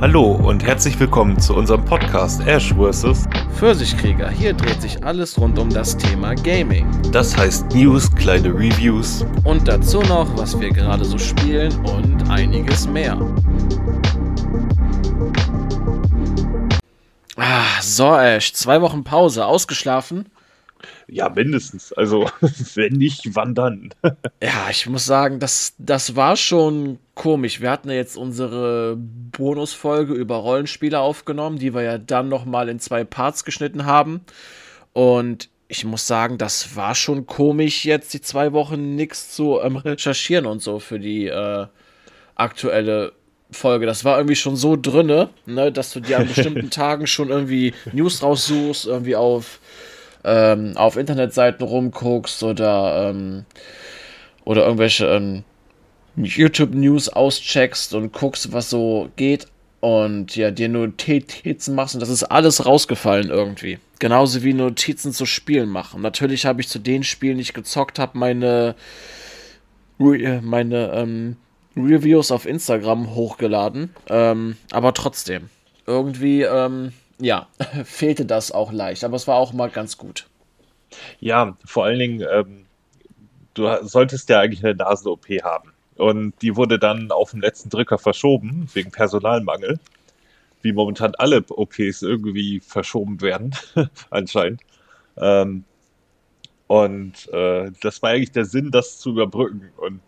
Hallo 0.00 0.32
und 0.32 0.64
herzlich 0.64 0.98
willkommen 0.98 1.38
zu 1.38 1.54
unserem 1.54 1.84
Podcast 1.84 2.44
Ash 2.46 2.74
vs. 2.74 3.26
Pfirsichkrieger. 3.54 4.28
Hier 4.28 4.52
dreht 4.52 4.82
sich 4.82 5.02
alles 5.04 5.38
rund 5.38 5.58
um 5.58 5.70
das 5.70 5.96
Thema 5.96 6.34
Gaming. 6.34 6.86
Das 7.12 7.36
heißt 7.36 7.72
News, 7.74 8.12
kleine 8.14 8.48
Reviews 8.48 9.24
Und 9.44 9.68
dazu 9.68 10.02
noch, 10.02 10.36
was 10.36 10.58
wir 10.60 10.70
gerade 10.70 11.04
so 11.04 11.16
spielen 11.16 11.72
und 11.86 12.28
einiges 12.28 12.88
mehr. 12.88 13.16
Ah, 17.36 17.80
so 17.80 18.16
Ash, 18.16 18.52
zwei 18.52 18.80
Wochen 18.82 19.04
Pause, 19.04 19.46
ausgeschlafen. 19.46 20.26
Ja, 21.08 21.28
mindestens. 21.28 21.92
Also, 21.92 22.30
wenn 22.74 22.94
nicht, 22.94 23.34
wann 23.34 23.54
dann? 23.54 23.90
Ja, 24.42 24.68
ich 24.70 24.86
muss 24.86 25.06
sagen, 25.06 25.38
das, 25.38 25.74
das 25.78 26.16
war 26.16 26.36
schon 26.36 26.98
komisch. 27.14 27.60
Wir 27.60 27.70
hatten 27.70 27.88
ja 27.88 27.96
jetzt 27.96 28.16
unsere 28.16 28.96
Bonusfolge 28.96 30.12
über 30.12 30.36
Rollenspiele 30.36 30.98
aufgenommen, 30.98 31.58
die 31.58 31.74
wir 31.74 31.82
ja 31.82 31.98
dann 31.98 32.28
nochmal 32.28 32.68
in 32.68 32.78
zwei 32.78 33.04
Parts 33.04 33.44
geschnitten 33.44 33.86
haben. 33.86 34.20
Und 34.92 35.48
ich 35.68 35.84
muss 35.84 36.06
sagen, 36.06 36.38
das 36.38 36.76
war 36.76 36.94
schon 36.94 37.26
komisch, 37.26 37.84
jetzt 37.84 38.12
die 38.14 38.20
zwei 38.20 38.52
Wochen 38.52 38.94
nichts 38.94 39.34
zu 39.34 39.60
ähm, 39.60 39.76
recherchieren 39.76 40.46
und 40.46 40.60
so 40.60 40.78
für 40.78 41.00
die 41.00 41.26
äh, 41.26 41.66
aktuelle 42.34 43.12
Folge. 43.50 43.86
Das 43.86 44.04
war 44.04 44.18
irgendwie 44.18 44.36
schon 44.36 44.56
so 44.56 44.76
drinne, 44.76 45.30
ne, 45.46 45.72
dass 45.72 45.92
du 45.92 46.00
dir 46.00 46.18
an 46.18 46.28
bestimmten 46.34 46.70
Tagen 46.70 47.06
schon 47.06 47.30
irgendwie 47.30 47.72
News 47.92 48.22
raussuchst, 48.22 48.86
irgendwie 48.86 49.16
auf 49.16 49.60
ähm, 50.24 50.76
auf 50.76 50.96
Internetseiten 50.96 51.66
rumguckst 51.66 52.42
oder, 52.42 53.10
ähm, 53.10 53.44
oder 54.44 54.64
irgendwelche 54.64 55.06
ähm, 55.06 55.44
YouTube-News 56.16 57.08
auscheckst 57.08 57.94
und 57.94 58.12
guckst, 58.12 58.52
was 58.52 58.70
so 58.70 59.08
geht 59.16 59.48
und 59.80 60.34
ja, 60.36 60.50
dir 60.50 60.68
Notizen 60.68 61.74
machst 61.74 61.94
und 61.94 62.00
das 62.00 62.08
ist 62.08 62.24
alles 62.24 62.64
rausgefallen 62.64 63.28
irgendwie. 63.28 63.78
Genauso 63.98 64.42
wie 64.42 64.54
Notizen 64.54 65.12
zu 65.12 65.26
Spielen 65.26 65.68
machen. 65.68 66.00
Natürlich 66.02 66.46
habe 66.46 66.60
ich 66.60 66.68
zu 66.68 66.78
den 66.78 67.04
Spielen, 67.04 67.36
die 67.36 67.42
ich 67.42 67.54
gezockt 67.54 67.98
habe, 67.98 68.18
meine, 68.18 68.74
Re 70.00 70.40
meine 70.42 70.92
ähm, 70.94 71.36
Reviews 71.76 72.30
auf 72.30 72.46
Instagram 72.46 73.14
hochgeladen. 73.14 73.94
Ähm, 74.08 74.56
aber 74.70 74.94
trotzdem, 74.94 75.50
irgendwie, 75.86 76.42
ähm, 76.42 76.92
ja, 77.18 77.48
fehlte 77.84 78.26
das 78.26 78.52
auch 78.52 78.72
leicht. 78.72 79.04
Aber 79.04 79.16
es 79.16 79.26
war 79.26 79.36
auch 79.36 79.52
mal 79.52 79.70
ganz 79.70 79.96
gut. 79.96 80.26
Ja, 81.20 81.56
vor 81.64 81.84
allen 81.84 81.98
Dingen, 81.98 82.26
ähm, 82.30 82.66
du 83.54 83.68
solltest 83.82 84.28
ja 84.28 84.40
eigentlich 84.40 84.64
eine 84.64 84.74
Nasen-OP 84.74 85.26
haben. 85.42 85.72
Und 85.96 86.34
die 86.42 86.56
wurde 86.56 86.78
dann 86.78 87.10
auf 87.12 87.30
den 87.30 87.40
letzten 87.40 87.70
Drücker 87.70 87.98
verschoben, 87.98 88.68
wegen 88.72 88.90
Personalmangel. 88.90 89.78
Wie 90.62 90.72
momentan 90.72 91.14
alle 91.16 91.44
OPs 91.48 92.02
irgendwie 92.02 92.60
verschoben 92.60 93.20
werden, 93.20 93.54
anscheinend. 94.10 94.62
Ähm, 95.16 95.64
und 96.66 97.32
äh, 97.32 97.70
das 97.82 98.02
war 98.02 98.10
eigentlich 98.10 98.32
der 98.32 98.46
Sinn, 98.46 98.70
das 98.70 98.98
zu 98.98 99.10
überbrücken. 99.10 99.70
Und 99.76 100.00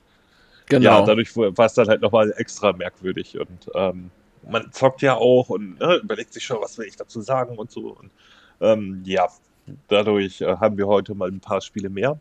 genau. 0.66 1.00
ja, 1.00 1.06
dadurch 1.06 1.36
war 1.36 1.66
es 1.66 1.74
dann 1.74 1.88
halt 1.88 2.00
nochmal 2.00 2.32
extra 2.36 2.72
merkwürdig. 2.72 3.38
Und 3.38 3.70
ähm, 3.74 4.10
man 4.48 4.72
zockt 4.72 5.02
ja 5.02 5.14
auch 5.14 5.48
und 5.48 5.80
ne, 5.80 5.96
überlegt 5.96 6.32
sich 6.32 6.44
schon, 6.44 6.60
was 6.60 6.78
will 6.78 6.86
ich 6.86 6.96
dazu 6.96 7.20
sagen 7.20 7.56
und 7.58 7.70
so. 7.70 7.88
Und 7.88 8.10
ähm, 8.60 9.02
ja, 9.04 9.28
dadurch 9.88 10.40
äh, 10.40 10.56
haben 10.56 10.78
wir 10.78 10.86
heute 10.86 11.14
mal 11.14 11.28
ein 11.28 11.40
paar 11.40 11.60
Spiele 11.60 11.90
mehr. 11.90 12.18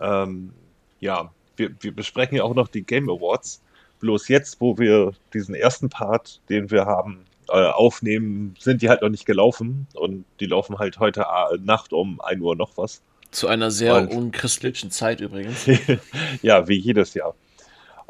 Ähm, 0.00 0.52
ja, 1.00 1.32
wir, 1.56 1.70
wir 1.80 1.94
besprechen 1.94 2.36
ja 2.36 2.44
auch 2.44 2.54
noch 2.54 2.68
die 2.68 2.82
Game 2.82 3.08
Awards. 3.08 3.62
Bloß 4.00 4.28
jetzt, 4.28 4.60
wo 4.60 4.78
wir 4.78 5.12
diesen 5.34 5.54
ersten 5.54 5.88
Part, 5.88 6.40
den 6.48 6.70
wir 6.70 6.86
haben, 6.86 7.24
äh, 7.48 7.66
aufnehmen, 7.66 8.54
sind 8.58 8.82
die 8.82 8.88
halt 8.88 9.02
noch 9.02 9.08
nicht 9.08 9.26
gelaufen. 9.26 9.86
Und 9.94 10.24
die 10.40 10.46
laufen 10.46 10.78
halt 10.78 10.98
heute 10.98 11.22
äh, 11.22 11.56
Nacht 11.58 11.92
um 11.92 12.20
1 12.20 12.40
Uhr 12.40 12.56
noch 12.56 12.76
was. 12.76 13.02
Zu 13.30 13.48
einer 13.48 13.70
sehr 13.70 13.96
und, 13.96 14.12
unchristlichen 14.12 14.90
Zeit 14.90 15.20
übrigens. 15.20 15.66
ja, 16.42 16.68
wie 16.68 16.78
jedes 16.78 17.14
Jahr. 17.14 17.34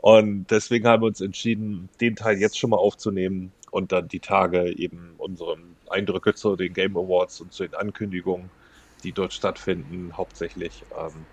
Und 0.01 0.47
deswegen 0.53 0.87
haben 0.87 1.03
wir 1.03 1.09
uns 1.09 1.21
entschieden, 1.21 1.89
den 2.01 2.15
Teil 2.15 2.39
jetzt 2.39 2.57
schon 2.57 2.71
mal 2.71 2.77
aufzunehmen 2.77 3.53
und 3.73 3.91
dann 3.91 4.07
die 4.07 4.21
Tage 4.21 4.73
eben 4.79 5.15
unsere 5.19 5.59
Eindrücke 5.91 6.35
zu 6.35 6.55
den 6.55 6.73
Game 6.73 6.97
Awards 6.97 7.41
und 7.41 7.53
zu 7.53 7.65
den 7.65 7.75
Ankündigungen, 7.75 8.49
die 9.03 9.11
dort 9.13 9.33
stattfinden, 9.33 10.17
hauptsächlich, 10.17 10.85
ähm, 10.97 11.27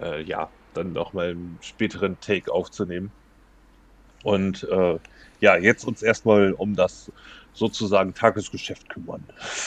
äh, 0.00 0.22
ja, 0.22 0.48
dann 0.72 0.92
nochmal 0.92 1.30
einen 1.30 1.58
späteren 1.62 2.18
Take 2.20 2.52
aufzunehmen. 2.52 3.10
Und 4.22 4.62
äh, 4.70 4.98
ja, 5.40 5.56
jetzt 5.56 5.84
uns 5.84 6.02
erstmal 6.02 6.52
um 6.52 6.76
das 6.76 7.10
sozusagen 7.54 8.14
Tagesgeschäft 8.14 8.88
kümmern. 8.88 9.24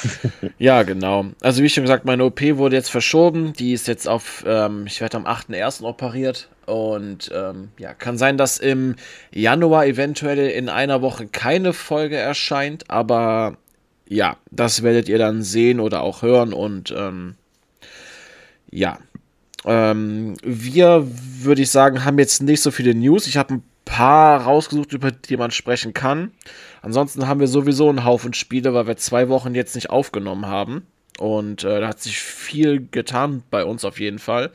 ja, 0.58 0.84
genau. 0.84 1.26
Also 1.42 1.64
wie 1.64 1.70
schon 1.70 1.84
gesagt, 1.84 2.06
meine 2.06 2.24
OP 2.26 2.42
wurde 2.42 2.76
jetzt 2.76 2.90
verschoben. 2.90 3.54
Die 3.54 3.74
ist 3.74 3.88
jetzt 3.88 4.08
auf, 4.08 4.44
ähm, 4.48 4.86
ich 4.88 5.02
werde 5.02 5.18
am 5.18 5.26
8.1. 5.26 5.84
operiert. 5.84 6.50
Und 6.66 7.30
ähm, 7.34 7.70
ja, 7.78 7.94
kann 7.94 8.18
sein, 8.18 8.38
dass 8.38 8.58
im 8.58 8.96
Januar 9.32 9.86
eventuell 9.86 10.50
in 10.50 10.70
einer 10.70 11.02
Woche 11.02 11.28
keine 11.28 11.74
Folge 11.74 12.16
erscheint. 12.16 12.90
Aber 12.90 13.58
ja, 14.08 14.38
das 14.52 14.84
werdet 14.84 15.10
ihr 15.10 15.18
dann 15.18 15.42
sehen 15.42 15.80
oder 15.80 16.02
auch 16.02 16.22
hören. 16.22 16.54
Und 16.54 16.94
ähm, 16.98 17.36
ja, 18.72 18.98
ähm, 19.66 20.36
wir, 20.44 21.08
würde 21.42 21.62
ich 21.62 21.72
sagen, 21.72 22.06
haben 22.06 22.20
jetzt 22.20 22.42
nicht 22.42 22.62
so 22.62 22.72
viele 22.72 22.96
News. 22.96 23.28
Ich 23.28 23.38
habe 23.38 23.56
ein 23.56 23.64
paar 23.86 24.42
rausgesucht, 24.42 24.94
über 24.94 25.12
die 25.12 25.38
man 25.38 25.52
sprechen 25.52 25.94
kann. 25.94 26.32
Ansonsten 26.84 27.28
haben 27.28 27.40
wir 27.40 27.48
sowieso 27.48 27.88
einen 27.88 28.04
Haufen 28.04 28.34
Spiele, 28.34 28.74
weil 28.74 28.88
wir 28.88 28.98
zwei 28.98 29.30
Wochen 29.30 29.56
jetzt 29.56 29.74
nicht 29.74 29.90
aufgenommen 29.90 30.48
haben. 30.48 30.86
Und 31.18 31.64
äh, 31.64 31.80
da 31.80 31.88
hat 31.88 32.02
sich 32.02 32.20
viel 32.20 32.86
getan 32.92 33.42
bei 33.50 33.64
uns 33.64 33.86
auf 33.86 34.02
jeden 34.02 34.20
Fall. 34.20 34.52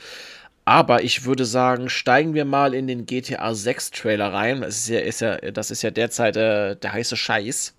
Aber 0.66 1.02
ich 1.02 1.24
würde 1.24 1.46
sagen, 1.46 1.88
steigen 1.88 2.34
wir 2.34 2.44
mal 2.44 2.74
in 2.74 2.86
den 2.86 3.06
GTA 3.06 3.54
6 3.54 3.92
Trailer 3.92 4.30
rein. 4.30 4.60
Das 4.60 4.76
ist 4.76 4.88
ja, 4.88 5.00
ist 5.00 5.20
ja, 5.22 5.36
das 5.38 5.70
ist 5.70 5.80
ja 5.80 5.90
derzeit 5.90 6.36
äh, 6.36 6.76
der 6.76 6.92
heiße 6.92 7.16
Scheiß. 7.16 7.74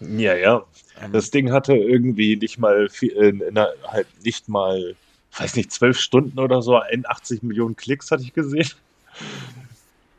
Ja, 0.00 0.34
ja. 0.34 0.64
Ähm, 1.02 1.12
das 1.12 1.30
Ding 1.30 1.50
hatte 1.50 1.74
irgendwie 1.74 2.36
nicht 2.36 2.58
mal, 2.58 2.90
viel, 2.90 3.12
in, 3.12 3.40
in, 3.40 3.58
halt 3.58 4.06
nicht 4.22 4.50
mal, 4.50 4.96
weiß 5.38 5.56
nicht, 5.56 5.72
zwölf 5.72 5.98
Stunden 5.98 6.38
oder 6.38 6.60
so, 6.60 6.76
81 6.76 7.42
Millionen 7.42 7.74
Klicks 7.74 8.10
hatte 8.10 8.22
ich 8.22 8.34
gesehen. 8.34 8.68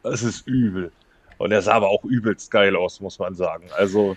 Das 0.02 0.24
ist 0.24 0.48
übel. 0.48 0.92
Und 1.40 1.52
er 1.52 1.62
sah 1.62 1.74
aber 1.74 1.88
auch 1.88 2.04
übelst 2.04 2.52
geil 2.52 2.76
aus, 2.76 3.00
muss 3.00 3.18
man 3.18 3.34
sagen. 3.34 3.70
Also, 3.76 4.16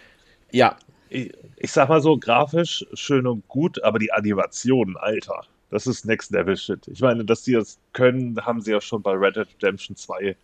ja. 0.50 0.77
Ich, 1.09 1.33
ich 1.56 1.71
sag 1.71 1.88
mal 1.88 2.00
so, 2.00 2.19
grafisch 2.19 2.84
schön 2.94 3.27
und 3.27 3.47
gut, 3.49 3.83
aber 3.84 3.99
die 3.99 4.12
Animationen, 4.12 4.97
Alter, 4.97 5.43
das 5.71 5.87
ist 5.87 6.05
Next 6.05 6.32
Level 6.32 6.56
Shit. 6.56 6.88
Ich 6.88 7.00
meine, 7.00 7.25
dass 7.25 7.43
die 7.43 7.53
das 7.53 7.78
können, 7.93 8.44
haben 8.44 8.61
sie 8.61 8.72
ja 8.72 8.81
schon 8.81 9.03
bei 9.03 9.12
Red 9.12 9.37
Dead 9.37 9.47
Redemption 9.55 9.97
2 9.97 10.37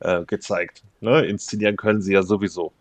äh, 0.00 0.24
gezeigt. 0.24 0.82
Ne? 1.00 1.24
Inszenieren 1.24 1.76
können 1.76 2.02
sie 2.02 2.14
ja 2.14 2.22
sowieso. 2.22 2.72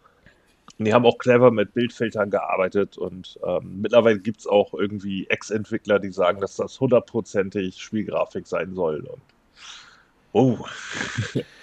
Und 0.79 0.85
die 0.85 0.93
haben 0.93 1.05
auch 1.05 1.17
clever 1.17 1.51
mit 1.51 1.73
Bildfiltern 1.73 2.29
gearbeitet 2.29 2.97
und 2.97 3.39
ähm, 3.45 3.81
mittlerweile 3.81 4.19
gibt 4.19 4.41
es 4.41 4.47
auch 4.47 4.73
irgendwie 4.73 5.27
Ex-Entwickler, 5.27 5.99
die 5.99 6.11
sagen, 6.11 6.39
dass 6.39 6.55
das 6.55 6.79
hundertprozentig 6.79 7.77
Spielgrafik 7.77 8.47
sein 8.47 8.73
soll. 8.73 9.01
Und, 9.01 9.21
oh. 10.33 10.57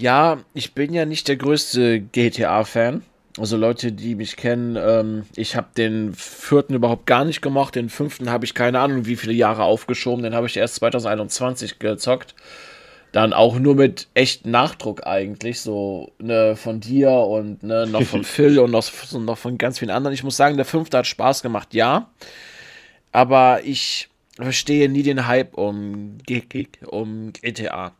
Ja, 0.00 0.38
ich 0.54 0.72
bin 0.72 0.94
ja 0.94 1.04
nicht 1.04 1.28
der 1.28 1.36
größte 1.36 2.00
GTA-Fan. 2.00 3.02
Also 3.38 3.58
Leute, 3.58 3.92
die 3.92 4.14
mich 4.14 4.36
kennen, 4.36 4.76
ähm, 4.80 5.26
ich 5.36 5.56
habe 5.56 5.68
den 5.76 6.14
vierten 6.14 6.72
überhaupt 6.74 7.04
gar 7.04 7.26
nicht 7.26 7.42
gemacht. 7.42 7.74
Den 7.74 7.90
fünften 7.90 8.30
habe 8.30 8.46
ich 8.46 8.54
keine 8.54 8.80
Ahnung, 8.80 9.04
wie 9.04 9.16
viele 9.16 9.34
Jahre 9.34 9.64
aufgeschoben. 9.64 10.22
Den 10.22 10.34
habe 10.34 10.46
ich 10.46 10.56
erst 10.56 10.76
2021 10.76 11.78
gezockt. 11.78 12.34
Dann 13.12 13.34
auch 13.34 13.58
nur 13.58 13.74
mit 13.74 14.08
echtem 14.14 14.52
Nachdruck 14.52 15.06
eigentlich, 15.06 15.60
so 15.60 16.12
ne, 16.18 16.56
von 16.56 16.80
dir 16.80 17.10
und 17.10 17.62
ne, 17.62 17.86
noch 17.86 18.04
von 18.04 18.24
Phil 18.24 18.58
und 18.58 18.70
noch, 18.70 18.90
noch 19.12 19.38
von 19.38 19.58
ganz 19.58 19.80
vielen 19.80 19.90
anderen. 19.90 20.14
Ich 20.14 20.24
muss 20.24 20.36
sagen, 20.36 20.56
der 20.56 20.64
fünfte 20.64 20.96
hat 20.96 21.06
Spaß 21.06 21.42
gemacht, 21.42 21.74
ja. 21.74 22.10
Aber 23.12 23.60
ich 23.64 24.08
verstehe 24.36 24.88
nie 24.88 25.02
den 25.02 25.26
Hype 25.26 25.58
um, 25.58 26.18
um 26.86 27.32
GTA. 27.34 27.92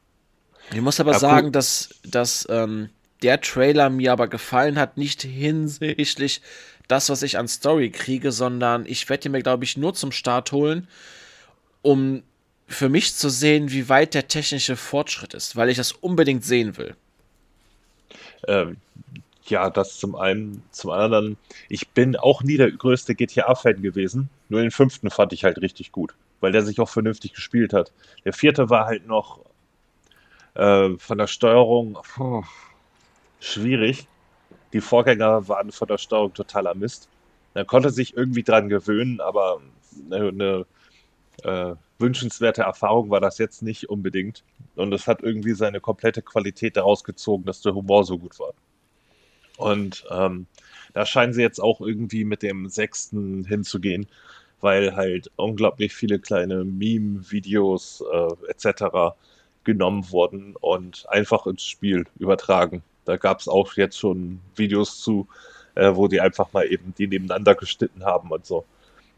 Ich 0.72 0.80
muss 0.80 1.00
aber 1.00 1.12
ja, 1.12 1.18
sagen, 1.18 1.46
cool. 1.46 1.52
dass, 1.52 1.90
dass 2.04 2.46
ähm, 2.50 2.90
der 3.22 3.40
Trailer 3.40 3.90
mir 3.90 4.12
aber 4.12 4.28
gefallen 4.28 4.78
hat, 4.78 4.96
nicht 4.96 5.22
hinsichtlich 5.22 6.40
das, 6.88 7.08
was 7.08 7.22
ich 7.22 7.38
an 7.38 7.48
Story 7.48 7.90
kriege, 7.90 8.32
sondern 8.32 8.86
ich 8.86 9.08
werde 9.08 9.28
mir, 9.28 9.42
glaube 9.42 9.64
ich, 9.64 9.76
nur 9.76 9.94
zum 9.94 10.12
Start 10.12 10.52
holen, 10.52 10.88
um 11.82 12.22
für 12.66 12.88
mich 12.88 13.14
zu 13.14 13.28
sehen, 13.28 13.70
wie 13.72 13.88
weit 13.88 14.14
der 14.14 14.28
technische 14.28 14.76
Fortschritt 14.76 15.34
ist, 15.34 15.56
weil 15.56 15.68
ich 15.68 15.76
das 15.76 15.92
unbedingt 15.92 16.44
sehen 16.44 16.76
will. 16.76 16.94
Ähm, 18.46 18.76
ja, 19.46 19.68
das 19.70 19.98
zum 19.98 20.14
einen. 20.14 20.62
Zum 20.70 20.90
anderen, 20.90 21.36
ich 21.68 21.88
bin 21.88 22.16
auch 22.16 22.42
nie 22.42 22.56
der 22.56 22.70
größte 22.70 23.14
GTA-Fan 23.14 23.82
gewesen. 23.82 24.30
Nur 24.48 24.62
den 24.62 24.70
fünften 24.70 25.10
fand 25.10 25.32
ich 25.32 25.44
halt 25.44 25.60
richtig 25.60 25.92
gut, 25.92 26.14
weil 26.40 26.52
der 26.52 26.62
sich 26.62 26.78
auch 26.80 26.88
vernünftig 26.88 27.34
gespielt 27.34 27.72
hat. 27.72 27.92
Der 28.24 28.32
vierte 28.32 28.70
war 28.70 28.86
halt 28.86 29.06
noch 29.06 29.40
äh, 30.54 30.90
von 30.98 31.18
der 31.18 31.26
Steuerung 31.26 31.98
puh, 32.14 32.42
schwierig. 33.40 34.06
Die 34.72 34.80
Vorgänger 34.80 35.48
waren 35.48 35.72
von 35.72 35.88
der 35.88 35.98
Steuerung 35.98 36.32
totaler 36.34 36.74
Mist. 36.74 37.08
Man 37.54 37.66
konnte 37.66 37.90
sich 37.90 38.16
irgendwie 38.16 38.42
dran 38.44 38.68
gewöhnen, 38.68 39.20
aber 39.20 39.60
eine, 40.10 40.28
eine 40.28 40.66
äh, 41.42 41.74
wünschenswerte 41.98 42.62
Erfahrung 42.62 43.10
war 43.10 43.20
das 43.20 43.38
jetzt 43.38 43.62
nicht 43.62 43.88
unbedingt. 43.88 44.44
Und 44.76 44.92
es 44.92 45.06
hat 45.06 45.22
irgendwie 45.22 45.52
seine 45.52 45.80
komplette 45.80 46.22
Qualität 46.22 46.76
daraus 46.76 47.04
gezogen, 47.04 47.44
dass 47.44 47.62
der 47.62 47.74
Humor 47.74 48.04
so 48.04 48.18
gut 48.18 48.38
war. 48.38 48.54
Und 49.56 50.04
ähm, 50.10 50.46
da 50.94 51.04
scheinen 51.04 51.32
sie 51.34 51.42
jetzt 51.42 51.60
auch 51.60 51.80
irgendwie 51.80 52.24
mit 52.24 52.42
dem 52.42 52.68
sechsten 52.68 53.44
hinzugehen, 53.44 54.06
weil 54.60 54.96
halt 54.96 55.30
unglaublich 55.36 55.94
viele 55.94 56.18
kleine 56.18 56.64
Meme-Videos 56.64 58.02
äh, 58.10 58.50
etc. 58.50 59.14
genommen 59.64 60.10
wurden 60.10 60.56
und 60.60 61.06
einfach 61.08 61.46
ins 61.46 61.64
Spiel 61.64 62.06
übertragen. 62.18 62.82
Da 63.04 63.16
gab 63.16 63.40
es 63.40 63.48
auch 63.48 63.74
jetzt 63.74 63.98
schon 63.98 64.40
Videos 64.56 65.00
zu, 65.00 65.28
äh, 65.74 65.94
wo 65.94 66.08
die 66.08 66.20
einfach 66.20 66.52
mal 66.52 66.66
eben 66.66 66.94
die 66.96 67.06
nebeneinander 67.06 67.54
geschnitten 67.54 68.04
haben 68.04 68.30
und 68.30 68.46
so. 68.46 68.64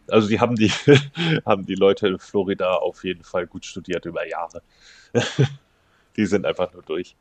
Also 0.09 0.29
die 0.29 0.41
haben 0.41 0.57
die, 0.57 0.71
haben 1.47 1.67
die 1.67 1.75
Leute 1.75 2.09
in 2.09 2.19
Florida 2.19 2.75
auf 2.75 3.05
jeden 3.05 3.25
Fall 3.25 3.47
gut 3.47 3.65
studiert 3.65 4.05
über 4.05 4.27
Jahre. 4.27 4.63
die 6.17 6.27
sind 6.27 6.45
einfach 6.45 6.73
nur 6.73 6.83
durch. 6.83 7.15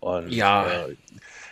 Und, 0.00 0.30
ja. 0.30 0.86
Äh, 0.86 0.96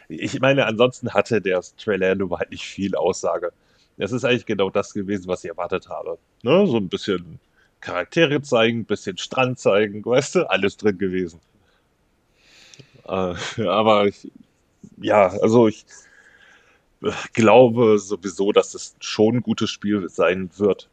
ich 0.08 0.40
meine, 0.40 0.66
ansonsten 0.66 1.14
hatte 1.14 1.40
der 1.40 1.62
Trailer 1.78 2.14
nur 2.14 2.38
halt 2.38 2.50
nicht 2.50 2.64
viel 2.64 2.96
Aussage. 2.96 3.52
Es 3.96 4.12
ist 4.12 4.24
eigentlich 4.24 4.46
genau 4.46 4.70
das 4.70 4.94
gewesen, 4.94 5.28
was 5.28 5.44
ich 5.44 5.50
erwartet 5.50 5.88
habe. 5.88 6.18
Ne? 6.42 6.66
So 6.66 6.78
ein 6.78 6.88
bisschen 6.88 7.38
Charaktere 7.80 8.42
zeigen, 8.42 8.84
bisschen 8.84 9.16
Strand 9.16 9.58
zeigen, 9.58 10.04
weißt 10.04 10.36
du, 10.36 10.50
alles 10.50 10.76
drin 10.76 10.98
gewesen. 10.98 11.40
Äh, 13.06 13.34
aber 13.66 14.06
ich, 14.06 14.30
ja, 14.98 15.28
also 15.28 15.68
ich, 15.68 15.84
glaube 17.32 17.98
sowieso, 17.98 18.52
dass 18.52 18.74
es 18.74 18.94
schon 19.00 19.36
ein 19.36 19.42
gutes 19.42 19.70
Spiel 19.70 20.08
sein 20.08 20.50
wird. 20.56 20.88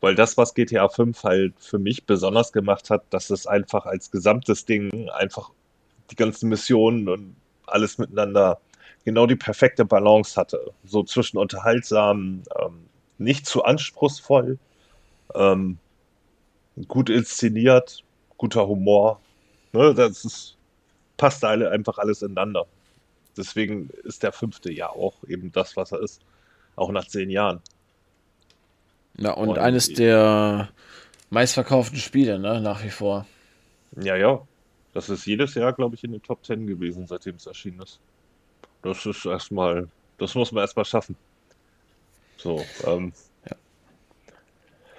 Weil 0.00 0.14
das, 0.14 0.36
was 0.36 0.54
GTA 0.54 0.88
5 0.88 1.22
halt 1.24 1.54
für 1.58 1.78
mich 1.78 2.04
besonders 2.04 2.52
gemacht 2.52 2.90
hat, 2.90 3.04
dass 3.10 3.30
es 3.30 3.46
einfach 3.46 3.86
als 3.86 4.10
gesamtes 4.10 4.66
Ding 4.66 5.08
einfach 5.10 5.50
die 6.10 6.16
ganzen 6.16 6.48
Missionen 6.48 7.08
und 7.08 7.36
alles 7.66 7.98
miteinander 7.98 8.60
genau 9.04 9.26
die 9.26 9.36
perfekte 9.36 9.84
Balance 9.84 10.38
hatte. 10.38 10.72
So 10.84 11.02
zwischen 11.02 11.38
unterhaltsam, 11.38 12.42
ähm, 12.60 12.86
nicht 13.18 13.46
zu 13.46 13.64
anspruchsvoll, 13.64 14.58
ähm, 15.34 15.78
gut 16.88 17.10
inszeniert, 17.10 18.04
guter 18.36 18.66
Humor. 18.66 19.20
Ne, 19.72 19.94
das 19.94 20.24
ist, 20.24 20.56
passt 21.16 21.44
alle 21.44 21.70
einfach 21.70 21.98
alles 21.98 22.22
ineinander. 22.22 22.66
Deswegen 23.36 23.90
ist 24.04 24.22
der 24.22 24.32
fünfte 24.32 24.72
ja 24.72 24.88
auch 24.88 25.14
eben 25.28 25.52
das, 25.52 25.76
was 25.76 25.92
er 25.92 26.00
ist. 26.00 26.22
Auch 26.74 26.90
nach 26.90 27.06
zehn 27.06 27.30
Jahren. 27.30 27.60
Ja, 29.18 29.32
und, 29.32 29.50
und 29.50 29.58
eines 29.58 29.92
der 29.92 30.68
meistverkauften 31.30 31.98
Spiele, 31.98 32.38
ne, 32.38 32.60
nach 32.60 32.84
wie 32.84 32.90
vor. 32.90 33.26
Ja, 34.00 34.16
ja. 34.16 34.46
Das 34.92 35.10
ist 35.10 35.26
jedes 35.26 35.54
Jahr, 35.54 35.74
glaube 35.74 35.94
ich, 35.94 36.04
in 36.04 36.12
den 36.12 36.22
Top 36.22 36.42
Ten 36.42 36.66
gewesen, 36.66 37.06
seitdem 37.06 37.36
es 37.36 37.46
erschienen 37.46 37.82
ist. 37.82 38.00
Das 38.82 39.04
ist 39.04 39.26
erstmal, 39.26 39.88
das 40.18 40.34
muss 40.34 40.52
man 40.52 40.62
erstmal 40.62 40.84
schaffen. 40.86 41.16
So, 42.38 42.64
ähm, 42.86 43.12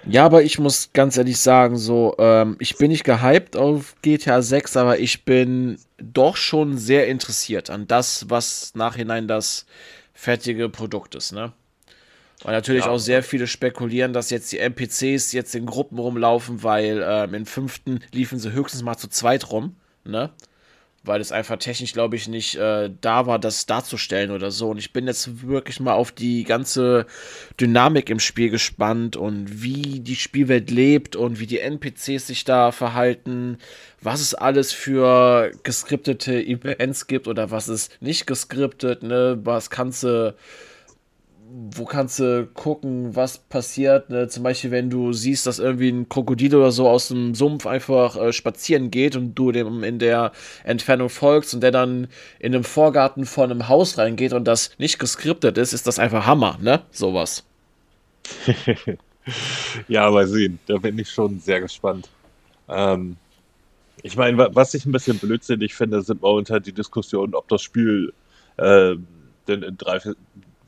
ja, 0.08 0.24
aber 0.24 0.42
ich 0.42 0.58
muss 0.58 0.90
ganz 0.92 1.16
ehrlich 1.16 1.38
sagen, 1.38 1.76
so, 1.76 2.14
ähm, 2.18 2.56
ich 2.58 2.76
bin 2.76 2.90
nicht 2.90 3.04
gehypt 3.04 3.56
auf 3.56 3.94
GTA 4.02 4.42
6, 4.42 4.76
aber 4.76 4.98
ich 4.98 5.24
bin 5.24 5.78
doch 5.98 6.36
schon 6.36 6.78
sehr 6.78 7.06
interessiert 7.06 7.70
an 7.70 7.86
das, 7.86 8.30
was 8.30 8.74
nachhinein 8.74 9.28
das 9.28 9.66
fertige 10.14 10.68
Produkt 10.68 11.14
ist, 11.14 11.32
ne? 11.32 11.52
Und 12.44 12.52
natürlich 12.52 12.84
ja, 12.84 12.90
auch 12.90 12.98
sehr 12.98 13.24
viele 13.24 13.48
spekulieren, 13.48 14.12
dass 14.12 14.30
jetzt 14.30 14.52
die 14.52 14.58
NPCs 14.58 15.32
jetzt 15.32 15.54
in 15.56 15.66
Gruppen 15.66 15.98
rumlaufen, 15.98 16.62
weil 16.62 17.04
ähm, 17.04 17.34
im 17.34 17.46
fünften 17.46 18.00
liefen 18.12 18.38
sie 18.38 18.52
höchstens 18.52 18.82
mal 18.82 18.96
zu 18.96 19.08
zweit 19.08 19.50
rum, 19.50 19.74
ne? 20.04 20.30
Weil 21.04 21.20
es 21.20 21.32
einfach 21.32 21.56
technisch, 21.58 21.92
glaube 21.92 22.16
ich, 22.16 22.28
nicht 22.28 22.56
äh, 22.56 22.90
da 23.00 23.26
war, 23.26 23.38
das 23.38 23.66
darzustellen 23.66 24.30
oder 24.30 24.50
so. 24.50 24.70
Und 24.70 24.78
ich 24.78 24.92
bin 24.92 25.06
jetzt 25.06 25.42
wirklich 25.46 25.80
mal 25.80 25.94
auf 25.94 26.12
die 26.12 26.44
ganze 26.44 27.06
Dynamik 27.60 28.10
im 28.10 28.20
Spiel 28.20 28.50
gespannt 28.50 29.16
und 29.16 29.62
wie 29.62 30.00
die 30.00 30.16
Spielwelt 30.16 30.70
lebt 30.70 31.16
und 31.16 31.40
wie 31.40 31.46
die 31.46 31.60
NPCs 31.60 32.26
sich 32.26 32.44
da 32.44 32.72
verhalten, 32.72 33.58
was 34.02 34.20
es 34.20 34.34
alles 34.34 34.72
für 34.72 35.52
geskriptete 35.62 36.44
Events 36.44 37.06
gibt 37.06 37.28
oder 37.28 37.50
was 37.50 37.68
es 37.68 37.90
nicht 38.00 38.26
geskriptet, 38.26 39.02
ne? 39.02 39.38
Was 39.42 39.70
kannst 39.70 40.02
du 40.02 40.34
wo 41.50 41.84
kannst 41.84 42.18
du 42.18 42.46
gucken, 42.46 43.16
was 43.16 43.38
passiert. 43.38 44.10
Ne? 44.10 44.28
Zum 44.28 44.42
Beispiel, 44.42 44.70
wenn 44.70 44.90
du 44.90 45.12
siehst, 45.12 45.46
dass 45.46 45.58
irgendwie 45.58 45.88
ein 45.88 46.08
Krokodil 46.08 46.54
oder 46.54 46.72
so 46.72 46.88
aus 46.88 47.08
dem 47.08 47.34
Sumpf 47.34 47.66
einfach 47.66 48.16
äh, 48.16 48.32
spazieren 48.32 48.90
geht 48.90 49.16
und 49.16 49.34
du 49.34 49.52
dem 49.52 49.82
in 49.82 49.98
der 49.98 50.32
Entfernung 50.64 51.08
folgst 51.08 51.54
und 51.54 51.62
der 51.62 51.70
dann 51.70 52.08
in 52.38 52.54
einem 52.54 52.64
Vorgarten 52.64 53.24
von 53.24 53.50
einem 53.50 53.68
Haus 53.68 53.98
reingeht 53.98 54.32
und 54.32 54.44
das 54.44 54.70
nicht 54.78 54.98
geskriptet 54.98 55.56
ist, 55.58 55.72
ist 55.72 55.86
das 55.86 55.98
einfach 55.98 56.26
Hammer, 56.26 56.58
ne? 56.60 56.82
Sowas. 56.90 57.44
ja, 59.88 60.10
mal 60.10 60.26
sehen. 60.26 60.58
Da 60.66 60.76
bin 60.76 60.98
ich 60.98 61.10
schon 61.10 61.40
sehr 61.40 61.60
gespannt. 61.60 62.08
Ähm, 62.68 63.16
ich 64.02 64.16
meine, 64.16 64.54
was 64.54 64.74
ich 64.74 64.84
ein 64.84 64.92
bisschen 64.92 65.18
blödsinnig 65.18 65.74
finde, 65.74 66.02
sind 66.02 66.20
momentan 66.20 66.62
die 66.62 66.72
Diskussionen, 66.72 67.34
ob 67.34 67.48
das 67.48 67.62
Spiel 67.62 68.12
äh, 68.58 68.96
denn 69.48 69.62
in 69.62 69.78
drei, 69.78 69.98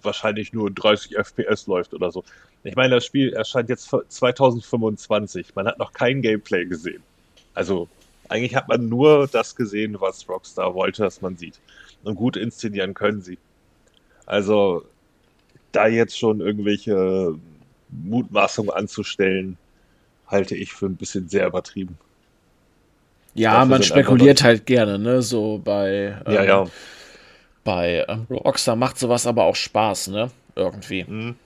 wahrscheinlich 0.03 0.53
nur 0.53 0.71
30 0.71 1.17
FPS 1.17 1.67
läuft 1.67 1.95
oder 1.95 2.11
so. 2.11 2.25
Ich 2.65 2.77
meine, 2.77 2.97
das 2.97 3.05
Spiel 3.05 3.33
erscheint 3.33 3.69
jetzt 3.69 3.91
2025. 4.09 5.55
Man 5.55 5.67
hat 5.67 5.79
noch 5.79 5.93
kein 5.93 6.23
Gameplay 6.23 6.67
gesehen. 6.67 7.03
Also 7.55 7.89
eigentlich 8.29 8.55
hat 8.55 8.69
man 8.69 8.89
nur 8.89 9.29
das 9.29 9.57
gesehen, 9.57 9.97
was 10.01 10.29
Rockstar 10.29 10.75
wollte, 10.75 11.03
dass 11.03 11.21
man 11.21 11.37
sieht. 11.37 11.59
Und 12.05 12.15
gut 12.15 12.37
inszenieren 12.37 12.95
können 12.95 13.23
sie. 13.23 13.39
Also 14.27 14.85
da 15.73 15.87
jetzt 15.87 16.19
schon 16.19 16.41
irgendwelche 16.41 17.35
Mutmaßungen 17.91 18.71
anzustellen, 18.71 19.57
halte 20.27 20.55
ich 20.55 20.73
für 20.73 20.87
ein 20.87 20.97
bisschen 20.97 21.29
sehr 21.29 21.47
übertrieben. 21.47 21.99
Ja, 23.35 23.53
Dafür 23.53 23.67
man 23.67 23.83
spekuliert 23.83 24.43
halt 24.43 24.67
gerne, 24.67 24.99
ne? 24.99 25.23
So 25.23 25.61
bei. 25.63 26.21
Ähm, 26.27 26.33
ja, 26.33 26.45
ja 26.45 26.67
bei 27.65 28.05
ähm, 28.09 28.27
Rockstar 28.31 28.77
macht 28.77 28.99
sowas 28.99 29.27
aber 29.27 29.45
auch 29.45 29.57
Spaß, 29.57 30.09
ne? 30.09 30.31
Irgendwie. 30.57 31.05
Mhm. 31.05 31.37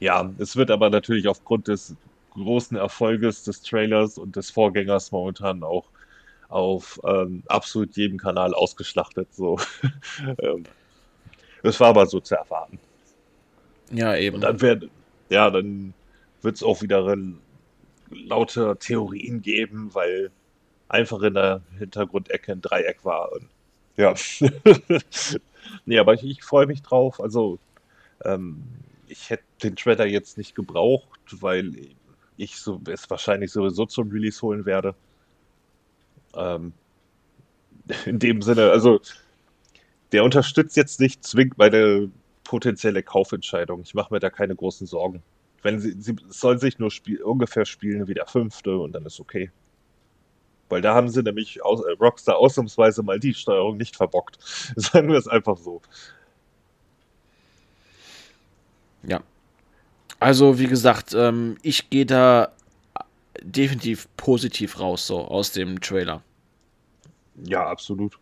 Ja, 0.00 0.30
es 0.38 0.56
wird 0.56 0.70
aber 0.70 0.90
natürlich 0.90 1.28
aufgrund 1.28 1.68
des 1.68 1.96
großen 2.34 2.76
Erfolges 2.76 3.44
des 3.44 3.62
Trailers 3.62 4.18
und 4.18 4.36
des 4.36 4.50
Vorgängers 4.50 5.10
momentan 5.10 5.62
auch 5.62 5.84
auf 6.48 7.00
ähm, 7.04 7.42
absolut 7.48 7.96
jedem 7.96 8.18
Kanal 8.18 8.54
ausgeschlachtet. 8.54 9.28
So. 9.34 9.58
ähm, 10.38 10.64
das 11.62 11.78
war 11.80 11.88
aber 11.88 12.06
so 12.06 12.20
zu 12.20 12.36
erwarten. 12.36 12.78
Ja, 13.90 14.16
eben. 14.16 14.36
Und 14.36 14.42
dann 14.42 14.60
wird, 14.60 14.88
ja, 15.28 15.50
dann 15.50 15.92
wird 16.42 16.56
es 16.56 16.62
auch 16.62 16.82
wieder 16.82 17.16
laute 18.10 18.76
Theorien 18.78 19.42
geben, 19.42 19.90
weil 19.92 20.30
einfach 20.88 21.22
in 21.22 21.34
der 21.34 21.62
Hintergrundecke 21.78 22.52
ein 22.52 22.60
Dreieck 22.60 23.04
war. 23.04 23.32
Und 23.32 23.48
ja. 23.98 24.14
nee, 25.86 25.98
aber 25.98 26.14
ich, 26.14 26.24
ich 26.24 26.42
freue 26.42 26.66
mich 26.66 26.82
drauf. 26.82 27.20
Also, 27.20 27.58
ähm, 28.24 28.62
ich 29.08 29.30
hätte 29.30 29.44
den 29.62 29.76
Trailer 29.76 30.06
jetzt 30.06 30.38
nicht 30.38 30.54
gebraucht, 30.54 31.20
weil 31.40 31.72
ich 32.36 32.56
so, 32.58 32.80
es 32.88 33.10
wahrscheinlich 33.10 33.52
sowieso 33.52 33.86
zum 33.86 34.10
Release 34.10 34.40
holen 34.42 34.64
werde. 34.64 34.94
Ähm, 36.34 36.72
in 38.06 38.18
dem 38.18 38.40
Sinne, 38.42 38.70
also, 38.70 39.00
der 40.12 40.24
unterstützt 40.24 40.76
jetzt 40.76 41.00
nicht 41.00 41.24
zwingend 41.24 41.58
meine 41.58 42.10
potenzielle 42.44 43.02
Kaufentscheidung. 43.02 43.82
Ich 43.82 43.94
mache 43.94 44.14
mir 44.14 44.20
da 44.20 44.30
keine 44.30 44.54
großen 44.56 44.86
Sorgen. 44.86 45.22
Wenn 45.62 45.80
sie, 45.80 45.92
sie 46.00 46.16
soll 46.28 46.58
sich 46.58 46.78
nur 46.78 46.90
spiel, 46.90 47.22
ungefähr 47.22 47.66
spielen 47.66 48.06
wie 48.08 48.14
der 48.14 48.26
fünfte 48.26 48.78
und 48.78 48.92
dann 48.92 49.04
ist 49.04 49.20
okay. 49.20 49.50
Weil 50.68 50.82
da 50.82 50.94
haben 50.94 51.08
sie 51.08 51.22
nämlich 51.22 51.62
aus, 51.64 51.82
äh, 51.84 51.92
Rockstar 51.92 52.36
ausnahmsweise 52.36 53.02
mal 53.02 53.18
die 53.18 53.34
Steuerung 53.34 53.76
nicht 53.76 53.96
verbockt. 53.96 54.38
Sagen 54.76 55.08
wir 55.08 55.18
es 55.18 55.28
einfach 55.28 55.56
so. 55.56 55.80
Ja. 59.02 59.22
Also, 60.20 60.58
wie 60.58 60.66
gesagt, 60.66 61.14
ähm, 61.14 61.56
ich 61.62 61.90
gehe 61.90 62.06
da 62.06 62.52
definitiv 63.40 64.08
positiv 64.16 64.80
raus, 64.80 65.06
so 65.06 65.20
aus 65.20 65.52
dem 65.52 65.80
Trailer. 65.80 66.22
Ja, 67.44 67.66
absolut. 67.66 68.18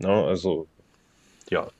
Ja, 0.00 0.24
also, 0.24 0.66
ja. 1.50 1.70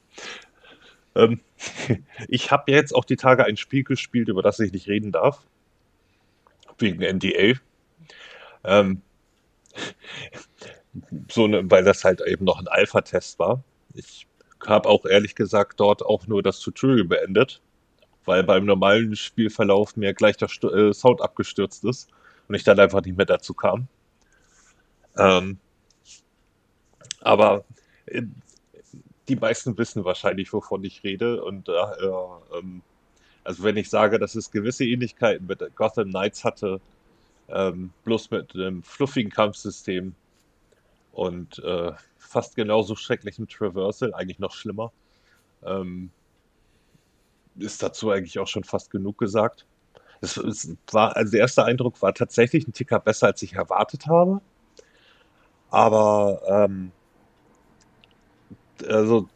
Ähm, 1.16 1.40
ich 2.28 2.50
habe 2.52 2.70
jetzt 2.70 2.94
auch 2.94 3.04
die 3.04 3.16
Tage 3.16 3.44
ein 3.44 3.56
Spiel 3.56 3.82
gespielt, 3.82 4.28
über 4.28 4.42
das 4.42 4.60
ich 4.60 4.72
nicht 4.72 4.88
reden 4.88 5.12
darf. 5.12 5.42
Wegen 6.78 7.02
NDA. 7.02 7.58
Ähm, 8.64 9.02
so 11.30 11.46
ne, 11.46 11.62
weil 11.70 11.84
das 11.84 12.04
halt 12.04 12.20
eben 12.26 12.44
noch 12.44 12.58
ein 12.58 12.68
Alpha-Test 12.68 13.38
war. 13.38 13.62
Ich 13.94 14.26
habe 14.66 14.88
auch 14.88 15.04
ehrlich 15.04 15.34
gesagt 15.34 15.80
dort 15.80 16.02
auch 16.02 16.26
nur 16.26 16.42
das 16.42 16.60
Tutorial 16.60 17.04
beendet, 17.04 17.60
weil 18.24 18.42
beim 18.44 18.64
normalen 18.64 19.16
Spielverlauf 19.16 19.96
mir 19.96 20.14
gleich 20.14 20.36
der 20.36 20.48
St 20.48 20.64
äh, 20.64 20.92
Sound 20.92 21.20
abgestürzt 21.20 21.84
ist 21.84 22.10
und 22.48 22.54
ich 22.54 22.64
dann 22.64 22.78
einfach 22.78 23.02
nicht 23.04 23.16
mehr 23.16 23.26
dazu 23.26 23.54
kam. 23.54 23.88
Ähm, 25.16 25.58
aber 27.20 27.64
äh, 28.06 28.22
die 29.28 29.36
meisten 29.36 29.76
wissen 29.78 30.04
wahrscheinlich, 30.04 30.52
wovon 30.52 30.84
ich 30.84 31.02
rede. 31.02 31.42
Und 31.42 31.68
äh, 31.68 31.72
ähm, 31.72 32.82
also 33.42 33.62
wenn 33.62 33.76
ich 33.76 33.90
sage, 33.90 34.18
dass 34.18 34.34
es 34.34 34.50
gewisse 34.50 34.84
Ähnlichkeiten 34.84 35.46
mit 35.46 35.62
Gotham 35.76 36.10
Knights 36.10 36.44
hatte, 36.44 36.80
ähm, 37.48 37.90
bloß 38.04 38.30
mit 38.30 38.54
einem 38.54 38.82
fluffigen 38.82 39.30
Kampfsystem 39.30 40.14
und 41.12 41.58
äh, 41.60 41.92
fast 42.18 42.56
genauso 42.56 42.96
schrecklichem 42.96 43.48
Traversal, 43.48 44.14
eigentlich 44.14 44.38
noch 44.38 44.52
schlimmer, 44.52 44.92
ähm, 45.64 46.10
ist 47.56 47.82
dazu 47.82 48.10
eigentlich 48.10 48.38
auch 48.38 48.48
schon 48.48 48.64
fast 48.64 48.90
genug 48.90 49.18
gesagt. 49.18 49.66
Es, 50.20 50.36
es, 50.36 50.76
war, 50.90 51.16
also 51.16 51.32
der 51.32 51.40
erste 51.40 51.64
Eindruck 51.64 52.00
war 52.02 52.14
tatsächlich 52.14 52.66
ein 52.66 52.72
Ticker 52.72 52.98
besser, 52.98 53.28
als 53.28 53.42
ich 53.42 53.54
erwartet 53.54 54.06
habe. 54.06 54.40
Aber 55.70 56.40
ähm, 56.48 56.92
also 58.88 59.28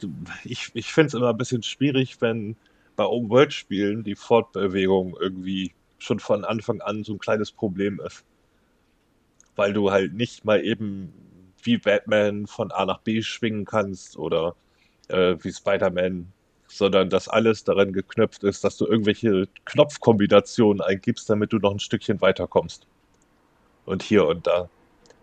ich, 0.45 0.71
ich 0.75 0.93
finde 0.93 1.09
es 1.09 1.15
immer 1.15 1.31
ein 1.31 1.39
bisschen 1.39 1.63
schwierig, 1.63 2.21
wenn 2.21 2.57
bei 2.97 3.05
Open-World-Spielen 3.05 4.03
die 4.03 4.17
Fortbewegung 4.17 5.17
irgendwie 5.21 5.73
schon 5.99 6.21
von 6.21 6.45
Anfang 6.45 6.81
an 6.81 7.05
so 7.05 7.15
ein 7.15 7.19
kleines 7.19 7.53
Problem 7.53 8.01
ist. 8.05 8.25
Weil 9.57 9.73
du 9.73 9.91
halt 9.91 10.15
nicht 10.15 10.45
mal 10.45 10.65
eben 10.65 11.13
wie 11.63 11.79
Batman 11.79 12.47
von 12.47 12.71
A 12.71 12.87
nach 12.87 13.01
B 13.01 13.23
schwingen 13.23 13.65
kannst 13.65 14.17
oder 14.17 14.55
äh, 15.09 15.37
wie 15.43 15.53
Spider-Man, 15.53 16.33
sondern 16.69 17.11
dass 17.11 17.29
alles 17.29 17.65
daran 17.65 17.93
geknöpft 17.93 18.45
ist, 18.45 18.63
dass 18.63 18.77
du 18.77 18.87
irgendwelche 18.87 19.49
Knopfkombinationen 19.65 20.81
eingibst, 20.81 21.29
damit 21.29 21.53
du 21.53 21.59
noch 21.59 21.73
ein 21.73 21.81
Stückchen 21.81 22.21
weiterkommst. 22.21 22.87
Und 23.87 24.03
hier 24.03 24.27
und 24.27 24.47
da 24.47 24.69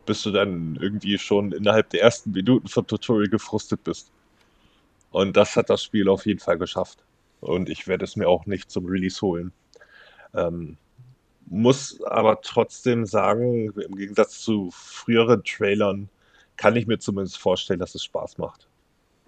bis 0.06 0.22
du 0.24 0.32
dann 0.32 0.78
irgendwie 0.80 1.18
schon 1.18 1.52
innerhalb 1.52 1.90
der 1.90 2.02
ersten 2.02 2.32
Minuten 2.32 2.68
vom 2.68 2.86
Tutorial 2.88 3.30
gefrustet 3.30 3.84
bist. 3.84 4.12
Und 5.12 5.36
das 5.36 5.56
hat 5.56 5.70
das 5.70 5.84
Spiel 5.84 6.10
auf 6.10 6.26
jeden 6.26 6.40
Fall 6.40 6.58
geschafft. 6.58 7.00
Und 7.42 7.70
ich 7.70 7.88
werde 7.88 8.06
es 8.06 8.16
mir 8.16 8.28
auch 8.28 8.46
nicht 8.46 8.70
zum 8.70 8.86
Release 8.86 9.22
holen. 9.22 9.52
Ähm, 10.36 10.78
muss 11.48 12.02
aber 12.04 12.42
trotzdem 12.42 13.06
sagen, 13.06 13.72
im 13.72 13.96
Gegensatz 13.96 14.42
zu 14.42 14.72
früheren 14.72 15.44
Trailern, 15.44 16.10
kann 16.58 16.76
ich 16.76 16.88
mir 16.88 16.98
zumindest 16.98 17.38
vorstellen, 17.38 17.80
dass 17.80 17.96
es 17.96 18.04
Spaß 18.04 18.38
macht. 18.38 18.68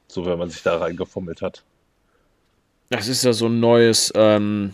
So, 0.08 0.26
wenn 0.26 0.40
man 0.40 0.50
sich 0.50 0.64
da 0.64 0.78
reingefummelt 0.78 1.42
hat. 1.42 1.64
Das 2.90 3.08
ist 3.08 3.24
ja 3.24 3.34
so 3.34 3.48
ein 3.48 3.60
neues, 3.60 4.14
ähm, 4.16 4.74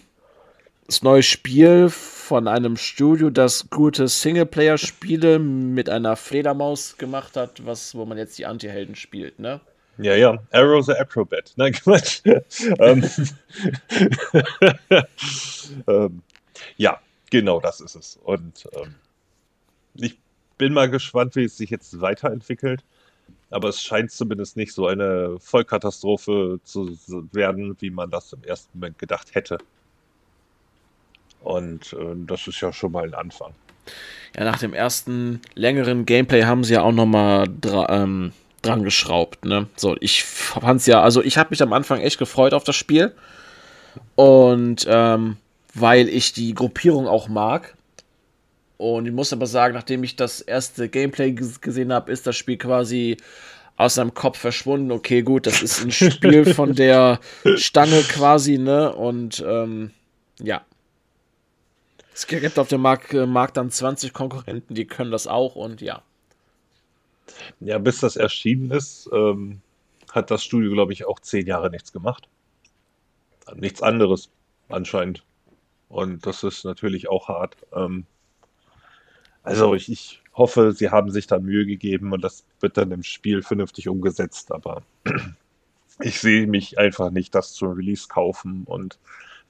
das 0.86 1.02
neue 1.02 1.24
Spiel 1.24 1.90
von 1.90 2.48
einem 2.48 2.78
Studio, 2.78 3.32
das 3.32 3.70
gute 3.72 4.08
Singleplayer-Spiele 4.08 5.40
mit 5.40 5.90
einer 5.90 6.16
Fledermaus 6.16 6.98
gemacht 6.98 7.36
hat, 7.36 7.66
was, 7.66 7.96
wo 7.96 8.06
man 8.06 8.18
jetzt 8.18 8.38
die 8.38 8.46
Anti-Helden 8.46 8.96
spielt, 8.96 9.40
ne? 9.40 9.62
Ja, 9.98 10.16
ja, 10.16 10.38
Arrow 10.52 10.84
the 10.84 10.94
Acrobat. 10.94 11.54
Nein, 11.56 11.74
Quatsch. 11.84 12.22
ähm, 12.26 13.04
ähm, 15.88 16.22
ja, 16.78 17.00
genau 17.30 17.60
das 17.60 17.80
ist 17.80 17.96
es. 17.96 18.20
Und 18.24 18.68
ähm, 18.74 18.96
ich 19.96 20.18
bin 20.58 20.74
mal 20.74 20.90
gespannt, 20.90 21.36
wie 21.36 21.44
es 21.44 21.58
sich 21.58 21.70
jetzt 21.70 22.02
weiterentwickelt. 22.02 22.84
Aber 23.52 23.70
es 23.70 23.82
scheint 23.84 24.12
zumindest 24.12 24.58
nicht 24.58 24.74
so 24.74 24.88
eine 24.88 25.38
Vollkatastrophe 25.40 26.60
zu 26.64 26.98
werden, 27.32 27.78
wie 27.80 27.92
man 27.92 28.10
das 28.10 28.34
im 28.34 28.44
ersten 28.44 28.80
Moment 28.80 28.98
gedacht 28.98 29.36
hätte. 29.36 29.60
Und 31.42 31.94
äh, 31.94 32.16
das 32.26 32.48
ist 32.48 32.62
ja 32.62 32.74
schon 32.74 32.94
mal 32.94 33.04
ein 33.04 33.14
Anfang. 33.14 33.54
Ja, 34.36 34.46
nach 34.46 34.58
dem 34.58 34.74
ersten 34.74 35.42
längeren 35.54 36.06
Gameplay 36.06 36.44
haben 36.46 36.64
sie 36.64 36.74
ja 36.74 36.82
auch 36.82 36.92
nochmal 36.92 37.48
ähm, 37.90 38.32
dran 38.63 38.84
geschraubt. 38.84 39.46
Ne? 39.46 39.67
So, 39.75 39.96
ich 40.00 40.24
fand's 40.24 40.86
ja, 40.86 41.01
also 41.01 41.22
ich 41.22 41.38
habe 41.38 41.50
mich 41.51 41.62
am 41.62 41.74
Anfang 41.74 42.00
echt 42.01 42.17
gefreut 42.17 42.53
auf 42.53 42.63
das 42.63 42.75
Spiel. 42.75 43.13
Und 44.15 44.86
ähm, 44.89 45.38
weil 45.75 46.10
ich 46.10 46.34
die 46.34 46.53
Gruppierung 46.53 47.08
auch 47.08 47.27
mag. 47.27 47.75
Und 48.77 49.05
ich 49.05 49.13
muss 49.13 49.32
aber 49.32 49.46
sagen, 49.46 49.75
nachdem 49.75 50.03
ich 50.03 50.15
das 50.15 50.41
erste 50.41 50.89
Gameplay 50.89 51.32
gesehen 51.32 51.93
habe, 51.93 52.12
ist 52.12 52.25
das 52.27 52.36
Spiel 52.36 52.58
quasi 52.58 53.17
aus 53.77 53.96
seinem 53.96 54.13
Kopf 54.13 54.38
verschwunden. 54.38 54.91
Okay, 54.91 55.22
gut, 55.22 55.46
das 55.48 55.62
ist 55.62 55.84
ein 55.84 55.91
Spiel 55.91 56.46
von 56.53 56.75
der 56.75 57.20
Stange 57.55 58.01
quasi, 58.01 58.58
ne? 58.58 58.93
Und 58.93 59.43
ähm, 59.48 59.91
ja, 60.39 60.63
es 62.13 62.27
gibt 62.27 62.60
auf 62.60 62.67
dem 62.67 62.82
Markt, 62.82 63.13
äh, 63.13 63.25
Markt 63.25 63.58
dann 63.58 63.72
20 63.72 64.13
Konkurrenten, 64.13 64.75
die 64.75 64.86
können 64.86 65.12
das 65.12 65.27
auch 65.27 65.55
und 65.55 65.82
ja. 65.82 66.03
Ja, 67.60 67.78
bis 67.78 68.00
das 68.00 68.16
erschienen 68.16 68.72
ist, 68.72 69.10
ähm, 69.13 69.62
hat 70.12 70.32
das 70.32 70.44
Studio, 70.44 70.72
glaube 70.72 70.94
ich, 70.94 71.06
auch 71.06 71.20
zehn 71.20 71.48
Jahre 71.48 71.70
nichts 71.70 71.92
gemacht. 71.92 72.28
Nichts 73.56 73.82
anderes 73.82 74.30
anscheinend. 74.70 75.24
Und 75.90 76.25
das 76.25 76.44
ist 76.44 76.66
natürlich 76.66 77.10
auch 77.10 77.28
hart. 77.28 77.58
Ähm, 77.74 78.06
also 79.44 79.75
ich, 79.75 79.92
ich 79.92 80.22
hoffe, 80.34 80.72
sie 80.72 80.90
haben 80.90 81.12
sich 81.12 81.28
da 81.28 81.40
Mühe 81.40 81.66
gegeben 81.66 82.13
und 82.13 82.24
das 82.24 82.46
wird 82.60 82.78
dann 82.78 82.92
im 82.92 83.04
Spiel 83.04 83.42
vernünftig 83.42 83.90
umgesetzt. 83.90 84.52
Aber 84.52 84.84
ich 86.00 86.20
sehe 86.20 86.48
mich 86.48 86.78
einfach 86.78 87.12
nicht 87.12 87.36
das 87.36 87.54
zum 87.54 87.74
Release 87.74 88.08
kaufen 88.08 88.63
und 88.66 89.00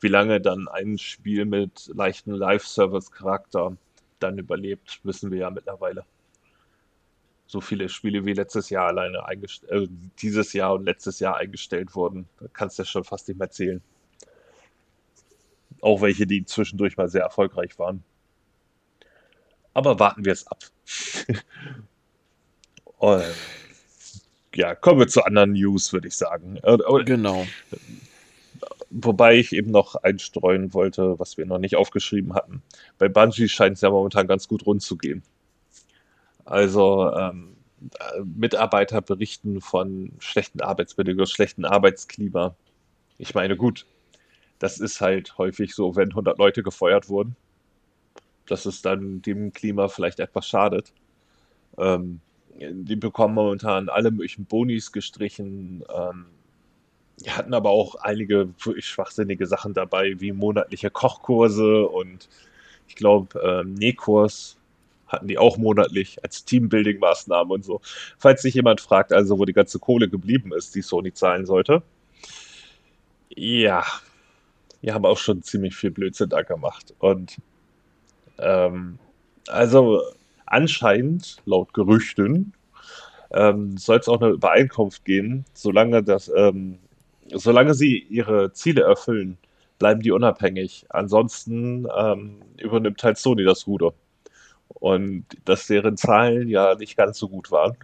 wie 0.01 0.09
lange 0.09 0.41
dann 0.41 0.67
ein 0.67 0.97
Spiel 0.97 1.45
mit 1.45 1.89
leichten 1.93 2.31
Live-Service-Charakter 2.31 3.77
dann 4.19 4.37
überlebt, 4.37 4.99
wissen 5.03 5.31
wir 5.31 5.39
ja 5.39 5.49
mittlerweile. 5.49 6.03
So 7.45 7.61
viele 7.61 7.89
Spiele 7.89 8.25
wie 8.25 8.33
letztes 8.33 8.69
Jahr 8.69 8.87
alleine 8.87 9.25
eingestellt, 9.25 9.71
äh, 9.71 9.87
dieses 10.19 10.53
Jahr 10.53 10.73
und 10.73 10.85
letztes 10.85 11.19
Jahr 11.19 11.37
eingestellt 11.37 11.93
wurden, 11.95 12.27
da 12.39 12.47
kannst 12.51 12.79
du 12.79 12.83
ja 12.83 12.87
schon 12.87 13.03
fast 13.03 13.27
nicht 13.27 13.37
mehr 13.37 13.51
zählen. 13.51 13.81
Auch 15.81 16.01
welche, 16.01 16.25
die 16.25 16.45
zwischendurch 16.45 16.97
mal 16.97 17.09
sehr 17.09 17.23
erfolgreich 17.23 17.77
waren. 17.77 18.03
Aber 19.73 19.99
warten 19.99 20.23
wir 20.23 20.33
es 20.33 20.47
ab. 20.47 20.59
und, 22.97 23.23
ja, 24.55 24.75
kommen 24.75 24.99
wir 24.99 25.07
zu 25.07 25.23
anderen 25.23 25.53
News, 25.53 25.91
würde 25.93 26.07
ich 26.07 26.15
sagen. 26.15 26.59
Genau. 27.05 27.45
Wobei 28.91 29.37
ich 29.37 29.53
eben 29.53 29.71
noch 29.71 29.95
einstreuen 29.95 30.73
wollte, 30.73 31.19
was 31.19 31.37
wir 31.37 31.45
noch 31.47 31.57
nicht 31.57 31.75
aufgeschrieben 31.75 32.33
hatten. 32.35 32.61
Bei 32.99 33.09
Bungie 33.09 33.49
scheint 33.49 33.75
es 33.75 33.81
ja 33.81 33.89
momentan 33.89 34.27
ganz 34.27 34.47
gut 34.47 34.65
rund 34.67 34.83
zu 34.83 34.97
gehen. 34.97 35.23
Also 36.45 37.11
ähm, 37.13 37.55
Mitarbeiter 38.23 39.01
berichten 39.01 39.61
von 39.61 40.11
schlechten 40.19 40.61
Arbeitsbedingungen, 40.61 41.27
schlechten 41.27 41.65
Arbeitsklima. 41.65 42.55
Ich 43.17 43.33
meine, 43.33 43.55
gut, 43.55 43.85
das 44.59 44.79
ist 44.79 45.01
halt 45.01 45.37
häufig 45.37 45.75
so, 45.75 45.95
wenn 45.95 46.09
100 46.09 46.37
Leute 46.37 46.63
gefeuert 46.63 47.09
wurden, 47.09 47.35
dass 48.47 48.65
es 48.65 48.81
dann 48.81 49.21
dem 49.21 49.53
Klima 49.53 49.87
vielleicht 49.87 50.19
etwas 50.19 50.47
schadet. 50.47 50.93
Ähm, 51.77 52.21
die 52.55 52.95
bekommen 52.95 53.33
momentan 53.33 53.89
alle 53.89 54.11
möglichen 54.11 54.45
Bonis 54.45 54.91
gestrichen. 54.91 55.83
Ähm, 55.93 56.25
hatten 57.27 57.53
aber 57.53 57.69
auch 57.69 57.95
einige 57.95 58.49
wirklich 58.63 58.87
schwachsinnige 58.87 59.47
Sachen 59.47 59.73
dabei, 59.73 60.19
wie 60.19 60.31
monatliche 60.31 60.89
Kochkurse 60.89 61.87
und 61.87 62.27
ich 62.87 62.95
glaube, 62.95 63.39
ähm, 63.39 63.73
Nähkurs 63.75 64.57
hatten 65.13 65.27
die 65.27 65.37
auch 65.37 65.57
monatlich 65.57 66.21
als 66.23 66.45
Teambuilding-Maßnahme 66.45 67.53
und 67.53 67.63
so. 67.63 67.81
Falls 68.17 68.41
sich 68.41 68.55
jemand 68.55 68.81
fragt, 68.81 69.13
also 69.13 69.39
wo 69.39 69.45
die 69.45 69.53
ganze 69.53 69.79
Kohle 69.79 70.09
geblieben 70.09 70.51
ist, 70.53 70.75
die 70.75 70.81
Sony 70.81 71.13
zahlen 71.13 71.45
sollte. 71.45 71.83
Ja, 73.29 73.83
wir 74.81 74.93
haben 74.93 75.05
auch 75.05 75.17
schon 75.17 75.41
ziemlich 75.41 75.75
viel 75.75 75.91
Blödsinn 75.91 76.29
da 76.29 76.41
gemacht. 76.41 76.93
Und 76.99 77.37
ähm, 78.39 78.99
also 79.47 80.01
anscheinend, 80.45 81.37
laut 81.45 81.73
Gerüchten, 81.73 82.53
ähm, 83.31 83.77
soll 83.77 83.99
es 83.99 84.09
auch 84.09 84.21
eine 84.21 84.31
Übereinkunft 84.31 85.05
geben, 85.05 85.45
solange 85.53 86.03
das 86.03 86.31
ähm, 86.35 86.79
solange 87.31 87.73
sie 87.73 87.99
ihre 88.09 88.51
Ziele 88.53 88.81
erfüllen, 88.81 89.37
bleiben 89.79 90.01
die 90.01 90.11
unabhängig. 90.11 90.85
Ansonsten 90.89 91.87
ähm, 91.95 92.41
übernimmt 92.57 93.03
halt 93.03 93.17
Sony 93.17 93.43
das 93.43 93.67
Ruder. 93.67 93.93
Und 94.75 95.25
dass 95.45 95.67
deren 95.67 95.97
Zahlen 95.97 96.49
ja 96.49 96.75
nicht 96.75 96.97
ganz 96.97 97.17
so 97.17 97.29
gut 97.29 97.51
waren, 97.51 97.77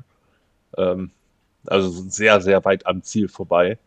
ähm, 0.78 1.12
also 1.66 1.90
sehr, 1.90 2.42
sehr 2.42 2.64
weit 2.66 2.86
am 2.86 3.04
Ziel 3.04 3.28
vorbei, 3.28 3.78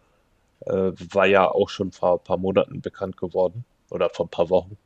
äh, 0.60 0.92
war 1.12 1.26
ja 1.26 1.48
auch 1.48 1.68
schon 1.68 1.92
vor 1.92 2.14
ein 2.14 2.24
paar 2.24 2.38
Monaten 2.38 2.80
bekannt 2.80 3.16
geworden 3.16 3.64
oder 3.90 4.10
vor 4.10 4.26
ein 4.26 4.30
paar 4.30 4.50
Wochen. 4.50 4.76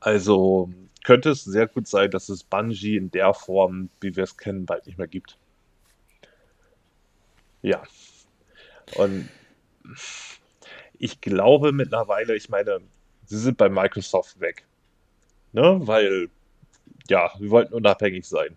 Also 0.00 0.70
könnte 1.04 1.30
es 1.30 1.44
sehr 1.44 1.66
gut 1.66 1.86
sein, 1.86 2.10
dass 2.10 2.28
es 2.28 2.42
Bungie 2.42 2.96
in 2.96 3.10
der 3.10 3.34
Form, 3.34 3.90
wie 4.00 4.16
wir 4.16 4.24
es 4.24 4.36
kennen, 4.36 4.66
bald 4.66 4.86
nicht 4.86 4.98
mehr 4.98 5.08
gibt. 5.08 5.36
Ja. 7.62 7.82
Und 8.96 9.28
ich 10.98 11.20
glaube 11.20 11.72
mittlerweile, 11.72 12.34
ich 12.36 12.48
meine, 12.48 12.80
sie 13.26 13.38
sind 13.38 13.56
bei 13.56 13.68
Microsoft 13.68 14.40
weg. 14.40 14.64
Ne? 15.52 15.80
Weil, 15.82 16.28
ja, 17.08 17.30
wir 17.38 17.50
wollten 17.50 17.74
unabhängig 17.74 18.26
sein. 18.26 18.56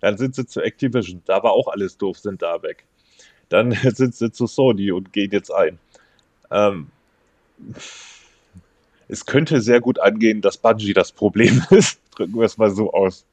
Dann 0.00 0.18
sind 0.18 0.34
sie 0.34 0.46
zu 0.46 0.60
Activision, 0.60 1.22
da 1.24 1.42
war 1.42 1.52
auch 1.52 1.68
alles 1.68 1.96
doof, 1.96 2.18
sind 2.18 2.42
da 2.42 2.62
weg. 2.62 2.84
Dann 3.48 3.72
sind 3.82 4.14
sie 4.14 4.30
zu 4.30 4.46
Sony 4.46 4.92
und 4.92 5.12
gehen 5.12 5.30
jetzt 5.30 5.50
ein. 5.50 5.78
Ähm, 6.50 6.88
es 9.08 9.26
könnte 9.26 9.60
sehr 9.60 9.80
gut 9.80 10.00
angehen, 10.00 10.40
dass 10.40 10.56
Bungie 10.56 10.92
das 10.92 11.12
Problem 11.12 11.62
ist. 11.70 12.00
Drücken 12.14 12.34
wir 12.34 12.44
es 12.44 12.58
mal 12.58 12.70
so 12.70 12.92
aus. 12.92 13.24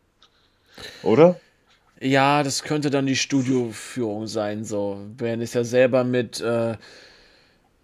Oder? 1.03 1.39
Ja, 1.99 2.41
das 2.41 2.63
könnte 2.63 2.89
dann 2.89 3.05
die 3.05 3.15
Studioführung 3.15 4.27
sein. 4.27 4.63
So, 4.63 5.05
wenn 5.17 5.41
es 5.41 5.53
ja 5.53 5.63
selber 5.63 6.03
mit 6.03 6.41
äh, 6.41 6.75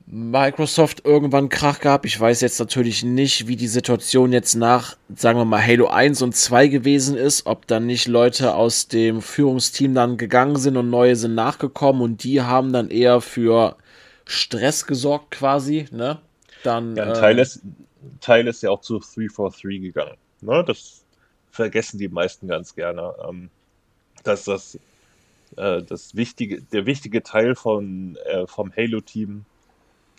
Microsoft 0.09 1.03
irgendwann 1.05 1.49
Krach 1.49 1.81
gab. 1.81 2.05
Ich 2.05 2.17
weiß 2.17 2.39
jetzt 2.39 2.59
natürlich 2.59 3.03
nicht, 3.03 3.47
wie 3.47 3.57
die 3.57 3.67
Situation 3.67 4.31
jetzt 4.31 4.55
nach, 4.55 4.95
sagen 5.13 5.37
wir 5.37 5.43
mal, 5.43 5.65
Halo 5.65 5.87
1 5.87 6.21
und 6.21 6.33
2 6.33 6.69
gewesen 6.69 7.17
ist, 7.17 7.45
ob 7.45 7.67
dann 7.67 7.85
nicht 7.85 8.07
Leute 8.07 8.55
aus 8.55 8.87
dem 8.87 9.21
Führungsteam 9.21 9.93
dann 9.93 10.15
gegangen 10.15 10.55
sind 10.55 10.77
und 10.77 10.89
neue 10.89 11.17
sind 11.17 11.35
nachgekommen 11.35 12.01
und 12.01 12.23
die 12.23 12.41
haben 12.41 12.71
dann 12.71 12.89
eher 12.89 13.19
für 13.19 13.75
Stress 14.23 14.87
gesorgt 14.87 15.31
quasi, 15.31 15.87
ne? 15.91 16.19
Dann, 16.63 16.95
ja, 16.95 17.03
ein 17.03 17.13
Teil, 17.13 17.37
äh, 17.37 17.41
ist, 17.41 17.61
Teil 18.21 18.47
ist 18.47 18.63
ja 18.63 18.69
auch 18.71 18.81
zu 18.81 18.99
343 18.99 19.81
gegangen. 19.81 20.15
Ne? 20.39 20.63
Das 20.65 21.03
vergessen 21.51 21.97
die 21.97 22.07
meisten 22.07 22.47
ganz 22.47 22.75
gerne. 22.75 23.13
Ähm, 23.27 23.49
dass 24.23 24.45
das, 24.45 24.79
äh, 25.57 25.83
das 25.83 26.15
wichtige, 26.15 26.61
der 26.61 26.85
wichtige 26.85 27.23
Teil 27.23 27.55
von, 27.55 28.17
äh, 28.25 28.47
vom 28.47 28.73
Halo-Team 28.75 29.45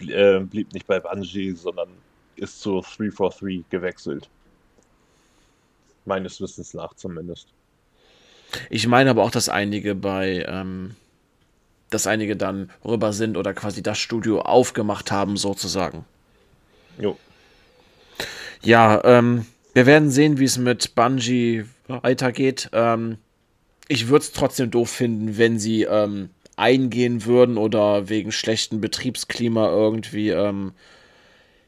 äh, 0.01 0.41
blieb 0.41 0.73
nicht 0.73 0.87
bei 0.87 1.01
Bungie, 1.01 1.53
sondern 1.53 1.89
ist 2.37 2.61
zu 2.61 2.81
343 2.81 3.69
gewechselt. 3.71 4.29
Meines 6.05 6.41
Wissens 6.41 6.75
nach 6.75 6.95
zumindest. 6.95 7.49
Ich 8.71 8.87
meine 8.87 9.11
aber 9.11 9.25
auch, 9.25 9.31
dass 9.31 9.49
einige 9.49 9.95
bei, 9.95 10.45
ähm, 10.49 10.97
dass 11.91 12.07
einige 12.07 12.37
dann 12.37 12.71
rüber 12.85 13.13
sind 13.13 13.37
oder 13.37 13.53
quasi 13.55 13.83
das 13.83 13.99
Studio 13.99 14.41
aufgemacht 14.41 15.11
haben, 15.11 15.37
sozusagen. 15.37 16.05
Jo. 16.99 17.19
Ja, 18.63 19.03
ähm, 19.05 19.47
wir 19.75 19.87
werden 19.87 20.11
sehen, 20.11 20.39
wie 20.39 20.45
es 20.45 20.59
mit 20.59 20.95
Bungie 20.95 21.65
weitergeht. 21.87 22.71
Ähm, 22.73 23.19
ich 23.87 24.09
würde 24.09 24.25
es 24.25 24.33
trotzdem 24.33 24.71
doof 24.71 24.91
finden, 24.91 25.39
wenn 25.39 25.59
sie 25.59 25.83
ähm, 25.85 26.31
eingehen 26.59 27.25
würden 27.25 27.57
oder 27.57 28.09
wegen 28.09 28.33
schlechtem 28.33 28.81
Betriebsklima 28.81 29.69
irgendwie 29.69 30.31
ähm, 30.31 30.73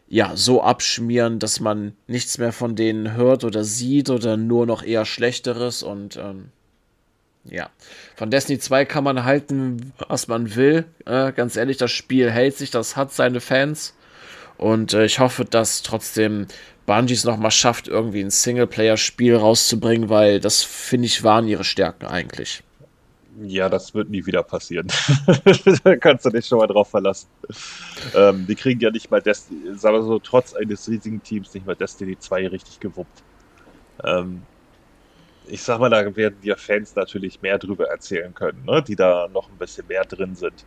ja 0.08 0.32
so 0.36 0.62
abschmieren, 0.62 1.38
dass 1.38 1.60
man 1.60 1.94
nichts 2.06 2.38
mehr 2.38 2.52
von 2.52 2.76
denen 2.76 3.14
hört 3.14 3.44
oder 3.44 3.64
sieht 3.64 4.10
oder 4.10 4.36
nur 4.36 4.66
noch 4.66 4.82
eher 4.82 5.04
Schlechteres 5.04 5.82
und 5.82 6.16
ähm, 6.16 6.50
ja, 7.44 7.70
von 8.16 8.30
Destiny 8.30 8.58
2 8.58 8.84
kann 8.84 9.04
man 9.04 9.24
halten, 9.24 9.92
was 10.08 10.28
man 10.28 10.54
will. 10.56 10.84
Äh, 11.06 11.32
ganz 11.32 11.56
ehrlich, 11.56 11.78
das 11.78 11.90
Spiel 11.90 12.30
hält 12.30 12.56
sich, 12.56 12.70
das 12.70 12.96
hat 12.96 13.12
seine 13.12 13.40
Fans. 13.40 13.94
Und 14.58 14.92
äh, 14.92 15.06
ich 15.06 15.20
hoffe, 15.20 15.46
dass 15.46 15.82
trotzdem 15.82 16.46
Bungie 16.84 17.14
es 17.14 17.24
nochmal 17.24 17.50
schafft, 17.50 17.88
irgendwie 17.88 18.20
ein 18.20 18.30
Singleplayer-Spiel 18.30 19.36
rauszubringen, 19.36 20.10
weil 20.10 20.38
das, 20.38 20.62
finde 20.62 21.06
ich, 21.06 21.24
waren 21.24 21.48
ihre 21.48 21.64
Stärken 21.64 22.06
eigentlich. 22.06 22.62
Ja, 23.36 23.68
das 23.68 23.94
wird 23.94 24.10
nie 24.10 24.26
wieder 24.26 24.42
passieren. 24.42 24.88
da 25.84 25.96
kannst 25.96 26.24
du 26.24 26.30
dich 26.30 26.46
schon 26.46 26.58
mal 26.58 26.66
drauf 26.66 26.90
verlassen. 26.90 27.30
Ähm, 28.14 28.46
die 28.46 28.56
kriegen 28.56 28.80
ja 28.80 28.90
nicht 28.90 29.10
mal 29.10 29.22
Destiny, 29.22 29.76
sagen 29.78 29.96
wir 29.96 30.02
so, 30.02 30.18
trotz 30.18 30.52
eines 30.52 30.88
riesigen 30.88 31.22
Teams 31.22 31.54
nicht 31.54 31.64
mal 31.66 31.76
Destiny 31.76 32.18
2 32.18 32.48
richtig 32.48 32.80
gewuppt. 32.80 33.24
Ähm, 34.04 34.48
ich 35.44 35.62
sag 35.62 35.78
mal, 35.80 35.90
da 35.90 36.16
werden 36.16 36.40
die 36.40 36.52
Fans 36.56 36.94
natürlich 36.94 37.40
mehr 37.42 37.58
drüber 37.58 37.88
erzählen 37.88 38.34
können, 38.34 38.64
ne? 38.64 38.82
die 38.82 38.96
da 38.96 39.28
noch 39.28 39.50
ein 39.50 39.58
bisschen 39.58 39.86
mehr 39.86 40.04
drin 40.04 40.34
sind. 40.34 40.66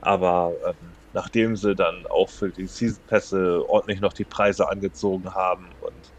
Aber 0.00 0.54
ähm, 0.66 0.96
nachdem 1.12 1.56
sie 1.56 1.74
dann 1.74 2.06
auch 2.08 2.30
für 2.30 2.50
die 2.52 2.66
Season 2.66 3.02
Pässe 3.06 3.64
ordentlich 3.68 4.00
noch 4.00 4.12
die 4.14 4.24
Preise 4.24 4.68
angezogen 4.68 5.34
haben 5.34 5.72
und 5.80 6.14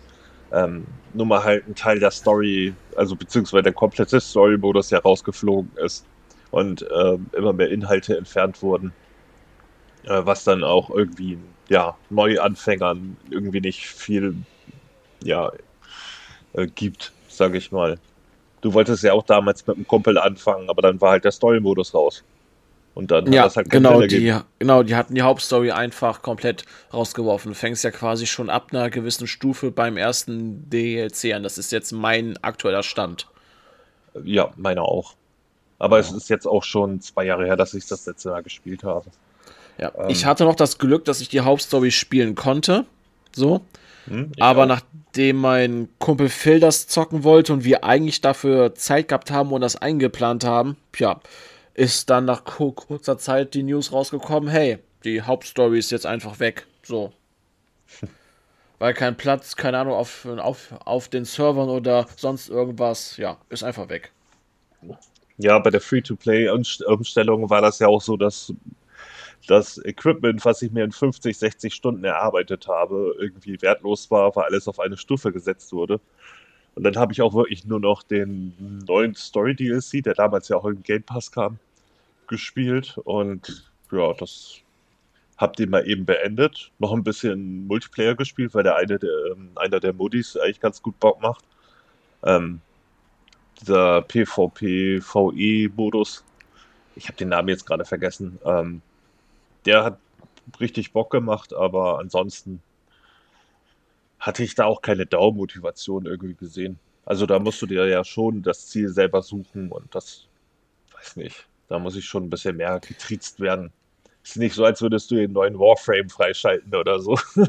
ähm, 0.52 1.01
nur 1.14 1.26
mal 1.26 1.44
halt 1.44 1.68
ein 1.68 1.76
Teil 1.76 2.00
der 2.00 2.12
Story, 2.12 2.74
also 2.96 3.16
beziehungsweise 3.16 3.64
der 3.64 3.74
komplette 3.74 4.20
Story-Modus 4.20 4.90
ja 4.90 5.00
rausgeflogen 5.00 5.72
ist 5.78 6.06
und 6.52 6.86
ähm, 6.96 7.28
immer 7.34 7.54
mehr 7.54 7.70
Inhalte 7.70 8.18
entfernt 8.18 8.62
wurden, 8.62 8.94
äh, 10.04 10.22
was 10.24 10.44
dann 10.44 10.64
auch 10.64 10.90
irgendwie 10.90 11.38
ja 11.70 11.98
Neuanfängern 12.10 13.18
irgendwie 13.30 13.62
nicht 13.62 13.88
viel 13.88 14.36
ja 15.24 15.52
äh, 16.54 16.68
gibt, 16.68 17.14
sage 17.28 17.58
ich 17.58 17.72
mal. 17.72 17.98
Du 18.62 18.74
wolltest 18.74 19.04
ja 19.04 19.14
auch 19.14 19.24
damals 19.24 19.66
mit 19.66 19.76
einem 19.76 19.88
Kumpel 19.88 20.18
anfangen, 20.18 20.70
aber 20.70 20.82
dann 20.82 21.02
war 21.02 21.12
halt 21.12 21.26
der 21.26 21.32
Story-Modus 21.32 21.94
raus. 21.94 22.24
Und 22.94 23.12
dann 23.12 23.32
ja, 23.32 23.42
hat 23.42 23.48
das 23.48 23.58
halt 23.58 23.70
genau, 23.70 24.02
die, 24.02 24.36
genau, 24.60 24.84
die 24.84 24.96
hatten 24.96 25.16
die 25.16 25.22
Hauptstory 25.22 25.72
einfach 25.72 26.22
komplett 26.22 26.66
rausgeworfen. 26.94 27.52
Du 27.52 27.56
fängst 27.56 27.84
ja 27.84 27.92
quasi 27.92 28.28
schon 28.28 28.50
ab 28.50 28.68
einer 28.72 28.90
gewissen 28.90 29.28
Stufe 29.28 29.72
beim 29.72 29.96
ersten 29.96 30.70
DLC 30.70 31.34
an. 31.34 31.44
Das 31.44 31.58
ist 31.58 31.72
jetzt 31.72 31.94
mein 31.94 32.38
aktueller 32.42 32.84
Stand. 32.84 33.28
Ja, 34.24 34.52
meiner 34.58 34.84
auch. 34.84 35.14
Aber 35.80 35.98
ja. 35.98 36.02
es 36.02 36.12
ist 36.12 36.30
jetzt 36.30 36.46
auch 36.46 36.64
schon 36.64 37.00
zwei 37.00 37.26
Jahre 37.26 37.46
her, 37.46 37.56
dass 37.56 37.74
ich 37.74 37.86
das 37.86 38.06
letzte 38.06 38.30
Mal 38.30 38.44
gespielt 38.44 38.84
habe. 38.84 39.06
Ja, 39.78 39.92
ähm. 39.98 40.10
ich 40.10 40.26
hatte 40.26 40.44
noch 40.44 40.56
das 40.56 40.78
Glück, 40.78 41.06
dass 41.06 41.22
ich 41.22 41.30
die 41.30 41.42
Hauptstory 41.42 41.92
spielen 41.92 42.36
konnte. 42.36 42.86
So. 43.34 43.62
Hm, 44.06 44.34
Aber 44.40 44.64
auch. 44.64 44.68
nachdem 44.68 45.38
mein 45.38 45.88
Kumpel 46.00 46.28
Phil 46.28 46.60
das 46.60 46.88
zocken 46.88 47.24
wollte 47.24 47.54
und 47.54 47.64
wir 47.64 47.86
eigentlich 47.86 48.20
dafür 48.20 48.76
Zeit 48.76 49.08
gehabt 49.08 49.32
haben 49.32 49.52
und 49.52 49.62
das 49.62 49.76
eingeplant 49.78 50.44
haben, 50.44 50.76
ja, 50.98 51.22
ist 51.74 52.10
dann 52.10 52.26
nach 52.26 52.44
kurzer 52.44 53.18
Zeit 53.18 53.54
die 53.54 53.64
News 53.64 53.92
rausgekommen, 53.92 54.50
hey, 54.50 54.80
die 55.04 55.22
Hauptstory 55.22 55.80
ist 55.80 55.92
jetzt 55.92 56.06
einfach 56.06 56.40
weg. 56.40 56.68
So. 56.84 57.14
Weil 58.80 58.94
kein 58.94 59.16
Platz, 59.16 59.56
keine 59.56 59.78
Ahnung, 59.78 59.94
auf, 59.94 60.26
auf, 60.26 60.74
auf 60.86 61.08
den 61.08 61.26
Servern 61.26 61.70
oder 61.70 62.08
sonst 62.16 62.50
irgendwas, 62.50 63.18
ja, 63.18 63.38
ist 63.50 63.64
einfach 63.64 63.90
weg. 63.90 64.12
Ja, 65.38 65.60
bei 65.60 65.70
der 65.70 65.82
Free-to-Play-Umstellung 65.82 67.50
war 67.50 67.62
das 67.62 67.80
ja 67.80 67.88
auch 67.88 68.02
so, 68.02 68.18
dass 68.18 68.54
das 69.48 69.84
Equipment, 69.84 70.44
was 70.46 70.62
ich 70.62 70.72
mir 70.72 70.84
in 70.84 70.92
50, 70.92 71.38
60 71.38 71.74
Stunden 71.74 72.04
erarbeitet 72.04 72.68
habe, 72.68 73.16
irgendwie 73.20 73.62
wertlos 73.62 74.10
war, 74.12 74.36
weil 74.36 74.46
alles 74.46 74.68
auf 74.68 74.80
eine 74.80 74.98
Stufe 74.98 75.32
gesetzt 75.32 75.74
wurde. 75.74 76.00
Und 76.76 76.84
dann 76.84 76.96
habe 76.96 77.12
ich 77.14 77.22
auch 77.22 77.34
wirklich 77.34 77.66
nur 77.66 77.80
noch 77.80 78.04
den 78.04 78.84
neuen 78.88 79.16
Story-DLC, 79.16 80.04
der 80.04 80.14
damals 80.14 80.48
ja 80.48 80.58
auch 80.58 80.66
im 80.66 80.84
Game 80.84 81.04
Pass 81.04 81.32
kam, 81.32 81.60
gespielt. 82.28 82.98
Und 83.04 83.72
ja, 83.92 84.14
das 84.14 84.62
habt 85.38 85.60
ihr 85.60 85.68
mal 85.68 85.86
eben 85.88 86.06
beendet. 86.06 86.72
Noch 86.80 86.94
ein 86.94 87.04
bisschen 87.04 87.68
Multiplayer 87.68 88.16
gespielt, 88.16 88.54
weil 88.54 88.64
der 88.64 88.78
eine 88.78 89.00
der, 89.00 89.10
ähm, 89.32 89.52
einer 89.56 89.80
der 89.82 89.94
Modis 89.94 90.38
eigentlich 90.38 90.62
ganz 90.62 90.82
gut 90.82 91.00
Bock 91.00 91.22
macht. 91.22 91.44
Ähm, 92.24 92.62
dieser 93.60 94.02
PvP-VE-Modus, 94.04 95.04
ich 96.96 97.08
habe 97.08 97.18
den 97.18 97.30
Namen 97.30 97.50
jetzt 97.50 97.66
gerade 97.66 97.86
vergessen, 97.86 98.40
ähm, 98.46 98.82
der 99.66 99.84
hat 99.84 99.98
richtig 100.60 100.94
Bock 100.94 101.12
gemacht, 101.12 101.54
aber 101.54 102.00
ansonsten 102.00 102.62
hatte 104.22 104.44
ich 104.44 104.56
da 104.56 104.66
auch 104.66 104.82
keine 104.82 105.06
Dauermotivation 105.06 106.06
irgendwie 106.06 106.36
gesehen. 106.36 106.80
Also 107.06 107.26
da 107.26 107.40
musst 107.40 107.62
du 107.62 107.66
dir 107.66 107.88
ja 107.88 108.06
schon 108.06 108.44
das 108.44 108.68
Ziel 108.68 108.88
selber 108.90 109.22
suchen 109.24 109.72
und 109.72 109.94
das, 109.94 110.28
weiß 110.94 111.18
nicht, 111.18 111.48
da 111.68 111.80
muss 111.80 111.96
ich 111.96 112.06
schon 112.06 112.26
ein 112.26 112.30
bisschen 112.30 112.56
mehr 112.56 112.80
getriezt 112.80 113.40
werden. 113.40 113.74
Ist 114.24 114.38
nicht 114.38 114.54
so, 114.54 114.64
als 114.64 114.82
würdest 114.82 115.10
du 115.10 115.16
den 115.16 115.34
neuen 115.34 115.58
Warframe 115.58 116.08
freischalten 116.10 116.74
oder 116.74 117.00
so. 117.00 117.18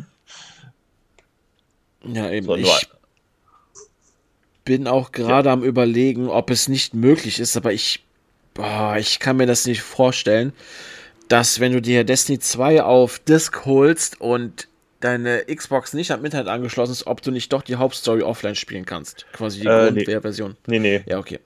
Ja, 2.04 2.28
eben. 2.30 2.46
So, 2.46 2.56
ich 2.56 2.88
bin 4.64 4.88
auch 4.88 5.12
gerade 5.12 5.48
ja. 5.48 5.52
am 5.52 5.62
überlegen, 5.62 6.28
ob 6.28 6.50
es 6.50 6.68
nicht 6.68 6.94
möglich 6.94 7.38
ist, 7.38 7.56
aber 7.56 7.72
ich, 7.72 8.04
boah, 8.54 8.96
ich 8.98 9.20
kann 9.20 9.37
mir 9.37 9.46
das 9.46 9.66
nicht 9.66 9.82
vorstellen, 9.82 10.52
dass 11.28 11.61
wenn 11.61 11.72
du 11.72 11.80
dir 11.80 12.02
Destiny 12.02 12.40
2 12.40 12.82
auf 12.82 13.20
Disk 13.20 13.64
holst 13.66 14.20
und 14.20 14.66
deine 15.03 15.45
Xbox 15.45 15.93
nicht 15.93 16.11
am 16.11 16.25
Internet 16.25 16.49
angeschlossen 16.49 16.93
ist, 16.93 17.07
ob 17.07 17.23
du 17.23 17.31
nicht 17.31 17.53
doch 17.53 17.62
die 17.62 17.77
Hauptstory 17.77 18.23
offline 18.23 18.55
spielen 18.55 18.85
kannst. 18.85 19.27
Quasi 19.33 19.61
die 19.61 19.67
äh, 19.67 19.93
Grundversion. 19.93 20.57
Nee. 20.67 20.79
nee, 20.79 20.99
nee. 20.99 21.11
Ja, 21.11 21.19
okay. 21.19 21.41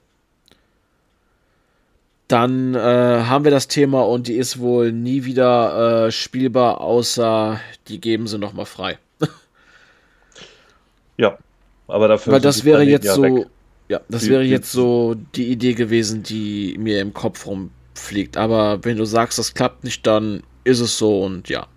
Dann 2.27 2.75
äh, 2.75 2.79
haben 2.79 3.45
wir 3.45 3.51
das 3.51 3.67
Thema 3.67 4.01
und 4.01 4.27
die 4.27 4.35
ist 4.35 4.59
wohl 4.59 4.91
nie 4.91 5.23
wieder 5.23 6.07
äh, 6.07 6.11
spielbar, 6.11 6.81
außer 6.81 7.59
die 7.87 8.01
geben 8.01 8.27
sie 8.27 8.37
nochmal 8.37 8.65
frei. 8.65 8.97
ja, 11.17 11.37
aber 11.87 12.09
dafür. 12.09 12.33
Weil 12.33 12.41
das 12.41 12.65
wäre 12.65 12.83
jetzt 12.83 13.07
so. 13.07 13.23
Weg. 13.23 13.47
Ja, 13.89 14.01
das 14.09 14.23
die, 14.23 14.29
wäre 14.29 14.43
jetzt 14.43 14.73
so 14.73 15.15
die 15.35 15.49
Idee 15.49 15.73
gewesen, 15.73 16.21
die 16.21 16.75
mir 16.77 16.99
im 16.99 17.13
Kopf 17.13 17.45
rum 17.45 17.71
fliegt. 17.93 18.35
Aber 18.35 18.83
wenn 18.83 18.97
du 18.97 19.05
sagst, 19.05 19.39
das 19.39 19.53
klappt 19.53 19.85
nicht, 19.85 20.05
dann 20.05 20.43
ist 20.65 20.81
es 20.81 20.97
so 20.97 21.23
und 21.23 21.47
ja. 21.47 21.67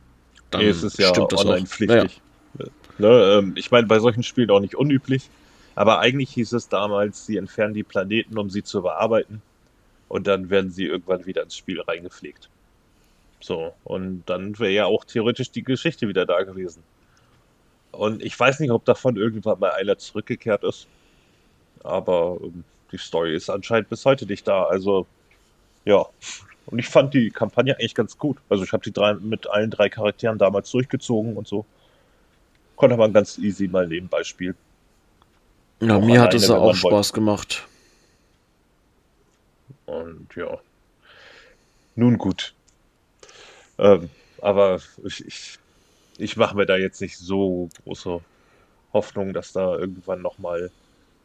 Dann 0.51 0.63
nee, 0.63 0.69
es 0.69 0.83
ist 0.83 0.99
ja 0.99 1.13
online 1.17 1.67
pflichtig. 1.67 2.21
Ja. 2.59 2.67
Ne, 2.99 3.39
ähm, 3.39 3.55
ich 3.57 3.71
meine, 3.71 3.87
bei 3.87 3.99
solchen 3.99 4.23
Spielen 4.23 4.51
auch 4.51 4.61
nicht 4.61 4.75
unüblich. 4.75 5.31
Aber 5.75 6.01
eigentlich 6.01 6.31
hieß 6.31 6.53
es 6.53 6.69
damals, 6.69 7.27
sie 7.27 7.37
entfernen 7.37 7.75
die 7.75 7.85
Planeten, 7.85 8.37
um 8.37 8.51
sie 8.51 8.63
zu 8.63 8.83
bearbeiten. 8.83 9.41
Und 10.09 10.27
dann 10.27 10.51
werden 10.51 10.71
sie 10.71 10.87
irgendwann 10.87 11.25
wieder 11.25 11.43
ins 11.43 11.57
Spiel 11.57 11.81
reingepflegt. 11.81 12.49
So, 13.41 13.73
und 13.85 14.25
dann 14.27 14.59
wäre 14.59 14.73
ja 14.73 14.85
auch 14.87 15.05
theoretisch 15.05 15.51
die 15.51 15.63
Geschichte 15.63 16.09
wieder 16.09 16.27
da 16.27 16.43
gewesen. 16.43 16.83
Und 17.93 18.23
ich 18.23 18.39
weiß 18.39 18.61
nicht, 18.61 18.71
ob 18.71 18.85
davon 18.85 19.17
irgendwann 19.17 19.59
mal 19.59 19.71
einer 19.73 19.97
zurückgekehrt 19.99 20.65
ist. 20.65 20.87
Aber 21.83 22.39
ähm, 22.43 22.65
die 22.93 22.99
Story 22.99 23.35
ist 23.35 23.49
anscheinend 23.49 23.89
bis 23.89 24.05
heute 24.05 24.27
nicht 24.27 24.47
da. 24.47 24.65
Also, 24.65 25.07
ja. 25.85 26.05
Und 26.71 26.79
ich 26.79 26.89
fand 26.89 27.15
die 27.15 27.31
Kampagne 27.31 27.75
eigentlich 27.75 27.95
ganz 27.95 28.17
gut. 28.17 28.39
Also, 28.49 28.65
ich 28.65 28.73
habe 28.73 28.83
die 28.85 28.93
drei 28.93 29.15
mit 29.15 29.49
allen 29.49 29.71
drei 29.71 29.89
Charakteren 29.89 30.39
damals 30.39 30.71
durchgezogen 30.71 31.37
und 31.37 31.49
so. 31.49 31.65
Konnte 32.77 32.97
man 32.97 33.13
ganz 33.13 33.39
easy 33.39 33.69
mal 33.69 33.87
nebenbei 33.87 34.23
spielen. 34.25 34.57
Ja, 35.81 35.97
auch 35.97 36.05
mir 36.05 36.21
hat 36.21 36.35
es 36.35 36.51
auch 36.51 36.75
Spaß 36.75 36.93
wollte. 36.93 37.13
gemacht. 37.13 37.69
Und 39.87 40.29
ja. 40.37 40.59
Nun 41.97 42.19
gut. 42.19 42.55
Ähm, 43.79 44.09
aber 44.41 44.81
ich, 45.05 45.27
ich, 45.27 45.59
ich 46.19 46.37
mache 46.37 46.57
mir 46.57 46.67
da 46.67 46.77
jetzt 46.77 47.01
nicht 47.01 47.19
so 47.19 47.69
große 47.85 48.21
Hoffnung, 48.93 49.33
dass 49.33 49.53
da 49.53 49.77
irgendwann 49.77 50.23
nochmal 50.23 50.71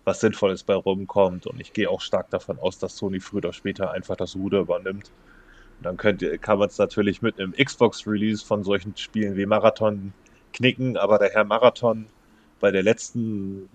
was 0.05 0.19
Sinnvolles 0.21 0.63
bei 0.63 0.75
rumkommt. 0.75 1.47
Und 1.47 1.59
ich 1.59 1.73
gehe 1.73 1.89
auch 1.89 2.01
stark 2.01 2.29
davon 2.29 2.59
aus, 2.59 2.79
dass 2.79 2.97
Sony 2.97 3.19
früher 3.19 3.37
oder 3.37 3.53
später 3.53 3.91
einfach 3.91 4.15
das 4.15 4.35
Ruder 4.35 4.59
übernimmt. 4.59 5.11
Dann 5.81 5.97
könnt, 5.97 6.23
kann 6.41 6.59
man 6.59 6.69
es 6.69 6.77
natürlich 6.77 7.21
mit 7.21 7.39
einem 7.39 7.53
Xbox-Release 7.53 8.45
von 8.45 8.63
solchen 8.63 8.95
Spielen 8.97 9.35
wie 9.35 9.45
Marathon 9.45 10.13
knicken, 10.53 10.97
aber 10.97 11.19
der 11.19 11.31
Herr 11.31 11.43
Marathon 11.43 12.07
bei 12.59 12.71
der 12.71 12.83
letzten 12.83 13.69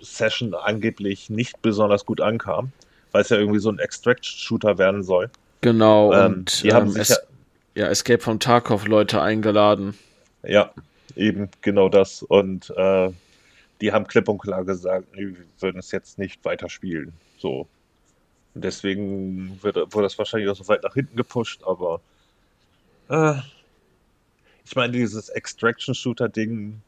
Session 0.00 0.54
angeblich 0.54 1.30
nicht 1.30 1.60
besonders 1.62 2.06
gut 2.06 2.20
ankam, 2.20 2.72
weil 3.12 3.22
es 3.22 3.28
ja 3.30 3.38
irgendwie 3.38 3.58
so 3.58 3.70
ein 3.70 3.78
Extract-Shooter 3.78 4.78
werden 4.78 5.02
soll. 5.02 5.30
Genau, 5.60 6.12
ähm, 6.12 6.32
und 6.32 6.62
die 6.62 6.72
haben 6.72 6.86
ähm, 6.86 6.92
sich 6.92 7.08
ja, 7.08 7.16
ja, 7.74 7.86
Escape 7.88 8.20
from 8.20 8.38
Tarkov 8.38 8.86
Leute 8.86 9.20
eingeladen. 9.20 9.94
Ja, 10.42 10.72
eben 11.16 11.50
genau 11.60 11.88
das. 11.88 12.22
Und 12.22 12.70
äh, 12.76 13.10
die 13.80 13.92
haben 13.92 14.06
klipp 14.06 14.28
und 14.28 14.38
klar 14.38 14.64
gesagt, 14.64 15.06
wir 15.12 15.34
würden 15.58 15.78
es 15.78 15.90
jetzt 15.90 16.18
nicht 16.18 16.44
weiterspielen. 16.44 17.12
So. 17.38 17.66
Deswegen 18.54 19.62
wird, 19.62 19.76
wurde 19.76 20.02
das 20.02 20.18
wahrscheinlich 20.18 20.50
auch 20.50 20.56
so 20.56 20.66
weit 20.68 20.82
nach 20.82 20.94
hinten 20.94 21.16
gepusht, 21.16 21.62
aber 21.64 22.00
äh, 23.08 23.34
ich 24.64 24.76
meine, 24.76 24.92
dieses 24.92 25.28
Extraction-Shooter-Ding 25.28 26.80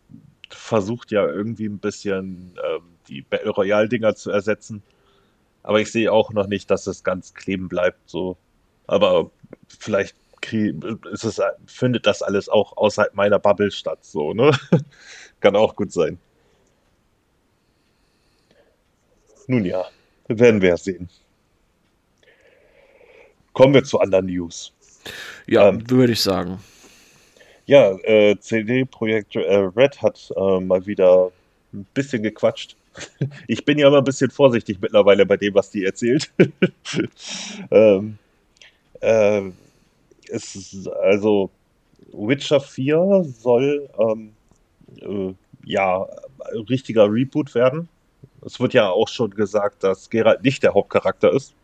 versucht 0.50 1.10
ja 1.10 1.26
irgendwie 1.26 1.66
ein 1.66 1.78
bisschen 1.78 2.54
ähm, 2.64 2.82
die 3.08 3.22
Battle 3.22 3.50
Royale-Dinger 3.50 4.14
zu 4.14 4.30
ersetzen. 4.30 4.82
Aber 5.62 5.80
ich 5.80 5.90
sehe 5.90 6.12
auch 6.12 6.32
noch 6.32 6.46
nicht, 6.46 6.70
dass 6.70 6.86
es 6.86 7.04
ganz 7.04 7.34
kleben 7.34 7.68
bleibt. 7.68 8.08
So. 8.08 8.36
Aber 8.86 9.30
vielleicht 9.80 10.16
es, 10.50 11.40
findet 11.66 12.06
das 12.06 12.22
alles 12.22 12.48
auch 12.48 12.76
außerhalb 12.76 13.14
meiner 13.14 13.38
Bubble 13.38 13.70
statt. 13.70 14.04
So, 14.04 14.32
ne? 14.32 14.50
Kann 15.40 15.56
auch 15.56 15.76
gut 15.76 15.92
sein. 15.92 16.18
Nun 19.46 19.64
ja, 19.64 19.86
werden 20.28 20.60
wir 20.60 20.76
sehen. 20.76 21.08
Kommen 23.52 23.74
wir 23.74 23.84
zu 23.84 24.00
anderen 24.00 24.26
News. 24.26 24.72
Ja, 25.46 25.68
ähm, 25.68 25.88
würde 25.90 26.12
ich 26.12 26.20
sagen. 26.20 26.58
Ja, 27.66 27.92
äh, 28.02 28.36
CD 28.40 28.84
Projekt 28.84 29.36
äh, 29.36 29.56
Red 29.76 30.02
hat 30.02 30.32
äh, 30.36 30.60
mal 30.60 30.86
wieder 30.86 31.30
ein 31.72 31.86
bisschen 31.94 32.22
gequatscht. 32.22 32.76
Ich 33.46 33.64
bin 33.64 33.78
ja 33.78 33.88
immer 33.88 33.98
ein 33.98 34.04
bisschen 34.04 34.30
vorsichtig 34.30 34.78
mittlerweile 34.80 35.24
bei 35.24 35.38
dem, 35.38 35.54
was 35.54 35.70
die 35.70 35.84
erzählt. 35.84 36.30
ähm, 37.70 38.18
äh, 39.00 39.42
es 40.28 40.54
ist 40.54 40.88
also 40.88 41.50
Witcher 42.12 42.60
4 42.60 43.24
soll 43.24 43.88
ähm, 43.98 44.32
äh, 45.00 45.34
ja 45.64 46.06
richtiger 46.68 47.10
Reboot 47.10 47.54
werden. 47.54 47.88
Es 48.44 48.60
wird 48.60 48.74
ja 48.74 48.90
auch 48.90 49.08
schon 49.08 49.30
gesagt, 49.30 49.82
dass 49.84 50.10
Geralt 50.10 50.42
nicht 50.42 50.62
der 50.62 50.74
Hauptcharakter 50.74 51.32
ist. 51.32 51.54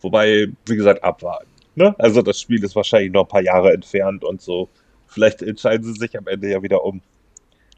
Wobei, 0.00 0.48
wie 0.66 0.76
gesagt, 0.76 1.02
abwarten. 1.04 1.46
Ne? 1.74 1.94
Also 1.98 2.22
das 2.22 2.40
Spiel 2.40 2.62
ist 2.64 2.76
wahrscheinlich 2.76 3.12
noch 3.12 3.22
ein 3.22 3.28
paar 3.28 3.42
Jahre 3.42 3.72
entfernt 3.72 4.24
und 4.24 4.40
so. 4.40 4.68
Vielleicht 5.06 5.42
entscheiden 5.42 5.84
sie 5.84 5.98
sich 5.98 6.16
am 6.16 6.26
Ende 6.26 6.50
ja 6.50 6.62
wieder 6.62 6.84
um. 6.84 7.00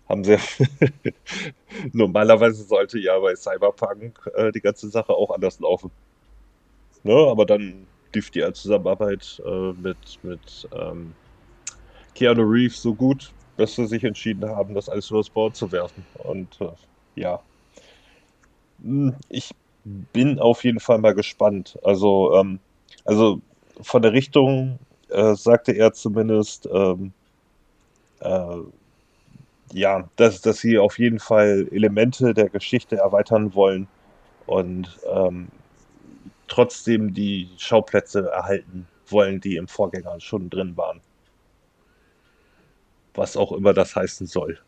Haben 0.08 0.24
sie. 0.24 0.36
Normalerweise 1.92 2.64
sollte 2.64 2.98
ja 2.98 3.18
bei 3.18 3.34
Cyberpunk 3.34 4.18
äh, 4.34 4.52
die 4.52 4.60
ganze 4.60 4.88
Sache 4.88 5.12
auch 5.12 5.30
anders 5.30 5.60
laufen. 5.60 5.90
Ne? 7.02 7.14
Aber 7.14 7.46
dann 7.46 7.86
lief 8.14 8.30
die 8.30 8.44
Zusammenarbeit 8.52 9.42
äh, 9.46 9.72
mit, 9.72 10.18
mit 10.22 10.68
ähm, 10.74 11.14
Keanu 12.14 12.42
Reeves 12.42 12.82
so 12.82 12.94
gut, 12.94 13.32
dass 13.56 13.74
sie 13.74 13.86
sich 13.86 14.04
entschieden 14.04 14.48
haben, 14.48 14.74
das 14.74 14.88
alles 14.88 15.10
übers 15.10 15.30
Board 15.30 15.56
zu 15.56 15.72
werfen. 15.72 16.04
Und 16.18 16.60
äh, 16.60 16.68
ja, 17.14 17.40
hm, 18.82 19.14
ich 19.28 19.50
bin 19.84 20.38
auf 20.38 20.64
jeden 20.64 20.80
Fall 20.80 20.98
mal 20.98 21.14
gespannt. 21.14 21.78
Also, 21.82 22.34
ähm, 22.34 22.58
also 23.04 23.40
von 23.80 24.02
der 24.02 24.12
Richtung 24.12 24.78
äh, 25.08 25.34
sagte 25.34 25.72
er 25.72 25.92
zumindest, 25.92 26.68
ähm, 26.72 27.12
äh, 28.20 28.56
ja, 29.72 30.08
dass, 30.16 30.40
dass 30.42 30.58
sie 30.58 30.78
auf 30.78 30.98
jeden 30.98 31.18
Fall 31.18 31.66
Elemente 31.70 32.34
der 32.34 32.48
Geschichte 32.50 32.96
erweitern 32.96 33.54
wollen 33.54 33.88
und 34.46 34.98
ähm, 35.10 35.48
trotzdem 36.48 37.14
die 37.14 37.48
Schauplätze 37.56 38.30
erhalten 38.30 38.86
wollen, 39.08 39.40
die 39.40 39.56
im 39.56 39.68
Vorgänger 39.68 40.20
schon 40.20 40.50
drin 40.50 40.76
waren. 40.76 41.00
Was 43.14 43.36
auch 43.36 43.52
immer 43.52 43.72
das 43.72 43.96
heißen 43.96 44.26
soll. 44.26 44.58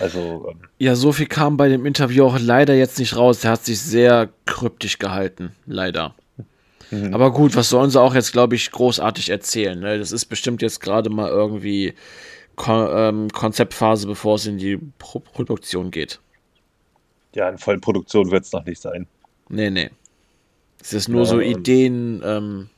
Also. 0.00 0.48
Ähm, 0.50 0.60
ja, 0.78 0.94
so 0.94 1.12
viel 1.12 1.26
kam 1.26 1.56
bei 1.56 1.68
dem 1.68 1.86
Interview 1.86 2.24
auch 2.24 2.38
leider 2.38 2.74
jetzt 2.74 2.98
nicht 2.98 3.16
raus. 3.16 3.44
Er 3.44 3.52
hat 3.52 3.64
sich 3.64 3.80
sehr 3.80 4.28
kryptisch 4.46 4.98
gehalten, 4.98 5.52
leider. 5.66 6.14
Mhm. 6.90 7.14
Aber 7.14 7.32
gut, 7.32 7.56
was 7.56 7.68
sollen 7.68 7.90
sie 7.90 8.00
auch 8.00 8.14
jetzt, 8.14 8.32
glaube 8.32 8.54
ich, 8.54 8.70
großartig 8.70 9.30
erzählen? 9.30 9.78
Ne? 9.78 9.98
Das 9.98 10.12
ist 10.12 10.26
bestimmt 10.26 10.62
jetzt 10.62 10.80
gerade 10.80 11.10
mal 11.10 11.30
irgendwie 11.30 11.94
Kon 12.56 12.88
ähm, 12.90 13.28
Konzeptphase, 13.30 14.06
bevor 14.06 14.36
es 14.36 14.46
in 14.46 14.58
die 14.58 14.78
Pro 14.98 15.20
Produktion 15.20 15.90
geht. 15.90 16.20
Ja, 17.34 17.48
in 17.48 17.58
Vollproduktion 17.58 18.30
wird 18.30 18.44
es 18.44 18.52
noch 18.52 18.64
nicht 18.64 18.80
sein. 18.80 19.06
Nee, 19.48 19.70
nee. 19.70 19.90
Es 20.80 20.92
ist 20.92 21.08
nur 21.08 21.22
ja, 21.22 21.26
so 21.26 21.40
Ideen, 21.40 22.22
ähm, 22.24 22.70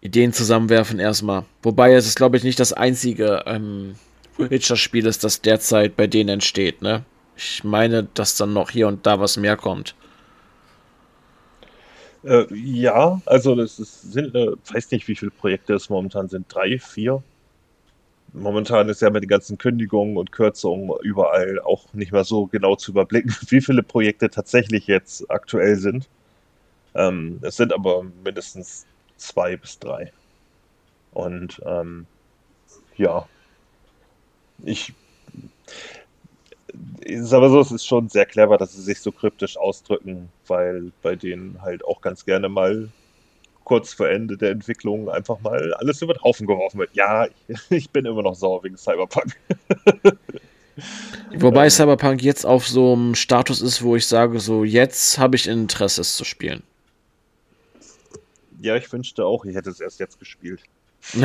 Ideen 0.00 0.32
zusammenwerfen 0.32 0.98
erstmal. 0.98 1.44
Wobei 1.62 1.92
es 1.94 2.06
ist, 2.06 2.16
glaube 2.16 2.36
ich, 2.36 2.44
nicht 2.44 2.60
das 2.60 2.72
einzige 2.72 3.42
ähm, 3.46 3.96
Witcher-Spiel 4.38 5.06
ist, 5.06 5.24
das 5.24 5.40
derzeit 5.40 5.96
bei 5.96 6.06
denen 6.06 6.28
entsteht, 6.30 6.82
ne? 6.82 7.04
Ich 7.36 7.64
meine, 7.64 8.04
dass 8.14 8.36
dann 8.36 8.52
noch 8.52 8.70
hier 8.70 8.88
und 8.88 9.06
da 9.06 9.18
was 9.20 9.36
mehr 9.36 9.56
kommt. 9.56 9.94
Äh, 12.24 12.46
ja, 12.54 13.20
also 13.26 13.54
das 13.54 13.78
ist, 13.78 14.12
sind, 14.12 14.34
äh, 14.34 14.52
weiß 14.72 14.90
nicht, 14.92 15.08
wie 15.08 15.16
viele 15.16 15.30
Projekte 15.30 15.74
es 15.74 15.90
momentan 15.90 16.28
sind. 16.28 16.46
Drei, 16.48 16.78
vier? 16.78 17.22
Momentan 18.32 18.88
ist 18.88 19.02
ja 19.02 19.10
mit 19.10 19.22
den 19.22 19.28
ganzen 19.28 19.58
Kündigungen 19.58 20.16
und 20.16 20.32
Kürzungen 20.32 20.90
überall 21.02 21.60
auch 21.60 21.92
nicht 21.92 22.12
mehr 22.12 22.24
so 22.24 22.46
genau 22.46 22.76
zu 22.76 22.92
überblicken, 22.92 23.34
wie 23.48 23.60
viele 23.60 23.82
Projekte 23.82 24.30
tatsächlich 24.30 24.86
jetzt 24.86 25.30
aktuell 25.30 25.76
sind. 25.76 26.08
Ähm, 26.94 27.40
es 27.42 27.56
sind 27.56 27.72
aber 27.72 28.04
mindestens 28.24 28.86
zwei 29.16 29.56
bis 29.56 29.78
drei. 29.78 30.12
Und 31.12 31.60
ähm, 31.64 32.06
ja, 32.96 33.28
ich, 34.64 34.92
ich 37.00 37.22
sage 37.22 37.48
so, 37.48 37.60
es 37.60 37.72
ist 37.72 37.86
schon 37.86 38.08
sehr 38.08 38.26
clever, 38.26 38.58
dass 38.58 38.72
sie 38.72 38.82
sich 38.82 39.00
so 39.00 39.12
kryptisch 39.12 39.56
ausdrücken, 39.56 40.28
weil 40.46 40.92
bei 41.02 41.16
denen 41.16 41.60
halt 41.62 41.84
auch 41.84 42.00
ganz 42.00 42.24
gerne 42.24 42.48
mal 42.48 42.88
kurz 43.64 43.94
vor 43.94 44.08
Ende 44.08 44.36
der 44.36 44.50
Entwicklung 44.50 45.08
einfach 45.08 45.40
mal 45.40 45.72
alles 45.74 46.02
über 46.02 46.14
den 46.14 46.22
Haufen 46.22 46.46
geworfen 46.46 46.78
wird. 46.78 46.90
Ja, 46.94 47.26
ich, 47.48 47.58
ich 47.70 47.90
bin 47.90 48.04
immer 48.04 48.22
noch 48.22 48.34
sauer 48.34 48.62
wegen 48.62 48.76
Cyberpunk. 48.76 49.34
Wobei 51.36 51.70
Cyberpunk 51.70 52.22
jetzt 52.22 52.44
auf 52.44 52.66
so 52.66 52.92
einem 52.94 53.14
Status 53.14 53.60
ist, 53.60 53.82
wo 53.82 53.96
ich 53.96 54.06
sage, 54.06 54.40
so 54.40 54.64
jetzt 54.64 55.18
habe 55.18 55.36
ich 55.36 55.46
Interesse, 55.46 56.00
es 56.00 56.16
zu 56.16 56.24
spielen. 56.24 56.62
Ja, 58.60 58.76
ich 58.76 58.92
wünschte 58.92 59.24
auch, 59.24 59.44
ich 59.44 59.54
hätte 59.54 59.70
es 59.70 59.80
erst 59.80 60.00
jetzt 60.00 60.18
gespielt. 60.18 60.60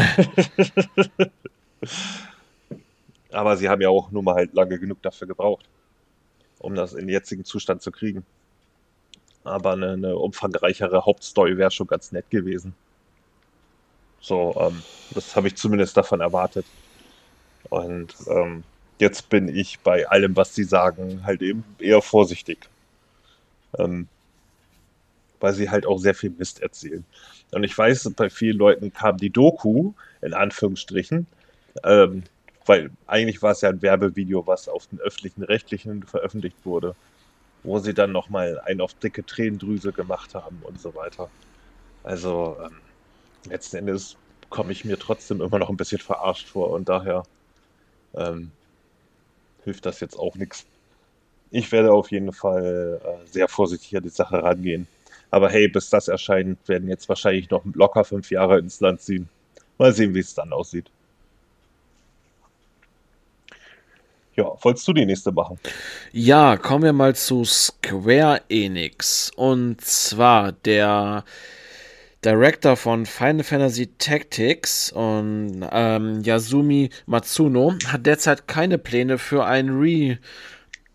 Aber 3.31 3.57
sie 3.57 3.69
haben 3.69 3.81
ja 3.81 3.89
auch 3.89 4.11
nur 4.11 4.23
mal 4.23 4.35
halt 4.35 4.53
lange 4.53 4.79
genug 4.79 5.01
dafür 5.01 5.27
gebraucht, 5.27 5.65
um 6.59 6.75
das 6.75 6.93
in 6.93 7.01
den 7.01 7.09
jetzigen 7.09 7.45
Zustand 7.45 7.81
zu 7.81 7.91
kriegen. 7.91 8.25
Aber 9.43 9.73
eine, 9.73 9.93
eine 9.93 10.17
umfangreichere 10.17 11.05
Hauptstory 11.05 11.57
wäre 11.57 11.71
schon 11.71 11.87
ganz 11.87 12.11
nett 12.11 12.29
gewesen. 12.29 12.73
So, 14.21 14.55
ähm, 14.59 14.81
das 15.11 15.35
habe 15.35 15.47
ich 15.47 15.55
zumindest 15.55 15.95
davon 15.95 16.21
erwartet. 16.21 16.65
Und 17.69 18.15
ähm, 18.27 18.63
jetzt 18.99 19.29
bin 19.29 19.47
ich 19.47 19.79
bei 19.79 20.07
allem, 20.07 20.35
was 20.35 20.55
sie 20.55 20.63
sagen, 20.63 21.23
halt 21.23 21.41
eben 21.41 21.63
eher 21.79 22.01
vorsichtig. 22.01 22.69
Ähm, 23.77 24.07
weil 25.39 25.53
sie 25.53 25.69
halt 25.69 25.85
auch 25.85 25.99
sehr 25.99 26.15
viel 26.15 26.31
Mist 26.31 26.61
erzählen. 26.61 27.05
Und 27.51 27.63
ich 27.63 27.77
weiß, 27.77 28.11
bei 28.15 28.29
vielen 28.29 28.57
Leuten 28.57 28.93
kam 28.93 29.17
die 29.17 29.29
Doku, 29.29 29.93
in 30.21 30.33
Anführungsstrichen, 30.33 31.27
ähm, 31.83 32.23
weil 32.69 32.91
eigentlich 33.07 33.41
war 33.41 33.53
es 33.53 33.61
ja 33.61 33.69
ein 33.69 33.81
Werbevideo, 33.81 34.45
was 34.45 34.69
auf 34.69 34.85
den 34.85 34.99
öffentlichen 34.99 35.41
Rechtlichen 35.41 36.03
veröffentlicht 36.03 36.63
wurde, 36.65 36.95
wo 37.63 37.79
sie 37.79 37.95
dann 37.95 38.11
nochmal 38.11 38.59
einen 38.59 38.81
auf 38.81 38.93
dicke 38.93 39.25
Tränendrüse 39.25 39.91
gemacht 39.91 40.35
haben 40.35 40.59
und 40.61 40.79
so 40.79 40.93
weiter. 40.93 41.31
Also 42.03 42.57
ähm, 42.63 42.77
letzten 43.49 43.77
Endes 43.77 44.17
komme 44.51 44.71
ich 44.71 44.85
mir 44.85 44.99
trotzdem 44.99 45.41
immer 45.41 45.57
noch 45.57 45.71
ein 45.71 45.77
bisschen 45.77 45.97
verarscht 45.97 46.47
vor 46.47 46.69
und 46.69 46.87
daher 46.87 47.23
ähm, 48.13 48.51
hilft 49.63 49.87
das 49.87 49.99
jetzt 49.99 50.19
auch 50.19 50.35
nichts. 50.35 50.67
Ich 51.49 51.71
werde 51.71 51.91
auf 51.91 52.11
jeden 52.11 52.33
Fall 52.33 53.01
äh, 53.03 53.27
sehr 53.27 53.47
vorsichtig 53.47 53.97
an 53.97 54.03
die 54.03 54.09
Sache 54.09 54.43
rangehen. 54.43 54.87
Aber 55.31 55.49
hey, 55.49 55.67
bis 55.69 55.89
das 55.89 56.07
erscheint, 56.07 56.59
werden 56.69 56.87
jetzt 56.87 57.09
wahrscheinlich 57.09 57.49
noch 57.49 57.63
locker 57.73 58.03
fünf 58.03 58.29
Jahre 58.29 58.59
ins 58.59 58.79
Land 58.79 59.01
ziehen. 59.01 59.27
Mal 59.79 59.91
sehen, 59.91 60.13
wie 60.13 60.19
es 60.19 60.35
dann 60.35 60.53
aussieht. 60.53 60.91
Ja, 64.39 64.55
wolltest 64.61 64.87
du 64.87 64.93
die 64.93 65.05
nächste 65.05 65.33
machen? 65.33 65.59
Ja, 66.13 66.55
kommen 66.55 66.85
wir 66.85 66.93
mal 66.93 67.13
zu 67.13 67.43
Square 67.43 68.43
Enix. 68.47 69.31
Und 69.35 69.81
zwar 69.81 70.53
der 70.53 71.25
Director 72.23 72.77
von 72.77 73.05
Final 73.05 73.43
Fantasy 73.43 73.87
Tactics 73.97 74.93
und 74.93 75.67
ähm, 75.73 76.21
Yasumi 76.23 76.89
Matsuno 77.05 77.73
hat 77.87 78.05
derzeit 78.05 78.47
keine 78.47 78.77
Pläne 78.77 79.17
für 79.17 79.43
ein 79.43 79.67
Re 79.71 80.19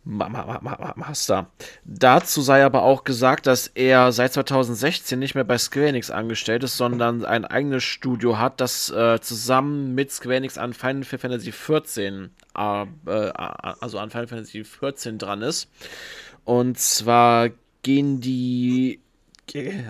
Master. 0.05 1.51
Dazu 1.85 2.43
sei 2.43 2.65
aber 2.65 2.83
auch 2.83 3.05
gesagt, 3.05 3.47
dass 3.47 3.69
er 3.69 4.13
seit 4.13 4.35
2016 4.35 5.19
nicht 5.19 5.35
mehr 5.35 5.45
bei 5.45 5.57
Square 5.57 5.89
Enix 5.89 6.11
angestellt 6.11 6.63
ist, 6.65 6.77
sondern 6.77 7.25
ein 7.25 7.45
eigenes 7.45 7.85
Studio 7.85 8.39
hat, 8.39 8.61
das 8.61 8.91
äh, 8.91 9.21
zusammen 9.21 9.95
mit 9.95 10.13
Square 10.13 10.37
Enix 10.37 10.59
an 10.59 10.75
Final 10.75 11.05
Fantasy 11.05 11.51
XIV, 11.51 11.97
äh, 11.97 12.29
äh, 12.57 13.33
also 13.81 13.99
an 13.99 14.11
Final 14.11 14.27
Fantasy 14.27 14.63
XIV 14.63 15.19
dran 15.19 15.43
ist. 15.43 15.69
Und 16.45 16.79
zwar 16.79 17.51
gehen 17.83 18.21
die 18.21 19.01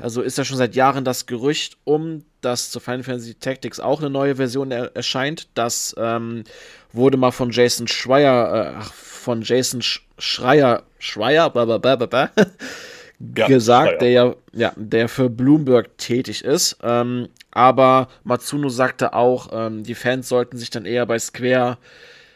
also 0.02 0.22
ist 0.22 0.36
ja 0.36 0.44
schon 0.44 0.56
seit 0.56 0.74
Jahren 0.74 1.04
das 1.04 1.26
Gerücht 1.26 1.76
um, 1.84 2.24
dass 2.40 2.70
zu 2.70 2.80
Final 2.80 3.04
Fantasy 3.04 3.34
Tactics 3.34 3.80
auch 3.80 4.00
eine 4.00 4.10
neue 4.10 4.36
Version 4.36 4.70
er 4.70 4.94
erscheint. 4.96 5.48
Das 5.54 5.94
ähm, 5.96 6.44
wurde 6.92 7.16
mal 7.16 7.30
von 7.30 7.50
Jason 7.50 7.86
Schreier, 7.86 8.80
äh, 8.80 8.84
von 9.24 9.42
Jason 9.42 9.82
Sch 9.82 10.02
Schreier, 10.18 10.84
Schreier, 10.98 11.50
blablabla, 11.50 12.30
ja, 13.36 13.46
gesagt, 13.48 13.88
Schreier. 13.88 13.98
der 13.98 14.10
ja, 14.10 14.34
ja, 14.52 14.72
der 14.76 15.08
für 15.08 15.28
Bloomberg 15.28 15.98
tätig 15.98 16.44
ist. 16.44 16.76
Ähm, 16.82 17.28
aber 17.50 18.08
Matsuno 18.22 18.68
sagte 18.68 19.14
auch, 19.14 19.48
ähm, 19.52 19.82
die 19.82 19.94
Fans 19.94 20.28
sollten 20.28 20.56
sich 20.56 20.70
dann 20.70 20.86
eher 20.86 21.06
bei 21.06 21.18
Square 21.18 21.78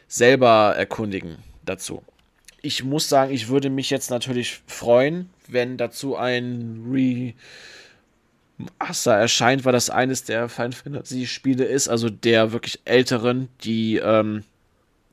selber 0.09 0.75
erkundigen 0.77 1.37
dazu. 1.65 2.03
Ich 2.63 2.83
muss 2.83 3.09
sagen, 3.09 3.33
ich 3.33 3.49
würde 3.49 3.71
mich 3.71 3.91
jetzt 3.91 4.11
natürlich 4.11 4.61
freuen, 4.67 5.31
wenn 5.47 5.77
dazu 5.77 6.17
ein 6.17 6.85
Remaster 8.59 9.15
erscheint, 9.15 9.65
weil 9.65 9.73
das 9.73 9.91
eines 9.91 10.25
der 10.25 10.49
Final 10.49 10.73
Fantasy 10.73 11.27
Spiele 11.27 11.65
ist, 11.65 11.89
also 11.89 12.11
der 12.11 12.53
wirklich 12.53 12.81
älteren, 12.85 13.49
die 13.63 13.99
ähm, 13.99 14.43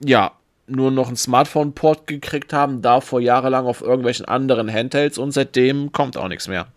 ja 0.04 0.32
nur 0.68 0.92
noch 0.92 1.08
einen 1.08 1.18
Smartphone-Port 1.18 2.08
gekriegt 2.08 2.54
haben, 2.54 2.82
davor 2.82 3.22
jahrelang 3.22 3.66
auf 3.66 3.82
irgendwelchen 3.82 4.26
anderen 4.26 4.72
Handhelds 4.72 5.18
und 5.18 5.32
seitdem 5.32 5.92
kommt 5.92 6.18
auch 6.18 6.28
nichts 6.28 6.48
mehr. 6.48 6.68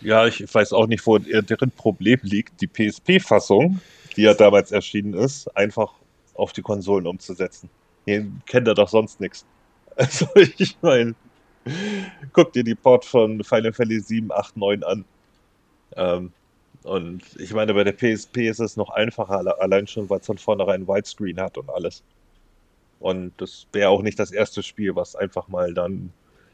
Ja, 0.00 0.26
ich 0.26 0.52
weiß 0.52 0.72
auch 0.72 0.86
nicht, 0.86 1.06
wo 1.06 1.18
deren 1.18 1.70
Problem 1.70 2.18
liegt, 2.22 2.60
die 2.60 2.66
PSP-Fassung, 2.66 3.80
die 4.16 4.22
ja 4.22 4.34
damals 4.34 4.72
erschienen 4.72 5.14
ist, 5.14 5.54
einfach 5.56 5.92
auf 6.34 6.52
die 6.52 6.62
Konsolen 6.62 7.06
umzusetzen. 7.06 7.68
Ihr 8.06 8.26
kennt 8.46 8.66
da 8.66 8.74
doch 8.74 8.88
sonst 8.88 9.20
nichts. 9.20 9.44
Also 9.94 10.26
ich 10.34 10.78
meine, 10.80 11.14
Guck 12.32 12.52
dir 12.52 12.64
die 12.64 12.74
Port 12.74 13.04
von 13.04 13.42
Final 13.44 13.72
Fantasy 13.72 14.00
7, 14.00 14.32
8, 14.32 14.56
9 14.56 14.82
an. 14.84 15.04
Ähm, 15.96 16.32
und 16.82 17.22
ich 17.38 17.52
meine, 17.52 17.74
bei 17.74 17.84
der 17.84 17.92
PSP 17.92 18.48
ist 18.48 18.58
es 18.58 18.76
noch 18.76 18.90
einfacher, 18.90 19.60
allein 19.60 19.86
schon, 19.86 20.10
weil 20.10 20.18
es 20.18 20.26
von 20.26 20.38
vornherein 20.38 20.88
Widescreen 20.88 21.40
hat 21.40 21.56
und 21.58 21.70
alles. 21.70 22.02
Und 23.02 23.32
das 23.38 23.66
wäre 23.72 23.90
auch 23.90 24.02
nicht 24.02 24.18
das 24.18 24.30
erste 24.30 24.62
Spiel, 24.62 24.94
was 24.94 25.16
einfach 25.16 25.48
mal 25.48 25.74
dann 25.74 26.12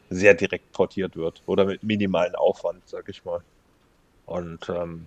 sehr 0.08 0.32
direkt 0.32 0.72
portiert 0.72 1.14
wird. 1.14 1.42
Oder 1.44 1.66
mit 1.66 1.82
minimalen 1.82 2.34
Aufwand, 2.34 2.82
sag 2.86 3.06
ich 3.10 3.22
mal. 3.26 3.42
Und 4.24 4.66
ähm, 4.70 5.06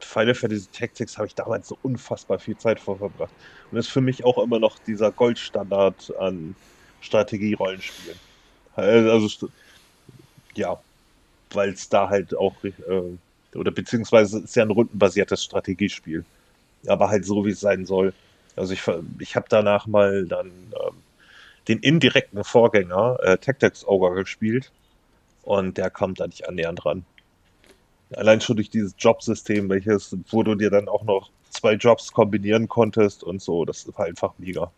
Final 0.00 0.34
Fantasy 0.34 0.68
Tactics 0.70 1.16
habe 1.16 1.28
ich 1.28 1.34
damals 1.34 1.68
so 1.68 1.78
unfassbar 1.82 2.38
viel 2.38 2.58
Zeit 2.58 2.78
vor 2.78 2.98
verbracht. 2.98 3.32
Und 3.70 3.78
ist 3.78 3.88
für 3.88 4.02
mich 4.02 4.22
auch 4.24 4.36
immer 4.36 4.58
noch 4.58 4.78
dieser 4.80 5.10
Goldstandard 5.12 6.14
an 6.18 6.56
Strategie-Rollenspielen. 7.00 8.18
Also, 8.74 9.48
ja, 10.54 10.78
weil 11.52 11.70
es 11.70 11.88
da 11.88 12.10
halt 12.10 12.36
auch, 12.36 12.62
äh, 12.64 13.56
oder 13.56 13.70
beziehungsweise 13.70 14.40
ist 14.40 14.56
ja 14.56 14.64
ein 14.64 14.70
rundenbasiertes 14.70 15.42
Strategiespiel. 15.42 16.26
Aber 16.86 17.08
halt 17.08 17.24
so, 17.24 17.46
wie 17.46 17.50
es 17.50 17.60
sein 17.60 17.86
soll. 17.86 18.12
Also 18.56 18.72
ich, 18.72 18.82
ich 19.18 19.36
habe 19.36 19.46
danach 19.48 19.86
mal 19.86 20.26
dann 20.26 20.46
ähm, 20.46 20.96
den 21.68 21.78
indirekten 21.78 22.42
Vorgänger, 22.44 23.18
äh, 23.22 23.38
Tactics 23.38 23.86
Ogre, 23.86 24.14
gespielt. 24.14 24.72
Und 25.42 25.76
der 25.76 25.90
kommt 25.90 26.20
da 26.20 26.26
nicht 26.26 26.48
annähernd 26.48 26.84
ran. 26.86 27.04
Allein 28.14 28.40
schon 28.40 28.56
durch 28.56 28.70
dieses 28.70 28.94
Jobsystem, 28.98 29.68
welches, 29.68 30.16
wo 30.30 30.42
du 30.42 30.54
dir 30.54 30.70
dann 30.70 30.88
auch 30.88 31.02
noch 31.02 31.30
zwei 31.50 31.74
Jobs 31.74 32.12
kombinieren 32.12 32.68
konntest 32.68 33.24
und 33.24 33.40
so, 33.42 33.64
das 33.64 33.86
war 33.96 34.06
einfach 34.06 34.34
mega. 34.38 34.70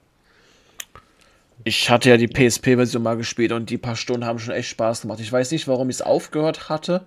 Ich 1.64 1.90
hatte 1.90 2.10
ja 2.10 2.16
die 2.16 2.28
PSP-Version 2.28 3.02
mal 3.02 3.16
gespielt 3.16 3.52
und 3.52 3.70
die 3.70 3.78
paar 3.78 3.96
Stunden 3.96 4.24
haben 4.24 4.38
schon 4.38 4.54
echt 4.54 4.68
Spaß 4.68 5.02
gemacht. 5.02 5.20
Ich 5.20 5.32
weiß 5.32 5.50
nicht, 5.50 5.68
warum 5.68 5.88
ich 5.90 5.96
es 5.96 6.02
aufgehört 6.02 6.68
hatte. 6.68 7.04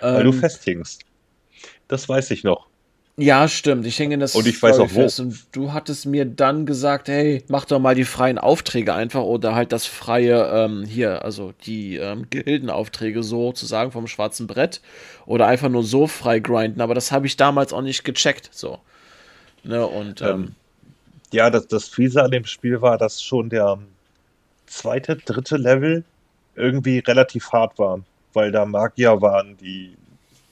Weil 0.00 0.20
ähm, 0.20 0.32
du 0.32 0.32
festhingst. 0.32 1.04
Das 1.88 2.08
weiß 2.08 2.30
ich 2.30 2.42
noch. 2.42 2.66
Ja, 3.16 3.46
stimmt. 3.46 3.86
Ich 3.86 3.98
hänge 3.98 4.14
in 4.14 4.20
das 4.20 4.34
und 4.34 4.46
ich 4.46 4.62
weiß 4.62 4.78
auch 4.78 4.88
wo. 4.94 5.22
Und 5.22 5.46
du 5.52 5.72
hattest 5.72 6.06
mir 6.06 6.24
dann 6.24 6.64
gesagt, 6.64 7.08
hey, 7.08 7.44
mach 7.48 7.66
doch 7.66 7.78
mal 7.78 7.94
die 7.94 8.04
freien 8.04 8.38
Aufträge 8.38 8.94
einfach 8.94 9.22
oder 9.22 9.54
halt 9.54 9.72
das 9.72 9.84
freie, 9.84 10.46
ähm, 10.46 10.84
hier, 10.86 11.22
also 11.22 11.52
die 11.66 11.96
ähm, 11.96 12.30
Gildenaufträge 12.30 13.22
sozusagen 13.22 13.92
vom 13.92 14.06
schwarzen 14.06 14.46
Brett 14.46 14.80
oder 15.26 15.46
einfach 15.46 15.68
nur 15.68 15.84
so 15.84 16.06
frei 16.06 16.38
grinden. 16.38 16.80
Aber 16.80 16.94
das 16.94 17.12
habe 17.12 17.26
ich 17.26 17.36
damals 17.36 17.74
auch 17.74 17.82
nicht 17.82 18.04
gecheckt. 18.04 18.48
So. 18.50 18.78
Ne, 19.62 19.86
und 19.86 20.22
ähm, 20.22 20.28
ähm 20.28 20.54
ja, 21.32 21.50
das, 21.50 21.66
das 21.66 21.88
Fiese 21.88 22.22
an 22.22 22.30
dem 22.30 22.46
Spiel 22.46 22.80
war, 22.80 22.96
dass 22.96 23.22
schon 23.22 23.50
der 23.50 23.78
zweite, 24.66 25.16
dritte 25.16 25.56
Level 25.56 26.04
irgendwie 26.56 26.98
relativ 26.98 27.52
hart 27.52 27.78
war, 27.78 28.00
weil 28.32 28.52
da 28.52 28.64
Magier 28.64 29.20
waren, 29.20 29.56
die 29.58 29.96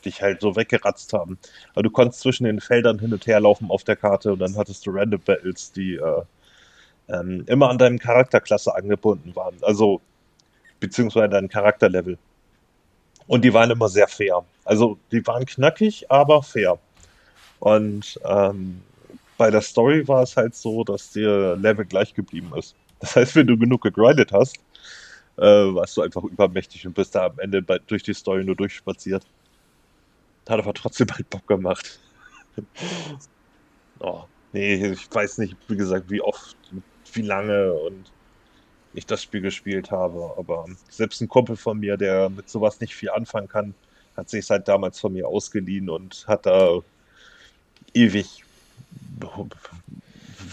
dich 0.00 0.22
halt 0.22 0.40
so 0.40 0.56
weggeratzt 0.56 1.12
haben. 1.12 1.38
Aber 1.72 1.82
du 1.82 1.90
konntest 1.90 2.20
zwischen 2.20 2.44
den 2.44 2.60
Feldern 2.60 2.98
hin 2.98 3.12
und 3.12 3.26
her 3.26 3.40
laufen 3.40 3.70
auf 3.70 3.84
der 3.84 3.96
Karte 3.96 4.32
und 4.32 4.38
dann 4.38 4.56
hattest 4.56 4.86
du 4.86 4.90
Random 4.90 5.20
Battles, 5.20 5.72
die 5.72 5.94
äh, 5.96 6.22
ähm, 7.08 7.44
immer 7.46 7.70
an 7.70 7.78
deinem 7.78 7.98
Charakterklasse 7.98 8.74
angebunden 8.74 9.34
waren. 9.34 9.56
Also, 9.62 10.00
beziehungsweise 10.78 11.28
dein 11.28 11.48
Charakterlevel. 11.48 12.18
Und 13.26 13.44
die 13.44 13.52
waren 13.52 13.70
immer 13.70 13.88
sehr 13.88 14.08
fair. 14.08 14.44
Also, 14.64 14.98
die 15.12 15.26
waren 15.26 15.46
knackig, 15.46 16.10
aber 16.10 16.42
fair. 16.42 16.78
Und 17.60 18.18
ähm, 18.24 18.82
bei 19.36 19.50
der 19.50 19.60
Story 19.60 20.06
war 20.08 20.22
es 20.22 20.36
halt 20.36 20.54
so, 20.54 20.84
dass 20.84 21.12
der 21.12 21.56
Level 21.56 21.84
gleich 21.84 22.14
geblieben 22.14 22.52
ist. 22.56 22.74
Das 23.00 23.16
heißt, 23.16 23.36
wenn 23.36 23.46
du 23.46 23.56
genug 23.56 23.82
gegrindet 23.82 24.32
hast, 24.32 24.56
äh, 25.38 25.42
warst 25.42 25.96
du 25.96 26.02
einfach 26.02 26.22
übermächtig 26.24 26.86
und 26.86 26.94
bist 26.94 27.14
da 27.14 27.26
am 27.26 27.38
Ende 27.38 27.62
bei, 27.62 27.78
durch 27.78 28.02
die 28.02 28.14
Story 28.14 28.44
nur 28.44 28.56
durchspaziert. 28.56 29.24
Hat 30.50 30.58
aber 30.58 30.74
trotzdem 30.74 31.06
halt 31.10 31.30
Bock 31.30 31.46
gemacht. 31.46 32.00
oh, 34.00 34.24
nee, 34.52 34.74
ich 34.74 35.14
weiß 35.14 35.38
nicht, 35.38 35.56
wie 35.68 35.76
gesagt, 35.76 36.10
wie 36.10 36.20
oft, 36.20 36.56
wie 37.12 37.22
lange 37.22 37.72
und 37.72 38.10
ich 38.92 39.06
das 39.06 39.22
Spiel 39.22 39.40
gespielt 39.40 39.92
habe, 39.92 40.34
aber 40.36 40.66
selbst 40.88 41.20
ein 41.20 41.28
Kumpel 41.28 41.54
von 41.56 41.78
mir, 41.78 41.96
der 41.96 42.28
mit 42.28 42.50
sowas 42.50 42.80
nicht 42.80 42.96
viel 42.96 43.10
anfangen 43.10 43.46
kann, 43.46 43.74
hat 44.16 44.28
sich 44.28 44.44
seit 44.44 44.66
damals 44.66 44.98
von 44.98 45.12
mir 45.12 45.28
ausgeliehen 45.28 45.88
und 45.88 46.26
hat 46.26 46.46
da 46.46 46.80
ewig 47.94 48.42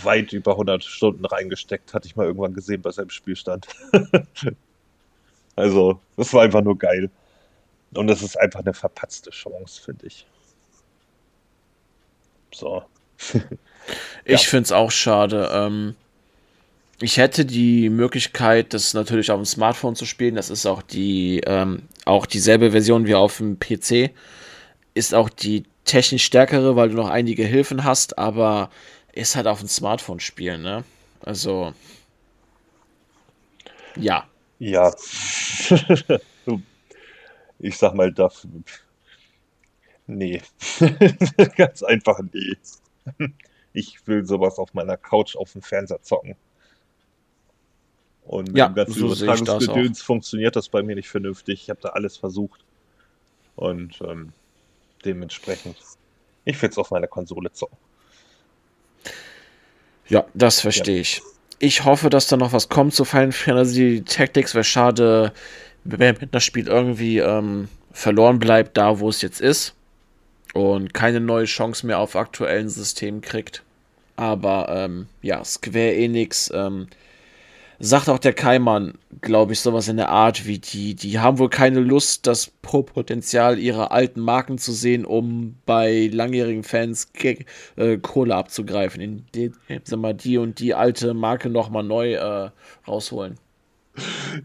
weit 0.04 0.32
über 0.34 0.52
100 0.52 0.84
Stunden 0.84 1.26
reingesteckt, 1.26 1.96
hatte 1.96 2.08
ich 2.08 2.16
mal 2.16 2.28
irgendwann 2.28 2.54
gesehen 2.54 2.84
bei 2.84 2.92
seinem 2.92 3.10
Spielstand. 3.10 3.68
Also, 5.60 6.00
das 6.16 6.32
war 6.36 6.44
einfach 6.44 6.62
nur 6.62 6.78
geil. 6.78 7.10
Und 7.94 8.08
das 8.08 8.22
ist 8.22 8.38
einfach 8.40 8.60
eine 8.60 8.74
verpatzte 8.74 9.32
Chance, 9.32 9.82
finde 9.82 10.08
ich. 10.08 10.26
So. 12.54 12.84
ich 14.26 14.42
ja. 14.44 14.50
finde 14.50 14.64
es 14.64 14.72
auch 14.72 14.92
schade. 14.92 15.50
Ähm, 15.52 15.96
ich 17.00 17.18
hätte 17.18 17.46
die 17.46 17.90
Möglichkeit, 17.90 18.74
das 18.74 18.94
natürlich 18.94 19.32
auf 19.32 19.40
dem 19.40 19.46
Smartphone 19.46 19.96
zu 19.96 20.06
spielen. 20.06 20.36
Das 20.36 20.50
ist 20.50 20.66
auch 20.66 20.82
die 20.82 21.42
ähm, 21.46 21.84
auch 22.06 22.26
dieselbe 22.26 22.72
Version 22.72 23.06
wie 23.06 23.16
auf 23.16 23.38
dem 23.38 23.60
PC. 23.60 24.12
Ist 24.94 25.14
auch 25.14 25.30
die 25.30 25.64
technisch 25.86 26.26
stärkere, 26.26 26.76
weil 26.76 26.90
du 26.90 26.96
noch 26.96 27.10
einige 27.10 27.46
Hilfen 27.46 27.84
hast, 27.84 28.18
aber 28.18 28.72
ist 29.14 29.36
halt 29.36 29.48
auf 29.48 29.60
dem 29.60 29.70
Smartphone 29.70 30.20
spielen, 30.20 30.62
ne? 30.62 30.84
Also 31.22 31.74
ja. 33.96 34.26
Ja. 34.60 34.94
ich 37.60 37.78
sag 37.78 37.94
mal, 37.94 38.12
dafür. 38.12 38.50
Nee. 40.08 40.42
Ganz 41.58 41.84
einfach 41.84 42.20
nee. 42.32 42.58
Ich 43.74 44.06
will 44.08 44.26
sowas 44.26 44.58
auf 44.58 44.74
meiner 44.74 44.98
Couch 44.98 45.36
auf 45.36 45.52
dem 45.52 45.62
Fernseher 45.62 46.02
zocken. 46.02 46.36
Und 48.26 48.50
mit 48.50 48.58
ja, 48.58 48.68
dem 48.68 48.76
ganzen 48.76 48.94
so 48.94 49.24
Übertragungsgedöns 49.24 50.02
funktioniert 50.02 50.56
das 50.56 50.68
bei 50.70 50.84
mir 50.84 50.96
nicht 50.96 51.10
vernünftig. 51.10 51.64
Ich 51.64 51.70
habe 51.70 51.80
da 51.82 51.90
alles 51.90 52.18
versucht. 52.18 52.66
Und 53.56 54.00
ähm, 54.02 54.34
dementsprechend, 55.06 55.78
ich 56.44 56.62
will 56.62 56.70
es 56.70 56.78
auf 56.78 56.92
meiner 56.92 57.08
Konsole 57.08 57.52
zocken. 57.52 57.78
Ja, 60.10 60.26
das 60.34 60.62
verstehe 60.62 60.96
ja. 60.96 61.02
ich. 61.02 61.22
Ich 61.60 61.86
hoffe, 61.86 62.10
dass 62.10 62.28
da 62.28 62.38
noch 62.38 62.54
was 62.54 62.70
kommt 62.70 62.94
zu 62.94 63.04
Final 63.04 63.32
Fantasy 63.32 64.04
Tactics. 64.06 64.54
Wäre 64.54 64.64
schade, 64.64 65.34
wenn 65.88 66.16
das 66.32 66.44
Spiel 66.44 66.68
irgendwie 66.68 67.20
ähm, 67.20 67.70
verloren 67.92 68.40
bleibt, 68.40 68.78
da 68.78 69.00
wo 69.00 69.10
es 69.10 69.22
jetzt 69.22 69.42
ist. 69.42 69.74
Und 70.54 70.94
keine 70.94 71.20
neue 71.20 71.46
Chance 71.46 71.86
mehr 71.86 72.00
auf 72.00 72.16
aktuellen 72.16 72.70
Systemen 72.70 73.22
kriegt. 73.22 73.64
Aber 74.16 74.68
ähm, 74.70 75.08
ja, 75.22 75.44
Square 75.44 75.94
Enix 75.96 76.52
ähm, 76.54 76.88
sagt 77.80 78.10
auch 78.10 78.18
der 78.18 78.34
Keimann, 78.34 78.96
glaube 79.22 79.54
ich, 79.54 79.60
sowas 79.60 79.88
in 79.88 79.98
der 79.98 80.10
Art 80.10 80.48
wie 80.48 80.58
die, 80.58 80.96
die 80.96 81.20
haben 81.20 81.38
wohl 81.38 81.50
keine 81.50 81.80
Lust, 81.80 82.26
das 82.26 82.48
Potenzial 82.62 83.60
ihrer 83.60 83.92
alten 83.92 84.22
Marken 84.22 84.58
zu 84.58 84.72
sehen, 84.72 85.06
um 85.06 85.58
bei 85.66 86.10
langjährigen 86.12 86.64
Fans 86.64 87.10
äh, 87.76 87.98
Kohle 87.98 88.36
abzugreifen, 88.36 89.02
indem 89.02 89.54
sie 89.84 89.98
mal 89.98 90.14
die 90.14 90.38
und 90.38 90.60
die 90.60 90.74
alte 90.74 91.14
Marke 91.14 91.50
nochmal 91.50 91.84
neu 91.84 92.14
äh, 92.14 92.50
rausholen. 92.88 93.38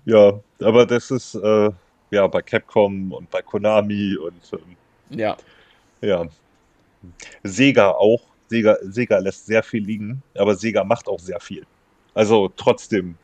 Ja, 0.04 0.40
aber 0.60 0.86
das 0.86 1.10
ist 1.10 1.34
äh, 1.34 1.70
ja 2.10 2.26
bei 2.26 2.42
Capcom 2.42 3.12
und 3.12 3.30
bei 3.30 3.42
Konami 3.42 4.16
und 4.16 4.52
ähm, 4.52 4.76
ja. 5.10 5.36
Ja. 6.00 6.26
Sega 7.42 7.90
auch. 7.90 8.22
Sega, 8.48 8.76
Sega 8.82 9.18
lässt 9.18 9.46
sehr 9.46 9.62
viel 9.62 9.84
liegen, 9.84 10.22
aber 10.34 10.54
Sega 10.54 10.84
macht 10.84 11.08
auch 11.08 11.20
sehr 11.20 11.40
viel. 11.40 11.66
Also 12.14 12.50
trotzdem 12.56 13.16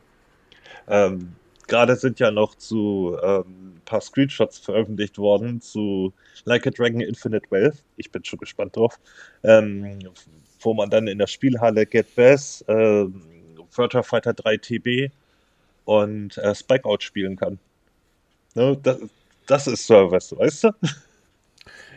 ähm, 0.89 1.35
Gerade 1.69 1.97
sind 1.97 2.19
ja 2.19 2.31
noch 2.31 2.55
zu 2.55 3.17
ähm, 3.23 3.75
ein 3.77 3.83
paar 3.85 4.01
Screenshots 4.01 4.59
veröffentlicht 4.59 5.19
worden 5.19 5.61
zu 5.61 6.15
Like 6.45 6.67
a 6.67 6.71
Dragon 6.71 7.01
Infinite 7.01 7.45
Wealth. 7.51 7.85
Ich 7.99 8.11
bin 8.11 8.25
schon 8.25 8.39
gespannt 8.39 8.75
drauf. 8.75 8.99
Ähm, 9.45 9.99
wo 10.61 10.73
man 10.73 10.89
dann 10.89 11.07
in 11.07 11.19
der 11.19 11.27
Spielhalle 11.27 11.85
Get 11.85 12.15
Bass, 12.17 12.65
äh, 12.69 13.05
Virtua 13.71 14.03
Fighter 14.03 14.33
3 14.33 14.57
TB 14.57 15.13
und 15.89 16.37
äh, 16.37 16.55
Spike 16.55 16.85
Out 16.85 17.03
spielen 17.03 17.37
kann. 17.37 17.59
Ne, 18.55 18.79
das, 18.83 18.99
das 19.47 19.67
ist 19.67 19.87
Service, 19.87 20.37
weißt 20.37 20.65
du? 20.65 20.71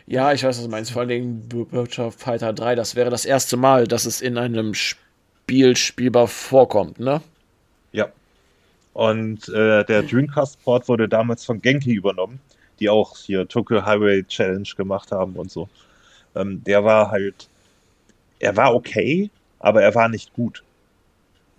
Ja, 0.06 0.32
ich 0.32 0.42
weiß, 0.42 0.56
was 0.56 0.64
du 0.64 0.70
meinst. 0.70 0.92
Vor 0.92 1.00
allen 1.00 1.10
Dingen 1.10 1.52
Virtua 1.52 2.10
Fighter 2.10 2.54
3, 2.54 2.74
das 2.74 2.96
wäre 2.96 3.10
das 3.10 3.26
erste 3.26 3.58
Mal, 3.58 3.86
dass 3.86 4.06
es 4.06 4.22
in 4.22 4.38
einem 4.38 4.72
Spiel 4.72 5.76
spielbar 5.76 6.26
vorkommt, 6.26 7.00
ne? 7.00 7.20
Ja. 7.92 8.08
Und 8.94 9.50
äh, 9.50 9.84
der 9.84 10.02
Dreamcast-Port 10.02 10.88
wurde 10.88 11.06
damals 11.06 11.44
von 11.44 11.60
Genki 11.60 11.92
übernommen, 11.92 12.40
die 12.80 12.88
auch 12.88 13.18
hier 13.18 13.46
Tokyo 13.46 13.84
Highway 13.84 14.24
Challenge 14.24 14.68
gemacht 14.74 15.12
haben 15.12 15.34
und 15.34 15.50
so. 15.50 15.68
Ähm, 16.34 16.64
der 16.64 16.82
war 16.82 17.10
halt, 17.10 17.46
er 18.38 18.56
war 18.56 18.74
okay, 18.74 19.28
aber 19.58 19.82
er 19.82 19.94
war 19.94 20.08
nicht 20.08 20.32
gut. 20.32 20.64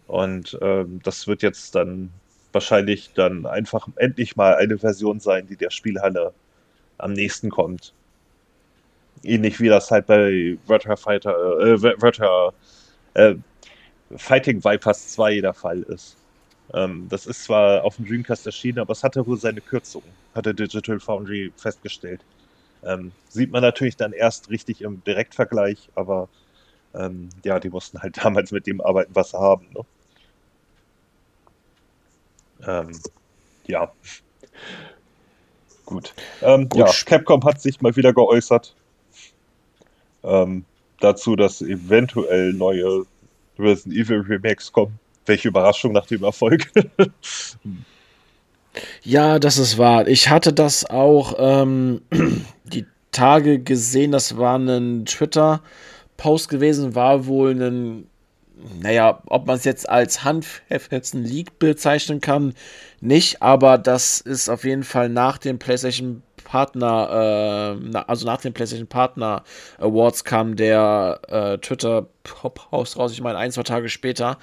Und 0.08 0.58
ähm, 0.62 1.00
das 1.04 1.28
wird 1.28 1.44
jetzt 1.44 1.76
dann 1.76 2.10
wahrscheinlich 2.54 3.12
dann 3.14 3.46
einfach 3.46 3.88
endlich 3.96 4.36
mal 4.36 4.56
eine 4.56 4.78
Version 4.78 5.20
sein, 5.20 5.48
die 5.48 5.56
der 5.58 5.72
Spielhalle 5.72 6.34
am 6.98 7.14
nächsten 7.14 7.50
kommt. 7.50 7.94
Ähnlich 9.24 9.60
wie 9.60 9.70
das 9.70 9.92
halt 9.92 10.08
bei 10.08 10.58
Virtua 10.68 10.96
Fighter, 10.96 11.60
äh, 11.60 11.82
Virtua, 11.82 12.54
äh, 13.14 13.36
Fighting 14.18 14.64
Vipers 14.64 15.14
2 15.14 15.42
der 15.42 15.54
Fall 15.54 15.84
ist. 15.84 16.18
Ähm, 16.74 17.08
das 17.10 17.26
ist 17.26 17.44
zwar 17.44 17.84
auf 17.84 17.98
dem 17.98 18.06
Dreamcast 18.08 18.46
erschienen, 18.46 18.80
aber 18.80 18.92
es 18.94 19.04
hatte 19.04 19.26
wohl 19.28 19.38
seine 19.38 19.62
Kürzungen, 19.62 20.10
hatte 20.36 20.54
Digital 20.54 21.00
Foundry 21.00 21.52
festgestellt. 21.56 22.22
Ähm, 22.84 23.14
sieht 23.30 23.52
man 23.52 23.62
natürlich 23.62 23.96
dann 23.98 24.14
erst 24.14 24.50
richtig 24.50 24.82
im 24.82 25.04
Direktvergleich, 25.04 25.90
aber 25.96 26.30
ähm, 26.94 27.30
ja, 27.44 27.60
die 27.60 27.70
mussten 27.70 28.02
halt 28.02 28.18
damals 28.24 28.52
mit 28.52 28.68
dem 28.68 28.82
arbeiten, 28.82 29.16
was 29.16 29.32
sie 29.32 29.40
haben. 29.40 29.68
Ne? 29.74 29.82
Ähm, 32.68 32.92
ja. 33.68 33.92
Gut. 35.86 36.14
Ähm, 36.42 36.70
Gut. 36.70 36.80
Ja, 36.80 36.92
Capcom 37.06 37.44
hat 37.44 37.62
sich 37.62 37.82
mal 37.82 37.96
wieder 37.96 38.14
geäußert 38.14 38.74
ähm, 40.24 40.66
dazu, 41.00 41.36
dass 41.36 41.62
eventuell 41.62 42.54
neue 42.54 43.06
Resident 43.60 43.96
Evil 43.96 44.22
Remakes 44.22 44.72
kommen. 44.72 45.00
Welche 45.26 45.50
Überraschung 45.50 45.94
nach 45.94 46.06
dem 46.06 46.24
Erfolg. 46.24 46.70
ja, 49.04 49.40
das 49.40 49.58
ist 49.58 49.78
wahr. 49.78 50.08
Ich 50.08 50.30
hatte 50.30 50.52
das 50.52 50.90
auch 50.90 51.36
ähm, 51.38 52.02
die 52.66 52.86
Tage 53.12 53.60
gesehen. 53.60 54.12
Das 54.12 54.38
war 54.38 54.58
ein 54.58 55.06
Twitter-Post 55.06 56.50
gewesen, 56.50 56.96
war 56.96 57.26
wohl 57.26 57.52
ein 57.52 58.10
naja, 58.82 59.22
ob 59.28 59.48
man 59.48 59.58
es 59.58 59.64
jetzt 59.64 59.90
als 59.90 60.24
handfesten 60.24 61.24
League 61.24 61.60
bezeichnen 61.60 62.22
kann, 62.22 62.54
nicht, 63.02 63.42
aber 63.42 63.78
das 63.78 64.22
ist 64.22 64.50
auf 64.50 64.64
jeden 64.64 64.84
Fall 64.84 65.10
nach 65.10 65.38
dem 65.38 65.60
PlayStation 65.60 66.24
Partner, 66.44 67.80
äh, 67.94 67.98
also 68.08 68.26
nach 68.26 68.42
dem 68.42 68.54
PlayStation 68.54 68.88
Partner 68.88 69.44
Awards 69.80 70.24
kam 70.24 70.56
der 70.56 71.20
äh, 71.28 71.58
Twitter-Post 71.58 72.98
raus, 72.98 73.12
ich 73.12 73.22
meine 73.22 73.38
ein, 73.38 73.52
zwei 73.52 73.64
Tage 73.64 73.90
später. 73.90 74.38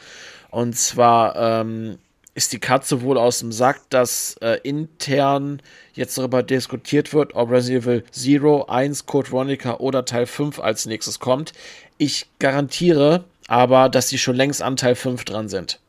Und 0.50 0.76
zwar 0.76 1.37
ähm, 1.37 1.98
ist 2.35 2.52
die 2.52 2.59
Katze 2.59 3.02
wohl 3.02 3.18
aus 3.18 3.38
dem 3.40 3.52
Sack, 3.52 3.83
dass 3.90 4.37
äh, 4.40 4.59
intern 4.62 5.62
jetzt 5.92 6.18
darüber 6.18 6.42
diskutiert 6.42 7.12
wird, 7.12 7.35
ob 7.35 7.50
Resident 7.50 7.87
Evil 7.87 8.40
0, 8.40 8.64
1, 8.68 9.06
Code 9.06 9.30
Veronica 9.30 9.76
oder 9.76 10.04
Teil 10.04 10.26
5 10.26 10.59
als 10.59 10.87
nächstes 10.87 11.20
kommt. 11.20 11.52
Ich 11.98 12.26
garantiere 12.38 13.24
aber, 13.50 13.88
dass 13.88 14.08
sie 14.08 14.16
schon 14.16 14.36
längst 14.36 14.62
an 14.62 14.76
Teil 14.76 14.94
5 14.94 15.24
dran 15.24 15.48
sind. 15.48 15.80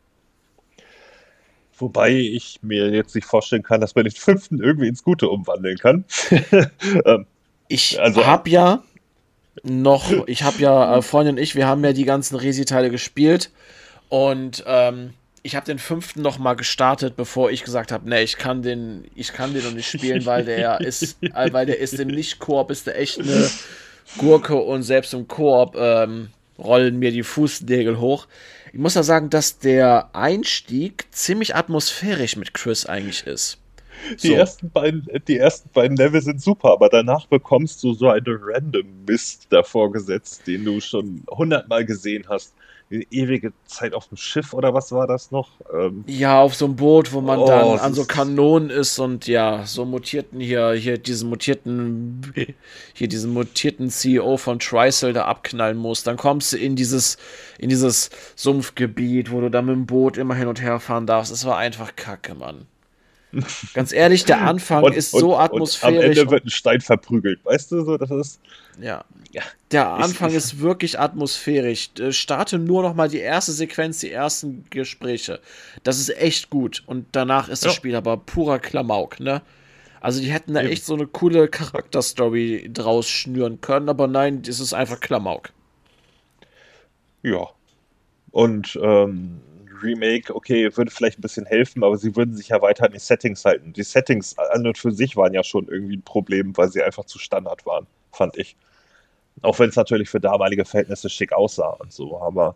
Wobei 1.77 2.11
ich 2.11 2.57
mir 2.63 2.89
jetzt 2.89 3.13
nicht 3.13 3.25
vorstellen 3.25 3.61
kann, 3.61 3.79
dass 3.79 3.93
man 3.93 4.03
den 4.03 4.13
fünften 4.13 4.59
irgendwie 4.63 4.87
ins 4.87 5.03
Gute 5.03 5.29
umwandeln 5.29 5.77
kann. 5.77 6.03
ähm, 7.05 7.27
ich 7.67 8.01
also, 8.01 8.25
habe 8.25 8.49
ja 8.49 8.83
noch, 9.61 10.27
ich 10.27 10.41
habe 10.41 10.57
ja, 10.57 10.97
äh, 10.97 11.01
Freundin 11.03 11.35
und 11.35 11.41
ich, 11.41 11.53
wir 11.53 11.67
haben 11.67 11.83
ja 11.83 11.93
die 11.93 12.05
ganzen 12.05 12.35
Resi-Teile 12.35 12.89
gespielt 12.89 13.51
und 14.09 14.63
ähm, 14.65 15.13
ich 15.43 15.55
habe 15.55 15.67
den 15.67 15.77
fünften 15.77 16.23
noch 16.23 16.39
mal 16.39 16.55
gestartet, 16.55 17.15
bevor 17.15 17.51
ich 17.51 17.63
gesagt 17.63 17.91
habe, 17.91 18.09
nee, 18.09 18.23
ich 18.23 18.37
kann 18.37 18.63
den, 18.63 19.05
ich 19.13 19.33
kann 19.33 19.53
den 19.53 19.63
noch 19.63 19.73
nicht 19.73 19.87
spielen, 19.87 20.25
weil 20.25 20.45
der 20.45 20.81
ist, 20.81 21.17
äh, 21.21 21.53
weil 21.53 21.67
der 21.67 21.77
ist 21.77 21.93
im 21.99 22.07
Nicht-Koop 22.07 22.71
ist 22.71 22.87
der 22.87 22.99
echt 22.99 23.19
eine 23.19 23.51
Gurke 24.17 24.55
und 24.55 24.81
selbst 24.81 25.13
im 25.13 25.27
Koop 25.27 25.75
ähm, 25.77 26.29
rollen 26.61 26.99
mir 26.99 27.11
die 27.11 27.23
Fußnägel 27.23 27.99
hoch. 27.99 28.27
Ich 28.73 28.79
muss 28.79 28.95
ja 28.95 29.03
sagen, 29.03 29.29
dass 29.29 29.59
der 29.59 30.15
Einstieg 30.15 31.05
ziemlich 31.11 31.55
atmosphärisch 31.55 32.37
mit 32.37 32.53
Chris 32.53 32.85
eigentlich 32.85 33.27
ist. 33.27 33.57
Die, 34.23 34.29
so. 34.29 34.33
ersten 34.33 34.71
beiden, 34.71 35.07
die 35.27 35.37
ersten 35.37 35.69
beiden 35.69 35.97
Level 35.97 36.21
sind 36.21 36.41
super, 36.41 36.71
aber 36.71 36.89
danach 36.89 37.27
bekommst 37.27 37.83
du 37.83 37.93
so 37.93 38.09
eine 38.09 38.39
random 38.41 39.05
Mist 39.07 39.47
davor 39.49 39.91
gesetzt, 39.91 40.47
den 40.47 40.65
du 40.65 40.79
schon 40.79 41.23
hundertmal 41.29 41.85
gesehen 41.85 42.25
hast 42.27 42.53
ewige 42.91 43.53
Zeit 43.65 43.93
auf 43.93 44.07
dem 44.07 44.17
Schiff 44.17 44.53
oder 44.53 44.73
was 44.73 44.91
war 44.91 45.07
das 45.07 45.31
noch? 45.31 45.49
Ähm, 45.73 46.03
ja, 46.07 46.41
auf 46.41 46.55
so 46.55 46.65
einem 46.65 46.75
Boot, 46.75 47.13
wo 47.13 47.21
man 47.21 47.39
oh, 47.39 47.47
dann 47.47 47.79
an 47.79 47.93
so 47.93 48.05
Kanonen 48.05 48.69
ist 48.69 48.99
und 48.99 49.27
ja, 49.27 49.65
so 49.65 49.85
mutierten 49.85 50.39
hier, 50.39 50.71
hier 50.73 50.97
diesen 50.97 51.29
mutierten, 51.29 52.33
hier 52.93 53.07
diesen 53.07 53.33
mutierten 53.33 53.89
CEO 53.89 54.37
von 54.37 54.59
Trisel 54.59 55.13
da 55.13 55.25
abknallen 55.25 55.77
muss. 55.77 56.03
Dann 56.03 56.17
kommst 56.17 56.53
du 56.53 56.57
in 56.57 56.75
dieses, 56.75 57.17
in 57.57 57.69
dieses 57.69 58.09
Sumpfgebiet, 58.35 59.31
wo 59.31 59.41
du 59.41 59.49
dann 59.49 59.65
mit 59.65 59.75
dem 59.75 59.85
Boot 59.85 60.17
immer 60.17 60.35
hin 60.35 60.47
und 60.47 60.61
her 60.61 60.79
fahren 60.79 61.07
darfst. 61.07 61.31
Es 61.31 61.45
war 61.45 61.57
einfach 61.57 61.95
kacke, 61.95 62.35
Mann. 62.35 62.67
Ganz 63.73 63.93
ehrlich, 63.93 64.25
der 64.25 64.41
Anfang 64.41 64.83
und, 64.83 64.95
ist 64.95 65.11
so 65.11 65.35
und, 65.35 65.41
atmosphärisch. 65.41 65.97
Und 65.97 66.03
am 66.03 66.09
Ende 66.09 66.31
wird 66.31 66.45
ein 66.45 66.49
Stein 66.49 66.81
verprügelt, 66.81 67.43
weißt 67.45 67.71
du, 67.71 67.83
so, 67.83 67.97
das 67.97 68.11
ist. 68.11 68.39
Ja. 68.79 69.05
ja. 69.31 69.41
Der 69.71 69.89
Anfang 69.89 70.31
ist 70.31 70.59
wirklich 70.59 70.99
atmosphärisch. 70.99 71.91
Äh, 71.99 72.11
starte 72.11 72.59
nur 72.59 72.83
noch 72.83 72.93
mal 72.93 73.09
die 73.09 73.19
erste 73.19 73.51
Sequenz, 73.51 73.99
die 73.99 74.11
ersten 74.11 74.65
Gespräche. 74.69 75.39
Das 75.83 75.99
ist 75.99 76.09
echt 76.17 76.49
gut. 76.49 76.83
Und 76.85 77.07
danach 77.13 77.47
ist 77.47 77.65
das 77.65 77.73
Spiel 77.73 77.95
aber 77.95 78.17
purer 78.17 78.59
Klamauk, 78.59 79.19
ne? 79.19 79.41
Also 80.01 80.19
die 80.19 80.31
hätten 80.31 80.55
da 80.55 80.61
Eben. 80.61 80.71
echt 80.71 80.83
so 80.83 80.95
eine 80.95 81.05
coole 81.05 81.47
Charakterstory 81.47 82.69
draus 82.73 83.07
schnüren 83.07 83.61
können, 83.61 83.87
aber 83.87 84.07
nein, 84.07 84.41
das 84.41 84.59
ist 84.59 84.73
einfach 84.73 84.99
Klamauk. 84.99 85.51
Ja. 87.21 87.47
Und 88.31 88.79
ähm, 88.81 89.41
Remake, 89.83 90.33
okay, 90.35 90.75
würde 90.75 90.91
vielleicht 90.91 91.19
ein 91.19 91.21
bisschen 91.21 91.45
helfen, 91.45 91.83
aber 91.83 91.97
sie 91.97 92.15
würden 92.15 92.35
sich 92.35 92.49
ja 92.49 92.61
weiter 92.61 92.85
an 92.85 92.93
die 92.93 92.99
Settings 92.99 93.45
halten. 93.45 93.73
Die 93.73 93.83
Settings 93.83 94.37
an 94.37 94.67
und 94.67 94.77
für 94.77 94.91
sich 94.91 95.17
waren 95.17 95.33
ja 95.33 95.43
schon 95.43 95.67
irgendwie 95.67 95.97
ein 95.97 96.03
Problem, 96.03 96.55
weil 96.57 96.69
sie 96.69 96.81
einfach 96.83 97.05
zu 97.05 97.19
Standard 97.19 97.65
waren, 97.65 97.87
fand 98.11 98.37
ich. 98.37 98.55
Auch 99.41 99.59
wenn 99.59 99.69
es 99.69 99.75
natürlich 99.75 100.09
für 100.09 100.19
damalige 100.19 100.65
Verhältnisse 100.65 101.09
schick 101.09 101.33
aussah 101.33 101.77
und 101.79 101.91
so, 101.91 102.19
aber 102.21 102.55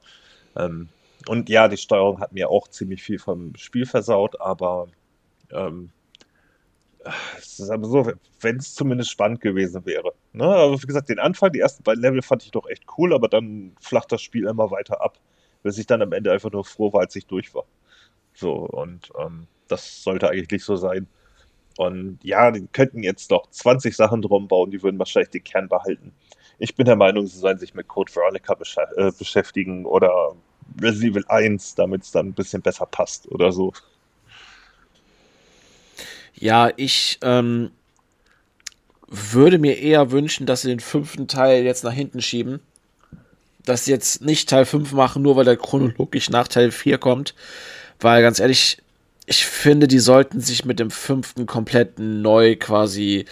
ähm, 0.56 0.90
und 1.28 1.50
ja, 1.50 1.68
die 1.68 1.78
Steuerung 1.78 2.20
hat 2.20 2.34
mir 2.34 2.50
auch 2.50 2.68
ziemlich 2.68 3.02
viel 3.02 3.20
vom 3.20 3.56
Spiel 3.56 3.86
versaut, 3.86 4.40
aber 4.42 4.88
ähm, 5.52 5.90
es 7.38 7.60
ist 7.60 7.70
aber 7.70 7.88
so, 7.88 8.12
wenn 8.42 8.58
es 8.58 8.74
zumindest 8.74 9.12
spannend 9.12 9.42
gewesen 9.42 9.86
wäre. 9.86 10.14
Ne? 10.34 10.46
Aber 10.46 10.82
wie 10.82 10.88
gesagt, 10.88 11.10
den 11.10 11.20
Anfang, 11.20 11.52
die 11.52 11.60
ersten 11.60 11.84
beiden 11.84 12.02
Level 12.02 12.22
fand 12.22 12.44
ich 12.44 12.52
doch 12.52 12.68
echt 12.68 12.84
cool, 12.98 13.14
aber 13.14 13.28
dann 13.28 13.76
flacht 13.80 14.12
das 14.12 14.22
Spiel 14.22 14.48
immer 14.48 14.72
weiter 14.72 15.02
ab 15.02 15.20
bis 15.66 15.80
ich 15.80 15.88
dann 15.88 16.04
am 16.04 16.14
Ende 16.14 16.32
einfach 16.32 16.52
nur 16.52 16.64
froh 16.64 16.94
war, 16.94 17.02
als 17.02 17.16
ich 17.16 17.26
durch 17.26 17.56
war. 17.56 17.66
So, 18.36 18.54
und 18.54 19.10
ähm, 19.20 19.48
das 19.68 20.04
sollte 20.04 20.30
eigentlich 20.30 20.64
so 20.64 20.76
sein. 20.76 21.08
Und 21.76 22.20
ja, 22.22 22.52
die 22.52 22.68
könnten 22.72 23.02
jetzt 23.02 23.32
noch 23.32 23.50
20 23.50 23.96
Sachen 23.96 24.22
drum 24.22 24.48
bauen, 24.48 24.70
die 24.70 24.84
würden 24.84 25.00
wahrscheinlich 25.00 25.32
den 25.32 25.44
Kern 25.44 25.68
behalten. 25.68 26.14
Ich 26.60 26.76
bin 26.76 26.86
der 26.86 26.96
Meinung, 26.96 27.26
sie 27.26 27.40
sollen 27.40 27.58
sich 27.58 27.74
mit 27.74 27.88
Code 27.88 28.14
Veronica 28.14 28.54
besch 28.54 28.78
äh, 28.96 29.12
beschäftigen 29.18 29.88
oder 29.88 30.36
Resident 30.80 31.14
Evil 31.14 31.26
1, 31.30 31.74
damit 31.74 32.04
es 32.04 32.12
dann 32.12 32.28
ein 32.28 32.34
bisschen 32.34 32.62
besser 32.62 32.86
passt 32.86 33.28
oder 33.32 33.52
so. 33.52 33.74
Ja, 36.36 36.70
ich 36.76 37.18
ähm, 37.24 37.72
würde 39.08 39.58
mir 39.58 39.80
eher 39.80 40.12
wünschen, 40.12 40.46
dass 40.46 40.62
sie 40.62 40.70
den 40.70 40.80
fünften 40.80 41.28
Teil 41.28 41.64
jetzt 41.64 41.84
nach 41.84 41.92
hinten 41.92 42.22
schieben 42.22 42.60
das 43.66 43.86
jetzt 43.88 44.22
nicht 44.22 44.50
Teil 44.50 44.66
5 44.66 44.92
machen, 44.94 45.22
nur 45.22 45.36
weil 45.36 45.46
der 45.46 45.58
chronologisch 45.58 46.30
nach 46.30 46.48
Teil 46.48 46.72
4 46.72 46.98
kommt. 46.98 47.36
Weil 48.00 48.22
ganz 48.22 48.40
ehrlich, 48.40 48.78
ich 49.26 49.46
finde, 49.46 49.88
die 49.88 50.00
sollten 50.00 50.40
sich 50.40 50.66
mit 50.66 50.80
dem 50.80 50.92
fünften 50.92 51.46
komplett 51.46 52.00
neu 52.00 52.56
quasi 52.56 53.26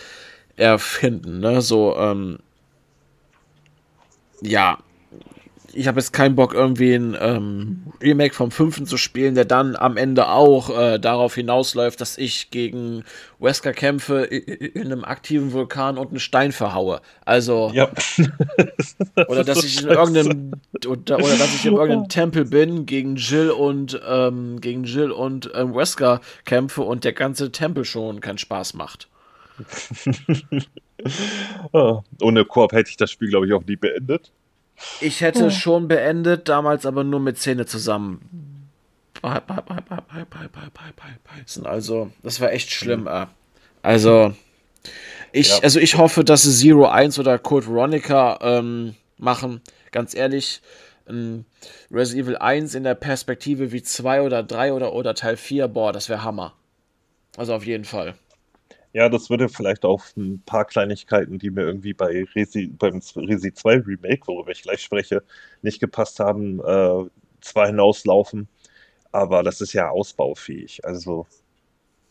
erfinden. 0.56 1.40
Ne? 1.40 1.62
So, 1.62 1.96
ähm, 1.98 2.40
ja, 4.42 4.80
ich 5.74 5.88
habe 5.88 6.00
jetzt 6.00 6.14
keinen 6.14 6.36
Bock, 6.36 6.54
irgendwie 6.54 6.94
ein 6.94 7.18
ähm, 7.20 7.84
Remake 8.02 8.34
vom 8.34 8.52
fünften 8.52 8.86
zu 8.86 8.98
spielen, 8.98 9.36
der 9.36 9.46
dann 9.46 9.76
am 9.76 9.98
Ende 9.98 10.30
auch 10.30 10.70
äh, 10.70 11.00
darauf 11.00 11.36
hinausläuft, 11.36 12.00
dass 12.00 12.18
ich 12.18 12.52
gegen 12.52 13.04
Wesker 13.40 13.74
kämpfe 13.74 14.24
in 14.24 14.86
einem 14.86 15.04
aktiven 15.04 15.52
Vulkan 15.52 15.98
und 15.98 16.10
einen 16.10 16.20
Stein 16.20 16.52
verhaue. 16.52 17.02
Also. 17.26 17.72
Ja. 17.74 17.90
oder 19.28 19.44
dass 19.44 19.64
ich 19.64 19.82
in 19.82 19.90
irgendeinem 19.90 20.54
oder, 20.88 21.18
oder, 21.18 21.38
dass 21.38 21.56
ich 21.56 21.66
in 21.66 21.74
irgendeinem 21.74 22.10
Tempel 22.10 22.46
bin, 22.46 22.86
gegen 22.86 23.16
Jill 23.16 23.52
und 23.52 24.00
ähm, 24.08 24.62
gegen 24.62 24.84
Jill 24.84 25.12
und 25.12 25.52
ähm, 25.56 25.76
Wesker 25.76 26.22
kämpfe 26.46 26.84
und 26.84 27.04
der 27.04 27.14
ganze 27.14 27.52
Tempel 27.52 27.86
schon 27.86 28.22
keinen 28.22 28.38
Spaß 28.38 28.74
macht. 28.76 29.08
oh, 31.72 32.02
ohne 32.22 32.46
Koop 32.46 32.72
hätte 32.74 32.90
ich 32.90 32.98
das 32.98 33.12
Spiel, 33.12 33.30
glaube 33.30 33.48
ich, 33.48 33.54
auch 33.54 33.66
nie 33.66 33.76
beendet. 33.76 34.32
Ich 35.02 35.22
hätte 35.22 35.46
oh. 35.46 35.50
schon 35.50 35.88
beendet, 35.88 36.50
damals 36.50 36.86
aber 36.86 37.04
nur 37.04 37.20
mit 37.20 37.38
Zähne 37.38 37.66
zusammen. 37.66 38.70
Also, 41.66 42.12
das 42.24 42.42
war 42.42 42.52
echt 42.52 42.72
schlimm. 42.72 43.08
Äh. 43.08 43.28
Also, 43.82 44.34
ich, 45.32 45.50
ja. 45.50 45.60
also 45.64 45.80
ich 45.80 45.98
hoffe, 45.98 46.24
dass 46.24 46.44
sie 46.44 46.52
Zero 46.52 46.88
1 46.88 47.20
oder 47.20 47.40
Code 47.40 47.68
Veronica 47.68 48.40
ähm, 48.42 48.96
machen. 49.18 49.62
Ganz 49.92 50.14
ehrlich, 50.14 50.62
ähm, 51.08 51.46
Resident 51.92 52.28
Evil 52.28 52.38
1 52.38 52.76
in 52.76 52.84
der 52.84 52.96
Perspektive 52.96 53.72
wie 53.72 53.84
2 53.84 54.22
oder 54.22 54.44
3 54.44 54.74
oder, 54.74 54.94
oder 54.94 55.16
Teil 55.16 55.38
4, 55.38 55.68
boah, 55.68 55.94
das 55.94 56.10
wäre 56.10 56.24
Hammer. 56.24 56.54
Also 57.38 57.54
auf 57.54 57.66
jeden 57.66 57.86
Fall. 57.86 58.16
Ja, 58.94 59.10
das 59.10 59.30
würde 59.30 59.50
vielleicht 59.50 59.86
auf 59.86 60.16
ein 60.16 60.42
paar 60.46 60.66
Kleinigkeiten, 60.66 61.40
die 61.40 61.50
mir 61.50 61.64
irgendwie 61.64 61.94
bei 61.94 62.26
Resi, 62.36 62.68
beim 62.68 63.02
Resi 63.16 63.52
2 63.54 63.78
Remake, 63.78 64.28
worüber 64.28 64.52
ich 64.52 64.62
gleich 64.62 64.82
spreche, 64.84 65.24
nicht 65.64 65.80
gepasst 65.80 66.20
haben, 66.20 66.60
äh, 66.60 67.10
zwar 67.42 67.68
hinauslaufen. 67.68 68.48
Aber 69.12 69.44
das 69.44 69.62
ist 69.62 69.74
ja 69.74 69.90
ausbaufähig. 69.90 70.86
Also 70.86 71.28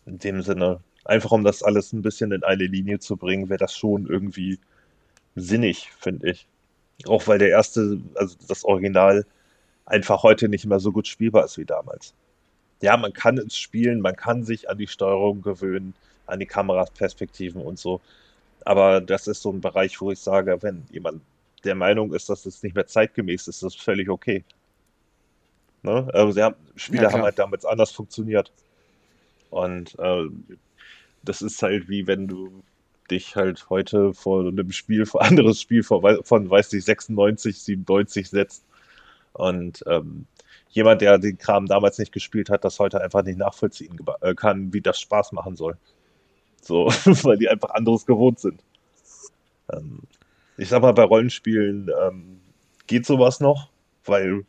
in 0.07 0.19
dem 0.19 0.43
Sinne, 0.43 0.81
einfach 1.05 1.33
um 1.33 1.45
das 1.45 1.63
alles 1.63 1.93
ein 1.93 2.03
bisschen 2.03 2.33
in 2.33 2.45
eine 2.45 2.67
Linie 2.67 3.01
zu 3.01 3.17
bringen, 3.17 3.49
wäre 3.51 3.59
das 3.59 3.77
schon 3.77 4.07
irgendwie 4.07 4.59
sinnig, 5.37 5.91
finde 6.01 6.31
ich. 6.31 6.47
Auch 7.07 7.27
weil 7.29 7.39
der 7.39 7.51
erste, 7.51 8.01
also 8.17 8.37
das 8.49 8.65
Original, 8.65 9.27
einfach 9.87 10.23
heute 10.25 10.49
nicht 10.49 10.67
mehr 10.67 10.81
so 10.81 10.93
gut 10.93 11.09
spielbar 11.09 11.45
ist 11.47 11.59
wie 11.59 11.67
damals. 11.67 12.15
Ja, 12.83 12.97
man 12.97 13.13
kann 13.13 13.39
es 13.39 13.57
spielen, 13.57 14.01
man 14.01 14.17
kann 14.17 14.45
sich 14.45 14.69
an 14.71 14.79
die 14.79 14.89
Steuerung 14.89 15.43
gewöhnen 15.43 15.95
an 16.33 16.41
die 16.41 16.47
Kameraperspektiven 16.47 17.63
und 17.63 17.79
so. 17.79 18.01
Aber 18.65 19.01
das 19.01 19.27
ist 19.27 19.43
so 19.43 19.51
ein 19.53 19.61
Bereich, 19.61 20.01
wo 20.01 20.11
ich 20.11 20.19
sage, 20.19 20.63
wenn 20.63 20.85
jemand 20.91 21.23
der 21.65 21.75
Meinung 21.75 22.13
ist, 22.13 22.29
dass 22.29 22.47
es 22.47 22.63
nicht 22.63 22.75
mehr 22.75 22.87
zeitgemäß 22.87 23.43
ist, 23.43 23.57
ist 23.57 23.63
das 23.63 23.75
völlig 23.75 24.09
okay. 24.09 24.45
Ne? 25.83 26.09
Also 26.13 26.33
sie 26.33 26.43
haben, 26.43 26.57
Spiele 26.77 27.05
ja, 27.05 27.13
haben 27.13 27.23
halt 27.23 27.39
damals 27.39 27.65
anders 27.65 27.93
funktioniert. 27.93 28.53
Und 29.51 29.99
äh, 29.99 30.25
das 31.23 31.43
ist 31.43 31.63
halt 31.63 31.89
wie 31.89 32.07
wenn 32.07 32.27
du 32.29 32.63
dich 33.11 33.37
halt 33.37 33.69
heute 33.69 34.15
vor 34.15 34.47
einem 34.47 34.73
Spiel, 34.73 35.07
vor 35.07 35.23
anderes 35.29 35.61
Spiel 35.61 35.83
von, 35.83 36.25
von 36.25 36.51
weiß 36.51 36.73
ich, 36.73 36.85
96, 36.85 37.61
97 37.63 38.29
setzt. 38.31 38.65
Und 39.33 39.85
ähm, 39.87 40.27
jemand, 40.71 41.01
der 41.01 41.19
den 41.19 41.39
Kram 41.39 41.67
damals 41.67 41.99
nicht 41.99 42.13
gespielt 42.13 42.51
hat, 42.51 42.65
das 42.65 42.79
heute 42.79 43.01
einfach 43.01 43.23
nicht 43.23 43.39
nachvollziehen 43.39 43.99
äh, 44.21 44.35
kann, 44.35 44.73
wie 44.73 44.81
das 44.81 45.01
Spaß 45.01 45.33
machen 45.33 45.57
soll. 45.57 45.77
So, 46.63 46.87
weil 47.25 47.37
die 47.39 47.49
einfach 47.49 47.71
anderes 47.71 48.07
gewohnt 48.07 48.41
sind. 48.41 48.63
Ähm, 49.73 50.01
ich 50.57 50.69
sag 50.69 50.81
mal, 50.81 50.93
bei 50.93 51.05
Rollenspielen 51.05 51.91
ähm, 52.03 52.41
geht 52.87 53.05
sowas 53.05 53.41
noch, 53.41 53.69
weil 54.05 54.45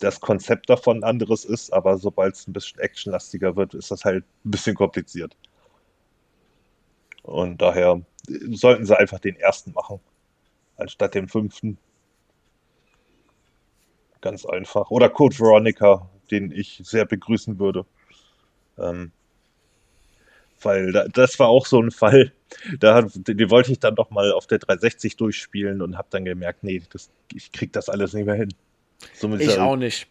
das 0.00 0.20
Konzept 0.20 0.68
davon 0.68 1.04
anderes 1.04 1.44
ist, 1.44 1.72
aber 1.72 1.96
sobald 1.96 2.34
es 2.34 2.48
ein 2.48 2.52
bisschen 2.52 2.80
actionlastiger 2.80 3.54
wird, 3.54 3.74
ist 3.74 3.90
das 3.90 4.04
halt 4.04 4.24
ein 4.44 4.50
bisschen 4.50 4.74
kompliziert. 4.74 5.36
Und 7.22 7.62
daher 7.62 8.02
sollten 8.50 8.84
sie 8.84 8.98
einfach 8.98 9.20
den 9.20 9.36
ersten 9.36 9.72
machen, 9.72 10.00
anstatt 10.76 11.14
den 11.14 11.28
fünften. 11.28 11.78
Ganz 14.20 14.44
einfach. 14.44 14.90
Oder 14.90 15.08
Code 15.08 15.38
Veronica, 15.38 16.08
den 16.30 16.50
ich 16.50 16.80
sehr 16.84 17.04
begrüßen 17.04 17.58
würde. 17.60 17.86
Ähm, 18.78 19.12
weil 20.64 20.92
da, 20.92 21.06
das 21.08 21.38
war 21.38 21.48
auch 21.48 21.66
so 21.66 21.80
ein 21.80 21.90
Fall, 21.90 22.32
da 22.78 23.02
die 23.02 23.50
wollte 23.50 23.72
ich 23.72 23.78
dann 23.78 23.94
doch 23.94 24.10
mal 24.10 24.32
auf 24.32 24.46
der 24.46 24.58
360 24.58 25.16
durchspielen 25.16 25.82
und 25.82 25.96
habe 25.96 26.08
dann 26.10 26.24
gemerkt, 26.24 26.64
nee, 26.64 26.82
das, 26.92 27.10
ich 27.32 27.52
krieg 27.52 27.72
das 27.72 27.88
alles 27.88 28.12
nicht 28.12 28.26
mehr 28.26 28.34
hin. 28.34 28.52
So 29.14 29.32
ich 29.34 29.58
auch 29.58 29.76
nicht. 29.76 30.06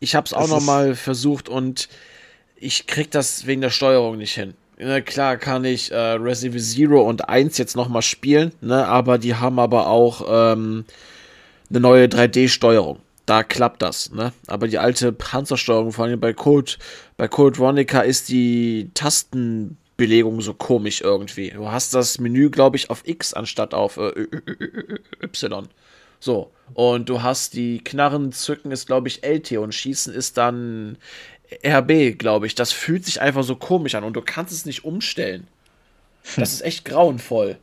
Ich 0.00 0.14
habe 0.14 0.26
es 0.26 0.32
auch 0.32 0.48
noch 0.48 0.62
mal 0.62 0.94
versucht 0.94 1.48
und 1.48 1.88
ich 2.56 2.86
krieg 2.86 3.10
das 3.10 3.46
wegen 3.46 3.60
der 3.60 3.70
Steuerung 3.70 4.16
nicht 4.16 4.34
hin. 4.34 4.54
Na 4.78 5.00
klar 5.00 5.36
kann 5.36 5.64
ich 5.64 5.92
äh, 5.92 5.96
Resident 5.96 6.54
Evil 6.54 6.62
Zero 6.62 7.02
und 7.02 7.28
1 7.28 7.56
jetzt 7.58 7.76
noch 7.76 7.88
mal 7.88 8.02
spielen, 8.02 8.52
ne, 8.60 8.86
aber 8.86 9.18
die 9.18 9.36
haben 9.36 9.58
aber 9.60 9.86
auch 9.86 10.24
ähm, 10.28 10.84
eine 11.70 11.80
neue 11.80 12.06
3D-Steuerung. 12.06 12.98
Da 13.26 13.44
klappt 13.44 13.82
das, 13.82 14.10
ne? 14.10 14.32
Aber 14.48 14.66
die 14.66 14.78
alte 14.78 15.12
Panzersteuerung, 15.12 15.92
vor 15.92 16.06
allem 16.06 16.18
bei 16.18 16.32
Code, 16.32 16.72
bei 17.16 17.28
Code 17.28 17.58
Veronica 17.58 18.00
ist 18.00 18.28
die 18.28 18.90
Tasten 18.94 19.78
Belegung 19.96 20.40
so 20.40 20.54
komisch 20.54 21.00
irgendwie. 21.00 21.50
Du 21.50 21.70
hast 21.70 21.94
das 21.94 22.18
Menü, 22.18 22.50
glaube 22.50 22.76
ich, 22.76 22.90
auf 22.90 23.02
X 23.06 23.34
anstatt 23.34 23.74
auf 23.74 23.96
äh, 23.98 24.26
Y. 25.22 25.68
So. 26.20 26.50
Und 26.74 27.08
du 27.08 27.22
hast 27.22 27.54
die 27.54 27.82
Knarren 27.84 28.32
zücken 28.32 28.72
ist, 28.72 28.86
glaube 28.86 29.08
ich, 29.08 29.24
LT 29.24 29.52
und 29.52 29.74
schießen 29.74 30.14
ist 30.14 30.38
dann 30.38 30.96
RB, 31.64 32.18
glaube 32.18 32.46
ich. 32.46 32.54
Das 32.54 32.72
fühlt 32.72 33.04
sich 33.04 33.20
einfach 33.20 33.42
so 33.42 33.56
komisch 33.56 33.94
an 33.94 34.04
und 34.04 34.14
du 34.14 34.22
kannst 34.22 34.52
es 34.52 34.64
nicht 34.64 34.84
umstellen. 34.84 35.46
Das 36.36 36.52
ist 36.52 36.62
echt 36.62 36.84
grauenvoll. 36.84 37.58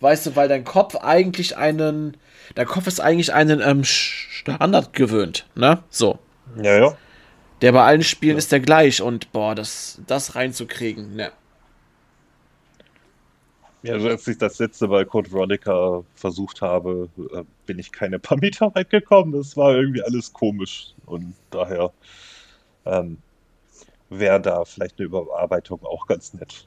Weißt 0.00 0.26
du, 0.26 0.36
weil 0.36 0.48
dein 0.48 0.64
Kopf 0.64 0.96
eigentlich 0.96 1.56
einen. 1.56 2.16
Dein 2.56 2.66
Kopf 2.66 2.88
ist 2.88 3.00
eigentlich 3.00 3.32
einen 3.32 3.60
ähm, 3.60 3.84
Standard 3.84 4.92
gewöhnt, 4.92 5.46
ne? 5.54 5.82
So. 5.88 6.18
Ja, 6.60 6.76
ja. 6.76 6.96
Der 7.62 7.70
bei 7.70 7.84
allen 7.84 8.02
Spielen 8.02 8.34
ja. 8.34 8.38
ist 8.38 8.50
der 8.50 8.58
gleich 8.58 9.00
und 9.00 9.32
boah, 9.32 9.54
das, 9.54 10.00
das 10.08 10.34
reinzukriegen, 10.34 11.14
ne. 11.14 11.30
Ja, 13.82 13.94
also 13.94 14.08
als 14.08 14.28
ich 14.28 14.38
das 14.38 14.58
letzte 14.60 14.86
Mal 14.86 15.04
Code 15.04 15.32
Veronica 15.32 16.04
versucht 16.14 16.62
habe, 16.62 17.08
äh, 17.32 17.42
bin 17.66 17.78
ich 17.80 17.90
keine 17.90 18.18
paar 18.20 18.38
Meter 18.38 18.72
weit 18.74 18.90
gekommen. 18.90 19.32
Das 19.32 19.56
war 19.56 19.74
irgendwie 19.74 20.02
alles 20.02 20.32
komisch. 20.32 20.94
Und 21.06 21.34
daher 21.50 21.92
ähm, 22.84 23.18
wäre 24.08 24.40
da 24.40 24.64
vielleicht 24.64 24.98
eine 24.98 25.06
Überarbeitung 25.06 25.84
auch 25.84 26.06
ganz 26.06 26.32
nett. 26.34 26.66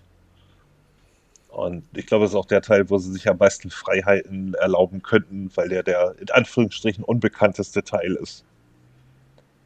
Und 1.50 1.86
ich 1.94 2.06
glaube, 2.06 2.26
das 2.26 2.32
ist 2.32 2.36
auch 2.36 2.46
der 2.46 2.62
Teil, 2.62 2.90
wo 2.90 2.98
sie 2.98 3.14
sich 3.14 3.30
am 3.30 3.38
meisten 3.38 3.70
Freiheiten 3.70 4.56
erlauben 4.56 5.02
könnten, 5.02 5.50
weil 5.56 5.70
der 5.70 5.84
der 5.84 6.16
in 6.20 6.30
Anführungsstrichen 6.30 7.04
unbekannteste 7.06 7.82
Teil 7.82 8.16
ist. 8.16 8.44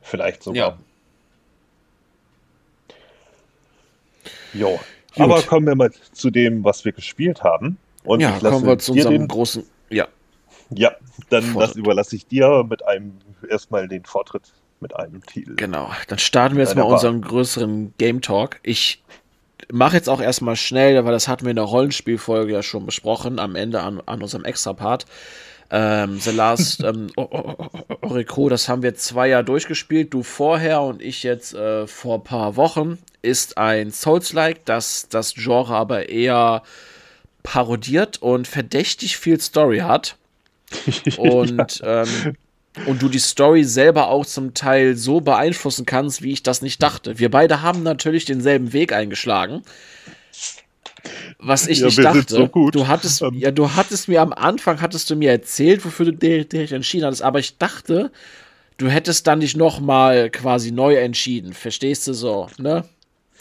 Vielleicht 0.02 0.44
sogar. 0.44 0.78
Ja. 4.54 4.60
Jo. 4.60 4.80
Aber 5.18 5.42
kommen 5.42 5.66
wir 5.66 5.76
mal 5.76 5.92
zu 6.12 6.30
dem, 6.30 6.64
was 6.64 6.86
wir 6.86 6.92
gespielt 6.92 7.44
haben. 7.44 7.78
Und 8.04 8.20
ja, 8.22 8.38
kommen 8.40 8.66
wir 8.66 8.78
zu 8.78 8.94
unserem 8.94 9.14
den, 9.14 9.28
großen. 9.28 9.64
Ja. 9.90 10.08
Ja, 10.72 10.92
dann 11.30 11.54
das 11.56 11.76
überlasse 11.76 12.16
ich 12.16 12.28
dir 12.28 12.64
mit 12.68 12.86
einem 12.88 13.14
erstmal 13.50 13.88
den 13.88 14.06
Vortritt 14.06 14.54
mit 14.80 14.96
einem 14.96 15.26
Titel. 15.26 15.56
Genau, 15.56 15.92
dann 16.08 16.20
starten 16.20 16.56
wir 16.56 16.64
jetzt 16.64 16.76
mal 16.76 16.84
unseren 16.84 17.22
größeren 17.22 17.94
Game 17.98 18.22
Talk. 18.22 18.60
Ich 18.64 19.04
mache 19.72 19.96
jetzt 19.96 20.10
auch 20.10 20.22
erstmal 20.22 20.56
schnell, 20.56 21.04
weil 21.04 21.12
das 21.12 21.28
hatten 21.28 21.46
wir 21.46 21.50
in 21.50 21.58
der 21.58 21.66
Rollenspielfolge 21.66 22.54
ja 22.54 22.64
schon 22.64 22.86
besprochen, 22.86 23.40
am 23.40 23.56
Ende 23.56 23.82
an, 23.82 24.02
an 24.06 24.22
unserem 24.22 24.46
Extra-Part. 24.46 25.06
Ähm, 25.72 26.20
The 26.20 26.32
Last 26.32 26.84
ähm, 26.84 27.10
Orico, 27.16 28.50
das 28.50 28.68
haben 28.68 28.82
wir 28.82 28.96
zwei 28.96 29.30
Jahre 29.30 29.44
durchgespielt, 29.44 30.14
du 30.14 30.24
vorher 30.24 30.82
und 30.82 31.02
ich 31.02 31.24
jetzt 31.24 31.54
äh, 31.54 31.86
vor 31.86 32.16
ein 32.16 32.24
paar 32.24 32.56
Wochen, 32.56 32.98
ist 33.22 33.58
ein 33.58 33.92
Souls-like, 33.92 34.66
das 34.66 35.10
das 35.10 35.36
Genre 35.36 35.76
aber 35.76 36.10
eher 36.10 36.64
parodiert 37.44 38.22
und 38.22 38.48
verdächtig 38.48 39.18
viel 39.18 39.40
Story 39.40 39.80
hat. 39.80 40.16
Und, 41.18 41.80
ja. 41.80 42.04
ähm, 42.04 42.36
und 42.86 43.02
du 43.02 43.10
die 43.10 43.18
Story 43.18 43.64
selber 43.64 44.10
auch 44.10 44.24
zum 44.24 44.54
Teil 44.54 44.96
so 44.96 45.20
beeinflussen 45.20 45.88
kannst, 45.88 46.22
wie 46.22 46.32
ich 46.32 46.44
das 46.44 46.62
nicht 46.62 46.84
dachte. 46.84 47.18
Wir 47.18 47.32
beide 47.32 47.64
haben 47.64 47.82
natürlich 47.82 48.26
denselben 48.26 48.72
Weg 48.72 48.94
eingeschlagen 48.94 49.64
was 51.40 51.68
ich 51.68 51.80
ja, 51.80 51.86
nicht 51.86 52.04
dachte. 52.04 52.50
So 52.52 52.70
du 52.72 52.88
hattest, 52.88 53.22
um. 53.22 53.36
Ja, 53.36 53.52
du 53.52 53.76
hattest 53.76 54.08
mir 54.08 54.22
am 54.22 54.34
Anfang 54.34 54.82
hattest 54.82 55.10
du 55.10 55.16
mir 55.16 55.32
erzählt, 55.32 55.86
wofür 55.86 56.12
du 56.12 56.44
dich 56.44 56.72
entschieden 56.72 57.06
hattest, 57.06 57.22
aber 57.22 57.40
ich 57.40 57.58
dachte, 57.58 58.12
du 58.78 58.88
hättest 58.90 59.28
dann 59.28 59.40
dich 59.40 59.56
noch 59.56 59.80
mal 59.80 60.30
quasi 60.30 60.72
neu 60.72 60.96
entschieden. 60.96 61.54
Verstehst 61.54 62.08
du 62.08 62.14
so, 62.14 62.48
ne? 62.58 62.86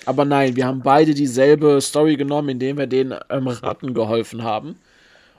Aber 0.06 0.24
nein, 0.24 0.56
wir 0.56 0.66
haben 0.66 0.80
beide 0.82 1.12
dieselbe 1.12 1.80
Story 1.80 2.16
genommen, 2.16 2.48
indem 2.50 2.78
wir 2.78 2.86
den 2.86 3.14
ähm, 3.30 3.48
Ratten 3.48 3.94
geholfen 3.94 4.42
haben. 4.42 4.76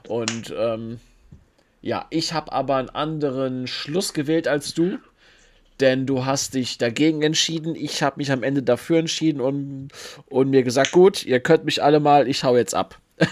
Und 0.06 0.54
ähm, 0.56 1.00
ja, 1.82 2.06
ich 2.10 2.32
habe 2.32 2.52
aber 2.52 2.76
einen 2.76 2.90
anderen 2.90 3.66
Schluss 3.66 4.12
gewählt 4.12 4.46
als 4.46 4.74
du 4.74 4.98
denn 5.80 6.06
du 6.06 6.24
hast 6.24 6.54
dich 6.54 6.78
dagegen 6.78 7.22
entschieden. 7.22 7.74
Ich 7.74 8.02
habe 8.02 8.16
mich 8.18 8.30
am 8.32 8.42
Ende 8.42 8.62
dafür 8.62 8.98
entschieden 8.98 9.40
und, 9.40 9.88
und 10.28 10.50
mir 10.50 10.62
gesagt, 10.62 10.92
gut, 10.92 11.24
ihr 11.24 11.40
könnt 11.40 11.64
mich 11.64 11.82
alle 11.82 12.00
mal, 12.00 12.28
ich 12.28 12.44
hau 12.44 12.56
jetzt 12.56 12.74
ab. 12.74 12.98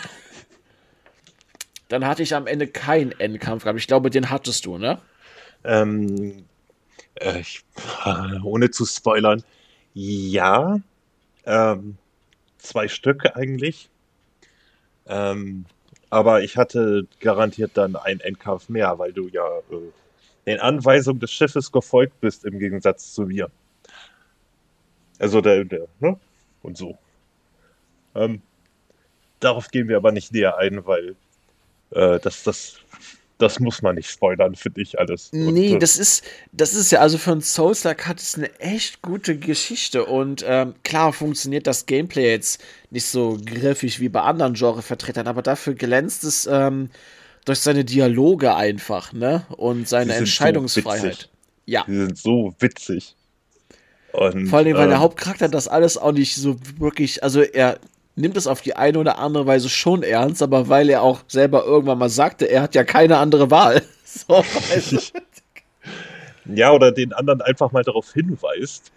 Dann 1.89 2.07
hatte 2.07 2.23
ich 2.23 2.35
am 2.35 2.47
Ende 2.47 2.67
keinen 2.67 3.13
Endkampf 3.13 3.63
gehabt. 3.65 3.79
Ich 3.79 3.87
glaube, 3.87 4.11
den 4.11 4.31
hattest 4.31 4.67
du, 4.67 4.77
ne? 4.77 5.01
Ähm, 5.65 6.45
äh, 7.15 7.41
ich, 7.41 7.65
ohne 8.43 8.71
zu 8.71 8.85
spoilern, 8.85 9.43
ja. 9.95 10.81
Ähm, 11.47 11.97
zwei 12.59 12.89
Stücke 12.89 13.37
eigentlich. 13.37 13.89
Ähm, 15.07 15.65
aber 16.11 16.43
ich 16.43 16.57
hatte 16.57 17.07
garantiert 17.21 17.73
dann 17.75 17.97
einen 17.97 18.21
Endkampf 18.21 18.69
mehr, 18.69 18.99
weil 18.99 19.13
du 19.13 19.29
ja 19.29 19.47
äh, 19.71 19.93
den 20.49 20.61
Anweisungen 20.61 21.21
des 21.21 21.33
Schiffes 21.33 21.71
gefolgt 21.71 22.21
bist, 22.21 22.45
im 22.45 22.59
Gegensatz 22.59 23.13
zu 23.13 23.23
mir. 23.23 23.51
Also 25.19 25.41
der, 25.41 25.65
der, 25.65 25.87
ne? 26.01 26.19
Und 26.63 26.77
so. 26.77 26.97
Ähm, 28.15 28.43
darauf 29.41 29.69
gehen 29.69 29.89
wir 29.89 29.97
aber 29.97 30.13
nicht 30.13 30.33
näher 30.33 30.59
ein, 30.59 30.87
weil 30.87 31.17
äh, 31.91 32.19
das, 32.21 32.43
das, 32.43 32.77
das 33.39 33.61
muss 33.61 33.83
man 33.83 33.95
nicht 33.95 34.11
spoilern, 34.11 34.55
finde 34.55 34.81
ich 34.81 34.99
alles. 34.99 35.31
Nee, 35.33 35.75
und, 35.75 35.83
das 35.83 35.99
ist, 35.99 36.25
das 36.53 36.75
ist 36.75 36.91
ja, 36.91 37.01
also 37.01 37.19
für 37.19 37.33
ein 37.33 37.41
Souls-like 37.41 38.07
hat 38.07 38.19
es 38.19 38.37
eine 38.37 38.53
echt 38.59 39.03
gute 39.03 39.39
Geschichte 39.39 40.05
und 40.05 40.45
ähm, 40.47 40.75
klar 40.83 41.13
funktioniert 41.13 41.67
das 41.67 41.87
Gameplay 41.87 42.31
jetzt 42.31 42.63
nicht 42.91 43.07
so 43.07 43.39
griffig 43.45 44.01
wie 44.01 44.09
bei 44.09 44.23
anderen 44.23 44.55
Genrevertretern, 44.55 45.27
aber 45.27 45.43
dafür 45.43 45.75
glänzt 45.75 46.25
es 46.25 46.47
ähm, 46.51 46.91
durch 47.49 47.61
seine 47.61 47.85
Dialoge 47.85 48.55
einfach, 48.55 49.13
ne? 49.13 49.47
Und 49.57 49.89
seine 49.89 50.15
Entscheidungsfreiheit. 50.15 51.17
So 51.17 51.29
ja. 51.65 51.85
Die 51.87 51.97
sind 51.97 52.19
so 52.19 52.55
witzig. 52.59 53.15
Und, 54.13 54.49
Vor 54.49 54.59
allem, 54.59 54.75
weil 54.75 54.85
ähm, 54.85 54.91
der 54.91 55.01
Hauptcharakter 55.01 55.49
das 55.49 55.69
alles 55.69 55.99
auch 55.99 56.13
nicht 56.13 56.35
so 56.37 56.57
wirklich, 56.79 57.23
also 57.23 57.43
er 57.43 57.79
nimmt 58.17 58.37
es 58.37 58.47
auf 58.47 58.61
die 58.61 58.75
eine 58.75 58.99
oder 58.99 59.19
andere 59.19 59.47
Weise 59.47 59.69
schon 59.69 60.03
ernst, 60.03 60.43
aber 60.43 60.69
weil 60.69 60.91
er 60.91 61.03
auch 61.03 61.21
selber 61.29 61.65
irgendwann 61.65 61.99
mal 61.99 62.09
sagte, 62.09 62.47
er 62.47 62.63
hat 62.63 62.75
ja 62.75 62.85
keine 62.85 63.19
andere 63.19 63.51
Wahl. 63.51 63.83
So, 64.11 64.43
ja, 66.47 66.73
oder 66.73 66.93
den 66.93 67.13
anderen 67.13 67.43
einfach 67.43 67.73
mal 67.73 67.83
darauf 67.83 68.11
hinweist, 68.15 68.91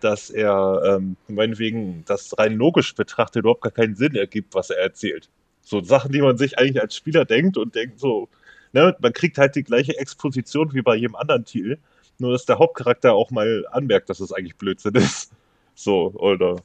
dass 0.00 0.28
er 0.28 0.82
ähm, 0.84 1.16
meinetwegen 1.26 2.04
das 2.06 2.38
rein 2.38 2.52
logisch 2.56 2.94
betrachtet 2.94 3.40
überhaupt 3.40 3.62
gar 3.62 3.72
keinen 3.72 3.94
Sinn 3.94 4.14
ergibt, 4.14 4.54
was 4.54 4.68
er 4.68 4.76
erzählt. 4.76 5.30
So 5.62 5.82
Sachen, 5.82 6.12
die 6.12 6.20
man 6.20 6.36
sich 6.36 6.58
eigentlich 6.58 6.80
als 6.80 6.96
Spieler 6.96 7.24
denkt 7.24 7.56
und 7.56 7.74
denkt 7.74 7.98
so, 8.00 8.28
ne, 8.72 8.96
man 9.00 9.12
kriegt 9.12 9.38
halt 9.38 9.54
die 9.54 9.62
gleiche 9.62 9.96
Exposition 9.98 10.72
wie 10.74 10.82
bei 10.82 10.96
jedem 10.96 11.16
anderen 11.16 11.44
Titel, 11.44 11.78
nur 12.18 12.32
dass 12.32 12.46
der 12.46 12.58
Hauptcharakter 12.58 13.12
auch 13.14 13.30
mal 13.30 13.66
anmerkt, 13.70 14.10
dass 14.10 14.20
es 14.20 14.32
eigentlich 14.32 14.56
Blödsinn 14.56 14.94
ist. 14.94 15.32
So, 15.74 16.12
oder 16.16 16.56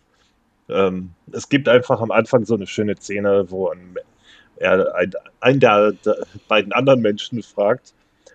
ähm, 0.68 1.12
es 1.32 1.48
gibt 1.48 1.70
einfach 1.70 2.02
am 2.02 2.12
Anfang 2.12 2.44
so 2.44 2.56
eine 2.56 2.68
schöne 2.68 2.98
Szene, 2.98 3.50
wo 3.50 3.70
ein, 3.70 3.96
er 4.58 4.94
ein, 4.96 5.14
einen 5.40 5.60
der, 5.62 5.94
der, 5.94 6.28
beiden 6.50 6.74
anderen 6.74 7.02
Menschen 7.02 7.42
fragt, 7.42 7.94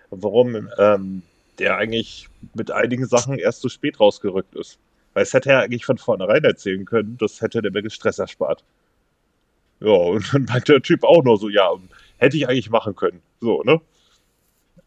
warum 0.09 0.67
ähm, 0.79 1.21
der 1.59 1.77
eigentlich 1.77 2.27
mit 2.55 2.71
einigen 2.71 3.05
Sachen 3.05 3.37
erst 3.37 3.61
so 3.61 3.69
spät 3.69 3.99
rausgerückt 3.99 4.55
ist. 4.55 4.79
Weil 5.13 5.23
es 5.23 5.33
hätte 5.33 5.51
er 5.51 5.59
eigentlich 5.59 5.85
von 5.85 5.99
vornherein 5.99 6.43
erzählen 6.43 6.85
können, 6.85 7.17
das 7.19 7.39
hätte 7.41 7.61
der 7.61 7.71
mir 7.71 7.87
Stress 7.91 8.17
erspart. 8.17 8.63
Ja, 9.83 9.91
und 9.91 10.33
dann 10.33 10.45
meint 10.45 10.69
der 10.69 10.81
Typ 10.81 11.03
auch 11.03 11.23
nur 11.23 11.37
so, 11.37 11.49
ja, 11.49 11.69
hätte 12.17 12.37
ich 12.37 12.47
eigentlich 12.47 12.69
machen 12.69 12.95
können. 12.95 13.21
So, 13.41 13.63
ne? 13.63 13.81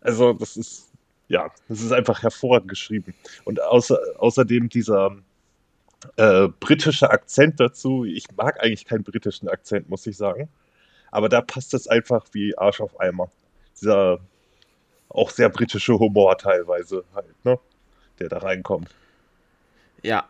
Also, 0.01 0.32
das 0.32 0.57
ist, 0.57 0.90
ja, 1.28 1.51
das 1.68 1.82
ist 1.82 1.92
einfach 1.92 2.22
hervorragend 2.22 2.68
geschrieben. 2.68 3.14
Und 3.44 3.61
außer, 3.61 3.99
außerdem 4.16 4.70
dieser 4.70 5.14
äh, 6.16 6.49
britische 6.61 7.11
Akzent 7.11 7.61
dazu, 7.61 8.07
ich 8.07 8.24
mag 8.38 8.62
eigentlich 8.62 8.86
keinen 8.86 9.05
britischen 9.05 9.49
Akzent, 9.51 9.90
muss 9.90 10.07
ich 10.07 10.16
sagen. 10.16 10.49
Aber 11.11 11.28
da 11.28 11.42
passt 11.42 11.74
es 11.74 11.86
einfach 11.88 12.26
wie 12.32 12.57
Arsch 12.57 12.80
auf 12.80 12.99
Eimer. 12.99 13.30
Dieser 13.78 14.18
auch 15.11 15.28
sehr 15.28 15.51
britische 15.51 15.99
Humor 15.99 16.38
teilweise 16.38 17.05
halt, 17.14 17.44
ne? 17.44 17.59
Der 18.18 18.30
da 18.30 18.38
reinkommt. 18.38 18.88
Ja, 20.03 20.26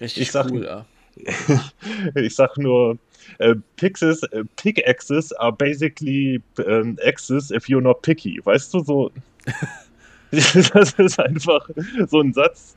richtig 0.00 0.34
ich 0.34 0.34
cool, 0.34 0.64
ja. 0.64 0.86
ich 2.14 2.34
sag 2.34 2.56
nur, 2.56 2.98
äh, 3.38 3.54
Pixes, 3.76 4.22
äh, 4.24 4.44
Pickaxes 4.56 5.32
are 5.34 5.52
basically 5.52 6.40
ähm, 6.58 6.98
axes 7.04 7.50
if 7.50 7.66
you're 7.66 7.80
not 7.80 8.02
picky. 8.02 8.40
Weißt 8.44 8.72
du, 8.74 8.80
so. 8.80 9.10
das 10.30 10.92
ist 10.94 11.18
einfach 11.18 11.68
so 12.06 12.20
ein 12.20 12.32
Satz, 12.32 12.76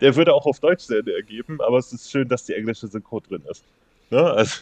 der 0.00 0.14
würde 0.14 0.32
auch 0.32 0.46
auf 0.46 0.60
Deutsch 0.60 0.84
Sinn 0.84 1.06
ergeben, 1.06 1.60
aber 1.60 1.78
es 1.78 1.92
ist 1.92 2.10
schön, 2.10 2.28
dass 2.28 2.44
die 2.44 2.54
englische 2.54 2.86
Synchro 2.86 3.20
drin 3.20 3.42
ist. 3.50 3.64
Ne? 4.10 4.22
Also, 4.22 4.60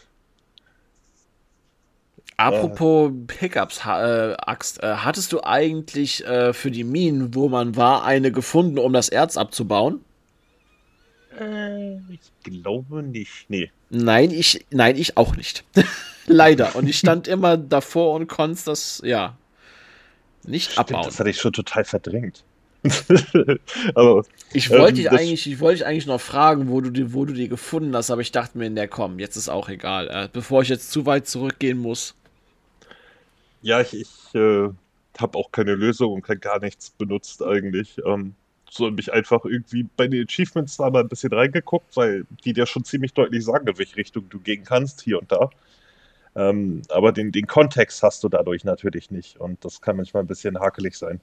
Apropos 2.37 3.13
Pickups, 3.29 3.85
äh, 3.87 4.35
Axt, 4.39 4.83
äh, 4.83 4.97
hattest 4.97 5.33
du 5.33 5.45
eigentlich 5.45 6.25
äh, 6.27 6.53
für 6.53 6.71
die 6.71 6.83
Minen, 6.83 7.35
wo 7.35 7.49
man 7.49 7.77
war, 7.77 8.05
eine 8.05 8.33
gefunden, 8.33 8.79
um 8.79 8.93
das 8.93 9.09
Erz 9.09 9.37
abzubauen? 9.37 10.01
Äh, 11.39 11.97
ich 12.13 12.33
glaube 12.43 13.03
nicht. 13.03 13.47
Nee. 13.49 13.71
Nein, 13.91 14.31
ich, 14.31 14.65
nein, 14.71 14.97
ich 14.97 15.17
auch 15.17 15.37
nicht. 15.37 15.65
Leider. 16.27 16.77
Und 16.77 16.89
ich 16.89 16.99
stand 16.99 17.29
immer 17.29 17.57
davor 17.57 18.15
und 18.15 18.29
konnte 18.29 18.63
das, 18.67 19.03
ja, 19.05 19.37
nicht 20.47 20.73
Stimmt, 20.73 20.91
abbauen. 20.91 21.05
Das 21.05 21.19
hatte 21.19 21.31
ich 21.31 21.39
schon 21.39 21.53
total 21.53 21.85
verdrängt. 21.85 22.45
aber, 23.95 24.25
ich 24.53 24.69
wollte 24.69 24.89
ähm, 24.89 24.95
dich 24.97 25.11
eigentlich, 25.11 25.47
ich 25.47 25.61
wollte 25.61 25.79
dich 25.79 25.87
eigentlich 25.87 26.07
noch 26.07 26.21
fragen, 26.21 26.69
wo 26.69 26.83
du 26.83 26.91
die, 26.91 27.15
wo 27.15 27.25
du 27.25 27.33
die 27.33 27.49
gefunden 27.49 27.97
hast, 27.97 28.11
aber 28.11 28.21
ich 28.21 28.31
dachte 28.31 28.59
mir, 28.59 28.71
der 28.71 28.89
komm, 28.89 29.19
jetzt 29.19 29.37
ist 29.37 29.49
auch 29.49 29.69
egal. 29.69 30.09
Äh, 30.09 30.29
bevor 30.31 30.63
ich 30.63 30.69
jetzt 30.69 30.91
zu 30.91 31.07
weit 31.07 31.27
zurückgehen 31.27 31.79
muss. 31.79 32.15
Ja, 33.63 33.81
ich, 33.81 33.95
ich 33.95 34.35
äh, 34.35 34.69
habe 35.19 35.39
auch 35.39 35.51
keine 35.51 35.75
Lösung 35.75 36.13
und 36.13 36.23
kein 36.23 36.41
gar 36.41 36.61
nichts 36.61 36.91
benutzt 36.91 37.43
eigentlich. 37.43 37.97
Ähm, 38.05 38.35
so 38.75 38.91
mich 38.91 39.13
einfach 39.13 39.45
irgendwie 39.45 39.85
bei 39.97 40.09
den 40.09 40.25
Achievements 40.27 40.77
da 40.77 40.91
mal 40.91 41.03
ein 41.03 41.09
bisschen 41.09 41.33
reingeguckt, 41.33 41.97
weil 41.97 42.27
die 42.45 42.53
dir 42.53 42.67
schon 42.67 42.85
ziemlich 42.85 43.13
deutlich 43.15 43.45
sagen, 43.45 43.67
in 43.69 43.79
welche 43.79 43.97
Richtung 43.97 44.29
du 44.29 44.41
gehen 44.41 44.65
kannst, 44.65 45.03
hier 45.03 45.21
und 45.21 45.31
da. 45.31 45.51
Ähm, 46.37 46.83
aber 46.89 47.13
den, 47.13 47.31
den 47.31 47.47
Kontext 47.47 48.03
hast 48.03 48.25
du 48.25 48.29
dadurch 48.29 48.65
natürlich 48.65 49.11
nicht 49.11 49.39
und 49.39 49.65
das 49.65 49.81
kann 49.81 49.97
manchmal 49.97 50.25
ein 50.25 50.27
bisschen 50.27 50.59
hakelig 50.59 50.97
sein. 50.97 51.21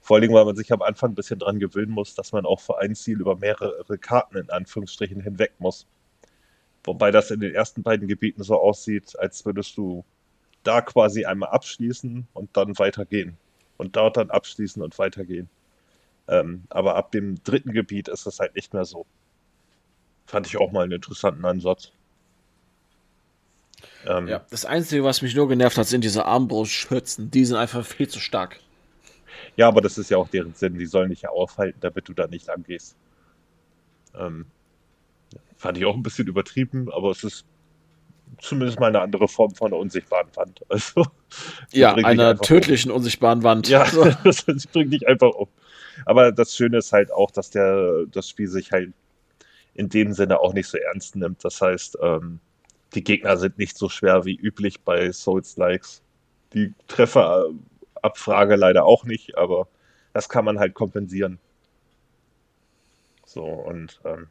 Vor 0.00 0.16
allem, 0.16 0.32
weil 0.32 0.44
man 0.44 0.56
sich 0.56 0.72
am 0.72 0.82
Anfang 0.82 1.12
ein 1.12 1.14
bisschen 1.14 1.38
dran 1.38 1.58
gewöhnen 1.60 1.92
muss, 1.92 2.14
dass 2.14 2.32
man 2.32 2.46
auch 2.46 2.60
für 2.60 2.78
ein 2.78 2.94
Ziel 2.94 3.20
über 3.20 3.36
mehrere 3.36 3.98
Karten 3.98 4.36
in 4.36 4.50
Anführungsstrichen 4.50 5.20
hinweg 5.20 5.52
muss. 5.58 5.86
Wobei 6.84 7.10
das 7.10 7.30
in 7.30 7.40
den 7.40 7.54
ersten 7.54 7.82
beiden 7.82 8.08
Gebieten 8.08 8.42
so 8.42 8.56
aussieht, 8.58 9.18
als 9.18 9.44
würdest 9.44 9.76
du 9.76 10.04
da 10.64 10.80
quasi 10.80 11.24
einmal 11.24 11.50
abschließen 11.50 12.26
und 12.32 12.56
dann 12.56 12.78
weitergehen. 12.78 13.36
Und 13.76 13.96
dort 13.96 14.16
dann 14.16 14.30
abschließen 14.30 14.82
und 14.82 14.98
weitergehen. 14.98 15.48
Ähm, 16.28 16.64
aber 16.68 16.96
ab 16.96 17.10
dem 17.12 17.42
dritten 17.42 17.72
Gebiet 17.72 18.08
ist 18.08 18.26
es 18.26 18.38
halt 18.38 18.54
nicht 18.54 18.74
mehr 18.74 18.84
so. 18.84 19.06
Fand 20.26 20.46
ich 20.46 20.58
auch 20.58 20.70
mal 20.72 20.82
einen 20.82 20.92
interessanten 20.92 21.44
Ansatz. 21.44 21.92
Ähm, 24.06 24.28
ja, 24.28 24.44
das 24.50 24.64
Einzige, 24.64 25.04
was 25.04 25.22
mich 25.22 25.34
nur 25.34 25.48
genervt 25.48 25.78
hat, 25.78 25.86
sind 25.86 26.04
diese 26.04 26.26
Armbrustschürzen. 26.26 27.30
Die 27.30 27.44
sind 27.44 27.56
einfach 27.56 27.84
viel 27.84 28.08
zu 28.08 28.20
stark. 28.20 28.60
Ja, 29.56 29.68
aber 29.68 29.80
das 29.80 29.96
ist 29.98 30.10
ja 30.10 30.18
auch 30.18 30.28
deren 30.28 30.54
Sinn. 30.54 30.78
Die 30.78 30.86
sollen 30.86 31.10
dich 31.10 31.22
ja 31.22 31.30
aufhalten, 31.30 31.78
damit 31.80 32.08
du 32.08 32.12
da 32.12 32.26
nicht 32.26 32.46
lang 32.46 32.62
gehst. 32.62 32.96
Ähm, 34.14 34.46
fand 35.56 35.78
ich 35.78 35.84
auch 35.86 35.94
ein 35.94 36.02
bisschen 36.02 36.26
übertrieben, 36.28 36.92
aber 36.92 37.10
es 37.10 37.24
ist 37.24 37.44
zumindest 38.40 38.78
mal 38.78 38.88
eine 38.88 39.00
andere 39.00 39.28
Form 39.28 39.54
von 39.54 39.68
einer 39.72 39.80
unsichtbaren 39.80 40.28
Wand. 40.34 40.60
Also, 40.68 41.06
ja, 41.72 41.94
einer 41.94 42.38
tödlichen 42.38 42.90
um. 42.90 42.98
unsichtbaren 42.98 43.42
Wand. 43.42 43.68
Ja, 43.68 43.84
das 44.24 44.44
bringt 44.44 44.92
dich 44.92 45.08
einfach 45.08 45.30
um. 45.30 45.48
Aber 46.04 46.32
das 46.32 46.54
Schöne 46.54 46.78
ist 46.78 46.92
halt 46.92 47.12
auch, 47.12 47.30
dass 47.30 47.50
der, 47.50 48.04
das 48.06 48.28
Spiel 48.28 48.48
sich 48.48 48.72
halt 48.72 48.92
in 49.74 49.88
dem 49.88 50.12
Sinne 50.12 50.40
auch 50.40 50.54
nicht 50.54 50.68
so 50.68 50.78
ernst 50.78 51.16
nimmt. 51.16 51.44
Das 51.44 51.60
heißt, 51.60 51.98
ähm, 52.02 52.40
die 52.94 53.04
Gegner 53.04 53.36
sind 53.36 53.58
nicht 53.58 53.76
so 53.76 53.88
schwer 53.88 54.24
wie 54.24 54.36
üblich 54.36 54.80
bei 54.80 55.12
Souls-Likes. 55.12 56.02
Die 56.54 56.72
Trefferabfrage 56.88 58.56
leider 58.56 58.84
auch 58.84 59.04
nicht, 59.04 59.36
aber 59.36 59.68
das 60.14 60.28
kann 60.28 60.44
man 60.44 60.58
halt 60.58 60.74
kompensieren. 60.74 61.38
So, 63.26 63.44
und 63.44 64.00
ähm, 64.04 64.28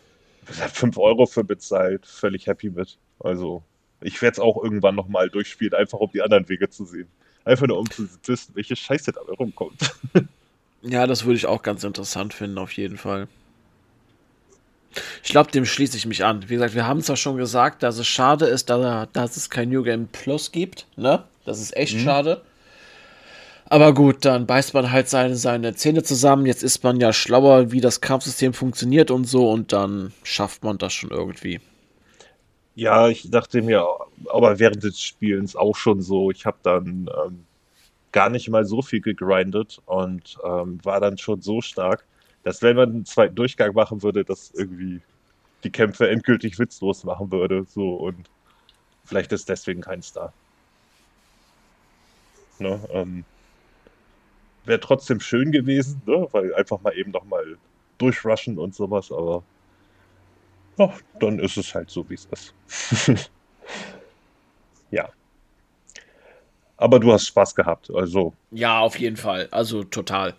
5 0.44 0.96
Euro 0.98 1.26
für 1.26 1.44
bezahlt, 1.44 2.06
völlig 2.06 2.46
happy 2.46 2.70
mit. 2.70 2.98
Also, 3.18 3.62
ich 4.00 4.22
werde 4.22 4.34
es 4.34 4.40
auch 4.40 4.62
irgendwann 4.62 4.94
nochmal 4.94 5.28
durchspielen, 5.28 5.74
einfach 5.74 5.98
um 5.98 6.10
die 6.12 6.22
anderen 6.22 6.48
Wege 6.48 6.70
zu 6.70 6.84
sehen. 6.84 7.08
Einfach 7.44 7.66
nur 7.66 7.78
um 7.78 7.90
zu 7.90 8.08
wissen, 8.24 8.54
welche 8.54 8.76
Scheiße 8.76 9.12
da 9.12 9.20
rumkommt. 9.20 9.94
ja, 10.82 11.06
das 11.06 11.24
würde 11.24 11.36
ich 11.36 11.46
auch 11.46 11.62
ganz 11.62 11.84
interessant 11.84 12.34
finden, 12.34 12.58
auf 12.58 12.72
jeden 12.72 12.98
Fall. 12.98 13.28
Ich 15.22 15.30
glaube, 15.30 15.50
dem 15.50 15.64
schließe 15.64 15.96
ich 15.96 16.06
mich 16.06 16.24
an. 16.24 16.48
Wie 16.48 16.54
gesagt, 16.54 16.74
wir 16.74 16.86
haben 16.86 17.02
zwar 17.02 17.16
schon 17.16 17.36
gesagt, 17.36 17.82
dass 17.82 17.98
es 17.98 18.06
schade 18.06 18.46
ist, 18.46 18.70
dass, 18.70 19.08
dass 19.12 19.36
es 19.36 19.50
kein 19.50 19.68
New 19.68 19.82
Game 19.82 20.08
Plus 20.08 20.52
gibt. 20.52 20.86
Ne? 20.96 21.24
Das 21.44 21.60
ist 21.60 21.76
echt 21.76 21.96
mhm. 21.96 22.00
schade. 22.00 22.42
Aber 23.68 23.92
gut, 23.94 24.24
dann 24.24 24.46
beißt 24.46 24.74
man 24.74 24.92
halt 24.92 25.08
seine, 25.08 25.36
seine 25.36 25.74
Zähne 25.74 26.02
zusammen. 26.02 26.46
Jetzt 26.46 26.62
ist 26.62 26.84
man 26.84 27.00
ja 27.00 27.12
schlauer, 27.12 27.72
wie 27.72 27.80
das 27.80 28.00
Kampfsystem 28.00 28.54
funktioniert 28.54 29.10
und 29.10 29.24
so. 29.24 29.50
Und 29.50 29.72
dann 29.72 30.12
schafft 30.22 30.62
man 30.62 30.78
das 30.78 30.92
schon 30.92 31.10
irgendwie. 31.10 31.60
Ja, 32.76 33.08
ich 33.08 33.28
dachte 33.30 33.62
mir, 33.62 33.84
aber 34.32 34.58
während 34.58 34.84
des 34.84 35.00
Spielens 35.00 35.56
auch 35.56 35.76
schon 35.76 36.00
so. 36.00 36.30
Ich 36.30 36.46
habe 36.46 36.58
dann 36.62 37.10
ähm, 37.26 37.44
gar 38.12 38.30
nicht 38.30 38.48
mal 38.48 38.64
so 38.64 38.82
viel 38.82 39.00
gegrindet 39.00 39.80
und 39.86 40.38
ähm, 40.44 40.78
war 40.84 41.00
dann 41.00 41.18
schon 41.18 41.42
so 41.42 41.60
stark, 41.60 42.06
dass 42.44 42.62
wenn 42.62 42.76
man 42.76 42.90
einen 42.90 43.04
zweiten 43.04 43.34
Durchgang 43.34 43.74
machen 43.74 44.02
würde, 44.02 44.24
das 44.24 44.52
irgendwie 44.54 45.00
die 45.64 45.70
Kämpfe 45.70 46.08
endgültig 46.08 46.58
witzlos 46.58 47.04
machen 47.04 47.30
würde. 47.30 47.64
So 47.68 47.94
und 47.94 48.30
vielleicht 49.04 49.32
ist 49.32 49.48
deswegen 49.48 49.80
kein 49.80 50.02
Star. 50.02 50.32
Ne, 52.58 52.80
ähm, 52.90 53.24
Wäre 54.64 54.80
trotzdem 54.80 55.20
schön 55.20 55.52
gewesen, 55.52 56.02
ne? 56.06 56.26
weil 56.32 56.54
einfach 56.54 56.80
mal 56.80 56.96
eben 56.96 57.12
nochmal 57.12 57.56
durchrushen 57.98 58.58
und 58.58 58.74
sowas, 58.74 59.12
aber 59.12 59.44
ja, 60.78 60.92
dann 61.20 61.38
ist 61.38 61.56
es 61.56 61.74
halt 61.74 61.90
so, 61.90 62.08
wie 62.10 62.14
es 62.14 62.26
ist. 62.26 62.54
ja. 64.90 65.08
Aber 66.76 67.00
du 67.00 67.12
hast 67.12 67.26
Spaß 67.26 67.54
gehabt, 67.54 67.90
also. 67.90 68.34
Ja, 68.50 68.80
auf 68.80 68.98
jeden 68.98 69.16
Fall. 69.16 69.48
Also 69.50 69.82
total. 69.84 70.34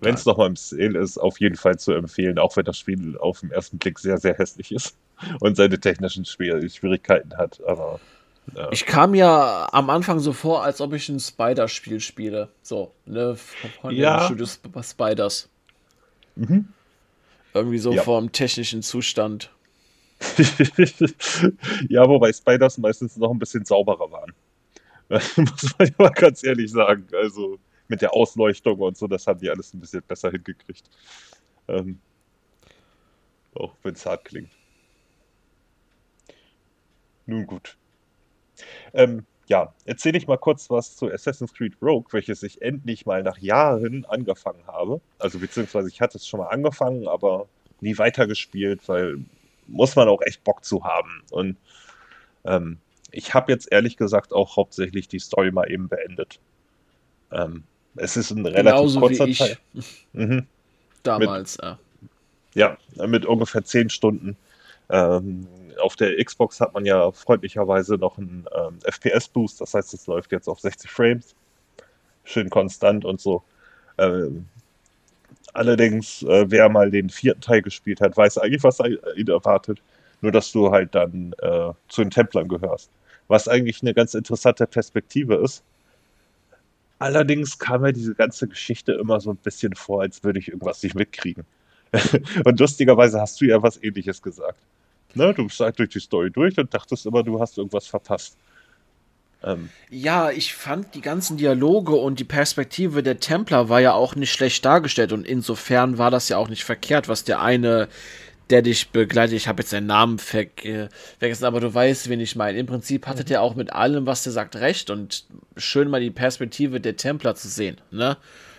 Wenn 0.00 0.14
es 0.14 0.26
nochmal 0.26 0.48
im 0.48 0.56
Sale 0.56 0.98
ist, 0.98 1.18
auf 1.18 1.40
jeden 1.40 1.56
Fall 1.56 1.78
zu 1.78 1.92
empfehlen, 1.92 2.38
auch 2.38 2.56
wenn 2.56 2.64
das 2.64 2.78
Spiel 2.78 3.16
auf 3.18 3.40
den 3.40 3.50
ersten 3.50 3.78
Blick 3.78 3.98
sehr, 3.98 4.18
sehr 4.18 4.34
hässlich 4.34 4.72
ist 4.72 4.96
und 5.40 5.56
seine 5.56 5.78
technischen 5.80 6.24
Schwierigkeiten 6.24 7.36
hat. 7.36 7.60
Aber 7.66 8.00
ja. 8.56 8.68
Ich 8.70 8.86
kam 8.86 9.14
ja 9.14 9.68
am 9.72 9.90
Anfang 9.90 10.20
so 10.20 10.32
vor, 10.32 10.62
als 10.62 10.80
ob 10.80 10.92
ich 10.92 11.08
ein 11.08 11.20
Spider-Spiel 11.20 12.00
spiele. 12.00 12.48
So, 12.62 12.92
ne? 13.06 13.36
Von 13.80 13.94
ja. 13.94 14.24
Studios 14.24 14.60
Spiders. 14.82 15.48
Mhm. 16.36 16.68
Irgendwie 17.54 17.78
so 17.78 17.92
ja. 17.92 18.02
vom 18.02 18.32
technischen 18.32 18.82
Zustand. 18.82 19.50
ja, 21.88 22.08
wobei 22.08 22.32
Spiders 22.32 22.78
meistens 22.78 23.16
noch 23.16 23.30
ein 23.30 23.38
bisschen 23.38 23.64
sauberer 23.64 24.10
waren. 24.10 24.32
Muss 25.36 25.78
man 25.78 25.88
ja 25.88 25.94
mal 25.98 26.10
ganz 26.10 26.44
ehrlich 26.44 26.70
sagen. 26.70 27.06
Also 27.14 27.58
mit 27.88 28.02
der 28.02 28.12
Ausleuchtung 28.12 28.78
und 28.80 28.96
so, 28.96 29.06
das 29.06 29.26
haben 29.26 29.40
die 29.40 29.48
alles 29.48 29.72
ein 29.72 29.80
bisschen 29.80 30.02
besser 30.02 30.30
hingekriegt. 30.30 30.88
Ähm, 31.68 31.98
auch 33.54 33.74
wenn 33.82 33.94
es 33.94 34.04
hart 34.04 34.24
klingt. 34.24 34.50
Nun 37.26 37.46
gut. 37.46 37.76
Ähm, 38.92 39.24
ja, 39.48 39.72
erzähle 39.86 40.18
ich 40.18 40.26
mal 40.26 40.36
kurz 40.36 40.68
was 40.70 40.96
zu 40.96 41.10
Assassin's 41.10 41.54
Creed 41.54 41.76
Rogue, 41.80 42.06
welches 42.12 42.42
ich 42.42 42.60
endlich 42.60 43.06
mal 43.06 43.22
nach 43.22 43.38
Jahren 43.38 44.04
angefangen 44.06 44.66
habe. 44.66 45.00
Also 45.18 45.38
beziehungsweise 45.38 45.88
ich 45.88 46.00
hatte 46.00 46.18
es 46.18 46.26
schon 46.26 46.40
mal 46.40 46.48
angefangen, 46.48 47.08
aber 47.08 47.48
nie 47.80 47.96
weitergespielt, 47.96 48.86
weil 48.88 49.24
muss 49.66 49.96
man 49.96 50.08
auch 50.08 50.20
echt 50.22 50.44
Bock 50.44 50.64
zu 50.64 50.84
haben. 50.84 51.22
Und 51.30 51.56
ähm, 52.44 52.78
ich 53.10 53.34
habe 53.34 53.52
jetzt 53.52 53.70
ehrlich 53.70 53.96
gesagt 53.96 54.32
auch 54.32 54.56
hauptsächlich 54.56 55.08
die 55.08 55.18
Story 55.18 55.50
mal 55.50 55.70
eben 55.70 55.88
beendet. 55.88 56.40
Ähm, 57.32 57.64
es 57.96 58.16
ist 58.16 58.30
ein 58.30 58.46
relativ 58.46 58.64
Genauso 58.64 59.00
kurzer 59.00 59.26
wie 59.26 59.30
ich 59.30 59.38
Teil. 59.38 59.58
Mhm. 60.12 60.46
Damals, 61.02 61.58
mit, 61.58 61.64
ja. 61.64 62.76
Ja, 62.96 63.06
mit 63.06 63.26
ungefähr 63.26 63.64
zehn 63.64 63.90
Stunden. 63.90 64.36
Ähm, 64.90 65.46
auf 65.80 65.96
der 65.96 66.22
Xbox 66.22 66.60
hat 66.60 66.74
man 66.74 66.84
ja 66.84 67.10
freundlicherweise 67.12 67.96
noch 67.96 68.18
einen 68.18 68.46
ähm, 68.56 68.78
FPS-Boost, 68.82 69.60
das 69.60 69.74
heißt, 69.74 69.94
es 69.94 70.06
läuft 70.06 70.32
jetzt 70.32 70.48
auf 70.48 70.60
60 70.60 70.90
Frames. 70.90 71.34
Schön 72.24 72.50
konstant 72.50 73.04
und 73.04 73.20
so. 73.20 73.42
Ähm, 73.96 74.46
allerdings, 75.52 76.22
äh, 76.22 76.50
wer 76.50 76.68
mal 76.68 76.90
den 76.90 77.10
vierten 77.10 77.40
Teil 77.40 77.62
gespielt 77.62 78.00
hat, 78.00 78.16
weiß 78.16 78.38
eigentlich, 78.38 78.62
was 78.62 78.80
ihn 78.80 79.28
erwartet. 79.28 79.80
Nur, 80.20 80.32
dass 80.32 80.50
du 80.52 80.70
halt 80.70 80.94
dann 80.94 81.32
äh, 81.38 81.72
zu 81.88 82.02
den 82.02 82.10
Templern 82.10 82.48
gehörst. 82.48 82.90
Was 83.28 83.46
eigentlich 83.46 83.82
eine 83.82 83.94
ganz 83.94 84.14
interessante 84.14 84.66
Perspektive 84.66 85.36
ist, 85.36 85.62
Allerdings 86.98 87.58
kam 87.58 87.82
mir 87.82 87.92
diese 87.92 88.14
ganze 88.14 88.48
Geschichte 88.48 88.92
immer 88.92 89.20
so 89.20 89.30
ein 89.30 89.36
bisschen 89.36 89.74
vor, 89.74 90.02
als 90.02 90.24
würde 90.24 90.40
ich 90.40 90.48
irgendwas 90.48 90.82
nicht 90.82 90.94
mitkriegen. 90.96 91.44
und 92.44 92.60
lustigerweise 92.60 93.20
hast 93.20 93.40
du 93.40 93.46
ja 93.46 93.62
was 93.62 93.82
ähnliches 93.82 94.20
gesagt. 94.20 94.58
Ne, 95.14 95.32
du 95.32 95.44
bist 95.44 95.60
halt 95.60 95.78
durch 95.78 95.90
die 95.90 96.00
Story 96.00 96.30
durch 96.30 96.58
und 96.58 96.74
dachtest 96.74 97.06
immer, 97.06 97.22
du 97.22 97.40
hast 97.40 97.56
irgendwas 97.56 97.86
verpasst. 97.86 98.36
Ähm. 99.42 99.70
Ja, 99.88 100.30
ich 100.30 100.54
fand 100.54 100.94
die 100.94 101.00
ganzen 101.00 101.36
Dialoge 101.36 101.94
und 101.94 102.18
die 102.18 102.24
Perspektive 102.24 103.02
der 103.04 103.20
Templer 103.20 103.68
war 103.68 103.80
ja 103.80 103.92
auch 103.92 104.16
nicht 104.16 104.32
schlecht 104.32 104.64
dargestellt 104.64 105.12
und 105.12 105.26
insofern 105.26 105.96
war 105.96 106.10
das 106.10 106.28
ja 106.28 106.36
auch 106.36 106.48
nicht 106.48 106.64
verkehrt, 106.64 107.08
was 107.08 107.22
der 107.24 107.40
eine 107.40 107.88
der 108.50 108.62
dich 108.62 108.90
begleitet. 108.90 109.36
Ich 109.36 109.48
habe 109.48 109.62
jetzt 109.62 109.70
seinen 109.70 109.86
Namen 109.86 110.18
ver 110.18 110.46
vergessen, 111.18 111.44
aber 111.44 111.60
du 111.60 111.72
weißt, 111.72 112.08
wen 112.08 112.20
ich 112.20 112.36
meine. 112.36 112.58
Im 112.58 112.66
Prinzip 112.66 113.06
hatte 113.06 113.22
mhm. 113.22 113.26
der 113.26 113.42
auch 113.42 113.54
mit 113.54 113.72
allem, 113.72 114.06
was 114.06 114.22
der 114.22 114.32
sagt, 114.32 114.56
recht 114.56 114.90
und 114.90 115.24
schön 115.56 115.90
mal 115.90 116.00
die 116.00 116.10
Perspektive 116.10 116.80
der 116.80 116.96
Templer 116.96 117.34
zu 117.34 117.48
sehen, 117.48 117.80
ne? 117.90 118.16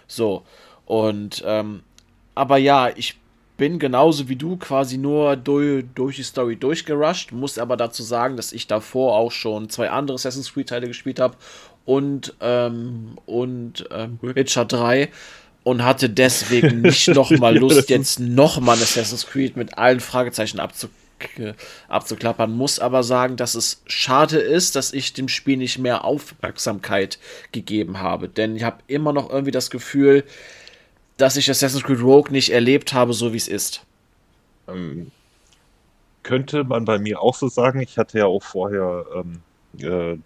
So. 0.08 0.44
Und, 0.86 1.44
ähm, 1.46 1.84
aber 2.34 2.58
ja, 2.58 2.90
ich 2.96 3.20
bin 3.58 3.78
genauso 3.78 4.30
wie 4.30 4.38
du 4.38 4.58
quasi 4.58 4.98
nur 4.98 5.36
durch, 5.36 5.84
durch 5.94 6.16
die 6.16 6.24
Story 6.24 6.56
durchgerusht, 6.56 7.34
muss 7.34 7.60
aber 7.60 7.78
dazu 7.78 8.02
sagen, 8.02 8.38
dass 8.38 8.54
ich 8.54 8.68
davor 8.68 9.16
auch 9.16 9.32
schon 9.32 9.70
zwei 9.70 9.90
andere 9.90 10.16
Assassin's 10.16 10.54
Creed 10.54 10.70
Teile 10.70 10.88
gespielt 10.88 11.20
habe 11.20 11.36
und, 11.86 12.36
ähm, 12.40 13.18
und 13.26 13.88
ähm, 13.92 14.18
Witcher 14.22 14.66
3 14.66 15.10
und 15.64 15.84
hatte 15.84 16.10
deswegen 16.10 16.82
nicht 16.82 17.08
nochmal 17.10 17.56
Lust, 17.58 17.90
jetzt 17.90 18.20
nochmal 18.20 18.78
ein 18.78 18.82
Assassin's 18.82 19.28
Creed 19.28 19.58
mit 19.58 19.78
allen 19.78 20.00
Fragezeichen 20.00 20.60
abzu 20.60 20.90
abzuklappern. 21.90 22.56
Muss 22.56 22.80
aber 22.80 23.04
sagen, 23.04 23.36
dass 23.36 23.54
es 23.54 23.82
schade 23.88 24.38
ist, 24.38 24.78
dass 24.78 24.94
ich 24.94 25.12
dem 25.12 25.28
Spiel 25.28 25.58
nicht 25.58 25.78
mehr 25.78 26.06
Aufmerksamkeit 26.06 27.20
gegeben 27.52 28.00
habe. 28.00 28.30
Denn 28.30 28.56
ich 28.56 28.64
habe 28.64 28.78
immer 28.88 29.12
noch 29.12 29.30
irgendwie 29.30 29.52
das 29.52 29.70
Gefühl, 29.70 30.24
dass 31.18 31.36
ich 31.36 31.50
Assassin's 31.50 31.84
Creed 31.84 32.02
Rogue 32.02 32.32
nicht 32.32 32.52
erlebt 32.52 32.94
habe, 32.94 33.12
so 33.12 33.34
wie 33.34 33.38
es 33.38 33.50
ist. 33.50 33.84
Ähm, 34.70 35.12
könnte 36.24 36.64
man 36.64 36.86
bei 36.86 37.00
mir 37.00 37.22
auch 37.22 37.36
so 37.36 37.50
sagen. 37.50 37.82
Ich 37.82 37.98
hatte 37.98 38.20
ja 38.20 38.26
auch 38.26 38.44
vorher 38.44 39.06
ähm, 39.16 39.42
äh, 39.82 40.18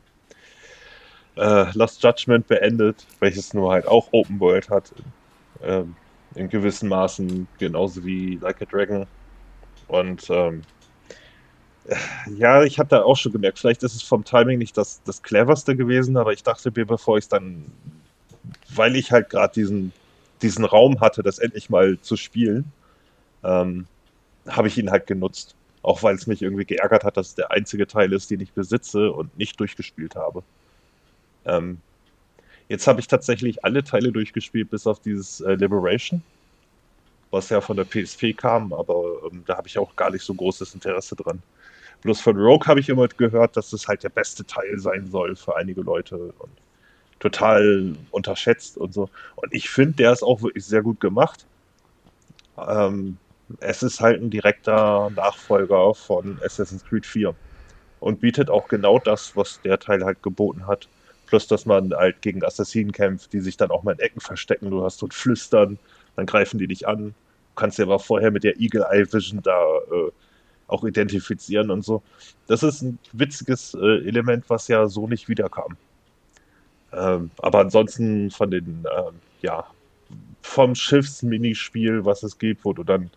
äh, 1.36 1.72
Lost 1.74 2.04
Judgment 2.04 2.48
beendet, 2.48 3.06
welches 3.20 3.54
nur 3.54 3.72
halt 3.72 3.88
auch 3.88 4.10
Open 4.12 4.40
World 4.40 4.70
hat. 4.70 4.92
Ähm, 5.64 5.96
in 6.36 6.50
gewissen 6.50 6.90
Maßen, 6.90 7.48
genauso 7.60 8.04
wie 8.04 8.38
Like 8.42 8.62
a 8.62 8.66
Dragon. 8.66 9.06
Und 9.88 10.28
ähm, 10.30 10.64
ja, 12.36 12.64
ich 12.64 12.80
habe 12.80 12.90
da 12.90 13.04
auch 13.04 13.18
schon 13.18 13.32
gemerkt, 13.34 13.60
vielleicht 13.60 13.84
ist 13.84 13.96
es 13.96 14.02
vom 14.02 14.24
Timing 14.24 14.58
nicht 14.58 14.78
das, 14.78 15.02
das 15.04 15.22
cleverste 15.22 15.76
gewesen, 15.76 16.18
aber 16.18 16.34
ich 16.34 16.44
dachte 16.44 16.72
mir, 16.76 16.86
bevor 16.86 17.18
ich 17.18 17.26
es 17.26 17.30
dann, 17.30 17.66
weil 18.74 18.96
ich 18.96 19.12
halt 19.12 19.30
gerade 19.30 19.54
diesen, 19.54 19.92
diesen 20.42 20.66
Raum 20.66 21.02
hatte, 21.02 21.24
das 21.24 21.40
endlich 21.40 21.70
mal 21.70 22.00
zu 22.00 22.16
spielen, 22.16 22.72
ähm, 23.44 23.88
habe 24.48 24.68
ich 24.68 24.78
ihn 24.78 24.92
halt 24.92 25.08
genutzt. 25.08 25.56
Auch 25.82 26.02
weil 26.02 26.16
es 26.16 26.28
mich 26.28 26.42
irgendwie 26.42 26.66
geärgert 26.66 27.04
hat, 27.04 27.18
dass 27.18 27.30
es 27.30 27.36
der 27.36 27.52
einzige 27.52 27.86
Teil 27.86 28.14
ist, 28.14 28.32
den 28.32 28.40
ich 28.40 28.54
besitze 28.54 29.12
und 29.12 29.38
nicht 29.38 29.60
durchgespielt 29.60 30.16
habe. 30.16 30.44
Ähm, 31.46 31.82
jetzt 32.70 32.88
habe 32.88 33.00
ich 33.00 33.08
tatsächlich 33.08 33.64
alle 33.64 33.84
Teile 33.84 34.12
durchgespielt, 34.12 34.70
bis 34.70 34.88
auf 34.88 35.00
dieses 35.00 35.42
äh, 35.42 35.56
Liberation, 35.56 36.22
was 37.32 37.50
ja 37.50 37.62
von 37.62 37.78
der 37.78 37.86
PSP 37.86 38.34
kam, 38.36 38.74
aber 38.74 39.04
ähm, 39.32 39.44
da 39.46 39.58
habe 39.58 39.68
ich 39.68 39.78
auch 39.78 39.96
gar 39.96 40.12
nicht 40.12 40.24
so 40.24 40.34
großes 40.34 40.74
Interesse 40.74 41.16
dran. 41.16 41.42
Bloß 42.02 42.20
von 42.20 42.38
Rogue 42.38 42.68
habe 42.68 42.80
ich 42.80 42.90
immer 42.90 43.08
gehört, 43.08 43.56
dass 43.56 43.72
es 43.74 43.88
halt 43.88 44.04
der 44.04 44.10
beste 44.10 44.46
Teil 44.46 44.78
sein 44.78 45.08
soll 45.08 45.36
für 45.36 45.56
einige 45.56 45.82
Leute 45.82 46.18
und 46.18 46.52
total 47.20 47.96
unterschätzt 48.12 48.78
und 48.78 48.94
so. 48.94 49.10
Und 49.36 49.54
ich 49.54 49.70
finde, 49.70 49.94
der 49.94 50.12
ist 50.12 50.24
auch 50.24 50.42
wirklich 50.42 50.66
sehr 50.66 50.82
gut 50.82 51.00
gemacht. 51.00 51.48
Ähm, 52.58 53.18
es 53.60 53.84
ist 53.84 54.02
halt 54.02 54.22
ein 54.22 54.30
direkter 54.30 55.10
Nachfolger 55.16 55.94
von 55.96 56.40
Assassin's 56.44 56.84
Creed 56.84 57.06
4 57.06 57.34
und 58.00 58.20
bietet 58.20 58.50
auch 58.50 58.68
genau 58.68 59.00
das, 59.00 59.36
was 59.36 59.62
der 59.62 59.80
Teil 59.80 60.04
halt 60.04 60.22
geboten 60.22 60.68
hat. 60.68 60.90
Plus, 61.34 61.48
dass 61.48 61.66
man 61.66 61.96
halt 61.96 62.22
gegen 62.22 62.46
Assassinen 62.46 62.92
kämpft, 62.92 63.34
die 63.34 63.40
sich 63.40 63.58
dann 63.58 63.72
auch 63.72 63.82
mal 63.82 63.94
in 63.94 64.00
Ecken 64.02 64.20
verstecken. 64.20 64.70
Du 64.70 64.84
hast 64.84 65.00
so 65.00 65.08
ein 65.08 65.12
Flüstern, 65.12 65.80
dann 66.16 66.28
greifen 66.28 66.60
die 66.60 66.68
dich 66.68 66.88
an. 66.88 67.06
Du 67.08 67.14
kannst 67.56 67.80
ja 67.80 67.86
aber 67.86 67.98
vorher 67.98 68.30
mit 68.30 68.44
der 68.44 68.60
Eagle 68.60 68.86
Eye 68.92 69.12
Vision 69.12 69.42
da 69.42 69.60
äh, 69.92 70.12
auch 70.68 70.84
identifizieren 70.84 71.72
und 71.72 71.84
so. 71.84 72.04
Das 72.46 72.62
ist 72.62 72.84
ein 72.84 73.00
witziges 73.14 73.74
äh, 73.74 74.08
Element, 74.08 74.48
was 74.48 74.68
ja 74.68 74.86
so 74.86 75.08
nicht 75.08 75.28
wiederkam. 75.28 75.76
Ähm, 76.92 77.32
aber 77.40 77.62
ansonsten 77.62 78.30
von 78.30 78.52
den, 78.52 78.86
ähm, 78.96 79.16
ja, 79.42 79.66
vom 80.44 80.76
Schiffsminispiel, 80.76 82.06
was 82.06 82.22
es 82.22 82.38
gibt, 82.38 82.64
wo 82.64 82.74
du 82.74 82.84
dann 82.84 83.10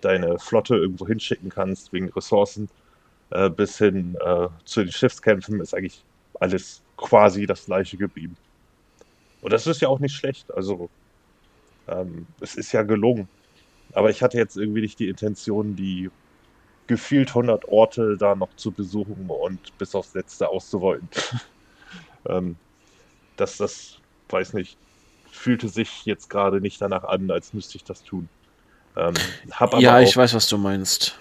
deine 0.00 0.40
Flotte 0.40 0.74
irgendwo 0.74 1.06
hinschicken 1.06 1.50
kannst 1.50 1.92
wegen 1.92 2.08
Ressourcen, 2.08 2.68
äh, 3.30 3.48
bis 3.48 3.78
hin 3.78 4.16
äh, 4.24 4.48
zu 4.64 4.82
den 4.82 4.90
Schiffskämpfen, 4.90 5.60
ist 5.60 5.72
eigentlich 5.72 6.02
alles 6.40 6.82
quasi 7.00 7.46
das 7.46 7.64
gleiche 7.64 7.96
geblieben. 7.96 8.36
Und 9.42 9.52
das 9.52 9.66
ist 9.66 9.80
ja 9.80 9.88
auch 9.88 9.98
nicht 9.98 10.14
schlecht. 10.14 10.52
Also, 10.52 10.90
ähm, 11.88 12.26
es 12.40 12.54
ist 12.54 12.72
ja 12.72 12.82
gelungen. 12.82 13.28
Aber 13.92 14.10
ich 14.10 14.22
hatte 14.22 14.38
jetzt 14.38 14.56
irgendwie 14.56 14.82
nicht 14.82 14.98
die 14.98 15.08
Intention, 15.08 15.74
die 15.74 16.10
gefühlt 16.86 17.30
100 17.30 17.66
Orte 17.68 18.16
da 18.16 18.34
noch 18.34 18.54
zu 18.56 18.70
besuchen 18.70 19.26
und 19.28 19.76
bis 19.78 19.94
aufs 19.94 20.14
Letzte 20.14 20.48
auszuwollen. 20.48 21.08
ähm, 22.28 22.56
dass 23.36 23.56
das, 23.56 23.96
weiß 24.28 24.52
nicht, 24.52 24.76
fühlte 25.30 25.68
sich 25.68 26.04
jetzt 26.04 26.28
gerade 26.28 26.60
nicht 26.60 26.80
danach 26.80 27.04
an, 27.04 27.30
als 27.30 27.54
müsste 27.54 27.76
ich 27.76 27.84
das 27.84 28.02
tun. 28.02 28.28
Ähm, 28.96 29.14
ja, 29.78 30.00
ich 30.00 30.16
weiß, 30.16 30.34
was 30.34 30.48
du 30.48 30.58
meinst. 30.58 31.19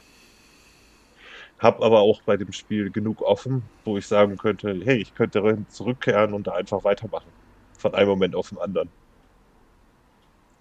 Hab 1.60 1.82
aber 1.84 2.00
auch 2.00 2.22
bei 2.22 2.38
dem 2.38 2.54
Spiel 2.54 2.90
genug 2.90 3.22
offen, 3.22 3.64
wo 3.84 3.98
ich 3.98 4.08
sagen 4.08 4.38
könnte, 4.38 4.80
hey, 4.84 4.98
ich 4.98 5.14
könnte 5.14 5.58
zurückkehren 5.68 6.34
und 6.34 6.48
da 6.48 6.54
einfach 6.54 6.84
weitermachen. 6.84 7.30
Von 7.78 7.94
einem 7.96 8.10
Moment 8.10 8.36
auf 8.36 8.50
den 8.50 8.58
anderen. 8.60 8.90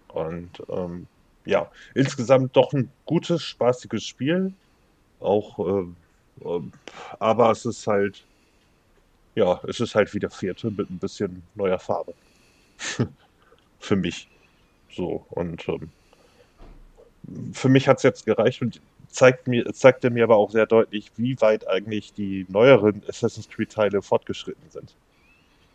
Und 0.09 0.51
ähm, 0.69 1.07
ja, 1.45 1.71
insgesamt 1.95 2.57
doch 2.57 2.73
ein 2.73 2.91
gutes, 3.07 3.43
spaßiges 3.43 4.05
Spiel. 4.05 4.53
Auch, 5.21 5.59
äh, 5.59 6.45
äh, 6.45 6.63
aber 7.19 7.51
es 7.53 7.65
ist 7.65 7.87
halt, 7.87 8.25
ja, 9.35 9.61
es 9.69 9.81
ist 9.81 9.95
halt 9.95 10.13
wie 10.15 10.19
der 10.19 10.31
vierte 10.31 10.71
mit 10.71 10.91
ein 10.91 10.99
bisschen 10.99 11.43
neuer 11.55 11.79
Farbe. 11.79 12.15
für 13.79 13.97
mich. 13.97 14.29
So, 14.91 15.25
und 15.31 15.69
ähm, 15.69 15.91
für 17.53 17.69
mich 17.69 17.89
hat 17.89 17.99
es 17.99 18.03
jetzt 18.03 18.27
gereicht 18.27 18.63
und 18.63 18.81
zeigt 19.09 19.49
mir, 19.49 19.65
zeigte 19.73 20.11
mir 20.11 20.25
aber 20.25 20.37
auch 20.37 20.51
sehr 20.51 20.67
deutlich, 20.67 21.11
wie 21.17 21.41
weit 21.41 21.67
eigentlich 21.69 22.13
die 22.13 22.47
neueren 22.49 23.03
Assassin's 23.09 23.49
Creed-Teile 23.49 24.03
fortgeschritten 24.03 24.71
sind. 24.71 24.95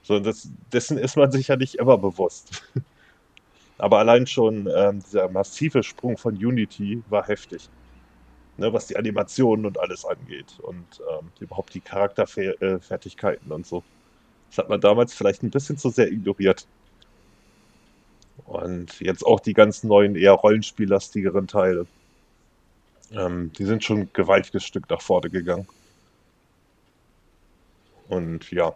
So, 0.04 0.20
das, 0.20 0.50
dessen 0.72 0.98
ist 0.98 1.18
man 1.18 1.32
sich 1.32 1.48
ja 1.48 1.56
nicht 1.56 1.76
immer 1.76 1.98
bewusst. 1.98 2.64
aber 3.78 4.00
allein 4.00 4.28
schon 4.28 4.70
ähm, 4.76 5.02
dieser 5.04 5.30
massive 5.30 5.84
Sprung 5.84 6.18
von 6.18 6.36
Unity 6.36 7.02
war 7.10 7.28
heftig 7.28 7.70
ne, 8.58 8.72
was 8.72 8.88
die 8.88 8.98
Animationen 8.98 9.66
und 9.66 9.80
alles 9.80 10.06
angeht 10.06 10.60
und 10.62 10.86
ähm, 11.12 11.32
überhaupt 11.40 11.74
die 11.74 11.82
Charakterfertigkeiten 11.82 13.52
und 13.52 13.66
so. 13.66 13.84
Das 14.50 14.60
hat 14.60 14.70
man 14.70 14.82
damals 14.82 15.14
vielleicht 15.14 15.44
ein 15.44 15.50
bisschen 15.50 15.78
zu 15.78 15.90
sehr 15.90 16.12
ignoriert. 16.12 16.68
Und 18.46 19.00
jetzt 19.00 19.26
auch 19.26 19.40
die 19.40 19.54
ganz 19.54 19.84
neuen, 19.84 20.16
eher 20.16 20.34
rollenspiellastigeren 20.34 21.48
Teile. 21.48 21.88
Ähm, 23.14 23.52
die 23.54 23.66
sind 23.66 23.84
schon 23.84 24.02
ein 24.02 24.10
gewaltiges 24.14 24.64
Stück 24.64 24.90
nach 24.90 25.02
vorne 25.02 25.30
gegangen. 25.30 25.68
Und 28.10 28.52
ja. 28.52 28.76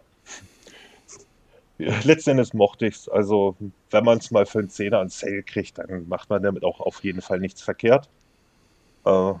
Letzten 1.78 2.30
Endes 2.30 2.54
mochte 2.54 2.86
ich 2.86 2.96
es. 2.96 3.08
Also, 3.08 3.56
wenn 3.90 4.04
man 4.04 4.18
es 4.18 4.30
mal 4.30 4.46
für 4.46 4.60
einen 4.60 4.70
Zehner 4.70 4.98
an 4.98 5.08
Sale 5.08 5.42
kriegt, 5.42 5.78
dann 5.78 6.08
macht 6.08 6.30
man 6.30 6.42
damit 6.42 6.64
auch 6.64 6.80
auf 6.80 7.02
jeden 7.04 7.20
Fall 7.20 7.38
nichts 7.40 7.62
verkehrt. 7.62 8.08
Äh, 9.04 9.32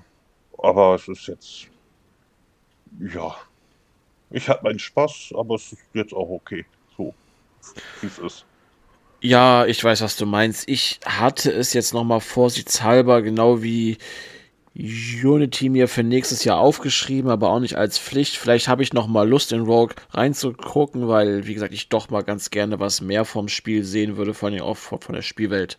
aber 0.58 0.94
es 0.94 1.08
ist 1.08 1.26
jetzt, 1.26 1.68
ja, 3.12 3.36
ich 4.30 4.48
hatte 4.48 4.64
meinen 4.64 4.78
Spaß, 4.78 5.32
aber 5.36 5.54
es 5.54 5.72
ist 5.72 5.82
jetzt 5.94 6.12
auch 6.12 6.28
okay, 6.28 6.64
so 6.96 7.14
wie 8.00 8.06
es 8.06 8.18
ist. 8.18 8.44
Ja, 9.20 9.66
ich 9.66 9.82
weiß, 9.82 10.00
was 10.02 10.16
du 10.16 10.26
meinst. 10.26 10.68
Ich 10.68 11.00
hatte 11.04 11.50
es 11.50 11.72
jetzt 11.72 11.92
nochmal 11.92 12.20
vorsichtshalber, 12.20 13.22
genau 13.22 13.62
wie 13.62 13.98
Unity 14.78 15.70
mir 15.70 15.88
für 15.88 16.04
nächstes 16.04 16.44
Jahr 16.44 16.58
aufgeschrieben, 16.58 17.30
aber 17.30 17.50
auch 17.50 17.58
nicht 17.58 17.76
als 17.76 17.98
Pflicht. 17.98 18.36
Vielleicht 18.36 18.68
habe 18.68 18.84
ich 18.84 18.92
nochmal 18.92 19.28
Lust 19.28 19.50
in 19.50 19.62
Rogue 19.62 19.96
reinzugucken, 20.12 21.08
weil, 21.08 21.46
wie 21.48 21.54
gesagt, 21.54 21.74
ich 21.74 21.88
doch 21.88 22.10
mal 22.10 22.22
ganz 22.22 22.50
gerne 22.50 22.78
was 22.78 23.00
mehr 23.00 23.24
vom 23.24 23.48
Spiel 23.48 23.82
sehen 23.82 24.16
würde, 24.16 24.34
allem 24.40 24.60
auch 24.60 24.76
von 24.76 25.14
der 25.14 25.22
Spielwelt. 25.22 25.78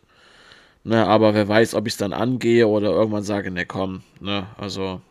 Ne, 0.83 1.05
aber 1.05 1.33
wer 1.33 1.47
weiß, 1.47 1.75
ob 1.75 1.87
ich 1.87 1.93
es 1.93 1.97
dann 1.97 2.13
angehe 2.13 2.67
oder 2.67 2.89
irgendwann 2.89 3.23
sage, 3.23 3.51
ne, 3.51 3.65
komm, 3.65 4.03
ne, 4.19 4.47
also. 4.57 5.01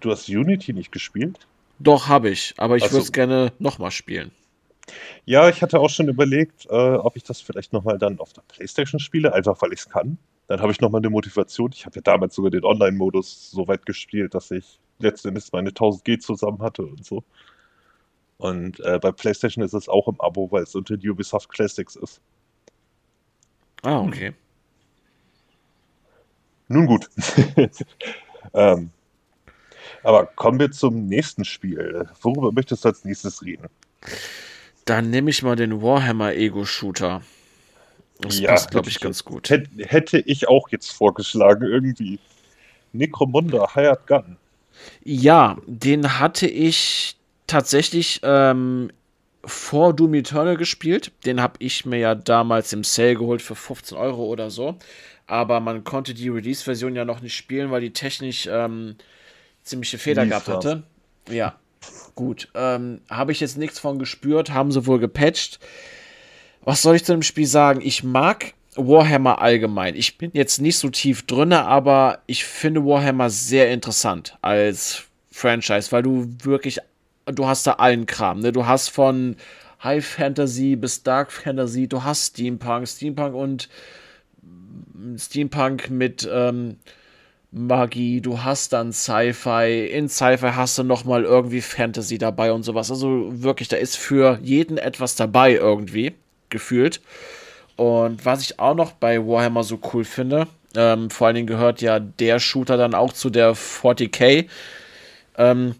Du 0.00 0.10
hast 0.10 0.28
Unity 0.28 0.74
nicht 0.74 0.92
gespielt? 0.92 1.38
Doch, 1.78 2.08
habe 2.08 2.28
ich, 2.30 2.54
aber 2.58 2.76
ich 2.76 2.84
würde 2.84 2.98
es 2.98 3.12
gerne 3.12 3.52
nochmal 3.58 3.90
spielen. 3.90 4.30
Ja, 5.24 5.48
ich 5.48 5.62
hatte 5.62 5.80
auch 5.80 5.90
schon 5.90 6.08
überlegt, 6.08 6.66
äh, 6.66 6.94
ob 6.94 7.16
ich 7.16 7.22
das 7.22 7.40
vielleicht 7.40 7.72
nochmal 7.72 7.98
dann 7.98 8.18
auf 8.18 8.32
der 8.32 8.42
Playstation 8.48 8.98
spiele, 8.98 9.32
einfach 9.32 9.60
weil 9.60 9.72
ich 9.72 9.80
es 9.80 9.88
kann. 9.88 10.18
Dann 10.48 10.60
habe 10.60 10.72
ich 10.72 10.80
nochmal 10.80 11.00
eine 11.00 11.10
Motivation. 11.10 11.70
Ich 11.72 11.86
habe 11.86 11.96
ja 11.96 12.02
damals 12.02 12.34
sogar 12.34 12.50
den 12.50 12.64
Online-Modus 12.64 13.50
so 13.50 13.68
weit 13.68 13.86
gespielt, 13.86 14.34
dass 14.34 14.50
ich 14.50 14.80
letztendlich 14.98 15.52
meine 15.52 15.68
1000 15.68 16.04
G 16.04 16.18
zusammen 16.18 16.60
hatte 16.60 16.82
und 16.82 17.04
so. 17.04 17.22
Und 18.38 18.80
äh, 18.80 18.98
bei 18.98 19.12
PlayStation 19.12 19.64
ist 19.64 19.74
es 19.74 19.88
auch 19.88 20.08
im 20.08 20.20
Abo, 20.20 20.50
weil 20.50 20.62
es 20.62 20.74
unter 20.74 20.94
Ubisoft 20.94 21.50
Classics 21.50 21.96
ist. 21.96 22.20
Ah, 23.82 24.00
okay. 24.00 24.32
Nun 26.68 26.86
gut. 26.86 27.08
ähm, 28.54 28.90
aber 30.02 30.26
kommen 30.26 30.58
wir 30.60 30.70
zum 30.70 31.06
nächsten 31.08 31.44
Spiel. 31.44 32.08
Worüber 32.22 32.52
möchtest 32.52 32.84
du 32.84 32.88
als 32.88 33.04
nächstes 33.04 33.42
reden? 33.42 33.68
Dann 34.84 35.10
nehme 35.10 35.30
ich 35.30 35.42
mal 35.42 35.56
den 35.56 35.82
Warhammer 35.82 36.34
Ego 36.34 36.64
Shooter. 36.64 37.22
Das 38.20 38.38
ja, 38.38 38.50
passt, 38.50 38.70
glaube 38.70 38.88
ich, 38.88 39.00
ganz 39.00 39.24
gut. 39.24 39.50
Hätte 39.50 40.18
ich 40.18 40.48
auch 40.48 40.68
jetzt 40.70 40.92
vorgeschlagen, 40.92 41.64
irgendwie. 41.64 42.18
Necromunda 42.92 43.74
Hired 43.74 44.06
Gun. 44.06 44.36
Ja, 45.04 45.56
den 45.66 46.18
hatte 46.18 46.46
ich 46.46 47.16
tatsächlich 47.46 48.20
ähm, 48.22 48.90
vor 49.44 49.94
Doom 49.94 50.14
Eternal 50.14 50.56
gespielt. 50.56 51.12
Den 51.26 51.40
habe 51.40 51.54
ich 51.58 51.84
mir 51.84 51.98
ja 51.98 52.14
damals 52.14 52.72
im 52.72 52.84
Sale 52.84 53.14
geholt 53.14 53.42
für 53.42 53.54
15 53.54 53.96
Euro 53.96 54.24
oder 54.24 54.50
so 54.50 54.78
aber 55.28 55.60
man 55.60 55.84
konnte 55.84 56.14
die 56.14 56.30
Release-Version 56.30 56.96
ja 56.96 57.04
noch 57.04 57.20
nicht 57.20 57.36
spielen, 57.36 57.70
weil 57.70 57.82
die 57.82 57.92
technisch 57.92 58.48
ähm, 58.50 58.96
ziemliche 59.62 59.98
Fehler 59.98 60.24
Lief 60.24 60.30
gehabt 60.30 60.48
hatte. 60.48 60.82
Ja, 61.28 61.54
gut. 62.14 62.48
Ähm, 62.54 63.02
Habe 63.10 63.32
ich 63.32 63.40
jetzt 63.40 63.58
nichts 63.58 63.78
von 63.78 63.98
gespürt, 63.98 64.50
haben 64.50 64.72
sie 64.72 64.86
wohl 64.86 64.98
gepatcht. 64.98 65.60
Was 66.64 66.82
soll 66.82 66.96
ich 66.96 67.04
zu 67.04 67.12
dem 67.12 67.22
Spiel 67.22 67.46
sagen? 67.46 67.80
Ich 67.82 68.04
mag 68.04 68.54
Warhammer 68.76 69.40
allgemein. 69.40 69.94
Ich 69.94 70.18
bin 70.18 70.30
jetzt 70.34 70.60
nicht 70.60 70.78
so 70.78 70.88
tief 70.88 71.26
drin, 71.26 71.52
aber 71.52 72.20
ich 72.26 72.44
finde 72.44 72.84
Warhammer 72.84 73.30
sehr 73.30 73.70
interessant 73.70 74.36
als 74.42 75.04
Franchise, 75.30 75.92
weil 75.92 76.02
du 76.02 76.28
wirklich, 76.42 76.78
du 77.26 77.46
hast 77.46 77.66
da 77.66 77.72
allen 77.74 78.06
Kram. 78.06 78.40
Ne? 78.40 78.52
Du 78.52 78.66
hast 78.66 78.88
von 78.88 79.36
High 79.82 80.04
Fantasy 80.04 80.76
bis 80.76 81.02
Dark 81.02 81.32
Fantasy, 81.32 81.86
du 81.88 82.02
hast 82.02 82.32
Steampunk, 82.32 82.88
Steampunk 82.88 83.34
und 83.34 83.68
Steampunk 85.16 85.90
mit 85.90 86.28
ähm, 86.30 86.76
Magie, 87.50 88.20
du 88.20 88.42
hast 88.42 88.72
dann 88.72 88.92
Sci-Fi, 88.92 89.86
in 89.86 90.08
Sci-Fi 90.08 90.50
hast 90.54 90.76
du 90.78 90.82
nochmal 90.82 91.24
irgendwie 91.24 91.60
Fantasy 91.60 92.18
dabei 92.18 92.52
und 92.52 92.62
sowas. 92.62 92.90
Also 92.90 93.28
wirklich, 93.42 93.68
da 93.68 93.76
ist 93.76 93.96
für 93.96 94.38
jeden 94.42 94.76
etwas 94.76 95.14
dabei 95.14 95.54
irgendwie, 95.54 96.14
gefühlt. 96.50 97.00
Und 97.76 98.24
was 98.24 98.42
ich 98.42 98.58
auch 98.58 98.74
noch 98.74 98.92
bei 98.92 99.18
Warhammer 99.24 99.62
so 99.62 99.78
cool 99.92 100.04
finde, 100.04 100.48
ähm, 100.74 101.10
vor 101.10 101.26
allen 101.26 101.36
Dingen 101.36 101.46
gehört 101.46 101.80
ja 101.80 102.00
der 102.00 102.40
Shooter 102.40 102.76
dann 102.76 102.94
auch 102.94 103.12
zu 103.12 103.30
der 103.30 103.54
40k, 103.54 104.46
ähm, 105.36 105.74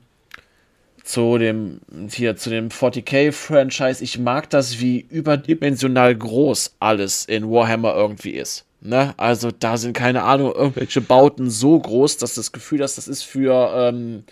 zu 1.02 1.38
dem, 1.38 1.80
hier, 2.10 2.36
zu 2.36 2.50
dem 2.50 2.68
40k-Franchise. 2.68 4.02
Ich 4.02 4.18
mag 4.18 4.50
das, 4.50 4.78
wie 4.80 5.00
überdimensional 5.00 6.14
groß 6.14 6.76
alles 6.80 7.24
in 7.24 7.50
Warhammer 7.50 7.94
irgendwie 7.94 8.32
ist. 8.32 8.64
Ne? 8.80 9.14
Also 9.16 9.50
da 9.50 9.76
sind 9.76 9.94
keine 9.94 10.22
Ahnung, 10.22 10.52
irgendwelche 10.54 11.00
Bauten 11.00 11.50
so 11.50 11.78
groß, 11.78 12.18
dass 12.18 12.34
das 12.34 12.52
Gefühl 12.52 12.82
hast, 12.82 12.96
das 12.96 13.08
ist 13.08 13.24
für, 13.24 13.72
ähm, 13.74 14.24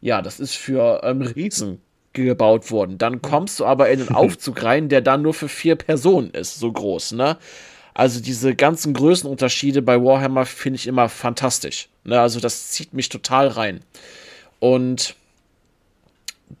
ja, 0.00 0.22
das 0.22 0.40
ist 0.40 0.54
für 0.56 1.02
ähm, 1.04 1.22
Riesen 1.22 1.80
gebaut 2.12 2.70
worden. 2.70 2.98
Dann 2.98 3.22
kommst 3.22 3.60
du 3.60 3.64
aber 3.64 3.90
in 3.90 4.00
den 4.00 4.08
Aufzug 4.14 4.62
rein, 4.62 4.88
der 4.88 5.00
dann 5.00 5.22
nur 5.22 5.34
für 5.34 5.48
vier 5.48 5.76
Personen 5.76 6.30
ist, 6.30 6.58
so 6.58 6.70
groß, 6.70 7.12
ne? 7.12 7.36
Also 7.94 8.20
diese 8.20 8.54
ganzen 8.54 8.94
Größenunterschiede 8.94 9.82
bei 9.82 10.02
Warhammer 10.02 10.46
finde 10.46 10.76
ich 10.76 10.86
immer 10.86 11.08
fantastisch. 11.08 11.88
Ne? 12.04 12.18
Also 12.18 12.40
das 12.40 12.70
zieht 12.70 12.94
mich 12.94 13.10
total 13.10 13.48
rein. 13.48 13.80
Und 14.60 15.14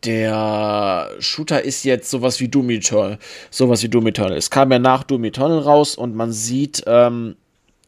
der 0.04 1.10
Shooter 1.20 1.62
ist 1.62 1.84
jetzt 1.84 2.10
sowas 2.10 2.40
wie 2.40 2.48
Doom 2.48 2.70
Eternal. 2.70 3.18
Sowas 3.50 3.82
wie 3.82 3.88
Doom 3.88 4.08
Eternal. 4.08 4.36
Es 4.36 4.50
kam 4.50 4.72
ja 4.72 4.78
nach 4.78 5.04
Doom 5.04 5.24
Eternal 5.24 5.60
raus 5.60 5.94
und 5.94 6.14
man 6.14 6.32
sieht, 6.32 6.82
ähm, 6.86 7.36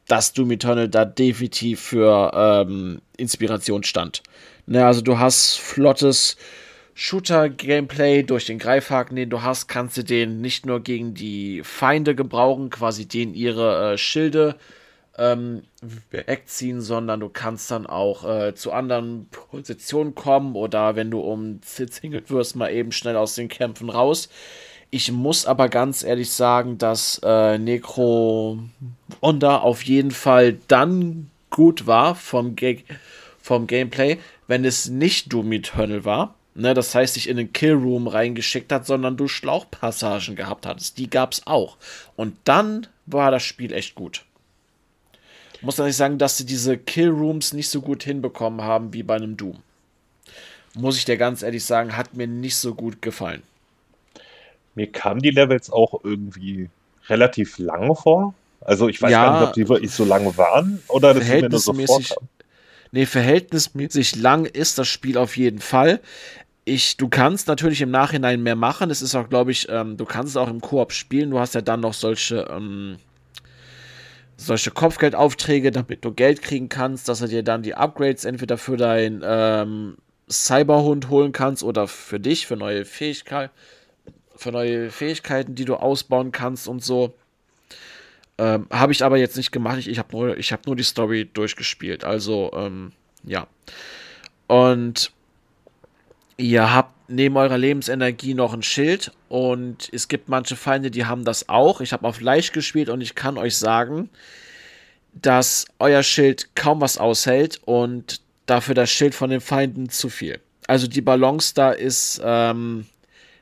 dass 0.08 0.32
Doom 0.32 0.52
Eternal 0.52 0.88
da 0.88 1.04
definitiv 1.04 1.80
für 1.80 2.30
ähm, 2.34 3.00
Inspiration 3.16 3.82
stand. 3.82 4.22
Ne, 4.66 4.84
also 4.84 5.02
du 5.02 5.18
hast 5.18 5.58
flottes 5.58 6.36
Shooter-Gameplay 6.94 8.22
durch 8.22 8.46
den 8.46 8.58
Greifhaken, 8.58 9.16
den 9.16 9.30
du 9.30 9.42
hast, 9.42 9.66
kannst 9.66 9.96
du 9.96 10.04
den 10.04 10.40
nicht 10.40 10.64
nur 10.64 10.80
gegen 10.80 11.14
die 11.14 11.62
Feinde 11.64 12.14
gebrauchen, 12.14 12.70
quasi 12.70 13.06
denen 13.06 13.34
ihre 13.34 13.94
äh, 13.94 13.98
Schilde 13.98 14.56
ähm, 15.18 15.62
wegziehen, 16.10 16.80
sondern 16.80 17.20
du 17.20 17.28
kannst 17.28 17.70
dann 17.70 17.86
auch 17.86 18.24
äh, 18.24 18.54
zu 18.54 18.72
anderen 18.72 19.28
Positionen 19.30 20.14
kommen 20.14 20.54
oder 20.54 20.96
wenn 20.96 21.10
du 21.10 21.20
umzingelt 21.20 22.30
wirst, 22.30 22.56
mal 22.56 22.72
eben 22.72 22.92
schnell 22.92 23.16
aus 23.16 23.34
den 23.34 23.48
Kämpfen 23.48 23.90
raus. 23.90 24.28
Ich 24.90 25.10
muss 25.10 25.46
aber 25.46 25.68
ganz 25.68 26.04
ehrlich 26.04 26.30
sagen, 26.30 26.78
dass 26.78 27.20
äh, 27.24 27.58
Necro 27.58 28.60
Onda 29.20 29.58
auf 29.58 29.82
jeden 29.82 30.12
Fall 30.12 30.58
dann 30.68 31.30
gut 31.50 31.86
war 31.86 32.14
vom, 32.14 32.54
Ga 32.54 32.74
vom 33.40 33.66
Gameplay, 33.66 34.18
wenn 34.46 34.64
es 34.64 34.88
nicht 34.88 35.32
Doom 35.32 35.50
Eternal 35.52 36.04
war. 36.04 36.34
Ne, 36.56 36.72
das 36.72 36.94
heißt, 36.94 37.16
dich 37.16 37.28
in 37.28 37.36
den 37.36 37.52
Killroom 37.52 38.06
reingeschickt 38.06 38.70
hat, 38.70 38.86
sondern 38.86 39.16
du 39.16 39.26
Schlauchpassagen 39.26 40.36
gehabt 40.36 40.66
hattest. 40.66 40.98
Die 40.98 41.10
gab 41.10 41.32
es 41.32 41.46
auch. 41.46 41.76
Und 42.14 42.36
dann 42.44 42.86
war 43.06 43.32
das 43.32 43.42
Spiel 43.42 43.72
echt 43.72 43.96
gut. 43.96 44.24
Muss 45.62 45.76
dann 45.76 45.86
nicht 45.86 45.96
sagen, 45.96 46.18
dass 46.18 46.38
sie 46.38 46.46
diese 46.46 46.78
Killrooms 46.78 47.54
nicht 47.54 47.68
so 47.68 47.80
gut 47.80 48.04
hinbekommen 48.04 48.62
haben 48.62 48.92
wie 48.92 49.02
bei 49.02 49.16
einem 49.16 49.36
Doom. 49.36 49.58
Muss 50.74 50.96
ich 50.96 51.04
dir 51.04 51.16
ganz 51.16 51.42
ehrlich 51.42 51.64
sagen, 51.64 51.96
hat 51.96 52.14
mir 52.14 52.26
nicht 52.26 52.56
so 52.56 52.74
gut 52.74 53.02
gefallen. 53.02 53.42
Mir 54.74 54.90
kamen 54.90 55.22
die 55.22 55.30
Levels 55.30 55.70
auch 55.70 56.04
irgendwie 56.04 56.68
relativ 57.08 57.58
lange 57.58 57.94
vor. 57.94 58.34
Also 58.60 58.88
ich 58.88 59.00
weiß 59.00 59.10
ja, 59.10 59.24
gar 59.24 59.40
nicht, 59.40 59.48
ob 59.48 59.54
die 59.54 59.68
wirklich 59.68 59.90
so 59.90 60.04
lange 60.04 60.36
waren 60.36 60.82
oder 60.88 61.14
das 61.14 61.28
mir 61.28 61.48
nur 61.48 61.58
so 61.58 61.72
vorkam. 61.72 62.28
Nee, 62.92 63.06
verhältnismäßig 63.06 64.16
lang 64.16 64.44
ist 64.44 64.78
das 64.78 64.86
Spiel 64.86 65.18
auf 65.18 65.36
jeden 65.36 65.58
Fall 65.58 66.00
ich, 66.64 66.96
du 66.96 67.08
kannst 67.08 67.46
natürlich 67.48 67.80
im 67.82 67.90
Nachhinein 67.90 68.42
mehr 68.42 68.56
machen. 68.56 68.90
Es 68.90 69.02
ist 69.02 69.14
auch, 69.14 69.28
glaube 69.28 69.50
ich, 69.50 69.68
ähm, 69.68 69.96
du 69.96 70.04
kannst 70.04 70.30
es 70.30 70.36
auch 70.36 70.48
im 70.48 70.60
Koop 70.60 70.92
spielen. 70.92 71.30
Du 71.30 71.38
hast 71.38 71.54
ja 71.54 71.60
dann 71.60 71.80
noch 71.80 71.92
solche, 71.92 72.48
ähm, 72.50 72.96
solche 74.36 74.70
Kopfgeldaufträge, 74.70 75.70
damit 75.70 76.04
du 76.04 76.12
Geld 76.12 76.42
kriegen 76.42 76.68
kannst, 76.68 77.08
dass 77.08 77.18
du 77.18 77.28
dir 77.28 77.42
dann 77.42 77.62
die 77.62 77.74
Upgrades 77.74 78.24
entweder 78.24 78.56
für 78.56 78.76
deinen 78.76 79.22
ähm, 79.24 79.96
Cyberhund 80.30 81.10
holen 81.10 81.32
kannst 81.32 81.62
oder 81.62 81.86
für 81.86 82.18
dich, 82.18 82.46
für 82.46 82.56
neue 82.56 82.86
Fähigkeiten, 82.86 83.52
für 84.34 84.50
neue 84.50 84.90
Fähigkeiten, 84.90 85.54
die 85.54 85.66
du 85.66 85.76
ausbauen 85.76 86.32
kannst 86.32 86.66
und 86.66 86.82
so. 86.82 87.14
Ähm, 88.38 88.66
habe 88.70 88.92
ich 88.92 89.04
aber 89.04 89.18
jetzt 89.18 89.36
nicht 89.36 89.52
gemacht. 89.52 89.78
Ich, 89.78 89.88
ich 89.88 89.98
habe 89.98 90.16
nur, 90.16 90.36
hab 90.36 90.66
nur 90.66 90.76
die 90.76 90.82
Story 90.82 91.28
durchgespielt. 91.32 92.04
Also, 92.04 92.50
ähm, 92.54 92.92
ja. 93.22 93.46
Und 94.46 95.12
Ihr 96.36 96.74
habt 96.74 97.08
neben 97.08 97.36
eurer 97.36 97.58
Lebensenergie 97.58 98.34
noch 98.34 98.54
ein 98.54 98.62
Schild 98.62 99.12
und 99.28 99.88
es 99.92 100.08
gibt 100.08 100.28
manche 100.28 100.56
Feinde, 100.56 100.90
die 100.90 101.04
haben 101.04 101.24
das 101.24 101.48
auch. 101.48 101.80
Ich 101.80 101.92
habe 101.92 102.06
auf 102.08 102.20
leicht 102.20 102.52
gespielt 102.52 102.88
und 102.88 103.00
ich 103.00 103.14
kann 103.14 103.38
euch 103.38 103.56
sagen, 103.56 104.10
dass 105.12 105.66
euer 105.78 106.02
Schild 106.02 106.56
kaum 106.56 106.80
was 106.80 106.98
aushält 106.98 107.60
und 107.64 108.20
dafür 108.46 108.74
das 108.74 108.90
Schild 108.90 109.14
von 109.14 109.30
den 109.30 109.40
Feinden 109.40 109.88
zu 109.88 110.08
viel. 110.08 110.40
Also 110.66 110.86
die 110.86 111.02
Balance 111.02 111.52
da 111.54 111.70
ist 111.70 112.20
ähm, 112.24 112.86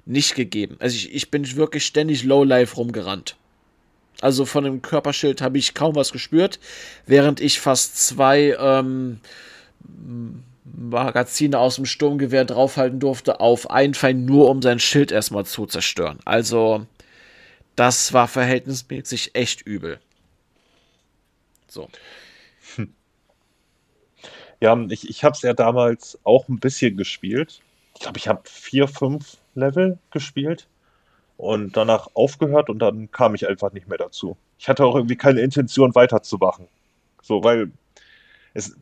nicht 0.05 0.35
gegeben. 0.35 0.77
Also 0.81 0.97
ich, 0.97 1.15
ich 1.15 1.31
bin 1.31 1.57
wirklich 1.57 1.87
ständig 1.87 2.25
Lowlife 2.25 2.77
rumgerannt. 2.77 3.37
Also 4.21 4.45
von 4.45 4.65
dem 4.65 4.83
Körperschild 4.83 5.41
habe 5.41 5.59
ich 5.59 5.75
kaum 5.75 5.97
was 5.97 6.13
gespürt, 6.13 6.61
während 7.07 7.41
ich 7.41 7.59
fast 7.59 8.07
zwei 8.07 8.57
ähm, 8.59 9.21
Magazine 10.65 11.59
aus 11.59 11.77
dem 11.77 11.87
Sturmgewehr 11.87 12.45
draufhalten 12.45 13.01
durfte 13.01 13.41
auf 13.41 13.71
einen 13.71 13.95
Feind, 13.95 14.27
nur 14.27 14.49
um 14.49 14.63
sein 14.63 14.79
Schild 14.79 15.11
erstmal 15.13 15.45
zu 15.45 15.67
zerstören. 15.67 16.19
Also, 16.25 16.87
das 17.77 18.13
war 18.13 18.29
verhältnismäßig 18.29 19.35
echt 19.35 19.63
übel. 19.63 19.99
So. 21.69 21.89
Ja, 24.61 24.79
ich, 24.91 25.11
ich 25.11 25.25
habe 25.25 25.35
es 25.35 25.43
ja 25.43 25.55
damals 25.55 26.21
auch 26.23 26.49
ein 26.49 26.61
bisschen 26.61 26.97
gespielt. 26.97 27.61
Ich 27.95 28.01
glaube, 28.03 28.19
ich 28.19 28.29
habe 28.29 28.43
vier, 28.45 28.87
fünf 28.87 29.39
Level 29.57 29.99
gespielt 30.13 30.69
und 31.37 31.77
danach 31.77 32.07
aufgehört 32.15 32.71
und 32.71 32.79
dann 32.79 33.11
kam 33.11 33.35
ich 33.35 33.49
einfach 33.49 33.73
nicht 33.73 33.89
mehr 33.89 33.99
dazu. 33.99 34.37
Ich 34.61 34.69
hatte 34.69 34.85
auch 34.85 34.95
irgendwie 34.95 35.17
keine 35.17 35.41
Intention 35.41 35.97
weiterzumachen. 35.97 36.69
So, 37.23 37.43
weil 37.43 37.73
es, 38.55 38.77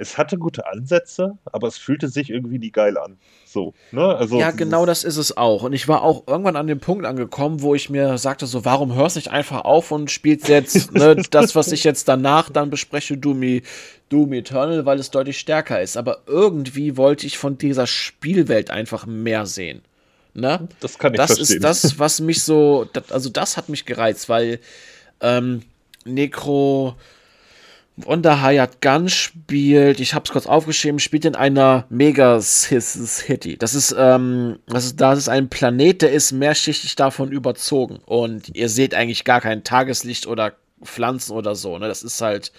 es 0.00 0.16
hatte 0.16 0.38
gute 0.38 0.66
Ansätze, 0.66 1.36
aber 1.44 1.68
es 1.68 1.76
fühlte 1.76 2.08
sich 2.08 2.30
irgendwie 2.30 2.58
nie 2.58 2.70
geil 2.70 2.96
an. 2.96 3.18
So, 3.44 3.74
ne? 3.92 4.02
Also 4.02 4.38
ja, 4.38 4.50
genau 4.50 4.86
das 4.86 5.04
ist 5.04 5.18
es 5.18 5.36
auch. 5.36 5.62
Und 5.62 5.74
ich 5.74 5.88
war 5.88 6.02
auch 6.02 6.26
irgendwann 6.26 6.56
an 6.56 6.66
dem 6.66 6.80
Punkt 6.80 7.04
angekommen, 7.04 7.60
wo 7.60 7.74
ich 7.74 7.90
mir 7.90 8.16
sagte, 8.16 8.46
so, 8.46 8.64
warum 8.64 8.94
hörst 8.94 9.16
du 9.16 9.18
nicht 9.18 9.30
einfach 9.30 9.64
auf 9.64 9.90
und 9.90 10.10
spielst 10.10 10.48
jetzt 10.48 10.92
ne, 10.92 11.16
das, 11.30 11.54
was 11.54 11.70
ich 11.70 11.84
jetzt 11.84 12.08
danach 12.08 12.48
dann 12.48 12.70
bespreche, 12.70 13.18
Doom, 13.18 13.60
Doom 14.08 14.32
Eternal, 14.32 14.86
weil 14.86 14.98
es 14.98 15.10
deutlich 15.10 15.38
stärker 15.38 15.82
ist. 15.82 15.98
Aber 15.98 16.22
irgendwie 16.26 16.96
wollte 16.96 17.26
ich 17.26 17.36
von 17.36 17.58
dieser 17.58 17.86
Spielwelt 17.86 18.70
einfach 18.70 19.04
mehr 19.04 19.44
sehen. 19.44 19.82
Ne? 20.32 20.66
Das 20.80 20.98
kann 20.98 21.12
ich 21.12 21.18
das 21.18 21.34
verstehen. 21.34 21.60
Das 21.60 21.84
ist 21.84 21.92
das, 21.92 21.98
was 21.98 22.20
mich 22.20 22.42
so, 22.42 22.88
also 23.10 23.28
das 23.28 23.58
hat 23.58 23.68
mich 23.68 23.84
gereizt, 23.84 24.30
weil 24.30 24.60
ähm, 25.20 25.62
Necro 26.06 26.96
Wonderhayat 28.04 28.80
Gun 28.80 29.08
spielt, 29.08 30.00
ich 30.00 30.14
habe 30.14 30.24
es 30.24 30.30
kurz 30.30 30.46
aufgeschrieben, 30.46 30.98
spielt 30.98 31.24
in 31.24 31.34
einer 31.34 31.86
Mega-City. 31.88 33.56
Das 33.58 33.74
ist, 33.74 33.94
ähm, 33.96 34.58
das 34.66 34.86
ist, 34.86 35.00
das 35.00 35.18
ist 35.18 35.28
ein 35.28 35.48
Planet, 35.48 36.02
der 36.02 36.12
ist 36.12 36.32
mehrschichtig 36.32 36.96
davon 36.96 37.32
überzogen. 37.32 38.00
Und 38.06 38.54
ihr 38.54 38.68
seht 38.68 38.94
eigentlich 38.94 39.24
gar 39.24 39.40
kein 39.40 39.64
Tageslicht 39.64 40.26
oder 40.26 40.54
Pflanzen 40.82 41.32
oder 41.32 41.54
so. 41.54 41.78
Ne? 41.78 41.88
Das 41.88 42.02
ist 42.02 42.20
halt 42.20 42.52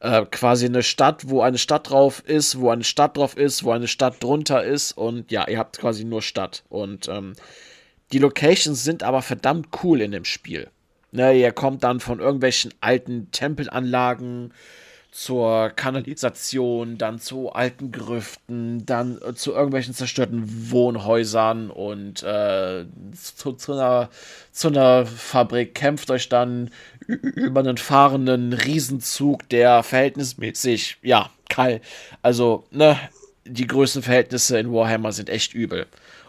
äh, 0.00 0.24
quasi 0.30 0.66
eine 0.66 0.82
Stadt, 0.82 1.28
wo 1.28 1.40
eine 1.42 1.58
Stadt 1.58 1.90
drauf 1.90 2.22
ist, 2.26 2.58
wo 2.60 2.70
eine 2.70 2.84
Stadt 2.84 3.16
drauf 3.16 3.36
ist, 3.36 3.64
wo 3.64 3.72
eine 3.72 3.88
Stadt 3.88 4.22
drunter 4.22 4.62
ist. 4.62 4.92
Und 4.92 5.30
ja, 5.30 5.48
ihr 5.48 5.58
habt 5.58 5.78
quasi 5.78 6.04
nur 6.04 6.22
Stadt. 6.22 6.64
Und 6.68 7.08
ähm, 7.08 7.34
die 8.12 8.18
Locations 8.18 8.84
sind 8.84 9.02
aber 9.02 9.22
verdammt 9.22 9.68
cool 9.82 10.00
in 10.00 10.12
dem 10.12 10.24
Spiel. 10.24 10.68
Ne, 11.14 11.38
ihr 11.38 11.52
kommt 11.52 11.84
dann 11.84 12.00
von 12.00 12.18
irgendwelchen 12.18 12.74
alten 12.80 13.30
Tempelanlagen 13.30 14.52
zur 15.14 15.70
Kanalisation, 15.70 16.98
dann 16.98 17.20
zu 17.20 17.52
alten 17.52 17.92
Grüften, 17.92 18.84
dann 18.84 19.22
äh, 19.22 19.32
zu 19.32 19.52
irgendwelchen 19.52 19.94
zerstörten 19.94 20.72
Wohnhäusern 20.72 21.70
und 21.70 22.24
äh, 22.24 22.84
zu, 23.14 23.52
zu, 23.52 23.74
einer, 23.74 24.10
zu 24.50 24.68
einer 24.68 25.06
Fabrik. 25.06 25.76
Kämpft 25.76 26.10
euch 26.10 26.28
dann 26.28 26.72
über 27.06 27.60
einen 27.60 27.76
fahrenden 27.76 28.54
Riesenzug, 28.54 29.48
der 29.50 29.84
verhältnismäßig, 29.84 30.96
ja, 31.02 31.30
kalt. 31.48 31.80
Also, 32.22 32.64
ne, 32.72 32.98
die 33.44 33.68
Größenverhältnisse 33.68 34.58
in 34.58 34.72
Warhammer 34.72 35.12
sind 35.12 35.30
echt 35.30 35.54
übel. 35.54 35.86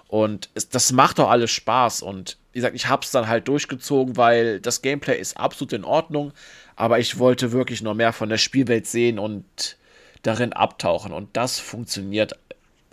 Und 0.10 0.50
es, 0.54 0.70
das 0.70 0.92
macht 0.92 1.18
doch 1.18 1.32
alles 1.32 1.50
Spaß. 1.50 2.04
Und 2.04 2.38
wie 2.54 2.60
gesagt, 2.60 2.76
ich 2.76 2.88
hab's 2.88 3.10
dann 3.10 3.28
halt 3.28 3.48
durchgezogen, 3.48 4.16
weil 4.16 4.60
das 4.60 4.84
Gameplay 4.84 5.20
ist 5.20 5.38
absolut 5.38 5.74
in 5.74 5.84
Ordnung. 5.84 6.34
Aber 6.76 7.00
ich 7.00 7.20
wollte 7.20 7.52
wirklich 7.52 7.82
noch 7.82 7.94
mehr 7.94 8.14
von 8.14 8.30
der 8.30 8.38
Spielwelt 8.38 8.88
sehen 8.88 9.20
und 9.20 9.78
darin 10.24 10.54
abtauchen. 10.54 11.14
Und 11.14 11.36
das 11.38 11.60
funktioniert 11.60 12.38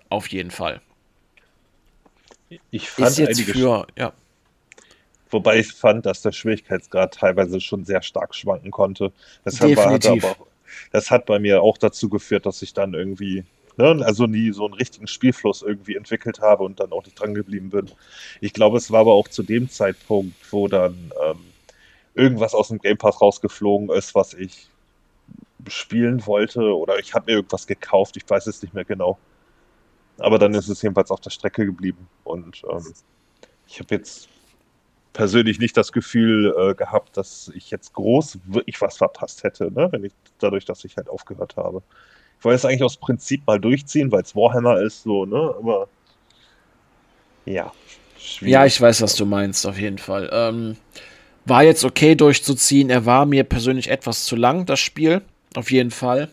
auf 0.08 0.28
jeden 0.28 0.50
Fall. 0.50 0.80
Ich 2.70 2.90
fand 2.90 3.08
ist 3.08 3.18
jetzt 3.18 3.40
für, 3.42 3.86
ja. 3.98 4.12
Wobei 5.30 5.58
ich 5.58 5.72
fand, 5.72 6.04
dass 6.04 6.20
der 6.20 6.32
Schwierigkeitsgrad 6.32 7.14
teilweise 7.14 7.60
schon 7.60 7.84
sehr 7.84 8.02
stark 8.02 8.34
schwanken 8.34 8.70
konnte. 8.70 9.12
Deshalb 9.44 9.74
Definitiv. 9.74 10.22
War, 10.22 10.30
aber, 10.32 10.46
das 10.90 11.10
hat 11.10 11.24
bei 11.24 11.38
mir 11.38 11.62
auch 11.62 11.78
dazu 11.78 12.10
geführt, 12.10 12.44
dass 12.44 12.60
ich 12.60 12.74
dann 12.74 12.92
irgendwie, 12.92 13.44
ne, 13.78 14.02
also 14.04 14.26
nie 14.26 14.52
so 14.52 14.66
einen 14.66 14.74
richtigen 14.74 15.06
Spielfluss 15.06 15.62
irgendwie 15.62 15.96
entwickelt 15.96 16.40
habe 16.40 16.64
und 16.64 16.80
dann 16.80 16.92
auch 16.92 17.04
nicht 17.04 17.18
dran 17.18 17.32
geblieben 17.32 17.70
bin. 17.70 17.90
Ich 18.42 18.52
glaube, 18.52 18.76
es 18.76 18.90
war 18.90 19.00
aber 19.00 19.14
auch 19.14 19.28
zu 19.28 19.42
dem 19.42 19.70
Zeitpunkt, 19.70 20.36
wo 20.52 20.68
dann 20.68 21.12
ähm, 21.24 21.40
irgendwas 22.14 22.54
aus 22.54 22.68
dem 22.68 22.78
Game 22.78 22.98
Pass 22.98 23.20
rausgeflogen 23.20 23.90
ist, 23.90 24.14
was 24.14 24.34
ich 24.34 24.68
spielen 25.68 26.26
wollte 26.26 26.60
oder 26.60 26.98
ich 26.98 27.14
habe 27.14 27.26
mir 27.26 27.36
irgendwas 27.36 27.66
gekauft, 27.66 28.16
ich 28.16 28.28
weiß 28.28 28.46
es 28.46 28.62
nicht 28.62 28.74
mehr 28.74 28.84
genau. 28.84 29.18
Aber 30.18 30.38
dann 30.38 30.54
ist 30.54 30.68
es 30.68 30.82
jedenfalls 30.82 31.10
auf 31.10 31.20
der 31.20 31.30
Strecke 31.30 31.64
geblieben 31.64 32.08
und 32.24 32.62
ähm, 32.70 32.92
ich 33.66 33.78
habe 33.78 33.94
jetzt 33.94 34.28
persönlich 35.12 35.58
nicht 35.58 35.76
das 35.76 35.92
Gefühl 35.92 36.54
äh, 36.58 36.74
gehabt, 36.74 37.16
dass 37.16 37.50
ich 37.54 37.70
jetzt 37.70 37.92
groß 37.94 38.38
wirklich 38.46 38.80
was 38.80 38.96
verpasst 38.96 39.44
hätte, 39.44 39.70
ne? 39.72 39.88
wenn 39.92 40.04
ich 40.04 40.12
dadurch, 40.38 40.64
dass 40.64 40.84
ich 40.84 40.96
halt 40.96 41.08
aufgehört 41.08 41.56
habe. 41.56 41.82
Ich 42.38 42.44
wollte 42.44 42.56
es 42.56 42.64
eigentlich 42.64 42.82
aus 42.82 42.96
Prinzip 42.96 43.46
mal 43.46 43.60
durchziehen, 43.60 44.10
weil 44.10 44.22
es 44.22 44.34
Warhammer 44.34 44.80
ist, 44.80 45.04
so, 45.04 45.24
ne? 45.24 45.54
Aber 45.58 45.86
ja. 47.44 47.72
Schwierig. 48.18 48.52
Ja, 48.52 48.66
ich 48.66 48.80
weiß, 48.80 49.02
was 49.02 49.16
du 49.16 49.26
meinst, 49.26 49.66
auf 49.66 49.78
jeden 49.78 49.98
Fall. 49.98 50.28
Ähm, 50.32 50.76
war 51.44 51.62
jetzt 51.62 51.84
okay 51.84 52.14
durchzuziehen. 52.14 52.90
Er 52.90 53.06
war 53.06 53.26
mir 53.26 53.44
persönlich 53.44 53.88
etwas 53.88 54.24
zu 54.24 54.36
lang, 54.36 54.66
das 54.66 54.80
Spiel. 54.80 55.22
Auf 55.54 55.70
jeden 55.70 55.90
Fall. 55.90 56.30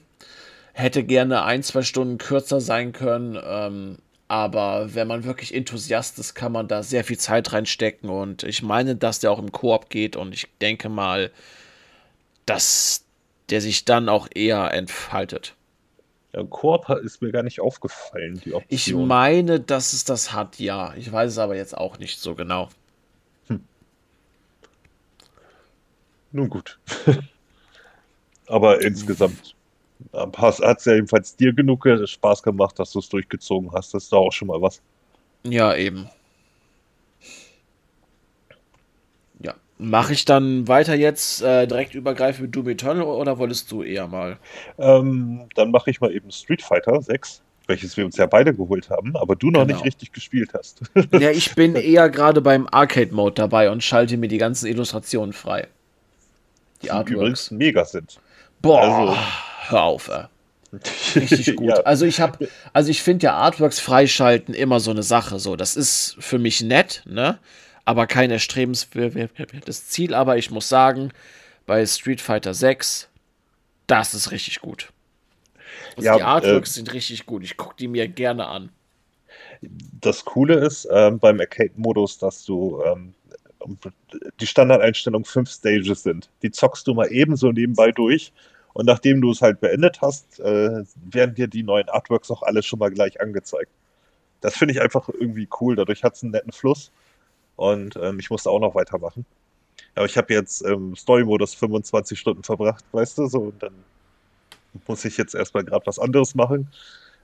Hätte 0.74 1.04
gerne 1.04 1.44
ein, 1.44 1.64
zwei 1.64 1.82
Stunden 1.82 2.18
kürzer 2.18 2.62
sein 2.62 2.94
können. 2.94 3.38
Ähm, 3.44 3.98
aber 4.28 4.94
wenn 4.94 5.08
man 5.08 5.24
wirklich 5.24 5.54
Enthusiast 5.54 6.20
ist, 6.20 6.36
kann 6.36 6.52
man 6.52 6.68
da 6.68 6.84
sehr 6.84 7.04
viel 7.04 7.18
Zeit 7.18 7.52
reinstecken. 7.52 8.10
Und 8.10 8.44
ich 8.44 8.62
meine, 8.62 8.96
dass 8.96 9.20
der 9.20 9.32
auch 9.32 9.40
im 9.40 9.52
Koop 9.52 9.90
geht. 9.90 10.16
Und 10.16 10.34
ich 10.34 10.48
denke 10.62 10.88
mal, 10.88 11.32
dass 12.46 13.04
der 13.50 13.62
sich 13.62 13.86
dann 13.86 14.10
auch 14.10 14.28
eher 14.34 14.72
entfaltet. 14.74 15.56
Ja, 16.34 16.44
Koop 16.44 16.90
ist 17.04 17.22
mir 17.22 17.32
gar 17.32 17.44
nicht 17.44 17.60
aufgefallen, 17.60 18.40
die 18.46 18.54
Option. 18.54 18.70
Ich 18.70 18.94
meine, 18.94 19.60
dass 19.60 19.94
es 19.94 20.04
das 20.04 20.32
hat, 20.32 20.60
ja. 20.60 20.94
Ich 20.96 21.12
weiß 21.12 21.32
es 21.32 21.38
aber 21.40 21.56
jetzt 21.56 21.76
auch 21.76 21.98
nicht 21.98 22.20
so 22.20 22.36
genau. 22.36 22.70
Hm. 23.48 23.64
Nun 26.32 26.50
gut. 26.50 26.80
aber 28.48 28.82
insgesamt 28.82 29.56
hat 30.14 30.78
es 30.80 30.86
ja 30.86 30.94
jedenfalls 30.94 31.36
dir 31.36 31.54
genug 31.54 31.86
Spaß 32.06 32.44
gemacht, 32.44 32.80
dass 32.80 32.92
du 32.92 33.00
es 33.00 33.10
durchgezogen 33.10 33.72
hast. 33.74 33.94
Das 33.94 34.04
ist 34.04 34.14
doch 34.14 34.28
auch 34.28 34.32
schon 34.32 34.48
mal 34.48 34.62
was. 34.62 34.82
Ja, 35.44 35.76
eben. 35.76 36.10
Ja. 39.40 39.56
Mache 39.78 40.14
ich 40.14 40.26
dann 40.26 40.68
weiter 40.68 40.96
jetzt 40.96 41.42
äh, 41.42 41.68
direkt 41.68 41.96
übergreifen 41.96 42.46
mit 42.46 42.56
Doom 42.56 42.70
Eternal 42.70 43.04
oder 43.04 43.38
wolltest 43.38 43.72
du 43.72 43.84
eher 43.84 44.08
mal? 44.08 44.38
Ähm, 44.78 45.48
dann 45.56 45.72
mache 45.72 45.90
ich 45.90 46.02
mal 46.02 46.14
eben 46.14 46.32
Street 46.32 46.62
Fighter 46.62 47.02
6, 47.02 47.42
welches 47.68 47.96
wir 47.98 48.06
uns 48.06 48.18
ja 48.18 48.26
beide 48.26 48.54
geholt 48.54 48.90
haben, 48.90 49.16
aber 49.16 49.36
du 49.36 49.52
noch 49.52 49.66
genau. 49.66 49.76
nicht 49.76 49.86
richtig 49.86 50.12
gespielt 50.12 50.52
hast. 50.54 50.82
ja, 51.14 51.32
ich 51.32 51.56
bin 51.56 51.76
eher 51.76 52.10
gerade 52.10 52.42
beim 52.42 52.68
Arcade-Mode 52.70 53.36
dabei 53.36 53.70
und 53.70 53.84
schalte 53.84 54.18
mir 54.18 54.28
die 54.28 54.38
ganzen 54.38 54.68
Illustrationen 54.68 55.34
frei. 55.34 55.68
Die, 56.82 56.92
Artworks. 56.92 57.12
übrigens 57.12 57.52
mega 57.52 57.86
sind. 57.86 58.20
Boah. 58.62 58.82
Also, 58.82 59.18
hör 59.70 59.84
auf, 59.84 60.08
ey. 60.10 60.26
Richtig 61.16 61.56
gut. 61.56 61.68
ja. 61.68 61.76
Also 61.78 62.06
ich 62.06 62.22
habe, 62.22 62.48
also 62.74 62.92
ich 62.92 63.02
finde 63.02 63.26
ja 63.26 63.34
Artworks 63.34 63.80
freischalten 63.80 64.54
immer 64.54 64.80
so 64.80 64.92
eine 64.92 65.04
Sache. 65.04 65.40
So, 65.40 65.56
das 65.56 65.76
ist 65.76 66.16
für 66.20 66.38
mich 66.38 66.62
nett, 66.62 67.02
ne? 67.06 67.40
Aber 67.86 68.06
kein 68.06 68.30
erstrebenswertes 68.30 69.88
Ziel. 69.88 70.14
Aber 70.14 70.38
ich 70.38 70.52
muss 70.52 70.70
sagen, 70.70 71.12
bei 71.66 71.84
Street 71.86 72.22
Fighter 72.22 72.54
6, 72.54 73.10
das 73.88 74.14
ist 74.14 74.32
richtig 74.32 74.62
gut. 74.62 74.92
Also 75.98 76.06
ja, 76.06 76.18
die 76.18 76.24
Artworks 76.24 76.72
äh, 76.72 76.74
sind 76.74 76.94
richtig 76.94 77.26
gut. 77.26 77.44
Ich 77.44 77.58
gucke 77.58 77.76
die 77.80 77.88
mir 77.88 78.08
gerne 78.08 78.48
an. 78.48 78.70
Das 79.62 80.24
Coole 80.24 80.56
ist 80.56 80.88
ähm, 80.92 81.20
beim 81.20 81.40
Arcade-Modus, 81.40 82.20
dass 82.20 82.46
du 82.46 82.82
ähm, 82.86 83.14
die 84.40 84.48
Standardeinstellung 84.48 85.26
fünf 85.26 85.50
Stages 85.50 86.04
sind. 86.04 86.30
Die 86.42 86.52
zockst 86.52 86.88
du 86.88 86.94
mal 86.94 87.12
ebenso 87.12 87.52
nebenbei 87.52 87.92
durch 87.92 88.32
und 88.74 88.86
nachdem 88.86 89.22
du 89.22 89.32
es 89.32 89.42
halt 89.42 89.60
beendet 89.60 90.02
hast, 90.02 90.40
äh, 90.40 90.84
werden 90.96 91.36
dir 91.36 91.48
die 91.48 91.64
neuen 91.64 91.90
Artworks 91.90 92.32
auch 92.32 92.44
alle 92.44 92.64
schon 92.64 92.80
mal 92.80 92.92
gleich 92.92 93.20
angezeigt. 93.20 93.72
Das 94.42 94.56
finde 94.58 94.74
ich 94.74 94.82
einfach 94.82 95.10
irgendwie 95.10 95.50
cool. 95.60 95.76
Dadurch 95.76 96.04
hat 96.04 96.16
es 96.16 96.24
einen 96.24 96.32
netten 96.32 96.52
Fluss. 96.52 96.92
Und 97.56 97.98
ähm, 97.98 98.20
ich 98.20 98.30
musste 98.30 98.50
auch 98.50 98.60
noch 98.60 98.76
weitermachen. 98.76 99.26
Aber 99.96 100.06
ich 100.06 100.18
habe 100.18 100.34
jetzt 100.34 100.64
ähm, 100.66 100.96
Story-Modus 100.96 101.56
25 101.56 102.18
Stunden 102.18 102.44
verbracht, 102.44 102.86
weißt 102.94 103.18
du, 103.18 103.28
so. 103.28 103.40
Und 103.40 103.62
dann 103.62 103.74
muss 104.88 105.04
ich 105.04 105.18
jetzt 105.18 105.36
erstmal 105.36 105.66
gerade 105.66 105.86
was 105.86 106.00
anderes 106.00 106.36
machen, 106.36 106.72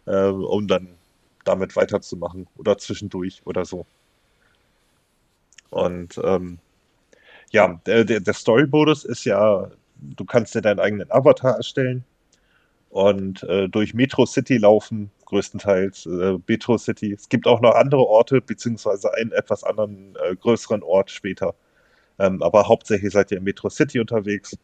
äh, 0.07 0.27
um 0.27 0.67
dann 0.67 0.89
damit 1.45 1.75
weiterzumachen. 1.75 2.47
Oder 2.57 2.77
zwischendurch 2.77 3.43
oder 3.45 3.63
so. 3.63 3.85
Und 5.69 6.19
ähm, 6.23 6.59
ja, 7.51 7.79
der, 7.85 8.03
der 8.05 8.33
Story-Modus 8.33 9.05
ist 9.05 9.25
ja 9.25 9.71
du 9.99 10.25
kannst 10.25 10.55
dir 10.55 10.61
deinen 10.61 10.79
eigenen 10.79 11.11
Avatar 11.11 11.55
erstellen 11.57 12.03
und 12.89 13.43
äh, 13.43 13.67
durch 13.67 13.93
Metro 13.93 14.25
City 14.25 14.57
laufen, 14.57 15.11
größtenteils 15.25 16.05
äh, 16.05 16.37
Metro 16.47 16.77
City. 16.77 17.13
Es 17.13 17.29
gibt 17.29 17.47
auch 17.47 17.61
noch 17.61 17.75
andere 17.75 18.05
Orte, 18.05 18.41
beziehungsweise 18.41 19.13
einen 19.13 19.31
etwas 19.31 19.63
anderen, 19.63 20.15
äh, 20.23 20.35
größeren 20.35 20.83
Ort 20.83 21.11
später. 21.11 21.55
Ähm, 22.19 22.41
aber 22.41 22.67
hauptsächlich 22.67 23.11
seid 23.11 23.31
ihr 23.31 23.39
in 23.39 23.43
Metro 23.43 23.69
City 23.69 23.99
unterwegs, 23.99 24.57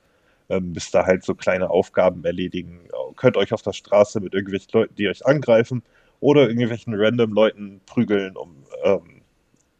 ähm, 0.49 0.71
müsst 0.73 0.93
da 0.93 1.05
halt 1.05 1.23
so 1.23 1.35
kleine 1.35 1.69
Aufgaben 1.69 2.23
erledigen. 2.23 2.79
Könnt 3.17 3.37
euch 3.37 3.53
auf 3.53 3.61
der 3.61 3.73
Straße 3.73 4.21
mit 4.21 4.33
irgendwelchen 4.33 4.69
Leuten, 4.71 4.95
die 4.95 5.09
euch 5.09 5.25
angreifen, 5.25 5.83
oder 6.21 6.47
irgendwelchen 6.47 6.93
random 6.95 7.33
Leuten 7.33 7.81
prügeln, 7.87 8.37
um 8.37 8.55
ähm, 8.83 9.20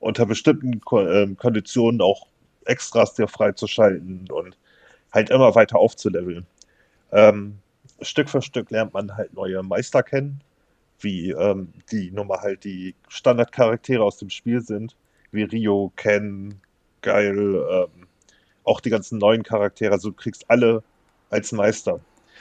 unter 0.02 0.26
bestimmten 0.26 0.82
Ko 0.82 1.08
ähm, 1.08 1.38
Konditionen 1.38 2.02
auch 2.02 2.28
Extras 2.66 3.14
dir 3.16 3.28
freizuschalten 3.28 4.30
und 4.32 4.58
halt 5.12 5.30
immer 5.30 5.56
weiter 5.56 5.80
aufzuleveln. 5.80 6.46
Ähm, 7.12 7.58
Stück 8.02 8.30
für 8.30 8.42
Stück 8.42 8.72
lernt 8.72 8.94
man 8.94 9.16
halt 9.16 9.34
neue 9.34 9.64
Meister 9.64 10.04
kennen, 10.04 10.42
wie 11.00 11.32
ähm, 11.32 11.70
die 11.92 12.12
nun 12.12 12.28
mal 12.28 12.42
halt 12.42 12.64
die 12.64 12.96
Standardcharaktere 13.08 14.04
aus 14.04 14.18
dem 14.18 14.30
Spiel 14.30 14.62
sind, 14.62 14.96
wie 15.32 15.44
Rio, 15.44 15.92
Ken, 15.96 16.60
Geil, 17.02 17.36
ähm, 17.72 18.08
auch 18.64 18.80
die 18.80 18.92
ganzen 18.92 19.18
neuen 19.18 19.42
Charaktere, 19.42 19.92
also 19.92 20.10
du 20.10 20.16
kriegst 20.16 20.50
alle 20.50 20.84
als 21.32 21.52
Meister. 21.52 22.00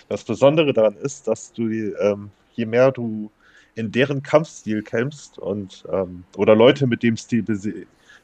Das 0.08 0.24
Besondere 0.24 0.72
daran 0.72 0.96
ist, 0.96 1.26
dass 1.28 1.52
du, 1.52 1.68
ähm, 1.70 2.30
je 2.52 2.66
mehr 2.66 2.92
du 2.92 3.30
in 3.74 3.92
deren 3.92 4.22
Kampfstil 4.22 4.82
kämpfst 4.82 5.38
und 5.38 5.84
ähm, 5.92 6.24
oder 6.36 6.54
Leute 6.54 6.86
mit 6.86 7.02
dem 7.02 7.16
Stil 7.16 7.44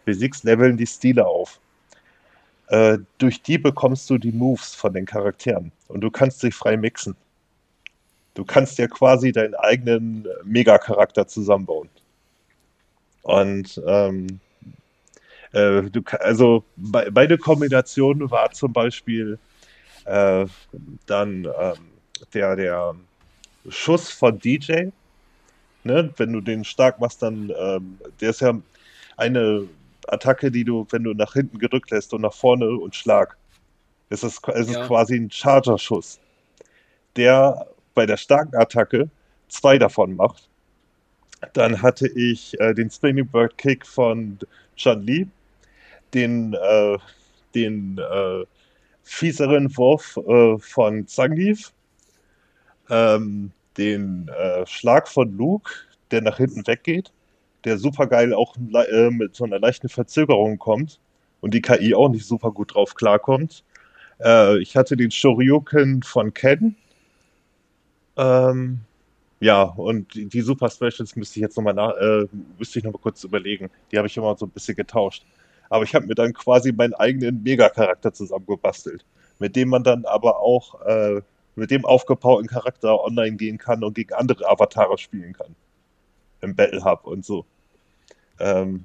besiegst, 0.04 0.44
leveln 0.44 0.76
die 0.76 0.86
Stile 0.86 1.26
auf. 1.26 1.60
Äh, 2.68 2.98
durch 3.18 3.42
die 3.42 3.58
bekommst 3.58 4.10
du 4.10 4.18
die 4.18 4.32
Moves 4.32 4.74
von 4.74 4.92
den 4.92 5.06
Charakteren 5.06 5.72
und 5.88 6.00
du 6.00 6.10
kannst 6.10 6.40
sie 6.40 6.50
frei 6.50 6.76
mixen. 6.76 7.16
Du 8.34 8.44
kannst 8.44 8.78
ja 8.78 8.86
quasi 8.86 9.32
deinen 9.32 9.54
eigenen 9.54 10.26
Mega-Charakter 10.44 11.26
zusammenbauen. 11.26 11.88
Und 13.22 13.80
ähm, 13.86 14.40
äh, 15.52 15.82
du, 15.82 16.02
also 16.20 16.64
be 16.76 17.08
beide 17.10 17.38
Kombinationen 17.38 18.30
war 18.30 18.50
zum 18.50 18.72
Beispiel 18.72 19.38
äh, 20.04 20.46
dann 21.06 21.48
ähm, 21.58 21.74
der, 22.34 22.56
der 22.56 22.94
Schuss 23.68 24.10
von 24.10 24.38
DJ. 24.38 24.90
Ne? 25.86 26.12
Wenn 26.16 26.32
du 26.32 26.40
den 26.40 26.64
stark 26.64 27.00
machst, 27.00 27.22
dann 27.22 27.52
ähm, 27.58 27.98
der 28.20 28.30
ist 28.30 28.40
ja 28.40 28.58
eine 29.16 29.66
Attacke, 30.08 30.50
die 30.50 30.64
du, 30.64 30.86
wenn 30.90 31.04
du 31.04 31.14
nach 31.14 31.32
hinten 31.32 31.58
gedrückt 31.58 31.90
lässt 31.90 32.12
und 32.12 32.22
nach 32.22 32.34
vorne 32.34 32.68
und 32.68 32.94
Schlag. 32.94 33.36
Es 34.08 34.22
ist, 34.22 34.46
es 34.48 34.70
ja. 34.70 34.80
ist 34.80 34.86
quasi 34.86 35.16
ein 35.16 35.30
Charger-Schuss, 35.30 36.20
der 37.16 37.66
bei 37.94 38.06
der 38.06 38.16
starken 38.16 38.54
Attacke 38.54 39.10
zwei 39.48 39.78
davon 39.78 40.16
macht. 40.16 40.48
Dann 41.52 41.82
hatte 41.82 42.08
ich 42.08 42.58
äh, 42.60 42.72
den 42.74 42.90
Spinning 42.90 43.26
Bird 43.26 43.56
Kick 43.58 43.86
von 43.86 44.38
Chun 44.76 45.02
Li, 45.02 45.28
den, 46.14 46.54
äh, 46.54 46.98
den 47.54 47.98
äh, 47.98 48.44
fieseren 49.02 49.76
Wurf 49.76 50.16
äh, 50.16 50.58
von 50.58 51.06
Zangief, 51.06 51.72
ähm, 52.90 53.52
den 53.78 54.28
äh, 54.28 54.66
Schlag 54.66 55.08
von 55.08 55.36
Luke, 55.36 55.72
der 56.10 56.22
nach 56.22 56.38
hinten 56.38 56.66
weggeht, 56.66 57.12
der 57.64 57.78
super 57.78 58.06
geil 58.06 58.32
auch 58.32 58.56
äh, 58.56 59.10
mit 59.10 59.34
so 59.34 59.44
einer 59.44 59.58
leichten 59.58 59.88
Verzögerung 59.88 60.58
kommt 60.58 61.00
und 61.40 61.54
die 61.54 61.62
KI 61.62 61.94
auch 61.94 62.08
nicht 62.08 62.26
super 62.26 62.52
gut 62.52 62.74
drauf 62.74 62.94
klarkommt. 62.94 63.64
Äh, 64.20 64.58
ich 64.58 64.76
hatte 64.76 64.96
den 64.96 65.10
Shoryuken 65.10 66.02
von 66.02 66.32
Ken. 66.32 66.76
Ähm, 68.16 68.80
ja, 69.40 69.62
und 69.62 70.14
die, 70.14 70.26
die, 70.26 70.40
Super 70.40 70.70
Specials 70.70 71.14
müsste 71.16 71.38
ich 71.38 71.42
jetzt 71.42 71.56
nochmal 71.56 71.74
nach, 71.74 71.94
äh, 71.96 72.26
müsste 72.58 72.78
ich 72.78 72.84
noch 72.84 72.92
mal 72.92 72.98
kurz 72.98 73.22
überlegen. 73.24 73.70
Die 73.92 73.98
habe 73.98 74.08
ich 74.08 74.16
immer 74.16 74.36
so 74.36 74.46
ein 74.46 74.50
bisschen 74.50 74.76
getauscht. 74.76 75.24
Aber 75.68 75.84
ich 75.84 75.94
habe 75.94 76.06
mir 76.06 76.14
dann 76.14 76.32
quasi 76.32 76.72
meinen 76.72 76.94
eigenen 76.94 77.42
Mega-Charakter 77.42 78.12
zusammengebastelt, 78.12 79.04
mit 79.38 79.56
dem 79.56 79.68
man 79.68 79.84
dann 79.84 80.04
aber 80.04 80.40
auch 80.40 80.80
äh, 80.86 81.20
mit 81.56 81.70
dem 81.70 81.84
aufgebauten 81.84 82.46
Charakter 82.46 83.02
online 83.02 83.36
gehen 83.36 83.58
kann 83.58 83.82
und 83.82 83.94
gegen 83.94 84.12
andere 84.14 84.48
Avatare 84.48 84.98
spielen 84.98 85.32
kann. 85.32 85.54
Im 86.42 86.54
Battle 86.54 86.84
Hub 86.84 87.06
und 87.06 87.24
so. 87.24 87.44
Ähm, 88.38 88.84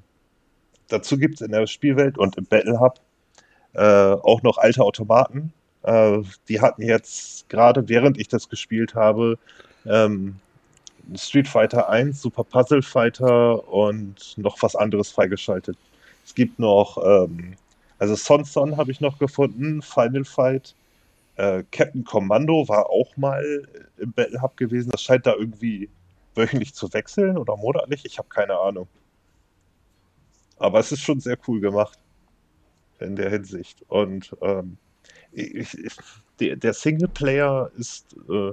dazu 0.88 1.18
gibt 1.18 1.34
es 1.34 1.40
in 1.42 1.52
der 1.52 1.66
Spielwelt 1.66 2.18
und 2.18 2.36
im 2.36 2.46
Battle 2.46 2.80
Hub 2.80 2.98
äh, 3.74 3.80
auch 3.80 4.42
noch 4.42 4.58
alte 4.58 4.82
Automaten. 4.82 5.52
Äh, 5.82 6.22
die 6.48 6.60
hatten 6.60 6.82
jetzt 6.82 7.48
gerade, 7.48 7.88
während 7.88 8.18
ich 8.18 8.28
das 8.28 8.48
gespielt 8.48 8.94
habe, 8.94 9.38
ähm, 9.86 10.36
Street 11.16 11.48
Fighter 11.48 11.88
1, 11.88 12.22
Super 12.22 12.44
Puzzle 12.44 12.82
Fighter 12.82 13.68
und 13.68 14.34
noch 14.38 14.62
was 14.62 14.76
anderes 14.76 15.10
freigeschaltet. 15.10 15.76
Es 16.24 16.34
gibt 16.34 16.58
noch, 16.58 16.98
ähm, 17.04 17.54
also 17.98 18.14
Son 18.14 18.44
Son 18.44 18.76
habe 18.76 18.92
ich 18.92 19.00
noch 19.00 19.18
gefunden, 19.18 19.82
Final 19.82 20.24
Fight. 20.24 20.74
Äh, 21.36 21.64
Captain 21.70 22.04
Commando 22.04 22.68
war 22.68 22.90
auch 22.90 23.16
mal 23.16 23.66
im 23.98 24.12
Battle 24.12 24.42
Hub 24.42 24.56
gewesen. 24.56 24.90
Das 24.90 25.02
scheint 25.02 25.26
da 25.26 25.34
irgendwie 25.34 25.88
wöchentlich 26.34 26.74
zu 26.74 26.92
wechseln 26.92 27.38
oder 27.38 27.56
monatlich. 27.56 28.04
Ich 28.04 28.18
habe 28.18 28.28
keine 28.28 28.58
Ahnung. 28.58 28.88
Aber 30.58 30.78
es 30.78 30.92
ist 30.92 31.00
schon 31.00 31.20
sehr 31.20 31.38
cool 31.46 31.60
gemacht 31.60 31.98
in 33.00 33.16
der 33.16 33.30
Hinsicht. 33.30 33.82
Und 33.88 34.36
ähm, 34.42 34.76
ich, 35.32 35.76
ich, 35.76 35.96
der, 36.40 36.56
der 36.56 36.72
Singleplayer 36.72 37.70
ist 37.76 38.16
äh, 38.28 38.52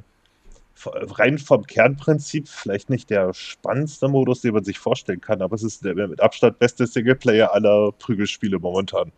rein 0.86 1.38
vom 1.38 1.66
Kernprinzip 1.66 2.48
vielleicht 2.48 2.90
nicht 2.90 3.10
der 3.10 3.34
spannendste 3.34 4.08
Modus, 4.08 4.42
den 4.42 4.54
man 4.54 4.64
sich 4.64 4.80
vorstellen 4.80 5.22
kann, 5.22 5.42
aber 5.42 5.56
es 5.56 5.64
ist 5.64 5.84
der 5.84 5.96
mit 5.96 6.22
Abstand 6.22 6.60
beste 6.60 6.88
Singleplayer 6.88 7.54
aller 7.54 7.92
Prügelspiele 7.92 8.60
momentan. 8.60 9.12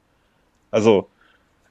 Also 0.72 1.09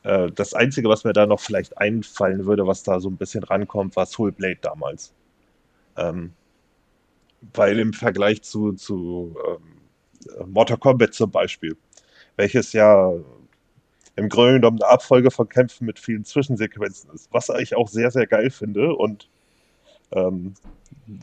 äh, 0.03 0.31
das 0.33 0.55
Einzige, 0.55 0.89
was 0.89 1.05
mir 1.05 1.13
da 1.13 1.27
noch 1.27 1.41
vielleicht 1.41 1.79
einfallen 1.79 2.47
würde, 2.47 2.67
was 2.67 2.83
da 2.83 3.01
so 3.01 3.09
ein 3.09 3.17
bisschen 3.17 3.45
rankommt, 3.45 3.97
war 3.97 4.07
Soul 4.07 4.33
Blade 4.33 4.59
damals. 4.63 5.13
Ähm, 5.97 6.33
weil 7.55 7.79
im 7.79 7.93
Vergleich 7.93 8.43
zu, 8.43 8.73
zu 8.73 9.37
ähm, 10.39 10.53
Mortal 10.53 10.79
Kombat 10.79 11.15
zum 11.15 11.31
Beispiel, 11.31 11.77
welches 12.37 12.73
ja 12.73 13.13
im 14.17 14.29
Grunde 14.29 14.55
genommen 14.55 14.83
eine 14.83 14.91
Abfolge 14.93 15.31
von 15.31 15.49
Kämpfen 15.49 15.87
mit 15.87 15.99
vielen 15.99 16.25
Zwischensequenzen 16.25 17.11
ist, 17.15 17.29
was 17.33 17.49
ich 17.49 17.75
auch 17.75 17.89
sehr, 17.89 18.11
sehr 18.11 18.27
geil 18.27 18.51
finde 18.51 18.95
und 18.95 19.29
ähm, 20.13 20.55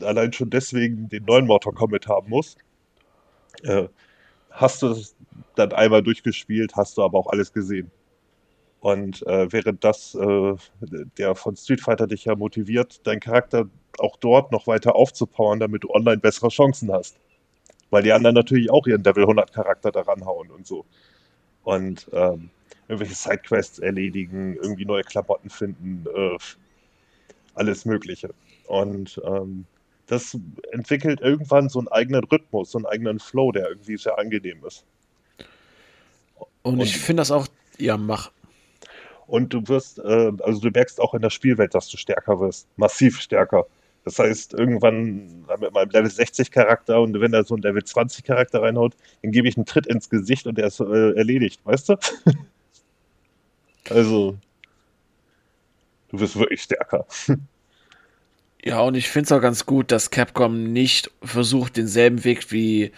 allein 0.00 0.32
schon 0.32 0.50
deswegen 0.50 1.08
den 1.08 1.24
neuen 1.24 1.46
Mortal 1.46 1.72
Kombat 1.72 2.08
haben 2.08 2.30
muss. 2.30 2.56
Äh, 3.62 3.88
hast 4.50 4.82
du 4.82 4.88
es 4.88 5.14
dann 5.54 5.72
einmal 5.72 6.02
durchgespielt, 6.02 6.74
hast 6.76 6.96
du 6.98 7.02
aber 7.02 7.18
auch 7.18 7.28
alles 7.28 7.52
gesehen. 7.52 7.90
Und 8.80 9.26
äh, 9.26 9.52
während 9.52 9.82
das 9.82 10.14
äh, 10.14 10.54
der 11.18 11.34
von 11.34 11.56
Street 11.56 11.80
Fighter 11.80 12.06
dich 12.06 12.26
ja 12.26 12.36
motiviert, 12.36 13.06
deinen 13.06 13.20
Charakter 13.20 13.68
auch 13.98 14.16
dort 14.16 14.52
noch 14.52 14.66
weiter 14.66 14.94
aufzupowern, 14.94 15.58
damit 15.58 15.84
du 15.84 15.90
online 15.90 16.18
bessere 16.18 16.48
Chancen 16.48 16.92
hast. 16.92 17.16
Weil 17.90 18.02
die 18.02 18.12
anderen 18.12 18.34
natürlich 18.34 18.70
auch 18.70 18.86
ihren 18.86 19.02
Level 19.02 19.24
100 19.24 19.52
Charakter 19.52 19.90
daran 19.90 20.24
hauen 20.24 20.50
und 20.50 20.66
so. 20.66 20.84
Und 21.64 22.08
ähm, 22.12 22.50
irgendwelche 22.86 23.14
Sidequests 23.14 23.78
erledigen, 23.78 24.54
irgendwie 24.54 24.84
neue 24.84 25.02
Klamotten 25.02 25.50
finden, 25.50 26.04
äh, 26.14 26.36
alles 27.54 27.84
Mögliche. 27.84 28.30
Und 28.66 29.20
ähm, 29.24 29.66
das 30.06 30.36
entwickelt 30.72 31.20
irgendwann 31.20 31.68
so 31.68 31.78
einen 31.78 31.88
eigenen 31.88 32.24
Rhythmus, 32.24 32.70
so 32.70 32.78
einen 32.78 32.86
eigenen 32.86 33.18
Flow, 33.18 33.52
der 33.52 33.68
irgendwie 33.68 33.96
sehr 33.96 34.18
angenehm 34.18 34.64
ist. 34.64 34.84
Und, 36.62 36.74
und 36.74 36.80
ich 36.80 36.96
finde 36.96 37.20
das 37.22 37.30
auch, 37.30 37.46
ja, 37.78 37.96
mach. 37.96 38.30
Und 39.28 39.52
du 39.52 39.68
wirst, 39.68 39.98
äh, 39.98 40.32
also 40.40 40.58
du 40.60 40.70
merkst 40.70 41.00
auch 41.00 41.14
in 41.14 41.20
der 41.20 41.30
Spielwelt, 41.30 41.74
dass 41.74 41.88
du 41.88 41.98
stärker 41.98 42.40
wirst, 42.40 42.66
massiv 42.76 43.20
stärker. 43.20 43.66
Das 44.04 44.18
heißt, 44.18 44.54
irgendwann 44.54 45.44
mit 45.60 45.72
meinem 45.72 45.90
Level 45.90 46.10
60 46.10 46.50
Charakter 46.50 47.02
und 47.02 47.20
wenn 47.20 47.34
er 47.34 47.44
so 47.44 47.54
ein 47.54 47.60
Level 47.60 47.84
20 47.84 48.24
Charakter 48.24 48.62
reinhaut, 48.62 48.94
dann 49.22 49.32
gebe 49.32 49.46
ich 49.46 49.58
einen 49.58 49.66
Tritt 49.66 49.86
ins 49.86 50.08
Gesicht 50.08 50.46
und 50.46 50.58
er 50.58 50.68
ist 50.68 50.80
äh, 50.80 51.12
erledigt, 51.12 51.60
weißt 51.64 51.90
du? 51.90 51.96
also, 53.90 54.38
du 56.08 56.20
wirst 56.20 56.38
wirklich 56.38 56.62
stärker. 56.62 57.06
Ja, 58.64 58.80
und 58.80 58.94
ich 58.94 59.10
finde 59.10 59.26
es 59.26 59.32
auch 59.32 59.42
ganz 59.42 59.66
gut, 59.66 59.92
dass 59.92 60.10
Capcom 60.10 60.72
nicht 60.72 61.10
versucht, 61.22 61.76
denselben 61.76 62.24
Weg 62.24 62.50
wie 62.50 62.92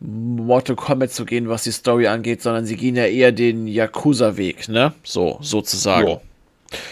Mortal 0.00 0.76
Kombat 0.76 1.12
zu 1.12 1.24
gehen, 1.24 1.48
was 1.48 1.64
die 1.64 1.72
Story 1.72 2.06
angeht, 2.06 2.42
sondern 2.42 2.66
sie 2.66 2.76
gehen 2.76 2.96
ja 2.96 3.06
eher 3.06 3.32
den 3.32 3.66
Yakuza-Weg, 3.66 4.68
ne? 4.68 4.92
So, 5.02 5.38
sozusagen. 5.40 6.08
Ja, 6.08 6.20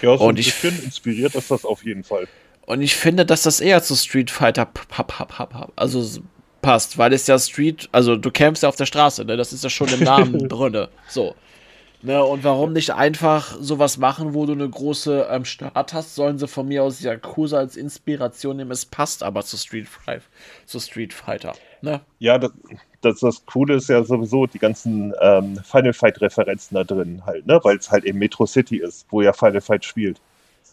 ja 0.03 0.19
so 0.19 0.25
und 0.25 0.39
ich 0.39 0.55
bisschen 0.55 0.85
inspiriert 0.85 1.35
ist 1.35 1.51
das 1.51 1.65
auf 1.65 1.85
jeden 1.85 2.05
Fall. 2.05 2.27
Und 2.67 2.81
ich 2.81 2.97
finde, 2.97 3.27
dass 3.27 3.43
das 3.43 3.61
eher 3.61 3.83
zu 3.83 3.95
Street 3.95 4.31
Fighter 4.31 4.69
also 5.77 6.23
passt, 6.63 6.97
weil 6.97 7.13
es 7.13 7.27
ja 7.27 7.39
Street, 7.39 7.91
also 7.93 8.17
du 8.17 8.31
kämpfst 8.31 8.63
ja 8.63 8.71
auf 8.71 8.77
der 8.77 8.87
Straße, 8.87 9.25
ne? 9.25 9.37
Das 9.37 9.53
ist 9.53 9.65
ja 9.65 9.71
schon 9.71 9.89
im 9.89 10.01
Namen 10.01 10.49
drinne. 10.49 10.89
So. 11.09 11.35
Ne, 12.05 12.23
und 12.23 12.45
warum 12.45 12.75
nicht 12.75 12.91
einfach 12.91 13.57
sowas 13.61 13.97
machen, 13.97 14.35
wo 14.35 14.45
du 14.45 14.53
eine 14.53 14.69
große 14.69 15.27
ähm, 15.31 15.47
Stadt 15.47 15.95
hast? 15.95 16.15
Sollen 16.15 16.37
sie 16.39 16.47
von 16.47 16.69
mir 16.69 16.83
aus 16.83 17.01
Yakuza 17.01 17.57
als 17.57 17.77
Inspiration 17.77 18.59
nehmen? 18.59 18.73
Es 18.73 18.85
passt 18.85 19.23
aber 19.23 19.43
zu 19.43 19.57
Street, 19.57 19.89
zu 20.67 20.81
Street 20.81 21.15
Fighter. 21.15 21.55
Ne? 21.81 22.03
Ja, 22.19 22.37
das, 22.37 22.51
das, 23.05 23.21
das 23.21 23.45
Coole 23.47 23.75
ist 23.75 23.89
ja 23.89 24.03
sowieso 24.05 24.47
die 24.47 24.59
ganzen 24.59 25.13
ähm, 25.21 25.59
Final 25.64 25.93
Fight-Referenzen 25.93 26.75
da 26.75 26.85
drin 26.85 27.22
halt, 27.25 27.47
ne? 27.47 27.61
weil 27.63 27.76
es 27.76 27.91
halt 27.91 28.05
eben 28.05 28.18
Metro 28.18 28.47
City 28.47 28.79
ist, 28.79 29.07
wo 29.11 29.22
ja 29.22 29.33
Final 29.33 29.61
Fight 29.61 29.85
spielt. 29.85 30.21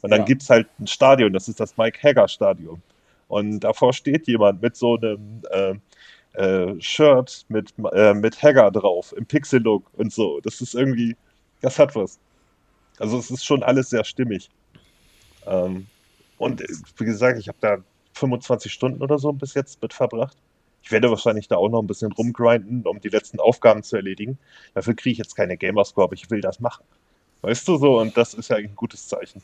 Und 0.02 0.10
dann 0.10 0.22
ja. 0.22 0.26
gibt 0.26 0.42
es 0.42 0.50
halt 0.50 0.68
ein 0.80 0.88
Stadion, 0.88 1.34
das 1.34 1.48
ist 1.48 1.60
das 1.60 1.78
Mike 1.78 2.00
Hagger 2.02 2.28
Stadion. 2.28 2.82
Und 3.28 3.62
davor 3.62 3.94
steht 3.94 4.28
jemand 4.28 4.62
mit 4.62 4.76
so 4.76 4.98
einem 4.98 5.42
äh, 5.52 5.76
äh, 6.34 6.82
Shirt 6.82 7.46
mit, 7.50 7.74
äh, 7.94 8.14
mit 8.14 8.42
Hagger 8.42 8.72
drauf, 8.72 9.14
im 9.16 9.26
Pixel-Look 9.26 9.84
und 9.94 10.12
so. 10.12 10.40
Das 10.42 10.62
ist 10.62 10.76
irgendwie, 10.76 11.16
das 11.62 11.78
hat 11.80 11.96
was. 11.96 12.20
Also 13.00 13.18
es 13.18 13.32
ist 13.32 13.46
schon 13.46 13.64
alles 13.64 13.90
sehr 13.90 14.04
stimmig. 14.04 14.50
Ähm, 15.46 15.88
und 16.38 16.62
wie 16.98 17.06
gesagt, 17.06 17.40
ich 17.40 17.48
habe 17.48 17.58
da 17.62 17.78
25 18.14 18.72
Stunden 18.72 19.02
oder 19.02 19.18
so 19.20 19.32
bis 19.32 19.54
jetzt 19.54 19.82
mit 19.82 19.94
verbracht. 19.94 20.38
Ich 20.84 20.92
werde 20.92 21.10
wahrscheinlich 21.10 21.48
da 21.48 21.58
auch 21.58 21.70
noch 21.70 21.82
ein 21.82 21.88
bisschen 21.88 22.12
rumgrinden, 22.12 22.84
um 22.86 23.00
die 23.00 23.10
letzten 23.10 23.40
Aufgaben 23.40 23.84
zu 23.84 23.96
erledigen. 23.96 24.38
Dafür 24.74 24.96
kriege 24.96 25.14
ich 25.14 25.18
jetzt 25.20 25.36
keine 25.36 25.58
Gamerscore, 25.58 26.06
aber 26.06 26.14
ich 26.14 26.30
will 26.32 26.42
das 26.42 26.60
machen. 26.60 26.84
Weißt 27.42 27.68
du 27.68 27.78
so? 27.78 28.00
Und 28.00 28.18
das 28.18 28.34
ist 28.34 28.50
ja 28.50 28.58
eigentlich 28.58 28.72
ein 28.72 28.76
gutes 28.76 29.08
Zeichen. 29.08 29.42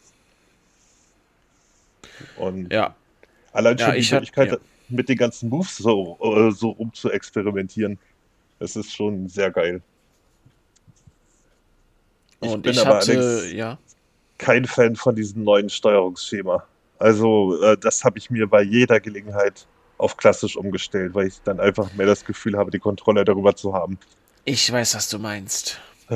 Und 2.38 2.72
ja. 2.74 2.96
allein 3.54 3.78
schon 3.78 3.90
ja, 3.90 4.00
die 4.00 4.14
Möglichkeit, 4.14 4.52
ja 4.52 4.58
mit 4.90 5.10
den 5.10 5.18
ganzen 5.18 5.50
Moves 5.50 5.78
so, 5.78 6.18
äh, 6.22 6.52
so 6.52 6.70
rum 6.72 6.94
zu 6.94 7.12
experimentieren. 7.12 7.98
Es 8.60 8.76
ist 8.76 8.94
schon 8.94 9.28
sehr 9.28 9.52
geil. 9.52 9.82
Ich 12.42 12.50
Und 12.50 12.62
bin 12.62 12.72
ich 12.74 12.80
aber 12.80 12.98
hatte, 12.98 13.48
ja. 13.54 13.78
kein 14.38 14.66
Fan 14.66 14.96
von 14.96 15.16
diesem 15.16 15.44
neuen 15.44 15.70
Steuerungsschema. 15.70 16.64
Also, 17.00 17.62
äh, 17.62 17.78
das 17.78 18.04
habe 18.04 18.18
ich 18.18 18.30
mir 18.30 18.48
bei 18.48 18.62
jeder 18.62 19.00
Gelegenheit 19.00 19.68
auf 19.98 20.18
klassisch 20.18 20.56
umgestellt, 20.56 21.16
weil 21.16 21.28
ich 21.28 21.42
dann 21.44 21.60
einfach 21.60 21.94
mehr 21.94 22.06
das 22.06 22.26
Gefühl 22.26 22.58
habe, 22.58 22.72
die 22.72 22.80
Kontrolle 22.80 23.26
darüber 23.26 23.56
zu 23.56 23.74
haben. 23.74 23.98
Ich 24.46 24.72
weiß, 24.72 24.96
was 24.96 25.10
du 25.10 25.20
meinst. 25.20 25.80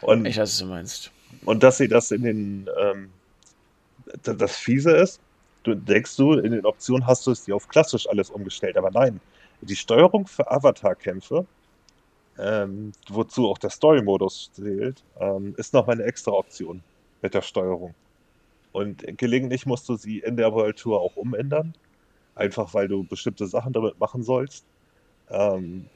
und, 0.00 0.26
ich 0.26 0.36
weiß, 0.36 0.50
was 0.50 0.58
du 0.58 0.66
meinst. 0.66 1.10
Und 1.44 1.62
dass 1.62 1.78
sie 1.78 1.88
das 1.88 2.10
in 2.10 2.22
den 2.22 2.70
ähm, 2.78 3.10
das 4.22 4.56
Fiese 4.56 4.92
ist, 4.92 5.20
du 5.62 5.74
denkst 5.74 6.16
du, 6.16 6.34
in 6.34 6.52
den 6.52 6.66
Optionen 6.66 7.06
hast 7.06 7.26
du 7.26 7.30
es 7.30 7.44
dir 7.44 7.54
auf 7.54 7.68
klassisch 7.68 8.08
alles 8.08 8.30
umgestellt, 8.30 8.76
aber 8.76 8.90
nein, 8.90 9.20
die 9.60 9.76
Steuerung 9.76 10.26
für 10.26 10.50
Avatar-Kämpfe, 10.50 11.46
ähm, 12.38 12.92
wozu 13.08 13.48
auch 13.48 13.58
der 13.58 13.70
Story-Modus 13.70 14.50
zählt, 14.52 15.02
ähm, 15.18 15.54
ist 15.58 15.74
noch 15.74 15.88
eine 15.88 16.04
extra 16.04 16.32
Option 16.32 16.82
mit 17.20 17.34
der 17.34 17.42
Steuerung. 17.42 17.94
Und 18.72 19.04
gelegentlich 19.18 19.66
musst 19.66 19.88
du 19.88 19.96
sie 19.96 20.20
in 20.20 20.36
der 20.36 20.52
World 20.52 20.78
Tour 20.78 21.00
auch 21.00 21.16
umändern, 21.16 21.74
einfach 22.34 22.74
weil 22.74 22.88
du 22.88 23.04
bestimmte 23.04 23.46
Sachen 23.46 23.72
damit 23.72 23.98
machen 24.00 24.22
sollst. 24.22 24.64
Ähm, 25.30 25.90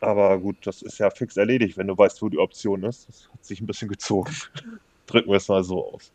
Aber 0.00 0.38
gut, 0.38 0.66
das 0.66 0.82
ist 0.82 0.98
ja 0.98 1.10
fix 1.10 1.36
erledigt, 1.36 1.76
wenn 1.78 1.86
du 1.88 1.96
weißt, 1.96 2.20
wo 2.22 2.28
die 2.28 2.38
Option 2.38 2.82
ist. 2.84 3.08
Das 3.08 3.28
hat 3.32 3.44
sich 3.44 3.60
ein 3.60 3.66
bisschen 3.66 3.88
gezogen. 3.88 4.32
Drücken 5.06 5.30
wir 5.30 5.36
es 5.36 5.48
mal 5.48 5.64
so 5.64 5.92
aus. 5.94 6.12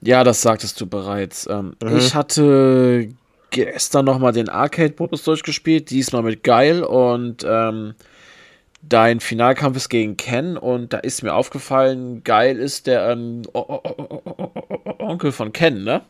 Ja, 0.00 0.24
das 0.24 0.42
sagtest 0.42 0.80
du 0.80 0.86
bereits. 0.86 1.46
Ähm, 1.48 1.76
Mhm. 1.82 1.96
Ich 1.96 2.14
hatte 2.14 3.08
gestern 3.50 4.04
nochmal 4.04 4.32
den 4.32 4.48
Arcade-Modus 4.48 5.22
durchgespielt, 5.24 5.90
diesmal 5.90 6.22
mit 6.22 6.42
Geil 6.42 6.82
und 6.82 7.44
ähm, 7.48 7.94
dein 8.82 9.20
Finalkampf 9.20 9.76
ist 9.76 9.88
gegen 9.90 10.16
Ken 10.16 10.56
und 10.58 10.92
da 10.92 10.98
ist 10.98 11.22
mir 11.22 11.34
aufgefallen, 11.34 12.24
Geil 12.24 12.58
ist 12.58 12.86
der 12.86 13.10
ähm, 13.10 13.42
O- 13.54 13.60
O- 13.60 13.82
O- 13.84 14.94
Onkel 14.98 15.32
von 15.32 15.52
Ken, 15.52 15.84
ne? 15.84 16.02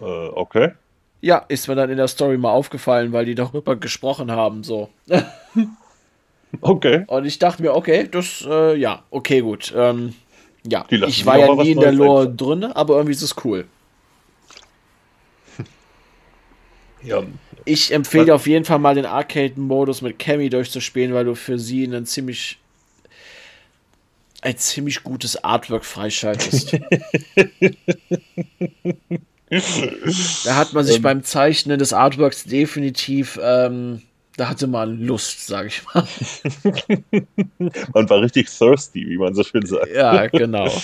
Äh, 0.00 0.04
okay. 0.04 0.72
Ja, 1.20 1.44
ist 1.48 1.68
mir 1.68 1.74
dann 1.74 1.90
in 1.90 1.98
der 1.98 2.08
Story 2.08 2.38
mal 2.38 2.50
aufgefallen, 2.50 3.12
weil 3.12 3.26
die 3.26 3.34
darüber 3.34 3.76
gesprochen 3.76 4.30
haben, 4.30 4.64
so. 4.64 4.88
Okay. 6.60 7.04
Und 7.06 7.26
ich 7.26 7.38
dachte 7.38 7.62
mir, 7.62 7.74
okay, 7.74 8.08
das, 8.10 8.44
äh, 8.48 8.76
ja, 8.76 9.04
okay, 9.10 9.40
gut. 9.40 9.72
Ähm, 9.76 10.14
ja, 10.66 10.84
ich 10.90 11.24
war 11.24 11.38
ja 11.38 11.54
nie 11.54 11.70
in 11.70 11.80
der 11.80 11.92
Lore 11.92 12.22
einfallen. 12.22 12.36
drin, 12.36 12.64
aber 12.64 12.96
irgendwie 12.96 13.12
ist 13.12 13.22
es 13.22 13.36
cool. 13.44 13.66
Ja. 17.02 17.22
Ich 17.64 17.94
empfehle 17.94 18.26
dir 18.26 18.34
auf 18.34 18.46
jeden 18.46 18.66
Fall 18.66 18.78
mal 18.78 18.94
den 18.94 19.06
Arcade-Modus 19.06 20.02
mit 20.02 20.18
Cammy 20.18 20.50
durchzuspielen, 20.50 21.14
weil 21.14 21.24
du 21.24 21.34
für 21.34 21.58
sie 21.58 21.84
einen 21.84 22.04
ziemlich 22.04 22.58
ein 24.42 24.58
ziemlich 24.58 25.02
gutes 25.02 25.42
Artwork 25.42 25.86
freischaltest. 25.86 26.76
da 29.50 30.56
hat 30.56 30.72
man 30.72 30.84
sich 30.84 30.96
Ähm. 30.96 31.02
beim 31.02 31.22
Zeichnen 31.24 31.78
des 31.78 31.92
Artworks 31.92 32.44
definitiv, 32.44 33.38
ähm, 33.42 34.02
da 34.40 34.48
hatte 34.48 34.66
man 34.66 34.98
Lust, 34.98 35.46
sag 35.46 35.66
ich 35.66 35.82
mal. 35.84 36.02
Man 37.92 38.08
war 38.08 38.22
richtig 38.22 38.48
thirsty, 38.48 39.06
wie 39.06 39.18
man 39.18 39.34
so 39.34 39.42
schön 39.44 39.66
sagt. 39.66 39.94
Ja, 39.94 40.28
genau. 40.28 40.66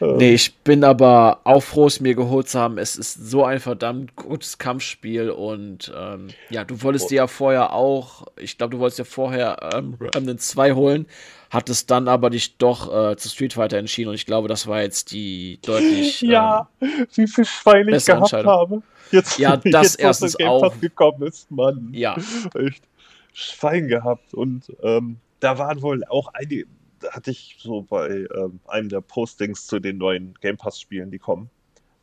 Nee, 0.00 0.34
ich 0.34 0.54
bin 0.58 0.84
aber 0.84 1.40
auch 1.42 1.62
froh, 1.62 1.86
es 1.86 2.00
mir 2.00 2.14
geholt 2.14 2.48
zu 2.48 2.60
haben. 2.60 2.78
Es 2.78 2.94
ist 2.94 3.28
so 3.28 3.44
ein 3.44 3.58
verdammt 3.58 4.14
gutes 4.14 4.58
Kampfspiel 4.58 5.30
und 5.30 5.92
ähm, 5.96 6.28
ja, 6.48 6.62
du 6.64 6.80
wolltest 6.82 7.10
dir 7.10 7.16
ja 7.16 7.26
vorher 7.26 7.72
auch, 7.72 8.26
ich 8.36 8.56
glaube, 8.56 8.76
du 8.76 8.78
wolltest 8.78 9.00
dir 9.00 9.04
vorher 9.04 9.56
ähm, 9.74 9.98
Remnant 10.00 10.40
2 10.40 10.72
holen, 10.74 11.06
hattest 11.50 11.90
dann 11.90 12.06
aber 12.06 12.30
dich 12.30 12.56
doch 12.56 13.10
äh, 13.10 13.16
zu 13.16 13.28
Street 13.28 13.54
Fighter 13.54 13.78
entschieden 13.78 14.10
und 14.10 14.14
ich 14.14 14.26
glaube, 14.26 14.46
das 14.46 14.68
war 14.68 14.80
jetzt 14.80 15.10
die 15.10 15.58
deutlich. 15.62 16.20
Ja, 16.26 16.68
wie 16.80 17.26
viel 17.26 17.44
Schwein 17.44 17.88
ich 17.88 18.06
gehabt 18.06 18.32
habe. 18.32 18.82
Jetzt, 19.10 19.38
Ja, 19.38 19.56
das 19.64 19.64
jetzt, 19.64 20.00
erstens 20.00 20.36
Game 20.36 20.48
Pass 20.60 20.72
auch. 20.72 20.80
gekommen 20.80 21.22
ist, 21.22 21.50
Mann. 21.50 21.88
Ja, 21.92 22.16
Echt 22.54 22.84
Schwein 23.32 23.88
gehabt. 23.88 24.34
Und 24.34 24.72
ähm, 24.82 25.16
da 25.40 25.58
waren 25.58 25.82
wohl 25.82 26.04
auch 26.06 26.28
einige, 26.34 26.66
da 27.00 27.12
hatte 27.12 27.30
ich 27.30 27.56
so 27.60 27.82
bei 27.82 28.26
ähm, 28.34 28.60
einem 28.66 28.88
der 28.88 29.00
Postings 29.02 29.66
zu 29.66 29.78
den 29.78 29.98
neuen 29.98 30.34
Game 30.40 30.56
Pass-Spielen, 30.56 31.10
die 31.10 31.18
kommen, 31.18 31.50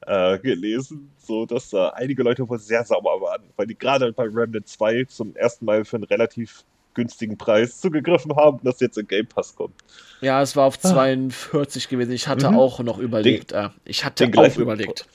äh, 0.01 0.37
gelesen, 0.39 1.09
so 1.17 1.45
dass 1.45 1.69
da 1.71 1.89
einige 1.89 2.23
Leute 2.23 2.47
wohl 2.47 2.59
sehr 2.59 2.83
sauer 2.85 3.21
waren, 3.21 3.41
weil 3.55 3.65
die 3.67 3.75
gerade 3.77 4.11
bei 4.13 4.23
Remnant 4.25 4.67
2 4.67 5.05
zum 5.05 5.35
ersten 5.35 5.65
Mal 5.65 5.85
für 5.85 5.95
einen 5.95 6.03
relativ 6.05 6.63
günstigen 6.93 7.35
Preis 7.37 7.79
zugegriffen 7.81 8.35
haben, 8.35 8.59
dass 8.63 8.79
jetzt 8.79 8.99
in 8.99 9.07
Game 9.07 9.25
Pass 9.25 9.55
kommt. 9.55 9.73
ja, 10.21 10.39
es 10.43 10.55
war 10.55 10.65
auf 10.65 10.77
42 10.79 11.89
gewesen. 11.89 12.11
Ich 12.11 12.27
hatte 12.27 12.47
Ah. 12.47 12.51
Mhm. 12.51 12.59
auch 12.59 12.79
noch 12.81 12.99
überlegt. 12.99 13.51
äh, 13.51 13.69
ich 13.85 14.05
hatte 14.05 14.27
den 14.29 14.37
auch 14.37 14.55
überlegt. 14.57 15.07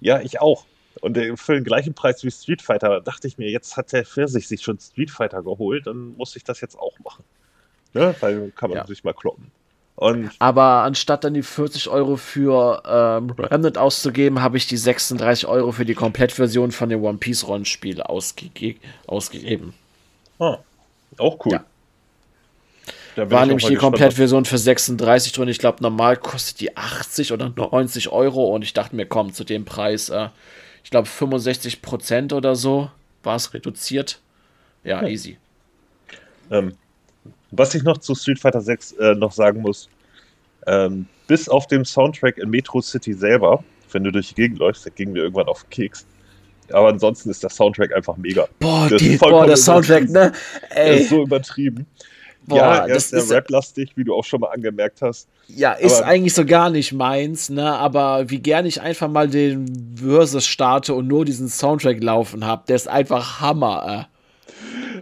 Ja, 0.00 0.20
ich 0.22 0.40
auch. 0.40 0.64
Und 1.00 1.16
für 1.38 1.54
den 1.54 1.64
gleichen 1.64 1.94
Preis 1.94 2.22
wie 2.24 2.30
Street 2.30 2.62
Fighter 2.62 3.00
dachte 3.00 3.28
ich 3.28 3.38
mir, 3.38 3.48
jetzt 3.50 3.76
hat 3.76 3.92
der 3.92 4.04
Pfirsich 4.04 4.48
sich 4.48 4.62
schon 4.62 4.78
Street 4.78 5.10
Fighter 5.10 5.42
geholt, 5.42 5.86
dann 5.86 6.16
muss 6.16 6.36
ich 6.36 6.44
das 6.44 6.60
jetzt 6.60 6.78
auch 6.78 6.98
machen. 7.04 7.24
Ne? 7.94 8.14
Weil 8.20 8.50
kann 8.50 8.70
man 8.70 8.78
Ja. 8.78 8.86
sich 8.86 9.04
mal 9.04 9.14
kloppen. 9.14 9.50
Und 9.96 10.30
Aber 10.38 10.82
anstatt 10.82 11.24
dann 11.24 11.34
die 11.34 11.42
40 11.42 11.88
Euro 11.88 12.16
für 12.16 12.82
ähm, 12.86 13.30
Remnant 13.38 13.76
auszugeben, 13.76 14.40
habe 14.40 14.56
ich 14.56 14.66
die 14.66 14.78
36 14.78 15.46
Euro 15.46 15.72
für 15.72 15.84
die 15.84 15.94
Komplettversion 15.94 16.72
von 16.72 16.88
dem 16.88 17.02
One 17.04 17.18
Piece 17.18 17.46
Rollenspiel 17.46 18.00
ausgege 18.02 18.80
ausgegeben. 19.06 19.74
ah, 20.38 20.58
auch 21.18 21.44
cool. 21.44 21.52
Ja. 21.52 21.64
War 23.30 23.44
nämlich 23.44 23.66
die 23.66 23.74
Komplettversion 23.74 24.44
für 24.46 24.56
36 24.56 25.32
drin. 25.32 25.48
Ich 25.48 25.58
glaube, 25.58 25.82
normal 25.82 26.16
kostet 26.16 26.60
die 26.60 26.76
80 26.76 27.32
oder 27.32 27.50
90 27.50 28.08
Euro. 28.10 28.54
Und 28.54 28.62
ich 28.62 28.72
dachte 28.72 28.96
mir, 28.96 29.04
komm, 29.04 29.34
zu 29.34 29.44
dem 29.44 29.64
Preis, 29.66 30.08
äh, 30.08 30.28
ich 30.84 30.90
glaube 30.90 31.06
65 31.08 31.82
Prozent 31.82 32.32
oder 32.32 32.56
so 32.56 32.90
war 33.22 33.36
es 33.36 33.52
reduziert. 33.54 34.20
Ja, 34.84 35.02
Ja. 35.02 35.08
easy. 35.08 35.38
Ähm, 36.50 36.74
was 37.50 37.74
ich 37.74 37.82
noch 37.82 37.98
zu 37.98 38.14
Street 38.14 38.38
Fighter 38.38 38.60
6 38.60 38.92
äh, 38.92 39.14
noch 39.14 39.32
sagen 39.32 39.60
muss, 39.60 39.88
ähm, 40.66 41.06
bis 41.26 41.48
auf 41.48 41.66
dem 41.66 41.84
Soundtrack 41.84 42.38
in 42.38 42.50
Metro 42.50 42.80
City 42.80 43.12
selber, 43.12 43.64
wenn 43.92 44.04
du 44.04 44.12
durch 44.12 44.28
die 44.28 44.34
Gegend 44.34 44.58
läufst, 44.58 44.86
da 44.86 44.90
gingen 44.90 45.14
wir 45.14 45.22
irgendwann 45.22 45.46
auf 45.46 45.64
den 45.64 45.70
Keks. 45.70 46.06
Aber 46.72 46.88
ansonsten 46.88 47.30
ist 47.30 47.42
der 47.42 47.50
Soundtrack 47.50 47.94
einfach 47.94 48.16
mega. 48.16 48.46
Boah, 48.60 48.88
Das 48.88 49.00
die, 49.02 49.16
boah 49.16 49.46
der 49.46 49.56
Soundtrack, 49.56 50.08
ne? 50.08 50.32
Er 50.70 50.84
Ey, 50.84 51.00
ist 51.02 51.08
so 51.10 51.22
übertrieben. 51.22 51.86
boah, 52.46 52.56
ja, 52.58 52.76
er 52.86 52.94
das 52.94 53.12
ist 53.12 53.28
sehr 53.28 53.38
rap-lastig, 53.38 53.92
wie 53.96 54.04
du 54.04 54.14
auch 54.14 54.24
schon 54.24 54.40
mal 54.40 54.48
angemerkt 54.50 55.02
hast. 55.02 55.28
Ja, 55.56 55.72
ist 55.72 55.98
Aber- 55.98 56.06
eigentlich 56.06 56.34
so 56.34 56.44
gar 56.44 56.70
nicht 56.70 56.92
meins, 56.92 57.50
ne? 57.50 57.72
Aber 57.72 58.30
wie 58.30 58.40
gern 58.40 58.66
ich 58.66 58.80
einfach 58.80 59.08
mal 59.08 59.28
den 59.28 59.96
Versus 59.96 60.46
starte 60.46 60.94
und 60.94 61.08
nur 61.08 61.24
diesen 61.24 61.48
Soundtrack 61.48 62.02
laufen 62.02 62.46
hab, 62.46 62.66
der 62.66 62.76
ist 62.76 62.88
einfach 62.88 63.40
Hammer, 63.40 64.08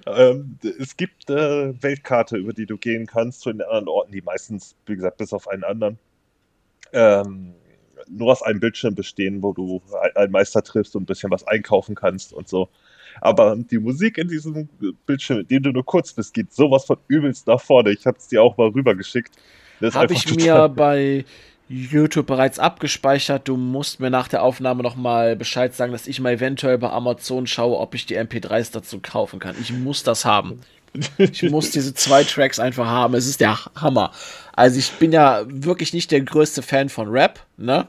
Ähm, 0.07 0.59
es 0.79 0.97
gibt 0.97 1.31
eine 1.31 1.75
Weltkarte, 1.81 2.37
über 2.37 2.53
die 2.53 2.67
du 2.67 2.79
gehen 2.79 3.07
kannst 3.07 3.41
zu 3.41 3.51
den 3.53 3.63
anderen 3.63 3.89
Orten, 3.89 4.13
die 4.13 4.23
meistens, 4.23 4.75
wie 4.87 4.95
gesagt, 4.95 5.19
bis 5.19 5.33
auf 5.33 5.49
einen 5.49 5.65
anderen, 5.65 5.99
ähm, 6.93 7.55
nur 8.09 8.31
aus 8.33 8.43
einem 8.43 8.61
Bildschirm 8.61 8.95
bestehen, 8.95 9.43
wo 9.43 9.53
du 9.53 9.83
ein- 10.01 10.17
einen 10.17 10.33
Meister 10.33 10.63
triffst 10.63 10.95
und 10.97 11.03
ein 11.03 11.07
bisschen 11.07 11.31
was 11.31 11.47
einkaufen 11.47 11.95
kannst 11.95 12.33
und 12.33 12.49
so. 12.49 12.69
Aber 13.21 13.57
die 13.57 13.79
Musik 13.79 14.19
in 14.19 14.29
diesem 14.29 14.69
Bildschirm, 15.05 15.41
in 15.41 15.49
dem 15.49 15.63
du 15.65 15.73
nur 15.73 15.85
kurz 15.85 16.13
bist, 16.13 16.33
geht 16.33 16.53
sowas 16.53 16.85
von 16.87 16.99
übelst 17.09 17.47
nach 17.47 17.61
vorne. 17.61 17.91
Ich 17.91 18.07
habe 18.07 18.19
es 18.19 18.29
dir 18.29 18.43
auch 18.43 18.57
mal 18.57 18.69
rübergeschickt. 18.69 19.35
Habe 19.81 20.13
ich 20.13 20.35
mir 20.35 20.69
bei 20.75 21.25
YouTube 21.69 22.27
bereits 22.27 22.59
abgespeichert. 22.59 23.47
Du 23.47 23.57
musst 23.57 24.01
mir 24.01 24.11
nach 24.11 24.29
der 24.29 24.43
Aufnahme 24.43 24.83
nochmal 24.83 25.37
Bescheid 25.37 25.75
sagen, 25.75 25.93
dass 25.93 26.07
ich 26.07 26.21
mal 26.21 26.33
eventuell 26.33 26.79
bei 26.79 26.91
Amazon 26.91 27.47
schaue, 27.47 27.79
ob 27.79 27.95
ich 27.95 28.07
die 28.07 28.19
MP3s 28.19 28.73
dazu 28.73 29.01
kaufen 29.03 29.39
kann. 29.39 29.55
Ich 29.61 29.73
muss 29.73 30.03
das 30.03 30.25
haben. 30.25 30.61
Ich 31.19 31.43
muss 31.43 31.71
diese 31.71 31.93
zwei 31.93 32.25
Tracks 32.25 32.59
einfach 32.59 32.87
haben. 32.87 33.15
Es 33.15 33.27
ist 33.27 33.41
der 33.41 33.59
Hammer. 33.77 34.13
Also 34.55 34.79
ich 34.79 34.91
bin 34.93 35.13
ja 35.13 35.43
wirklich 35.47 35.93
nicht 35.93 36.11
der 36.11 36.23
größte 36.23 36.63
Fan 36.63 36.89
von 36.89 37.09
Rap, 37.09 37.41
ne? 37.59 37.87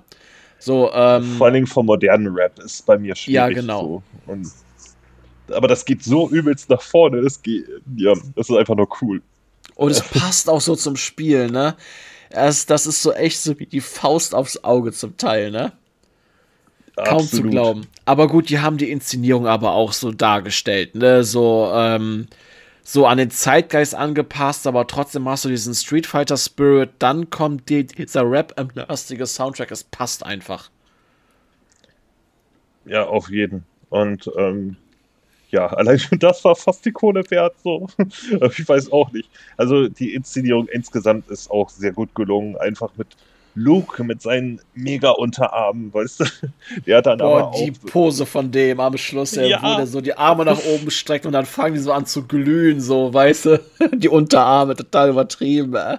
So, 0.59 0.91
ähm, 0.93 1.37
Vor 1.37 1.45
allen 1.45 1.53
Dingen 1.53 1.67
vom 1.67 1.85
modernen 1.85 2.27
Rap 2.35 2.59
ist 2.59 2.85
bei 2.85 2.97
mir 2.97 3.15
schwierig. 3.15 3.33
Ja, 3.33 3.47
genau. 3.47 4.03
So. 4.27 4.31
Und, 4.33 4.47
aber 5.51 5.69
das 5.69 5.85
geht 5.85 6.03
so 6.03 6.29
übelst 6.29 6.69
nach 6.69 6.81
vorne. 6.81 7.21
Das, 7.21 7.41
geht, 7.41 7.65
ja, 7.95 8.13
das 8.35 8.49
ist 8.49 8.55
einfach 8.55 8.75
nur 8.75 8.89
cool. 9.01 9.21
Und 9.79 9.91
es 9.91 10.01
passt 10.01 10.49
auch 10.49 10.59
so 10.59 10.75
zum 10.75 10.97
Spiel, 10.97 11.49
ne? 11.49 11.73
Es, 12.29 12.65
das 12.65 12.85
ist 12.85 13.01
so 13.01 13.13
echt 13.13 13.39
so 13.39 13.57
wie 13.59 13.65
die 13.65 13.79
Faust 13.79 14.35
aufs 14.35 14.61
Auge 14.61 14.91
zum 14.91 15.15
Teil, 15.15 15.51
ne? 15.51 15.71
Kaum 16.97 17.19
zu 17.19 17.37
Absolut. 17.37 17.51
glauben. 17.51 17.87
Aber 18.03 18.27
gut, 18.27 18.49
die 18.49 18.59
haben 18.59 18.75
die 18.75 18.91
Inszenierung 18.91 19.47
aber 19.47 19.71
auch 19.71 19.93
so 19.93 20.11
dargestellt, 20.11 20.95
ne? 20.95 21.23
So, 21.23 21.71
ähm, 21.73 22.27
so 22.83 23.07
an 23.07 23.19
den 23.19 23.31
Zeitgeist 23.31 23.95
angepasst, 23.95 24.67
aber 24.67 24.85
trotzdem 24.85 25.29
hast 25.29 25.45
du 25.45 25.49
diesen 25.49 25.73
Street 25.73 26.05
Fighter 26.05 26.35
Spirit. 26.35 26.89
Dann 26.99 27.29
kommt 27.29 27.69
die, 27.69 27.87
dieser 27.87 28.29
Rap-lastige 28.29 29.25
Soundtrack. 29.25 29.71
Es 29.71 29.85
passt 29.85 30.25
einfach. 30.25 30.71
Ja, 32.83 33.05
auf 33.05 33.29
jeden. 33.29 33.63
Und 33.87 34.29
ähm, 34.37 34.75
ja, 35.49 35.67
allein 35.73 35.99
schon 35.99 36.19
das 36.19 36.43
war 36.43 36.55
fast 36.55 36.85
die 36.85 36.91
Kohle 36.91 37.23
wert. 37.29 37.55
So. 37.63 37.87
ich 38.57 38.67
weiß 38.67 38.91
auch 38.91 39.11
nicht. 39.11 39.29
Also 39.57 39.87
die 39.87 40.13
Inszenierung 40.13 40.67
insgesamt 40.67 41.27
ist 41.29 41.49
auch 41.51 41.69
sehr 41.69 41.91
gut 41.91 42.13
gelungen. 42.15 42.57
Einfach 42.57 42.91
mit 42.97 43.07
Luke 43.55 44.03
mit 44.03 44.21
seinen 44.21 44.61
mega 44.75 45.09
Unterarmen, 45.09 45.93
weißt 45.93 46.19
du? 46.19 46.25
Der 46.85 46.97
hat 46.97 47.07
dann 47.07 47.19
aber 47.19 47.51
Boah, 47.51 47.51
die 47.57 47.71
auch. 47.71 47.85
Pose 47.91 48.25
von 48.25 48.51
dem 48.51 48.79
am 48.79 48.95
Schluss, 48.97 49.35
ey, 49.37 49.49
Ja. 49.49 49.61
wo 49.61 49.75
der 49.75 49.87
so 49.87 50.01
die 50.01 50.13
Arme 50.13 50.45
nach 50.45 50.63
oben 50.65 50.89
streckt 50.91 51.25
und 51.25 51.33
dann 51.33 51.45
fangen 51.45 51.73
die 51.73 51.81
so 51.81 51.91
an 51.91 52.05
zu 52.05 52.25
glühen, 52.27 52.79
so, 52.79 53.13
weißt 53.13 53.45
du? 53.45 53.59
Die 53.95 54.07
Unterarme, 54.07 54.75
total 54.75 55.09
übertrieben, 55.09 55.75
äh. 55.75 55.97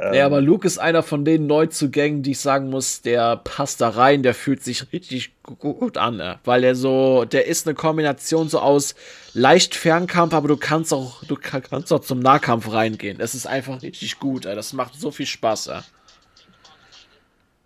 Ähm, 0.00 0.14
Ja, 0.14 0.26
aber 0.26 0.40
Luke 0.40 0.66
ist 0.66 0.78
einer 0.78 1.02
von 1.02 1.24
den 1.24 1.46
Neuzugängen, 1.46 2.22
die 2.22 2.32
ich 2.32 2.40
sagen 2.40 2.70
muss, 2.70 3.02
der 3.02 3.36
passt 3.36 3.80
da 3.80 3.90
rein, 3.90 4.22
der 4.22 4.34
fühlt 4.34 4.62
sich 4.64 4.92
richtig 4.92 5.32
gu- 5.42 5.74
gut 5.74 5.96
an, 5.98 6.20
äh. 6.20 6.36
weil 6.44 6.64
er 6.64 6.74
so, 6.74 7.24
der 7.24 7.46
ist 7.46 7.66
eine 7.66 7.74
Kombination 7.74 8.48
so 8.48 8.60
aus 8.60 8.94
leicht 9.34 9.74
Fernkampf, 9.74 10.32
aber 10.34 10.48
du 10.48 10.56
kannst 10.56 10.92
auch, 10.94 11.22
du 11.24 11.36
ka- 11.36 11.60
kannst 11.60 11.92
auch 11.92 12.00
zum 12.00 12.20
Nahkampf 12.20 12.72
reingehen. 12.72 13.20
Es 13.20 13.34
ist 13.34 13.46
einfach 13.46 13.82
richtig 13.82 14.18
gut, 14.18 14.44
das 14.44 14.72
macht 14.72 14.94
so 14.98 15.10
viel 15.10 15.26
Spaß. 15.26 15.70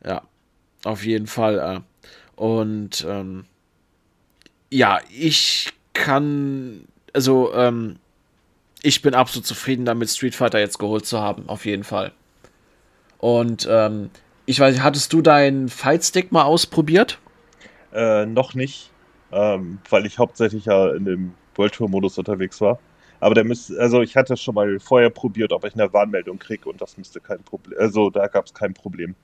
Ja, 0.04 0.22
auf 0.84 1.04
jeden 1.04 1.26
Fall. 1.26 1.82
Und 2.36 3.06
ähm, 3.08 3.44
ja, 4.70 4.98
ich 5.16 5.72
kann 5.92 6.84
also, 7.14 7.54
ähm, 7.54 7.96
ich 8.82 9.00
bin 9.00 9.14
absolut 9.14 9.46
zufrieden 9.46 9.84
damit, 9.84 10.10
Street 10.10 10.34
Fighter 10.34 10.58
jetzt 10.58 10.78
geholt 10.80 11.06
zu 11.06 11.20
haben, 11.20 11.48
auf 11.48 11.64
jeden 11.64 11.84
Fall. 11.84 12.12
Und 13.24 13.66
ähm, 13.70 14.10
ich 14.44 14.60
weiß, 14.60 14.80
hattest 14.80 15.10
du 15.14 15.22
deinen 15.22 15.70
Fightstick 15.70 16.30
mal 16.30 16.42
ausprobiert? 16.42 17.18
Äh, 17.90 18.26
noch 18.26 18.52
nicht, 18.52 18.90
ähm, 19.32 19.78
weil 19.88 20.04
ich 20.04 20.18
hauptsächlich 20.18 20.66
ja 20.66 20.90
in 20.90 21.06
dem 21.06 21.32
World 21.54 21.72
Tour 21.72 21.88
Modus 21.88 22.18
unterwegs 22.18 22.60
war. 22.60 22.78
Aber 23.20 23.34
der 23.34 23.44
müsste, 23.44 23.80
also 23.80 24.02
ich 24.02 24.14
hatte 24.14 24.36
schon 24.36 24.54
mal 24.54 24.78
vorher 24.78 25.08
probiert, 25.08 25.54
ob 25.54 25.64
ich 25.64 25.72
eine 25.72 25.90
Warnmeldung 25.90 26.38
kriege 26.38 26.68
und 26.68 26.82
das 26.82 26.98
müsste 26.98 27.18
kein 27.18 27.42
Problem, 27.42 27.78
also 27.80 28.10
da 28.10 28.26
gab 28.26 28.44
es 28.44 28.52
kein 28.52 28.74
Problem. 28.74 29.14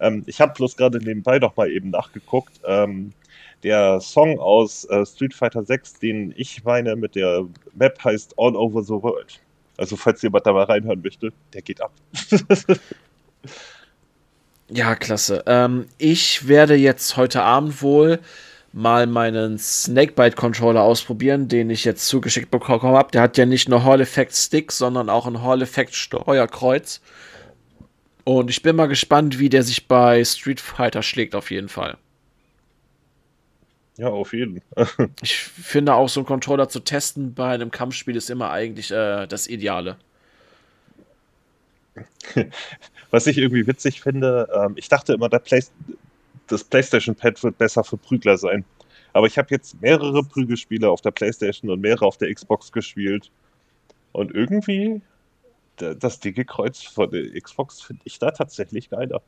Ähm, 0.00 0.22
ich 0.26 0.38
habe 0.38 0.52
bloß 0.52 0.76
gerade 0.76 0.98
nebenbei 0.98 1.38
noch 1.38 1.56
mal 1.56 1.70
eben 1.70 1.88
nachgeguckt. 1.88 2.60
Ähm, 2.66 3.14
der 3.62 4.02
Song 4.02 4.38
aus 4.38 4.84
äh, 4.84 5.06
Street 5.06 5.32
Fighter 5.32 5.62
6, 5.62 5.94
den 5.94 6.34
ich 6.36 6.62
meine 6.64 6.94
mit 6.94 7.14
der 7.14 7.46
Map 7.72 8.04
heißt 8.04 8.34
All 8.36 8.54
Over 8.54 8.82
the 8.82 8.92
World. 9.02 9.40
Also 9.78 9.96
falls 9.96 10.20
jemand 10.20 10.46
da 10.46 10.52
mal 10.52 10.64
reinhören 10.64 11.00
möchte, 11.00 11.32
der 11.54 11.62
geht 11.62 11.80
ab. 11.80 11.92
ja, 14.68 14.94
klasse. 14.94 15.44
Ähm, 15.46 15.86
ich 15.98 16.48
werde 16.48 16.74
jetzt 16.74 17.16
heute 17.16 17.42
Abend 17.42 17.82
wohl 17.82 18.18
mal 18.72 19.06
meinen 19.06 19.58
Snakebite-Controller 19.58 20.82
ausprobieren, 20.82 21.48
den 21.48 21.70
ich 21.70 21.84
jetzt 21.84 22.06
zugeschickt 22.08 22.50
bekommen 22.50 22.82
habe. 22.82 23.10
Der 23.10 23.22
hat 23.22 23.38
ja 23.38 23.46
nicht 23.46 23.68
nur 23.68 23.84
Hall-Effekt-Stick, 23.84 24.70
sondern 24.70 25.08
auch 25.08 25.26
ein 25.26 25.42
Hall-Effekt-Steuerkreuz. 25.42 27.00
Und 28.24 28.50
ich 28.50 28.60
bin 28.62 28.76
mal 28.76 28.86
gespannt, 28.86 29.38
wie 29.38 29.48
der 29.48 29.62
sich 29.62 29.86
bei 29.88 30.24
Street 30.24 30.60
Fighter 30.60 31.02
schlägt, 31.02 31.34
auf 31.34 31.50
jeden 31.50 31.68
Fall. 31.68 31.96
Ja, 33.96 34.08
auf 34.08 34.32
jeden. 34.32 34.60
ich 35.22 35.36
finde 35.38 35.94
auch 35.94 36.08
so 36.08 36.20
einen 36.20 36.26
Controller 36.26 36.68
zu 36.68 36.80
testen 36.80 37.34
bei 37.34 37.54
einem 37.54 37.70
Kampfspiel 37.70 38.16
ist 38.16 38.28
immer 38.28 38.50
eigentlich 38.50 38.90
äh, 38.90 39.26
das 39.26 39.46
Ideale. 39.46 39.96
Was 43.10 43.26
ich 43.26 43.38
irgendwie 43.38 43.66
witzig 43.66 44.00
finde, 44.00 44.48
ähm, 44.54 44.74
ich 44.76 44.88
dachte 44.88 45.14
immer, 45.14 45.28
Play 45.28 45.62
das 46.48 46.62
PlayStation-Pad 46.62 47.42
wird 47.42 47.58
besser 47.58 47.82
für 47.82 47.96
Prügler 47.96 48.38
sein. 48.38 48.64
Aber 49.12 49.26
ich 49.26 49.38
habe 49.38 49.48
jetzt 49.50 49.80
mehrere 49.80 50.22
Prügelspiele 50.22 50.88
auf 50.88 51.00
der 51.00 51.10
PlayStation 51.10 51.70
und 51.70 51.80
mehrere 51.80 52.06
auf 52.06 52.18
der 52.18 52.32
Xbox 52.32 52.70
gespielt. 52.70 53.30
Und 54.12 54.32
irgendwie, 54.32 55.00
das 55.76 56.20
dicke 56.20 56.44
Kreuz 56.44 56.82
von 56.82 57.10
der 57.10 57.40
Xbox 57.40 57.82
finde 57.82 58.02
ich 58.04 58.18
da 58.18 58.30
tatsächlich 58.30 58.90
geiler. 58.90 59.22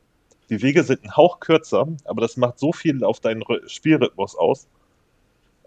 Die 0.49 0.61
Wege 0.61 0.83
sind 0.83 1.03
ein 1.03 1.15
Hauch 1.15 1.39
kürzer, 1.39 1.87
aber 2.05 2.21
das 2.21 2.37
macht 2.37 2.59
so 2.59 2.71
viel 2.71 3.03
auf 3.03 3.19
deinen 3.19 3.43
Spielrhythmus 3.67 4.35
aus, 4.35 4.67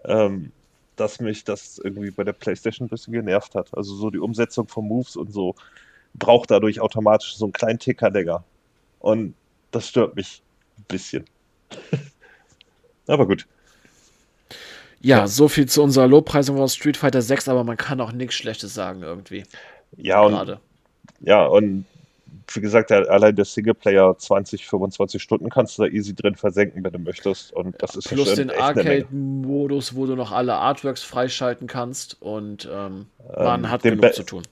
ähm, 0.05 0.51
dass 0.95 1.19
mich 1.19 1.43
das 1.43 1.77
irgendwie 1.77 2.11
bei 2.11 2.23
der 2.23 2.33
PlayStation 2.33 2.87
ein 2.87 2.89
bisschen 2.89 3.13
genervt 3.13 3.55
hat. 3.55 3.75
Also 3.75 3.95
so 3.95 4.09
die 4.09 4.19
Umsetzung 4.19 4.67
von 4.67 4.87
Moves 4.87 5.15
und 5.15 5.31
so 5.31 5.55
braucht 6.13 6.51
dadurch 6.51 6.79
automatisch 6.79 7.35
so 7.35 7.45
einen 7.45 7.53
kleinen 7.53 7.79
Ticker 7.79 8.09
länger. 8.09 8.43
Und 8.99 9.35
das 9.71 9.89
stört 9.89 10.15
mich 10.15 10.41
ein 10.77 10.85
bisschen. 10.87 11.25
aber 13.07 13.27
gut. 13.27 13.45
Ja, 15.01 15.19
ja, 15.19 15.27
so 15.27 15.49
viel 15.49 15.67
zu 15.67 15.83
unserer 15.83 16.07
Lobpreisung 16.07 16.55
von 16.55 16.69
Street 16.69 16.95
Fighter 16.95 17.21
6, 17.21 17.49
aber 17.49 17.63
man 17.63 17.75
kann 17.75 17.99
auch 17.99 18.13
nichts 18.13 18.35
Schlechtes 18.35 18.73
sagen 18.73 19.01
irgendwie. 19.01 19.43
Ja, 19.97 20.25
Gerade. 20.27 20.53
und, 20.53 21.27
ja, 21.27 21.45
und 21.45 21.85
wie 22.53 22.61
gesagt, 22.61 22.91
allein 22.91 23.35
der 23.35 23.45
Singleplayer 23.45 24.17
20, 24.17 24.65
25 24.65 25.21
Stunden 25.21 25.49
kannst 25.49 25.77
du 25.77 25.83
da 25.83 25.89
easy 25.89 26.13
drin 26.13 26.35
versenken, 26.35 26.83
wenn 26.83 26.93
du 26.93 26.99
möchtest. 26.99 27.53
Und 27.53 27.81
das 27.81 27.95
ist 27.95 28.07
Plus 28.07 28.35
den 28.35 28.49
Arcade-Modus, 28.49 29.95
wo 29.95 30.05
du 30.05 30.15
noch 30.15 30.31
alle 30.31 30.55
Artworks 30.55 31.03
freischalten 31.03 31.67
kannst 31.67 32.21
und 32.21 32.69
ähm, 32.71 33.07
man 33.35 33.63
ähm, 33.65 33.71
hat 33.71 33.83
genug 33.83 34.01
ba 34.01 34.11
zu 34.11 34.23
tun. 34.23 34.43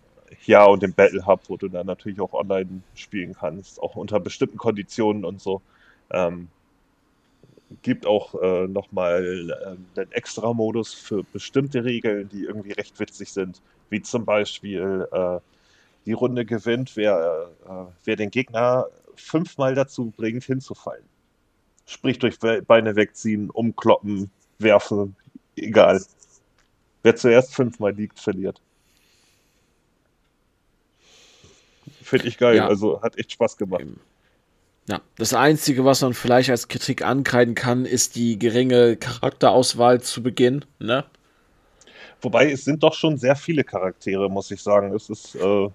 Ja, 0.45 0.65
und 0.65 0.81
den 0.83 0.93
Battle 0.93 1.25
Hub, 1.25 1.41
wo 1.47 1.57
du 1.57 1.67
dann 1.69 1.85
natürlich 1.85 2.19
auch 2.19 2.33
online 2.33 2.81
spielen 2.95 3.33
kannst, 3.33 3.81
auch 3.81 3.95
unter 3.95 4.19
bestimmten 4.19 4.57
Konditionen 4.57 5.23
und 5.25 5.41
so. 5.41 5.61
Ähm, 6.11 6.49
gibt 7.83 8.05
auch 8.05 8.35
äh, 8.41 8.67
nochmal 8.67 9.49
äh, 9.95 9.99
einen 9.99 10.11
extra 10.11 10.53
Modus 10.53 10.93
für 10.93 11.23
bestimmte 11.23 11.83
Regeln, 11.83 12.29
die 12.29 12.43
irgendwie 12.43 12.73
recht 12.73 12.99
witzig 12.99 13.31
sind, 13.31 13.61
wie 13.89 14.01
zum 14.01 14.25
Beispiel 14.25 15.07
äh, 15.11 15.39
die 16.05 16.13
Runde 16.13 16.45
gewinnt, 16.45 16.95
wer, 16.97 17.49
äh, 17.67 17.71
wer 18.03 18.15
den 18.15 18.31
Gegner 18.31 18.87
fünfmal 19.15 19.75
dazu 19.75 20.11
bringt, 20.15 20.43
hinzufallen. 20.43 21.03
Sprich 21.85 22.19
durch 22.19 22.39
Beine 22.39 22.95
wegziehen, 22.95 23.49
umkloppen, 23.49 24.31
werfen, 24.59 25.15
egal. 25.55 26.01
Wer 27.03 27.15
zuerst 27.15 27.55
fünfmal 27.55 27.93
liegt, 27.93 28.19
verliert. 28.19 28.61
Finde 32.11 32.27
ich 32.27 32.37
geil, 32.37 32.57
ja. 32.57 32.67
also 32.67 33.01
hat 33.01 33.17
echt 33.17 33.31
Spaß 33.31 33.55
gemacht. 33.55 33.85
Ja, 34.89 34.99
das 35.15 35.33
Einzige, 35.33 35.85
was 35.85 36.01
man 36.01 36.13
vielleicht 36.13 36.49
als 36.49 36.67
Kritik 36.67 37.05
ankreiden 37.05 37.55
kann, 37.55 37.85
ist 37.85 38.17
die 38.17 38.37
geringe 38.37 38.97
Charakterauswahl 38.97 40.01
zu 40.01 40.21
Beginn, 40.21 40.65
ne? 40.77 41.05
Wobei 42.19 42.51
es 42.51 42.65
sind 42.65 42.83
doch 42.83 42.95
schon 42.95 43.15
sehr 43.15 43.37
viele 43.37 43.63
Charaktere, 43.63 44.29
muss 44.29 44.51
ich 44.51 44.61
sagen. 44.61 44.93
Es 44.93 45.09
ist 45.09 45.35
äh, 45.35 45.39
und 45.39 45.73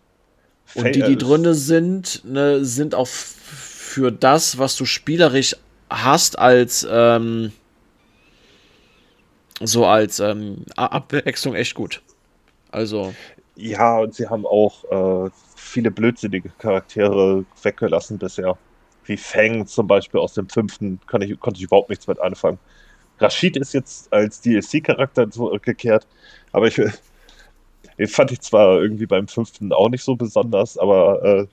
die, 0.95 1.03
die 1.03 1.17
drinne 1.17 1.55
sind, 1.55 2.23
ne, 2.27 2.63
sind 2.63 2.95
auch 2.95 3.07
für 3.07 4.13
das, 4.13 4.59
was 4.59 4.77
du 4.77 4.85
spielerisch 4.85 5.57
hast, 5.89 6.39
als 6.39 6.87
ähm, 6.91 7.51
so 9.63 9.87
als 9.87 10.21
ähm, 10.21 10.67
Abwechslung 10.77 11.55
echt 11.55 11.75
gut. 11.75 12.03
Also. 12.71 13.15
Ja, 13.55 14.01
und 14.01 14.15
sie 14.15 14.29
haben 14.29 14.45
auch 14.45 15.27
äh, 15.27 15.31
viele 15.77 15.91
blödsinnige 15.91 16.49
Charaktere 16.59 17.45
weggelassen 17.63 18.17
bisher. 18.17 18.57
Wie 19.05 19.19
Fang 19.19 19.67
zum 19.67 19.87
Beispiel 19.87 20.21
aus 20.21 20.33
dem 20.33 20.49
fünften, 20.49 20.99
ich, 21.21 21.39
konnte 21.39 21.59
ich 21.59 21.65
überhaupt 21.65 21.91
nichts 21.91 22.07
mit 22.07 22.19
anfangen. 22.19 22.59
Rashid 23.19 23.59
ist 23.59 23.75
jetzt 23.75 24.11
als 24.11 24.41
DLC-Charakter 24.41 25.31
zurückgekehrt, 25.31 26.07
aber 26.53 26.69
ich, 26.69 26.77
den 27.99 28.09
fand 28.09 28.33
ich 28.33 28.41
zwar 28.41 28.81
irgendwie 28.81 29.05
beim 29.05 29.29
fünften 29.29 29.71
auch 29.71 29.91
nicht 29.91 30.03
so 30.03 30.17
besonders, 30.17 30.79
aber 30.79 31.23
äh, 31.23 31.47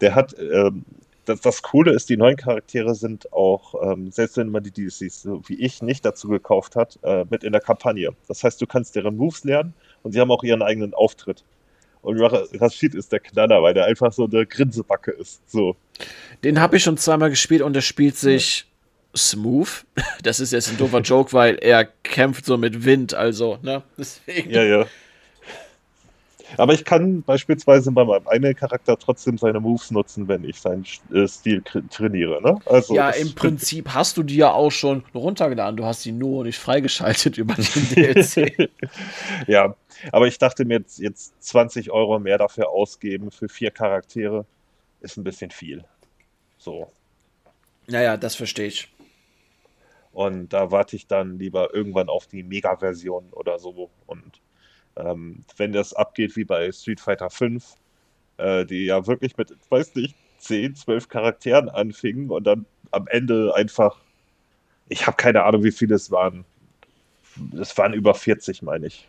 der 0.00 0.16
hat, 0.16 0.34
ähm, 0.40 0.84
das, 1.24 1.40
das, 1.40 1.62
Coole 1.62 1.92
ist, 1.92 2.08
die 2.08 2.16
neuen 2.16 2.36
Charaktere 2.36 2.96
sind 2.96 3.32
auch, 3.32 3.76
ähm, 3.80 4.10
selbst 4.10 4.38
wenn 4.38 4.48
man 4.48 4.64
die 4.64 4.72
DLCs, 4.72 5.22
so 5.22 5.40
wie 5.46 5.60
ich, 5.60 5.82
nicht 5.82 6.04
dazu 6.04 6.26
gekauft 6.26 6.74
hat, 6.74 6.98
äh, 7.04 7.24
mit 7.30 7.44
in 7.44 7.52
der 7.52 7.60
Kampagne. 7.60 8.10
Das 8.26 8.42
heißt, 8.42 8.60
du 8.60 8.66
kannst 8.66 8.96
deren 8.96 9.16
Moves 9.16 9.44
lernen 9.44 9.72
und 10.02 10.10
sie 10.10 10.20
haben 10.20 10.32
auch 10.32 10.42
ihren 10.42 10.62
eigenen 10.62 10.94
Auftritt. 10.94 11.44
Und 12.02 12.20
Rashid 12.20 12.94
ist 12.94 13.12
der 13.12 13.20
Knaller, 13.20 13.62
weil 13.62 13.74
der 13.74 13.86
einfach 13.86 14.12
so 14.12 14.24
eine 14.24 14.46
Grinsebacke 14.46 15.10
ist. 15.10 15.40
So. 15.50 15.76
Den 16.44 16.60
habe 16.60 16.76
ich 16.76 16.82
schon 16.82 16.96
zweimal 16.96 17.30
gespielt 17.30 17.62
und 17.62 17.72
der 17.72 17.80
spielt 17.80 18.16
sich 18.16 18.60
ja. 18.60 19.18
smooth. 19.18 19.84
Das 20.22 20.40
ist 20.40 20.52
jetzt 20.52 20.70
ein 20.70 20.76
doofer 20.76 21.00
Joke, 21.00 21.32
weil 21.32 21.56
er 21.56 21.84
kämpft 21.84 22.44
so 22.44 22.56
mit 22.56 22.84
Wind, 22.84 23.14
also, 23.14 23.58
ne? 23.62 23.82
Deswegen. 23.98 24.50
Ja, 24.50 24.62
ja. 24.62 24.86
Aber 26.56 26.72
ich 26.72 26.84
kann 26.84 27.22
beispielsweise 27.22 27.92
bei 27.92 28.04
meinem 28.04 28.26
einen 28.28 28.54
Charakter 28.54 28.98
trotzdem 28.98 29.38
seine 29.38 29.60
Moves 29.60 29.90
nutzen, 29.90 30.28
wenn 30.28 30.44
ich 30.44 30.60
seinen 30.60 30.84
äh, 31.12 31.26
Stil 31.26 31.62
trainiere. 31.62 32.42
Ne? 32.42 32.58
Also 32.66 32.94
ja, 32.94 33.10
im 33.10 33.34
Prinzip 33.34 33.90
hast 33.90 34.16
du 34.16 34.22
die 34.22 34.36
ja 34.36 34.52
auch 34.52 34.70
schon 34.70 35.04
runtergeladen. 35.14 35.76
Du 35.76 35.84
hast 35.84 36.04
die 36.04 36.12
nur 36.12 36.44
nicht 36.44 36.58
freigeschaltet 36.58 37.38
über 37.38 37.54
den 37.54 37.88
DLC. 37.90 38.70
ja, 39.46 39.74
aber 40.12 40.26
ich 40.26 40.38
dachte 40.38 40.64
mir 40.64 40.78
jetzt, 40.78 40.98
jetzt 40.98 41.42
20 41.42 41.90
Euro 41.90 42.18
mehr 42.18 42.38
dafür 42.38 42.70
ausgeben 42.70 43.30
für 43.30 43.48
vier 43.48 43.70
Charaktere 43.70 44.46
ist 45.00 45.16
ein 45.16 45.24
bisschen 45.24 45.50
viel. 45.50 45.84
So. 46.58 46.90
Naja, 47.86 48.16
das 48.16 48.34
verstehe 48.34 48.66
ich. 48.66 48.88
Und 50.12 50.52
da 50.52 50.70
warte 50.70 50.96
ich 50.96 51.06
dann 51.06 51.38
lieber 51.38 51.74
irgendwann 51.74 52.08
auf 52.08 52.26
die 52.26 52.42
Mega-Version 52.42 53.28
oder 53.32 53.58
so. 53.58 53.90
Und 54.06 54.40
ähm, 54.98 55.44
wenn 55.56 55.72
das 55.72 55.94
abgeht 55.94 56.36
wie 56.36 56.44
bei 56.44 56.70
Street 56.72 57.00
Fighter 57.00 57.30
5, 57.30 57.76
äh, 58.38 58.64
die 58.64 58.86
ja 58.86 59.06
wirklich 59.06 59.36
mit, 59.36 59.54
weiß 59.70 59.94
nicht, 59.94 60.14
10, 60.38 60.76
12 60.76 61.08
Charakteren 61.08 61.68
anfingen 61.68 62.30
und 62.30 62.44
dann 62.44 62.66
am 62.90 63.06
Ende 63.08 63.54
einfach, 63.54 64.00
ich 64.88 65.06
habe 65.06 65.16
keine 65.16 65.44
Ahnung, 65.44 65.64
wie 65.64 65.72
viele 65.72 65.94
es 65.94 66.10
waren. 66.10 66.44
Es 67.60 67.76
waren 67.76 67.92
über 67.92 68.14
40, 68.14 68.62
meine 68.62 68.86
ich. 68.86 69.06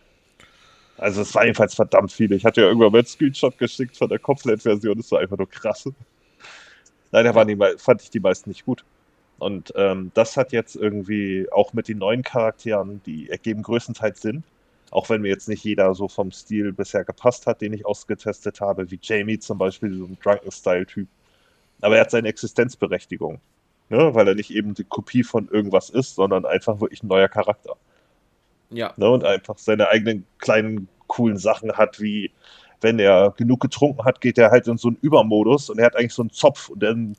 Also 0.98 1.22
es 1.22 1.34
war 1.34 1.46
jedenfalls 1.46 1.76
verdammt 1.76 2.12
viele. 2.12 2.36
Ich 2.36 2.46
hatte 2.46 2.62
ja 2.62 2.68
irgendwann 2.68 2.92
mal 2.92 3.00
einen 3.00 3.08
Screenshot 3.08 3.58
geschickt 3.58 3.96
von 3.96 4.10
der 4.10 4.20
Complete-Version. 4.20 4.98
Das 4.98 5.12
war 5.12 5.20
einfach 5.20 5.38
nur 5.38 5.50
krass. 5.50 5.90
Leider 7.12 7.34
waren 7.34 7.48
die, 7.48 7.58
fand 7.78 8.02
ich 8.02 8.10
die 8.10 8.20
meisten 8.20 8.50
nicht 8.50 8.66
gut. 8.66 8.84
Und 9.40 9.72
ähm, 9.76 10.12
das 10.14 10.36
hat 10.36 10.52
jetzt 10.52 10.76
irgendwie 10.76 11.48
auch 11.52 11.72
mit 11.72 11.88
den 11.88 12.00
neuen 12.00 12.24
Charakteren, 12.24 13.02
die 13.06 13.30
ergeben 13.30 13.64
größtenteils 13.64 14.22
Sinn. 14.22 14.44
Auch 14.92 15.10
wenn 15.10 15.22
mir 15.22 15.30
jetzt 15.30 15.48
nicht 15.48 15.64
jeder 15.64 15.94
so 15.94 16.08
vom 16.08 16.32
Stil 16.32 16.74
bisher 16.74 17.06
gepasst 17.06 17.48
hat, 17.48 17.62
den 17.62 17.74
ich 17.74 17.86
ausgetestet 17.86 18.62
habe, 18.62 18.90
wie 18.92 19.00
Jamie 19.02 19.40
zum 19.40 19.58
Beispiel, 19.58 19.94
so 19.94 20.06
ein 20.06 20.18
Drunken-Style-Typ. 20.22 21.08
Aber 21.82 21.96
er 21.96 22.02
hat 22.02 22.12
seine 22.12 22.28
Existenzberechtigung. 22.28 23.40
Ne? 23.90 24.14
Weil 24.14 24.28
er 24.28 24.36
nicht 24.36 24.52
eben 24.52 24.74
die 24.74 24.84
Kopie 24.84 25.24
von 25.24 25.48
irgendwas 25.50 25.90
ist, 25.90 26.16
sondern 26.16 26.46
einfach 26.46 26.80
wirklich 26.82 27.04
ein 27.04 27.08
neuer 27.08 27.30
Charakter. 27.30 27.76
Ja. 28.70 28.94
Ne? 28.98 29.10
Und 29.10 29.24
einfach 29.24 29.58
seine 29.58 29.90
eigenen 29.90 30.26
kleinen, 30.38 30.88
coolen 31.08 31.38
Sachen 31.38 31.74
hat, 31.74 32.00
wie 32.00 32.32
wenn 32.82 33.00
er 33.00 33.34
genug 33.36 33.60
getrunken 33.60 34.06
hat, 34.06 34.22
geht 34.22 34.38
er 34.38 34.52
halt 34.52 34.68
in 34.68 34.78
so 34.78 34.88
einen 34.90 34.98
Übermodus 35.02 35.70
und 35.70 35.80
er 35.80 35.86
hat 35.86 35.96
eigentlich 35.96 36.14
so 36.14 36.22
einen 36.22 36.32
Zopf 36.32 36.70
und 36.70 36.82
dann 36.82 37.16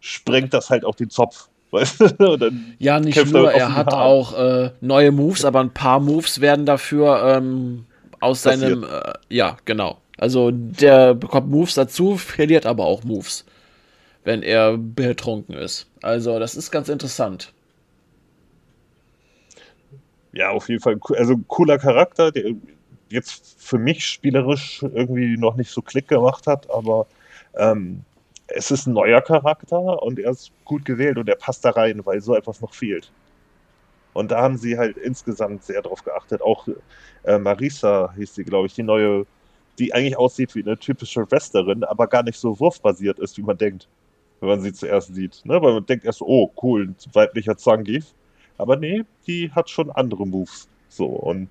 sprengt 0.00 0.52
das 0.52 0.70
halt 0.70 0.84
auch 0.84 0.94
den 0.94 1.10
Zopf. 1.10 1.48
Weißt 1.76 2.00
du? 2.00 2.52
ja, 2.78 2.98
nicht 3.00 3.30
nur, 3.30 3.52
er 3.52 3.74
hat 3.74 3.92
Haar. 3.92 4.02
auch 4.02 4.38
äh, 4.38 4.70
neue 4.80 5.12
Moves, 5.12 5.44
aber 5.44 5.60
ein 5.60 5.74
paar 5.74 6.00
Moves 6.00 6.40
werden 6.40 6.64
dafür 6.64 7.36
ähm, 7.36 7.84
aus 8.18 8.42
seinem. 8.42 8.84
Äh, 8.84 9.12
ja, 9.28 9.58
genau. 9.66 9.98
Also 10.16 10.50
der 10.50 11.12
bekommt 11.12 11.50
Moves 11.50 11.74
dazu, 11.74 12.16
verliert 12.16 12.64
aber 12.64 12.86
auch 12.86 13.04
Moves, 13.04 13.44
wenn 14.24 14.42
er 14.42 14.78
betrunken 14.78 15.54
ist. 15.54 15.86
Also 16.00 16.38
das 16.38 16.54
ist 16.54 16.70
ganz 16.70 16.88
interessant. 16.88 17.52
Ja, 20.32 20.48
auf 20.48 20.70
jeden 20.70 20.80
Fall. 20.80 20.98
Also 21.16 21.36
cooler 21.46 21.78
Charakter, 21.78 22.32
der 22.32 22.52
jetzt 23.10 23.56
für 23.58 23.76
mich 23.76 24.06
spielerisch 24.06 24.82
irgendwie 24.82 25.36
noch 25.36 25.56
nicht 25.56 25.70
so 25.70 25.82
Klick 25.82 26.08
gemacht 26.08 26.46
hat, 26.46 26.70
aber 26.70 27.06
ähm, 27.54 28.00
es 28.48 28.70
ist 28.70 28.86
ein 28.86 28.92
neuer 28.94 29.20
Charakter 29.20 30.02
und 30.02 30.18
er 30.18 30.30
ist 30.30 30.52
gut 30.64 30.84
gewählt 30.84 31.18
und 31.18 31.28
er 31.28 31.36
passt 31.36 31.64
da 31.64 31.70
rein, 31.70 32.04
weil 32.04 32.20
so 32.20 32.34
etwas 32.34 32.60
noch 32.60 32.74
fehlt. 32.74 33.10
Und 34.12 34.30
da 34.30 34.40
haben 34.40 34.56
sie 34.56 34.78
halt 34.78 34.96
insgesamt 34.96 35.64
sehr 35.64 35.82
drauf 35.82 36.02
geachtet. 36.02 36.40
Auch 36.40 36.66
äh, 37.24 37.38
Marisa 37.38 38.14
hieß 38.16 38.34
sie, 38.34 38.44
glaube 38.44 38.66
ich, 38.66 38.74
die 38.74 38.82
neue, 38.82 39.26
die 39.78 39.92
eigentlich 39.92 40.16
aussieht 40.16 40.54
wie 40.54 40.62
eine 40.62 40.78
typische 40.78 41.30
Wrestlerin, 41.30 41.84
aber 41.84 42.06
gar 42.06 42.22
nicht 42.22 42.38
so 42.38 42.58
wurfbasiert 42.58 43.18
ist, 43.18 43.36
wie 43.36 43.42
man 43.42 43.58
denkt, 43.58 43.88
wenn 44.40 44.48
man 44.48 44.60
sie 44.62 44.72
zuerst 44.72 45.14
sieht. 45.14 45.44
Ne? 45.44 45.60
Weil 45.60 45.74
man 45.74 45.86
denkt 45.86 46.06
erst, 46.06 46.22
oh, 46.22 46.50
cool, 46.62 46.88
ein 46.88 46.96
weiblicher 47.12 47.56
Zangief. 47.56 48.14
Aber 48.58 48.76
nee, 48.76 49.02
die 49.26 49.50
hat 49.52 49.68
schon 49.68 49.90
andere 49.90 50.26
Moves. 50.26 50.68
So, 50.88 51.06
und 51.06 51.50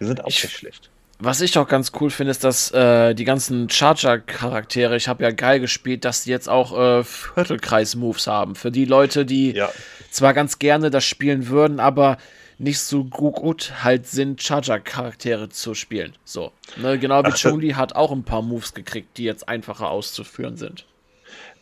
die 0.00 0.06
sind 0.06 0.20
auch 0.22 0.26
nicht 0.26 0.50
schlecht. 0.50 0.91
Was 1.24 1.40
ich 1.40 1.56
auch 1.56 1.68
ganz 1.68 1.92
cool 2.00 2.10
finde, 2.10 2.32
ist, 2.32 2.42
dass 2.42 2.72
äh, 2.72 3.14
die 3.14 3.24
ganzen 3.24 3.70
Charger-Charaktere, 3.70 4.96
ich 4.96 5.06
habe 5.06 5.22
ja 5.22 5.30
geil 5.30 5.60
gespielt, 5.60 6.04
dass 6.04 6.24
die 6.24 6.30
jetzt 6.30 6.48
auch 6.48 6.76
äh, 6.76 7.04
Viertelkreis-Moves 7.04 8.26
haben. 8.26 8.56
Für 8.56 8.72
die 8.72 8.86
Leute, 8.86 9.24
die 9.24 9.52
ja. 9.52 9.70
zwar 10.10 10.34
ganz 10.34 10.58
gerne 10.58 10.90
das 10.90 11.04
spielen 11.04 11.46
würden, 11.46 11.78
aber 11.78 12.16
nicht 12.58 12.80
so 12.80 13.04
gut 13.04 13.72
halt 13.84 14.08
sind, 14.08 14.42
Charger-Charaktere 14.42 15.48
zu 15.48 15.74
spielen. 15.74 16.16
So. 16.24 16.50
Ne, 16.76 16.98
genau 16.98 17.22
wie 17.24 17.30
Chun-Li 17.30 17.74
hat 17.74 17.94
auch 17.94 18.10
ein 18.10 18.24
paar 18.24 18.42
Moves 18.42 18.74
gekriegt, 18.74 19.16
die 19.16 19.22
jetzt 19.22 19.48
einfacher 19.48 19.90
auszuführen 19.90 20.56
sind. 20.56 20.86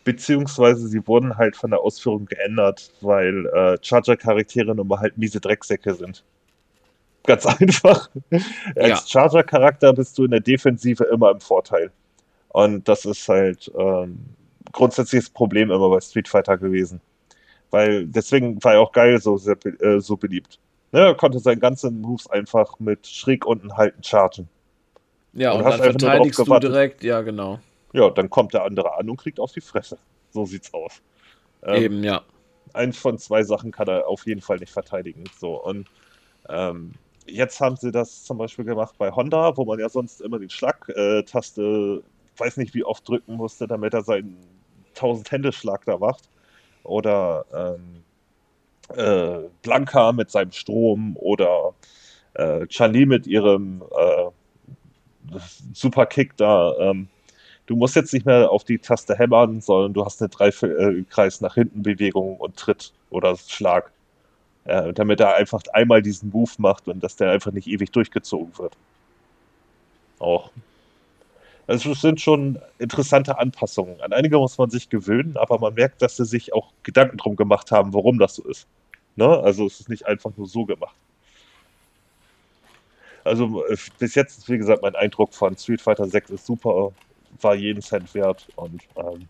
Beziehungsweise 0.03 0.87
sie 0.87 1.05
wurden 1.05 1.37
halt 1.37 1.55
von 1.55 1.69
der 1.69 1.81
Ausführung 1.81 2.25
geändert, 2.25 2.89
weil 3.01 3.45
äh, 3.45 3.77
Charger-Charaktere 3.79 4.73
nun 4.73 4.87
mal 4.87 5.01
halt 5.01 5.19
miese 5.19 5.39
Drecksäcke 5.39 5.93
sind. 5.93 6.23
Ganz 7.27 7.45
einfach. 7.45 8.09
Als 8.75 8.87
ja. 8.87 9.01
Charger-Charakter 9.07 9.93
bist 9.93 10.17
du 10.17 10.25
in 10.25 10.31
der 10.31 10.39
Defensive 10.39 11.03
immer 11.05 11.31
im 11.31 11.39
Vorteil. 11.39 11.91
Und 12.49 12.87
das 12.87 13.05
ist 13.05 13.27
halt 13.29 13.71
ähm, 13.77 14.19
grundsätzliches 14.71 15.29
Problem 15.29 15.71
immer 15.71 15.89
bei 15.89 15.99
Street 16.01 16.27
Fighter 16.27 16.57
gewesen. 16.57 16.99
Weil 17.69 18.07
deswegen 18.07 18.61
war 18.63 18.73
er 18.73 18.81
auch 18.81 18.91
geil 18.91 19.19
so, 19.21 19.37
sehr, 19.37 19.55
äh, 19.81 19.99
so 19.99 20.17
beliebt. 20.17 20.59
Ne, 20.91 20.99
er 20.99 21.15
konnte 21.15 21.39
seinen 21.39 21.61
ganzen 21.61 22.01
Moves 22.01 22.27
einfach 22.29 22.79
mit 22.79 23.07
schräg 23.07 23.45
unten 23.45 23.77
halten 23.77 24.03
chargen. 24.03 24.49
Ja, 25.33 25.53
und, 25.53 25.59
und 25.59 25.65
dann 25.65 25.79
verteidigst 25.79 26.39
du 26.39 26.59
direkt, 26.59 27.03
ja, 27.03 27.21
genau. 27.21 27.59
Ja, 27.93 28.09
dann 28.09 28.29
kommt 28.29 28.53
der 28.53 28.63
andere 28.63 28.97
an 28.97 29.09
und 29.09 29.17
kriegt 29.17 29.39
auf 29.39 29.53
die 29.53 29.61
Fresse. 29.61 29.97
So 30.31 30.45
sieht's 30.45 30.73
aus. 30.73 31.01
Ähm, 31.63 31.83
Eben, 31.83 32.03
ja. 32.03 32.23
Eins 32.73 32.97
von 32.97 33.17
zwei 33.17 33.43
Sachen 33.43 33.71
kann 33.71 33.87
er 33.87 34.07
auf 34.07 34.25
jeden 34.25 34.41
Fall 34.41 34.57
nicht 34.57 34.71
verteidigen. 34.71 35.23
So, 35.39 35.61
und 35.61 35.87
ähm, 36.49 36.93
jetzt 37.27 37.59
haben 37.61 37.75
sie 37.75 37.91
das 37.91 38.23
zum 38.23 38.37
Beispiel 38.37 38.65
gemacht 38.65 38.95
bei 38.97 39.11
Honda, 39.11 39.55
wo 39.57 39.65
man 39.65 39.79
ja 39.79 39.89
sonst 39.89 40.21
immer 40.21 40.39
die 40.39 40.49
Schlagtaste, 40.49 42.03
weiß 42.37 42.57
nicht 42.57 42.73
wie 42.73 42.83
oft 42.83 43.07
drücken 43.07 43.35
musste, 43.35 43.67
damit 43.67 43.93
er 43.93 44.03
seinen 44.03 44.37
1000-Hände-Schlag 44.95 45.85
da 45.85 45.97
macht. 45.97 46.29
Oder 46.83 47.45
ähm, 47.53 48.03
äh, 48.95 49.47
Blanca 49.61 50.11
mit 50.11 50.31
seinem 50.31 50.51
Strom 50.51 51.15
oder 51.17 51.73
äh, 52.33 52.65
Chani 52.67 53.05
mit 53.05 53.27
ihrem 53.27 53.83
äh, 53.91 55.37
Superkick 55.73 56.35
da. 56.37 56.73
Ähm, 56.79 57.07
du 57.67 57.75
musst 57.75 57.95
jetzt 57.95 58.13
nicht 58.13 58.25
mehr 58.25 58.49
auf 58.49 58.63
die 58.63 58.79
Taste 58.79 59.17
hämmern, 59.17 59.61
sondern 59.61 59.93
du 59.93 60.05
hast 60.05 60.21
eine 60.21 60.29
Dreikreis 60.29 61.41
nach 61.41 61.55
hinten 61.55 61.83
Bewegung 61.83 62.37
und 62.37 62.57
Tritt 62.57 62.93
oder 63.09 63.35
Schlag. 63.37 63.91
Äh, 64.65 64.93
damit 64.93 65.19
er 65.19 65.35
einfach 65.35 65.61
einmal 65.73 66.03
diesen 66.03 66.29
Move 66.29 66.51
macht 66.59 66.87
und 66.87 67.03
dass 67.03 67.15
der 67.15 67.31
einfach 67.31 67.51
nicht 67.51 67.67
ewig 67.67 67.91
durchgezogen 67.91 68.57
wird. 68.59 68.77
Auch. 70.19 70.51
Also 71.65 71.91
es 71.91 72.01
sind 72.01 72.21
schon 72.21 72.59
interessante 72.77 73.39
Anpassungen. 73.39 74.01
An 74.01 74.13
einige 74.13 74.37
muss 74.37 74.57
man 74.57 74.69
sich 74.69 74.89
gewöhnen, 74.89 75.35
aber 75.37 75.57
man 75.57 75.73
merkt, 75.73 76.01
dass 76.01 76.17
sie 76.17 76.25
sich 76.25 76.53
auch 76.53 76.73
Gedanken 76.83 77.17
drum 77.17 77.35
gemacht 77.35 77.71
haben, 77.71 77.93
warum 77.93 78.19
das 78.19 78.35
so 78.35 78.43
ist. 78.43 78.67
Ne? 79.15 79.25
Also 79.25 79.65
es 79.65 79.79
ist 79.79 79.89
nicht 79.89 80.05
einfach 80.05 80.31
nur 80.37 80.47
so 80.47 80.65
gemacht. 80.65 80.95
Also 83.23 83.63
bis 83.97 84.15
jetzt 84.15 84.39
ist, 84.39 84.49
wie 84.49 84.57
gesagt, 84.57 84.81
mein 84.81 84.95
Eindruck 84.95 85.33
von 85.33 85.55
Street 85.57 85.81
Fighter 85.81 86.07
6 86.07 86.31
ist 86.31 86.45
super, 86.45 86.91
war 87.39 87.55
jeden 87.55 87.81
Cent 87.81 88.13
wert 88.13 88.47
und 88.55 88.81
ähm, 88.95 89.27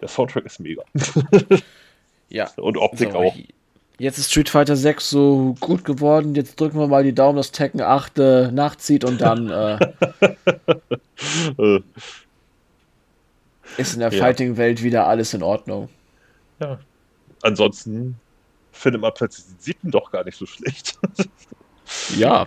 der 0.00 0.08
Soundtrack 0.08 0.44
ist 0.44 0.60
mega. 0.60 0.82
ja. 2.28 2.50
Und 2.56 2.76
Optik 2.76 3.12
so, 3.12 3.18
auch. 3.18 3.34
Jetzt 3.98 4.18
ist 4.18 4.30
Street 4.30 4.50
Fighter 4.50 4.76
6 4.76 5.08
so 5.08 5.54
gut 5.58 5.84
geworden. 5.84 6.34
Jetzt 6.34 6.60
drücken 6.60 6.78
wir 6.78 6.86
mal 6.86 7.02
die 7.02 7.14
Daumen, 7.14 7.36
dass 7.38 7.50
Tekken 7.50 7.80
8 7.80 8.18
äh, 8.18 8.50
nachzieht 8.52 9.04
und 9.04 9.20
dann 9.20 9.48
äh, 9.48 9.78
ist 13.78 13.94
in 13.94 14.00
der 14.00 14.12
ja. 14.12 14.18
Fighting-Welt 14.18 14.82
wieder 14.82 15.06
alles 15.06 15.32
in 15.32 15.42
Ordnung. 15.42 15.88
Ja. 16.60 16.78
Ansonsten 17.42 18.16
findet 18.72 19.00
man 19.00 19.12
plötzlich 19.14 19.46
die 19.46 19.62
Sieben 19.62 19.90
doch 19.90 20.10
gar 20.10 20.24
nicht 20.24 20.36
so 20.36 20.44
schlecht. 20.44 20.98
ja. 22.16 22.46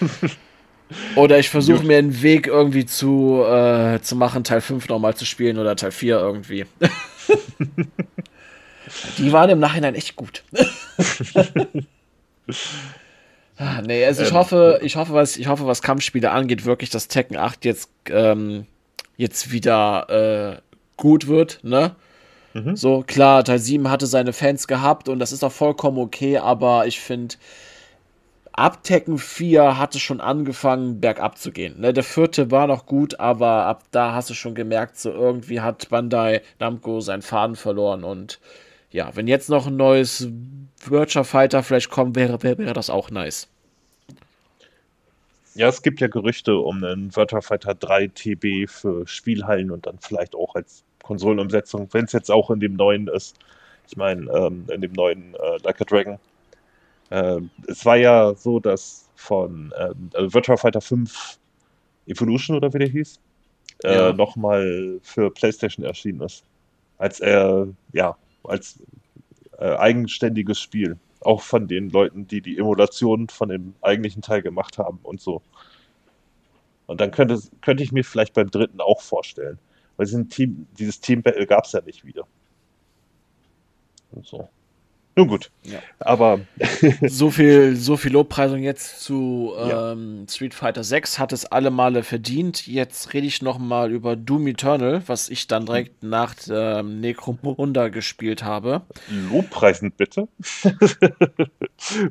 Oder 1.14 1.38
ich 1.38 1.48
versuche 1.48 1.84
mir 1.84 1.98
einen 1.98 2.20
Weg 2.20 2.48
irgendwie 2.48 2.84
zu, 2.84 3.42
äh, 3.44 4.00
zu 4.02 4.16
machen, 4.16 4.44
Teil 4.44 4.60
5 4.60 4.88
nochmal 4.88 5.14
zu 5.14 5.24
spielen 5.24 5.56
oder 5.56 5.76
Teil 5.76 5.92
4 5.92 6.18
irgendwie. 6.18 6.66
Die 9.18 9.32
waren 9.32 9.50
im 9.50 9.58
Nachhinein 9.58 9.94
echt 9.94 10.16
gut. 10.16 10.42
ah, 13.56 13.82
nee, 13.82 14.04
also 14.04 14.22
ich 14.22 14.30
ähm, 14.30 14.34
hoffe, 14.34 14.80
ich 14.82 14.96
hoffe, 14.96 15.12
was, 15.14 15.36
ich 15.36 15.46
hoffe, 15.46 15.66
was 15.66 15.82
Kampfspiele 15.82 16.30
angeht, 16.30 16.64
wirklich, 16.64 16.90
dass 16.90 17.08
Tekken 17.08 17.36
8 17.36 17.64
jetzt, 17.64 17.90
ähm, 18.08 18.66
jetzt 19.16 19.52
wieder 19.52 20.58
äh, 20.58 20.60
gut 20.96 21.26
wird, 21.26 21.60
ne? 21.62 21.94
Mhm. 22.52 22.76
So, 22.76 23.04
klar, 23.06 23.44
Teil 23.44 23.58
7 23.58 23.88
hatte 23.88 24.06
seine 24.06 24.32
Fans 24.32 24.66
gehabt 24.66 25.08
und 25.08 25.18
das 25.20 25.32
ist 25.32 25.44
auch 25.44 25.52
vollkommen 25.52 25.98
okay, 25.98 26.38
aber 26.38 26.86
ich 26.86 26.98
finde, 26.98 27.36
ab 28.52 28.82
Tekken 28.82 29.18
4 29.18 29.78
hatte 29.78 29.98
schon 29.98 30.20
angefangen, 30.20 31.00
bergab 31.00 31.38
zu 31.38 31.52
gehen. 31.52 31.80
Ne, 31.80 31.92
der 31.92 32.04
vierte 32.04 32.50
war 32.50 32.66
noch 32.66 32.86
gut, 32.86 33.20
aber 33.20 33.66
ab 33.66 33.84
da 33.90 34.14
hast 34.14 34.30
du 34.30 34.34
schon 34.34 34.54
gemerkt, 34.54 34.98
so 34.98 35.10
irgendwie 35.10 35.60
hat 35.60 35.88
Bandai 35.88 36.42
Namco 36.58 37.00
seinen 37.00 37.22
Faden 37.22 37.56
verloren 37.56 38.04
und 38.04 38.40
ja, 38.90 39.14
wenn 39.14 39.28
jetzt 39.28 39.48
noch 39.48 39.66
ein 39.66 39.76
neues 39.76 40.28
Virtua 40.84 41.24
Fighter 41.24 41.62
vielleicht 41.62 41.90
kommen 41.90 42.16
wäre, 42.16 42.42
wäre, 42.42 42.58
wäre 42.58 42.72
das 42.72 42.90
auch 42.90 43.10
nice. 43.10 43.48
Ja, 45.54 45.68
es 45.68 45.82
gibt 45.82 46.00
ja 46.00 46.08
Gerüchte 46.08 46.56
um 46.56 46.82
einen 46.82 47.14
Virtua 47.14 47.40
Fighter 47.40 47.74
3 47.74 48.08
TB 48.08 48.68
für 48.68 49.06
Spielhallen 49.06 49.70
und 49.70 49.86
dann 49.86 49.98
vielleicht 49.98 50.34
auch 50.34 50.54
als 50.54 50.84
Konsolenumsetzung, 51.02 51.88
wenn 51.92 52.04
es 52.04 52.12
jetzt 52.12 52.30
auch 52.30 52.50
in 52.50 52.60
dem 52.60 52.74
neuen 52.74 53.08
ist. 53.08 53.36
Ich 53.88 53.96
meine, 53.96 54.30
ähm, 54.30 54.66
in 54.72 54.80
dem 54.80 54.92
neuen 54.92 55.34
äh, 55.34 55.58
Like 55.62 55.80
a 55.80 55.84
Dragon. 55.84 56.18
Äh, 57.10 57.40
es 57.66 57.84
war 57.84 57.96
ja 57.96 58.34
so, 58.34 58.60
dass 58.60 59.08
von 59.16 59.72
ähm, 59.78 60.10
also 60.14 60.32
Virtua 60.32 60.56
Fighter 60.56 60.80
5 60.80 61.38
Evolution 62.06 62.56
oder 62.56 62.72
wie 62.72 62.78
der 62.78 62.88
hieß, 62.88 63.20
äh, 63.84 63.94
ja. 63.94 64.12
nochmal 64.12 64.98
für 65.02 65.30
PlayStation 65.30 65.84
erschienen 65.84 66.20
ist. 66.22 66.44
Als 66.98 67.20
er, 67.20 67.68
ja, 67.92 68.16
als 68.44 68.78
äh, 69.58 69.76
eigenständiges 69.76 70.60
Spiel. 70.60 70.98
Auch 71.20 71.42
von 71.42 71.68
den 71.68 71.90
Leuten, 71.90 72.26
die 72.26 72.40
die 72.40 72.58
Emulation 72.58 73.28
von 73.28 73.50
dem 73.50 73.74
eigentlichen 73.82 74.22
Teil 74.22 74.42
gemacht 74.42 74.78
haben 74.78 75.00
und 75.02 75.20
so. 75.20 75.42
Und 76.86 77.00
dann 77.00 77.10
könnte, 77.10 77.38
könnte 77.60 77.82
ich 77.82 77.92
mir 77.92 78.04
vielleicht 78.04 78.34
beim 78.34 78.50
dritten 78.50 78.80
auch 78.80 79.00
vorstellen. 79.00 79.58
Weil 79.96 80.06
Team, 80.28 80.66
dieses 80.78 81.00
Team 81.00 81.22
Battle 81.22 81.46
gab 81.46 81.66
es 81.66 81.72
ja 81.72 81.82
nicht 81.82 82.04
wieder. 82.04 82.26
Und 84.12 84.26
so. 84.26 84.48
Nun 85.16 85.28
gut. 85.28 85.50
Ja. 85.64 85.80
Aber. 85.98 86.40
so 87.06 87.30
viel, 87.30 87.76
so 87.76 87.96
viel 87.96 88.12
Lobpreisung 88.12 88.62
jetzt 88.62 89.02
zu 89.02 89.52
ähm, 89.58 90.20
ja. 90.20 90.32
Street 90.32 90.54
Fighter 90.54 90.84
6 90.84 91.18
hat 91.18 91.32
es 91.32 91.44
alle 91.46 91.70
Male 91.70 92.02
verdient. 92.02 92.66
Jetzt 92.66 93.12
rede 93.12 93.26
ich 93.26 93.42
noch 93.42 93.58
mal 93.58 93.90
über 93.90 94.16
Doom 94.16 94.46
Eternal, 94.46 95.02
was 95.06 95.28
ich 95.28 95.46
dann 95.46 95.66
direkt 95.66 96.02
nach 96.02 96.34
ähm, 96.50 97.00
Necromunda 97.00 97.88
gespielt 97.88 98.44
habe. 98.44 98.82
Lobpreisend 99.32 99.96
bitte. 99.96 100.28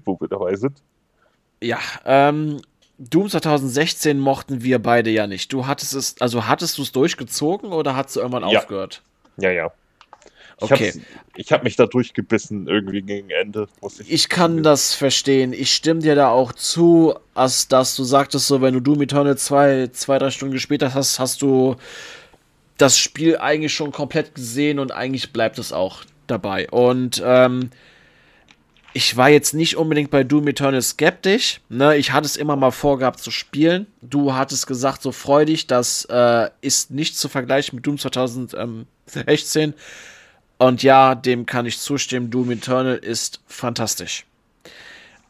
Wo 0.05 0.19
wir 0.19 0.27
dabei 0.27 0.55
sind. 0.55 0.81
Ja, 1.61 1.79
ähm, 2.05 2.61
Doom 2.97 3.29
2016 3.29 4.19
mochten 4.19 4.61
wir 4.61 4.79
beide 4.79 5.09
ja 5.09 5.25
nicht. 5.25 5.53
Du 5.53 5.67
hattest 5.67 5.93
es, 5.93 6.19
also 6.19 6.47
hattest 6.47 6.77
du 6.77 6.81
es 6.81 6.91
durchgezogen 6.91 7.71
oder 7.71 7.95
hast 7.95 8.15
du 8.15 8.19
irgendwann 8.19 8.47
Ja. 8.49 8.59
aufgehört? 8.59 9.01
Ja, 9.37 9.51
ja. 9.51 9.71
Ich 10.61 10.71
Okay. 10.71 10.93
Ich 11.35 11.51
habe 11.51 11.63
mich 11.63 11.75
da 11.75 11.85
durchgebissen 11.85 12.67
irgendwie 12.67 13.01
gegen 13.01 13.29
Ende. 13.29 13.67
Muss 13.81 13.99
ich 13.99 14.11
Ich 14.11 14.29
kann 14.29 14.61
das 14.61 14.93
verstehen. 14.93 15.53
Ich 15.53 15.73
stimme 15.73 16.01
dir 16.01 16.15
da 16.15 16.29
auch 16.29 16.51
zu, 16.51 17.15
als 17.33 17.67
dass 17.69 17.95
du 17.95 18.03
sagtest, 18.03 18.47
so 18.47 18.61
wenn 18.61 18.73
du 18.73 18.81
Doom 18.81 19.01
Eternal 19.01 19.37
zwei, 19.37 19.87
zwei, 19.93 20.19
drei 20.19 20.31
Stunden 20.31 20.53
gespielt 20.53 20.83
hast, 20.83 21.19
hast 21.19 21.41
du 21.41 21.77
das 22.77 22.97
Spiel 22.97 23.37
eigentlich 23.37 23.73
schon 23.73 23.91
komplett 23.91 24.35
gesehen 24.35 24.79
und 24.79 24.91
eigentlich 24.91 25.31
bleibt 25.31 25.59
es 25.59 25.71
auch 25.71 26.03
dabei. 26.27 26.69
Und 26.69 27.21
ähm, 27.25 27.69
ich 28.93 29.15
war 29.15 29.29
jetzt 29.29 29.53
nicht 29.53 29.77
unbedingt 29.77 30.11
bei 30.11 30.23
Doom 30.23 30.47
Eternal 30.47 30.81
skeptisch. 30.81 31.61
Ne? 31.69 31.97
Ich 31.97 32.11
hatte 32.11 32.25
es 32.25 32.35
immer 32.35 32.55
mal 32.55 32.71
vorgehabt 32.71 33.19
zu 33.19 33.31
spielen. 33.31 33.87
Du 34.01 34.33
hattest 34.33 34.65
gesagt, 34.65 35.01
so 35.01 35.11
freudig, 35.11 35.67
das 35.67 36.05
äh, 36.05 36.49
ist 36.61 36.91
nicht 36.91 37.17
zu 37.17 37.29
vergleichen 37.29 37.75
mit 37.77 37.85
Doom 37.85 37.97
2016. 37.97 39.73
Und 40.59 40.83
ja, 40.83 41.15
dem 41.15 41.45
kann 41.45 41.65
ich 41.65 41.79
zustimmen. 41.79 42.29
Doom 42.29 42.51
Eternal 42.51 42.97
ist 42.97 43.39
fantastisch. 43.47 44.25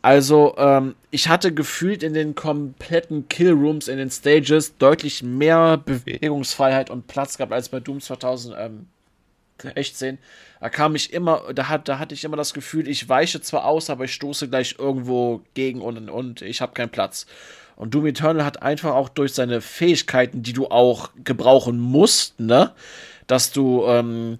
Also, 0.02 0.56
ähm, 0.58 0.96
ich 1.12 1.28
hatte 1.28 1.54
gefühlt 1.54 2.02
in 2.02 2.16
den 2.16 2.34
kompletten 2.34 3.30
Killrooms, 3.30 3.88
in 3.88 3.98
den 3.98 4.10
Stages, 4.10 4.76
deutlich 4.78 5.22
mehr 5.22 5.78
Bewegungsfreiheit 5.78 6.90
und 6.90 7.06
Platz 7.08 7.38
gehabt 7.38 7.54
als 7.54 7.70
bei 7.70 7.80
Doom 7.80 8.02
2016. 8.02 10.18
Da 10.60 10.70
kam 10.70 10.96
ich 10.96 11.14
immer, 11.14 11.54
da, 11.54 11.70
hat, 11.70 11.88
da 11.88 12.00
hatte 12.00 12.16
ich 12.16 12.24
immer 12.24 12.38
das 12.38 12.56
Gefühl, 12.56 12.88
ich 12.88 13.08
weiche 13.08 13.40
zwar 13.40 13.66
aus, 13.66 13.92
aber 13.92 14.06
ich 14.06 14.16
stoße 14.16 14.50
gleich 14.50 14.78
irgendwo 14.80 15.44
gegen 15.54 15.82
und, 15.82 16.10
und 16.10 16.42
ich 16.42 16.62
habe 16.62 16.74
keinen 16.74 16.90
Platz. 16.90 17.28
Und 17.76 17.94
Doom 17.94 18.08
Eternal 18.08 18.46
hat 18.46 18.64
einfach 18.64 18.96
auch 18.96 19.10
durch 19.10 19.34
seine 19.34 19.62
Fähigkeiten, 19.62 20.42
die 20.42 20.54
du 20.54 20.70
auch 20.70 21.12
gebrauchen 21.24 21.78
musst, 21.78 22.40
ne, 22.40 22.72
dass 23.28 23.52
du, 23.52 23.86
ähm, 23.86 24.40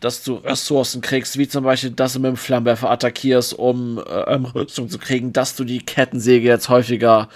dass 0.00 0.22
du 0.22 0.34
Ressourcen 0.36 1.00
kriegst, 1.00 1.38
wie 1.38 1.48
zum 1.48 1.64
Beispiel, 1.64 1.90
dass 1.90 2.14
du 2.14 2.20
mit 2.20 2.30
dem 2.30 2.36
Flammenwerfer 2.36 2.90
attackierst, 2.90 3.54
um 3.54 3.98
äh, 3.98 4.34
ähm, 4.34 4.44
Rüstung 4.44 4.88
zu 4.88 4.98
kriegen, 4.98 5.32
dass 5.32 5.56
du 5.56 5.64
die 5.64 5.78
Kettensäge 5.78 6.48
jetzt 6.48 6.68
häufiger 6.68 7.28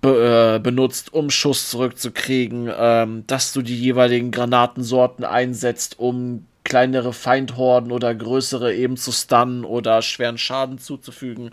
be 0.00 0.56
äh, 0.56 0.58
benutzt, 0.58 1.14
um 1.14 1.30
Schuss 1.30 1.70
zurückzukriegen, 1.70 2.70
ähm, 2.76 3.24
dass 3.26 3.52
du 3.52 3.62
die 3.62 3.78
jeweiligen 3.80 4.30
Granatensorten 4.30 5.24
einsetzt, 5.24 5.98
um 5.98 6.46
kleinere 6.64 7.12
Feindhorden 7.12 7.92
oder 7.92 8.14
größere 8.14 8.74
eben 8.74 8.96
zu 8.96 9.12
stunnen 9.12 9.64
oder 9.64 10.02
schweren 10.02 10.38
Schaden 10.38 10.78
zuzufügen. 10.78 11.52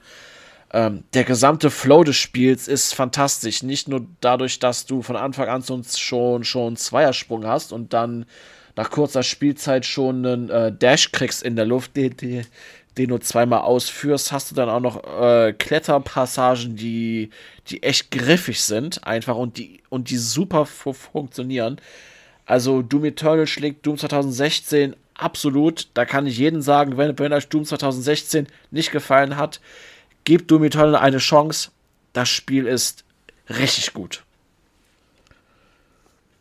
Ähm, 0.71 1.03
der 1.13 1.23
gesamte 1.23 1.71
Flow 1.71 2.03
des 2.03 2.15
Spiels 2.15 2.67
ist 2.67 2.93
fantastisch. 2.93 3.63
Nicht 3.63 3.87
nur 3.87 4.05
dadurch, 4.21 4.59
dass 4.59 4.85
du 4.85 5.01
von 5.01 5.15
Anfang 5.15 5.47
an 5.47 5.63
schon, 5.63 6.43
schon 6.43 6.75
Zweiersprung 6.75 7.45
hast 7.45 7.73
und 7.73 7.93
dann 7.93 8.25
nach 8.79 8.91
kurzer 8.91 9.23
Spielzeit 9.23 9.85
schon 9.85 10.25
einen 10.25 10.49
äh, 10.49 10.71
Dash 10.71 11.11
kriegst 11.11 11.43
in 11.43 11.57
der 11.57 11.65
Luft, 11.65 11.97
den, 11.97 12.15
den, 12.15 12.45
den 12.97 13.09
du 13.09 13.17
zweimal 13.17 13.59
ausführst, 13.59 14.31
hast 14.31 14.51
du 14.51 14.55
dann 14.55 14.69
auch 14.69 14.79
noch 14.79 15.03
äh, 15.21 15.51
Kletterpassagen, 15.51 16.77
die, 16.77 17.29
die 17.67 17.83
echt 17.83 18.09
griffig 18.09 18.61
sind, 18.61 19.05
einfach 19.05 19.35
und 19.35 19.57
die, 19.57 19.81
und 19.89 20.09
die 20.09 20.17
super 20.17 20.65
fu 20.65 20.93
funktionieren. 20.93 21.81
Also 22.45 22.81
Doom 22.81 23.03
Eternal 23.03 23.47
schlägt 23.47 23.85
Doom 23.85 23.97
2016 23.97 24.95
absolut. 25.13 25.89
Da 25.93 26.05
kann 26.05 26.25
ich 26.25 26.37
jedem 26.37 26.61
sagen, 26.61 26.95
wenn, 26.95 27.19
wenn 27.19 27.33
euch 27.33 27.49
Doom 27.49 27.65
2016 27.65 28.47
nicht 28.71 28.91
gefallen 28.93 29.35
hat, 29.35 29.59
gebt 30.23 30.49
Doom 30.49 30.63
Eternal 30.63 30.95
eine 30.95 31.17
Chance. 31.17 31.71
Das 32.13 32.29
Spiel 32.29 32.65
ist 32.65 33.03
richtig 33.49 33.91
gut. 33.91 34.23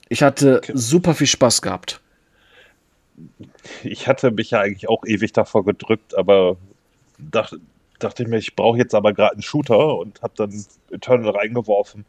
Ich 0.09 0.23
hatte 0.23 0.59
Okay. 0.59 0.73
super 0.77 1.17
viel 1.17 1.27
Spaß 1.27 1.63
gehabt. 1.63 2.01
Ich 3.85 4.09
hatte 4.09 4.31
mich 4.31 4.51
ja 4.51 4.61
eigentlich 4.61 4.89
auch 4.89 5.05
ewig 5.05 5.33
davor 5.33 5.65
gedrückt, 5.65 6.17
aber 6.17 6.57
dachte, 7.19 7.61
dachte 7.99 8.23
ich 8.23 8.29
mir, 8.29 8.39
ich 8.39 8.57
brauche 8.57 8.79
jetzt 8.79 8.95
aber 8.95 9.13
gerade 9.13 9.33
einen 9.33 9.43
Shooter 9.43 9.99
und 9.99 10.23
habe 10.23 10.35
dann 10.37 10.65
Eternal 10.91 11.31
reingeworfen. 11.31 12.05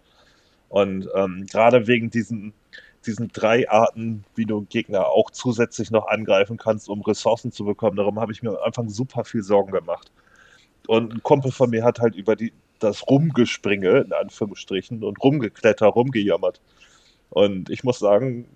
Und 0.70 1.08
ähm, 1.16 1.48
gerade 1.50 1.88
wegen 1.88 2.12
diesen, 2.12 2.54
diesen 3.06 3.30
drei 3.30 3.70
Arten, 3.70 4.24
wie 4.36 4.46
du 4.46 4.62
Gegner 4.70 5.08
auch 5.08 5.32
zusätzlich 5.32 5.90
noch 5.90 6.08
angreifen 6.08 6.58
kannst, 6.58 6.90
um 6.90 7.02
Ressourcen 7.02 7.52
zu 7.52 7.66
bekommen, 7.66 7.98
darum 7.98 8.20
habe 8.20 8.32
ich 8.32 8.44
mir 8.44 8.52
am 8.52 8.64
Anfang 8.64 8.90
super 8.90 9.24
viel 9.24 9.42
Sorgen 9.42 9.72
gemacht. 9.72 10.12
Und 10.88 11.14
ein 11.14 11.24
Kumpel 11.24 11.52
von 11.52 11.70
mir 11.70 11.84
hat 11.84 12.00
halt 12.00 12.16
über 12.16 12.36
die, 12.36 12.54
das 12.80 13.08
Rumgespringe, 13.08 14.00
in 14.00 14.14
Anführungsstrichen, 14.14 15.04
und 15.04 15.22
Rumgekletter, 15.24 15.88
rumgejammert. 15.88 16.62
Und 17.30 17.70
ich 17.70 17.84
muss 17.84 18.00
sagen, 18.00 18.48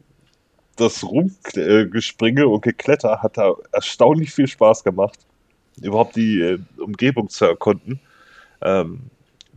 das 0.76 1.04
Rumgespringe 1.04 2.48
und 2.48 2.62
Gekletter 2.62 3.22
hat 3.22 3.38
da 3.38 3.54
erstaunlich 3.72 4.32
viel 4.32 4.48
Spaß 4.48 4.84
gemacht, 4.84 5.20
überhaupt 5.82 6.16
die 6.16 6.40
äh, 6.40 6.60
Umgebung 6.78 7.30
zu 7.30 7.46
erkunden. 7.46 8.00
Ähm, 8.62 9.02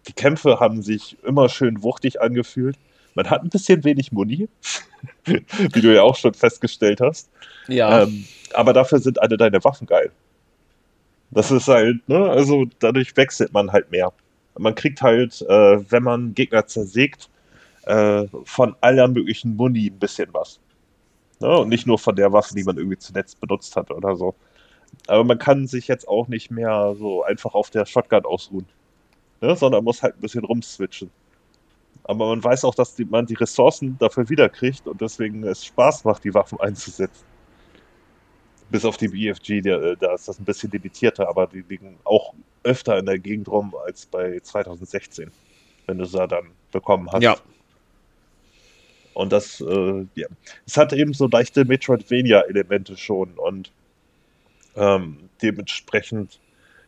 die 0.06 0.12
Kämpfe 0.12 0.60
haben 0.60 0.82
sich 0.82 1.16
immer 1.24 1.48
schön 1.48 1.82
wuchtig 1.82 2.20
angefühlt. 2.20 2.76
Man 3.14 3.30
hat 3.30 3.42
ein 3.42 3.48
bisschen 3.48 3.82
wenig 3.84 4.12
Muni, 4.12 4.48
wie 5.24 5.80
du 5.80 5.94
ja 5.94 6.02
auch 6.02 6.16
schon 6.16 6.34
festgestellt 6.34 7.00
hast. 7.00 7.30
Ja. 7.66 8.02
Ähm, 8.02 8.26
aber 8.52 8.72
dafür 8.72 8.98
sind 8.98 9.20
alle 9.20 9.36
deine 9.36 9.64
Waffen 9.64 9.86
geil. 9.86 10.12
Das 11.30 11.50
ist 11.50 11.66
halt, 11.66 12.06
ne, 12.08 12.30
also 12.30 12.66
dadurch 12.78 13.16
wechselt 13.16 13.52
man 13.52 13.72
halt 13.72 13.90
mehr. 13.90 14.12
Man 14.58 14.74
kriegt 14.74 15.02
halt, 15.02 15.42
äh, 15.42 15.90
wenn 15.90 16.02
man 16.02 16.34
Gegner 16.34 16.66
zersägt, 16.66 17.28
äh, 17.86 18.26
von 18.44 18.76
aller 18.80 19.08
möglichen 19.08 19.56
Muni 19.56 19.86
ein 19.86 19.98
bisschen 19.98 20.28
was. 20.32 20.60
Ne? 21.40 21.58
Und 21.58 21.68
nicht 21.68 21.86
nur 21.86 21.98
von 21.98 22.16
der 22.16 22.32
Waffe, 22.32 22.54
die 22.54 22.64
man 22.64 22.76
irgendwie 22.76 22.98
zuletzt 22.98 23.40
benutzt 23.40 23.76
hat 23.76 23.90
oder 23.90 24.16
so. 24.16 24.34
Aber 25.06 25.24
man 25.24 25.38
kann 25.38 25.66
sich 25.66 25.88
jetzt 25.88 26.08
auch 26.08 26.28
nicht 26.28 26.50
mehr 26.50 26.94
so 26.98 27.22
einfach 27.22 27.54
auf 27.54 27.70
der 27.70 27.86
Shotgun 27.86 28.24
ausruhen. 28.24 28.66
Ne? 29.40 29.54
Sondern 29.56 29.84
muss 29.84 30.02
halt 30.02 30.16
ein 30.16 30.20
bisschen 30.20 30.44
rumswitchen. 30.44 31.10
Aber 32.04 32.28
man 32.28 32.42
weiß 32.42 32.64
auch, 32.64 32.74
dass 32.74 32.94
die, 32.94 33.04
man 33.04 33.26
die 33.26 33.34
Ressourcen 33.34 33.96
dafür 33.98 34.28
wiederkriegt 34.28 34.86
und 34.86 35.00
deswegen 35.00 35.42
es 35.44 35.64
Spaß 35.64 36.04
macht, 36.04 36.24
die 36.24 36.32
Waffen 36.32 36.60
einzusetzen. 36.60 37.24
Bis 38.70 38.84
auf 38.84 38.96
die 38.96 39.08
BFG, 39.08 39.50
äh, 39.66 39.96
da 39.98 40.14
ist 40.14 40.28
das 40.28 40.38
ein 40.38 40.44
bisschen 40.44 40.70
limitierter, 40.70 41.28
aber 41.28 41.46
die 41.46 41.64
liegen 41.68 41.98
auch 42.04 42.32
öfter 42.62 42.98
in 42.98 43.06
der 43.06 43.18
Gegend 43.18 43.48
rum 43.48 43.74
als 43.84 44.06
bei 44.06 44.40
2016, 44.40 45.30
wenn 45.86 45.98
du 45.98 46.04
sie 46.04 46.26
dann 46.26 46.50
bekommen 46.72 47.10
hast. 47.10 47.22
ja. 47.22 47.36
Und 49.16 49.32
das, 49.32 49.62
äh, 49.62 50.06
ja, 50.14 50.26
es 50.66 50.76
hat 50.76 50.92
eben 50.92 51.14
so 51.14 51.26
leichte 51.26 51.64
Metroidvania-Elemente 51.64 52.98
schon 52.98 53.30
und 53.38 53.72
ähm, 54.76 55.30
dementsprechend 55.40 56.38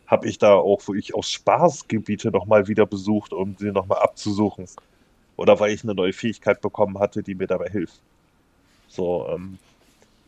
habe 0.07 0.29
ich 0.29 0.37
da 0.37 0.53
auch 0.53 0.87
wirklich 0.87 1.15
aus 1.15 1.33
Spaß 1.33 1.89
Gebiete 1.89 2.31
nochmal 2.31 2.69
wieder 2.69 2.85
besucht, 2.85 3.33
um 3.33 3.57
sie 3.59 3.73
nochmal 3.73 4.01
abzusuchen. 4.01 4.67
Oder 5.37 5.59
weil 5.59 5.73
ich 5.73 5.85
eine 5.85 5.95
neue 5.95 6.13
Fähigkeit 6.13 6.61
bekommen 6.61 6.99
hatte, 6.99 7.23
die 7.23 7.35
mir 7.35 7.47
dabei 7.47 7.71
hilft. 7.71 7.99
So, 8.89 9.27
ähm, 9.31 9.57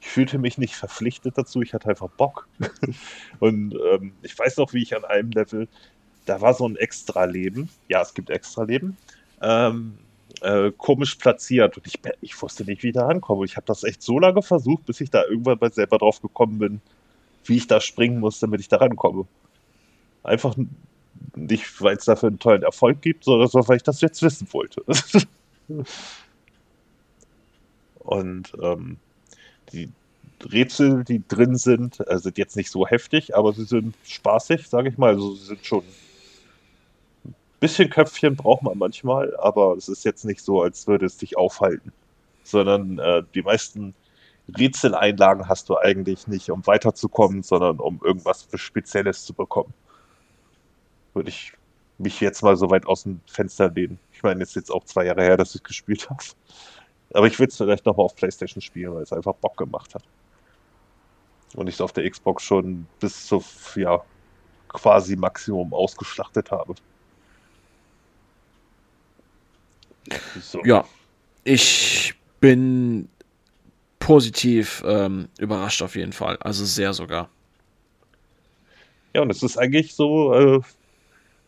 ich 0.00 0.08
fühlte 0.08 0.38
mich 0.38 0.56
nicht 0.56 0.76
verpflichtet 0.76 1.36
dazu, 1.36 1.60
ich 1.60 1.74
hatte 1.74 1.90
einfach 1.90 2.08
Bock. 2.08 2.48
und 3.40 3.74
ähm, 3.92 4.14
ich 4.22 4.38
weiß 4.38 4.56
noch, 4.56 4.72
wie 4.72 4.82
ich 4.82 4.96
an 4.96 5.04
einem 5.04 5.32
Level, 5.32 5.68
da 6.24 6.40
war 6.40 6.54
so 6.54 6.66
ein 6.66 6.76
Extra-Leben. 6.76 7.68
Ja, 7.88 8.00
es 8.00 8.14
gibt 8.14 8.30
Extra-Leben. 8.30 8.96
Ähm, 9.42 9.98
äh, 10.40 10.72
komisch 10.76 11.16
platziert 11.16 11.76
und 11.76 11.86
ich, 11.86 11.98
ich 12.20 12.40
wusste 12.40 12.64
nicht, 12.64 12.82
wie 12.82 12.88
ich 12.88 12.94
da 12.94 13.06
rankomme. 13.06 13.44
Ich 13.44 13.56
habe 13.56 13.66
das 13.66 13.84
echt 13.84 14.02
so 14.02 14.18
lange 14.18 14.42
versucht, 14.42 14.86
bis 14.86 15.00
ich 15.00 15.10
da 15.10 15.24
irgendwann 15.24 15.58
mal 15.60 15.72
selber 15.72 15.98
drauf 15.98 16.20
gekommen 16.20 16.58
bin, 16.58 16.80
wie 17.44 17.56
ich 17.56 17.66
da 17.66 17.80
springen 17.80 18.20
muss, 18.20 18.40
damit 18.40 18.60
ich 18.60 18.68
da 18.68 18.76
rankomme. 18.76 19.26
Einfach 20.22 20.54
nicht, 21.36 21.80
weil 21.82 21.96
es 21.96 22.04
dafür 22.04 22.28
einen 22.28 22.38
tollen 22.38 22.62
Erfolg 22.62 23.02
gibt, 23.02 23.24
sondern 23.24 23.48
so, 23.48 23.66
weil 23.68 23.76
ich 23.76 23.82
das 23.82 24.00
jetzt 24.00 24.22
wissen 24.22 24.46
wollte. 24.52 24.82
und 27.98 28.52
ähm, 28.62 28.96
die 29.72 29.90
Rätsel, 30.50 31.04
die 31.04 31.22
drin 31.26 31.56
sind, 31.56 32.00
äh, 32.08 32.18
sind 32.18 32.38
jetzt 32.38 32.56
nicht 32.56 32.70
so 32.70 32.86
heftig, 32.86 33.36
aber 33.36 33.52
sie 33.52 33.64
sind 33.64 33.94
spaßig, 34.04 34.68
sage 34.68 34.88
ich 34.88 34.98
mal. 34.98 35.10
Also 35.10 35.34
sie 35.34 35.46
sind 35.46 35.64
schon 35.64 35.84
bisschen 37.60 37.90
Köpfchen 37.90 38.36
braucht 38.36 38.62
man 38.62 38.78
manchmal, 38.78 39.36
aber 39.36 39.74
es 39.76 39.88
ist 39.88 40.04
jetzt 40.04 40.24
nicht 40.24 40.40
so, 40.40 40.62
als 40.62 40.86
würde 40.86 41.06
es 41.06 41.18
dich 41.18 41.36
aufhalten. 41.36 41.92
Sondern 42.42 42.98
äh, 42.98 43.22
die 43.34 43.42
meisten 43.42 43.94
Rätseleinlagen 44.58 45.48
hast 45.48 45.68
du 45.68 45.76
eigentlich 45.76 46.26
nicht, 46.26 46.50
um 46.50 46.66
weiterzukommen, 46.66 47.42
sondern 47.42 47.78
um 47.78 48.00
irgendwas 48.02 48.48
Spezielles 48.54 49.24
zu 49.24 49.34
bekommen. 49.34 49.72
Würde 51.14 51.28
ich 51.28 51.52
mich 51.98 52.20
jetzt 52.20 52.42
mal 52.42 52.56
so 52.56 52.70
weit 52.70 52.86
aus 52.86 53.02
dem 53.02 53.20
Fenster 53.26 53.70
lehnen. 53.70 53.98
Ich 54.12 54.22
meine, 54.22 54.42
es 54.42 54.50
ist 54.50 54.56
jetzt 54.56 54.72
auch 54.72 54.84
zwei 54.84 55.04
Jahre 55.04 55.22
her, 55.22 55.36
dass 55.36 55.54
ich 55.54 55.62
gespielt 55.62 56.08
habe. 56.08 56.24
Aber 57.12 57.26
ich 57.26 57.38
will 57.38 57.48
es 57.48 57.56
vielleicht 57.56 57.84
nochmal 57.86 58.06
auf 58.06 58.14
Playstation 58.14 58.62
spielen, 58.62 58.94
weil 58.94 59.02
es 59.02 59.12
einfach 59.12 59.34
Bock 59.34 59.56
gemacht 59.56 59.94
hat. 59.94 60.04
Und 61.54 61.66
ich 61.66 61.74
es 61.74 61.80
auf 61.80 61.92
der 61.92 62.08
Xbox 62.08 62.42
schon 62.42 62.86
bis 63.00 63.26
zu, 63.26 63.44
ja, 63.74 64.00
quasi 64.68 65.16
Maximum 65.16 65.74
ausgeschlachtet 65.74 66.50
habe. 66.50 66.74
So. 70.40 70.62
Ja, 70.64 70.84
ich 71.44 72.14
bin 72.40 73.08
positiv 73.98 74.82
ähm, 74.86 75.28
überrascht 75.38 75.82
auf 75.82 75.94
jeden 75.96 76.12
Fall. 76.12 76.36
Also 76.38 76.64
sehr 76.64 76.92
sogar. 76.92 77.28
Ja, 79.14 79.22
und 79.22 79.30
es 79.30 79.42
ist 79.42 79.58
eigentlich 79.58 79.94
so 79.94 80.34
äh, 80.34 80.60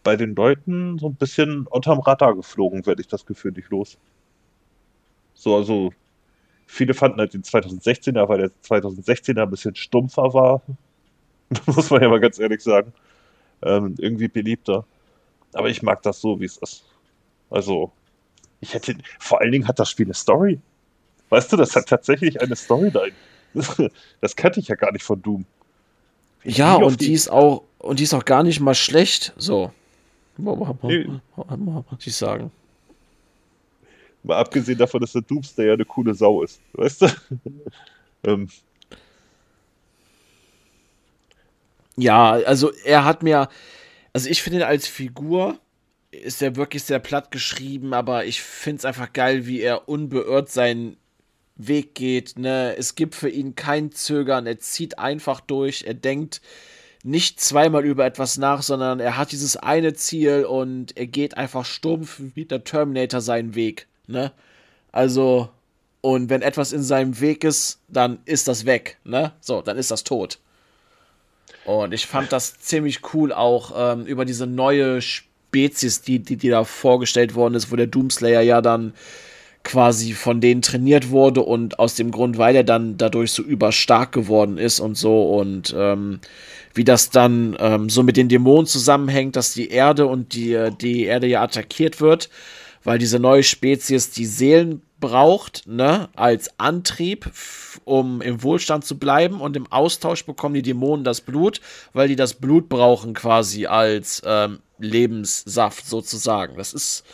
bei 0.02 0.16
den 0.16 0.34
Leuten 0.34 0.98
so 0.98 1.08
ein 1.08 1.14
bisschen 1.14 1.66
unterm 1.66 2.00
Radar 2.00 2.34
geflogen, 2.34 2.86
werde 2.86 3.00
ich 3.00 3.08
das 3.08 3.24
Gefühl 3.24 3.52
nicht 3.52 3.70
los. 3.70 3.98
So, 5.34 5.56
also 5.56 5.92
viele 6.66 6.94
fanden 6.94 7.18
halt 7.18 7.34
den 7.34 7.42
2016er, 7.42 8.28
weil 8.28 8.38
der 8.38 8.50
2016er 8.64 9.42
ein 9.42 9.50
bisschen 9.50 9.74
stumpfer 9.74 10.34
war. 10.34 10.62
muss 11.66 11.90
man 11.90 12.02
ja 12.02 12.08
mal 12.08 12.20
ganz 12.20 12.38
ehrlich 12.38 12.62
sagen. 12.62 12.92
Ähm, 13.62 13.94
irgendwie 13.98 14.28
beliebter. 14.28 14.84
Aber 15.52 15.68
ich 15.68 15.82
mag 15.82 16.02
das 16.02 16.20
so, 16.20 16.40
wie 16.40 16.46
es 16.46 16.56
ist. 16.58 16.84
Also, 17.50 17.92
ich 18.62 18.74
hätte, 18.74 18.94
vor 19.18 19.40
allen 19.40 19.52
Dingen 19.52 19.68
hat 19.68 19.78
das 19.78 19.90
Spiel 19.90 20.06
eine 20.06 20.14
Story. 20.14 20.60
Weißt 21.28 21.52
du, 21.52 21.56
das 21.56 21.74
hat 21.74 21.88
tatsächlich 21.88 22.40
eine 22.40 22.56
Storyline. 22.56 23.12
Das 24.20 24.36
kannte 24.36 24.60
ich 24.60 24.68
ja 24.68 24.76
gar 24.76 24.92
nicht 24.92 25.02
von 25.02 25.20
Doom. 25.20 25.44
Ich 26.44 26.56
ja, 26.56 26.76
und 26.76 27.00
die, 27.00 27.06
die, 27.06 27.12
ist 27.12 27.28
auch, 27.28 27.64
und 27.78 27.98
die 27.98 28.04
ist 28.04 28.14
auch 28.14 28.24
gar 28.24 28.42
nicht 28.42 28.60
mal 28.60 28.74
schlecht. 28.74 29.34
So. 29.36 29.72
Nee. 30.38 31.06
Muss 31.36 32.06
ich 32.06 32.16
sagen. 32.16 32.50
Mal 34.22 34.38
abgesehen 34.38 34.78
davon, 34.78 35.00
dass 35.00 35.12
der 35.12 35.22
Doomsday 35.22 35.66
ja 35.66 35.74
eine 35.74 35.84
coole 35.84 36.14
Sau 36.14 36.42
ist. 36.42 36.60
Weißt 36.72 37.02
du? 37.02 37.06
ähm. 38.24 38.48
Ja, 41.96 42.30
also 42.30 42.72
er 42.84 43.04
hat 43.04 43.22
mir, 43.22 43.48
also 44.12 44.28
ich 44.28 44.40
finde 44.40 44.60
ihn 44.60 44.64
als 44.64 44.86
Figur 44.86 45.58
ist 46.12 46.42
er 46.42 46.56
wirklich 46.56 46.84
sehr 46.84 46.98
platt 46.98 47.30
geschrieben, 47.30 47.94
aber 47.94 48.26
ich 48.26 48.42
finde 48.42 48.78
es 48.78 48.84
einfach 48.84 49.12
geil, 49.12 49.46
wie 49.46 49.60
er 49.60 49.88
unbeirrt 49.88 50.50
seinen 50.50 50.96
Weg 51.56 51.94
geht. 51.94 52.38
Ne? 52.38 52.76
Es 52.76 52.94
gibt 52.94 53.14
für 53.14 53.30
ihn 53.30 53.54
kein 53.54 53.92
Zögern, 53.92 54.46
er 54.46 54.58
zieht 54.58 54.98
einfach 54.98 55.40
durch, 55.40 55.84
er 55.86 55.94
denkt 55.94 56.42
nicht 57.02 57.40
zweimal 57.40 57.84
über 57.84 58.04
etwas 58.04 58.38
nach, 58.38 58.62
sondern 58.62 59.00
er 59.00 59.16
hat 59.16 59.32
dieses 59.32 59.56
eine 59.56 59.94
Ziel 59.94 60.44
und 60.44 60.96
er 60.96 61.06
geht 61.06 61.36
einfach 61.36 61.64
stumpf 61.64 62.20
wie 62.34 62.44
der 62.44 62.62
Terminator 62.62 63.20
seinen 63.20 63.54
Weg. 63.54 63.88
Ne? 64.06 64.32
Also, 64.92 65.48
und 66.00 66.30
wenn 66.30 66.42
etwas 66.42 66.72
in 66.72 66.82
seinem 66.82 67.20
Weg 67.20 67.42
ist, 67.42 67.80
dann 67.88 68.20
ist 68.24 68.46
das 68.46 68.66
weg. 68.66 68.98
Ne? 69.04 69.32
So, 69.40 69.62
dann 69.62 69.78
ist 69.78 69.90
das 69.90 70.04
tot. 70.04 70.38
Und 71.64 71.92
ich 71.92 72.06
fand 72.06 72.32
das 72.32 72.58
ziemlich 72.58 73.00
cool 73.14 73.32
auch 73.32 73.72
ähm, 73.74 74.06
über 74.06 74.24
diese 74.24 74.46
neue 74.46 75.00
Spezies, 75.52 76.00
die, 76.00 76.18
die, 76.18 76.36
die 76.36 76.48
da 76.48 76.64
vorgestellt 76.64 77.34
worden 77.34 77.54
ist, 77.54 77.70
wo 77.70 77.76
der 77.76 77.86
Doomslayer 77.86 78.40
ja 78.40 78.62
dann 78.62 78.94
quasi 79.64 80.14
von 80.14 80.40
denen 80.40 80.62
trainiert 80.62 81.10
wurde 81.10 81.42
und 81.42 81.78
aus 81.78 81.94
dem 81.94 82.10
Grund, 82.10 82.38
weil 82.38 82.56
er 82.56 82.64
dann 82.64 82.96
dadurch 82.96 83.32
so 83.32 83.42
überstark 83.42 84.12
geworden 84.12 84.56
ist 84.56 84.80
und 84.80 84.96
so 84.96 85.36
und 85.38 85.74
ähm, 85.76 86.20
wie 86.74 86.84
das 86.84 87.10
dann 87.10 87.54
ähm, 87.60 87.90
so 87.90 88.02
mit 88.02 88.16
den 88.16 88.30
Dämonen 88.30 88.66
zusammenhängt, 88.66 89.36
dass 89.36 89.52
die 89.52 89.68
Erde 89.68 90.06
und 90.06 90.32
die, 90.32 90.70
die 90.80 91.04
Erde 91.04 91.26
ja 91.26 91.42
attackiert 91.42 92.00
wird, 92.00 92.30
weil 92.82 92.98
diese 92.98 93.20
neue 93.20 93.42
Spezies 93.42 94.10
die 94.10 94.26
Seelen 94.26 94.80
braucht, 94.98 95.66
ne, 95.66 96.08
als 96.16 96.58
Antrieb, 96.58 97.30
um 97.84 98.22
im 98.22 98.42
Wohlstand 98.42 98.86
zu 98.86 98.98
bleiben 98.98 99.40
und 99.40 99.54
im 99.54 99.70
Austausch 99.70 100.24
bekommen 100.24 100.54
die 100.54 100.62
Dämonen 100.62 101.04
das 101.04 101.20
Blut, 101.20 101.60
weil 101.92 102.08
die 102.08 102.16
das 102.16 102.34
Blut 102.34 102.70
brauchen 102.70 103.12
quasi 103.12 103.66
als 103.66 104.22
ähm, 104.24 104.60
Lebenssaft 104.82 105.86
sozusagen. 105.86 106.56
Das 106.56 106.74
ist 106.74 107.04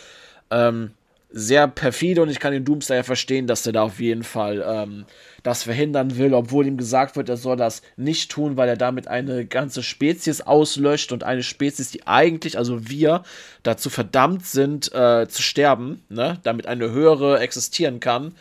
ähm, 0.51 0.91
sehr 1.31 1.67
perfide 1.67 2.23
und 2.23 2.29
ich 2.29 2.39
kann 2.39 2.53
den 2.53 2.65
Doomslayer 2.65 3.03
verstehen, 3.03 3.45
dass 3.45 3.61
der 3.61 3.73
da 3.73 3.83
auf 3.83 3.99
jeden 3.99 4.23
Fall 4.23 4.65
ähm, 4.65 5.05
das 5.43 5.63
verhindern 5.63 6.17
will, 6.17 6.33
obwohl 6.33 6.65
ihm 6.65 6.77
gesagt 6.77 7.15
wird, 7.15 7.29
er 7.29 7.37
soll 7.37 7.55
das 7.55 7.83
nicht 7.97 8.31
tun, 8.31 8.57
weil 8.57 8.67
er 8.67 8.77
damit 8.77 9.07
eine 9.07 9.45
ganze 9.45 9.83
Spezies 9.83 10.41
auslöscht 10.41 11.11
und 11.11 11.23
eine 11.23 11.43
Spezies, 11.43 11.91
die 11.91 12.07
eigentlich, 12.07 12.57
also 12.57 12.89
wir, 12.89 13.23
dazu 13.61 13.91
verdammt 13.91 14.47
sind, 14.47 14.91
äh, 14.93 15.27
zu 15.27 15.43
sterben, 15.43 16.03
ne? 16.09 16.39
damit 16.43 16.65
eine 16.65 16.89
höhere 16.89 17.39
existieren 17.39 17.99
kann, 17.99 18.33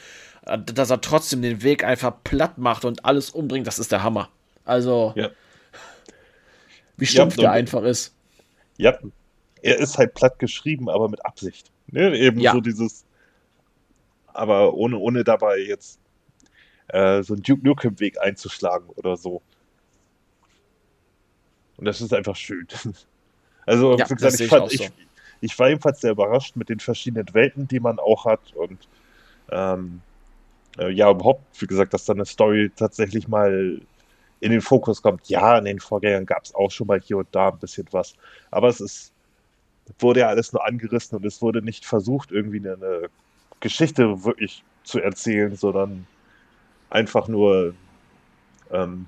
äh, 0.47 0.59
dass 0.59 0.89
er 0.89 1.03
trotzdem 1.03 1.43
den 1.43 1.63
Weg 1.63 1.85
einfach 1.85 2.15
platt 2.25 2.57
macht 2.57 2.87
und 2.87 3.05
alles 3.05 3.29
umbringt, 3.29 3.67
das 3.67 3.79
ist 3.79 3.93
der 3.93 4.03
Hammer. 4.03 4.31
Also, 4.65 5.13
ja. 5.15 5.29
wie 6.97 7.07
stumpf 7.07 7.37
ja, 7.37 7.43
der 7.43 7.53
einfach 7.53 7.83
ist. 7.83 8.15
Ja, 8.79 8.97
er 9.63 9.79
ist 9.79 9.99
halt 9.99 10.15
platt 10.15 10.39
geschrieben, 10.39 10.89
aber 10.89 11.09
mit 11.09 11.25
Absicht. 11.25 11.71
Ne? 11.89 12.17
Eben 12.17 12.41
ja. 12.41 12.53
so 12.53 12.61
dieses, 12.61 13.05
aber 14.27 14.75
ohne, 14.75 14.99
ohne 14.99 15.25
dabei 15.25 15.59
jetzt 15.59 15.99
äh, 16.89 17.23
so 17.23 17.35
einen 17.35 17.43
Duke 17.43 17.67
Nukem-Weg 17.67 18.21
einzuschlagen 18.21 18.89
oder 18.91 19.17
so. 19.17 19.43
Und 21.77 21.85
das 21.85 22.01
ist 22.01 22.13
einfach 22.13 22.37
schön. 22.37 22.67
Also, 23.67 23.99
ja, 23.99 24.09
wie 24.09 24.15
gesagt, 24.15 24.41
ich, 24.41 24.49
fand, 24.49 24.73
ich, 24.73 24.79
so. 24.79 24.85
ich, 24.85 24.93
ich, 25.43 25.59
war 25.59 25.69
ebenfalls 25.69 26.01
sehr 26.01 26.13
überrascht 26.13 26.57
mit 26.57 26.71
den 26.71 26.81
verschiedenen 26.81 27.35
Welten, 27.35 27.69
die 27.69 27.81
man 27.81 27.99
auch 27.99 28.25
hat 28.25 28.41
und 28.55 28.89
ähm, 29.51 30.01
äh, 30.79 30.91
ja, 30.91 31.11
überhaupt, 31.11 31.61
wie 31.61 31.67
gesagt, 31.67 31.93
dass 31.93 32.07
dann 32.07 32.17
eine 32.17 32.25
Story 32.25 32.71
tatsächlich 32.75 33.29
mal 33.29 33.79
in 34.41 34.51
den 34.53 34.63
Fokus 34.63 35.03
kommt. 35.03 35.29
Ja, 35.29 35.59
in 35.59 35.67
den 35.67 35.81
Vorgängern 35.81 36.25
gab 36.25 36.45
es 36.45 36.55
auch 36.55 36.71
schon 36.71 36.87
mal 36.87 36.99
hier 36.99 37.19
und 37.19 37.29
da 37.33 37.51
ein 37.51 37.59
bisschen 37.59 37.87
was, 37.91 38.15
aber 38.51 38.69
es 38.69 38.81
ist 38.81 39.13
wurde 39.99 40.21
ja 40.21 40.29
alles 40.29 40.53
nur 40.53 40.67
angerissen 40.67 41.17
und 41.17 41.25
es 41.25 41.43
wurde 41.43 41.63
nicht 41.63 41.85
versucht, 41.85 42.31
irgendwie 42.31 42.59
eine 42.59 43.09
Geschichte 43.61 44.25
wirklich 44.25 44.63
zu 44.85 45.01
erzählen, 45.01 45.55
sondern 45.55 46.07
einfach 46.91 47.29
nur, 47.29 47.75
ähm, 48.71 49.07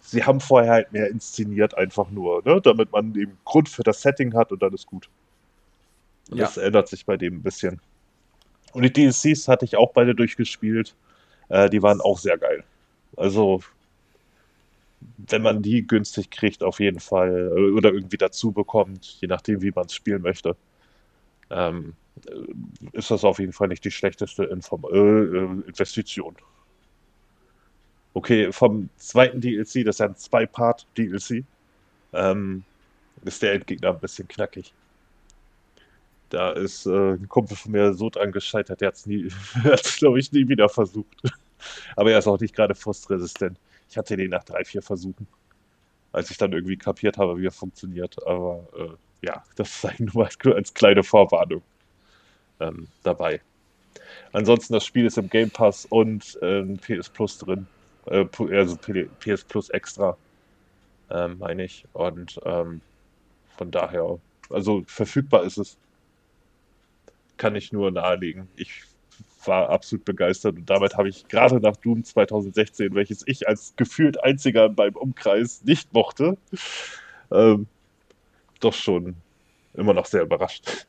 sie 0.00 0.24
haben 0.24 0.40
vorher 0.40 0.72
halt 0.72 0.92
mehr 0.92 1.08
inszeniert, 1.08 1.76
einfach 1.76 2.10
nur, 2.10 2.42
ne? 2.44 2.60
damit 2.60 2.92
man 2.92 3.14
eben 3.14 3.36
Grund 3.44 3.68
für 3.68 3.82
das 3.82 4.02
Setting 4.02 4.34
hat 4.34 4.52
und 4.52 4.62
dann 4.62 4.72
ist 4.74 4.86
gut. 4.86 5.08
Und 6.30 6.38
ja. 6.38 6.44
das 6.44 6.56
ändert 6.56 6.88
sich 6.88 7.06
bei 7.06 7.16
dem 7.16 7.36
ein 7.36 7.42
bisschen. 7.42 7.80
Und 8.72 8.82
die 8.82 8.92
DLCs 8.92 9.48
hatte 9.48 9.64
ich 9.64 9.76
auch 9.76 9.92
beide 9.92 10.14
durchgespielt. 10.14 10.94
Äh, 11.48 11.70
die 11.70 11.82
waren 11.82 12.00
auch 12.00 12.18
sehr 12.18 12.36
geil. 12.36 12.64
Also 13.16 13.60
wenn 15.18 15.42
man 15.42 15.62
die 15.62 15.86
günstig 15.86 16.30
kriegt, 16.30 16.62
auf 16.62 16.80
jeden 16.80 17.00
Fall 17.00 17.52
äh, 17.56 17.70
oder 17.72 17.92
irgendwie 17.92 18.16
dazu 18.16 18.52
bekommt, 18.52 19.18
je 19.20 19.28
nachdem, 19.28 19.62
wie 19.62 19.70
man 19.70 19.86
es 19.86 19.94
spielen 19.94 20.22
möchte, 20.22 20.56
ähm, 21.50 21.94
äh, 22.26 22.96
ist 22.96 23.10
das 23.10 23.24
auf 23.24 23.38
jeden 23.38 23.52
Fall 23.52 23.68
nicht 23.68 23.84
die 23.84 23.90
schlechteste 23.90 24.44
Inform 24.44 24.84
äh, 24.92 24.98
äh 24.98 25.68
Investition. 25.68 26.36
Okay, 28.14 28.52
vom 28.52 28.88
zweiten 28.96 29.40
DLC, 29.40 29.84
das 29.84 29.96
ist 29.96 30.00
ja 30.00 30.06
ein 30.06 30.16
Zwei-Part-DLC, 30.16 31.44
ähm, 32.14 32.64
ist 33.24 33.42
der 33.42 33.52
Endgegner 33.52 33.90
ein 33.90 34.00
bisschen 34.00 34.26
knackig. 34.26 34.72
Da 36.30 36.50
ist 36.52 36.86
äh, 36.86 37.14
ein 37.14 37.28
Kumpel 37.28 37.56
von 37.56 37.72
mir 37.72 37.94
so 37.94 38.10
dran 38.10 38.32
gescheitert, 38.32 38.80
der 38.80 38.88
hat 38.88 38.96
es, 38.96 39.04
glaube 39.98 40.18
ich, 40.18 40.32
nie 40.32 40.48
wieder 40.48 40.68
versucht. 40.68 41.22
Aber 41.96 42.10
er 42.10 42.18
ist 42.18 42.26
auch 42.26 42.40
nicht 42.40 42.54
gerade 42.54 42.74
frustresistent. 42.74 43.58
Ich 43.88 43.96
hatte 43.96 44.16
den 44.16 44.30
nach 44.30 44.44
drei, 44.44 44.64
vier 44.64 44.82
Versuchen, 44.82 45.26
als 46.12 46.30
ich 46.30 46.38
dann 46.38 46.52
irgendwie 46.52 46.76
kapiert 46.76 47.18
habe, 47.18 47.38
wie 47.38 47.46
er 47.46 47.52
funktioniert. 47.52 48.16
Aber 48.26 48.66
äh, 48.76 49.26
ja, 49.26 49.44
das 49.56 49.80
sei 49.80 49.94
nur 49.98 50.28
als 50.54 50.74
kleine 50.74 51.02
Vorwarnung 51.02 51.62
ähm, 52.60 52.88
dabei. 53.02 53.40
Ansonsten, 54.32 54.74
das 54.74 54.84
Spiel 54.84 55.06
ist 55.06 55.18
im 55.18 55.28
Game 55.28 55.50
Pass 55.50 55.86
und 55.86 56.38
äh, 56.42 56.62
PS 56.76 57.08
Plus 57.10 57.38
drin. 57.38 57.66
Äh, 58.06 58.26
also 58.52 58.76
PS 58.76 59.44
Plus 59.44 59.70
extra, 59.70 60.16
ähm, 61.10 61.38
meine 61.38 61.64
ich. 61.64 61.86
Und 61.92 62.40
ähm, 62.44 62.80
von 63.56 63.70
daher, 63.70 64.18
also 64.50 64.82
verfügbar 64.86 65.44
ist 65.44 65.58
es. 65.58 65.78
Kann 67.36 67.54
ich 67.54 67.72
nur 67.72 67.90
nahelegen. 67.90 68.48
Ich 68.56 68.82
war 69.44 69.70
absolut 69.70 70.04
begeistert 70.04 70.56
und 70.56 70.68
damit 70.68 70.96
habe 70.96 71.08
ich 71.08 71.28
gerade 71.28 71.60
nach 71.60 71.76
Doom 71.76 72.04
2016, 72.04 72.94
welches 72.94 73.22
ich 73.26 73.46
als 73.46 73.74
gefühlt 73.76 74.22
einziger 74.22 74.68
beim 74.68 74.94
Umkreis 74.96 75.62
nicht 75.64 75.92
mochte, 75.92 76.36
ähm, 77.30 77.66
doch 78.60 78.74
schon 78.74 79.16
immer 79.74 79.94
noch 79.94 80.06
sehr 80.06 80.22
überrascht. 80.22 80.86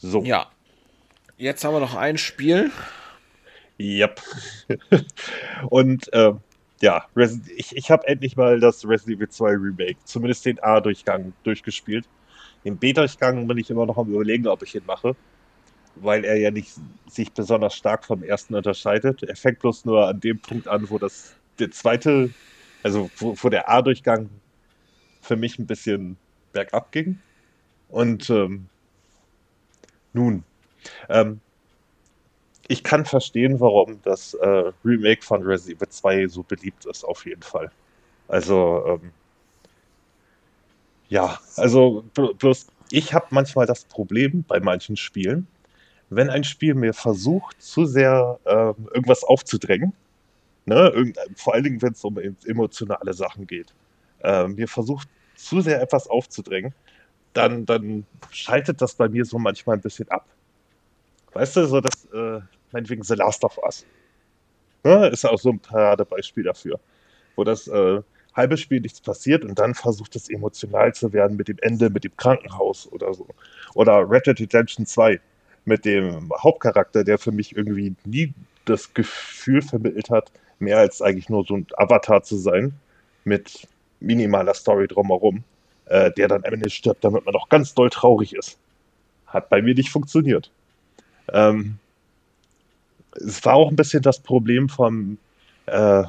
So. 0.00 0.22
Ja. 0.22 0.50
Jetzt 1.38 1.64
haben 1.64 1.74
wir 1.74 1.80
noch 1.80 1.94
ein 1.94 2.16
Spiel. 2.16 2.70
Yep. 3.78 4.22
und 5.68 6.10
äh, 6.12 6.32
ja, 6.80 7.06
ich, 7.56 7.76
ich 7.76 7.90
habe 7.90 8.06
endlich 8.06 8.36
mal 8.36 8.60
das 8.60 8.86
Resident 8.86 9.18
Evil 9.18 9.28
2 9.28 9.50
Remake, 9.50 9.96
zumindest 10.04 10.46
den 10.46 10.62
A-Durchgang, 10.62 11.32
durchgespielt. 11.42 12.06
Den 12.66 12.78
B-Durchgang 12.78 13.48
bin 13.48 13.58
ich 13.58 13.70
immer 13.70 13.86
noch 13.86 13.98
am 13.98 14.10
überlegen, 14.10 14.48
ob 14.48 14.62
ich 14.64 14.76
ihn 14.76 14.86
mache, 14.86 15.16
weil 15.96 16.24
er 16.24 16.36
ja 16.38 16.50
nicht 16.52 16.74
sich 17.08 17.32
besonders 17.32 17.74
stark 17.76 18.04
vom 18.06 18.22
ersten 18.24 18.54
unterscheidet. 18.56 19.22
Er 19.24 19.36
fängt 19.36 19.60
bloß 19.60 19.86
nur 19.86 20.08
an 20.08 20.20
dem 20.20 20.40
Punkt 20.40 20.68
an, 20.68 20.90
wo 20.90 20.98
das 20.98 21.40
der 21.60 21.72
zweite, 21.72 22.34
also 22.82 23.10
wo, 23.18 23.36
wo 23.42 23.50
der 23.50 23.70
A-Durchgang 23.70 24.30
für 25.22 25.36
mich 25.36 25.58
ein 25.58 25.66
bisschen 25.66 26.18
bergab 26.52 26.92
ging. 26.92 27.22
Und 27.88 28.30
ähm, 28.30 28.70
Nun, 30.12 30.44
ähm, 31.08 31.40
ich 32.68 32.82
kann 32.84 33.04
verstehen, 33.06 33.60
warum 33.60 34.00
das 34.02 34.34
äh, 34.34 34.72
Remake 34.84 35.22
von 35.22 35.42
Resident 35.42 35.82
Evil 35.82 35.88
2 35.90 36.28
so 36.28 36.42
beliebt 36.42 36.86
ist, 36.86 37.04
auf 37.04 37.26
jeden 37.26 37.42
Fall. 37.42 37.72
Also, 38.28 38.84
ähm, 39.02 39.14
ja, 41.08 41.38
also 41.56 42.04
bloß 42.14 42.66
ich 42.90 43.14
habe 43.14 43.26
manchmal 43.30 43.66
das 43.66 43.84
Problem 43.84 44.44
bei 44.46 44.60
manchen 44.60 44.96
Spielen, 44.96 45.46
wenn 46.08 46.30
ein 46.30 46.44
Spiel 46.44 46.74
mir 46.74 46.94
versucht, 46.94 47.60
zu 47.60 47.84
sehr 47.84 48.38
ähm, 48.46 48.88
irgendwas 48.92 49.24
aufzudrängen, 49.24 49.92
ne, 50.66 51.12
vor 51.36 51.54
allen 51.54 51.64
Dingen, 51.64 51.82
wenn 51.82 51.92
es 51.92 52.04
um 52.04 52.18
emotionale 52.44 53.12
Sachen 53.12 53.46
geht, 53.46 53.72
äh, 54.22 54.46
mir 54.46 54.68
versucht, 54.68 55.08
zu 55.34 55.60
sehr 55.60 55.80
etwas 55.82 56.08
aufzudrängen, 56.08 56.74
dann, 57.32 57.66
dann 57.66 58.06
schaltet 58.30 58.80
das 58.80 58.94
bei 58.94 59.08
mir 59.08 59.24
so 59.24 59.38
manchmal 59.38 59.76
ein 59.76 59.82
bisschen 59.82 60.08
ab. 60.08 60.26
Weißt 61.32 61.56
du, 61.56 61.66
so 61.66 61.80
das, 61.80 62.06
äh, 62.14 62.40
meinetwegen 62.72 63.02
The 63.02 63.14
Last 63.14 63.44
of 63.44 63.58
Us. 63.58 63.84
Ne, 64.84 65.08
ist 65.08 65.24
auch 65.24 65.38
so 65.38 65.50
ein 65.50 65.58
Paradebeispiel 65.58 66.44
dafür, 66.44 66.78
wo 67.34 67.44
das 67.44 67.66
äh, 67.68 68.00
halbe 68.36 68.56
Spiel 68.56 68.80
nichts 68.80 69.00
passiert 69.00 69.44
und 69.44 69.58
dann 69.58 69.74
versucht 69.74 70.14
es 70.14 70.28
emotional 70.28 70.94
zu 70.94 71.12
werden 71.12 71.36
mit 71.36 71.48
dem 71.48 71.58
Ende, 71.60 71.90
mit 71.90 72.04
dem 72.04 72.16
Krankenhaus 72.16 72.90
oder 72.92 73.14
so. 73.14 73.26
Oder 73.74 74.08
Red 74.08 74.26
Dead 74.26 74.40
Redemption 74.40 74.86
2 74.86 75.20
mit 75.64 75.84
dem 75.84 76.30
Hauptcharakter, 76.38 77.02
der 77.02 77.18
für 77.18 77.32
mich 77.32 77.56
irgendwie 77.56 77.94
nie 78.04 78.32
das 78.66 78.92
Gefühl 78.94 79.62
vermittelt 79.62 80.10
hat, 80.10 80.30
mehr 80.58 80.78
als 80.78 81.02
eigentlich 81.02 81.28
nur 81.28 81.44
so 81.44 81.56
ein 81.56 81.66
Avatar 81.76 82.22
zu 82.22 82.36
sein, 82.36 82.72
mit 83.24 83.66
minimaler 84.00 84.54
Story 84.54 84.86
drumherum, 84.86 85.42
äh, 85.86 86.10
der 86.12 86.28
dann 86.28 86.44
am 86.44 86.54
Ende 86.54 86.70
stirbt, 86.70 87.04
damit 87.04 87.24
man 87.24 87.34
auch 87.34 87.48
ganz 87.48 87.74
doll 87.74 87.90
traurig 87.90 88.34
ist. 88.34 88.58
Hat 89.26 89.48
bei 89.48 89.62
mir 89.62 89.74
nicht 89.74 89.90
funktioniert. 89.90 90.50
Ähm, 91.32 91.78
es 93.12 93.44
war 93.44 93.54
auch 93.54 93.70
ein 93.70 93.76
bisschen 93.76 94.02
das 94.02 94.20
Problem 94.20 94.68
vom, 94.68 95.18
äh, 95.66 96.04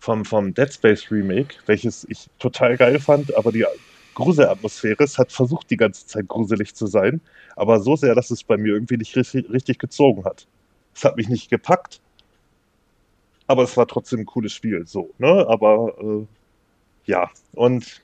vom, 0.00 0.24
vom 0.24 0.52
Dead 0.54 0.72
Space 0.72 1.10
Remake, 1.10 1.56
welches 1.66 2.04
ich 2.08 2.28
total 2.38 2.76
geil 2.76 2.98
fand, 2.98 3.34
aber 3.36 3.52
die 3.52 3.64
Gruselatmosphäre, 4.14 5.04
es 5.04 5.18
hat 5.18 5.30
versucht, 5.30 5.70
die 5.70 5.76
ganze 5.76 6.06
Zeit 6.06 6.26
gruselig 6.26 6.74
zu 6.74 6.86
sein, 6.86 7.20
aber 7.56 7.80
so 7.80 7.96
sehr, 7.96 8.14
dass 8.14 8.30
es 8.30 8.42
bei 8.42 8.56
mir 8.56 8.74
irgendwie 8.74 8.96
nicht 8.96 9.14
richtig, 9.14 9.48
richtig 9.50 9.78
gezogen 9.78 10.24
hat. 10.24 10.46
Es 10.94 11.04
hat 11.04 11.16
mich 11.16 11.28
nicht 11.28 11.50
gepackt, 11.50 12.00
aber 13.46 13.62
es 13.62 13.76
war 13.76 13.86
trotzdem 13.86 14.20
ein 14.20 14.26
cooles 14.26 14.52
Spiel, 14.52 14.86
so, 14.86 15.10
ne? 15.18 15.46
Aber 15.48 15.94
äh, 16.00 16.26
ja, 17.04 17.30
und 17.52 18.02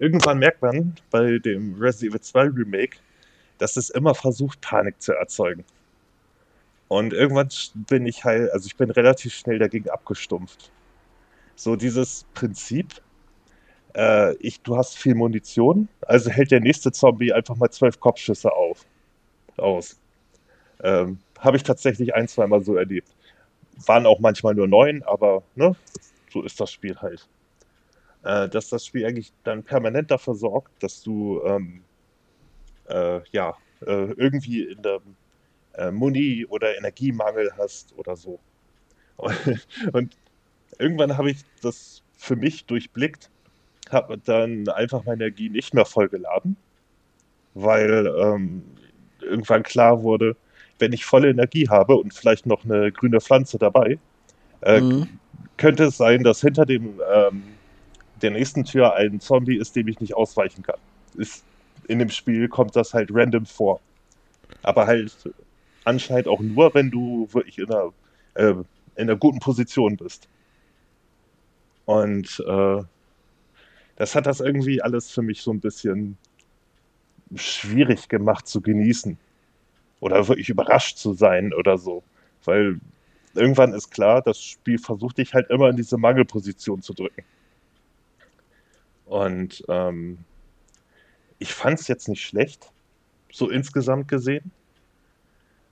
irgendwann 0.00 0.38
merkt 0.38 0.62
man 0.62 0.94
bei 1.10 1.38
dem 1.38 1.74
Resident 1.80 2.14
Evil 2.14 2.20
2 2.20 2.42
Remake, 2.42 2.96
dass 3.58 3.76
es 3.76 3.90
immer 3.90 4.14
versucht, 4.14 4.60
Panik 4.60 5.00
zu 5.00 5.12
erzeugen. 5.12 5.64
Und 6.92 7.14
irgendwann 7.14 7.48
bin 7.88 8.04
ich 8.04 8.22
halt, 8.22 8.52
also 8.52 8.66
ich 8.66 8.76
bin 8.76 8.90
relativ 8.90 9.32
schnell 9.32 9.58
dagegen 9.58 9.88
abgestumpft. 9.88 10.70
So 11.54 11.74
dieses 11.74 12.26
Prinzip, 12.34 13.00
äh, 13.96 14.34
ich, 14.36 14.60
du 14.60 14.76
hast 14.76 14.98
viel 14.98 15.14
Munition, 15.14 15.88
also 16.02 16.28
hält 16.28 16.50
der 16.50 16.60
nächste 16.60 16.92
Zombie 16.92 17.32
einfach 17.32 17.56
mal 17.56 17.70
zwölf 17.70 17.98
Kopfschüsse 17.98 18.52
auf, 18.52 18.84
aus. 19.56 19.98
Ähm, 20.82 21.18
Habe 21.38 21.56
ich 21.56 21.62
tatsächlich 21.62 22.14
ein, 22.14 22.28
zweimal 22.28 22.62
so 22.62 22.76
erlebt. 22.76 23.08
Waren 23.86 24.04
auch 24.04 24.18
manchmal 24.18 24.54
nur 24.54 24.68
neun, 24.68 25.02
aber 25.04 25.42
ne, 25.54 25.74
so 26.30 26.42
ist 26.42 26.60
das 26.60 26.70
Spiel 26.70 26.98
halt. 26.98 27.26
Äh, 28.22 28.50
dass 28.50 28.68
das 28.68 28.84
Spiel 28.84 29.06
eigentlich 29.06 29.32
dann 29.44 29.62
permanent 29.62 30.10
dafür 30.10 30.34
sorgt, 30.34 30.82
dass 30.82 31.02
du 31.02 31.40
ähm, 31.46 31.84
äh, 32.88 33.20
ja, 33.30 33.56
äh, 33.80 34.12
irgendwie 34.12 34.64
in 34.64 34.82
der 34.82 35.00
äh, 35.74 35.90
Muni 35.90 36.46
oder 36.48 36.76
Energiemangel 36.76 37.52
hast 37.56 37.94
oder 37.96 38.16
so. 38.16 38.38
Und 39.92 40.16
irgendwann 40.78 41.16
habe 41.16 41.30
ich 41.30 41.38
das 41.62 42.02
für 42.16 42.36
mich 42.36 42.64
durchblickt, 42.66 43.30
habe 43.90 44.18
dann 44.18 44.68
einfach 44.68 45.04
meine 45.04 45.24
Energie 45.24 45.48
nicht 45.48 45.74
mehr 45.74 45.84
vollgeladen, 45.84 46.56
weil 47.54 48.06
ähm, 48.06 48.62
irgendwann 49.20 49.62
klar 49.62 50.02
wurde, 50.02 50.36
wenn 50.78 50.92
ich 50.92 51.04
volle 51.04 51.30
Energie 51.30 51.68
habe 51.68 51.96
und 51.96 52.14
vielleicht 52.14 52.46
noch 52.46 52.64
eine 52.64 52.90
grüne 52.90 53.20
Pflanze 53.20 53.58
dabei, 53.58 53.98
äh, 54.62 54.80
mhm. 54.80 55.08
könnte 55.56 55.84
es 55.84 55.96
sein, 55.96 56.24
dass 56.24 56.40
hinter 56.40 56.66
dem 56.66 57.00
ähm, 57.12 57.42
der 58.22 58.30
nächsten 58.30 58.64
Tür 58.64 58.94
ein 58.94 59.20
Zombie 59.20 59.56
ist, 59.56 59.76
dem 59.76 59.88
ich 59.88 60.00
nicht 60.00 60.14
ausweichen 60.14 60.62
kann. 60.62 60.78
Ist, 61.16 61.44
in 61.88 61.98
dem 61.98 62.08
Spiel 62.08 62.48
kommt 62.48 62.76
das 62.76 62.94
halt 62.94 63.10
random 63.12 63.46
vor. 63.46 63.80
Aber 64.62 64.86
halt 64.86 65.12
anscheinend 65.84 66.28
auch 66.28 66.40
nur, 66.40 66.74
wenn 66.74 66.90
du 66.90 67.28
wirklich 67.32 67.58
in 67.58 67.70
einer, 67.70 67.92
äh, 68.34 68.50
in 68.50 68.64
einer 68.96 69.16
guten 69.16 69.38
Position 69.38 69.96
bist. 69.96 70.28
Und 71.84 72.42
äh, 72.46 72.82
das 73.96 74.14
hat 74.14 74.26
das 74.26 74.40
irgendwie 74.40 74.82
alles 74.82 75.10
für 75.10 75.22
mich 75.22 75.42
so 75.42 75.52
ein 75.52 75.60
bisschen 75.60 76.16
schwierig 77.34 78.08
gemacht 78.08 78.46
zu 78.46 78.60
genießen. 78.60 79.18
Oder 80.00 80.26
wirklich 80.28 80.48
überrascht 80.48 80.98
zu 80.98 81.12
sein 81.12 81.52
oder 81.52 81.78
so. 81.78 82.02
Weil 82.44 82.80
irgendwann 83.34 83.72
ist 83.72 83.90
klar, 83.90 84.22
das 84.22 84.42
Spiel 84.42 84.78
versucht 84.78 85.18
dich 85.18 85.34
halt 85.34 85.50
immer 85.50 85.68
in 85.68 85.76
diese 85.76 85.96
Mangelposition 85.96 86.82
zu 86.82 86.92
drücken. 86.94 87.22
Und 89.06 89.64
ähm, 89.68 90.18
ich 91.38 91.52
fand 91.52 91.80
es 91.80 91.88
jetzt 91.88 92.08
nicht 92.08 92.24
schlecht, 92.24 92.72
so 93.30 93.50
insgesamt 93.50 94.08
gesehen. 94.08 94.50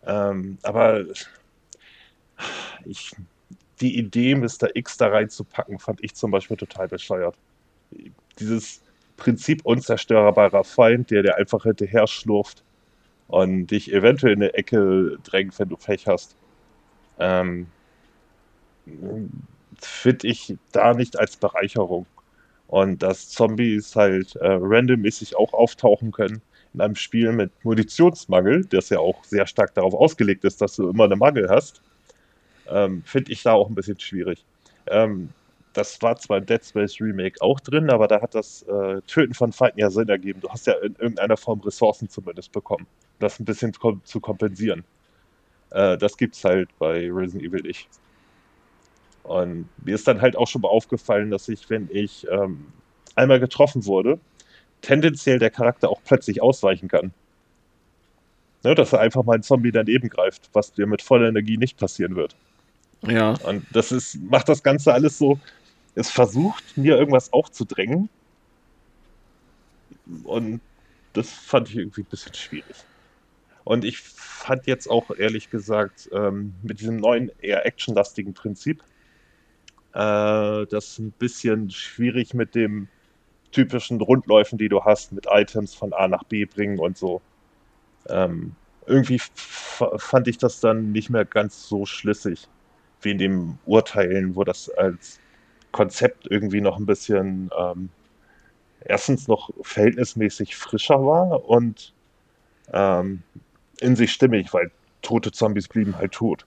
Ähm, 0.06 0.58
aber 0.62 1.04
ich, 2.84 3.12
die 3.80 3.98
Idee, 3.98 4.34
Mr. 4.34 4.74
X 4.74 4.96
da 4.96 5.08
reinzupacken, 5.08 5.78
fand 5.78 6.02
ich 6.02 6.14
zum 6.14 6.30
Beispiel 6.30 6.56
total 6.56 6.88
bescheuert. 6.88 7.36
Dieses 8.38 8.82
Prinzip 9.16 9.64
unzerstörbarer 9.64 10.64
Feind, 10.64 11.10
der 11.10 11.22
dir 11.22 11.36
einfach 11.36 11.64
hinterher 11.64 12.06
schlurft 12.06 12.62
und 13.28 13.68
dich 13.68 13.92
eventuell 13.92 14.32
in 14.32 14.42
eine 14.42 14.54
Ecke 14.54 15.18
drängt, 15.22 15.58
wenn 15.58 15.68
du 15.68 15.76
Pech 15.76 16.06
hast, 16.06 16.36
ähm, 17.18 17.66
finde 19.78 20.26
ich 20.26 20.56
da 20.72 20.94
nicht 20.94 21.18
als 21.18 21.36
Bereicherung. 21.36 22.06
Und 22.66 23.02
dass 23.02 23.28
Zombies 23.28 23.96
halt 23.96 24.36
äh, 24.36 24.46
randommäßig 24.48 25.36
auch 25.36 25.52
auftauchen 25.52 26.12
können, 26.12 26.40
in 26.74 26.80
einem 26.80 26.94
Spiel 26.94 27.32
mit 27.32 27.52
Munitionsmangel, 27.64 28.64
das 28.66 28.90
ja 28.90 28.98
auch 28.98 29.24
sehr 29.24 29.46
stark 29.46 29.74
darauf 29.74 29.94
ausgelegt 29.94 30.44
ist, 30.44 30.60
dass 30.60 30.76
du 30.76 30.88
immer 30.88 31.04
einen 31.04 31.18
Mangel 31.18 31.48
hast, 31.48 31.82
ähm, 32.68 33.02
finde 33.04 33.32
ich 33.32 33.42
da 33.42 33.52
auch 33.52 33.68
ein 33.68 33.74
bisschen 33.74 33.98
schwierig. 33.98 34.44
Ähm, 34.86 35.30
das 35.72 36.00
war 36.02 36.16
zwar 36.16 36.38
in 36.38 36.46
Dead 36.46 36.64
Space 36.64 37.00
Remake 37.00 37.40
auch 37.40 37.60
drin, 37.60 37.90
aber 37.90 38.08
da 38.08 38.20
hat 38.20 38.34
das 38.34 38.62
äh, 38.62 39.00
Töten 39.06 39.34
von 39.34 39.52
Feinden 39.52 39.78
ja 39.78 39.90
Sinn 39.90 40.08
ergeben. 40.08 40.40
Du 40.40 40.48
hast 40.48 40.66
ja 40.66 40.74
in 40.74 40.96
irgendeiner 40.98 41.36
Form 41.36 41.60
Ressourcen 41.60 42.08
zumindest 42.08 42.52
bekommen, 42.52 42.86
das 43.20 43.38
ein 43.38 43.44
bisschen 43.44 43.72
kom 43.72 44.02
zu 44.04 44.20
kompensieren. 44.20 44.84
Äh, 45.70 45.96
das 45.98 46.16
es 46.20 46.44
halt 46.44 46.68
bei 46.78 47.10
Resident 47.10 47.44
Evil 47.44 47.62
nicht. 47.62 47.88
Und 49.22 49.68
mir 49.84 49.94
ist 49.94 50.08
dann 50.08 50.20
halt 50.20 50.36
auch 50.36 50.48
schon 50.48 50.62
mal 50.62 50.68
aufgefallen, 50.68 51.30
dass 51.30 51.48
ich, 51.48 51.68
wenn 51.70 51.88
ich 51.92 52.26
ähm, 52.30 52.66
einmal 53.14 53.38
getroffen 53.38 53.86
wurde, 53.86 54.18
tendenziell 54.80 55.38
der 55.38 55.50
Charakter 55.50 55.88
auch 55.88 56.00
plötzlich 56.04 56.42
ausweichen 56.42 56.88
kann. 56.88 57.12
Ne, 58.62 58.74
dass 58.74 58.92
er 58.92 59.00
einfach 59.00 59.24
mal 59.24 59.36
ein 59.36 59.42
Zombie 59.42 59.72
daneben 59.72 60.10
greift, 60.10 60.50
was 60.52 60.72
dir 60.72 60.86
mit 60.86 61.00
voller 61.00 61.28
Energie 61.28 61.56
nicht 61.56 61.78
passieren 61.78 62.14
wird. 62.14 62.36
Ja. 63.06 63.34
Und 63.44 63.64
das 63.72 63.90
ist, 63.90 64.20
macht 64.22 64.50
das 64.50 64.62
Ganze 64.62 64.92
alles 64.92 65.16
so, 65.16 65.38
es 65.94 66.10
versucht, 66.10 66.76
mir 66.76 66.98
irgendwas 66.98 67.32
aufzudrängen. 67.32 68.10
Und 70.24 70.60
das 71.14 71.30
fand 71.30 71.70
ich 71.70 71.76
irgendwie 71.76 72.02
ein 72.02 72.10
bisschen 72.10 72.34
schwierig. 72.34 72.76
Und 73.64 73.84
ich 73.84 73.98
fand 73.98 74.66
jetzt 74.66 74.88
auch 74.88 75.10
ehrlich 75.16 75.50
gesagt 75.50 76.08
ähm, 76.12 76.54
mit 76.62 76.80
diesem 76.80 76.96
neuen, 76.96 77.30
eher 77.40 77.64
actionlastigen 77.66 78.34
Prinzip, 78.34 78.82
äh, 79.92 80.66
das 80.66 80.98
ein 80.98 81.12
bisschen 81.12 81.70
schwierig 81.70 82.34
mit 82.34 82.54
dem 82.54 82.88
typischen 83.52 84.00
Rundläufen, 84.00 84.58
die 84.58 84.68
du 84.68 84.84
hast, 84.84 85.12
mit 85.12 85.26
Items 85.30 85.74
von 85.74 85.92
A 85.92 86.08
nach 86.08 86.24
B 86.24 86.44
bringen 86.44 86.78
und 86.78 86.96
so. 86.96 87.20
Ähm, 88.08 88.54
irgendwie 88.86 89.20
fand 89.20 90.28
ich 90.28 90.38
das 90.38 90.60
dann 90.60 90.92
nicht 90.92 91.10
mehr 91.10 91.24
ganz 91.24 91.68
so 91.68 91.86
schlüssig 91.86 92.48
wie 93.02 93.12
in 93.12 93.18
dem 93.18 93.58
Urteilen, 93.66 94.36
wo 94.36 94.44
das 94.44 94.68
als 94.70 95.20
Konzept 95.72 96.26
irgendwie 96.30 96.60
noch 96.60 96.76
ein 96.78 96.86
bisschen 96.86 97.50
ähm, 97.58 97.88
erstens 98.84 99.28
noch 99.28 99.50
verhältnismäßig 99.62 100.56
frischer 100.56 101.04
war 101.04 101.48
und 101.48 101.94
ähm, 102.72 103.22
in 103.80 103.96
sich 103.96 104.12
stimmig, 104.12 104.52
weil 104.52 104.70
tote 105.02 105.32
Zombies 105.32 105.68
blieben 105.68 105.96
halt 105.96 106.12
tot. 106.12 106.46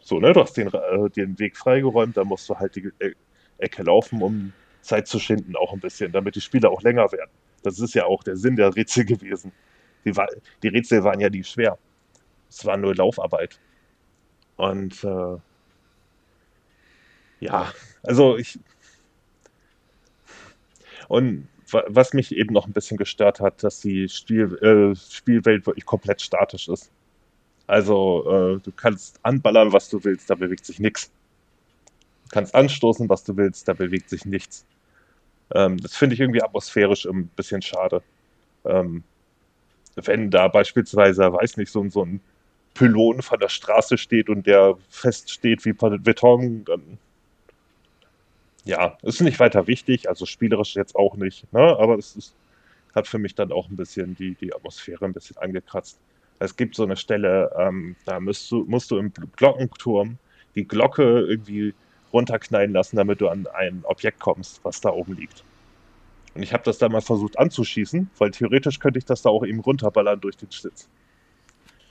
So, 0.00 0.20
ne, 0.20 0.32
du 0.32 0.40
hast 0.40 0.56
den, 0.56 0.68
äh, 0.68 1.10
den 1.10 1.38
Weg 1.38 1.56
freigeräumt, 1.56 2.16
da 2.16 2.24
musst 2.24 2.48
du 2.48 2.56
halt 2.56 2.76
die 2.76 2.90
e 3.00 3.12
Ecke 3.58 3.82
laufen, 3.82 4.22
um 4.22 4.52
Zeit 4.86 5.08
zu 5.08 5.18
schinden, 5.18 5.56
auch 5.56 5.72
ein 5.72 5.80
bisschen, 5.80 6.12
damit 6.12 6.36
die 6.36 6.40
Spiele 6.40 6.70
auch 6.70 6.82
länger 6.82 7.10
werden. 7.12 7.30
Das 7.62 7.78
ist 7.80 7.94
ja 7.94 8.04
auch 8.06 8.22
der 8.22 8.36
Sinn 8.36 8.56
der 8.56 8.74
Rätsel 8.74 9.04
gewesen. 9.06 9.52
Die, 10.04 10.16
war, 10.16 10.28
die 10.62 10.68
Rätsel 10.68 11.04
waren 11.04 11.20
ja 11.20 11.28
nicht 11.28 11.48
schwer. 11.48 11.78
Es 12.48 12.64
war 12.64 12.76
nur 12.76 12.94
Laufarbeit. 12.94 13.58
Und 14.56 15.04
äh, 15.04 15.36
ja, 17.40 17.72
also 18.02 18.36
ich. 18.36 18.58
Und 21.08 21.48
was 21.70 22.12
mich 22.12 22.32
eben 22.32 22.54
noch 22.54 22.66
ein 22.66 22.72
bisschen 22.72 22.96
gestört 22.96 23.40
hat, 23.40 23.62
dass 23.64 23.80
die 23.80 24.08
Spiel, 24.08 24.56
äh, 24.62 24.94
Spielwelt 24.94 25.66
wirklich 25.66 25.84
komplett 25.84 26.22
statisch 26.22 26.68
ist. 26.68 26.92
Also 27.66 28.24
äh, 28.30 28.60
du 28.60 28.70
kannst 28.72 29.18
anballern, 29.24 29.72
was 29.72 29.88
du 29.88 30.02
willst, 30.04 30.30
da 30.30 30.36
bewegt 30.36 30.64
sich 30.64 30.78
nichts. 30.78 31.10
Du 32.24 32.30
kannst 32.30 32.54
anstoßen, 32.54 33.08
was 33.08 33.24
du 33.24 33.36
willst, 33.36 33.66
da 33.66 33.72
bewegt 33.72 34.08
sich 34.10 34.24
nichts. 34.24 34.64
Ähm, 35.54 35.78
das 35.78 35.96
finde 35.96 36.14
ich 36.14 36.20
irgendwie 36.20 36.42
atmosphärisch 36.42 37.06
ein 37.06 37.28
bisschen 37.28 37.62
schade. 37.62 38.02
Ähm, 38.64 39.02
wenn 39.96 40.30
da 40.30 40.48
beispielsweise, 40.48 41.32
weiß 41.32 41.56
nicht, 41.56 41.70
so, 41.70 41.88
so 41.88 42.04
ein 42.04 42.20
Pylon 42.74 43.22
von 43.22 43.40
der 43.40 43.48
Straße 43.48 43.96
steht 43.96 44.28
und 44.28 44.46
der 44.46 44.76
feststeht 44.90 45.64
wie 45.64 45.72
Beton, 45.72 46.64
dann 46.64 46.98
ja, 48.64 48.98
ist 49.02 49.20
nicht 49.20 49.38
weiter 49.38 49.66
wichtig, 49.66 50.08
also 50.08 50.26
spielerisch 50.26 50.74
jetzt 50.74 50.96
auch 50.96 51.16
nicht, 51.16 51.50
ne? 51.52 51.60
aber 51.60 51.96
es 51.96 52.16
ist, 52.16 52.34
hat 52.94 53.06
für 53.06 53.18
mich 53.18 53.34
dann 53.34 53.52
auch 53.52 53.68
ein 53.68 53.76
bisschen 53.76 54.16
die, 54.16 54.34
die 54.34 54.52
Atmosphäre 54.52 55.04
ein 55.04 55.12
bisschen 55.12 55.36
angekratzt. 55.38 55.98
Es 56.40 56.56
gibt 56.56 56.74
so 56.74 56.82
eine 56.82 56.96
Stelle, 56.96 57.50
ähm, 57.56 57.94
da 58.04 58.18
musst 58.18 58.50
du, 58.50 58.64
musst 58.66 58.90
du 58.90 58.98
im 58.98 59.12
Glockenturm 59.36 60.18
die 60.56 60.66
Glocke 60.66 61.20
irgendwie 61.20 61.74
runterknallen 62.12 62.72
lassen, 62.72 62.96
damit 62.96 63.20
du 63.20 63.28
an 63.28 63.46
ein 63.54 63.80
Objekt 63.84 64.20
kommst, 64.20 64.60
was 64.62 64.80
da 64.80 64.90
oben 64.90 65.14
liegt. 65.16 65.44
Und 66.34 66.42
ich 66.42 66.52
habe 66.52 66.62
das 66.64 66.78
da 66.78 66.88
mal 66.88 67.00
versucht 67.00 67.38
anzuschießen, 67.38 68.10
weil 68.18 68.30
theoretisch 68.30 68.78
könnte 68.78 68.98
ich 68.98 69.04
das 69.04 69.22
da 69.22 69.30
auch 69.30 69.44
eben 69.44 69.60
runterballern 69.60 70.20
durch 70.20 70.36
den 70.36 70.52
Schlitz. 70.52 70.88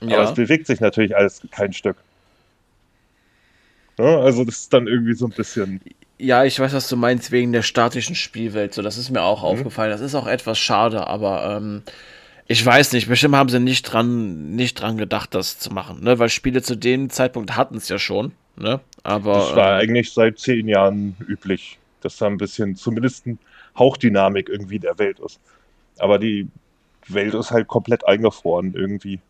Ja. 0.00 0.18
Aber 0.18 0.28
es 0.28 0.34
bewegt 0.34 0.66
sich 0.66 0.80
natürlich 0.80 1.16
alles 1.16 1.42
kein 1.50 1.72
Stück. 1.72 1.96
Ja, 3.98 4.20
also 4.20 4.44
das 4.44 4.60
ist 4.60 4.72
dann 4.72 4.86
irgendwie 4.86 5.14
so 5.14 5.26
ein 5.26 5.32
bisschen. 5.32 5.80
Ja, 6.18 6.44
ich 6.44 6.58
weiß, 6.60 6.72
was 6.74 6.88
du 6.88 6.96
meinst, 6.96 7.32
wegen 7.32 7.52
der 7.52 7.62
statischen 7.62 8.14
Spielwelt. 8.14 8.74
So, 8.74 8.82
das 8.82 8.98
ist 8.98 9.10
mir 9.10 9.22
auch 9.22 9.40
mhm. 9.40 9.48
aufgefallen. 9.48 9.90
Das 9.90 10.00
ist 10.00 10.14
auch 10.14 10.26
etwas 10.26 10.58
schade, 10.58 11.06
aber 11.06 11.56
ähm, 11.56 11.82
ich 12.46 12.64
weiß 12.64 12.92
nicht, 12.92 13.08
bestimmt 13.08 13.34
haben 13.34 13.48
sie 13.48 13.58
nicht 13.58 13.82
dran, 13.82 14.54
nicht 14.54 14.80
dran 14.80 14.96
gedacht, 14.96 15.34
das 15.34 15.58
zu 15.58 15.72
machen, 15.72 16.04
ne? 16.04 16.18
Weil 16.18 16.28
Spiele 16.28 16.62
zu 16.62 16.76
dem 16.76 17.10
Zeitpunkt 17.10 17.56
hatten 17.56 17.76
es 17.76 17.88
ja 17.88 17.98
schon, 17.98 18.32
ne? 18.56 18.80
Aber. 19.06 19.34
Das 19.34 19.54
war 19.54 19.74
ähm, 19.74 19.88
eigentlich 19.88 20.12
seit 20.12 20.38
zehn 20.40 20.66
Jahren 20.66 21.16
üblich, 21.28 21.78
dass 22.00 22.16
da 22.16 22.26
ein 22.26 22.38
bisschen, 22.38 22.74
zumindest 22.74 23.26
ein 23.26 23.38
Hauchdynamik 23.78 24.48
irgendwie 24.48 24.80
der 24.80 24.98
Welt 24.98 25.20
ist. 25.20 25.38
Aber 25.98 26.18
die 26.18 26.48
Welt 27.06 27.32
ist 27.34 27.52
halt 27.52 27.68
komplett 27.68 28.04
eingefroren 28.06 28.74
irgendwie. 28.74 29.20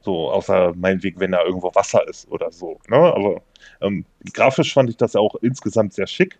So, 0.00 0.28
außer 0.28 0.74
meinetwegen, 0.74 1.20
wenn 1.20 1.30
da 1.30 1.44
irgendwo 1.44 1.72
Wasser 1.74 2.06
ist 2.08 2.28
oder 2.30 2.50
so. 2.50 2.80
Ne? 2.88 2.96
Aber 2.96 3.42
ähm, 3.80 4.04
grafisch 4.32 4.74
fand 4.74 4.90
ich 4.90 4.96
das 4.96 5.14
auch 5.14 5.36
insgesamt 5.36 5.94
sehr 5.94 6.08
schick. 6.08 6.36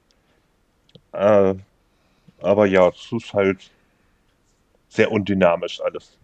Äh, 1.12 1.54
aber 2.40 2.66
ja, 2.66 2.88
es 2.88 3.12
ist 3.12 3.32
halt 3.32 3.70
sehr 4.88 5.12
undynamisch 5.12 5.80
alles. 5.80 6.18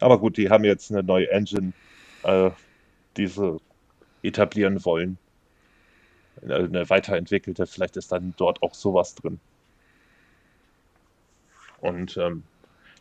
Aber 0.00 0.18
gut, 0.18 0.36
die 0.36 0.50
haben 0.50 0.64
jetzt 0.64 0.90
eine 0.90 1.04
neue 1.04 1.30
Engine, 1.30 1.72
äh, 2.24 2.50
die 3.16 3.26
sie 3.26 3.58
etablieren 4.22 4.84
wollen. 4.84 5.18
Eine 6.42 6.88
weiterentwickelte, 6.88 7.66
vielleicht 7.66 7.96
ist 7.96 8.12
dann 8.12 8.34
dort 8.36 8.62
auch 8.62 8.74
sowas 8.74 9.14
drin. 9.14 9.40
Und 11.80 12.16
ähm, 12.16 12.44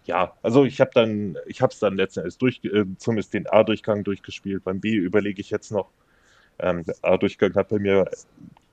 ja, 0.06 0.34
also 0.41 0.65
ich 0.65 0.81
habe 0.81 0.91
dann, 0.94 1.38
ich 1.45 1.61
habe 1.61 1.72
es 1.72 1.80
dann 1.80 1.95
letzten 1.95 2.22
Endes 2.22 2.38
durch, 2.38 2.61
äh, 2.64 2.86
zumindest 2.98 3.34
den 3.34 3.48
A-Durchgang 3.48 4.03
durchgespielt. 4.03 4.64
Beim 4.64 4.80
B 4.80 4.91
überlege 4.91 5.41
ich 5.41 5.49
jetzt 5.49 5.72
noch. 5.72 5.90
Ähm, 6.60 6.84
der 6.84 6.95
A-Durchgang 7.03 7.53
hat 7.56 7.69
bei 7.69 7.80
mir 7.80 8.10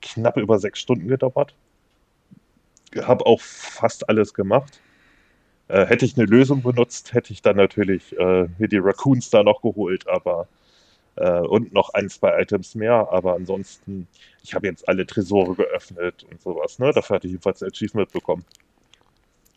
knapp 0.01 0.37
über 0.37 0.59
sechs 0.59 0.79
Stunden 0.79 1.07
gedauert. 1.07 1.53
Habe 2.95 3.25
auch 3.25 3.41
fast 3.41 4.09
alles 4.09 4.33
gemacht. 4.33 4.81
Äh, 5.67 5.85
hätte 5.85 6.05
ich 6.05 6.17
eine 6.17 6.25
Lösung 6.25 6.63
benutzt, 6.63 7.13
hätte 7.13 7.33
ich 7.33 7.41
dann 7.41 7.57
natürlich 7.57 8.17
äh, 8.17 8.47
die 8.57 8.77
Raccoons 8.77 9.29
da 9.29 9.43
noch 9.43 9.61
geholt, 9.61 10.07
aber 10.07 10.47
äh, 11.17 11.41
und 11.41 11.73
noch 11.73 11.93
ein, 11.93 12.09
zwei 12.09 12.41
Items 12.41 12.75
mehr. 12.75 13.07
Aber 13.11 13.35
ansonsten, 13.35 14.07
ich 14.43 14.53
habe 14.53 14.67
jetzt 14.67 14.87
alle 14.87 15.05
Tresore 15.05 15.55
geöffnet 15.55 16.25
und 16.29 16.41
sowas. 16.41 16.79
Ne? 16.79 16.91
Dafür 16.93 17.15
hatte 17.15 17.27
ich 17.27 17.31
jedenfalls 17.31 17.61
ein 17.61 17.69
Achievement 17.69 18.11
bekommen. 18.11 18.45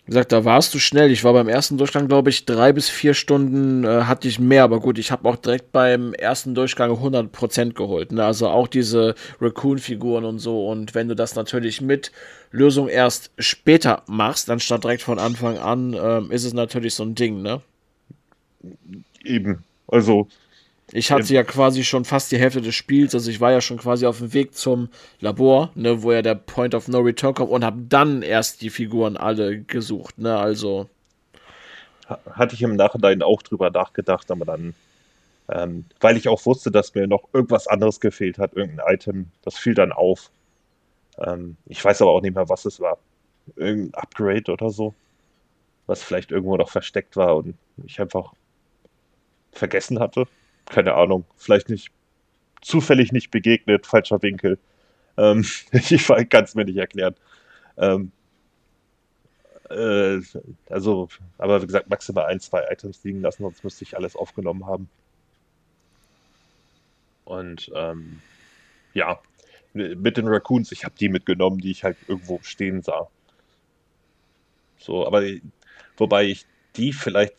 Wie 0.06 0.12
gesagt, 0.12 0.32
da 0.32 0.44
warst 0.44 0.74
du 0.74 0.78
schnell. 0.78 1.12
Ich 1.12 1.22
war 1.22 1.34
beim 1.34 1.48
ersten 1.48 1.78
Durchgang, 1.78 2.08
glaube 2.08 2.30
ich, 2.30 2.44
drei 2.44 2.72
bis 2.72 2.88
vier 2.88 3.14
Stunden 3.14 3.84
äh, 3.84 4.04
hatte 4.04 4.26
ich 4.26 4.40
mehr. 4.40 4.64
Aber 4.64 4.80
gut, 4.80 4.98
ich 4.98 5.12
habe 5.12 5.28
auch 5.28 5.36
direkt 5.36 5.70
beim 5.72 6.14
ersten 6.14 6.54
Durchgang 6.54 6.90
100% 6.90 7.74
geholt. 7.74 8.10
Ne? 8.10 8.24
Also 8.24 8.48
auch 8.48 8.66
diese 8.66 9.14
Raccoon-Figuren 9.40 10.24
und 10.24 10.38
so. 10.38 10.66
Und 10.66 10.94
wenn 10.94 11.06
du 11.06 11.14
das 11.14 11.36
natürlich 11.36 11.80
mit 11.80 12.10
Lösung 12.50 12.88
erst 12.88 13.30
später 13.38 14.02
machst, 14.08 14.50
anstatt 14.50 14.82
direkt 14.82 15.02
von 15.02 15.18
Anfang 15.18 15.58
an, 15.58 15.94
ähm, 15.94 16.32
ist 16.32 16.44
es 16.44 16.54
natürlich 16.54 16.94
so 16.94 17.04
ein 17.04 17.14
Ding, 17.14 17.42
ne? 17.42 17.60
Eben. 19.22 19.62
Also 19.86 20.28
ich 20.92 21.12
hatte 21.12 21.32
ja 21.32 21.44
quasi 21.44 21.84
schon 21.84 22.04
fast 22.04 22.32
die 22.32 22.38
Hälfte 22.38 22.60
des 22.60 22.74
Spiels, 22.74 23.14
also 23.14 23.30
ich 23.30 23.40
war 23.40 23.52
ja 23.52 23.60
schon 23.60 23.78
quasi 23.78 24.06
auf 24.06 24.18
dem 24.18 24.32
Weg 24.32 24.54
zum 24.54 24.88
Labor, 25.20 25.70
ne, 25.74 26.02
wo 26.02 26.12
ja 26.12 26.22
der 26.22 26.34
Point 26.34 26.74
of 26.74 26.88
No 26.88 26.98
Return 26.98 27.34
kommt 27.34 27.50
und 27.50 27.64
habe 27.64 27.80
dann 27.88 28.22
erst 28.22 28.62
die 28.62 28.70
Figuren 28.70 29.16
alle 29.16 29.60
gesucht, 29.60 30.18
ne, 30.18 30.36
also. 30.36 30.88
Hatte 32.32 32.54
ich 32.56 32.62
im 32.62 32.74
Nachhinein 32.74 33.22
auch 33.22 33.40
drüber 33.42 33.70
nachgedacht, 33.70 34.30
aber 34.32 34.44
dann, 34.44 34.74
ähm, 35.48 35.84
weil 36.00 36.16
ich 36.16 36.28
auch 36.28 36.44
wusste, 36.44 36.72
dass 36.72 36.94
mir 36.94 37.06
noch 37.06 37.28
irgendwas 37.32 37.68
anderes 37.68 38.00
gefehlt 38.00 38.38
hat, 38.38 38.54
irgendein 38.54 38.94
Item, 38.94 39.26
das 39.42 39.56
fiel 39.56 39.74
dann 39.74 39.92
auf. 39.92 40.30
Ähm, 41.18 41.56
ich 41.66 41.84
weiß 41.84 42.02
aber 42.02 42.10
auch 42.10 42.20
nicht 42.20 42.34
mehr, 42.34 42.48
was 42.48 42.64
es 42.64 42.80
war. 42.80 42.98
Irgendein 43.54 43.94
Upgrade 43.94 44.50
oder 44.50 44.70
so, 44.70 44.94
was 45.86 46.02
vielleicht 46.02 46.32
irgendwo 46.32 46.56
noch 46.56 46.70
versteckt 46.70 47.16
war 47.16 47.36
und 47.36 47.54
ich 47.84 48.00
einfach 48.00 48.32
vergessen 49.52 50.00
hatte 50.00 50.26
keine 50.66 50.94
Ahnung, 50.94 51.24
vielleicht 51.36 51.68
nicht 51.68 51.90
zufällig 52.60 53.12
nicht 53.12 53.30
begegnet, 53.30 53.86
falscher 53.86 54.22
Winkel. 54.22 54.58
Ähm, 55.16 55.44
ich 55.72 56.06
kann 56.06 56.44
es 56.44 56.54
mir 56.54 56.64
nicht 56.64 56.76
erklären. 56.76 57.14
Ähm, 57.76 58.12
äh, 59.70 60.20
also, 60.68 61.08
aber 61.38 61.62
wie 61.62 61.66
gesagt, 61.66 61.88
maximal 61.88 62.26
ein, 62.26 62.40
zwei 62.40 62.64
Items 62.70 63.02
liegen 63.04 63.20
lassen, 63.20 63.42
sonst 63.44 63.64
müsste 63.64 63.84
ich 63.84 63.96
alles 63.96 64.16
aufgenommen 64.16 64.66
haben. 64.66 64.88
Und 67.24 67.70
ähm, 67.74 68.20
ja, 68.92 69.20
mit 69.72 70.16
den 70.16 70.26
Raccoons, 70.26 70.72
ich 70.72 70.84
habe 70.84 70.96
die 70.98 71.08
mitgenommen, 71.08 71.58
die 71.58 71.70
ich 71.70 71.84
halt 71.84 71.96
irgendwo 72.08 72.40
stehen 72.42 72.82
sah. 72.82 73.08
So, 74.78 75.06
aber 75.06 75.22
wobei 75.96 76.24
ich 76.24 76.46
die 76.76 76.92
vielleicht 76.92 77.36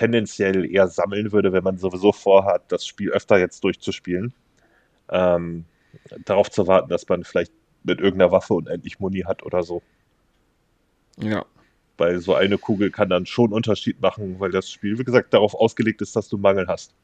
tendenziell 0.00 0.64
eher 0.64 0.88
sammeln 0.88 1.30
würde, 1.30 1.52
wenn 1.52 1.62
man 1.62 1.76
sowieso 1.76 2.10
vorhat, 2.12 2.72
das 2.72 2.86
Spiel 2.86 3.10
öfter 3.10 3.38
jetzt 3.38 3.62
durchzuspielen. 3.62 4.32
Ähm, 5.10 5.66
darauf 6.24 6.50
zu 6.50 6.66
warten, 6.66 6.88
dass 6.88 7.06
man 7.06 7.22
vielleicht 7.22 7.52
mit 7.84 8.00
irgendeiner 8.00 8.32
Waffe 8.32 8.54
unendlich 8.54 8.98
Muni 8.98 9.20
hat 9.20 9.42
oder 9.42 9.62
so. 9.62 9.82
Ja. 11.18 11.44
Weil 11.98 12.18
so 12.20 12.34
eine 12.34 12.56
Kugel 12.56 12.90
kann 12.90 13.10
dann 13.10 13.26
schon 13.26 13.52
Unterschied 13.52 14.00
machen, 14.00 14.40
weil 14.40 14.50
das 14.50 14.70
Spiel, 14.70 14.98
wie 14.98 15.04
gesagt, 15.04 15.34
darauf 15.34 15.54
ausgelegt 15.54 16.00
ist, 16.00 16.16
dass 16.16 16.30
du 16.30 16.38
Mangel 16.38 16.66
hast. 16.66 16.94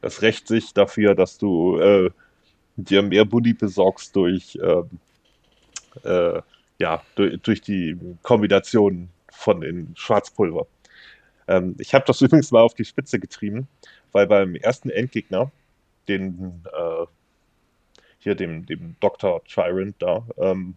Das 0.00 0.22
rächt 0.22 0.46
sich 0.46 0.74
dafür, 0.74 1.16
dass 1.16 1.38
du 1.38 1.78
äh, 1.78 2.10
dir 2.76 3.02
mehr 3.02 3.24
Muni 3.24 3.52
besorgst 3.52 4.14
durch, 4.14 4.56
ähm, 4.62 4.90
äh, 6.04 6.40
ja, 6.78 7.02
durch, 7.16 7.40
durch 7.42 7.60
die 7.62 7.98
Kombination 8.22 9.08
von 9.32 9.60
den 9.60 9.92
Schwarzpulver. 9.96 10.68
Ähm, 11.48 11.76
ich 11.78 11.94
habe 11.94 12.04
das 12.06 12.20
übrigens 12.22 12.50
mal 12.50 12.62
auf 12.62 12.74
die 12.74 12.84
Spitze 12.84 13.18
getrieben, 13.18 13.68
weil 14.12 14.26
beim 14.26 14.54
ersten 14.54 14.90
Endgegner, 14.90 15.50
den 16.08 16.64
äh, 16.72 17.06
hier 18.18 18.34
dem, 18.34 18.66
dem 18.66 18.96
Dr. 19.00 19.44
Tyrant 19.44 19.96
da, 19.98 20.26
ähm, 20.38 20.76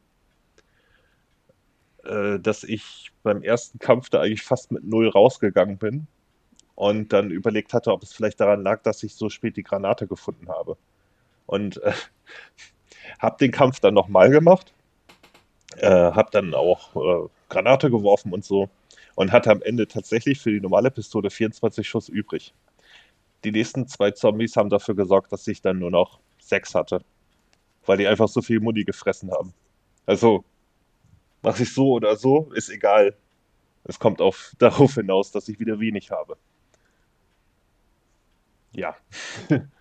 äh, 2.03 2.39
dass 2.39 2.63
ich 2.63 3.11
beim 3.23 3.41
ersten 3.43 3.79
Kampf 3.79 4.09
da 4.09 4.21
eigentlich 4.21 4.43
fast 4.43 4.71
mit 4.71 4.83
null 4.83 5.09
rausgegangen 5.09 5.77
bin 5.77 6.07
und 6.75 7.11
dann 7.13 7.31
überlegt 7.31 7.73
hatte, 7.73 7.91
ob 7.91 8.03
es 8.03 8.13
vielleicht 8.13 8.39
daran 8.39 8.61
lag, 8.63 8.81
dass 8.83 9.03
ich 9.03 9.15
so 9.15 9.29
spät 9.29 9.57
die 9.57 9.63
Granate 9.63 10.07
gefunden 10.07 10.49
habe. 10.49 10.77
Und 11.45 11.81
äh, 11.83 11.93
habe 13.19 13.37
den 13.39 13.51
Kampf 13.51 13.79
dann 13.79 13.93
nochmal 13.93 14.29
gemacht, 14.29 14.73
äh, 15.77 15.89
habe 15.89 16.29
dann 16.31 16.53
auch 16.53 16.95
äh, 16.95 17.29
Granate 17.49 17.89
geworfen 17.89 18.33
und 18.33 18.45
so 18.45 18.69
und 19.17 19.31
hatte 19.31 19.49
am 19.49 19.63
Ende 19.63 19.87
tatsächlich 19.87 20.39
für 20.39 20.51
die 20.51 20.61
normale 20.61 20.91
Pistole 20.91 21.31
24 21.31 21.89
Schuss 21.89 22.07
übrig. 22.07 22.53
Die 23.43 23.51
nächsten 23.51 23.87
zwei 23.87 24.11
Zombies 24.11 24.55
haben 24.55 24.69
dafür 24.69 24.95
gesorgt, 24.95 25.31
dass 25.31 25.47
ich 25.47 25.59
dann 25.59 25.79
nur 25.79 25.89
noch 25.89 26.19
sechs 26.39 26.75
hatte, 26.75 27.01
weil 27.87 27.97
die 27.97 28.05
einfach 28.05 28.27
so 28.27 28.43
viel 28.43 28.59
Muni 28.59 28.83
gefressen 28.83 29.31
haben. 29.31 29.55
Also, 30.05 30.45
mache 31.41 31.63
ich 31.63 31.73
so 31.73 31.93
oder 31.93 32.15
so, 32.15 32.51
ist 32.53 32.69
egal. 32.69 33.17
Es 33.85 33.97
kommt 33.97 34.21
auf, 34.21 34.51
darauf 34.59 34.93
hinaus, 34.93 35.31
dass 35.31 35.49
ich 35.49 35.59
wieder 35.59 35.79
wenig 35.79 36.11
habe. 36.11 36.37
Ja. 38.73 38.95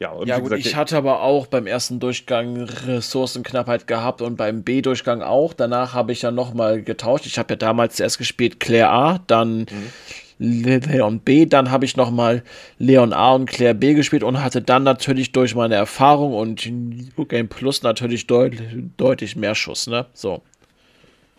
Ja, 0.00 0.10
und 0.10 0.28
ja 0.28 0.38
gut, 0.38 0.50
gesagt, 0.50 0.66
ich 0.66 0.76
hatte 0.76 0.96
aber 0.96 1.22
auch 1.22 1.48
beim 1.48 1.66
ersten 1.66 1.98
Durchgang 1.98 2.56
Ressourcenknappheit 2.58 3.88
gehabt 3.88 4.22
und 4.22 4.36
beim 4.36 4.62
B-Durchgang 4.62 5.22
auch. 5.22 5.52
Danach 5.52 5.92
habe 5.92 6.12
ich 6.12 6.22
ja 6.22 6.30
nochmal 6.30 6.82
getauscht. 6.82 7.26
Ich 7.26 7.36
habe 7.38 7.54
ja 7.54 7.56
damals 7.56 7.96
zuerst 7.96 8.18
gespielt 8.18 8.60
Claire 8.60 8.90
A, 8.90 9.20
dann 9.26 9.60
mhm. 9.60 9.90
Leon 10.38 11.18
B, 11.18 11.46
dann 11.46 11.72
habe 11.72 11.84
ich 11.84 11.96
nochmal 11.96 12.44
Leon 12.78 13.12
A 13.12 13.32
und 13.32 13.46
Claire 13.46 13.74
B 13.74 13.94
gespielt 13.94 14.22
und 14.22 14.40
hatte 14.40 14.62
dann 14.62 14.84
natürlich 14.84 15.32
durch 15.32 15.56
meine 15.56 15.74
Erfahrung 15.74 16.32
und 16.32 16.64
New 16.64 17.24
Game 17.24 17.48
Plus 17.48 17.82
natürlich 17.82 18.28
deut 18.28 18.52
deutlich 18.96 19.34
mehr 19.34 19.56
Schuss, 19.56 19.88
ne? 19.88 20.06
So. 20.14 20.42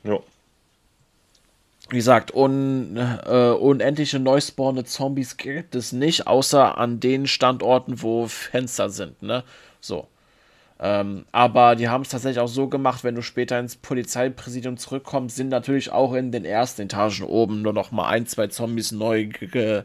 Ja 0.03 0.19
wie 1.91 1.98
gesagt, 1.98 2.34
un, 2.34 2.98
äh, 2.98 3.52
unendliche 3.52 4.20
neuspawnende 4.20 4.86
Zombies 4.86 5.38
gibt 5.38 5.76
es 5.76 5.91
nicht, 5.91 6.28
außer 6.28 6.78
an 6.78 6.99
den 6.99 7.28
Standorten, 7.28 8.02
wo 8.02 8.28
Fenster 8.28 8.90
sind, 8.90 9.22
ne? 9.22 9.44
So. 9.82 10.07
Ähm, 10.82 11.26
aber 11.34 11.76
die 11.76 11.90
haben 11.90 12.03
es 12.03 12.10
tatsächlich 12.10 12.40
auch 12.40 12.48
so 12.48 12.68
gemacht, 12.68 13.03
wenn 13.03 13.16
du 13.16 13.22
später 13.22 13.60
ins 13.60 13.76
Polizeipräsidium 13.76 14.78
zurückkommst, 14.78 15.36
sind 15.36 15.49
natürlich 15.49 15.91
auch 15.91 16.14
in 16.14 16.32
den 16.32 16.45
ersten 16.45 16.84
Etagen 16.84 17.26
oben 17.26 17.61
nur 17.61 17.74
noch 17.74 17.91
mal 17.91 18.07
ein, 18.07 18.26
zwei 18.26 18.48
Zombies 18.48 18.91
neu, 18.94 19.26
ge 19.26 19.84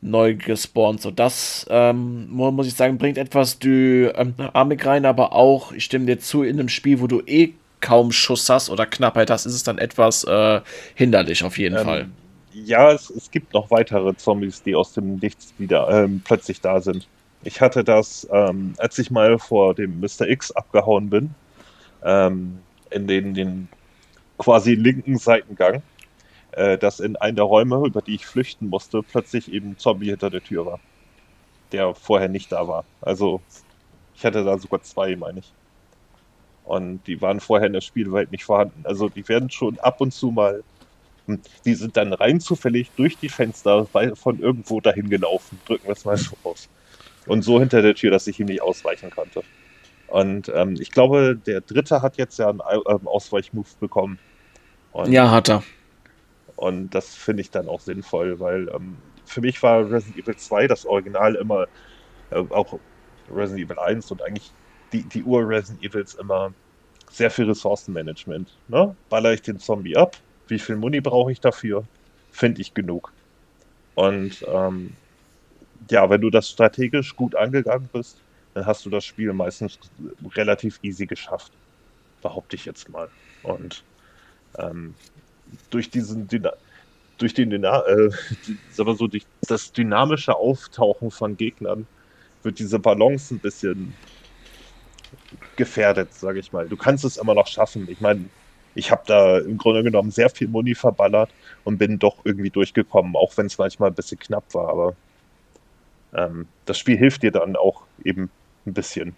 neu 0.00 0.34
gespawnt. 0.34 1.02
So, 1.02 1.10
das 1.10 1.66
ähm, 1.68 2.28
muss 2.30 2.66
ich 2.66 2.74
sagen, 2.74 2.98
bringt 2.98 3.18
etwas 3.18 3.58
Dynamik 3.58 4.84
ähm, 4.84 4.88
rein, 4.88 5.04
aber 5.04 5.32
auch, 5.32 5.72
ich 5.72 5.84
stimme 5.84 6.06
dir 6.06 6.18
zu, 6.18 6.42
in 6.42 6.58
einem 6.58 6.68
Spiel, 6.68 7.00
wo 7.00 7.06
du 7.06 7.20
eh 7.26 7.54
kaum 7.84 8.12
Schuss 8.12 8.48
hast 8.48 8.70
oder 8.70 8.86
Knappheit 8.86 9.30
hast, 9.30 9.44
ist 9.44 9.54
es 9.54 9.62
dann 9.62 9.76
etwas 9.76 10.24
äh, 10.24 10.62
hinderlich 10.94 11.44
auf 11.44 11.58
jeden 11.58 11.76
ähm, 11.76 11.84
Fall. 11.84 12.08
Ja, 12.54 12.90
es, 12.92 13.10
es, 13.10 13.30
gibt 13.30 13.52
noch 13.52 13.70
weitere 13.70 14.16
Zombies, 14.16 14.62
die 14.62 14.74
aus 14.74 14.94
dem 14.94 15.16
Nichts 15.16 15.52
wieder 15.58 15.88
ähm, 15.90 16.22
plötzlich 16.24 16.62
da 16.62 16.80
sind. 16.80 17.06
Ich 17.42 17.60
hatte 17.60 17.84
das, 17.84 18.26
ähm, 18.32 18.72
als 18.78 18.98
ich 18.98 19.10
mal 19.10 19.38
vor 19.38 19.74
dem 19.74 20.00
Mr. 20.00 20.26
X 20.26 20.50
abgehauen 20.50 21.10
bin, 21.10 21.34
ähm, 22.02 22.58
in 22.90 23.06
den, 23.06 23.34
den 23.34 23.68
quasi 24.38 24.74
linken 24.74 25.18
Seitengang, 25.18 25.82
äh, 26.52 26.78
dass 26.78 27.00
in 27.00 27.16
einem 27.16 27.36
der 27.36 27.44
Räume, 27.44 27.86
über 27.86 28.00
die 28.00 28.14
ich 28.14 28.24
flüchten 28.24 28.70
musste, 28.70 29.02
plötzlich 29.02 29.52
eben 29.52 29.72
ein 29.72 29.78
Zombie 29.78 30.08
hinter 30.08 30.30
der 30.30 30.42
Tür 30.42 30.64
war, 30.64 30.80
der 31.72 31.94
vorher 31.94 32.28
nicht 32.28 32.50
da 32.50 32.66
war. 32.66 32.84
Also 33.02 33.42
ich 34.14 34.24
hatte 34.24 34.42
da 34.42 34.56
sogar 34.56 34.80
zwei, 34.82 35.16
meine 35.16 35.40
ich. 35.40 35.52
Und 36.64 37.06
die 37.06 37.20
waren 37.20 37.40
vorher 37.40 37.66
in 37.66 37.74
der 37.74 37.82
Spielwelt 37.82 38.32
nicht 38.32 38.44
vorhanden. 38.44 38.84
Also 38.84 39.08
die 39.08 39.28
werden 39.28 39.50
schon 39.50 39.78
ab 39.80 40.00
und 40.00 40.12
zu 40.12 40.30
mal, 40.30 40.62
hm, 41.26 41.40
die 41.64 41.74
sind 41.74 41.96
dann 41.96 42.12
rein 42.12 42.40
zufällig 42.40 42.90
durch 42.96 43.18
die 43.18 43.28
Fenster 43.28 43.86
von 43.86 44.40
irgendwo 44.40 44.80
dahin 44.80 45.10
gelaufen, 45.10 45.60
drücken 45.66 45.86
wir 45.86 45.92
es 45.92 46.04
mal 46.04 46.16
so 46.16 46.36
aus. 46.42 46.68
Und 47.26 47.42
so 47.42 47.60
hinter 47.60 47.82
der 47.82 47.94
Tür, 47.94 48.10
dass 48.10 48.26
ich 48.26 48.40
ihm 48.40 48.46
nicht 48.46 48.62
ausweichen 48.62 49.10
konnte. 49.10 49.42
Und 50.08 50.50
ähm, 50.54 50.76
ich 50.78 50.90
glaube, 50.90 51.36
der 51.36 51.60
dritte 51.60 52.02
hat 52.02 52.16
jetzt 52.16 52.38
ja 52.38 52.48
einen 52.48 52.60
ähm, 52.60 53.08
Ausweichmove 53.08 53.74
bekommen. 53.80 54.18
Und, 54.92 55.10
ja, 55.10 55.30
hat 55.30 55.48
er. 55.48 55.62
Und 56.56 56.94
das 56.94 57.14
finde 57.14 57.40
ich 57.40 57.50
dann 57.50 57.68
auch 57.68 57.80
sinnvoll, 57.80 58.38
weil 58.40 58.68
ähm, 58.68 58.96
für 59.24 59.40
mich 59.40 59.62
war 59.62 59.90
Resident 59.90 60.18
Evil 60.18 60.36
2 60.36 60.68
das 60.68 60.86
Original 60.86 61.34
immer, 61.34 61.66
äh, 62.30 62.36
auch 62.50 62.78
Resident 63.34 63.70
Evil 63.70 63.78
1 63.78 64.10
und 64.10 64.22
eigentlich 64.22 64.52
die, 64.94 65.02
die 65.02 65.24
Ur-Resident 65.24 65.82
Evils 65.82 66.14
immer 66.14 66.52
sehr 67.10 67.30
viel 67.30 67.46
Ressourcenmanagement. 67.46 68.48
Ne? 68.68 68.94
Baller 69.08 69.32
ich 69.32 69.42
den 69.42 69.58
Zombie 69.58 69.96
ab? 69.96 70.16
Wie 70.48 70.58
viel 70.58 70.76
Muni 70.76 71.00
brauche 71.00 71.32
ich 71.32 71.40
dafür? 71.40 71.84
Finde 72.30 72.60
ich 72.60 72.74
genug. 72.74 73.12
Und 73.94 74.44
ähm, 74.48 74.92
ja, 75.90 76.08
wenn 76.08 76.20
du 76.20 76.30
das 76.30 76.48
strategisch 76.48 77.14
gut 77.14 77.34
angegangen 77.34 77.88
bist, 77.92 78.18
dann 78.54 78.66
hast 78.66 78.86
du 78.86 78.90
das 78.90 79.04
Spiel 79.04 79.32
meistens 79.32 79.78
relativ 80.36 80.78
easy 80.82 81.06
geschafft. 81.06 81.52
Behaupte 82.22 82.56
ich 82.56 82.64
jetzt 82.64 82.88
mal. 82.88 83.08
Und 83.42 83.82
ähm, 84.58 84.94
durch 85.70 85.90
diesen 85.90 86.28
Dyna 86.28 86.52
durch 87.18 87.34
den 87.34 87.50
Dyna 87.50 87.80
äh, 87.86 88.10
aber 88.78 88.94
so 88.94 89.06
durch 89.06 89.24
das 89.42 89.72
dynamische 89.72 90.34
Auftauchen 90.34 91.10
von 91.10 91.36
Gegnern 91.36 91.86
wird 92.42 92.58
diese 92.58 92.78
Balance 92.78 93.34
ein 93.34 93.38
bisschen 93.38 93.94
gefährdet, 95.56 96.12
sage 96.14 96.40
ich 96.40 96.52
mal. 96.52 96.68
Du 96.68 96.76
kannst 96.76 97.04
es 97.04 97.16
immer 97.16 97.34
noch 97.34 97.46
schaffen. 97.46 97.88
Ich 97.88 98.00
meine, 98.00 98.28
ich 98.74 98.90
habe 98.90 99.02
da 99.06 99.38
im 99.38 99.56
Grunde 99.58 99.82
genommen 99.82 100.10
sehr 100.10 100.30
viel 100.30 100.48
Muni 100.48 100.74
verballert 100.74 101.32
und 101.64 101.78
bin 101.78 101.98
doch 101.98 102.24
irgendwie 102.24 102.50
durchgekommen, 102.50 103.16
auch 103.16 103.36
wenn 103.36 103.46
es 103.46 103.58
manchmal 103.58 103.90
ein 103.90 103.94
bisschen 103.94 104.18
knapp 104.18 104.52
war. 104.54 104.68
Aber 104.68 104.96
ähm, 106.14 106.48
das 106.64 106.78
Spiel 106.78 106.96
hilft 106.96 107.22
dir 107.22 107.32
dann 107.32 107.56
auch 107.56 107.82
eben 108.04 108.30
ein 108.66 108.74
bisschen. 108.74 109.16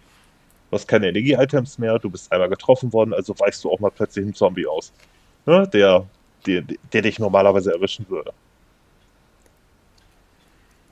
Du 0.69 0.75
hast 0.75 0.87
keine 0.87 1.09
Energie-Items 1.09 1.77
mehr, 1.77 1.99
du 1.99 2.09
bist 2.09 2.31
einmal 2.31 2.49
getroffen 2.49 2.91
worden, 2.93 3.13
also 3.13 3.33
weichst 3.39 3.63
du 3.63 3.71
auch 3.71 3.79
mal 3.79 3.91
plötzlich 3.91 4.25
einen 4.25 4.33
Zombie 4.33 4.67
aus, 4.67 4.93
ne? 5.45 5.67
der, 5.73 6.09
der, 6.45 6.63
der 6.93 7.01
dich 7.01 7.19
normalerweise 7.19 7.71
erwischen 7.73 8.09
würde. 8.09 8.33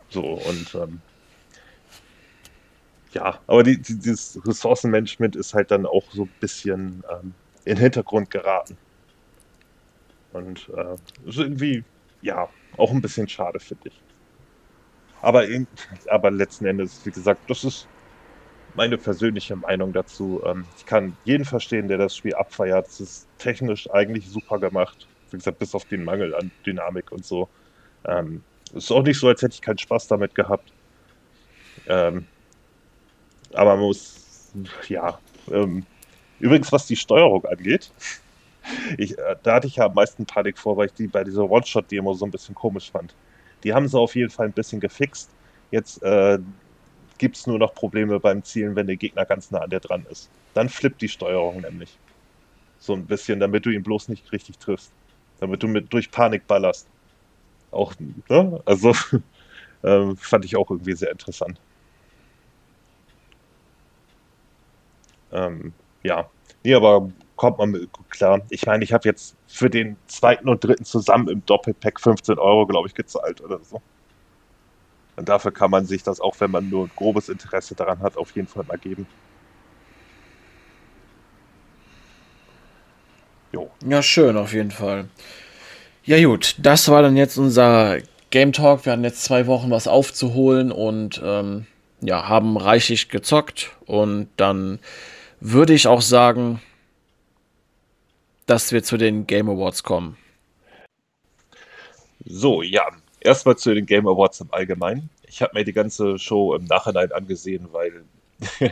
So, 0.10 0.22
und 0.22 0.74
ähm, 0.76 1.02
ja, 3.16 3.40
aber 3.48 3.64
die, 3.64 3.78
die, 3.78 3.98
dieses 3.98 4.40
Ressourcenmanagement 4.46 5.38
ist 5.38 5.54
halt 5.54 5.72
dann 5.72 5.86
auch 5.86 6.04
so 6.12 6.24
ein 6.24 6.32
bisschen 6.42 7.02
ähm, 7.10 7.34
in 7.64 7.76
den 7.76 7.78
Hintergrund 7.78 8.30
geraten. 8.30 8.78
Und 10.34 10.70
äh, 10.76 10.96
ist 11.26 11.38
irgendwie, 11.38 11.86
ja, 12.22 12.50
auch 12.76 12.92
ein 12.92 13.02
bisschen 13.02 13.30
schade, 13.30 13.60
finde 13.62 13.88
ich. 13.88 14.02
Aber, 15.22 15.48
in, 15.48 15.66
aber 16.10 16.30
letzten 16.30 16.66
Endes, 16.66 17.06
wie 17.06 17.12
gesagt, 17.12 17.50
das 17.50 17.64
ist 17.64 17.88
meine 18.74 18.98
persönliche 18.98 19.56
Meinung 19.56 19.94
dazu. 19.94 20.42
Ähm, 20.46 20.66
ich 20.78 20.86
kann 20.86 21.16
jeden 21.24 21.46
verstehen, 21.46 21.88
der 21.88 21.98
das 21.98 22.18
Spiel 22.18 22.36
abfeiert. 22.36 22.88
Es 22.88 23.00
ist 23.00 23.28
technisch 23.38 23.90
eigentlich 23.92 24.30
super 24.30 24.60
gemacht. 24.60 25.08
Wie 25.32 25.38
gesagt, 25.38 25.60
bis 25.60 25.74
auf 25.74 25.86
den 25.86 26.04
Mangel 26.04 26.36
an 26.36 26.52
Dynamik 26.66 27.14
und 27.14 27.26
so. 27.26 27.48
Ähm, 28.04 28.44
es 28.72 28.86
ist 28.86 28.92
auch 28.92 29.04
nicht 29.04 29.20
so, 29.20 29.30
als 29.30 29.42
hätte 29.42 29.54
ich 29.54 29.62
keinen 29.62 29.78
Spaß 29.78 30.08
damit 30.08 30.36
gehabt. 30.36 30.74
Ähm, 31.88 32.28
aber 33.56 33.76
man 33.76 33.86
muss, 33.86 34.52
ja. 34.88 35.20
Ähm, 35.52 35.86
übrigens, 36.40 36.72
was 36.72 36.88
die 36.88 36.96
Steuerung 36.96 37.46
angeht, 37.46 37.92
ich, 38.98 39.18
äh, 39.18 39.36
da 39.44 39.56
hatte 39.56 39.68
ich 39.68 39.78
ja 39.78 39.86
am 39.86 39.94
meisten 39.94 40.26
Panik 40.26 40.58
vor, 40.58 40.78
weil 40.78 40.88
ich 40.88 40.94
die 40.94 41.08
bei 41.08 41.24
dieser 41.24 41.50
One-Shot-Demo 41.50 42.14
so 42.14 42.26
ein 42.26 42.32
bisschen 42.32 42.56
komisch 42.56 42.92
fand. 42.92 43.14
Die 43.64 43.74
haben 43.74 43.88
sie 43.88 44.00
auf 44.00 44.16
jeden 44.16 44.30
Fall 44.30 44.48
ein 44.48 44.54
bisschen 44.54 44.80
gefixt. 44.80 45.30
Jetzt 45.72 46.02
äh, 46.04 46.40
gibt 47.18 47.38
es 47.38 47.48
nur 47.48 47.60
noch 47.60 47.74
Probleme 47.74 48.20
beim 48.20 48.44
Zielen, 48.44 48.76
wenn 48.76 48.88
der 48.88 48.98
Gegner 48.98 49.26
ganz 49.26 49.52
nah 49.52 49.60
an 49.60 49.70
dir 49.70 49.80
dran 49.80 50.06
ist. 50.10 50.30
Dann 50.54 50.70
flippt 50.70 51.02
die 51.02 51.10
Steuerung 51.10 51.62
nämlich. 51.62 52.00
So 52.78 52.94
ein 52.94 53.06
bisschen, 53.06 53.40
damit 53.40 53.66
du 53.66 53.70
ihn 53.72 53.84
bloß 53.84 54.10
nicht 54.10 54.32
richtig 54.32 54.58
triffst. 54.60 54.92
Damit 55.40 55.64
du 55.64 55.68
mit 55.68 55.92
durch 55.94 56.12
Panik 56.12 56.48
ballerst. 56.48 56.88
Auch, 57.72 57.94
ne? 58.30 58.62
Also, 58.66 58.94
äh, 59.84 60.16
fand 60.18 60.46
ich 60.46 60.56
auch 60.56 60.70
irgendwie 60.70 60.96
sehr 60.96 61.12
interessant. 61.12 61.60
Ähm, 65.36 65.74
ja, 66.04 66.30
nee, 66.64 66.74
aber 66.74 67.10
kommt 67.36 67.58
man 67.58 67.88
klar. 68.10 68.42
Ich 68.50 68.66
meine, 68.66 68.84
ich 68.84 68.94
habe 68.94 69.08
jetzt 69.08 69.36
für 69.48 69.70
den 69.70 69.98
zweiten 70.08 70.48
und 70.48 70.64
dritten 70.64 70.86
zusammen 70.86 71.28
im 71.28 71.46
Doppelpack 71.46 72.00
15 72.00 72.40
Euro, 72.40 72.66
glaube 72.66 72.88
ich, 72.88 72.94
gezahlt 72.94 73.42
oder 73.42 73.60
so. 73.64 73.82
Und 75.18 75.30
dafür 75.30 75.52
kann 75.52 75.72
man 75.72 75.86
sich 75.86 76.04
das, 76.04 76.20
auch 76.20 76.40
wenn 76.40 76.52
man 76.52 76.70
nur 76.70 76.86
ein 76.86 76.92
grobes 76.96 77.30
Interesse 77.30 77.76
daran 77.76 78.00
hat, 78.00 78.18
auf 78.18 78.32
jeden 78.32 78.48
Fall 78.48 78.64
mal 78.66 78.78
geben. 78.78 79.08
Jo. 83.52 83.70
Ja, 83.86 84.02
schön, 84.02 84.38
auf 84.38 84.54
jeden 84.54 84.72
Fall. 84.72 85.08
Ja, 86.04 86.22
gut, 86.24 86.56
das 86.60 86.90
war 86.90 87.02
dann 87.02 87.16
jetzt 87.16 87.38
unser 87.38 87.98
Game 88.30 88.52
Talk. 88.52 88.86
Wir 88.86 88.94
hatten 88.94 89.04
jetzt 89.04 89.24
zwei 89.24 89.48
Wochen 89.48 89.72
was 89.72 89.88
aufzuholen 89.88 90.72
und 90.72 91.22
ähm, 91.24 91.66
ja, 92.02 92.28
haben 92.28 92.58
reichlich 92.58 93.10
gezockt 93.10 93.72
und 93.86 94.28
dann 94.38 94.80
würde 95.52 95.74
ich 95.74 95.88
auch 95.88 96.02
sagen, 96.02 96.60
dass 98.48 98.72
wir 98.72 98.84
zu 98.84 98.98
den 98.98 99.28
Game 99.28 99.50
Awards 99.50 99.84
kommen. 99.84 100.18
So, 102.26 102.62
ja. 102.62 102.84
Erstmal 103.20 103.56
zu 103.56 103.74
den 103.74 103.86
Game 103.86 104.08
Awards 104.08 104.42
im 104.42 104.52
Allgemeinen. 104.52 105.10
Ich 105.28 105.42
habe 105.42 105.58
mir 105.58 105.64
die 105.64 105.74
ganze 105.74 106.20
Show 106.20 106.54
im 106.56 106.66
Nachhinein 106.66 107.12
angesehen, 107.12 107.68
weil, 107.72 108.06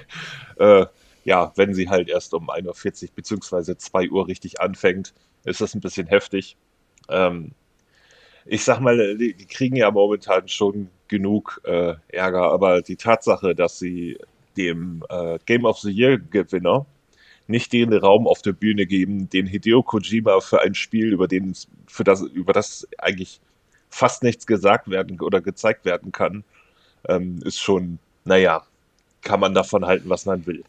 äh, 0.58 0.86
ja, 1.26 1.52
wenn 1.56 1.74
sie 1.74 1.90
halt 1.90 2.10
erst 2.10 2.34
um 2.34 2.50
1.40 2.50 3.04
Uhr 3.04 3.10
bzw. 3.16 3.78
2 3.78 4.10
Uhr 4.10 4.28
richtig 4.28 4.60
anfängt, 4.60 5.14
ist 5.44 5.62
das 5.62 5.74
ein 5.74 5.82
bisschen 5.82 6.08
heftig. 6.08 6.56
Ähm, 7.10 7.52
ich 8.46 8.64
sag 8.64 8.80
mal, 8.80 9.18
die, 9.18 9.34
kriegen 9.48 9.76
ja 9.76 9.90
momentan 9.90 10.48
schon 10.48 10.90
genug 11.08 11.62
äh, 11.66 11.96
Ärger, 12.10 12.52
aber 12.52 12.82
die 12.82 12.96
Tatsache, 12.96 13.56
dass 13.56 13.80
sie 13.80 14.18
dem 14.58 15.04
äh, 15.10 15.40
Game 15.46 15.66
of 15.66 15.80
the 15.80 15.92
Year 15.92 16.18
Gewinner 16.18 16.86
nicht 17.48 17.74
den 17.74 17.94
Raum 17.94 18.28
auf 18.28 18.42
der 18.42 18.54
Bühne 18.54 18.86
geben, 18.86 19.30
den 19.30 19.48
Hideo 19.48 19.84
Kojima 19.84 20.40
für 20.40 20.62
ein 20.62 20.76
Spiel, 20.76 21.12
über 21.12 21.28
den 21.28 21.56
für 21.88 22.04
das 22.04 22.22
über 22.22 22.54
das 22.54 22.88
eigentlich 22.98 23.42
fast 23.90 24.24
nichts 24.24 24.48
gesagt 24.48 24.90
werden 24.90 25.20
oder 25.22 25.42
gezeigt 25.42 25.86
werden 25.86 26.12
kann, 26.12 26.44
ähm, 27.08 27.40
ist 27.44 27.60
schon, 27.60 28.00
naja, 28.26 28.64
kann 29.22 29.40
man 29.40 29.54
davon 29.54 29.86
halten, 29.86 30.10
was 30.10 30.26
man 30.26 30.46
will. 30.46 30.64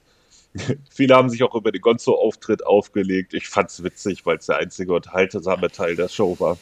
Viele 0.90 1.14
haben 1.14 1.30
sich 1.30 1.42
auch 1.42 1.54
über 1.54 1.72
den 1.72 1.80
Gonzo-Auftritt 1.80 2.66
aufgelegt. 2.66 3.34
Ich 3.34 3.48
fand 3.48 3.70
es 3.70 3.82
witzig, 3.82 4.24
weil 4.26 4.38
es 4.38 4.46
der 4.46 4.58
einzige 4.58 4.92
unterhaltsame 4.92 5.70
Teil 5.70 5.96
der 5.96 6.08
Show 6.08 6.38
war. 6.38 6.58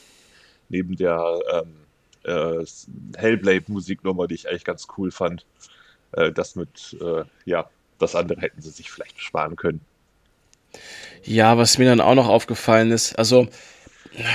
Neben 0.68 0.96
der 0.96 1.38
ähm, 1.52 1.74
äh, 2.24 2.64
Hellblade-Musiknummer, 3.18 4.26
die 4.26 4.36
ich 4.36 4.48
eigentlich 4.48 4.64
ganz 4.64 4.86
cool 4.96 5.10
fand. 5.10 5.44
Äh, 6.12 6.32
das 6.32 6.56
mit, 6.56 6.96
äh, 7.00 7.24
ja, 7.44 7.68
das 7.98 8.14
andere 8.14 8.40
hätten 8.40 8.60
sie 8.60 8.70
sich 8.70 8.90
vielleicht 8.90 9.20
sparen 9.20 9.56
können. 9.56 9.80
Ja, 11.24 11.58
was 11.58 11.78
mir 11.78 11.86
dann 11.86 12.00
auch 12.00 12.14
noch 12.14 12.28
aufgefallen 12.28 12.90
ist, 12.90 13.18
also 13.18 13.48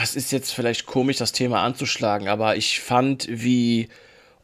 es 0.03 0.15
ist 0.15 0.31
jetzt 0.31 0.53
vielleicht 0.53 0.85
komisch, 0.85 1.17
das 1.17 1.31
Thema 1.31 1.63
anzuschlagen, 1.63 2.27
aber 2.27 2.55
ich 2.55 2.79
fand, 2.79 3.27
wie 3.29 3.89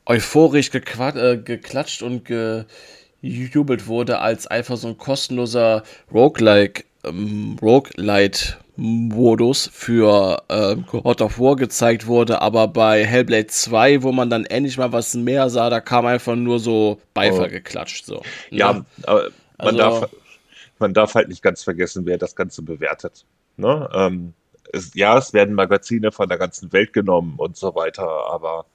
euphorisch 0.05 0.72
äh, 0.73 1.38
geklatscht 1.38 2.03
und 2.03 2.26
gejubelt 2.26 3.88
wurde, 3.88 4.19
als 4.19 4.47
einfach 4.47 4.77
so 4.77 4.89
ein 4.89 4.97
kostenloser 4.97 5.84
Roguelike, 6.11 6.84
ähm, 7.03 7.57
Roguelite 7.61 8.57
Modus 8.75 9.69
für 9.71 10.41
äh, 10.47 10.75
God 10.75 11.21
of 11.21 11.39
War 11.39 11.55
gezeigt 11.55 12.07
wurde, 12.07 12.41
aber 12.41 12.67
bei 12.67 13.05
Hellblade 13.05 13.47
2, 13.47 14.01
wo 14.01 14.11
man 14.11 14.29
dann 14.29 14.45
endlich 14.45 14.77
mal 14.77 14.91
was 14.91 15.13
mehr 15.13 15.49
sah, 15.49 15.69
da 15.69 15.79
kam 15.79 16.05
einfach 16.05 16.35
nur 16.35 16.59
so 16.59 16.99
Beifall 17.13 17.47
oh. 17.47 17.51
geklatscht. 17.51 18.05
So, 18.05 18.15
ne? 18.49 18.57
Ja, 18.57 18.85
aber 19.03 19.29
man, 19.59 19.67
also, 19.67 19.77
darf, 19.77 20.09
man 20.79 20.93
darf 20.93 21.15
halt 21.15 21.29
nicht 21.29 21.43
ganz 21.43 21.63
vergessen, 21.63 22.05
wer 22.05 22.17
das 22.17 22.35
Ganze 22.35 22.63
bewertet. 22.63 23.25
Ne? 23.57 23.89
Ähm, 23.93 24.33
es, 24.71 24.91
ja, 24.95 25.17
es 25.17 25.33
werden 25.33 25.53
Magazine 25.53 26.11
von 26.11 26.27
der 26.27 26.39
ganzen 26.39 26.73
Welt 26.73 26.93
genommen 26.93 27.35
und 27.37 27.55
so 27.55 27.75
weiter, 27.75 28.07
aber 28.07 28.65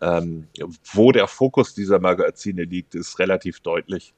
ähm, 0.00 0.46
wo 0.92 1.12
der 1.12 1.26
Fokus 1.26 1.74
dieser 1.74 1.98
Magazine 1.98 2.64
liegt, 2.64 2.94
ist 2.94 3.18
relativ 3.18 3.60
deutlich. 3.60 4.14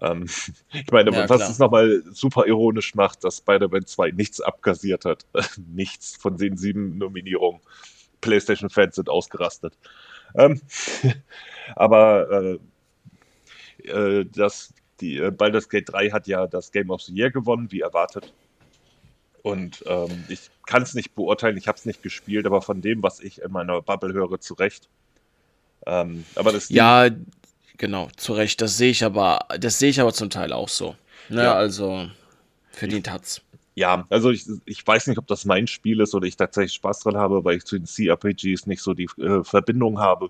Ähm, 0.00 0.26
ich 0.72 0.90
meine, 0.90 1.10
ja, 1.12 1.28
was 1.28 1.48
es 1.48 1.58
nochmal 1.58 2.02
super 2.10 2.46
ironisch 2.46 2.94
macht, 2.94 3.24
dass 3.24 3.38
Spider-Man 3.38 3.86
2 3.86 4.12
nichts 4.12 4.40
abkassiert 4.40 5.04
hat. 5.04 5.26
nichts 5.74 6.16
von 6.16 6.36
den 6.36 6.56
sieben 6.56 6.98
Nominierungen. 6.98 7.60
PlayStation-Fans 8.20 8.96
sind 8.96 9.08
ausgerastet. 9.08 9.76
Ähm, 10.34 10.60
aber 11.76 12.58
äh, 13.84 13.88
äh, 13.88 14.26
das, 14.26 14.74
die, 15.00 15.18
äh, 15.18 15.30
Baldur's 15.30 15.68
Gate 15.68 15.90
3 15.90 16.10
hat 16.10 16.26
ja 16.26 16.46
das 16.46 16.72
Game 16.72 16.90
of 16.90 17.02
the 17.02 17.14
Year 17.14 17.30
gewonnen, 17.30 17.72
wie 17.72 17.80
erwartet. 17.80 18.32
Und 19.42 19.82
ähm, 19.86 20.24
ich 20.28 20.50
kann 20.66 20.82
es 20.82 20.94
nicht 20.94 21.14
beurteilen, 21.14 21.56
ich 21.56 21.66
habe 21.66 21.78
es 21.78 21.86
nicht 21.86 22.02
gespielt, 22.02 22.44
aber 22.46 22.60
von 22.60 22.82
dem, 22.82 23.02
was 23.02 23.20
ich 23.20 23.40
in 23.40 23.50
meiner 23.50 23.80
Bubble 23.80 24.12
höre, 24.12 24.38
zu 24.38 24.52
Recht. 24.54 24.88
Ähm, 25.86 26.26
aber 26.34 26.52
das 26.52 26.68
ja, 26.68 27.08
Genau, 27.80 28.10
zu 28.18 28.34
Recht. 28.34 28.60
Das 28.60 28.76
sehe 28.76 28.90
ich 28.90 29.02
aber, 29.04 29.46
das 29.58 29.78
sehe 29.78 29.88
ich 29.88 30.02
aber 30.02 30.12
zum 30.12 30.28
Teil 30.28 30.52
auch 30.52 30.68
so. 30.68 30.96
Ne, 31.30 31.44
ja. 31.44 31.54
Also 31.54 32.10
verdient 32.72 33.10
hat's. 33.10 33.40
Ja, 33.74 34.04
also 34.10 34.28
ich, 34.28 34.44
ich 34.66 34.86
weiß 34.86 35.06
nicht, 35.06 35.16
ob 35.16 35.26
das 35.26 35.46
mein 35.46 35.66
Spiel 35.66 36.00
ist 36.00 36.14
oder 36.14 36.26
ich 36.26 36.36
tatsächlich 36.36 36.74
Spaß 36.74 37.00
dran 37.00 37.16
habe, 37.16 37.42
weil 37.42 37.56
ich 37.56 37.64
zu 37.64 37.78
den 37.78 37.86
CRPGs 37.86 38.66
nicht 38.66 38.82
so 38.82 38.92
die 38.92 39.08
äh, 39.18 39.42
Verbindung 39.44 39.98
habe. 39.98 40.28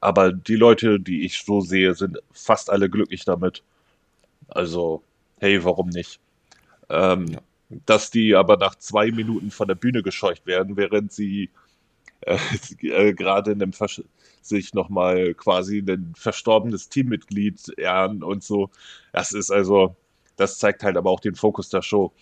Aber 0.00 0.32
die 0.32 0.54
Leute, 0.54 1.00
die 1.00 1.24
ich 1.24 1.42
so 1.42 1.60
sehe, 1.62 1.96
sind 1.96 2.18
fast 2.30 2.70
alle 2.70 2.88
glücklich 2.88 3.24
damit. 3.24 3.64
Also, 4.46 5.02
hey, 5.40 5.64
warum 5.64 5.88
nicht? 5.88 6.20
Ähm, 6.90 7.26
ja. 7.26 7.40
Dass 7.86 8.12
die 8.12 8.36
aber 8.36 8.56
nach 8.56 8.76
zwei 8.76 9.10
Minuten 9.10 9.50
von 9.50 9.66
der 9.66 9.74
Bühne 9.74 10.04
gescheucht 10.04 10.46
werden, 10.46 10.76
während 10.76 11.12
sie 11.12 11.50
äh, 12.22 12.38
äh, 12.82 13.12
gerade 13.12 13.52
in 13.52 13.62
einem 13.62 13.72
Versch 13.72 14.02
sich 14.42 14.74
nochmal 14.74 15.34
quasi 15.34 15.78
ein 15.78 16.14
verstorbenes 16.16 16.88
Teammitglied 16.88 17.78
ehren 17.78 18.22
und 18.22 18.42
so. 18.42 18.70
Das 19.12 19.32
ist 19.32 19.50
also, 19.50 19.94
das 20.36 20.58
zeigt 20.58 20.82
halt 20.82 20.96
aber 20.96 21.10
auch 21.10 21.20
den 21.20 21.34
Fokus 21.34 21.68
der 21.68 21.82
Show, 21.82 22.12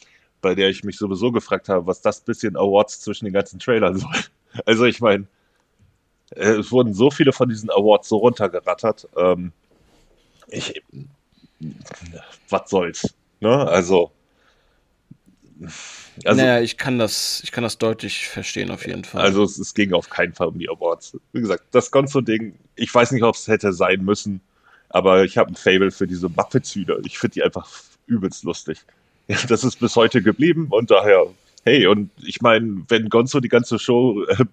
bei 0.40 0.54
der 0.54 0.68
ich 0.68 0.82
mich 0.82 0.96
sowieso 0.98 1.30
gefragt 1.30 1.68
habe, 1.68 1.86
was 1.86 2.00
das 2.02 2.20
bisschen 2.20 2.56
Awards 2.56 3.00
zwischen 3.00 3.26
den 3.26 3.34
ganzen 3.34 3.58
Trailern 3.58 3.96
soll. 3.98 4.16
Also 4.64 4.84
ich 4.86 5.00
meine, 5.00 5.26
äh, 6.30 6.52
es 6.52 6.72
wurden 6.72 6.94
so 6.94 7.10
viele 7.10 7.32
von 7.32 7.48
diesen 7.48 7.70
Awards 7.70 8.08
so 8.08 8.16
runtergerattert. 8.16 9.08
Ähm, 9.16 9.52
ich, 10.48 10.82
was 12.48 12.70
soll's? 12.70 13.14
Ne? 13.40 13.68
Also, 13.68 14.12
also, 16.24 16.40
naja, 16.40 16.60
ich 16.60 16.76
kann 16.76 16.98
das, 16.98 17.40
ich 17.44 17.52
kann 17.52 17.62
das 17.62 17.78
deutlich 17.78 18.28
verstehen 18.28 18.70
auf 18.70 18.86
jeden 18.86 19.04
Fall. 19.04 19.20
Also 19.20 19.42
es, 19.42 19.58
es 19.58 19.74
ging 19.74 19.92
auf 19.92 20.08
keinen 20.08 20.32
Fall 20.32 20.48
um 20.48 20.58
die 20.58 20.68
Awards. 20.68 21.16
Wie 21.32 21.40
gesagt, 21.40 21.64
das 21.72 21.90
ganze 21.90 22.22
Ding, 22.22 22.54
ich 22.74 22.94
weiß 22.94 23.12
nicht, 23.12 23.22
ob 23.22 23.34
es 23.34 23.48
hätte 23.48 23.72
sein 23.72 24.04
müssen, 24.04 24.40
aber 24.88 25.24
ich 25.24 25.36
habe 25.36 25.50
ein 25.50 25.56
Fable 25.56 25.90
für 25.90 26.06
diese 26.06 26.28
Muppets-Hühner. 26.28 26.98
Ich 27.04 27.18
finde 27.18 27.34
die 27.34 27.42
einfach 27.42 27.68
übelst 28.06 28.44
lustig. 28.44 28.78
Das 29.48 29.64
ist 29.64 29.80
bis 29.80 29.96
heute 29.96 30.22
geblieben 30.22 30.68
und 30.70 30.90
daher, 30.90 31.26
hey, 31.64 31.86
und 31.86 32.10
ich 32.24 32.40
meine, 32.40 32.84
wenn 32.88 33.08
Gonzo 33.08 33.40
die 33.40 33.48
ganze 33.48 33.78
Show 33.78 34.24
äh, 34.24 34.44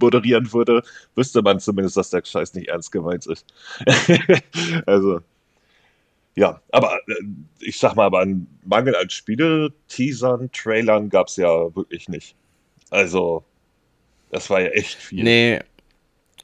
moderieren 0.00 0.52
würde, 0.52 0.82
wüsste 1.14 1.42
man 1.42 1.60
zumindest, 1.60 1.96
dass 1.96 2.10
der 2.10 2.24
Scheiß 2.24 2.54
nicht 2.54 2.68
ernst 2.68 2.92
gemeint 2.92 3.26
ist. 3.26 3.44
also, 4.86 5.20
ja, 6.34 6.60
aber 6.70 6.98
äh, 7.08 7.14
ich 7.60 7.78
sag 7.78 7.94
mal, 7.94 8.06
aber 8.06 8.20
einen 8.20 8.46
Mangel 8.64 8.96
an 8.96 9.10
Spiele-Teasern, 9.10 10.50
Trailern 10.52 11.08
gab 11.08 11.28
es 11.28 11.36
ja 11.36 11.74
wirklich 11.74 12.08
nicht. 12.08 12.34
Also, 12.90 13.44
das 14.30 14.48
war 14.50 14.60
ja 14.60 14.68
echt 14.68 14.94
viel. 14.94 15.24
Nee, 15.24 15.60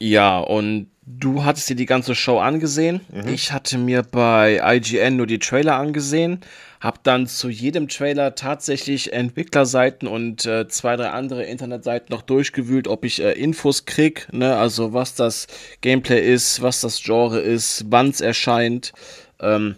ja, 0.01 0.39
und 0.39 0.89
du 1.07 1.45
hattest 1.45 1.69
dir 1.69 1.77
die 1.77 1.87
ganze 1.87 2.15
Show 2.15 2.39
angesehen. 2.39 3.01
Mhm. 3.11 3.29
Ich 3.29 3.53
hatte 3.53 3.79
mir 3.79 4.03
bei 4.03 4.61
IGN 4.63 5.17
nur 5.17 5.27
die 5.27 5.39
Trailer 5.39 5.77
angesehen, 5.77 6.41
hab 6.81 7.03
dann 7.03 7.27
zu 7.27 7.49
jedem 7.49 7.89
Trailer 7.89 8.35
tatsächlich 8.35 9.13
Entwicklerseiten 9.13 10.07
und 10.07 10.47
äh, 10.47 10.69
zwei, 10.69 10.97
drei 10.97 11.11
andere 11.11 11.45
Internetseiten 11.45 12.15
noch 12.15 12.23
durchgewühlt, 12.23 12.87
ob 12.87 13.05
ich 13.05 13.21
äh, 13.21 13.33
Infos 13.33 13.87
krieg, 13.87 14.29
ne? 14.33 14.57
also 14.57 14.93
was 14.93 15.15
das 15.15 15.47
Gameplay 15.81 16.21
ist, 16.21 16.63
was 16.63 16.81
das 16.81 17.03
Genre 17.03 17.41
ist, 17.41 17.87
wann 17.89 18.11
es 18.11 18.21
erscheint. 18.21 18.93
Ähm, 19.41 19.77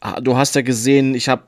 ah, 0.00 0.20
du 0.20 0.36
hast 0.36 0.54
ja 0.54 0.62
gesehen, 0.62 1.14
ich 1.14 1.28
habe 1.28 1.42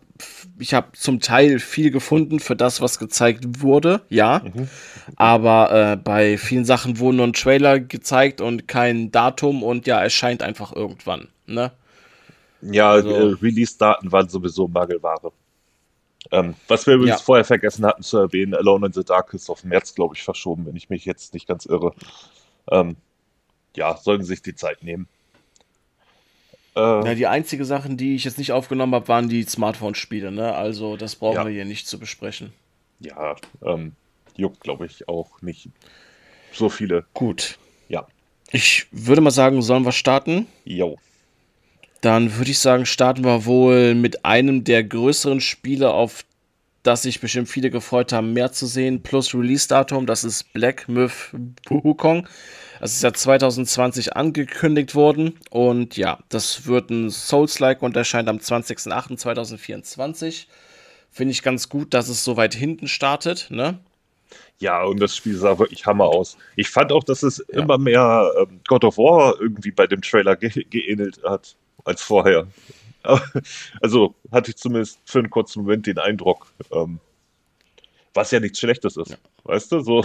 ich 0.59 0.75
hab 0.75 0.97
zum 0.97 1.21
Teil 1.21 1.59
viel 1.59 1.91
gefunden 1.91 2.41
für 2.41 2.55
das, 2.55 2.81
was 2.81 2.99
gezeigt 2.99 3.63
wurde, 3.63 4.03
ja. 4.11 4.43
Mhm. 4.45 4.69
Aber 5.17 5.73
äh, 5.73 5.97
bei 5.97 6.37
vielen 6.37 6.65
Sachen 6.65 6.99
wurden 6.99 7.17
nur 7.17 7.27
ein 7.27 7.33
Trailer 7.33 7.81
gezeigt 7.81 8.41
und 8.41 8.69
kein 8.69 9.11
Datum 9.11 9.63
und 9.63 9.87
ja, 9.87 10.05
es 10.05 10.13
scheint 10.13 10.43
einfach 10.43 10.75
irgendwann, 10.75 11.29
ne? 11.47 11.73
Ja, 12.63 12.91
also, 12.91 13.09
äh, 13.09 13.37
Release-Daten 13.41 14.13
waren 14.13 14.29
sowieso 14.29 14.69
Mangelware. 14.69 15.33
Ähm, 16.31 16.55
was 16.69 16.87
wir 16.87 16.95
übrigens 16.95 17.21
ja. 17.21 17.25
vorher 17.25 17.45
vergessen 17.45 17.87
hatten 17.87 18.03
zu 18.03 18.19
erwähnen, 18.19 18.55
Alone 18.55 18.87
in 18.87 18.93
the 18.93 19.03
Dark 19.03 19.33
ist 19.33 19.49
auf 19.49 19.65
März, 19.65 19.95
glaube 19.95 20.15
ich, 20.15 20.23
verschoben, 20.23 20.67
wenn 20.67 20.77
ich 20.77 20.91
mich 20.91 21.05
jetzt 21.05 21.33
nicht 21.33 21.49
ganz 21.49 21.65
irre. 21.65 21.95
Ähm, 22.71 22.97
ja, 23.75 23.97
sollen 23.97 24.23
sich 24.23 24.43
die 24.43 24.55
Zeit 24.55 24.83
nehmen. 24.83 25.09
Äh, 26.77 26.81
ja, 26.81 27.15
die 27.15 27.27
einzige 27.27 27.65
Sachen, 27.65 27.97
die 27.97 28.15
ich 28.15 28.25
jetzt 28.25 28.39
nicht 28.39 28.53
aufgenommen 28.53 28.95
habe, 28.95 29.09
waren 29.09 29.29
die 29.29 29.43
Smartphone-Spiele, 29.43 30.31
ne? 30.31 30.55
Also 30.55 30.97
das 30.97 31.17
brauchen 31.17 31.37
ja. 31.37 31.45
wir 31.47 31.53
hier 31.53 31.65
nicht 31.65 31.89
zu 31.89 31.99
besprechen. 31.99 32.53
Ja, 33.01 33.35
ähm, 33.65 33.93
juckt, 34.37 34.61
glaube 34.61 34.87
ich, 34.87 35.09
auch 35.09 35.43
nicht 35.43 35.69
so 36.53 36.69
viele. 36.69 37.05
Gut. 37.15 37.59
Ja. 37.89 38.07
Ich 38.51 38.87
würde 38.91 39.21
mal 39.21 39.31
sagen, 39.31 39.63
sollen 39.63 39.85
wir 39.85 39.93
starten? 39.93 40.47
Jo. 40.65 40.99
Dann 42.01 42.37
würde 42.37 42.51
ich 42.51 42.59
sagen, 42.59 42.87
starten 42.87 43.25
wir 43.25 43.45
wohl 43.45 43.95
mit 43.95 44.25
einem 44.25 44.65
der 44.65 44.85
größeren 44.85 45.41
Spiele, 45.41 45.93
auf 45.93 46.25
das 46.83 47.03
sich 47.03 47.21
bestimmt 47.21 47.49
viele 47.49 47.71
gefreut 47.71 48.13
haben, 48.13 48.33
mehr 48.33 48.51
zu 48.53 48.67
sehen, 48.67 49.03
plus 49.03 49.35
Release-Datum. 49.35 50.07
Das 50.07 50.25
ist 50.25 50.53
Black 50.53 50.89
Myth 50.89 51.33
Wukong. 51.69 52.27
Das 52.81 52.95
ist 52.95 53.03
ja 53.03 53.13
2020 53.13 54.17
angekündigt 54.17 54.95
worden 54.95 55.39
und 55.51 55.99
ja, 55.99 56.21
das 56.31 56.67
wird 56.67 56.89
ein 56.91 57.11
Souls-like 57.11 57.83
und 57.83 57.95
erscheint 57.95 58.31
am 58.31 58.39
20.08.2024. 58.39 60.47
Finde 61.11 61.33
ich 61.33 61.43
ganz 61.43 61.69
gut, 61.69 61.93
dass 61.93 62.09
es 62.09 62.25
so 62.25 62.39
weit 62.39 62.55
hinten 62.55 62.89
startet, 62.89 63.49
ne? 63.51 63.79
Ja, 64.61 64.85
und 64.85 65.01
das 65.01 65.17
Spiel 65.17 65.37
sah 65.37 65.59
wirklich 65.59 65.85
Hammer 65.87 66.05
aus. 66.05 66.37
Ich 66.57 66.71
fand 66.71 66.93
auch, 66.93 67.05
dass 67.05 67.23
es 67.23 67.45
ja. 67.53 67.61
immer 67.61 67.79
mehr 67.79 68.31
ähm, 68.41 68.61
God 68.67 68.85
of 68.85 68.99
War 68.99 69.35
irgendwie 69.41 69.71
bei 69.73 69.87
dem 69.87 70.03
Trailer 70.03 70.37
ge 70.37 70.65
geähnelt 70.65 71.21
hat 71.25 71.57
als 71.85 72.03
vorher. 72.03 72.47
also 73.81 74.15
hatte 74.31 74.51
ich 74.51 74.57
zumindest 74.57 74.99
für 75.05 75.19
einen 75.19 75.31
kurzen 75.31 75.63
Moment 75.63 75.87
den 75.87 75.99
Eindruck, 75.99 76.47
ähm, 76.73 77.01
was 78.15 78.31
ja 78.31 78.41
nichts 78.41 78.59
Schlechtes 78.59 78.97
ist. 78.97 79.11
Ja. 79.11 79.17
Weißt 79.45 79.73
du, 79.73 79.81
so. 79.81 80.05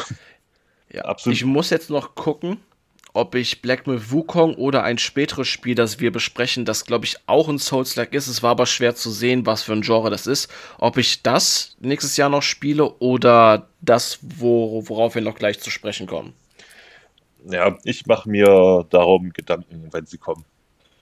Ja, 0.92 1.04
absolut. 1.04 1.36
Ich 1.36 1.46
muss 1.46 1.70
jetzt 1.70 1.90
noch 1.90 2.16
gucken, 2.16 2.60
ob 3.14 3.34
ich 3.36 3.62
Black 3.62 3.88
Myth 3.88 4.12
Wukong 4.12 4.56
oder 4.56 4.84
ein 4.84 4.98
späteres 4.98 5.48
Spiel, 5.48 5.74
das 5.74 6.00
wir 6.00 6.12
besprechen, 6.12 6.66
das 6.66 6.86
glaube 6.86 7.06
ich 7.06 7.16
auch 7.28 7.48
ein 7.48 7.60
Souls-like 7.60 8.14
ist. 8.14 8.28
Es 8.28 8.44
war 8.44 8.52
aber 8.52 8.66
schwer 8.66 8.94
zu 8.94 9.10
sehen, 9.10 9.46
was 9.46 9.64
für 9.64 9.72
ein 9.72 9.82
Genre 9.82 10.10
das 10.10 10.28
ist. 10.28 10.52
Ob 10.78 10.98
ich 10.98 11.24
das 11.24 11.76
nächstes 11.80 12.18
Jahr 12.18 12.30
noch 12.30 12.44
spiele 12.44 12.92
oder 13.00 13.70
das, 13.82 14.20
wo, 14.22 14.84
worauf 14.88 15.16
wir 15.16 15.22
noch 15.22 15.36
gleich 15.36 15.60
zu 15.62 15.72
sprechen 15.72 16.08
kommen. 16.08 16.34
Ja, 17.50 17.78
ich 17.84 18.06
mache 18.06 18.30
mir 18.30 18.86
darum 18.90 19.32
Gedanken, 19.32 19.88
wenn 19.92 20.06
sie 20.06 20.18
kommen. 20.18 20.44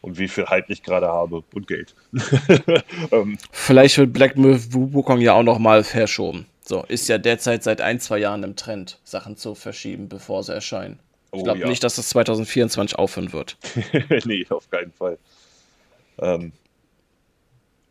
Und 0.03 0.19
wie 0.19 0.27
viel 0.27 0.45
Hype 0.47 0.69
ich 0.69 0.83
gerade 0.83 1.07
habe 1.07 1.43
und 1.53 1.65
Geld. 1.65 1.95
ähm. 3.11 3.37
Vielleicht 3.51 3.97
wird 3.97 4.11
Black 4.11 4.37
Myth 4.37 4.73
Wukong 4.73 5.21
ja 5.21 5.33
auch 5.33 5.43
noch 5.43 5.59
mal 5.59 5.85
verschoben. 5.85 6.45
So, 6.61 6.83
ist 6.83 7.07
ja 7.07 7.17
derzeit 7.17 7.63
seit 7.63 7.79
ein, 7.79 8.01
zwei 8.01 8.17
Jahren 8.17 8.43
im 8.43 8.57
Trend, 8.57 8.99
Sachen 9.05 9.37
zu 9.37 9.55
verschieben, 9.55 10.09
bevor 10.09 10.43
sie 10.43 10.53
erscheinen. 10.53 10.99
Ich 11.31 11.39
oh, 11.39 11.43
glaube 11.43 11.59
ja. 11.59 11.69
nicht, 11.69 11.85
dass 11.85 11.95
das 11.95 12.09
2024 12.09 12.99
aufhören 12.99 13.31
wird. 13.31 13.57
nee, 14.25 14.45
auf 14.49 14.69
keinen 14.69 14.91
Fall. 14.91 15.17
Ähm, 16.19 16.51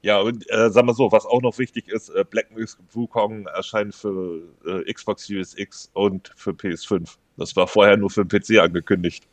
ja, 0.02 0.20
und 0.20 0.44
äh, 0.50 0.68
sagen 0.68 0.88
wir 0.88 0.94
so, 0.94 1.10
was 1.12 1.24
auch 1.24 1.40
noch 1.40 1.58
wichtig 1.58 1.88
ist, 1.88 2.10
äh, 2.10 2.24
Black 2.28 2.50
Myth 2.54 2.76
Wukong 2.92 3.46
erscheint 3.46 3.94
für 3.94 4.42
äh, 4.66 4.92
Xbox 4.92 5.26
Series 5.26 5.56
X 5.56 5.90
und 5.94 6.30
für 6.36 6.50
PS5. 6.50 7.16
Das 7.38 7.56
war 7.56 7.66
vorher 7.66 7.96
nur 7.96 8.10
für 8.10 8.26
den 8.26 8.28
PC 8.28 8.60
angekündigt. 8.60 9.26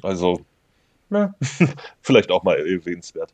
Also, 0.00 0.40
na, 1.08 1.34
vielleicht 2.02 2.30
auch 2.30 2.42
mal 2.42 2.56
erwähnenswert. 2.58 3.32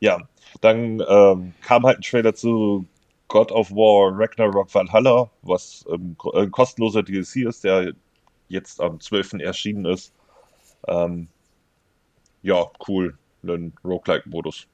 Ja, 0.00 0.18
dann 0.60 1.02
ähm, 1.06 1.54
kam 1.62 1.84
halt 1.84 1.98
ein 1.98 2.02
Trailer 2.02 2.34
zu 2.34 2.86
God 3.28 3.52
of 3.52 3.70
War 3.70 4.10
Ragnarok 4.18 4.74
Valhalla, 4.74 5.30
was 5.42 5.84
ähm, 5.90 6.16
ein 6.34 6.46
äh, 6.46 6.50
kostenloser 6.50 7.02
DLC 7.02 7.46
ist, 7.46 7.64
der 7.64 7.92
jetzt 8.48 8.80
am 8.80 8.98
12. 8.98 9.34
erschienen 9.34 9.84
ist. 9.84 10.12
Ähm, 10.88 11.28
ja, 12.42 12.64
cool. 12.88 13.16
Ein 13.42 13.72
Roguelike-Modus. 13.84 14.66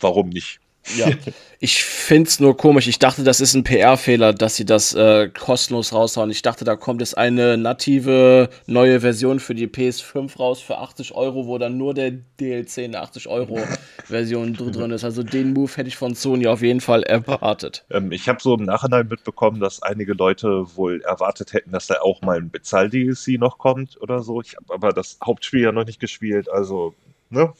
Warum 0.00 0.28
nicht? 0.28 0.60
Ja, 0.94 1.10
ich 1.58 1.82
finde 1.82 2.28
es 2.28 2.38
nur 2.38 2.56
komisch. 2.56 2.86
Ich 2.86 2.98
dachte, 2.98 3.24
das 3.24 3.40
ist 3.40 3.54
ein 3.54 3.64
PR-Fehler, 3.64 4.32
dass 4.32 4.56
sie 4.56 4.64
das 4.64 4.94
äh, 4.94 5.28
kostenlos 5.28 5.92
raushauen. 5.92 6.30
Ich 6.30 6.42
dachte, 6.42 6.64
da 6.64 6.76
kommt 6.76 7.00
jetzt 7.00 7.18
eine 7.18 7.56
native 7.56 8.50
neue 8.66 9.00
Version 9.00 9.40
für 9.40 9.54
die 9.54 9.66
PS5 9.66 10.36
raus 10.38 10.60
für 10.60 10.78
80 10.78 11.14
Euro, 11.14 11.46
wo 11.46 11.58
dann 11.58 11.76
nur 11.76 11.94
der 11.94 12.12
DLC 12.40 12.78
in 12.78 12.92
der 12.92 13.02
80 13.02 13.28
Euro 13.28 13.58
Version 14.04 14.54
drin 14.54 14.90
ist. 14.90 15.04
Also 15.04 15.22
den 15.22 15.52
Move 15.52 15.72
hätte 15.74 15.88
ich 15.88 15.96
von 15.96 16.14
Sony 16.14 16.46
auf 16.46 16.62
jeden 16.62 16.80
Fall 16.80 17.02
erwartet. 17.02 17.84
Ähm, 17.90 18.12
ich 18.12 18.28
habe 18.28 18.40
so 18.40 18.54
im 18.54 18.64
Nachhinein 18.64 19.08
mitbekommen, 19.08 19.60
dass 19.60 19.82
einige 19.82 20.12
Leute 20.12 20.76
wohl 20.76 21.00
erwartet 21.02 21.52
hätten, 21.52 21.72
dass 21.72 21.86
da 21.88 22.00
auch 22.00 22.22
mal 22.22 22.38
ein 22.38 22.50
Bezahl-DLC 22.50 23.38
noch 23.38 23.58
kommt 23.58 24.00
oder 24.00 24.22
so. 24.22 24.40
Ich 24.40 24.56
habe 24.56 24.72
aber 24.72 24.92
das 24.92 25.18
Hauptspiel 25.24 25.62
ja 25.62 25.72
noch 25.72 25.86
nicht 25.86 26.00
gespielt, 26.00 26.48
also 26.50 26.94
ne? 27.30 27.52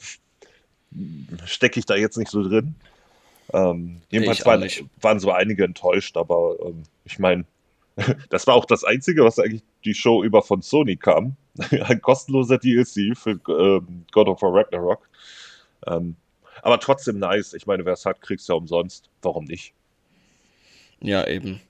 stecke 1.45 1.79
ich 1.79 1.85
da 1.85 1.95
jetzt 1.95 2.17
nicht 2.17 2.31
so 2.31 2.47
drin. 2.47 2.75
Ähm, 3.53 4.01
jedenfalls 4.09 4.45
waren, 4.45 4.69
waren, 5.01 5.19
so 5.19 5.31
einige 5.31 5.63
enttäuscht, 5.63 6.17
aber 6.17 6.57
ähm, 6.65 6.83
ich 7.05 7.19
meine, 7.19 7.45
das 8.29 8.45
war 8.47 8.55
auch 8.55 8.65
das 8.65 8.83
Einzige, 8.83 9.23
was 9.23 9.39
eigentlich 9.39 9.63
die 9.85 9.93
Show 9.93 10.23
über 10.23 10.41
von 10.41 10.61
Sony 10.61 10.95
kam. 10.95 11.35
Ein 11.71 12.01
kostenloser 12.01 12.57
DLC 12.57 13.17
für 13.17 13.39
ähm, 13.49 14.05
God 14.11 14.27
of 14.27 14.41
War 14.41 14.53
Ragnarok. 14.53 15.09
Ähm, 15.87 16.15
aber 16.61 16.79
trotzdem 16.79 17.19
nice. 17.19 17.53
Ich 17.53 17.65
meine, 17.65 17.85
wer 17.85 17.93
es 17.93 18.05
hat, 18.05 18.21
kriegt 18.21 18.41
es 18.41 18.47
ja 18.47 18.55
umsonst. 18.55 19.09
Warum 19.21 19.45
nicht? 19.45 19.73
Ja, 20.99 21.25
eben. 21.27 21.61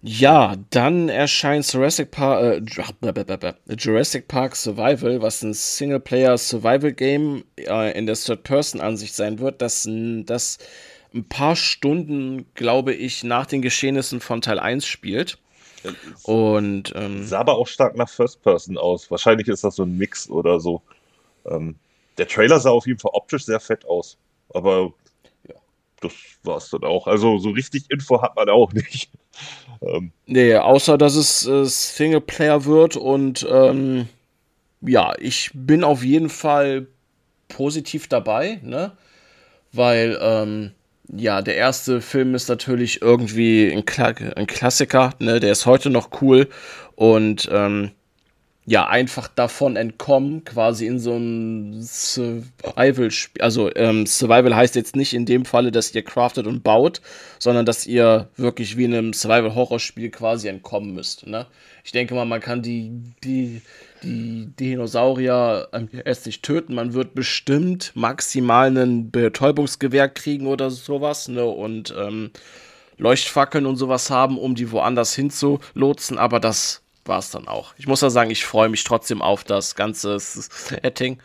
Ja, 0.00 0.54
dann 0.70 1.08
erscheint 1.08 1.70
Jurassic 1.72 2.12
Park, 2.12 2.62
äh, 2.70 3.74
Jurassic 3.74 4.28
Park 4.28 4.54
Survival, 4.54 5.20
was 5.22 5.42
ein 5.42 5.52
Singleplayer-Survival-Game 5.52 7.44
äh, 7.56 7.98
in 7.98 8.06
der 8.06 8.14
Third-Person-Ansicht 8.14 9.14
sein 9.14 9.40
wird, 9.40 9.60
das, 9.60 9.88
das 9.88 10.58
ein 11.12 11.28
paar 11.28 11.56
Stunden, 11.56 12.46
glaube 12.54 12.94
ich, 12.94 13.24
nach 13.24 13.46
den 13.46 13.60
Geschehnissen 13.60 14.20
von 14.20 14.40
Teil 14.40 14.60
1 14.60 14.86
spielt. 14.86 15.38
Und 16.22 16.92
ähm, 16.94 17.24
sah 17.26 17.40
aber 17.40 17.56
auch 17.56 17.66
stark 17.66 17.96
nach 17.96 18.08
First 18.08 18.42
Person 18.42 18.78
aus. 18.78 19.10
Wahrscheinlich 19.10 19.48
ist 19.48 19.64
das 19.64 19.76
so 19.76 19.84
ein 19.84 19.96
Mix 19.96 20.28
oder 20.28 20.60
so. 20.60 20.82
Ähm, 21.46 21.76
der 22.18 22.28
Trailer 22.28 22.60
sah 22.60 22.70
auf 22.70 22.86
jeden 22.86 22.98
Fall 22.98 23.12
optisch 23.14 23.44
sehr 23.46 23.60
fett 23.60 23.84
aus. 23.86 24.16
Aber 24.50 24.92
das 26.00 26.12
war 26.42 26.58
es 26.58 26.70
dann 26.70 26.84
auch. 26.84 27.06
Also 27.06 27.38
so 27.38 27.50
richtig 27.50 27.90
Info 27.90 28.22
hat 28.22 28.36
man 28.36 28.48
auch 28.48 28.72
nicht. 28.72 29.10
Ähm. 29.82 30.12
Nee, 30.26 30.54
außer 30.56 30.98
dass 30.98 31.14
es 31.14 31.46
äh, 31.46 31.64
Singleplayer 31.64 32.64
wird 32.64 32.96
und 32.96 33.46
ähm, 33.50 34.08
ja, 34.80 35.14
ich 35.18 35.50
bin 35.54 35.84
auf 35.84 36.04
jeden 36.04 36.28
Fall 36.28 36.86
positiv 37.48 38.08
dabei, 38.08 38.60
ne? 38.62 38.92
Weil, 39.72 40.18
ähm, 40.20 40.72
ja, 41.10 41.42
der 41.42 41.56
erste 41.56 42.00
Film 42.00 42.34
ist 42.34 42.48
natürlich 42.48 43.02
irgendwie 43.02 43.70
ein, 43.72 43.84
Kla 43.84 44.14
ein 44.36 44.46
Klassiker, 44.46 45.14
ne? 45.18 45.40
Der 45.40 45.52
ist 45.52 45.66
heute 45.66 45.90
noch 45.90 46.22
cool 46.22 46.48
und 46.94 47.48
ähm, 47.52 47.90
ja, 48.68 48.86
einfach 48.86 49.28
davon 49.28 49.76
entkommen, 49.76 50.44
quasi 50.44 50.86
in 50.86 50.98
so 50.98 51.16
ein 51.16 51.80
Survival-Spiel. 51.80 53.40
Also, 53.40 53.74
ähm, 53.74 54.04
Survival 54.04 54.54
heißt 54.54 54.76
jetzt 54.76 54.94
nicht 54.94 55.14
in 55.14 55.24
dem 55.24 55.46
Falle, 55.46 55.72
dass 55.72 55.94
ihr 55.94 56.02
craftet 56.02 56.46
und 56.46 56.64
baut, 56.64 57.00
sondern 57.38 57.64
dass 57.64 57.86
ihr 57.86 58.28
wirklich 58.36 58.76
wie 58.76 58.84
in 58.84 58.92
einem 58.92 59.12
Survival-Horror-Spiel 59.14 60.10
quasi 60.10 60.48
entkommen 60.48 60.92
müsst. 60.92 61.26
Ne? 61.26 61.46
Ich 61.82 61.92
denke 61.92 62.14
mal, 62.14 62.26
man 62.26 62.42
kann 62.42 62.60
die, 62.60 62.92
die, 63.24 63.62
die 64.02 64.52
Dinosaurier 64.60 65.68
erst 66.04 66.26
nicht 66.26 66.42
töten. 66.42 66.74
Man 66.74 66.92
wird 66.92 67.14
bestimmt 67.14 67.92
maximal 67.94 68.76
ein 68.76 69.10
Betäubungsgewehr 69.10 70.10
kriegen 70.10 70.46
oder 70.46 70.68
sowas, 70.68 71.28
ne? 71.28 71.46
Und 71.46 71.94
ähm, 71.98 72.32
Leuchtfackeln 72.98 73.64
und 73.64 73.76
sowas 73.76 74.10
haben, 74.10 74.36
um 74.36 74.54
die 74.54 74.70
woanders 74.72 75.14
hinzulotsen, 75.14 76.18
aber 76.18 76.38
das 76.38 76.82
war 77.08 77.18
es 77.18 77.30
dann 77.30 77.48
auch. 77.48 77.74
Ich 77.78 77.86
muss 77.86 78.00
ja 78.00 78.10
sagen, 78.10 78.30
ich 78.30 78.44
freue 78.44 78.68
mich 78.68 78.84
trotzdem 78.84 79.22
auf 79.22 79.44
das 79.44 79.74
ganze 79.74 80.18
Setting, 80.18 81.18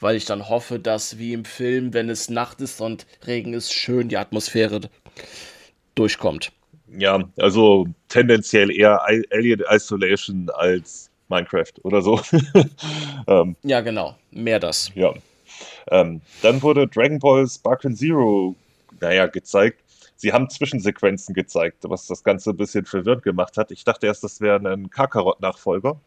weil 0.00 0.16
ich 0.16 0.24
dann 0.24 0.48
hoffe, 0.48 0.78
dass 0.78 1.18
wie 1.18 1.32
im 1.32 1.44
Film, 1.44 1.92
wenn 1.92 2.08
es 2.08 2.30
Nacht 2.30 2.60
ist 2.60 2.80
und 2.80 3.06
Regen 3.26 3.52
ist, 3.52 3.72
schön 3.72 4.08
die 4.08 4.16
Atmosphäre 4.16 4.80
durchkommt. 5.94 6.52
Ja, 6.96 7.24
also 7.36 7.86
tendenziell 8.08 8.70
eher 8.70 9.02
Alien 9.02 9.62
Isolation 9.68 10.48
als 10.54 11.10
Minecraft 11.28 11.72
oder 11.82 12.02
so. 12.02 12.20
ähm, 13.26 13.56
ja, 13.62 13.80
genau. 13.80 14.16
Mehr 14.30 14.60
das. 14.60 14.90
Ja. 14.94 15.12
Ähm, 15.90 16.20
dann 16.42 16.62
wurde 16.62 16.86
Dragon 16.86 17.18
Ball 17.18 17.48
Sparkle 17.48 17.94
Zero, 17.94 18.54
naja, 19.00 19.26
gezeigt. 19.26 19.83
Sie 20.24 20.32
haben 20.32 20.48
Zwischensequenzen 20.48 21.34
gezeigt, 21.34 21.80
was 21.82 22.06
das 22.06 22.24
Ganze 22.24 22.50
ein 22.50 22.56
bisschen 22.56 22.86
verwirrend 22.86 23.24
gemacht 23.24 23.58
hat. 23.58 23.70
Ich 23.70 23.84
dachte 23.84 24.06
erst, 24.06 24.24
das 24.24 24.40
wäre 24.40 24.56
ein 24.56 24.88
Kakarot-Nachfolger. 24.88 26.00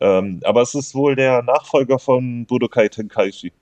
Ähm, 0.00 0.40
aber 0.42 0.62
es 0.62 0.74
ist 0.74 0.96
wohl 0.96 1.14
der 1.14 1.44
Nachfolger 1.44 2.00
von 2.00 2.44
Budokai 2.44 2.88
Tenkaichi. 2.88 3.52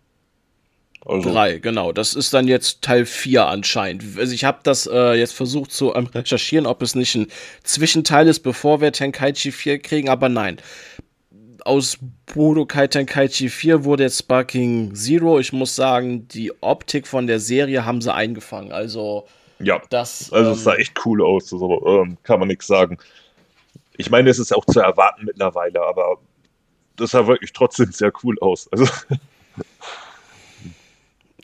Also. 1.04 1.30
Drei, 1.30 1.58
genau. 1.58 1.92
Das 1.92 2.14
ist 2.14 2.32
dann 2.32 2.48
jetzt 2.48 2.80
Teil 2.80 3.04
4 3.04 3.44
anscheinend. 3.44 4.18
Also 4.18 4.32
ich 4.32 4.44
habe 4.44 4.60
das 4.62 4.86
äh, 4.86 5.18
jetzt 5.18 5.34
versucht 5.34 5.70
zu 5.70 5.94
ähm, 5.94 6.06
recherchieren, 6.06 6.64
ob 6.64 6.80
es 6.80 6.94
nicht 6.94 7.14
ein 7.14 7.26
Zwischenteil 7.62 8.26
ist, 8.26 8.40
bevor 8.40 8.80
wir 8.80 8.90
Tenkaichi 8.90 9.52
4 9.52 9.80
kriegen, 9.80 10.08
aber 10.08 10.30
nein. 10.30 10.56
Aus 11.62 11.98
Budokai 12.32 12.86
Tenkaichi 12.86 13.50
4 13.50 13.84
wurde 13.84 14.04
jetzt 14.04 14.20
Sparking 14.20 14.94
Zero. 14.94 15.38
Ich 15.40 15.52
muss 15.52 15.76
sagen, 15.76 16.26
die 16.28 16.52
Optik 16.62 17.06
von 17.06 17.26
der 17.26 17.38
Serie 17.38 17.84
haben 17.84 18.00
sie 18.00 18.14
eingefangen. 18.14 18.72
Also 18.72 19.26
ja, 19.58 19.80
das, 19.90 20.32
also 20.32 20.52
es 20.52 20.64
sah 20.64 20.74
ähm, 20.74 20.80
echt 20.80 21.06
cool 21.06 21.22
aus, 21.22 21.52
also, 21.52 21.84
ähm, 21.86 22.16
kann 22.22 22.38
man 22.38 22.48
nichts 22.48 22.66
sagen. 22.66 22.98
Ich 23.96 24.10
meine, 24.10 24.30
es 24.30 24.38
ist 24.38 24.54
auch 24.54 24.64
zu 24.66 24.80
erwarten 24.80 25.24
mittlerweile, 25.24 25.82
aber 25.82 26.18
das 26.96 27.12
sah 27.12 27.26
wirklich 27.26 27.52
trotzdem 27.52 27.92
sehr 27.92 28.12
cool 28.22 28.36
aus. 28.40 28.68
Also 28.72 28.86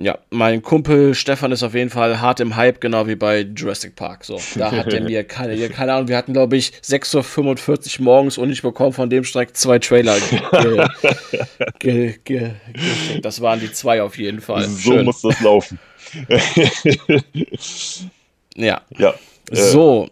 Ja, 0.01 0.17
mein 0.31 0.63
Kumpel 0.63 1.15
Stefan 1.15 1.53
ist 1.53 1.63
auf 1.63 1.75
jeden 1.75 1.91
Fall 1.91 2.23
hart 2.23 2.41
im 2.41 2.57
Hype, 2.57 2.81
genau 2.81 3.07
wie 3.07 3.17
bei 3.17 3.41
Jurassic 3.41 3.97
Park. 3.97 4.25
So, 4.25 4.41
da 4.57 4.73
hat 4.73 4.91
er 4.95 5.03
mir 5.05 5.25
keine, 5.25 5.69
keine 5.69 5.93
Ahnung, 5.93 6.09
wir 6.09 6.17
hatten, 6.17 6.33
glaube 6.33 6.57
ich, 6.57 6.73
6.45 6.83 7.99
Uhr 7.99 8.05
morgens 8.05 8.39
und 8.39 8.51
ich 8.51 8.63
bekomme 8.63 8.93
von 8.93 9.11
dem 9.11 9.25
Streck 9.25 9.55
zwei 9.59 9.79
Trailer. 9.79 10.17
Ge, 11.79 12.15
ge, 12.15 12.15
ge, 12.25 12.51
das 13.21 13.43
waren 13.43 13.61
die 13.61 13.71
zwei 13.73 14.03
auf 14.03 14.17
jeden 14.17 14.41
Fall. 14.41 14.65
So 14.65 14.93
Schön. 14.93 15.05
muss 15.05 15.21
das 15.21 15.39
laufen. 15.41 15.79
ja. 18.57 18.83
Ja. 18.99 19.15
Äh, 19.51 19.57
so, 19.57 20.09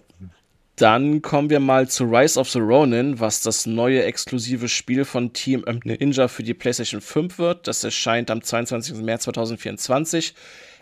dann 0.77 1.23
kommen 1.23 1.51
wir 1.51 1.61
mal 1.61 1.89
zu 1.89 2.05
Rise 2.05 2.39
of 2.39 2.51
the 2.51 2.61
Ronin, 2.61 3.19
was 3.19 3.41
das 3.43 3.67
neue 3.67 4.05
exklusive 4.05 4.69
Spiel 4.69 5.05
von 5.05 5.33
Team 5.33 5.65
Ninja 5.85 6.29
für 6.29 6.43
die 6.45 6.55
PlayStation 6.55 7.01
5 7.01 7.39
wird. 7.39 7.67
Das 7.67 7.83
erscheint 7.83 8.31
am 8.31 8.43
22. 8.43 8.95
März 8.99 9.25
2024. 9.25 10.35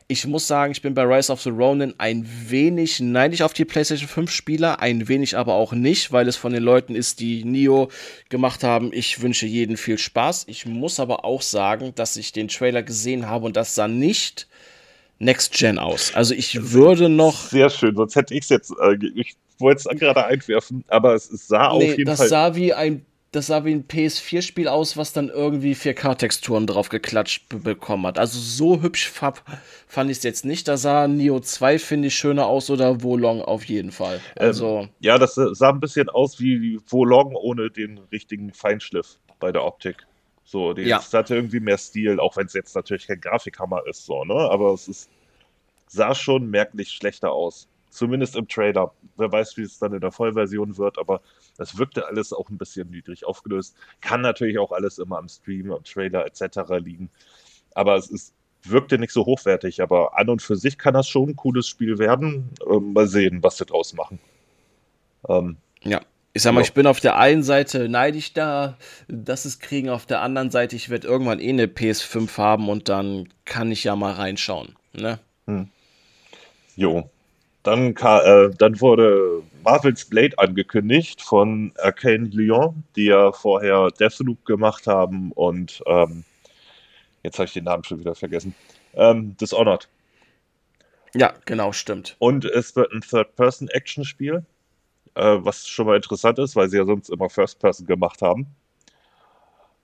Ich 0.09 0.25
muss 0.27 0.47
sagen, 0.47 0.71
ich 0.71 0.83
bin 0.83 0.95
bei 0.95 1.03
Rise 1.03 1.33
of 1.33 1.43
the 1.43 1.51
Ronin 1.51 1.95
ein 1.99 2.29
wenig 2.49 3.01
neidisch 3.01 3.43
auf 3.43 3.55
die 3.55 3.65
PlayStation 3.65 4.07
5 4.07 4.31
Spieler, 4.31 4.81
ein 4.81 5.09
wenig 5.09 5.37
aber 5.37 5.55
auch 5.55 5.73
nicht, 5.73 6.13
weil 6.13 6.29
es 6.29 6.37
von 6.37 6.53
den 6.53 6.63
Leuten 6.63 6.95
ist, 6.95 7.19
die 7.19 7.43
Nio 7.45 7.91
gemacht 8.29 8.63
haben. 8.63 8.93
Ich 8.93 9.21
wünsche 9.21 9.47
jeden 9.47 9.77
viel 9.77 9.99
Spaß. 9.99 10.45
Ich 10.47 10.65
muss 10.67 11.01
aber 11.01 11.25
auch 11.25 11.43
sagen, 11.43 11.93
dass 11.97 12.17
ich 12.17 12.33
den 12.33 12.49
Trailer 12.49 12.85
gesehen 12.85 13.29
habe 13.29 13.47
und 13.47 13.57
das 13.57 13.75
sah 13.75 13.89
nicht 13.89 14.47
Next 15.19 15.55
Gen 15.55 15.79
aus. 15.79 16.15
Also 16.15 16.35
ich 16.35 16.73
würde 16.73 17.09
noch. 17.09 17.37
Sehr 17.49 17.71
schön, 17.71 17.95
sonst 17.95 18.17
hätte 18.17 18.35
ich 18.35 18.43
es 18.45 18.49
jetzt. 18.49 18.73
Äh, 18.81 18.99
ich 19.15 19.35
wollte 19.59 19.89
es 19.89 19.99
gerade 19.99 20.27
einwerfen, 20.27 20.85
aber 20.89 21.15
es, 21.15 21.31
es 21.31 21.49
sah 21.49 21.77
nee, 21.77 21.93
auf 21.93 21.99
jeden 21.99 22.05
das 22.05 22.19
Fall. 22.19 22.27
Das 22.27 22.31
sah 22.31 22.55
wie 22.55 22.75
ein 22.75 23.07
das 23.37 23.49
sah 23.49 23.65
wie 23.65 23.73
ein 23.73 23.87
PS4-Spiel 23.87 24.67
aus, 24.67 24.97
was 24.97 25.13
dann 25.13 25.29
irgendwie 25.29 25.75
4K-Texturen 25.75 26.67
drauf 26.67 26.89
geklatscht 26.89 27.49
bekommen 27.63 28.07
hat. 28.07 28.19
Also 28.19 28.39
so 28.39 28.81
hübsch 28.81 29.11
fand 29.11 30.11
ich 30.11 30.17
es 30.19 30.23
jetzt 30.23 30.47
nicht. 30.47 30.67
Da 30.69 30.79
sah 30.79 31.07
Neo 31.07 31.41
2, 31.41 31.79
finde 31.79 32.09
ich, 32.09 32.15
schöner 32.15 32.47
aus 32.47 32.71
oder 32.71 33.03
Wolong 33.03 33.43
auf 33.43 33.65
jeden 33.65 33.93
Fall. 33.93 34.21
Ähm, 34.37 34.47
also, 34.47 34.79
ähm, 34.85 34.89
ja, 35.01 35.19
das 35.19 35.35
sah 35.35 35.69
ein 35.69 35.81
bisschen 35.81 36.09
aus 36.09 36.41
wie 36.41 36.81
Wolong 36.89 37.35
ohne 37.35 37.71
den 37.71 37.99
richtigen 38.11 38.55
Feinschliff 38.55 39.19
bei 39.39 39.53
der 39.53 39.65
Optik. 39.65 40.07
So, 40.47 40.75
die 40.75 40.83
ja. 40.83 41.03
hatte 41.13 41.35
irgendwie 41.35 41.59
mehr 41.59 41.77
Stil, 41.77 42.21
auch 42.21 42.37
wenn 42.37 42.47
es 42.47 42.53
jetzt 42.53 42.77
natürlich 42.77 43.09
kein 43.09 43.21
Grafikhammer 43.21 43.85
ist, 43.89 44.07
so, 44.07 44.25
ne? 44.25 44.35
Aber 44.35 44.73
es 44.73 44.87
ist, 44.87 45.11
sah 45.89 46.15
schon 46.15 46.49
merklich 46.49 46.91
schlechter 46.91 47.33
aus. 47.33 47.69
Zumindest 47.91 48.37
im 48.37 48.47
Trailer. 48.47 48.93
Wer 49.17 49.33
weiß, 49.33 49.57
wie 49.57 49.63
es 49.63 49.81
dann 49.81 49.93
in 49.93 50.01
der 50.01 50.13
Vollversion 50.13 50.79
wird, 50.79 50.99
aber 50.99 51.21
das 51.57 51.79
wirkte 51.79 52.07
alles 52.07 52.33
auch 52.33 52.49
ein 52.49 52.59
bisschen 52.59 52.91
niedrig 52.91 53.27
aufgelöst. 53.27 53.75
Kann 54.01 54.21
natürlich 54.21 54.59
auch 54.59 54.71
alles 54.71 54.99
immer 54.99 55.19
am 55.19 55.29
Stream, 55.29 55.73
am 55.73 55.83
Trailer 55.83 56.25
etc. 56.27 56.59
liegen. 56.79 57.11
Aber 57.75 57.97
es 57.97 58.09
ist, 58.09 58.33
wirkte 58.63 58.99
nicht 58.99 59.13
so 59.13 59.27
hochwertig. 59.27 59.83
Aber 59.83 60.17
an 60.17 60.29
und 60.29 60.43
für 60.43 60.57
sich 60.57 60.79
kann 60.79 60.95
das 60.95 61.09
schon 61.09 61.31
ein 61.31 61.37
cooles 61.37 61.67
Spiel 61.67 61.99
werden. 61.99 62.51
Ähm, 62.71 62.93
mal 62.93 63.09
sehen, 63.09 63.43
was 63.43 63.57
sie 63.57 63.65
draus 63.67 63.95
machen. 63.95 64.21
Ähm, 65.29 65.57
ja. 65.83 66.03
Ich 66.37 66.43
sag 66.43 66.53
mal, 66.53 66.61
ich 66.61 66.75
bin 66.75 66.87
auf 66.87 67.01
der 67.01 67.17
einen 67.17 67.43
Seite 67.43 67.89
neidisch 67.89 68.35
da, 68.35 68.77
dass 69.09 69.47
es 69.47 69.59
kriegen, 69.59 69.89
auf 69.89 70.05
der 70.05 70.21
anderen 70.21 70.51
Seite, 70.51 70.77
ich 70.77 70.91
werde 70.91 71.09
irgendwann 71.09 71.41
eh 71.41 71.49
eine 71.49 71.65
PS5 71.65 72.37
haben 72.37 72.69
und 72.69 72.91
dann 72.91 73.31
kann 73.47 73.73
ich 73.73 73.85
ja 73.85 73.97
mal 73.97 74.13
reinschauen. 74.13 74.77
Ne? 74.93 75.19
Hm. 75.47 75.71
Jo. 76.77 77.09
Dann, 77.63 77.97
äh, 77.97 78.51
dann 78.51 78.81
wurde 78.83 79.45
Marvel's 79.65 80.05
Blade 80.05 80.39
angekündigt 80.39 81.23
von 81.23 81.73
Arcane 81.79 82.27
Lyon, 82.27 82.85
die 82.97 83.07
ja 83.07 83.33
vorher 83.33 83.89
Deathloop 83.99 84.45
gemacht 84.45 84.87
haben 84.87 85.33
und 85.33 85.83
ähm, 85.87 86.23
jetzt 87.23 87.39
habe 87.39 87.47
ich 87.47 87.55
den 87.55 87.65
Namen 87.65 87.85
schon 87.85 87.99
wieder 87.99 88.15
vergessen. 88.15 88.55
Ähm, 88.93 89.39
Dishonored. 89.39 89.89
Ja, 91.15 91.33
genau, 91.47 91.73
stimmt. 91.73 92.15
Und 92.19 92.45
es 92.45 92.77
wird 92.77 92.93
ein 92.93 93.01
Third-Person-Action-Spiel, 93.01 94.45
äh, 95.17 95.45
was 95.45 95.67
schon 95.67 95.87
mal 95.87 95.97
interessant 95.97 96.39
ist, 96.39 96.55
weil 96.57 96.69
sie 96.69 96.77
ja 96.77 96.85
sonst 96.85 97.11
immer 97.11 97.29
First-Person 97.29 97.87
gemacht 97.87 98.23
haben. 98.23 98.47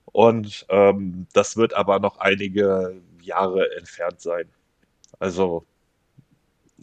Und 0.06 0.66
ähm, 0.68 1.26
das 1.32 1.56
wird 1.56 1.74
aber 1.74 1.98
noch 1.98 2.18
einige 2.18 3.00
Jahre 3.22 3.74
entfernt 3.76 4.20
sein. 4.20 4.48
Also 5.18 5.64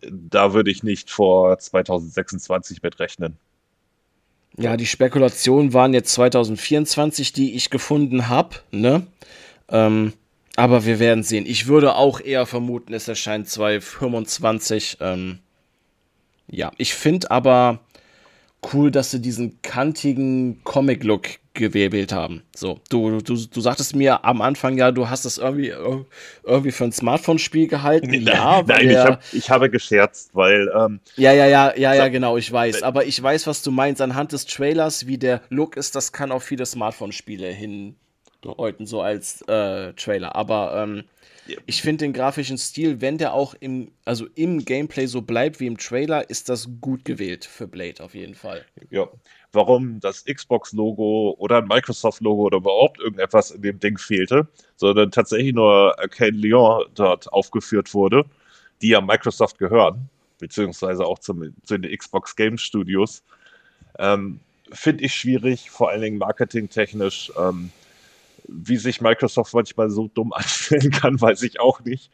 da 0.02 0.54
würde 0.54 0.72
ich 0.72 0.84
nicht 0.84 1.12
vor 1.12 1.60
2026 1.60 2.82
mit 2.82 3.00
rechnen. 3.00 3.38
Ja, 4.58 4.78
die 4.78 4.88
Spekulationen 4.88 5.74
waren 5.74 5.94
jetzt 5.94 6.14
2024, 6.14 7.34
die 7.34 7.56
ich 7.56 7.70
gefunden 7.70 8.30
habe, 8.30 8.58
ne? 8.72 9.06
Ähm, 9.70 10.14
aber 10.56 10.86
wir 10.86 11.00
werden 11.00 11.24
sehen. 11.24 11.46
Ich 11.46 11.68
würde 11.68 11.96
auch 11.96 12.20
eher 12.20 12.46
vermuten, 12.46 12.94
es 12.94 13.08
erscheint 13.08 13.48
2025. 13.48 14.98
Ähm, 15.00 15.40
ja, 16.48 16.72
ich 16.78 16.96
finde 16.96 17.30
aber 17.32 17.80
cool, 18.73 18.91
dass 18.91 19.11
sie 19.11 19.22
diesen 19.22 19.61
kantigen 19.61 20.64
Comic-Look 20.64 21.40
gewählt 21.53 22.14
haben. 22.14 22.44
So, 22.56 22.80
du, 22.90 23.19
du, 23.22 23.36
du 23.36 23.61
sagtest 23.61 23.95
mir 23.95 24.23
am 24.23 24.41
Anfang 24.41 24.77
ja, 24.77 24.91
du 24.91 25.10
hast 25.10 25.26
das 25.26 25.38
irgendwie, 25.38 25.73
irgendwie 26.44 26.72
für 26.72 26.86
ein 26.86 26.91
Smartphone-Spiel 26.91 27.68
gehalten. 27.68 28.07
Nein, 28.07 28.23
ja, 28.26 28.64
nein, 28.65 28.90
ich, 28.90 28.98
hab, 28.98 29.34
ich, 29.34 29.49
habe 29.49 29.69
gescherzt, 29.69 30.31
weil. 30.34 30.72
Ähm, 30.76 30.99
ja, 31.15 31.34
ja, 31.34 31.48
ja, 31.48 31.76
ja, 31.76 31.94
ja, 31.94 32.07
genau, 32.07 32.38
ich 32.38 32.52
weiß. 32.52 32.84
Aber 32.84 33.06
ich 33.06 33.22
weiß, 33.22 33.48
was 33.48 33.61
du 33.61 33.72
meinst. 33.72 34.02
Anhand 34.02 34.31
des 34.31 34.45
Trailers, 34.45 35.07
wie 35.07 35.18
der 35.18 35.41
Look 35.49 35.76
ist, 35.76 35.95
das 35.95 36.11
kann 36.14 36.31
auf 36.31 36.44
viele 36.44 36.65
Smartphone-Spiele 36.65 37.48
hindeuten, 37.48 38.86
so 38.86 39.02
als 39.02 39.41
äh, 39.44 39.94
Trailer. 39.94 40.36
Aber 40.36 40.81
ähm, 40.81 41.03
ich 41.66 41.82
finde 41.82 42.06
den 42.06 42.14
grafischen 42.14 42.58
Stil, 42.58 43.02
wenn 43.02 43.18
der 43.18 43.34
auch 43.34 43.54
im, 43.60 43.92
also 44.06 44.28
im 44.36 44.66
Gameplay 44.66 45.06
so 45.06 45.22
bleibt 45.22 45.60
wie 45.60 45.68
im 45.68 45.78
Trailer, 45.78 46.30
ist 46.30 46.50
das 46.50 46.70
gut 46.82 47.06
gewählt 47.06 47.46
für 47.46 47.68
Blade 47.68 48.04
auf 48.04 48.16
jeden 48.16 48.36
Fall. 48.36 48.66
Ja. 48.90 49.08
Warum 49.52 50.00
das 50.00 50.26
Xbox-Logo 50.26 51.36
oder 51.40 51.58
ein 51.58 51.68
Microsoft-Logo 51.68 52.44
oder 52.44 52.58
überhaupt 52.58 53.00
irgendetwas 53.00 53.52
in 53.52 53.62
dem 53.64 53.80
Ding 53.80 53.98
fehlte, 53.98 54.48
sondern 54.76 55.12
tatsächlich 55.12 55.54
nur 55.54 55.98
Arcane 56.00 56.38
Lyon 56.38 56.86
dort 56.94 57.32
aufgeführt 57.34 57.94
wurde, 57.94 58.26
die 58.82 58.90
ja 58.90 59.02
Microsoft 59.02 59.58
gehören, 59.58 60.10
beziehungsweise 60.38 61.04
auch 61.06 61.20
zum, 61.20 61.56
zu 61.64 61.78
den 61.78 61.98
Xbox 61.98 62.36
Game 62.36 62.58
Studios, 62.58 63.24
ähm, 63.98 64.40
finde 64.72 65.04
ich 65.04 65.16
schwierig, 65.16 65.72
vor 65.72 65.90
allen 65.90 66.02
Dingen 66.02 66.18
marketingtechnisch. 66.20 67.32
Ähm, 67.38 67.72
wie 68.52 68.78
sich 68.78 69.02
Microsoft 69.02 69.54
manchmal 69.54 69.90
so 69.90 70.08
dumm 70.08 70.34
anstellen 70.34 70.92
kann, 70.92 71.20
weiß 71.20 71.44
ich 71.44 71.60
auch 71.60 71.82
nicht. 71.82 72.12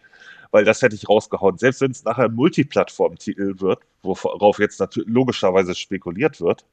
Weil 0.51 0.63
das 0.63 0.81
hätte 0.81 0.95
ich 0.95 1.09
rausgehauen. 1.09 1.57
Selbst 1.57 1.81
wenn 1.81 1.91
es 1.91 2.03
nachher 2.03 2.25
ein 2.25 2.35
Multiplattform-Titel 2.35 3.59
wird, 3.59 3.79
worauf 4.03 4.59
jetzt 4.59 4.79
natürlich 4.79 5.09
logischerweise 5.09 5.75
spekuliert 5.75 6.39
wird, 6.39 6.65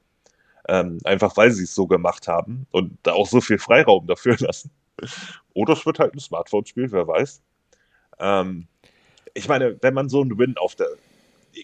ähm, 0.69 0.99
einfach 1.05 1.37
weil 1.37 1.51
sie 1.51 1.65
es 1.65 1.75
so 1.75 1.87
gemacht 1.87 2.29
haben 2.29 2.67
und 2.71 2.97
da 3.03 3.13
auch 3.15 3.27
so 3.27 3.41
viel 3.41 3.59
Freiraum 3.59 4.07
dafür 4.07 4.37
lassen. 4.41 4.71
Oder 5.55 5.73
es 5.73 5.85
wird 5.85 5.99
halt 5.99 6.15
ein 6.15 6.21
Smartphone-Spiel, 6.21 6.93
wer 6.93 7.09
weiß. 7.09 7.43
Ähm, 8.21 8.69
ich 9.35 9.49
meine, 9.49 9.77
wenn 9.81 9.95
man 9.95 10.09
so 10.09 10.21
einen 10.21 10.39
Win 10.39 10.57
auf 10.59 10.75
der. 10.75 10.89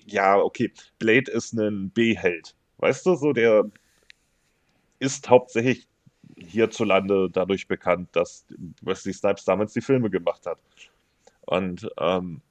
Ja, 0.07 0.39
okay, 0.39 0.73
Blade 0.99 1.31
ist 1.31 1.53
ein 1.53 1.91
B-Held. 1.91 2.55
Weißt 2.79 3.07
du, 3.07 3.15
so 3.15 3.33
der 3.33 3.65
ist 4.99 5.29
hauptsächlich 5.29 5.87
hierzulande 6.37 7.31
dadurch 7.31 7.69
bekannt, 7.69 8.09
dass 8.13 8.47
Wesley 8.83 9.13
Snipes 9.13 9.45
damals 9.45 9.73
die 9.73 9.81
Filme 9.81 10.11
gemacht 10.11 10.47
hat. 10.47 10.59
Und 11.47 11.89
ähm, 11.99 12.43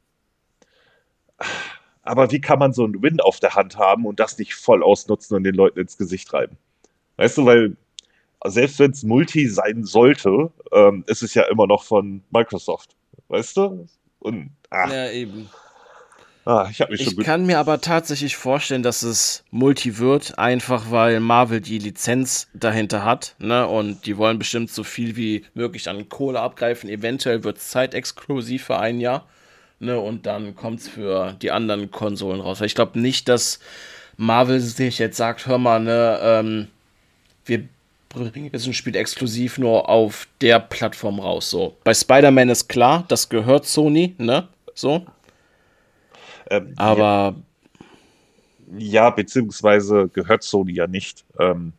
aber 2.02 2.32
wie 2.32 2.42
kann 2.42 2.60
man 2.60 2.74
so 2.74 2.86
einen 2.86 3.02
Win 3.02 3.20
auf 3.20 3.40
der 3.40 3.56
Hand 3.56 3.78
haben 3.78 4.06
und 4.06 4.20
das 4.20 4.38
nicht 4.38 4.56
voll 4.56 4.82
ausnutzen 4.82 5.36
und 5.36 5.44
den 5.44 5.56
Leuten 5.56 5.80
ins 5.80 5.98
Gesicht 5.98 6.32
reiben? 6.34 6.58
Weißt 7.18 7.38
du, 7.38 7.46
weil 7.46 7.76
selbst 8.46 8.80
wenn 8.80 8.92
es 8.92 9.04
Multi 9.04 9.50
sein 9.50 9.84
sollte, 9.84 10.52
ähm, 10.72 11.04
ist 11.08 11.22
es 11.22 11.34
ja 11.34 11.44
immer 11.44 11.68
noch 11.68 11.84
von 11.84 12.24
Microsoft. 12.32 12.96
Weißt 13.28 13.58
du? 13.58 13.88
Und, 14.20 14.52
ach. 14.70 14.92
Ja, 14.92 15.10
eben. 15.12 15.50
Ah, 16.48 16.70
ich 16.72 16.80
ich 16.80 17.18
kann 17.18 17.46
mir 17.46 17.60
aber 17.60 17.82
tatsächlich 17.82 18.38
vorstellen, 18.38 18.82
dass 18.82 19.04
es 19.04 19.44
Multi 19.52 19.98
wird, 19.98 20.40
einfach 20.40 20.92
weil 20.92 21.20
Marvel 21.20 21.60
die 21.60 21.78
Lizenz 21.78 22.48
dahinter 22.54 23.04
hat, 23.04 23.36
ne? 23.38 23.68
Und 23.68 24.06
die 24.06 24.16
wollen 24.16 24.40
bestimmt 24.40 24.72
so 24.72 24.86
viel 24.86 25.18
wie 25.18 25.44
möglich 25.56 25.90
an 25.90 26.08
Kohle 26.08 26.40
abgreifen. 26.40 26.90
Eventuell 26.90 27.44
wird 27.44 27.58
es 27.58 27.68
zeitexklusiv 27.68 28.64
für 28.64 28.80
ein 28.80 29.02
Jahr, 29.02 29.26
ne? 29.80 30.00
Und 30.00 30.26
dann 30.26 30.56
kommt 30.56 30.80
es 30.80 30.88
für 30.88 31.36
die 31.42 31.52
anderen 31.52 31.92
Konsolen 31.92 32.40
raus. 32.40 32.62
Ich 32.62 32.76
glaube 32.76 32.98
nicht, 32.98 33.28
dass 33.28 33.60
Marvel 34.16 34.62
sich 34.62 35.00
jetzt 35.00 35.18
sagt, 35.18 35.48
hör 35.48 35.58
mal, 35.58 35.82
ne, 35.82 36.18
ähm, 36.22 36.68
wir 37.44 37.68
bringen 38.08 38.50
jetzt 38.54 38.66
ein 38.66 38.74
Spiel 38.74 38.96
exklusiv 38.96 39.58
nur 39.58 39.90
auf 39.90 40.30
der 40.40 40.62
Plattform 40.62 41.20
raus. 41.20 41.50
So. 41.50 41.76
Bei 41.84 41.94
Spider-Man 41.94 42.48
ist 42.48 42.70
klar, 42.70 43.04
das 43.10 43.28
gehört 43.28 43.66
Sony, 43.66 44.16
ne? 44.18 44.48
So. 44.74 45.06
Ähm, 46.50 46.74
Aber. 46.78 47.36
Ja, 47.36 47.44
ja, 48.76 49.10
beziehungsweise 49.10 50.10
gehört 50.10 50.44
Sony 50.44 50.74
ja 50.74 50.88
nicht. 50.88 51.26
Ähm, 51.40 51.74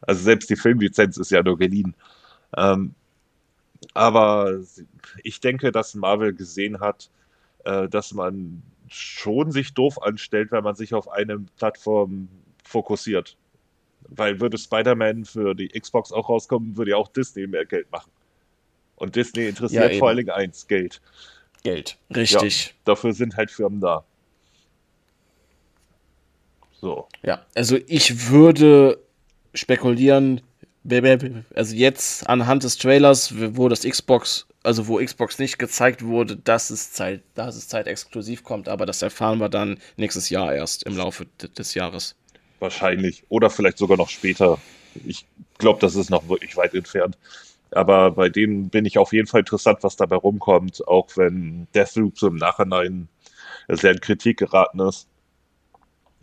also 0.00 0.22
selbst 0.22 0.48
die 0.48 0.56
Filmlizenz 0.56 1.16
ist 1.16 1.30
ja 1.30 1.42
nur 1.42 1.58
geliehen. 1.58 1.94
Ähm, 2.56 2.94
aber 3.94 4.60
ich 5.22 5.40
denke, 5.40 5.72
dass 5.72 5.94
Marvel 5.94 6.32
gesehen 6.32 6.80
hat, 6.80 7.10
äh, 7.64 7.88
dass 7.88 8.12
man 8.12 8.62
schon 8.88 9.52
sich 9.52 9.74
doof 9.74 10.02
anstellt, 10.02 10.52
wenn 10.52 10.64
man 10.64 10.74
sich 10.74 10.94
auf 10.94 11.08
eine 11.10 11.38
Plattform 11.56 12.28
fokussiert. 12.64 13.36
Weil 14.08 14.40
würde 14.40 14.58
Spider-Man 14.58 15.24
für 15.24 15.54
die 15.54 15.68
Xbox 15.68 16.10
auch 16.10 16.28
rauskommen, 16.28 16.76
würde 16.76 16.92
ja 16.92 16.96
auch 16.96 17.08
Disney 17.08 17.46
mehr 17.46 17.66
Geld 17.66 17.90
machen. 17.92 18.10
Und 18.96 19.16
Disney 19.16 19.46
interessiert 19.46 19.92
ja, 19.92 19.98
vor 19.98 20.08
allen 20.08 20.18
Dingen 20.18 20.30
eins, 20.30 20.66
Geld. 20.66 21.00
Geld, 21.62 21.98
richtig. 22.14 22.66
Ja, 22.66 22.72
dafür 22.84 23.12
sind 23.12 23.36
halt 23.36 23.50
Firmen 23.50 23.80
da. 23.80 24.04
So. 26.80 27.08
Ja, 27.22 27.44
also 27.54 27.78
ich 27.86 28.30
würde 28.30 28.98
spekulieren, 29.54 30.40
also 31.54 31.76
jetzt 31.76 32.28
anhand 32.28 32.64
des 32.64 32.78
Trailers, 32.78 33.34
wo 33.56 33.68
das 33.68 33.82
Xbox 33.82 34.46
also 34.62 34.88
wo 34.88 34.96
Xbox 34.96 35.38
nicht 35.38 35.58
gezeigt 35.58 36.04
wurde, 36.04 36.36
dass 36.36 36.70
es 36.70 36.92
Zeit, 36.92 37.22
dass 37.34 37.56
es 37.56 37.68
Zeit 37.68 37.86
exklusiv 37.86 38.44
kommt, 38.44 38.68
aber 38.68 38.86
das 38.86 39.02
erfahren 39.02 39.38
wir 39.38 39.48
dann 39.48 39.78
nächstes 39.96 40.30
Jahr 40.30 40.54
erst 40.54 40.84
im 40.84 40.96
Laufe 40.96 41.26
des 41.56 41.74
Jahres. 41.74 42.14
Wahrscheinlich. 42.58 43.24
Oder 43.28 43.48
vielleicht 43.48 43.78
sogar 43.78 43.96
noch 43.96 44.10
später. 44.10 44.58
Ich 45.06 45.26
glaube, 45.58 45.80
das 45.80 45.94
ist 45.94 46.10
noch 46.10 46.28
wirklich 46.28 46.56
weit 46.56 46.74
entfernt. 46.74 47.16
Aber 47.70 48.10
bei 48.10 48.28
denen 48.28 48.68
bin 48.68 48.84
ich 48.84 48.98
auf 48.98 49.12
jeden 49.12 49.28
Fall 49.28 49.40
interessant, 49.40 49.78
was 49.82 49.96
dabei 49.96 50.16
rumkommt, 50.16 50.86
auch 50.86 51.08
wenn 51.16 51.68
Deathloop 51.74 52.18
so 52.18 52.26
im 52.26 52.36
Nachhinein 52.36 53.08
sehr 53.68 53.92
in 53.92 54.00
Kritik 54.00 54.38
geraten 54.38 54.80
ist. 54.80 55.06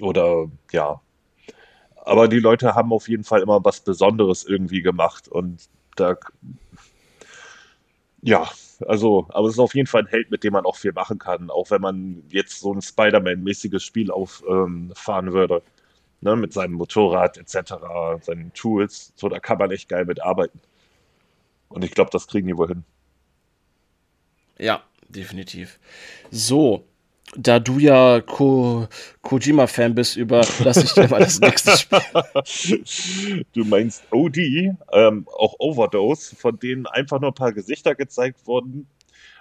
Oder 0.01 0.49
ja. 0.71 1.01
Aber 1.95 2.27
die 2.27 2.39
Leute 2.39 2.75
haben 2.75 2.93
auf 2.93 3.09
jeden 3.09 3.23
Fall 3.23 3.41
immer 3.41 3.63
was 3.65 3.81
Besonderes 3.81 4.45
irgendwie 4.45 4.81
gemacht 4.81 5.27
und 5.27 5.67
da 5.95 6.15
ja, 8.21 8.49
also, 8.85 9.27
aber 9.29 9.47
es 9.47 9.53
ist 9.53 9.59
auf 9.59 9.75
jeden 9.75 9.87
Fall 9.87 10.01
ein 10.01 10.07
Held, 10.07 10.31
mit 10.31 10.43
dem 10.43 10.53
man 10.53 10.65
auch 10.65 10.75
viel 10.75 10.91
machen 10.91 11.19
kann, 11.19 11.49
auch 11.49 11.71
wenn 11.71 11.81
man 11.81 12.23
jetzt 12.29 12.59
so 12.59 12.73
ein 12.73 12.81
Spider-Man-mäßiges 12.81 13.83
Spiel 13.83 14.11
auffahren 14.11 15.27
ähm, 15.27 15.33
würde. 15.33 15.61
Ne, 16.19 16.35
mit 16.35 16.51
seinem 16.51 16.73
Motorrad 16.73 17.37
etc., 17.37 17.75
seinen 18.21 18.51
Tools, 18.53 19.13
so 19.15 19.29
da 19.29 19.39
kann 19.39 19.59
man 19.59 19.69
echt 19.69 19.87
geil 19.87 20.03
mitarbeiten. 20.03 20.59
Und 21.69 21.85
ich 21.85 21.91
glaube, 21.91 22.09
das 22.11 22.27
kriegen 22.27 22.47
die 22.47 22.57
wohl 22.57 22.69
hin. 22.69 22.83
Ja, 24.57 24.81
definitiv. 25.09 25.79
So, 26.31 26.87
da 27.35 27.59
du 27.59 27.79
ja 27.79 28.21
Ko 28.21 28.87
Kojima-Fan 29.21 29.95
bist, 29.95 30.15
überlasse 30.15 30.83
ich 30.83 30.93
dir 30.93 31.07
mal 31.09 31.19
das 31.19 31.39
nächste 31.39 31.77
Spiel. 32.45 33.45
Du 33.53 33.65
meinst 33.65 34.03
OD, 34.11 34.37
ähm, 34.93 35.27
auch 35.37 35.55
Overdose, 35.59 36.35
von 36.35 36.57
denen 36.59 36.85
einfach 36.85 37.19
nur 37.19 37.31
ein 37.31 37.35
paar 37.35 37.51
Gesichter 37.51 37.95
gezeigt 37.95 38.47
wurden. 38.47 38.87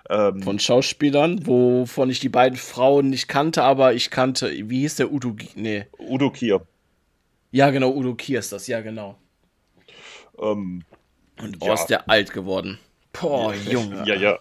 Ähm, 0.09 0.43
von 0.43 0.59
Schauspielern, 0.59 1.47
wovon 1.47 2.11
ich 2.11 2.21
die 2.21 2.29
beiden 2.29 2.59
Frauen 2.59 3.11
nicht 3.11 3.29
kannte, 3.29 3.63
aber 3.63 3.95
ich 3.95 4.11
kannte, 4.11 4.53
wie 4.53 4.81
hieß 4.81 4.97
der 4.97 5.13
Udo? 5.13 5.35
Nee. 5.55 5.87
Udo 5.99 6.31
Kier. 6.31 6.63
Ja, 7.51 7.71
genau, 7.71 7.93
Udo 7.93 8.15
Kier 8.15 8.39
ist 8.39 8.53
das, 8.53 8.67
ja, 8.67 8.81
genau. 8.81 9.17
Ähm, 10.41 10.85
Und 11.41 11.57
oh, 11.61 11.67
ja. 11.67 11.75
ist 11.75 11.87
der 11.87 12.09
alt 12.09 12.33
geworden. 12.33 12.79
Boah, 13.13 13.55
Junge. 13.55 14.03
Ja, 14.07 14.15
ja. 14.15 14.39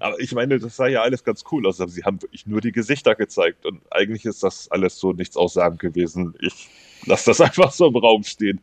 Aber 0.00 0.18
ich 0.20 0.32
meine, 0.32 0.58
das 0.58 0.76
sah 0.76 0.86
ja 0.86 1.02
alles 1.02 1.24
ganz 1.24 1.44
cool 1.50 1.66
aus, 1.66 1.80
aber 1.80 1.90
sie 1.90 2.04
haben 2.04 2.20
wirklich 2.22 2.46
nur 2.46 2.60
die 2.60 2.72
Gesichter 2.72 3.14
gezeigt 3.14 3.66
und 3.66 3.80
eigentlich 3.90 4.24
ist 4.24 4.42
das 4.42 4.70
alles 4.70 4.98
so 4.98 5.12
nichts 5.12 5.36
aussagend 5.36 5.78
gewesen. 5.78 6.34
Ich 6.40 6.68
lasse 7.06 7.30
das 7.30 7.40
einfach 7.40 7.72
so 7.72 7.86
im 7.86 7.96
Raum 7.96 8.22
stehen. 8.24 8.60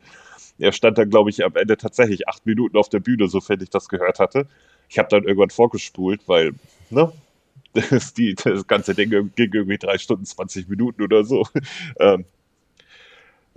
Er 0.58 0.72
stand 0.72 0.98
dann, 0.98 1.10
glaube 1.10 1.30
ich, 1.30 1.44
am 1.44 1.56
Ende 1.56 1.76
tatsächlich 1.76 2.28
acht 2.28 2.46
Minuten 2.46 2.76
auf 2.76 2.88
der 2.88 3.00
Bühne, 3.00 3.28
sofern 3.28 3.60
ich 3.60 3.70
das 3.70 3.88
gehört 3.88 4.20
hatte. 4.20 4.46
Ich 4.88 4.98
habe 4.98 5.08
dann 5.08 5.24
irgendwann 5.24 5.50
vorgespult, 5.50 6.20
weil, 6.26 6.52
ne, 6.90 7.12
das, 7.90 8.14
die, 8.14 8.34
das 8.34 8.66
ganze 8.66 8.94
Ding 8.94 9.10
ging 9.10 9.52
irgendwie 9.52 9.78
drei 9.78 9.98
Stunden, 9.98 10.24
20 10.24 10.68
Minuten 10.68 11.02
oder 11.02 11.24
so. 11.24 11.46
Ähm, 11.98 12.24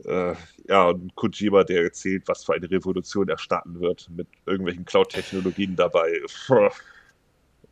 äh, 0.06 0.36
ja, 0.68 0.90
und 0.90 1.16
Kojima, 1.16 1.64
der 1.64 1.84
erzählt, 1.84 2.28
was 2.28 2.46
für 2.46 2.54
eine 2.54 2.70
Revolution 2.70 3.30
er 3.30 3.38
starten 3.38 3.80
wird, 3.80 4.10
mit 4.16 4.28
irgendwelchen 4.46 4.86
Cloud-Technologien 4.86 5.76
dabei. 5.76 6.22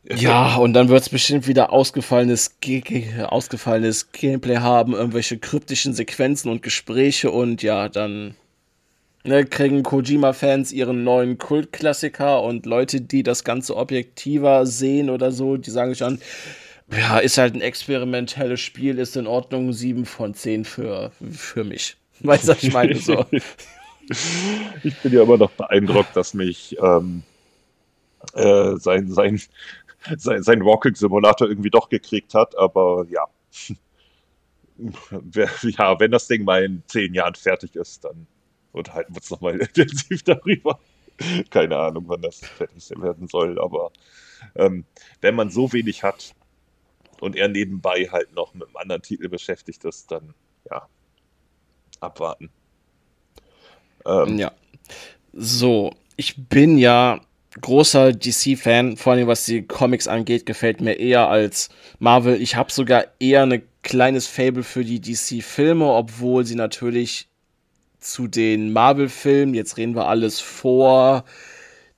Ja, 0.07 0.57
und 0.57 0.73
dann 0.73 0.89
wird 0.89 1.01
es 1.01 1.09
bestimmt 1.09 1.47
wieder 1.47 1.73
ausgefallenes, 1.73 2.57
ausgefallenes 3.23 4.11
Gameplay 4.11 4.57
haben, 4.57 4.93
irgendwelche 4.93 5.39
kryptischen 5.39 5.93
Sequenzen 5.93 6.51
und 6.51 6.61
Gespräche 6.61 7.31
und 7.31 7.63
ja, 7.63 7.89
dann 7.89 8.35
ne, 9.23 9.45
kriegen 9.45 9.81
Kojima-Fans 9.81 10.71
ihren 10.71 11.03
neuen 11.03 11.39
Kultklassiker 11.39 12.43
und 12.43 12.67
Leute, 12.67 13.01
die 13.01 13.23
das 13.23 13.43
Ganze 13.43 13.75
objektiver 13.75 14.67
sehen 14.67 15.09
oder 15.09 15.31
so, 15.31 15.57
die 15.57 15.71
sagen 15.71 15.91
sich 15.91 15.99
dann, 15.99 16.21
ja, 16.91 17.17
ist 17.17 17.39
halt 17.39 17.55
ein 17.55 17.61
experimentelles 17.61 18.61
Spiel, 18.61 18.99
ist 18.99 19.17
in 19.17 19.25
Ordnung, 19.25 19.73
7 19.73 20.05
von 20.05 20.35
10 20.35 20.65
für, 20.65 21.11
für 21.31 21.63
mich. 21.63 21.97
Weißt 22.19 22.47
du, 22.47 22.51
was 22.51 22.63
ich 22.63 22.71
meine? 22.71 22.95
So. 22.95 23.25
ich 24.83 24.95
bin 25.01 25.13
ja 25.13 25.23
immer 25.23 25.37
noch 25.37 25.51
beeindruckt, 25.51 26.15
dass 26.15 26.35
mich 26.35 26.77
ähm, 26.79 27.23
äh, 28.33 28.77
sein, 28.77 29.11
sein 29.11 29.41
sein, 30.17 30.43
sein 30.43 30.63
Walking-Simulator 30.63 31.47
irgendwie 31.47 31.69
doch 31.69 31.89
gekriegt 31.89 32.33
hat, 32.33 32.57
aber 32.57 33.05
ja. 33.09 33.25
ja, 35.61 35.99
wenn 35.99 36.11
das 36.11 36.27
Ding 36.27 36.43
mal 36.43 36.63
in 36.63 36.83
zehn 36.87 37.13
Jahren 37.13 37.35
fertig 37.35 37.75
ist, 37.75 38.03
dann 38.03 38.27
unterhalten 38.73 39.13
wir 39.13 39.17
uns 39.17 39.29
nochmal 39.31 39.59
intensiv 39.59 40.23
darüber. 40.23 40.79
Keine 41.49 41.77
Ahnung, 41.77 42.05
wann 42.07 42.21
das 42.21 42.39
fertig 42.39 42.89
werden 42.99 43.27
soll, 43.27 43.57
aber 43.59 43.91
ähm, 44.55 44.83
wenn 45.21 45.35
man 45.35 45.49
so 45.49 45.71
wenig 45.71 46.03
hat 46.03 46.35
und 47.21 47.37
er 47.37 47.47
nebenbei 47.47 48.09
halt 48.11 48.33
noch 48.33 48.53
mit 48.53 48.67
einem 48.67 48.75
anderen 48.75 49.01
Titel 49.01 49.29
beschäftigt 49.29 49.85
ist, 49.85 50.11
dann 50.11 50.33
ja, 50.69 50.87
abwarten. 52.01 52.49
Ähm, 54.05 54.37
ja. 54.37 54.51
So, 55.31 55.93
ich 56.17 56.35
bin 56.49 56.77
ja 56.77 57.21
großer 57.61 58.13
DC-Fan, 58.13 58.97
vor 58.97 59.13
allem 59.13 59.27
was 59.27 59.45
die 59.45 59.63
Comics 59.63 60.07
angeht, 60.07 60.45
gefällt 60.45 60.81
mir 60.81 60.93
eher 60.93 61.27
als 61.29 61.69
Marvel. 61.99 62.41
Ich 62.41 62.55
habe 62.55 62.71
sogar 62.71 63.05
eher 63.19 63.43
ein 63.43 63.61
kleines 63.81 64.27
Fable 64.27 64.63
für 64.63 64.83
die 64.83 64.99
DC-Filme, 64.99 65.85
obwohl 65.85 66.45
sie 66.45 66.55
natürlich 66.55 67.27
zu 67.99 68.27
den 68.27 68.71
Marvel-Filmen, 68.73 69.53
jetzt 69.53 69.77
reden 69.77 69.95
wir 69.95 70.07
alles 70.07 70.39
vor 70.39 71.25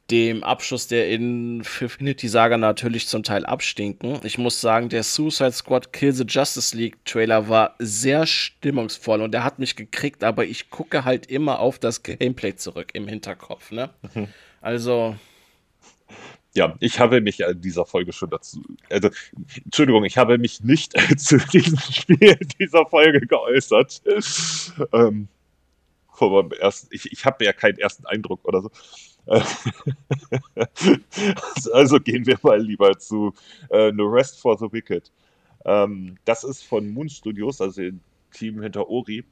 dem 0.09 0.43
Abschluss 0.43 0.88
der 0.88 1.09
Infinity 1.09 2.29
Saga 2.29 2.57
natürlich 2.57 3.07
zum 3.07 3.23
Teil 3.23 3.45
abstinken. 3.45 4.19
Ich 4.23 4.38
muss 4.38 4.61
sagen, 4.61 4.88
der 4.88 5.03
Suicide 5.03 5.51
Squad 5.51 5.91
Kill 5.91 6.13
the 6.13 6.23
Justice 6.25 6.75
League 6.75 7.03
Trailer 7.03 7.49
war 7.49 7.75
sehr 7.79 8.25
stimmungsvoll 8.25 9.21
und 9.21 9.34
der 9.34 9.43
hat 9.43 9.59
mich 9.59 9.75
gekriegt, 9.75 10.23
aber 10.23 10.45
ich 10.45 10.69
gucke 10.69 11.03
halt 11.03 11.25
immer 11.25 11.59
auf 11.59 11.77
das 11.77 12.03
Gameplay 12.03 12.55
zurück 12.55 12.91
im 12.93 13.07
Hinterkopf, 13.07 13.71
ne? 13.71 13.89
Mhm. 14.13 14.27
Also, 14.61 15.17
ja, 16.57 16.75
ich 16.79 16.99
habe 16.99 17.21
mich 17.21 17.41
in 17.41 17.61
dieser 17.61 17.85
Folge 17.85 18.11
schon 18.11 18.31
dazu, 18.31 18.63
also, 18.89 19.11
Entschuldigung, 19.63 20.03
ich 20.05 20.17
habe 20.17 20.39
mich 20.39 20.63
nicht 20.63 20.93
zu 21.19 21.38
diesem 21.38 21.77
Spiel 21.77 22.35
dieser 22.59 22.84
Folge 22.88 23.21
geäußert. 23.21 24.01
Ähm, 24.91 25.27
meinem 26.19 26.51
ersten, 26.53 26.88
ich, 26.89 27.11
ich 27.11 27.25
habe 27.25 27.45
ja 27.45 27.53
keinen 27.53 27.77
ersten 27.77 28.07
Eindruck 28.07 28.43
oder 28.43 28.63
so. 28.63 28.71
also 31.73 31.99
gehen 31.99 32.25
wir 32.25 32.39
mal 32.41 32.59
lieber 32.59 32.97
zu 32.97 33.35
äh, 33.69 33.91
No 33.91 34.05
Rest 34.05 34.39
for 34.39 34.57
the 34.57 34.71
Wicked. 34.71 35.11
Ähm, 35.65 36.17
das 36.25 36.43
ist 36.43 36.63
von 36.63 36.89
Moon 36.89 37.07
Studios, 37.07 37.61
also 37.61 37.81
dem 37.81 37.99
Team 38.31 38.63
hinter 38.63 38.89
Ori, 38.89 39.23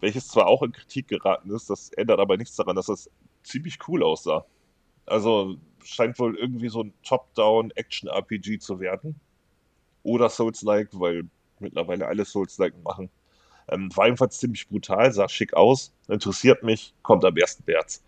welches 0.00 0.26
zwar 0.26 0.48
auch 0.48 0.64
in 0.64 0.72
Kritik 0.72 1.06
geraten 1.06 1.48
ist, 1.50 1.70
das 1.70 1.90
ändert 1.90 2.18
aber 2.18 2.36
nichts 2.36 2.56
daran, 2.56 2.74
dass 2.74 2.88
es 2.88 3.08
ziemlich 3.44 3.78
cool 3.86 4.02
aussah. 4.02 4.44
Also 5.06 5.56
scheint 5.84 6.18
wohl 6.18 6.36
irgendwie 6.36 6.68
so 6.68 6.82
ein 6.82 6.92
Top-Down-Action-RPG 7.02 8.58
zu 8.58 8.80
werden. 8.80 9.20
Oder 10.02 10.28
Souls-like, 10.28 10.88
weil 10.92 11.24
mittlerweile 11.58 12.06
alle 12.06 12.24
Souls-like 12.24 12.74
machen. 12.82 13.10
Ähm, 13.68 13.94
war 13.96 14.06
jedenfalls 14.06 14.38
ziemlich 14.38 14.68
brutal, 14.68 15.12
sah 15.12 15.28
schick 15.28 15.54
aus, 15.54 15.92
interessiert 16.08 16.62
mich, 16.62 16.94
kommt 17.02 17.24
am 17.24 17.34
1. 17.34 17.62
März. 17.66 18.02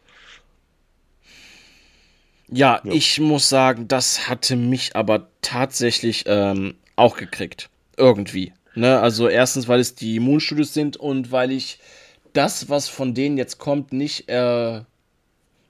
Ja, 2.48 2.80
ja, 2.84 2.92
ich 2.92 3.20
muss 3.20 3.48
sagen, 3.48 3.88
das 3.88 4.28
hatte 4.28 4.56
mich 4.56 4.96
aber 4.96 5.28
tatsächlich 5.40 6.24
ähm, 6.26 6.74
auch 6.96 7.16
gekriegt. 7.16 7.70
Irgendwie. 7.96 8.52
Ne? 8.74 9.00
Also 9.00 9.28
erstens, 9.28 9.68
weil 9.68 9.80
es 9.80 9.94
die 9.94 10.20
Moon 10.20 10.40
Studios 10.40 10.74
sind 10.74 10.96
und 10.96 11.32
weil 11.32 11.52
ich 11.52 11.78
das, 12.32 12.68
was 12.68 12.88
von 12.88 13.14
denen 13.14 13.38
jetzt 13.38 13.58
kommt, 13.58 13.92
nicht 13.92 14.28
äh, 14.28 14.82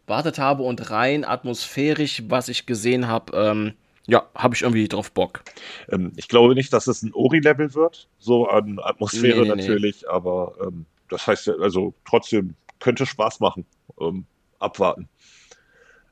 wartet 0.06 0.39
habe 0.39 0.62
und 0.62 0.90
rein 0.90 1.24
atmosphärisch, 1.24 2.22
was 2.28 2.48
ich 2.48 2.66
gesehen 2.66 3.09
habe, 3.09 3.36
ähm, 3.36 3.72
ja, 4.06 4.28
habe 4.35 4.55
ich 4.55 4.62
irgendwie 4.62 4.86
drauf 4.86 5.12
Bock. 5.12 5.43
Ähm, 5.90 6.12
ich 6.16 6.28
glaube 6.28 6.55
nicht, 6.55 6.72
dass 6.72 6.86
es 6.86 7.02
ein 7.02 7.14
Ori-Level 7.14 7.74
wird, 7.74 8.09
so 8.18 8.47
an 8.48 8.78
Atmosphäre 8.82 9.43
nee, 9.43 9.48
nee, 9.48 9.56
natürlich, 9.56 10.02
nee. 10.02 10.09
aber 10.09 10.55
ähm, 10.60 10.85
das 11.09 11.26
heißt, 11.26 11.48
also 11.60 11.94
trotzdem 12.05 12.55
könnte 12.81 13.06
Spaß 13.06 13.40
machen. 13.40 13.64
Ähm, 14.01 14.26
abwarten. 14.59 15.09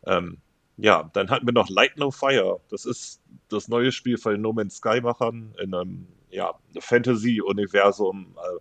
Ähm, 0.07 0.39
ja, 0.77 1.11
dann 1.13 1.31
hatten 1.31 1.47
wir 1.47 1.53
noch 1.53 1.69
Light 1.69 1.97
No 1.97 2.11
Fire. 2.11 2.61
Das 2.71 2.85
ist 2.85 3.21
das 3.49 3.69
neue 3.69 3.93
Spiel 3.93 4.19
von 4.19 4.41
No 4.41 4.53
Man's 4.53 4.77
Sky-Machern 4.77 5.55
in 5.63 5.75
einem 5.75 6.07
ja, 6.31 6.55
Fantasy-Universum. 6.79 8.37
Äh, 8.37 8.59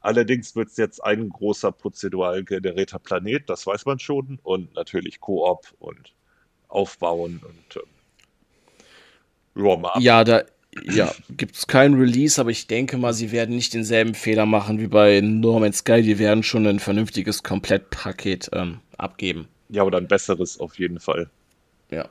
Allerdings 0.00 0.56
wird 0.56 0.68
es 0.68 0.76
jetzt 0.76 1.04
ein 1.04 1.28
großer 1.28 1.72
prozedural 1.72 2.42
generierter 2.44 2.98
Planet, 2.98 3.48
das 3.48 3.66
weiß 3.66 3.84
man 3.86 3.98
schon, 3.98 4.38
und 4.42 4.74
natürlich 4.74 5.20
Koop 5.20 5.66
und 5.78 6.14
Aufbauen 6.68 7.40
und 7.42 7.76
ähm, 7.76 7.82
ja, 9.56 9.98
ja, 9.98 10.24
da 10.24 10.42
ja, 10.84 11.12
gibt 11.30 11.56
es 11.56 11.66
kein 11.66 11.94
Release, 11.94 12.40
aber 12.40 12.50
ich 12.50 12.66
denke 12.66 12.96
mal, 12.96 13.12
sie 13.12 13.32
werden 13.32 13.56
nicht 13.56 13.74
denselben 13.74 14.14
Fehler 14.14 14.46
machen 14.46 14.78
wie 14.80 14.86
bei 14.86 15.20
Norman 15.20 15.72
Sky. 15.72 16.02
Die 16.02 16.18
werden 16.18 16.42
schon 16.42 16.66
ein 16.66 16.78
vernünftiges 16.78 17.42
Komplettpaket 17.42 18.50
ähm, 18.52 18.78
abgeben. 18.96 19.48
Ja, 19.68 19.82
oder 19.82 19.98
ein 19.98 20.08
besseres 20.08 20.60
auf 20.60 20.78
jeden 20.78 21.00
Fall. 21.00 21.28
Ja. 21.90 22.08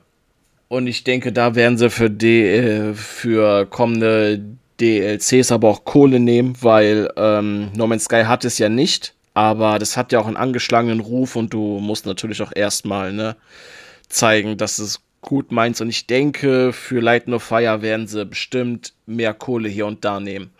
Und 0.68 0.86
ich 0.86 1.04
denke, 1.04 1.32
da 1.32 1.54
werden 1.54 1.78
sie 1.78 1.90
für, 1.90 2.10
die, 2.10 2.42
äh, 2.42 2.94
für 2.94 3.66
kommende 3.66 4.40
DLCs 4.80 5.52
aber 5.52 5.68
auch 5.68 5.84
Kohle 5.84 6.20
nehmen, 6.20 6.56
weil 6.60 7.10
ähm, 7.16 7.70
No 7.74 7.86
Man's 7.86 8.04
Sky 8.04 8.24
hat 8.24 8.44
es 8.44 8.58
ja 8.58 8.68
nicht, 8.68 9.14
aber 9.34 9.78
das 9.78 9.96
hat 9.96 10.12
ja 10.12 10.20
auch 10.20 10.26
einen 10.26 10.36
angeschlagenen 10.36 11.00
Ruf 11.00 11.36
und 11.36 11.52
du 11.52 11.78
musst 11.80 12.06
natürlich 12.06 12.42
auch 12.42 12.52
erstmal 12.54 13.12
ne, 13.12 13.36
zeigen, 14.08 14.56
dass 14.56 14.78
es 14.78 15.00
gut 15.20 15.52
meinst. 15.52 15.80
Und 15.80 15.88
ich 15.88 16.06
denke, 16.06 16.72
für 16.72 17.00
Light 17.00 17.28
No 17.28 17.38
Fire 17.38 17.82
werden 17.82 18.06
sie 18.06 18.24
bestimmt 18.24 18.94
mehr 19.06 19.34
Kohle 19.34 19.68
hier 19.68 19.86
und 19.86 20.04
da 20.04 20.20
nehmen. 20.20 20.50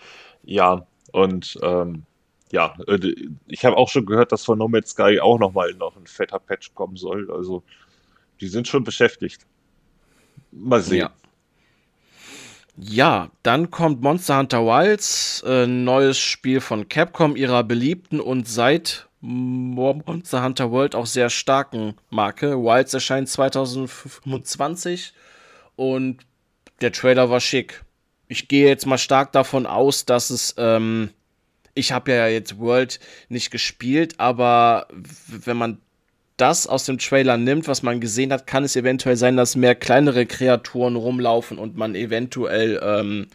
Ja, 0.44 0.86
und 1.12 1.58
ähm, 1.62 2.04
ja, 2.52 2.74
äh, 2.86 3.14
ich 3.46 3.64
habe 3.64 3.76
auch 3.76 3.88
schon 3.88 4.06
gehört, 4.06 4.32
dass 4.32 4.44
von 4.44 4.58
No 4.58 4.68
Man's 4.68 4.90
Sky 4.90 5.20
auch 5.20 5.38
nochmal 5.38 5.72
noch 5.74 5.96
ein 5.96 6.06
fetter 6.06 6.38
Patch 6.38 6.74
kommen 6.74 6.96
soll. 6.96 7.30
Also, 7.30 7.62
die 8.40 8.48
sind 8.48 8.68
schon 8.68 8.84
beschäftigt. 8.84 9.46
Mal 10.52 10.82
sehen. 10.82 10.98
Ja. 11.00 11.10
Ja, 12.82 13.30
dann 13.42 13.70
kommt 13.70 14.00
Monster 14.00 14.38
Hunter 14.38 14.64
Wilds, 14.64 15.44
äh, 15.46 15.66
neues 15.66 16.18
Spiel 16.18 16.62
von 16.62 16.88
Capcom, 16.88 17.36
ihrer 17.36 17.62
beliebten 17.62 18.20
und 18.20 18.48
seit 18.48 19.06
Monster 19.20 20.42
Hunter 20.42 20.70
World 20.70 20.94
auch 20.94 21.04
sehr 21.04 21.28
starken 21.28 21.94
Marke. 22.08 22.56
Wilds 22.56 22.94
erscheint 22.94 23.28
2025 23.28 25.12
und 25.76 26.20
der 26.80 26.92
Trailer 26.92 27.28
war 27.28 27.40
schick. 27.40 27.84
Ich 28.28 28.48
gehe 28.48 28.68
jetzt 28.68 28.86
mal 28.86 28.96
stark 28.96 29.32
davon 29.32 29.66
aus, 29.66 30.06
dass 30.06 30.30
es 30.30 30.54
ähm, 30.56 31.10
ich 31.74 31.92
habe 31.92 32.12
ja 32.12 32.28
jetzt 32.28 32.58
World 32.58 32.98
nicht 33.28 33.50
gespielt, 33.50 34.18
aber 34.18 34.88
wenn 35.26 35.56
man 35.56 35.78
das 36.40 36.66
aus 36.66 36.84
dem 36.84 36.98
Trailer 36.98 37.36
nimmt, 37.36 37.68
was 37.68 37.82
man 37.82 38.00
gesehen 38.00 38.32
hat, 38.32 38.46
kann 38.46 38.64
es 38.64 38.76
eventuell 38.76 39.16
sein, 39.16 39.36
dass 39.36 39.56
mehr 39.56 39.74
kleinere 39.74 40.26
Kreaturen 40.26 40.96
rumlaufen 40.96 41.58
und 41.58 41.76
man 41.76 41.94
eventuell 41.94 42.80
ähm, 42.82 43.26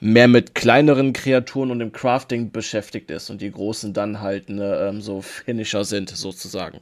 mehr 0.00 0.28
mit 0.28 0.54
kleineren 0.54 1.12
Kreaturen 1.12 1.70
und 1.70 1.78
dem 1.78 1.92
Crafting 1.92 2.50
beschäftigt 2.50 3.10
ist 3.10 3.30
und 3.30 3.40
die 3.40 3.50
großen 3.50 3.92
dann 3.92 4.20
halt 4.20 4.48
ne, 4.48 4.88
ähm, 4.88 5.00
so 5.00 5.22
Finisher 5.22 5.84
sind, 5.84 6.10
sozusagen. 6.10 6.80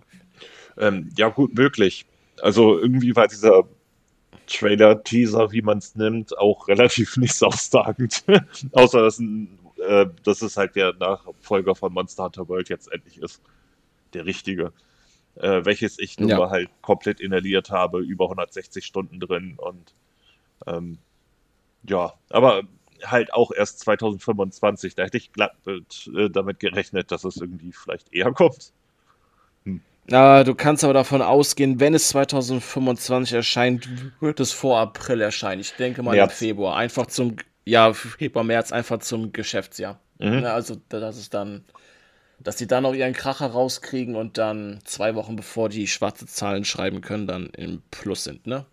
Ähm, 0.79 1.11
ja, 1.17 1.29
gut 1.29 1.55
möglich. 1.55 2.07
Also 2.41 2.79
irgendwie 2.79 3.15
war 3.15 3.29
dieser 3.29 3.65
Trailer-Teaser, 4.47 5.53
wie 5.53 5.63
man 5.63 5.79
es 5.79 5.95
nimmt, 5.95 6.37
auch 6.39 6.67
relativ 6.69 7.17
nicht 7.17 7.43
aussagend. 7.43 8.25
Außer 8.73 9.03
dass 9.03 9.19
ein 9.19 9.59
äh, 9.83 10.07
dass 10.25 10.43
es 10.43 10.57
halt 10.57 10.77
der 10.77 10.93
Nachfolger 10.95 11.75
von 11.75 11.93
Monster 11.93 12.25
Hunter 12.25 12.49
World 12.49 12.69
jetzt 12.69 12.91
endlich 12.93 13.19
ist. 13.19 13.43
Der 14.15 14.27
richtige. 14.27 14.73
Äh, 15.37 15.65
welches 15.65 15.99
ich 15.99 16.19
nun 16.19 16.29
ja. 16.29 16.51
halt 16.51 16.69
komplett 16.83 17.21
inhaliert 17.21 17.71
habe, 17.71 18.01
über 18.01 18.27
160 18.27 18.85
Stunden 18.85 19.19
drin 19.19 19.55
und 19.57 19.95
ähm, 20.67 20.99
ja, 21.85 22.13
aber 22.31 22.63
halt 23.05 23.33
auch 23.33 23.51
erst 23.51 23.81
2025. 23.81 24.95
Da 24.95 25.05
hätte 25.05 25.17
ich 25.17 25.33
glatt 25.33 25.55
mit, 25.65 26.11
äh, 26.17 26.31
damit 26.31 26.61
gerechnet, 26.61 27.11
dass 27.11 27.25
es 27.25 27.37
irgendwie 27.37 27.73
vielleicht 27.73 28.13
eher 28.13 28.33
kommt. 28.33 28.73
Hm. 29.65 29.81
Na, 30.07 30.45
du 30.45 30.55
kannst 30.55 30.85
aber 30.85 30.95
davon 30.95 31.23
ausgehen, 31.23 31.81
wenn 31.81 31.95
es 31.95 32.09
2025 32.09 33.35
erscheint, 33.35 33.89
wird 34.21 34.41
es 34.41 34.53
vor 34.53 34.79
April 34.79 35.21
erscheinen. 35.21 35.61
Ich 35.61 35.73
denke 35.75 36.03
mal 36.03 36.15
März. 36.15 36.33
im 36.33 36.37
Februar. 36.49 36.77
Einfach 36.77 37.07
zum 37.07 37.37
ja, 37.65 37.93
Februar, 37.93 38.45
März 38.45 38.73
einfach 38.73 38.99
zum 38.99 39.33
Geschäftsjahr. 39.33 40.01
Mhm. 40.19 40.45
Also, 40.45 40.77
das 40.89 41.17
ist 41.17 41.33
dann, 41.35 41.65
dass 42.43 42.59
sie 42.59 42.67
dann 42.67 42.83
noch 42.83 42.95
ihren 42.95 43.13
Kracher 43.13 43.47
rauskriegen 43.47 44.17
und 44.17 44.39
dann 44.39 44.81
zwei 44.85 45.15
Wochen 45.15 45.37
bevor 45.37 45.69
die 45.69 45.87
schwarze 45.87 46.27
Zahlen 46.27 46.65
schreiben 46.65 47.01
können, 47.01 47.27
dann 47.27 47.47
im 47.57 47.83
Plus 47.91 48.25
sind, 48.25 48.47
ne? 48.47 48.67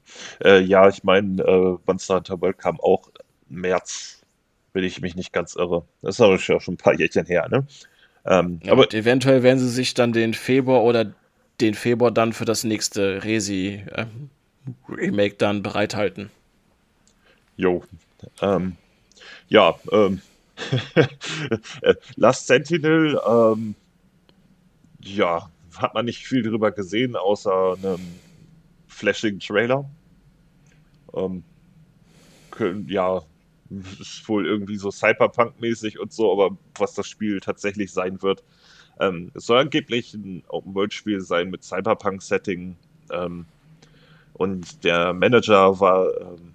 Äh, 0.44 0.62
ja, 0.62 0.88
ich 0.90 1.04
meine, 1.04 1.42
äh, 1.44 1.78
Monster 1.86 2.16
Hunter 2.16 2.42
World 2.42 2.58
kam 2.58 2.80
auch 2.80 3.10
März, 3.48 4.22
will 4.74 4.84
ich 4.84 5.02
mich 5.02 5.16
nicht 5.16 5.34
ganz 5.34 5.56
irre. 5.56 5.86
Das 6.02 6.16
ist 6.16 6.22
aber 6.22 6.40
schon 6.40 6.60
ein 6.68 6.78
paar 6.78 6.98
Jährchen 6.98 7.26
her, 7.26 7.48
ne? 7.50 7.66
Ähm, 8.26 8.60
ja, 8.64 8.74
aber 8.74 8.94
eventuell 8.94 9.44
werden 9.44 9.60
sie 9.60 9.70
sich 9.70 9.94
dann 9.94 10.14
den 10.14 10.34
Februar 10.34 10.84
oder 10.84 11.14
den 11.62 11.74
Februar 11.74 12.12
dann 12.12 12.34
für 12.34 12.46
das 12.46 12.64
nächste 12.64 13.24
Resi 13.24 13.84
äh, 13.92 14.06
Remake 14.88 15.36
dann 15.36 15.64
bereithalten. 15.64 16.30
Jo, 17.58 17.84
ähm, 18.42 18.76
ja, 19.48 19.76
ähm, 19.92 20.22
Last 22.16 22.48
Sentinel, 22.48 23.20
ähm, 23.28 23.76
ja, 25.02 25.50
hat 25.78 25.94
man 25.94 26.06
nicht 26.06 26.26
viel 26.26 26.44
drüber 26.44 26.72
gesehen, 26.72 27.16
außer 27.16 27.78
einem 27.82 28.00
flashing 28.88 29.40
Trailer. 29.40 29.90
Ähm, 31.14 31.44
können, 32.52 32.88
ja, 32.90 33.22
ist 34.00 34.28
wohl 34.28 34.46
irgendwie 34.46 34.78
so 34.78 34.90
Cyberpunk-mäßig 34.90 36.00
und 36.00 36.12
so, 36.12 36.32
aber 36.32 36.58
was 36.78 36.94
das 36.96 37.08
Spiel 37.08 37.40
tatsächlich 37.40 37.92
sein 37.92 38.22
wird. 38.22 38.44
Ähm, 39.00 39.32
es 39.34 39.46
soll 39.46 39.60
angeblich 39.60 40.14
ein 40.14 40.44
Open-World-Spiel 40.50 41.22
sein 41.22 41.50
mit 41.50 41.64
Cyberpunk-Setting. 41.64 42.76
Ähm, 43.12 43.46
und 44.34 44.84
der 44.84 45.14
Manager 45.14 45.80
war 45.80 46.08
ähm, 46.20 46.54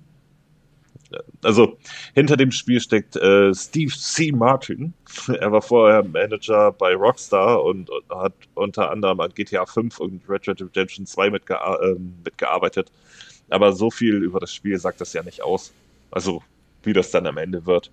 also 1.42 1.78
hinter 2.14 2.36
dem 2.36 2.50
Spiel 2.50 2.80
steckt 2.80 3.16
äh, 3.16 3.54
Steve 3.54 3.92
C. 3.92 4.32
Martin. 4.32 4.92
Er 5.28 5.52
war 5.52 5.62
vorher 5.62 6.02
Manager 6.02 6.72
bei 6.72 6.94
Rockstar 6.94 7.62
und, 7.62 7.90
und 7.90 8.10
hat 8.10 8.34
unter 8.54 8.90
anderem 8.90 9.20
an 9.20 9.30
GTA 9.34 9.66
5 9.66 10.00
und 10.00 10.22
Red 10.28 10.46
Dead 10.46 10.60
Redemption 10.60 11.06
2 11.06 11.30
mitge 11.30 11.54
äh, 11.54 11.94
mitgearbeitet. 12.24 12.90
Aber 13.50 13.72
so 13.72 13.90
viel 13.90 14.22
über 14.22 14.40
das 14.40 14.54
Spiel 14.54 14.78
sagt 14.78 15.00
das 15.00 15.12
ja 15.12 15.22
nicht 15.22 15.42
aus. 15.42 15.72
Also, 16.10 16.42
wie 16.82 16.92
das 16.92 17.10
dann 17.10 17.26
am 17.26 17.38
Ende 17.38 17.66
wird. 17.66 17.90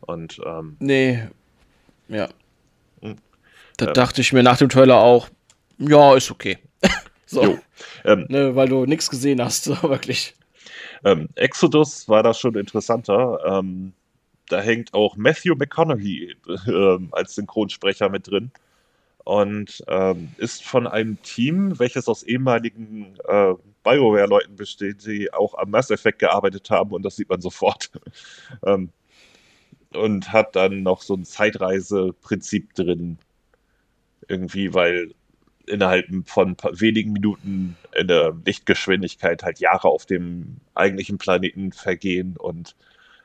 Und, 0.00 0.40
ähm, 0.44 0.76
Nee. 0.78 1.28
Ja. 2.08 2.28
Hm. 3.00 3.16
Da 3.76 3.88
ähm, 3.88 3.94
dachte 3.94 4.20
ich 4.20 4.32
mir 4.32 4.42
nach 4.42 4.58
dem 4.58 4.68
Trailer 4.68 4.98
auch, 4.98 5.28
ja, 5.78 6.14
ist 6.14 6.30
okay. 6.30 6.58
so. 7.26 7.58
Ähm, 8.04 8.26
ne, 8.28 8.54
weil 8.54 8.68
du 8.68 8.86
nichts 8.86 9.10
gesehen 9.10 9.42
hast, 9.42 9.64
so 9.64 9.82
wirklich. 9.82 10.34
Ähm, 11.04 11.28
Exodus 11.34 12.08
war 12.08 12.22
da 12.22 12.34
schon 12.34 12.54
interessanter. 12.56 13.40
Ähm, 13.46 13.92
da 14.48 14.60
hängt 14.60 14.94
auch 14.94 15.16
Matthew 15.16 15.54
McConaughey 15.56 16.36
äh, 16.66 16.98
als 17.12 17.34
Synchronsprecher 17.34 18.08
mit 18.08 18.28
drin 18.28 18.50
und 19.24 19.82
ähm, 19.88 20.28
ist 20.36 20.64
von 20.64 20.86
einem 20.86 21.20
Team, 21.22 21.76
welches 21.80 22.06
aus 22.06 22.22
ehemaligen 22.22 23.16
äh, 23.26 23.54
BioWare-Leuten 23.82 24.54
besteht, 24.54 25.04
die 25.04 25.32
auch 25.32 25.54
am 25.54 25.70
Mass 25.70 25.90
Effect 25.90 26.20
gearbeitet 26.20 26.70
haben 26.70 26.92
und 26.92 27.02
das 27.02 27.16
sieht 27.16 27.28
man 27.28 27.40
sofort. 27.40 27.90
ähm, 28.64 28.90
und 29.92 30.32
hat 30.32 30.54
dann 30.54 30.84
noch 30.84 31.02
so 31.02 31.14
ein 31.14 31.24
Zeitreise-Prinzip 31.24 32.74
drin. 32.74 33.18
Irgendwie, 34.28 34.74
weil 34.74 35.12
innerhalb 35.66 36.06
von 36.26 36.56
wenigen 36.72 37.12
Minuten 37.12 37.76
in 37.94 38.08
der 38.08 38.36
Lichtgeschwindigkeit 38.44 39.42
halt 39.42 39.60
Jahre 39.60 39.88
auf 39.88 40.06
dem 40.06 40.58
eigentlichen 40.74 41.18
Planeten 41.18 41.72
vergehen 41.72 42.36
und 42.36 42.76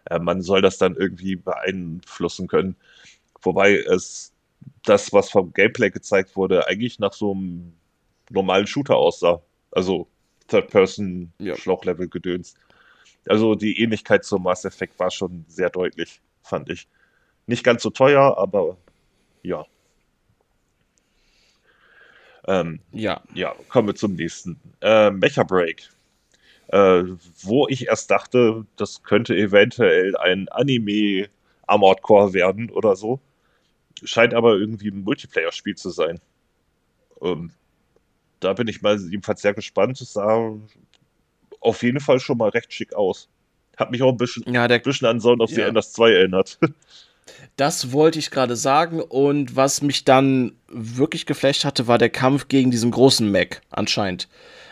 äh, 0.10 0.20
man 0.20 0.42
soll 0.42 0.62
das 0.62 0.78
dann 0.78 0.96
irgendwie 0.96 1.36
beeinflussen 1.36 2.48
können. 2.48 2.76
Wobei 3.42 3.78
es 3.78 4.34
das, 4.84 5.12
was 5.14 5.30
vom 5.30 5.54
Gameplay 5.54 5.90
gezeigt 5.90 6.36
wurde, 6.36 6.68
eigentlich 6.68 7.00
nach 7.00 7.14
so 7.14 7.32
einem 7.32 7.74
normalen 8.30 8.68
Shooter 8.68 8.96
aussah. 8.96 9.42
Also 9.72 10.08
Third-Person-Schlauchlevel-Gedöns. 10.48 12.56
Also 13.28 13.56
die 13.56 13.82
Ähnlichkeit 13.82 14.26
zum 14.26 14.44
Mass 14.44 14.66
Effect 14.66 15.00
war 15.00 15.12
schon 15.12 15.46
sehr 15.48 15.70
deutlich, 15.70 16.22
fand 16.44 16.70
ich. 16.70 16.88
Nicht 17.48 17.64
ganz 17.64 17.84
so 17.84 17.90
teuer, 17.90 18.38
aber 18.38 18.78
ja. 19.44 19.66
Ähm, 22.48 22.80
ja. 22.92 23.22
Ja, 23.34 23.56
kommen 23.70 23.88
wir 23.88 23.96
zum 23.96 24.14
nächsten. 24.14 24.60
Äh, 24.82 25.12
Mecha 25.12 25.44
Break. 25.44 25.90
Äh, 26.68 27.04
wo 27.42 27.68
ich 27.68 27.88
erst 27.88 28.10
dachte, 28.10 28.66
das 28.78 29.04
könnte 29.04 29.36
eventuell 29.36 30.16
ein 30.16 30.48
Anime 30.50 31.28
Armored 31.68 32.02
Core 32.02 32.34
werden 32.34 32.70
oder 32.72 32.96
so. 32.96 33.20
Scheint 34.04 34.34
aber 34.34 34.56
irgendwie 34.56 34.90
ein 34.90 35.04
Multiplayer-Spiel 35.04 35.76
zu 35.76 35.90
sein. 35.90 36.20
Ähm, 37.22 37.52
da 38.40 38.54
bin 38.54 38.68
ich 38.68 38.82
mal 38.82 39.00
jedenfalls 39.00 39.42
sehr 39.42 39.54
gespannt. 39.54 40.02
Es 40.02 40.14
sah 40.14 40.54
auf 41.60 41.84
jeden 41.84 42.00
Fall 42.00 42.20
schon 42.20 42.38
mal 42.38 42.50
recht 42.50 42.74
schick 42.74 42.94
aus. 42.94 43.30
Hat 43.78 43.92
mich 43.92 44.02
auch 44.02 44.12
ein 44.12 44.18
bisschen, 44.18 44.52
ja, 44.52 44.68
der, 44.68 44.80
bisschen 44.80 45.08
an 45.08 45.20
Sound 45.22 45.42
of 45.42 45.50
the 45.50 45.62
ja. 45.62 45.68
Enders 45.68 45.94
2 45.94 46.12
erinnert. 46.12 46.60
Das 47.56 47.92
wollte 47.92 48.20
ich 48.20 48.32
gerade 48.32 48.56
sagen. 48.56 49.02
Und 49.02 49.56
was 49.56 49.82
mich 49.82 50.06
dann 50.06 50.54
wirklich 50.68 51.26
geflasht 51.26 51.66
hatte, 51.66 51.88
war 51.88 51.98
der 51.98 52.10
Kampf 52.10 52.48
gegen 52.48 52.72
diesen 52.72 52.92
großen 52.92 53.30
Mac 53.32 53.62
anscheinend. 53.70 54.28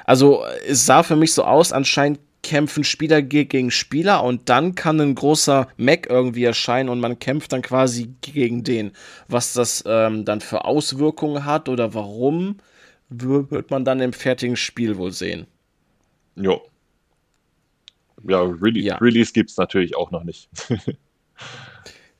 Also 0.05 0.43
es 0.67 0.85
sah 0.85 1.03
für 1.03 1.15
mich 1.15 1.33
so 1.33 1.43
aus, 1.43 1.71
anscheinend 1.71 2.19
kämpfen 2.41 2.83
Spieler 2.83 3.21
gegen 3.21 3.69
Spieler 3.69 4.23
und 4.23 4.49
dann 4.49 4.73
kann 4.73 4.99
ein 5.01 5.13
großer 5.13 5.67
Mac 5.77 6.07
irgendwie 6.09 6.45
erscheinen 6.45 6.89
und 6.89 6.99
man 6.99 7.19
kämpft 7.19 7.51
dann 7.51 7.61
quasi 7.61 8.13
gegen 8.21 8.63
den. 8.63 8.91
Was 9.27 9.53
das 9.53 9.83
ähm, 9.85 10.25
dann 10.25 10.41
für 10.41 10.65
Auswirkungen 10.65 11.45
hat 11.45 11.69
oder 11.69 11.93
warum, 11.93 12.57
wird 13.09 13.71
man 13.71 13.85
dann 13.85 13.99
im 13.99 14.13
fertigen 14.13 14.55
Spiel 14.55 14.97
wohl 14.97 15.11
sehen. 15.11 15.47
Jo. 16.35 16.61
Ja, 18.27 18.41
Re 18.41 18.71
Ja. 18.79 18.97
Release 18.97 19.33
gibt 19.33 19.49
es 19.49 19.57
natürlich 19.57 19.95
auch 19.95 20.11
noch 20.11 20.23
nicht. 20.23 20.49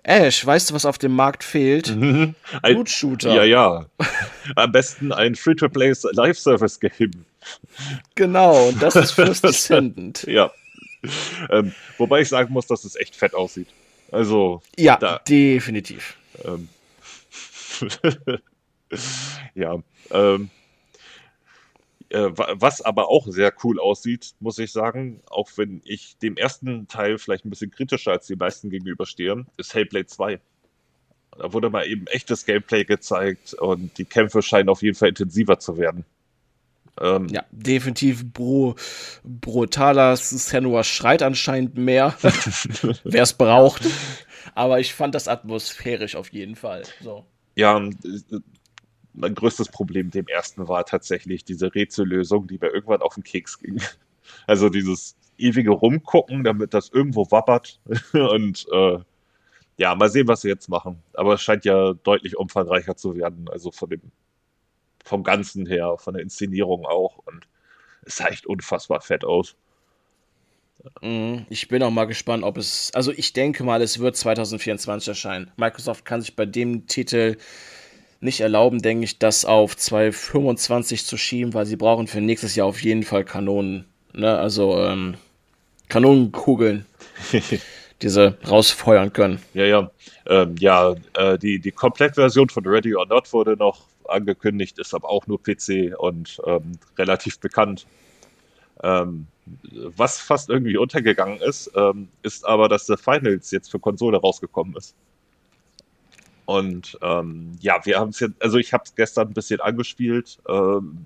Ash, 0.03 0.45
weißt 0.45 0.69
du, 0.69 0.73
was 0.73 0.85
auf 0.85 0.97
dem 0.97 1.15
Markt 1.15 1.43
fehlt? 1.43 1.89
Mhm. 1.95 2.35
Ein, 2.61 2.75
Loot-Shooter. 2.75 3.33
ja, 3.35 3.43
ja. 3.43 3.85
Am 4.55 4.71
besten 4.71 5.11
ein 5.11 5.35
Free-to-Play 5.35 5.93
Live-Service-Game. 6.13 7.25
Genau, 8.15 8.69
und 8.69 8.81
das 8.81 8.95
ist 8.95 9.11
First 9.13 9.43
Descendant. 9.43 10.23
Ja. 10.23 10.51
Ähm, 11.49 11.73
wobei 11.97 12.21
ich 12.21 12.29
sagen 12.29 12.51
muss, 12.53 12.67
dass 12.67 12.83
es 12.85 12.95
echt 12.95 13.15
fett 13.15 13.33
aussieht. 13.33 13.67
Also, 14.11 14.61
Ja, 14.77 14.97
Da. 14.97 15.19
definitiv. 15.27 16.15
ähm, 16.43 16.67
ja. 19.55 19.75
Ähm, 20.11 20.49
äh, 22.09 22.29
wa- 22.37 22.53
was 22.55 22.81
aber 22.81 23.09
auch 23.09 23.27
sehr 23.27 23.53
cool 23.63 23.79
aussieht, 23.79 24.33
muss 24.39 24.59
ich 24.59 24.71
sagen, 24.71 25.21
auch 25.29 25.49
wenn 25.57 25.81
ich 25.85 26.17
dem 26.17 26.37
ersten 26.37 26.87
Teil 26.87 27.17
vielleicht 27.17 27.45
ein 27.45 27.49
bisschen 27.49 27.71
kritischer 27.71 28.11
als 28.11 28.27
die 28.27 28.35
meisten 28.35 28.69
gegenüberstehe, 28.69 29.45
ist 29.57 29.73
Hellblade 29.73 30.07
2. 30.07 30.39
Da 31.37 31.53
wurde 31.53 31.69
mal 31.69 31.87
eben 31.87 32.07
echtes 32.07 32.45
Gameplay 32.45 32.83
gezeigt 32.85 33.53
und 33.53 33.97
die 33.97 34.05
Kämpfe 34.05 34.41
scheinen 34.41 34.69
auf 34.69 34.81
jeden 34.81 34.95
Fall 34.95 35.09
intensiver 35.09 35.59
zu 35.59 35.77
werden. 35.77 36.05
Ähm, 36.99 37.27
Ja, 37.29 37.45
definitiv 37.51 38.25
bro 38.33 38.75
brutaler. 39.23 40.17
Senua 40.17 40.83
schreit 40.83 41.23
anscheinend 41.23 41.77
mehr, 41.77 42.15
wer 43.03 43.23
es 43.23 43.33
braucht. 43.33 43.83
Aber 44.55 44.79
ich 44.79 44.93
fand 44.93 45.15
das 45.15 45.27
atmosphärisch 45.27 46.15
auf 46.15 46.31
jeden 46.33 46.55
Fall. 46.55 46.83
So. 47.01 47.25
Ja, 47.55 47.81
mein 49.19 49.35
größtes 49.35 49.69
Problem 49.69 50.11
dem 50.11 50.27
ersten 50.27 50.67
war 50.67 50.85
tatsächlich 50.85 51.43
diese 51.43 51.75
Rätsellösung, 51.75 52.47
die 52.47 52.57
mir 52.57 52.69
irgendwann 52.69 53.01
auf 53.01 53.15
den 53.15 53.23
Keks 53.23 53.59
ging. 53.59 53.81
Also 54.45 54.69
dieses 54.69 55.15
ewige 55.39 55.71
Rumgucken, 55.71 56.43
damit 56.43 56.75
das 56.75 56.89
irgendwo 56.89 57.31
wappert. 57.31 57.79
Und 58.13 58.67
äh, 58.71 58.99
ja, 59.77 59.95
mal 59.95 60.09
sehen, 60.09 60.27
was 60.27 60.41
sie 60.41 60.49
jetzt 60.49 60.69
machen. 60.69 61.01
Aber 61.13 61.33
es 61.33 61.41
scheint 61.41 61.65
ja 61.65 61.93
deutlich 61.93 62.37
umfangreicher 62.37 62.95
zu 62.95 63.15
werden. 63.15 63.49
Also 63.49 63.71
von 63.71 63.89
dem, 63.89 64.01
vom 65.03 65.23
Ganzen 65.23 65.65
her, 65.65 65.97
von 65.97 66.13
der 66.13 66.21
Inszenierung 66.21 66.85
auch. 66.85 67.17
Und 67.25 67.47
es 68.03 68.17
sah 68.17 68.27
echt 68.27 68.45
unfassbar 68.45 69.01
fett 69.01 69.25
aus. 69.25 69.55
Mhm. 71.01 71.47
Ich 71.49 71.67
bin 71.67 71.81
auch 71.81 71.89
mal 71.89 72.05
gespannt, 72.05 72.43
ob 72.43 72.57
es. 72.57 72.91
Also, 72.93 73.11
ich 73.11 73.33
denke 73.33 73.63
mal, 73.63 73.81
es 73.81 73.97
wird 73.97 74.15
2024 74.15 75.07
erscheinen. 75.07 75.51
Microsoft 75.57 76.05
kann 76.05 76.21
sich 76.21 76.35
bei 76.35 76.45
dem 76.45 76.85
Titel 76.85 77.37
nicht 78.21 78.41
erlauben, 78.41 78.81
denke 78.81 79.05
ich, 79.05 79.19
das 79.19 79.45
auf 79.45 79.77
2025 79.77 81.05
zu 81.05 81.17
schieben, 81.17 81.53
weil 81.53 81.65
sie 81.65 81.77
brauchen 81.77 82.07
für 82.07 82.21
nächstes 82.21 82.55
Jahr 82.55 82.67
auf 82.67 82.81
jeden 82.83 83.03
Fall 83.03 83.23
Kanonen. 83.23 83.85
Ne? 84.13 84.37
Also, 84.37 84.77
ähm, 84.79 85.15
Kanonenkugeln, 85.87 86.85
die 88.01 88.09
sie 88.09 88.37
rausfeuern 88.47 89.13
können. 89.13 89.41
Ja, 89.53 89.65
ja. 89.65 89.91
Ähm, 90.27 90.55
ja, 90.59 90.95
äh, 91.15 91.37
die, 91.37 91.59
die 91.59 91.71
Komplettversion 91.71 92.49
von 92.49 92.65
Ready 92.65 92.95
or 92.95 93.07
Not 93.07 93.31
wurde 93.33 93.57
noch 93.57 93.81
angekündigt, 94.07 94.79
ist 94.79 94.93
aber 94.93 95.09
auch 95.09 95.27
nur 95.27 95.41
PC 95.41 95.97
und 95.97 96.39
ähm, 96.45 96.73
relativ 96.97 97.39
bekannt. 97.39 97.85
Ähm, 98.83 99.27
was 99.73 100.19
fast 100.19 100.49
irgendwie 100.49 100.77
untergegangen 100.77 101.41
ist, 101.41 101.71
ähm, 101.75 102.09
ist 102.21 102.45
aber, 102.45 102.69
dass 102.69 102.85
The 102.85 102.97
Finals 102.97 103.51
jetzt 103.51 103.71
für 103.71 103.79
Konsole 103.79 104.17
rausgekommen 104.17 104.75
ist. 104.75 104.95
Und 106.49 106.97
ähm, 107.03 107.51
ja, 107.59 107.79
wir 107.85 107.99
haben 107.99 108.09
es 108.09 108.21
jetzt, 108.21 108.41
also 108.41 108.57
ich 108.57 108.73
habe 108.73 108.83
es 108.83 108.95
gestern 108.95 109.27
ein 109.27 109.33
bisschen 109.35 109.59
angespielt. 109.59 110.39
Ähm, 110.49 111.05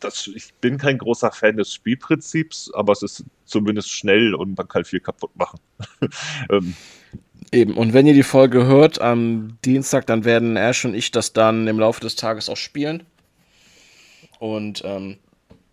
das, 0.00 0.26
ich 0.26 0.54
bin 0.54 0.76
kein 0.76 0.98
großer 0.98 1.30
Fan 1.30 1.56
des 1.56 1.72
Spielprinzips, 1.72 2.72
aber 2.74 2.92
es 2.92 3.02
ist 3.02 3.24
zumindest 3.44 3.92
schnell 3.92 4.34
und 4.34 4.58
man 4.58 4.66
kann 4.66 4.84
viel 4.84 4.98
kaputt 4.98 5.30
machen. 5.36 5.60
ähm, 6.50 6.74
Eben, 7.52 7.74
und 7.74 7.92
wenn 7.92 8.08
ihr 8.08 8.14
die 8.14 8.24
Folge 8.24 8.66
hört 8.66 9.00
am 9.00 9.56
Dienstag, 9.64 10.04
dann 10.06 10.24
werden 10.24 10.56
Ash 10.56 10.84
und 10.84 10.94
ich 10.94 11.12
das 11.12 11.32
dann 11.32 11.68
im 11.68 11.78
Laufe 11.78 12.00
des 12.00 12.16
Tages 12.16 12.48
auch 12.48 12.56
spielen. 12.56 13.04
Und 14.40 14.82
ähm, 14.84 15.18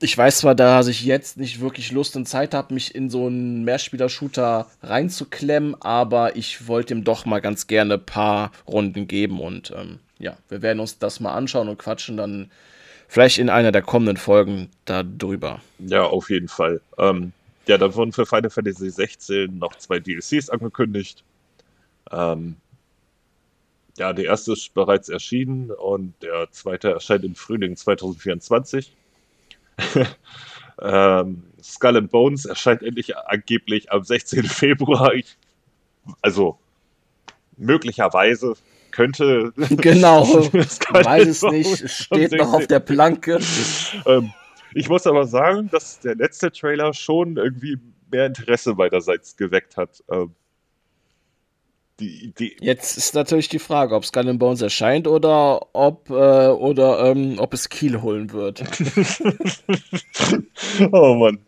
ich 0.03 0.17
weiß 0.17 0.39
zwar, 0.39 0.53
dass 0.53 0.87
ich 0.87 1.05
jetzt 1.05 1.37
nicht 1.37 1.61
wirklich 1.61 1.91
Lust 1.91 2.17
und 2.17 2.27
Zeit 2.27 2.53
habe, 2.53 2.73
mich 2.73 2.93
in 2.93 3.09
so 3.09 3.27
einen 3.27 3.63
Mehrspieler-Shooter 3.63 4.67
reinzuklemmen, 4.81 5.81
aber 5.81 6.35
ich 6.35 6.67
wollte 6.67 6.93
ihm 6.93 7.05
doch 7.05 7.25
mal 7.25 7.39
ganz 7.39 7.67
gerne 7.67 7.95
ein 7.95 8.05
paar 8.05 8.51
Runden 8.67 9.07
geben 9.07 9.39
und 9.39 9.71
ähm, 9.75 9.99
ja, 10.19 10.37
wir 10.49 10.61
werden 10.61 10.81
uns 10.81 10.99
das 10.99 11.21
mal 11.21 11.33
anschauen 11.33 11.69
und 11.69 11.79
quatschen 11.79 12.17
dann 12.17 12.51
vielleicht 13.07 13.37
in 13.37 13.49
einer 13.49 13.71
der 13.71 13.81
kommenden 13.81 14.17
Folgen 14.17 14.69
darüber. 14.85 15.61
Ja, 15.79 16.03
auf 16.03 16.29
jeden 16.29 16.49
Fall. 16.49 16.81
Ähm, 16.97 17.31
ja, 17.67 17.77
dann 17.77 17.95
wurden 17.95 18.11
für 18.11 18.25
Final 18.25 18.49
Fantasy 18.49 18.89
16 18.89 19.57
noch 19.57 19.75
zwei 19.77 19.99
DLCs 19.99 20.49
angekündigt. 20.49 21.23
Ähm, 22.11 22.57
ja, 23.97 24.11
der 24.11 24.25
erste 24.25 24.51
ist 24.51 24.73
bereits 24.73 25.07
erschienen 25.07 25.71
und 25.71 26.13
der 26.21 26.51
zweite 26.51 26.91
erscheint 26.91 27.23
im 27.23 27.35
Frühling 27.35 27.77
2024. 27.77 28.91
ähm, 30.81 31.43
Skull 31.61 31.97
and 31.97 32.11
Bones 32.11 32.45
erscheint 32.45 32.83
endlich 32.83 33.17
angeblich 33.17 33.91
am 33.91 34.03
16. 34.03 34.43
Februar. 34.43 35.13
Ich, 35.13 35.37
also 36.21 36.57
möglicherweise 37.57 38.55
könnte 38.91 39.53
Genau, 39.69 40.25
weiß 40.53 41.27
es 41.27 41.41
nicht, 41.43 41.81
es 41.81 41.93
steht 41.93 42.31
noch 42.33 42.53
auf 42.53 42.61
16. 42.61 42.67
der 42.67 42.79
Planke. 42.79 43.39
Ähm, 44.05 44.33
ich 44.73 44.89
muss 44.89 45.07
aber 45.07 45.25
sagen, 45.25 45.69
dass 45.71 45.99
der 45.99 46.15
letzte 46.15 46.51
Trailer 46.51 46.93
schon 46.93 47.37
irgendwie 47.37 47.77
mehr 48.11 48.27
Interesse 48.27 48.73
meinerseits 48.73 49.35
geweckt 49.37 49.77
hat. 49.77 50.03
Ähm, 50.09 50.35
die, 51.99 52.33
die, 52.37 52.57
Jetzt 52.59 52.97
ist 52.97 53.13
natürlich 53.13 53.49
die 53.49 53.59
Frage, 53.59 53.95
ob 53.95 54.05
Skull 54.05 54.27
and 54.29 54.39
Bones 54.39 54.61
erscheint 54.61 55.07
oder 55.07 55.67
ob, 55.73 56.09
äh, 56.09 56.47
oder, 56.47 57.11
ähm, 57.11 57.35
ob 57.39 57.53
es 57.53 57.69
Kiel 57.69 58.01
holen 58.01 58.31
wird. 58.31 58.63
oh 60.91 61.15
Mann. 61.15 61.39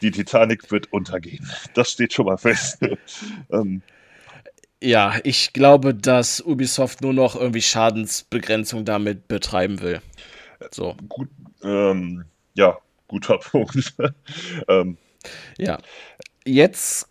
Die 0.00 0.10
Titanic 0.10 0.70
wird 0.70 0.90
untergehen. 0.92 1.46
Das 1.74 1.90
steht 1.90 2.12
schon 2.14 2.26
mal 2.26 2.38
fest. 2.38 2.78
ähm, 3.52 3.82
Ja, 4.82 5.18
ich 5.24 5.52
glaube, 5.52 5.94
dass 5.94 6.40
Ubisoft 6.40 7.00
nur 7.02 7.12
noch 7.12 7.36
irgendwie 7.36 7.62
Schadensbegrenzung 7.62 8.84
damit 8.84 9.28
betreiben 9.28 9.80
will. 9.80 10.00
So, 10.70 10.96
gut, 11.08 11.28
ähm, 11.62 12.24
ja, 12.54 12.78
guter 13.08 13.38
Punkt. 13.50 13.94
ähm, 14.68 14.98
ja. 15.58 15.78
Jetzt 16.46 17.08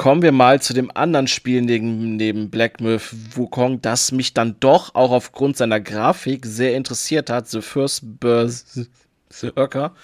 kommen 0.00 0.22
wir 0.22 0.32
mal 0.32 0.62
zu 0.62 0.72
dem 0.72 0.90
anderen 0.94 1.26
Spiel 1.26 1.60
neben, 1.60 2.16
neben 2.16 2.48
Black 2.48 2.80
Myth 2.80 3.36
Wukong, 3.36 3.82
das 3.82 4.12
mich 4.12 4.32
dann 4.32 4.56
doch 4.58 4.94
auch 4.94 5.10
aufgrund 5.10 5.58
seiner 5.58 5.78
Grafik 5.78 6.46
sehr 6.46 6.74
interessiert 6.74 7.28
hat, 7.28 7.48
The 7.48 7.60
First 7.60 8.18
Berserker. 8.18 9.94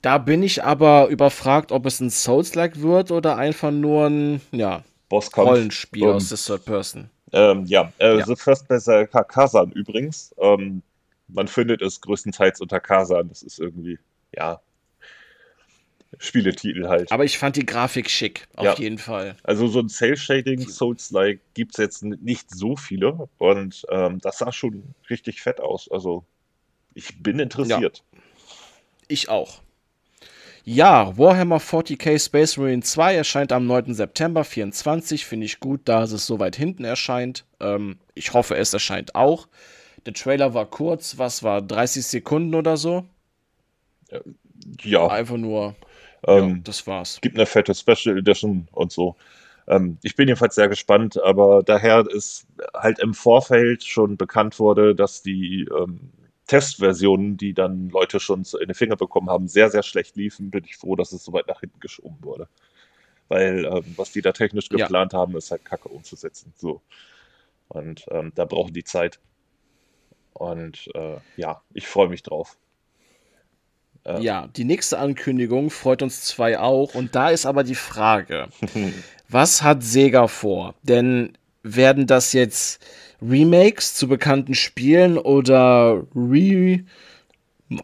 Da 0.00 0.18
bin 0.18 0.44
ich 0.44 0.62
aber 0.62 1.08
überfragt, 1.08 1.72
ob 1.72 1.86
es 1.86 1.98
ein 1.98 2.10
Souls-like 2.10 2.82
wird 2.82 3.10
oder 3.10 3.36
einfach 3.36 3.72
nur 3.72 4.06
ein, 4.06 4.40
ja. 4.52 4.84
Rollenspiel 5.10 6.04
Ähm, 6.04 6.10
aus 6.10 6.28
der 6.28 6.38
Third 6.38 6.64
Person. 6.64 7.10
Ähm, 7.32 7.64
ja, 7.66 7.92
äh, 7.98 8.18
Ja. 8.18 8.24
The 8.24 8.36
First 8.36 8.68
Berserker 8.68 9.24
Kazan 9.24 9.72
übrigens. 9.72 10.32
Ähm, 10.38 10.82
man 11.26 11.48
findet 11.48 11.82
es 11.82 12.00
größtenteils 12.00 12.60
unter 12.60 12.78
Kazan. 12.78 13.28
Das 13.28 13.42
ist 13.42 13.58
irgendwie, 13.58 13.98
ja, 14.36 14.60
Spieletitel 16.18 16.88
halt. 16.88 17.10
Aber 17.10 17.24
ich 17.24 17.38
fand 17.38 17.56
die 17.56 17.66
Grafik 17.66 18.10
schick, 18.10 18.46
auf 18.56 18.64
Ja. 18.66 18.74
jeden 18.76 18.98
Fall. 18.98 19.36
Also 19.42 19.66
so 19.66 19.80
ein 19.80 19.88
Cell-Shading 19.88 20.68
Souls-like 20.68 21.40
gibt 21.54 21.72
es 21.72 21.78
jetzt 21.78 22.02
nicht 22.04 22.54
so 22.54 22.76
viele 22.76 23.28
und 23.38 23.84
ähm, 23.90 24.18
das 24.20 24.38
sah 24.38 24.52
schon 24.52 24.82
richtig 25.10 25.40
fett 25.40 25.60
aus. 25.60 25.90
Also 25.90 26.24
ich 26.94 27.22
bin 27.22 27.38
interessiert. 27.38 28.02
Ich 29.08 29.28
auch. 29.28 29.60
Ja, 30.64 31.18
Warhammer 31.18 31.58
40k 31.58 32.22
Space 32.24 32.56
Marine 32.56 32.82
2 32.82 33.16
erscheint 33.16 33.50
am 33.50 33.66
9. 33.66 33.94
September 33.94 34.44
24. 34.44 35.26
Finde 35.26 35.46
ich 35.46 35.58
gut, 35.58 35.80
da 35.86 36.04
es 36.04 36.24
so 36.26 36.38
weit 36.38 36.54
hinten 36.54 36.84
erscheint. 36.84 37.44
Ähm, 37.58 37.98
ich 38.14 38.32
hoffe, 38.32 38.56
es 38.56 38.72
erscheint 38.72 39.14
auch. 39.16 39.48
Der 40.06 40.12
Trailer 40.14 40.54
war 40.54 40.66
kurz, 40.66 41.18
was 41.18 41.42
war 41.42 41.62
30 41.62 42.04
Sekunden 42.06 42.54
oder 42.54 42.76
so? 42.76 43.04
Ja, 44.82 45.08
Einfach 45.08 45.36
nur, 45.36 45.74
ja, 46.26 46.38
ähm, 46.38 46.62
das 46.64 46.86
war's. 46.86 47.20
gibt 47.20 47.36
eine 47.36 47.46
fette 47.46 47.74
Special 47.74 48.16
Edition 48.18 48.68
und 48.72 48.92
so. 48.92 49.16
Ähm, 49.66 49.98
ich 50.02 50.16
bin 50.16 50.28
jedenfalls 50.28 50.54
sehr 50.54 50.68
gespannt, 50.68 51.20
aber 51.22 51.62
daher 51.62 52.06
ist 52.08 52.46
halt 52.74 52.98
im 52.98 53.14
Vorfeld 53.14 53.84
schon 53.84 54.16
bekannt 54.16 54.58
wurde, 54.58 54.94
dass 54.94 55.22
die 55.22 55.68
ähm, 55.76 56.10
Testversionen, 56.46 57.36
die 57.36 57.54
dann 57.54 57.88
Leute 57.90 58.20
schon 58.20 58.44
in 58.60 58.68
die 58.68 58.74
Finger 58.74 58.96
bekommen 58.96 59.30
haben, 59.30 59.48
sehr, 59.48 59.70
sehr 59.70 59.82
schlecht 59.82 60.16
liefen, 60.16 60.50
bin 60.50 60.64
ich 60.64 60.76
froh, 60.76 60.96
dass 60.96 61.12
es 61.12 61.24
so 61.24 61.32
weit 61.32 61.46
nach 61.46 61.60
hinten 61.60 61.80
geschoben 61.80 62.18
wurde. 62.20 62.48
Weil 63.28 63.64
ähm, 63.64 63.84
was 63.96 64.12
die 64.12 64.20
da 64.20 64.32
technisch 64.32 64.68
Ja. 64.70 64.78
geplant 64.78 65.14
haben, 65.14 65.36
ist 65.36 65.50
halt 65.50 65.64
kacke 65.64 65.88
umzusetzen. 65.88 66.52
So. 66.56 66.82
Und 67.68 68.04
ähm, 68.10 68.32
da 68.34 68.44
brauchen 68.44 68.74
die 68.74 68.84
Zeit. 68.84 69.20
Und 70.34 70.90
äh, 70.94 71.18
ja, 71.36 71.62
ich 71.72 71.86
freue 71.86 72.08
mich 72.08 72.22
drauf. 72.22 72.56
Ja. 74.04 74.18
ja, 74.18 74.48
die 74.56 74.64
nächste 74.64 74.98
Ankündigung 74.98 75.70
freut 75.70 76.02
uns 76.02 76.22
zwei 76.22 76.58
auch. 76.58 76.94
Und 76.94 77.14
da 77.14 77.30
ist 77.30 77.46
aber 77.46 77.62
die 77.62 77.76
Frage, 77.76 78.48
was 79.28 79.62
hat 79.62 79.82
Sega 79.82 80.26
vor? 80.26 80.74
Denn 80.82 81.32
werden 81.62 82.06
das 82.06 82.32
jetzt 82.32 82.84
Remakes 83.22 83.94
zu 83.94 84.08
bekannten 84.08 84.54
Spielen 84.54 85.16
oder 85.18 86.02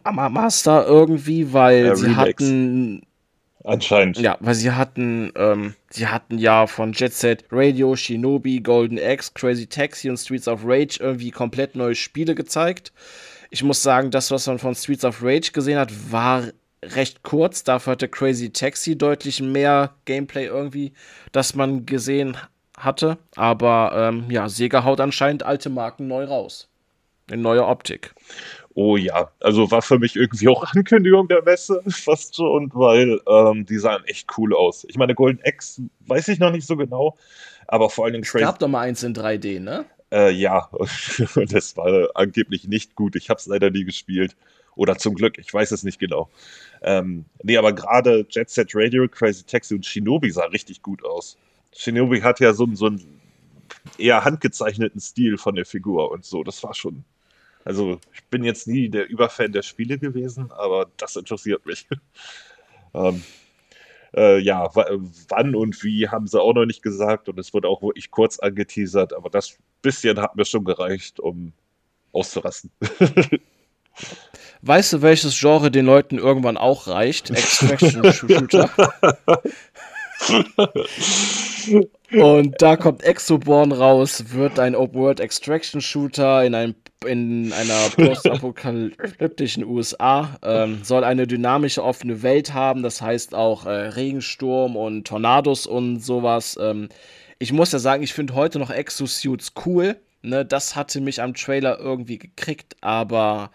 Remaster 0.05 0.85
irgendwie, 0.85 1.53
weil 1.53 1.85
ja, 1.85 1.95
sie 1.95 2.15
hatten 2.15 3.03
Anscheinend. 3.63 4.17
Ja, 4.17 4.37
weil 4.39 4.55
sie 4.55 4.71
hatten, 4.71 5.31
ähm, 5.35 5.75
sie 5.89 6.07
hatten 6.07 6.37
ja 6.37 6.65
von 6.65 6.93
Jet 6.93 7.13
Set 7.13 7.43
Radio, 7.51 7.95
Shinobi, 7.95 8.61
Golden 8.61 8.97
Axe, 8.97 9.31
Crazy 9.33 9.67
Taxi 9.67 10.09
und 10.09 10.17
Streets 10.17 10.47
of 10.47 10.61
Rage 10.63 10.97
irgendwie 10.99 11.31
komplett 11.31 11.75
neue 11.75 11.95
Spiele 11.95 12.35
gezeigt. 12.35 12.93
Ich 13.49 13.63
muss 13.63 13.81
sagen, 13.81 14.11
das, 14.11 14.31
was 14.31 14.47
man 14.47 14.59
von 14.59 14.75
Streets 14.75 15.05
of 15.05 15.23
Rage 15.23 15.51
gesehen 15.51 15.79
hat, 15.79 15.91
war 16.11 16.43
recht 16.83 17.23
kurz. 17.23 17.63
Dafür 17.63 17.91
hatte 17.91 18.07
Crazy 18.07 18.51
Taxi 18.51 18.97
deutlich 18.97 19.41
mehr 19.41 19.95
Gameplay 20.05 20.45
irgendwie, 20.45 20.93
das 21.31 21.55
man 21.55 21.85
gesehen 21.85 22.37
hatte. 22.77 23.17
Aber 23.35 23.91
ähm, 23.95 24.29
ja, 24.29 24.49
Sega 24.49 24.83
haut 24.83 24.99
anscheinend 24.99 25.43
alte 25.43 25.69
Marken 25.69 26.07
neu 26.07 26.25
raus. 26.25 26.69
In 27.31 27.41
neuer 27.41 27.67
Optik. 27.67 28.15
Oh 28.73 28.97
ja, 28.97 29.29
also 29.39 29.69
war 29.71 29.81
für 29.81 29.99
mich 29.99 30.15
irgendwie 30.15 30.47
auch 30.47 30.63
Ankündigung 30.73 31.27
der 31.27 31.43
Messe, 31.43 31.81
fast 31.87 32.35
schon, 32.35 32.71
weil 32.73 33.19
ähm, 33.27 33.65
die 33.65 33.77
sahen 33.77 34.03
echt 34.05 34.29
cool 34.37 34.55
aus. 34.55 34.85
Ich 34.87 34.95
meine, 34.95 35.15
Golden 35.15 35.41
X 35.43 35.81
weiß 36.07 36.29
ich 36.29 36.39
noch 36.39 36.51
nicht 36.51 36.65
so 36.65 36.77
genau, 36.77 37.17
aber 37.67 37.89
vor 37.89 38.05
allen 38.05 38.13
Dingen 38.13 38.23
Crazy. 38.23 38.43
Es 38.43 38.49
gab 38.49 38.59
doch 38.59 38.67
mal 38.67 38.81
eins 38.81 39.03
in 39.03 39.13
3D, 39.13 39.59
ne? 39.59 39.85
Äh, 40.11 40.31
ja, 40.31 40.69
das 41.49 41.77
war 41.77 42.09
angeblich 42.15 42.67
nicht 42.67 42.95
gut. 42.95 43.15
Ich 43.15 43.29
habe 43.29 43.39
es 43.39 43.45
leider 43.47 43.69
nie 43.69 43.83
gespielt. 43.83 44.35
Oder 44.75 44.97
zum 44.97 45.15
Glück, 45.15 45.37
ich 45.37 45.53
weiß 45.53 45.71
es 45.71 45.83
nicht 45.83 45.99
genau. 45.99 46.29
Ähm, 46.81 47.25
nee, 47.43 47.57
aber 47.57 47.73
gerade 47.73 48.25
Jet 48.29 48.49
Set 48.49 48.71
Radio, 48.73 49.07
Crazy 49.09 49.43
Taxi 49.43 49.75
und 49.75 49.85
Shinobi 49.85 50.31
sah 50.31 50.45
richtig 50.45 50.81
gut 50.81 51.03
aus. 51.03 51.37
Shinobi 51.75 52.21
hat 52.21 52.39
ja 52.39 52.53
so, 52.53 52.65
so 52.73 52.85
einen 52.85 53.19
eher 53.97 54.23
handgezeichneten 54.23 55.01
Stil 55.01 55.37
von 55.37 55.55
der 55.55 55.65
Figur 55.65 56.11
und 56.11 56.23
so. 56.23 56.43
Das 56.43 56.63
war 56.63 56.73
schon. 56.73 57.03
Also, 57.65 57.99
ich 58.13 58.23
bin 58.25 58.43
jetzt 58.43 58.67
nie 58.67 58.89
der 58.89 59.09
Überfan 59.09 59.51
der 59.51 59.63
Spiele 59.63 59.99
gewesen, 59.99 60.51
aber 60.51 60.89
das 60.97 61.15
interessiert 61.17 61.65
mich. 61.65 61.87
ähm, 62.93 63.21
äh, 64.15 64.39
ja, 64.39 64.69
wann 64.73 65.55
und 65.55 65.83
wie 65.83 66.07
haben 66.07 66.27
sie 66.27 66.41
auch 66.41 66.53
noch 66.53 66.65
nicht 66.65 66.81
gesagt 66.81 67.29
und 67.29 67.39
es 67.39 67.53
wurde 67.53 67.67
auch 67.67 67.81
wirklich 67.81 68.11
kurz 68.11 68.39
angeteasert, 68.39 69.13
aber 69.13 69.29
das 69.29 69.57
bisschen 69.81 70.19
hat 70.19 70.35
mir 70.35 70.45
schon 70.45 70.65
gereicht, 70.65 71.19
um 71.19 71.53
auszurasten. 72.11 72.71
Weißt 74.61 74.93
du, 74.93 75.01
welches 75.01 75.39
Genre 75.39 75.71
den 75.71 75.85
Leuten 75.85 76.17
irgendwann 76.17 76.57
auch 76.57 76.87
reicht? 76.87 77.29
Extraction 77.29 78.11
Shooter. 78.11 78.69
Und 82.11 82.55
da 82.61 82.75
kommt 82.75 83.03
Exoborn 83.03 83.71
raus, 83.71 84.33
wird 84.33 84.59
ein 84.59 84.75
Open-World 84.75 85.19
Extraction 85.19 85.81
Shooter 85.81 86.43
in, 86.43 86.75
in 87.05 87.53
einer 87.53 87.89
postapokalyptischen 87.95 89.63
USA, 89.63 90.37
ähm, 90.43 90.79
soll 90.83 91.03
eine 91.03 91.27
dynamische 91.27 91.83
offene 91.83 92.23
Welt 92.23 92.53
haben, 92.53 92.81
das 92.83 93.01
heißt 93.01 93.35
auch 93.35 93.65
äh, 93.65 93.69
Regensturm 93.69 94.75
und 94.75 95.05
Tornados 95.07 95.67
und 95.67 95.99
sowas. 95.99 96.57
Ähm, 96.59 96.89
ich 97.37 97.53
muss 97.53 97.71
ja 97.71 97.79
sagen, 97.79 98.03
ich 98.03 98.13
finde 98.13 98.35
heute 98.35 98.59
noch 98.59 98.71
Exosuits 98.71 99.53
cool. 99.65 99.95
Ne, 100.21 100.43
das 100.43 100.75
hatte 100.75 100.99
mich 100.99 101.21
am 101.21 101.33
Trailer 101.33 101.79
irgendwie 101.79 102.17
gekriegt, 102.17 102.75
aber 102.81 103.51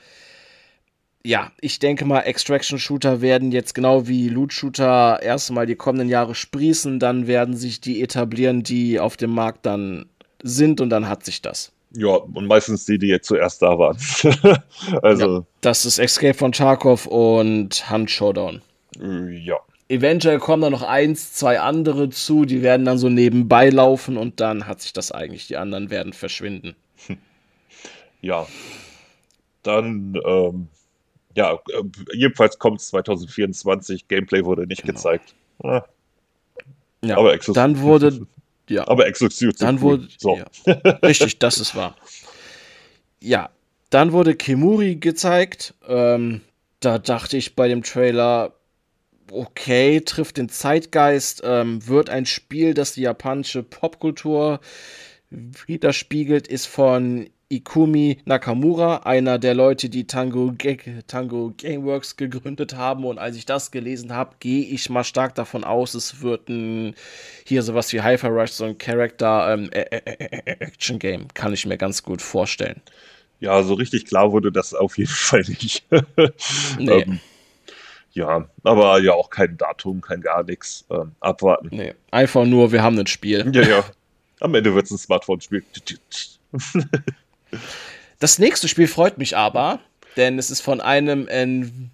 ja, 1.26 1.50
ich 1.60 1.78
denke 1.78 2.04
mal, 2.04 2.20
Extraction-Shooter 2.20 3.22
werden 3.22 3.50
jetzt 3.50 3.74
genau 3.74 4.06
wie 4.06 4.28
Loot-Shooter 4.28 5.22
erstmal 5.22 5.64
die 5.64 5.74
kommenden 5.74 6.10
Jahre 6.10 6.34
sprießen, 6.34 7.00
dann 7.00 7.26
werden 7.26 7.56
sich 7.56 7.80
die 7.80 8.02
etablieren, 8.02 8.62
die 8.62 9.00
auf 9.00 9.16
dem 9.16 9.30
Markt 9.30 9.64
dann 9.64 10.04
sind 10.42 10.82
und 10.82 10.90
dann 10.90 11.08
hat 11.08 11.24
sich 11.24 11.40
das. 11.40 11.72
Ja, 11.96 12.16
und 12.16 12.46
meistens 12.46 12.84
die, 12.84 12.98
die 12.98 13.06
jetzt 13.06 13.26
zuerst 13.26 13.62
da 13.62 13.78
waren. 13.78 13.96
also. 15.02 15.38
Ja, 15.38 15.44
das 15.62 15.86
ist 15.86 15.98
Escape 15.98 16.34
von 16.34 16.52
Tarkov 16.52 17.06
und 17.06 17.90
Hunt 17.90 18.10
Showdown. 18.10 18.60
Ja. 19.00 19.56
Eventuell 19.88 20.38
kommen 20.38 20.62
da 20.62 20.70
noch 20.70 20.82
eins, 20.82 21.32
zwei 21.32 21.60
andere 21.60 22.10
zu, 22.10 22.44
die 22.44 22.62
werden 22.62 22.84
dann 22.84 22.98
so 22.98 23.08
nebenbei 23.08 23.70
laufen 23.70 24.16
und 24.16 24.40
dann 24.40 24.66
hat 24.66 24.82
sich 24.82 24.92
das 24.92 25.12
eigentlich, 25.12 25.46
die 25.46 25.56
anderen 25.56 25.90
werden 25.90 26.12
verschwinden. 26.12 26.76
Ja. 28.20 28.46
Dann 29.62 30.18
ähm, 30.24 30.68
ja, 31.34 31.54
äh, 31.54 31.82
jedenfalls 32.12 32.58
kommt 32.58 32.80
es 32.80 32.88
2024. 32.88 34.08
Gameplay 34.08 34.44
wurde 34.44 34.66
nicht 34.66 34.82
genau. 34.82 34.94
gezeigt. 34.94 35.34
Ja. 35.62 35.84
ja. 37.04 37.16
aber 37.16 37.34
Exos 37.34 37.54
dann 37.54 37.80
wurde 37.80 38.26
ja, 38.68 38.88
aber 38.88 39.06
Exosuit 39.06 39.60
dann 39.60 39.76
cool. 39.76 39.82
wurde 39.82 40.08
so. 40.18 40.36
Ja. 40.36 40.80
richtig, 41.02 41.38
das 41.38 41.58
ist 41.58 41.74
wahr. 41.74 41.96
Ja, 43.20 43.50
dann 43.90 44.12
wurde 44.12 44.34
Kimuri 44.34 44.96
gezeigt. 44.96 45.74
Ähm, 45.86 46.40
da 46.80 46.98
dachte 46.98 47.36
ich 47.36 47.56
bei 47.56 47.68
dem 47.68 47.82
Trailer, 47.82 48.54
okay, 49.30 50.00
trifft 50.00 50.36
den 50.36 50.48
Zeitgeist, 50.48 51.42
ähm, 51.44 51.86
wird 51.86 52.10
ein 52.10 52.26
Spiel, 52.26 52.74
das 52.74 52.92
die 52.92 53.02
japanische 53.02 53.62
Popkultur 53.62 54.60
widerspiegelt, 55.30 56.46
ist 56.46 56.66
von 56.66 57.28
Ikumi 57.50 58.18
Nakamura, 58.24 58.98
einer 58.98 59.38
der 59.38 59.54
Leute, 59.54 59.88
die 59.88 60.06
Tango, 60.06 60.54
Tango 61.06 61.54
Gameworks 61.56 62.16
gegründet 62.16 62.74
haben. 62.74 63.04
Und 63.04 63.18
als 63.18 63.36
ich 63.36 63.46
das 63.46 63.70
gelesen 63.70 64.12
habe, 64.12 64.36
gehe 64.40 64.64
ich 64.64 64.90
mal 64.90 65.04
stark 65.04 65.34
davon 65.34 65.64
aus, 65.64 65.94
es 65.94 66.22
wird 66.22 66.48
ein, 66.48 66.94
hier 67.44 67.62
sowas 67.62 67.92
wie 67.92 68.02
Hyper 68.02 68.28
Rush, 68.28 68.52
so 68.52 68.64
ein 68.64 68.78
Character 68.78 69.52
ähm, 69.54 69.70
Action 69.72 70.98
Game, 70.98 71.28
kann 71.34 71.52
ich 71.52 71.66
mir 71.66 71.78
ganz 71.78 72.02
gut 72.02 72.22
vorstellen. 72.22 72.80
Ja, 73.40 73.62
so 73.62 73.74
richtig 73.74 74.06
klar 74.06 74.32
wurde 74.32 74.50
das 74.50 74.74
auf 74.74 74.96
jeden 74.96 75.10
Fall 75.12 75.44
nicht. 75.46 75.84
nee. 76.78 77.02
ähm, 77.02 77.20
ja, 78.12 78.48
aber 78.62 79.00
ja 79.00 79.12
auch 79.12 79.28
kein 79.28 79.56
Datum, 79.56 80.00
kein 80.00 80.20
gar 80.20 80.44
nichts. 80.44 80.84
Ähm, 80.88 81.12
abwarten. 81.20 81.68
Nee, 81.72 81.94
einfach 82.12 82.44
nur, 82.44 82.70
wir 82.70 82.82
haben 82.82 82.98
ein 82.98 83.08
Spiel. 83.08 83.50
Ja, 83.52 83.62
ja. 83.62 83.84
Am 84.40 84.54
Ende 84.54 84.74
wird 84.74 84.86
es 84.86 84.92
ein 84.92 84.98
Smartphone-Spiel. 84.98 85.64
Das 88.18 88.38
nächste 88.38 88.68
Spiel 88.68 88.88
freut 88.88 89.18
mich 89.18 89.36
aber, 89.36 89.80
denn 90.16 90.38
es 90.38 90.50
ist 90.50 90.60
von 90.60 90.80
einem 90.80 91.28
en 91.28 91.90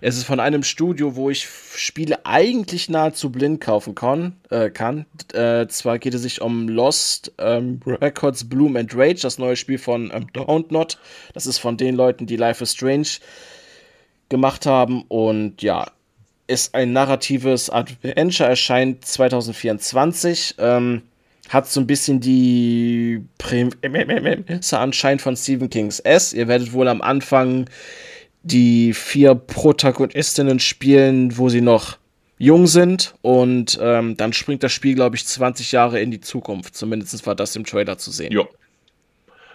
es 0.00 0.16
ist 0.16 0.24
von 0.24 0.40
einem 0.40 0.62
Studio, 0.62 1.16
wo 1.16 1.30
ich 1.30 1.48
Spiele 1.74 2.26
eigentlich 2.26 2.88
nahezu 2.88 3.30
blind 3.30 3.60
kaufen 3.60 3.94
kann. 3.94 4.36
Äh, 4.50 4.70
kann. 4.70 5.06
Äh, 5.32 5.66
zwar 5.68 5.98
geht 5.98 6.14
es 6.14 6.22
sich 6.22 6.42
um 6.42 6.68
Lost 6.68 7.32
ähm, 7.38 7.80
Records 7.86 8.48
Bloom 8.48 8.76
and 8.76 8.94
Rage, 8.94 9.22
das 9.22 9.38
neue 9.38 9.56
Spiel 9.56 9.78
von 9.78 10.10
ähm, 10.12 10.26
Don't 10.34 10.66
Not. 10.70 10.98
Das 11.32 11.46
ist 11.46 11.58
von 11.58 11.76
den 11.76 11.96
Leuten, 11.96 12.26
die 12.26 12.36
Life 12.36 12.62
is 12.62 12.72
Strange 12.72 13.08
gemacht 14.28 14.66
haben. 14.66 15.02
Und 15.08 15.62
ja, 15.62 15.90
ist 16.46 16.74
ein 16.74 16.92
narratives 16.92 17.70
Adventure, 17.70 18.48
erscheint 18.50 19.04
2024. 19.04 20.56
Ähm, 20.58 21.02
hat 21.48 21.68
so 21.68 21.80
ein 21.80 21.86
bisschen 21.86 22.20
die 22.20 23.24
Prämisse 23.38 24.78
anscheinend 24.78 25.22
von 25.22 25.36
Stephen 25.36 25.70
Kings 25.70 26.00
S. 26.00 26.32
Ihr 26.32 26.48
werdet 26.48 26.72
wohl 26.72 26.88
am 26.88 27.02
Anfang 27.02 27.68
die 28.42 28.92
vier 28.92 29.34
Protagonistinnen 29.34 30.60
spielen, 30.60 31.36
wo 31.36 31.48
sie 31.48 31.60
noch 31.60 31.98
jung 32.38 32.66
sind 32.66 33.14
und 33.22 33.78
ähm, 33.80 34.16
dann 34.16 34.32
springt 34.32 34.62
das 34.62 34.72
Spiel, 34.72 34.94
glaube 34.94 35.16
ich, 35.16 35.26
20 35.26 35.72
Jahre 35.72 36.00
in 36.00 36.10
die 36.10 36.20
Zukunft. 36.20 36.76
Zumindest 36.76 37.26
war 37.26 37.34
das 37.34 37.56
im 37.56 37.64
Trailer 37.64 37.98
zu 37.98 38.10
sehen. 38.10 38.32
Ja. 38.32 38.44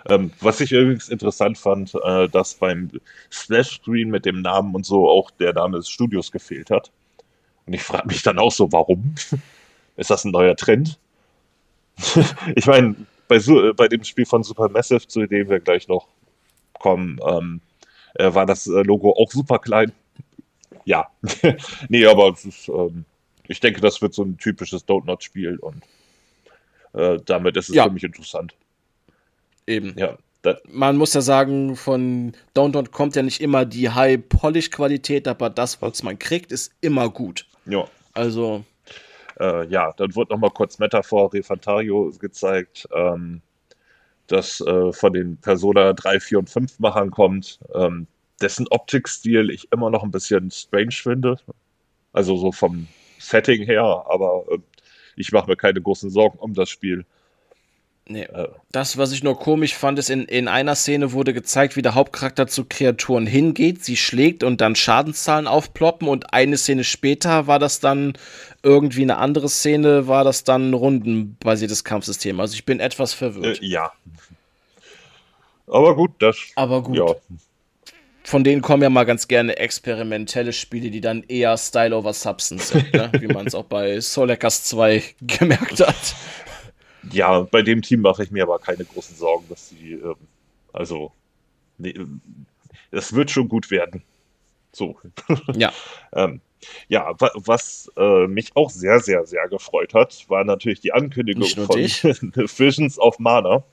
Ähm, 0.10 0.32
was 0.40 0.60
ich 0.62 0.72
übrigens 0.72 1.10
interessant 1.10 1.60
fand, 1.60 1.94
äh, 2.04 2.28
dass 2.28 2.56
beim 2.56 2.90
Splash-Screen 3.30 4.10
mit 4.10 4.26
dem 4.26 4.42
Namen 4.42 4.74
und 4.74 4.86
so 4.86 5.08
auch 5.08 5.30
der 5.32 5.54
Name 5.54 5.78
des 5.78 5.90
Studios 5.90 6.32
gefehlt 6.32 6.72
hat. 6.72 6.92
Und 7.68 7.74
ich 7.74 7.84
frage 7.84 8.08
mich 8.08 8.24
dann 8.24 8.40
auch 8.40 8.52
so, 8.52 8.72
warum? 8.72 9.14
Ist 9.98 10.10
das 10.10 10.26
ein 10.26 10.32
neuer 10.32 10.56
Trend? 10.56 10.98
ich 12.56 12.66
meine, 12.66 12.96
bei, 13.28 13.40
bei 13.76 13.88
dem 13.88 14.04
Spiel 14.04 14.26
von 14.26 14.44
Supermassive, 14.44 15.08
zu 15.08 15.26
dem 15.26 15.50
wir 15.50 15.60
gleich 15.60 15.88
noch 15.88 16.08
kommen, 16.74 17.20
ähm, 17.26 17.62
äh, 18.16 18.34
war 18.34 18.46
das 18.46 18.68
äh, 18.68 18.82
Logo 18.82 19.14
auch 19.14 19.32
super 19.32 19.60
klein. 19.60 19.92
Ja. 20.86 21.08
nee, 21.90 22.06
aber 22.06 22.32
ist, 22.32 22.68
ähm, 22.68 23.06
ich 23.48 23.60
denke, 23.60 23.82
das 23.82 24.02
wird 24.02 24.14
so 24.14 24.24
ein 24.24 24.38
typisches 24.38 24.88
Don't 24.88 25.06
Not-Spiel 25.06 25.58
und 25.58 25.84
äh, 26.94 27.20
damit 27.26 27.58
ist 27.58 27.70
es 27.70 27.76
ja. 27.76 27.86
für 27.86 27.92
mich 27.92 28.04
interessant. 28.04 28.54
Eben. 29.68 29.94
Ja. 29.98 30.18
Man 30.68 30.98
muss 30.98 31.14
ja 31.14 31.22
sagen, 31.22 31.76
von 31.76 32.34
Don't 32.56 32.74
Not 32.74 32.92
kommt 32.92 33.16
ja 33.16 33.22
nicht 33.22 33.42
immer 33.42 33.64
die 33.64 33.90
High-Polish-Qualität, 33.90 35.28
aber 35.28 35.52
das, 35.52 35.82
was 35.84 36.02
man 36.02 36.18
kriegt, 36.18 36.52
ist 36.52 36.74
immer 36.82 37.10
gut. 37.10 37.46
Ja. 37.68 37.88
Also, 38.14 38.66
äh, 39.42 39.68
ja, 39.68 39.92
dann 39.98 40.16
wurde 40.16 40.34
nochmal 40.34 40.52
kurz 40.52 40.80
Metaphor 40.80 41.34
Refantario 41.34 42.12
gezeigt. 42.20 42.88
Ähm, 42.94 43.42
das 44.28 44.62
äh, 44.62 44.94
von 44.94 45.14
den 45.14 45.38
Persona 45.38 45.94
3, 45.94 46.20
4 46.20 46.40
und 46.40 46.50
5 46.50 46.80
Machern 46.80 47.12
kommt, 47.12 47.60
ähm, 47.76 48.08
dessen 48.42 48.68
Optikstil 48.70 49.50
ich 49.50 49.72
immer 49.72 49.90
noch 49.90 50.04
ein 50.04 50.12
bisschen 50.12 50.52
strange 50.52 50.94
finde. 50.94 51.38
Also 52.14 52.38
so 52.38 52.52
vom 52.52 52.88
Setting 53.20 53.64
her, 53.64 54.06
aber 54.10 54.46
äh, 54.52 54.60
ich 55.16 55.32
mache 55.32 55.50
mir 55.50 55.58
keine 55.58 55.82
großen 55.82 56.10
Sorgen 56.10 56.40
um 56.40 56.54
das 56.54 56.70
Spiel. 56.70 57.06
Nee. 58.12 58.24
Äh. 58.24 58.50
Das, 58.72 58.98
was 58.98 59.12
ich 59.14 59.24
nur 59.24 59.40
komisch 59.40 59.74
fand, 59.76 59.98
ist, 59.98 60.10
in, 60.10 60.26
in 60.26 60.48
einer 60.48 60.76
Szene 60.76 61.14
wurde 61.14 61.34
gezeigt, 61.34 61.76
wie 61.76 61.82
der 61.82 61.96
Hauptcharakter 61.96 62.48
zu 62.48 62.66
Kreaturen 62.66 63.26
hingeht, 63.26 63.84
sie 63.84 63.96
schlägt 63.96 64.44
und 64.44 64.60
dann 64.60 64.76
Schadenszahlen 64.76 65.48
aufploppen 65.48 66.08
und 66.08 66.34
eine 66.34 66.58
Szene 66.58 66.84
später 66.84 67.48
war 67.48 67.60
das 67.60 67.80
dann 67.80 68.14
irgendwie 68.64 69.04
eine 69.04 69.18
andere 69.18 69.48
Szene, 69.48 70.08
war 70.08 70.24
das 70.24 70.44
dann 70.44 70.72
ein 70.72 70.74
rundenbasiertes 70.74 71.84
Kampfsystem. 71.84 72.40
Also 72.40 72.54
ich 72.56 72.66
bin 72.66 72.80
etwas 72.80 73.14
verwirrt. 73.14 73.62
Äh, 73.62 73.66
ja. 73.66 73.92
Aber 75.68 75.96
gut, 75.96 76.12
das. 76.20 76.38
Aber 76.56 76.84
gut. 76.84 76.98
Ja. 76.98 77.16
Von 78.24 78.44
denen 78.44 78.62
kommen 78.62 78.84
ja 78.84 78.90
mal 78.90 79.06
ganz 79.06 79.28
gerne 79.28 79.58
experimentelle 79.58 80.54
Spiele, 80.54 80.92
die 80.92 81.02
dann 81.02 81.24
eher 81.24 81.58
Style 81.58 81.96
over 81.96 82.14
Substance 82.14 82.68
sind, 82.68 82.94
ne? 82.94 83.10
wie 83.20 83.28
man 83.28 83.48
es 83.48 83.56
auch 83.56 83.66
bei 83.66 84.00
Solekas 84.00 84.64
2 84.66 85.02
gemerkt 85.22 85.80
hat. 85.80 86.16
Ja, 87.12 87.42
bei 87.42 87.62
dem 87.62 87.82
Team 87.82 88.02
mache 88.02 88.24
ich 88.24 88.32
mir 88.32 88.44
aber 88.44 88.60
keine 88.60 88.86
großen 88.86 89.16
Sorgen, 89.16 89.46
dass 89.50 89.70
sie, 89.70 89.94
ähm, 89.94 90.16
also, 90.74 91.12
nee, 91.78 91.96
es 92.92 93.14
wird 93.14 93.32
schon 93.32 93.50
gut 93.50 93.72
werden. 93.72 94.04
So. 94.72 94.98
Ja. 95.54 95.72
ähm, 96.14 96.42
ja, 96.90 97.16
was 97.18 97.92
äh, 97.98 98.28
mich 98.28 98.56
auch 98.56 98.70
sehr, 98.70 99.00
sehr, 99.00 99.26
sehr 99.26 99.50
gefreut 99.50 99.96
hat, 99.96 100.26
war 100.28 100.44
natürlich 100.44 100.80
die 100.80 100.94
Ankündigung 100.94 101.44
von 101.44 101.80
Visions 101.80 103.00
of 103.00 103.18
Mana. 103.18 103.64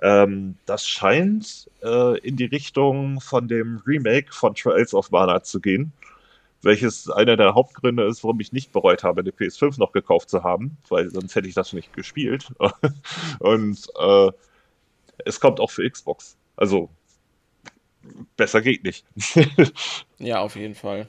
Ähm, 0.00 0.56
das 0.64 0.88
scheint 0.88 1.70
äh, 1.82 2.18
in 2.20 2.36
die 2.36 2.46
Richtung 2.46 3.20
von 3.20 3.46
dem 3.46 3.82
Remake 3.86 4.32
von 4.32 4.54
Trials 4.54 4.94
of 4.94 5.10
Mana 5.10 5.42
zu 5.42 5.60
gehen 5.60 5.92
welches 6.64 7.10
einer 7.10 7.36
der 7.36 7.54
Hauptgründe 7.54 8.04
ist, 8.04 8.24
warum 8.24 8.40
ich 8.40 8.52
nicht 8.52 8.72
bereut 8.72 9.04
habe, 9.04 9.20
eine 9.20 9.30
PS5 9.30 9.78
noch 9.78 9.92
gekauft 9.92 10.30
zu 10.30 10.42
haben, 10.42 10.76
weil 10.88 11.10
sonst 11.10 11.34
hätte 11.34 11.48
ich 11.48 11.54
das 11.54 11.72
nicht 11.72 11.92
gespielt. 11.92 12.48
Und 13.38 13.86
äh, 13.98 14.30
es 15.24 15.40
kommt 15.40 15.60
auch 15.60 15.70
für 15.70 15.88
Xbox. 15.88 16.36
Also 16.56 16.88
besser 18.36 18.62
geht 18.62 18.84
nicht. 18.84 19.04
ja, 20.18 20.40
auf 20.40 20.56
jeden 20.56 20.74
Fall. 20.74 21.08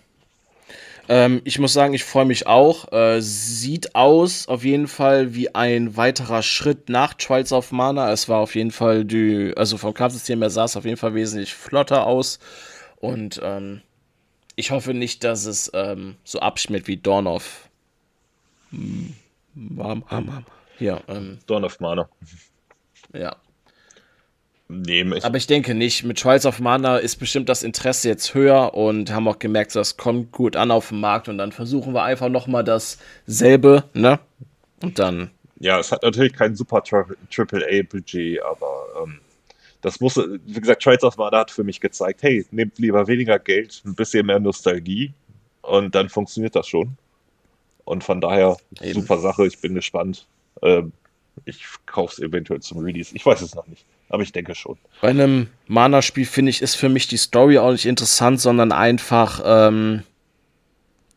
Ähm, 1.08 1.42
ich 1.43 1.59
muss 1.59 1.74
sagen, 1.74 1.93
ich 1.93 2.03
freue 2.03 2.25
mich 2.25 2.48
auch. 2.48 2.92
Äh, 2.92 3.22
sieht 3.22 3.95
aus 3.95 4.48
auf 4.48 4.64
jeden 4.64 4.88
Fall 4.88 5.35
wie 5.35 5.53
ein 5.53 5.95
weiterer 5.98 6.42
Schritt 6.42 6.90
nach 6.90 7.14
Trials 7.14 7.51
of 7.51 7.72
Mana. 7.72 8.11
Es 8.11 8.27
war 8.27 8.40
auf 8.40 8.56
jeden 8.56 8.72
Fall 8.72 9.06
die, 9.06 9.53
also 9.56 9.77
vom 9.77 9.93
Kampfsystem 9.93 10.42
her 10.42 10.50
sah 10.50 10.66
es 10.66 10.77
auf 10.77 10.85
jeden 10.85 10.98
Fall 10.98 11.14
wesentlich 11.14 11.53
flotter 11.53 12.08
aus. 12.08 12.40
Und 12.98 13.40
ähm, 13.43 13.82
ich 14.56 14.72
hoffe 14.72 14.93
nicht, 14.93 15.24
dass 15.24 15.45
es 15.45 15.72
ähm, 15.74 16.16
so 16.24 16.40
abschmiert 16.40 16.88
wie 16.88 16.98
Dawn 16.98 17.27
of. 17.27 17.69
Hm, 18.72 19.14
ja, 20.80 21.01
ähm, 21.08 21.40
Dawn 21.48 21.64
of 21.64 21.80
Mana. 21.80 22.09
Ja. 23.14 23.35
Nee, 24.67 25.03
ich 25.03 25.24
Aber 25.24 25.38
ich 25.38 25.45
denke 25.45 25.75
nicht. 25.75 26.03
Mit 26.03 26.19
Trials 26.19 26.45
of 26.45 26.59
Mana 26.59 26.98
ist 26.98 27.17
bestimmt 27.17 27.50
das 27.50 27.61
Interesse 27.61 28.09
jetzt 28.09 28.34
höher 28.34 28.74
und 28.74 29.11
haben 29.11 29.27
auch 29.27 29.38
gemerkt, 29.38 29.75
das 29.75 29.95
kommt 29.95 30.32
gut 30.32 30.56
an 30.56 30.72
auf 30.72 30.90
dem 30.90 31.01
Markt 31.01 31.30
und 31.30 31.38
dann 31.38 31.51
versuchen 31.51 31.93
wir 31.93 32.03
einfach 32.03 32.30
nochmal 32.30 32.64
dasselbe, 32.64 33.84
ne? 33.93 34.19
Und 34.82 34.98
dann. 34.98 35.30
Ja, 35.59 35.80
es 35.80 35.92
hat 35.92 36.03
natürlich 36.03 36.34
kein 36.34 36.56
super 36.56 36.84
AAA-Budget, 36.84 38.42
aber 38.42 38.85
ähm, 39.03 39.19
das 39.85 39.99
muss, 39.99 40.17
wie 40.17 40.59
gesagt, 40.59 41.03
of 41.03 41.17
Mana 41.17 41.38
hat 41.38 41.51
für 41.51 41.64
mich 41.64 41.80
gezeigt, 41.80 42.23
hey, 42.23 42.43
nehmt 42.49 42.80
lieber 42.80 43.05
weniger 43.07 43.38
Geld, 43.38 43.83
ein 43.85 43.93
bisschen 43.93 44.25
mehr 44.25 44.39
Nostalgie 44.39 45.14
und 45.61 45.93
dann 45.93 46.09
funktioniert 46.09 46.55
das 46.55 46.67
schon. 46.67 46.97
Und 47.83 48.03
von 48.03 48.19
daher, 48.19 48.57
Eben. 48.81 49.01
super 49.01 49.19
Sache, 49.19 49.45
ich 49.45 49.61
bin 49.61 49.75
gespannt. 49.75 50.25
Ähm, 50.64 50.91
ich 51.45 51.64
kaufe 51.85 52.14
es 52.14 52.19
eventuell 52.19 52.61
zum 52.61 52.80
Release. 52.80 53.15
Ich 53.15 53.23
weiß 53.27 53.41
es 53.41 53.53
noch 53.53 53.67
nicht, 53.67 53.85
aber 54.09 54.23
ich 54.23 54.31
denke 54.31 54.55
schon. 54.55 54.75
Bei 55.01 55.09
einem 55.09 55.49
Mana-Spiel, 55.67 56.25
finde 56.25 56.49
ich, 56.49 56.64
ist 56.64 56.73
für 56.73 56.89
mich 56.89 57.07
die 57.07 57.17
Story 57.17 57.59
auch 57.59 57.72
nicht 57.72 57.85
interessant, 57.85 58.41
sondern 58.41 58.72
einfach, 58.72 59.43
ähm, 59.45 60.01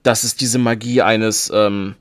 dass 0.02 0.24
es 0.24 0.36
diese 0.36 0.58
Magie 0.58 1.00
eines 1.00 1.50
ähm, 1.54 1.94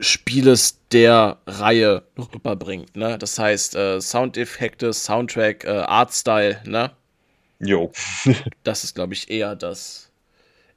Spieles 0.00 0.80
der 0.92 1.38
Reihe 1.46 2.02
rüberbringt. 2.18 2.96
Ne? 2.96 3.18
Das 3.18 3.38
heißt, 3.38 3.74
äh, 3.76 4.00
Soundeffekte, 4.00 4.92
Soundtrack, 4.92 5.64
äh, 5.64 5.68
Artstyle, 5.68 6.60
ne? 6.64 6.92
Jo. 7.58 7.90
das 8.64 8.84
ist, 8.84 8.94
glaube 8.94 9.14
ich, 9.14 9.30
eher 9.30 9.56
das 9.56 10.10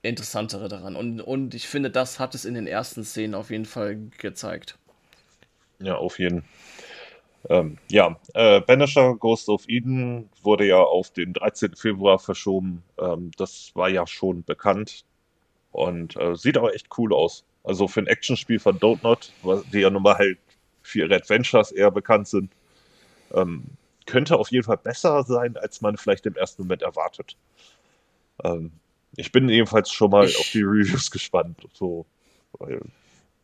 Interessantere 0.02 0.70
daran. 0.70 0.96
Und, 0.96 1.22
und 1.22 1.54
ich 1.54 1.68
finde, 1.68 1.90
das 1.90 2.20
hat 2.20 2.36
es 2.36 2.46
in 2.46 2.54
den 2.54 2.68
ersten 2.68 3.04
Szenen 3.04 3.36
auf 3.36 3.50
jeden 3.50 3.66
Fall 3.66 3.98
gezeigt. 4.18 4.78
Ja, 5.80 5.96
auf 5.96 6.20
jeden 6.20 6.42
Fall. 6.42 6.50
Ähm, 7.48 7.78
ja, 7.90 8.20
äh, 8.34 8.60
Banisher 8.62 9.16
Ghost 9.16 9.48
of 9.50 9.68
Eden 9.70 10.30
wurde 10.44 10.66
ja 10.66 10.82
auf 10.82 11.12
den 11.12 11.34
13. 11.34 11.76
Februar 11.76 12.20
verschoben. 12.20 12.84
Ähm, 13.00 13.32
das 13.38 13.72
war 13.76 13.90
ja 13.90 14.06
schon 14.06 14.44
bekannt 14.44 15.06
und 15.72 16.18
äh, 16.18 16.36
sieht 16.36 16.58
aber 16.58 16.76
echt 16.76 16.88
cool 16.98 17.14
aus. 17.14 17.46
Also 17.64 17.88
für 17.88 18.02
ein 18.02 18.08
Actionspiel 18.08 18.60
von 18.60 18.80
Don't 18.80 19.00
Not, 19.04 19.32
die 19.74 19.80
ja 19.80 19.90
nun 19.90 20.04
mal 20.04 20.18
halt 20.18 20.38
für 20.82 21.00
ihre 21.00 21.16
Adventures 21.16 21.72
eher 21.72 21.92
bekannt 21.92 22.28
sind, 22.28 22.52
ähm, 23.34 23.64
könnte 24.06 24.38
auf 24.38 24.52
jeden 24.52 24.64
Fall 24.64 24.78
besser 24.78 25.24
sein, 25.24 25.56
als 25.58 25.82
man 25.82 25.98
vielleicht 25.98 26.26
im 26.26 26.36
ersten 26.36 26.64
Moment 26.64 26.82
erwartet. 26.82 27.36
Ähm, 28.44 28.72
ich 29.16 29.32
bin 29.32 29.50
ebenfalls 29.50 29.92
schon 29.92 30.12
mal 30.12 30.26
ich, 30.26 30.40
auf 30.40 30.50
die 30.52 30.64
Reviews 30.64 31.12
gespannt. 31.12 31.58
So, 31.74 32.06
weil, 32.54 32.82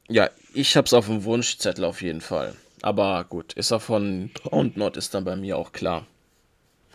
ja, 0.07 0.29
ich 0.53 0.75
hab's 0.77 0.93
auf 0.93 1.07
dem 1.07 1.23
Wunschzettel 1.23 1.85
auf 1.85 2.01
jeden 2.01 2.21
Fall. 2.21 2.55
Aber 2.81 3.23
gut, 3.23 3.53
ist 3.53 3.71
er 3.71 3.79
von 3.79 4.31
Don't 4.43 4.73
Not 4.75 4.97
ist 4.97 5.13
dann 5.13 5.25
bei 5.25 5.35
mir 5.35 5.57
auch 5.57 5.71
klar. 5.71 6.05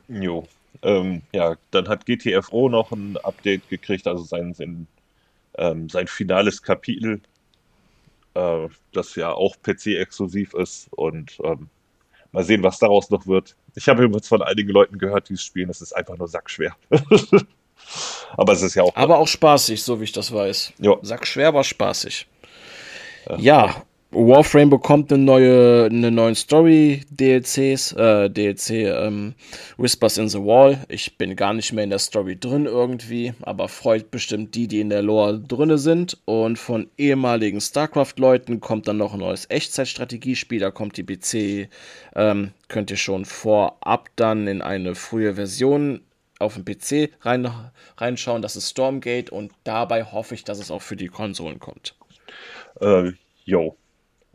Jo. 0.08 0.46
Ähm, 0.82 1.22
ja, 1.32 1.56
dann 1.72 1.88
hat 1.88 2.06
GTFO 2.06 2.68
noch 2.68 2.92
ein 2.92 3.16
Update 3.18 3.68
gekriegt, 3.68 4.06
also 4.06 4.22
sein, 4.22 4.54
sein 4.54 4.86
ähm, 5.60 5.88
sein 5.88 6.08
finales 6.08 6.62
Kapitel, 6.62 7.20
äh, 8.34 8.68
das 8.92 9.14
ja 9.14 9.32
auch 9.32 9.56
PC-exklusiv 9.62 10.54
ist 10.54 10.88
und 10.92 11.38
ähm, 11.44 11.68
mal 12.32 12.42
sehen, 12.42 12.62
was 12.62 12.78
daraus 12.78 13.10
noch 13.10 13.26
wird. 13.26 13.54
Ich 13.76 13.88
habe 13.88 14.02
übrigens 14.02 14.26
von 14.26 14.42
einigen 14.42 14.70
Leuten 14.70 14.98
gehört, 14.98 15.28
die 15.28 15.34
es 15.34 15.44
spielen, 15.44 15.70
es 15.70 15.80
ist 15.80 15.92
einfach 15.92 16.16
nur 16.16 16.28
sackschwer. 16.28 16.74
aber 18.36 18.52
es 18.52 18.62
ist 18.62 18.74
ja 18.74 18.82
auch. 18.82 18.96
Aber 18.96 19.18
auch 19.18 19.28
spaßig, 19.28 19.82
so 19.82 20.00
wie 20.00 20.04
ich 20.04 20.12
das 20.12 20.32
weiß. 20.32 20.72
Jo. 20.78 20.98
Sackschwer, 21.02 21.48
aber 21.48 21.62
spaßig. 21.62 22.26
Ja, 23.28 23.36
ja 23.36 23.82
Warframe 24.12 24.70
bekommt 24.70 25.12
eine 25.12 25.22
neue, 25.22 25.84
eine 25.84 26.10
neuen 26.10 26.34
Story 26.34 27.02
DLCs, 27.10 27.92
äh, 27.92 28.28
DLC 28.28 28.70
ähm, 28.70 29.34
Whispers 29.78 30.18
in 30.18 30.28
the 30.28 30.40
Wall. 30.40 30.84
Ich 30.88 31.16
bin 31.16 31.36
gar 31.36 31.54
nicht 31.54 31.72
mehr 31.72 31.84
in 31.84 31.90
der 31.90 32.00
Story 32.00 32.36
drin 32.36 32.66
irgendwie, 32.66 33.34
aber 33.42 33.68
freut 33.68 34.10
bestimmt 34.10 34.56
die, 34.56 34.66
die 34.66 34.80
in 34.80 34.88
der 34.90 35.02
Lore 35.02 35.38
drinne 35.38 35.78
sind. 35.78 36.18
Und 36.24 36.58
von 36.58 36.90
ehemaligen 36.98 37.60
StarCraft-Leuten 37.60 38.58
kommt 38.58 38.88
dann 38.88 38.96
noch 38.96 39.12
ein 39.12 39.20
neues 39.20 39.48
Echtzeitstrategiespiel. 39.48 40.58
Da 40.58 40.72
kommt 40.72 40.96
die 40.96 41.04
PC, 41.04 41.70
ähm, 42.16 42.50
könnt 42.66 42.90
ihr 42.90 42.96
schon 42.96 43.24
vorab 43.24 44.08
dann 44.16 44.48
in 44.48 44.60
eine 44.60 44.96
frühe 44.96 45.36
Version 45.36 46.00
auf 46.40 46.54
dem 46.54 46.64
PC 46.64 47.12
rein, 47.20 47.48
reinschauen. 47.96 48.42
Das 48.42 48.56
ist 48.56 48.70
Stormgate 48.70 49.30
und 49.30 49.52
dabei 49.62 50.02
hoffe 50.02 50.34
ich, 50.34 50.42
dass 50.42 50.58
es 50.58 50.72
auch 50.72 50.82
für 50.82 50.96
die 50.96 51.06
Konsolen 51.06 51.60
kommt. 51.60 51.94
Äh, 52.80 53.12
jo, 53.44 53.76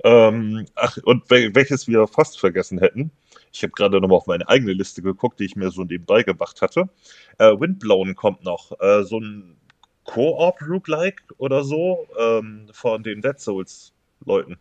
ähm, 0.03 0.65
ach, 0.75 0.97
und 1.03 1.29
welches 1.29 1.87
wir 1.87 2.07
fast 2.07 2.39
vergessen 2.39 2.79
hätten. 2.79 3.11
Ich 3.51 3.63
habe 3.63 3.71
gerade 3.71 4.01
nochmal 4.01 4.17
auf 4.17 4.27
meine 4.27 4.47
eigene 4.49 4.73
Liste 4.73 5.01
geguckt, 5.01 5.39
die 5.39 5.45
ich 5.45 5.55
mir 5.55 5.71
so 5.71 5.83
nebenbei 5.83 6.23
gemacht 6.23 6.61
hatte. 6.61 6.89
Äh, 7.37 7.59
Windblown 7.59 8.15
kommt 8.15 8.43
noch. 8.43 8.79
Äh, 8.81 9.03
so 9.03 9.19
ein 9.19 9.57
Co-op-Rook-like 10.03 11.23
oder 11.37 11.63
so 11.63 12.07
ähm, 12.19 12.67
von 12.71 13.03
den 13.03 13.21
Dead 13.21 13.39
Souls-Leuten. 13.39 14.57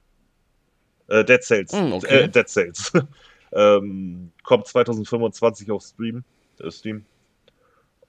Äh, 1.08 1.24
Dead 1.24 1.42
Cells. 1.42 1.72
Mm, 1.72 1.92
okay. 1.92 2.22
Äh, 2.22 2.28
Dead 2.28 2.48
Cells. 2.48 2.92
ähm, 3.52 4.32
kommt 4.42 4.66
2025 4.66 5.70
auf 5.70 5.82
Stream. 5.82 6.24
Äh, 6.60 6.70
Steam. 6.70 7.04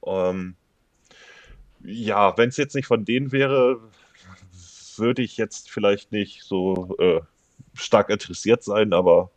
Ähm, 0.05 0.55
ja, 1.83 2.37
wenn 2.37 2.49
es 2.49 2.57
jetzt 2.57 2.75
nicht 2.75 2.87
von 2.87 3.05
denen 3.05 3.31
wäre, 3.31 3.79
würde 4.99 5.21
ich 5.23 5.37
jetzt 5.37 5.69
vielleicht 5.71 6.11
nicht 6.11 6.43
so 6.43 6.95
äh, 6.99 7.21
stark 7.75 8.09
interessiert 8.09 8.63
sein, 8.63 8.93
aber 8.93 9.31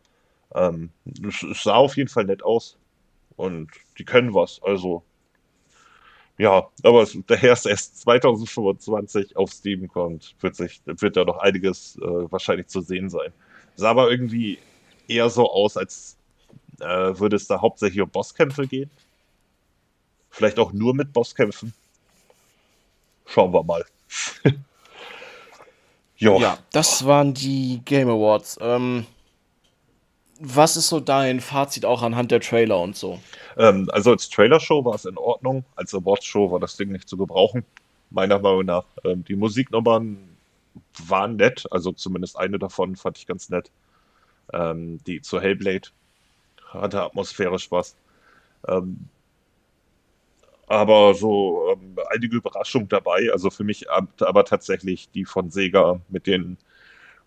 ähm, 0.55 0.91
es, 1.27 1.45
sah 1.63 1.75
auf 1.75 1.97
jeden 1.97 2.09
Fall 2.09 2.25
nett 2.25 2.43
aus. 2.43 2.77
Und 3.37 3.69
die 3.97 4.05
können 4.05 4.33
was. 4.33 4.61
Also, 4.63 5.03
ja, 6.37 6.69
aber 6.83 7.07
daher 7.27 7.53
es 7.53 7.65
erst 7.67 7.99
2025 8.01 9.35
auf 9.37 9.51
Steam 9.51 9.87
kommt, 9.89 10.35
wird, 10.41 10.55
sich, 10.55 10.81
wird 10.85 11.17
da 11.17 11.25
noch 11.25 11.37
einiges 11.39 11.97
äh, 11.97 12.31
wahrscheinlich 12.31 12.67
zu 12.67 12.81
sehen 12.81 13.09
sein. 13.09 13.33
Sah 13.75 13.91
aber 13.91 14.11
irgendwie 14.11 14.59
eher 15.07 15.29
so 15.29 15.49
aus, 15.51 15.77
als 15.77 16.17
Äh, 16.81 17.19
würde 17.19 17.37
es 17.37 17.47
da 17.47 17.61
hauptsächlich 17.61 18.01
um 18.01 18.09
Bosskämpfe 18.11 18.67
gehen? 18.67 18.91
Vielleicht 20.31 20.57
auch 20.59 20.73
nur 20.73 20.95
mit 20.95 21.13
Bosskämpfen? 21.13 21.73
Schauen 23.25 23.53
wir 23.53 23.63
mal. 23.63 23.85
jo. 26.19 26.39
Ja, 26.39 26.57
das 26.71 27.05
waren 27.05 27.33
die 27.33 27.81
Game 27.85 28.09
Awards. 28.09 28.57
Ähm, 28.61 29.05
was 30.39 30.77
ist 30.77 30.87
so 30.87 30.99
dein 30.99 31.41
Fazit 31.41 31.85
auch 31.85 32.01
anhand 32.01 32.31
der 32.31 32.39
Trailer 32.39 32.79
und 32.79 32.95
so? 32.95 33.19
Ähm, 33.57 33.89
also 33.91 34.11
als 34.11 34.29
Trailer-Show 34.29 34.85
war 34.85 34.95
es 34.95 35.05
in 35.05 35.17
Ordnung, 35.17 35.65
als 35.75 35.93
Awards-Show 35.93 36.51
war 36.51 36.59
das 36.59 36.77
Ding 36.77 36.91
nicht 36.91 37.09
zu 37.09 37.17
gebrauchen, 37.17 37.65
meiner 38.09 38.39
Meinung 38.39 38.65
nach. 38.65 38.85
Ähm, 39.03 39.25
die 39.25 39.35
Musiknummern 39.35 40.17
waren 41.07 41.35
nett, 41.35 41.65
also 41.71 41.91
zumindest 41.91 42.37
eine 42.37 42.57
davon 42.57 42.95
fand 42.95 43.17
ich 43.17 43.27
ganz 43.27 43.49
nett. 43.49 43.69
Ähm, 44.53 44.99
die 45.05 45.21
zu 45.21 45.41
Hellblade 45.41 45.89
hatte 46.69 47.03
atmosphärisch 47.03 47.69
was. 47.71 47.95
Ähm, 48.67 49.09
aber 50.69 51.15
so 51.15 51.73
ähm, 51.73 51.97
einige 52.09 52.37
Überraschungen 52.37 52.87
dabei. 52.87 53.29
Also 53.31 53.49
für 53.49 53.63
mich 53.63 53.89
aber 53.91 54.45
tatsächlich 54.45 55.09
die 55.11 55.25
von 55.25 55.49
Sega 55.49 55.99
mit 56.09 56.27
den 56.27 56.57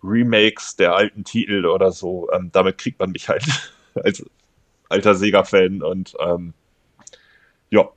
Remakes 0.02 0.76
der 0.76 0.94
alten 0.94 1.24
Titel 1.24 1.66
oder 1.66 1.92
so. 1.92 2.30
Ähm, 2.32 2.50
damit 2.52 2.78
kriegt 2.78 3.00
man 3.00 3.10
mich 3.10 3.28
halt 3.28 3.44
als 3.94 4.24
alter 4.88 5.14
Sega-Fan 5.14 5.82
und 5.82 6.14
ähm, 6.20 6.54
ja, 7.70 7.88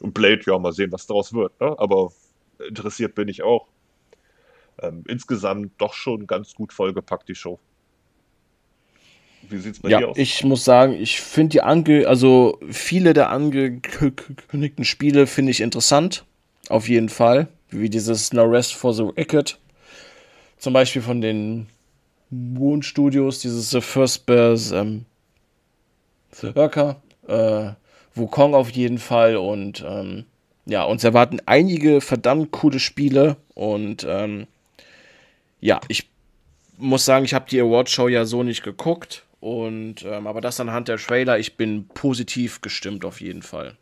und 0.00 0.14
Blade, 0.14 0.42
ja, 0.46 0.58
mal 0.58 0.72
sehen, 0.72 0.92
was 0.92 1.06
daraus 1.06 1.32
wird. 1.32 1.58
Ne? 1.60 1.74
Aber 1.78 2.12
interessiert 2.68 3.14
bin 3.14 3.28
ich 3.28 3.42
auch. 3.42 3.68
Ähm, 4.78 5.04
insgesamt 5.08 5.72
doch 5.78 5.94
schon 5.94 6.26
ganz 6.26 6.54
gut 6.54 6.72
vollgepackt, 6.72 7.28
die 7.28 7.34
Show. 7.34 7.60
Wie 9.52 9.58
sieht's 9.58 9.80
bei 9.80 9.90
ja, 9.90 9.98
dir 9.98 10.08
aus? 10.08 10.16
Ich 10.16 10.42
muss 10.44 10.64
sagen, 10.64 10.94
ich 10.94 11.20
finde 11.20 11.50
die 11.50 11.62
ange, 11.62 12.08
also 12.08 12.58
viele 12.70 13.12
der 13.12 13.30
angekündigten 13.30 14.84
Spiele 14.84 15.26
finde 15.26 15.50
ich 15.50 15.60
interessant. 15.60 16.24
Auf 16.68 16.88
jeden 16.88 17.08
Fall. 17.08 17.48
Wie 17.70 17.90
dieses 17.90 18.32
No 18.32 18.44
Rest 18.44 18.74
for 18.74 18.94
the 18.94 19.04
Wicked. 19.04 19.58
Zum 20.58 20.72
Beispiel 20.72 21.02
von 21.02 21.20
den 21.20 21.66
Moon 22.30 22.82
Studios, 22.82 23.40
dieses 23.40 23.70
The 23.70 23.80
First 23.80 24.26
Bears, 24.26 24.70
ähm, 24.72 25.04
The 26.32 26.54
Worker, 26.54 27.02
äh, 27.28 27.72
Wukong 28.14 28.54
auf 28.54 28.70
jeden 28.70 28.98
Fall 28.98 29.36
und 29.36 29.84
ähm, 29.86 30.24
ja, 30.64 30.84
uns 30.84 31.04
erwarten 31.04 31.40
einige 31.46 32.00
verdammt 32.00 32.52
coole 32.52 32.78
Spiele 32.78 33.36
und 33.54 34.06
ähm, 34.08 34.46
ja, 35.60 35.80
ich 35.88 36.08
muss 36.78 37.04
sagen, 37.04 37.24
ich 37.24 37.34
habe 37.34 37.50
die 37.50 37.60
Awardshow 37.60 38.08
ja 38.08 38.24
so 38.24 38.42
nicht 38.42 38.62
geguckt 38.62 39.24
und 39.42 40.04
ähm, 40.04 40.28
aber 40.28 40.40
das 40.40 40.60
anhand 40.60 40.86
der 40.86 40.98
Trailer, 40.98 41.36
ich 41.36 41.56
bin 41.56 41.88
positiv 41.88 42.60
gestimmt 42.60 43.04
auf 43.04 43.20
jeden 43.20 43.42
Fall. 43.42 43.76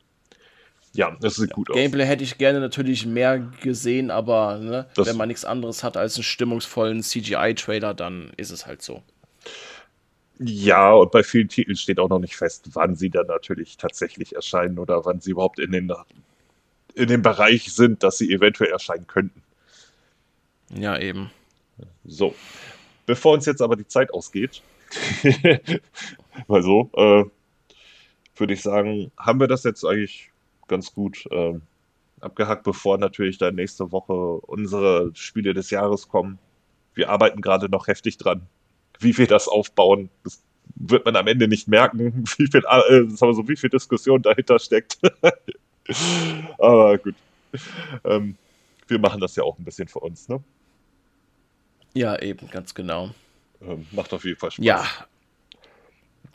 Ja, 0.95 1.15
das 1.21 1.35
sieht 1.35 1.53
gut 1.53 1.69
aus. 1.69 1.77
Gameplay 1.77 2.07
hätte 2.07 2.25
ich 2.25 2.39
gerne 2.39 2.61
natürlich 2.61 3.05
mehr 3.05 3.39
gesehen, 3.61 4.11
aber 4.11 4.57
ne, 4.57 4.87
wenn 4.97 5.19
man 5.19 5.29
nichts 5.29 5.45
anderes 5.45 5.85
hat 5.85 5.99
als 5.99 6.17
einen 6.17 6.25
stimmungsvollen 6.25 7.03
CGI-Trailer, 7.03 7.93
dann 7.93 8.33
ist 8.39 8.51
es 8.53 8.67
halt 8.67 8.81
so. 8.81 9.03
Ja, 10.39 10.93
und 10.93 11.13
bei 11.13 11.23
vielen 11.23 11.49
Titeln 11.49 11.77
steht 11.77 11.99
auch 11.99 12.09
noch 12.09 12.21
nicht 12.21 12.37
fest, 12.37 12.71
wann 12.73 12.97
sie 12.97 13.11
dann 13.11 13.27
natürlich 13.27 13.77
tatsächlich 13.77 14.35
erscheinen 14.35 14.79
oder 14.79 15.05
wann 15.05 15.21
sie 15.21 15.33
überhaupt 15.33 15.59
in 15.59 15.73
den, 15.73 15.93
in 16.95 17.09
dem 17.09 17.21
Bereich 17.21 17.71
sind, 17.71 18.03
dass 18.03 18.17
sie 18.17 18.33
eventuell 18.33 18.71
erscheinen 18.71 19.07
könnten. 19.07 19.43
Ja, 20.75 20.99
eben. 20.99 21.31
So. 22.07 22.35
Bevor 23.05 23.35
uns 23.35 23.45
jetzt 23.45 23.61
aber 23.61 23.77
die 23.77 23.87
Zeit 23.87 24.15
ausgeht, 24.15 24.63
weil 26.47 26.63
so, 26.63 26.91
äh, 26.95 27.25
würde 28.37 28.55
ich 28.55 28.63
sagen, 28.63 29.11
haben 29.17 29.41
wir 29.41 29.49
das 29.49 29.65
jetzt 29.65 29.85
eigentlich 29.85 30.31
ganz 30.69 30.95
gut 30.95 31.27
äh, 31.31 31.59
abgehackt, 32.21 32.65
bevor 32.65 32.99
natürlich 32.99 33.39
dann 33.39 33.55
nächste 33.55 33.93
Woche 33.93 34.13
unsere 34.13 35.11
Spiele 35.15 35.55
des 35.55 35.71
Jahres 35.71 36.09
kommen. 36.09 36.39
Wir 36.95 37.11
arbeiten 37.11 37.41
gerade 37.41 37.69
noch 37.69 37.87
heftig 37.87 38.19
dran, 38.19 38.47
wie 38.99 39.17
wir 39.17 39.27
das 39.27 39.49
aufbauen. 39.49 40.11
Das 40.25 40.43
wird 40.77 41.05
man 41.05 41.17
am 41.17 41.27
Ende 41.27 41.49
nicht 41.49 41.69
merken, 41.69 42.25
wie 42.39 42.47
viel, 42.47 42.63
äh, 42.65 43.09
so, 43.09 43.49
wie 43.49 43.57
viel 43.57 43.71
Diskussion 43.71 44.23
dahinter 44.23 44.59
steckt. 44.59 44.99
Aber 46.59 46.99
gut. 46.99 47.15
Ähm, 48.05 48.37
wir 48.87 48.99
machen 48.99 49.21
das 49.21 49.37
ja 49.37 49.43
auch 49.43 49.59
ein 49.59 49.65
bisschen 49.65 49.89
für 49.89 50.01
uns, 50.01 50.29
ne? 50.29 50.43
Ja, 51.95 52.21
eben, 52.21 52.49
ganz 52.51 52.75
genau. 52.75 53.11
Ähm, 53.63 53.87
macht 53.91 54.13
auf 54.13 54.25
jeden 54.25 54.39
Fall 54.39 54.51
Spaß. 54.51 54.65
Ja. 54.65 54.85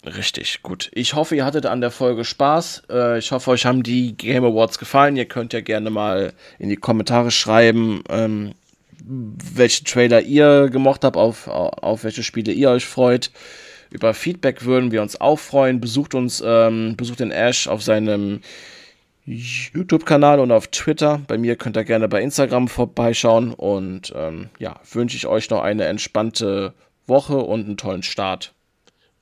Richtig, 0.06 0.62
gut. 0.62 0.92
Ich 0.94 1.16
hoffe, 1.16 1.36
ihr 1.36 1.46
hattet 1.46 1.66
an 1.66 1.82
der 1.82 1.90
Folge 1.90 2.26
Spaß. 2.26 2.84
Äh, 2.92 3.18
ich 3.18 3.32
hoffe, 3.32 3.50
euch 3.52 3.66
haben 3.66 3.82
die 3.82 4.16
Game 4.16 4.44
Awards 4.44 4.78
gefallen. 4.78 5.18
Ihr 5.18 5.26
könnt 5.26 5.52
ja 5.54 5.62
gerne 5.62 5.90
mal 5.90 6.34
in 6.60 6.70
die 6.70 6.76
Kommentare 6.76 7.32
schreiben, 7.32 8.04
ähm, 8.10 8.54
welche 9.04 9.84
Trailer 9.84 10.22
ihr 10.22 10.70
gemocht 10.70 11.04
habt, 11.04 11.18
auf, 11.18 11.48
auf 11.48 12.04
welche 12.04 12.24
Spiele 12.24 12.52
ihr 12.52 12.70
euch 12.70 12.86
freut. 12.86 13.32
Über 13.90 14.14
Feedback 14.14 14.66
würden 14.66 14.92
wir 14.92 15.02
uns 15.02 15.20
auch 15.20 15.40
freuen. 15.40 15.82
Besucht 15.82 16.14
uns, 16.14 16.44
ähm, 16.46 16.96
besucht 16.98 17.20
den 17.20 17.32
Ash 17.32 17.68
auf 17.68 17.82
seinem 17.82 18.42
YouTube-Kanal 19.26 20.40
und 20.40 20.52
auf 20.52 20.68
Twitter. 20.68 21.22
Bei 21.28 21.38
mir 21.38 21.56
könnt 21.56 21.78
ihr 21.78 21.84
gerne 21.84 22.08
bei 22.08 22.22
Instagram 22.22 22.68
vorbeischauen. 22.68 23.54
Und 23.54 24.14
ähm, 24.16 24.50
ja, 24.60 24.80
wünsche 24.92 25.18
ich 25.18 25.26
euch 25.26 25.50
noch 25.50 25.64
eine 25.64 25.86
entspannte 25.86 26.74
Woche 27.08 27.38
und 27.38 27.66
einen 27.66 27.78
tollen 27.78 28.04
Start. 28.04 28.54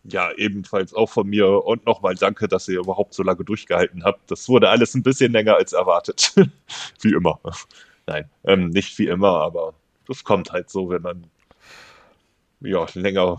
Ja, 0.03 0.31
ebenfalls 0.35 0.93
auch 0.93 1.09
von 1.09 1.27
mir. 1.27 1.47
Und 1.65 1.85
nochmal 1.85 2.15
danke, 2.15 2.47
dass 2.47 2.67
ihr 2.67 2.79
überhaupt 2.79 3.13
so 3.13 3.23
lange 3.23 3.43
durchgehalten 3.43 4.03
habt. 4.03 4.29
Das 4.29 4.49
wurde 4.49 4.69
alles 4.69 4.93
ein 4.95 5.03
bisschen 5.03 5.31
länger 5.31 5.55
als 5.55 5.73
erwartet. 5.73 6.33
wie 7.01 7.13
immer. 7.13 7.39
Nein, 8.05 8.29
ähm, 8.43 8.69
nicht 8.69 8.97
wie 8.99 9.07
immer, 9.07 9.39
aber 9.39 9.73
das 10.07 10.23
kommt 10.23 10.51
halt 10.51 10.69
so, 10.69 10.89
wenn 10.89 11.01
man 11.01 11.23
ja, 12.59 12.85
länger 12.95 13.37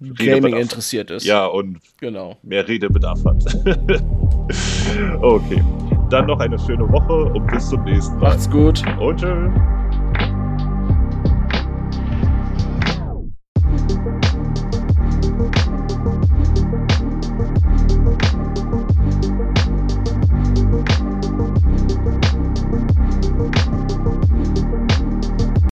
Gaming 0.00 0.56
interessiert 0.56 1.10
ist. 1.10 1.24
Ja, 1.24 1.46
und 1.46 1.78
genau. 1.98 2.36
mehr 2.42 2.66
Redebedarf 2.66 3.24
hat. 3.24 3.44
okay. 5.22 5.62
Dann 6.10 6.26
noch 6.26 6.40
eine 6.40 6.58
schöne 6.58 6.88
Woche 6.90 7.24
und 7.32 7.46
bis 7.46 7.68
zum 7.68 7.84
nächsten 7.84 8.14
Mal. 8.18 8.30
Macht's 8.30 8.50
gut. 8.50 8.82
Und 8.98 9.20
tschüss. 9.20 9.81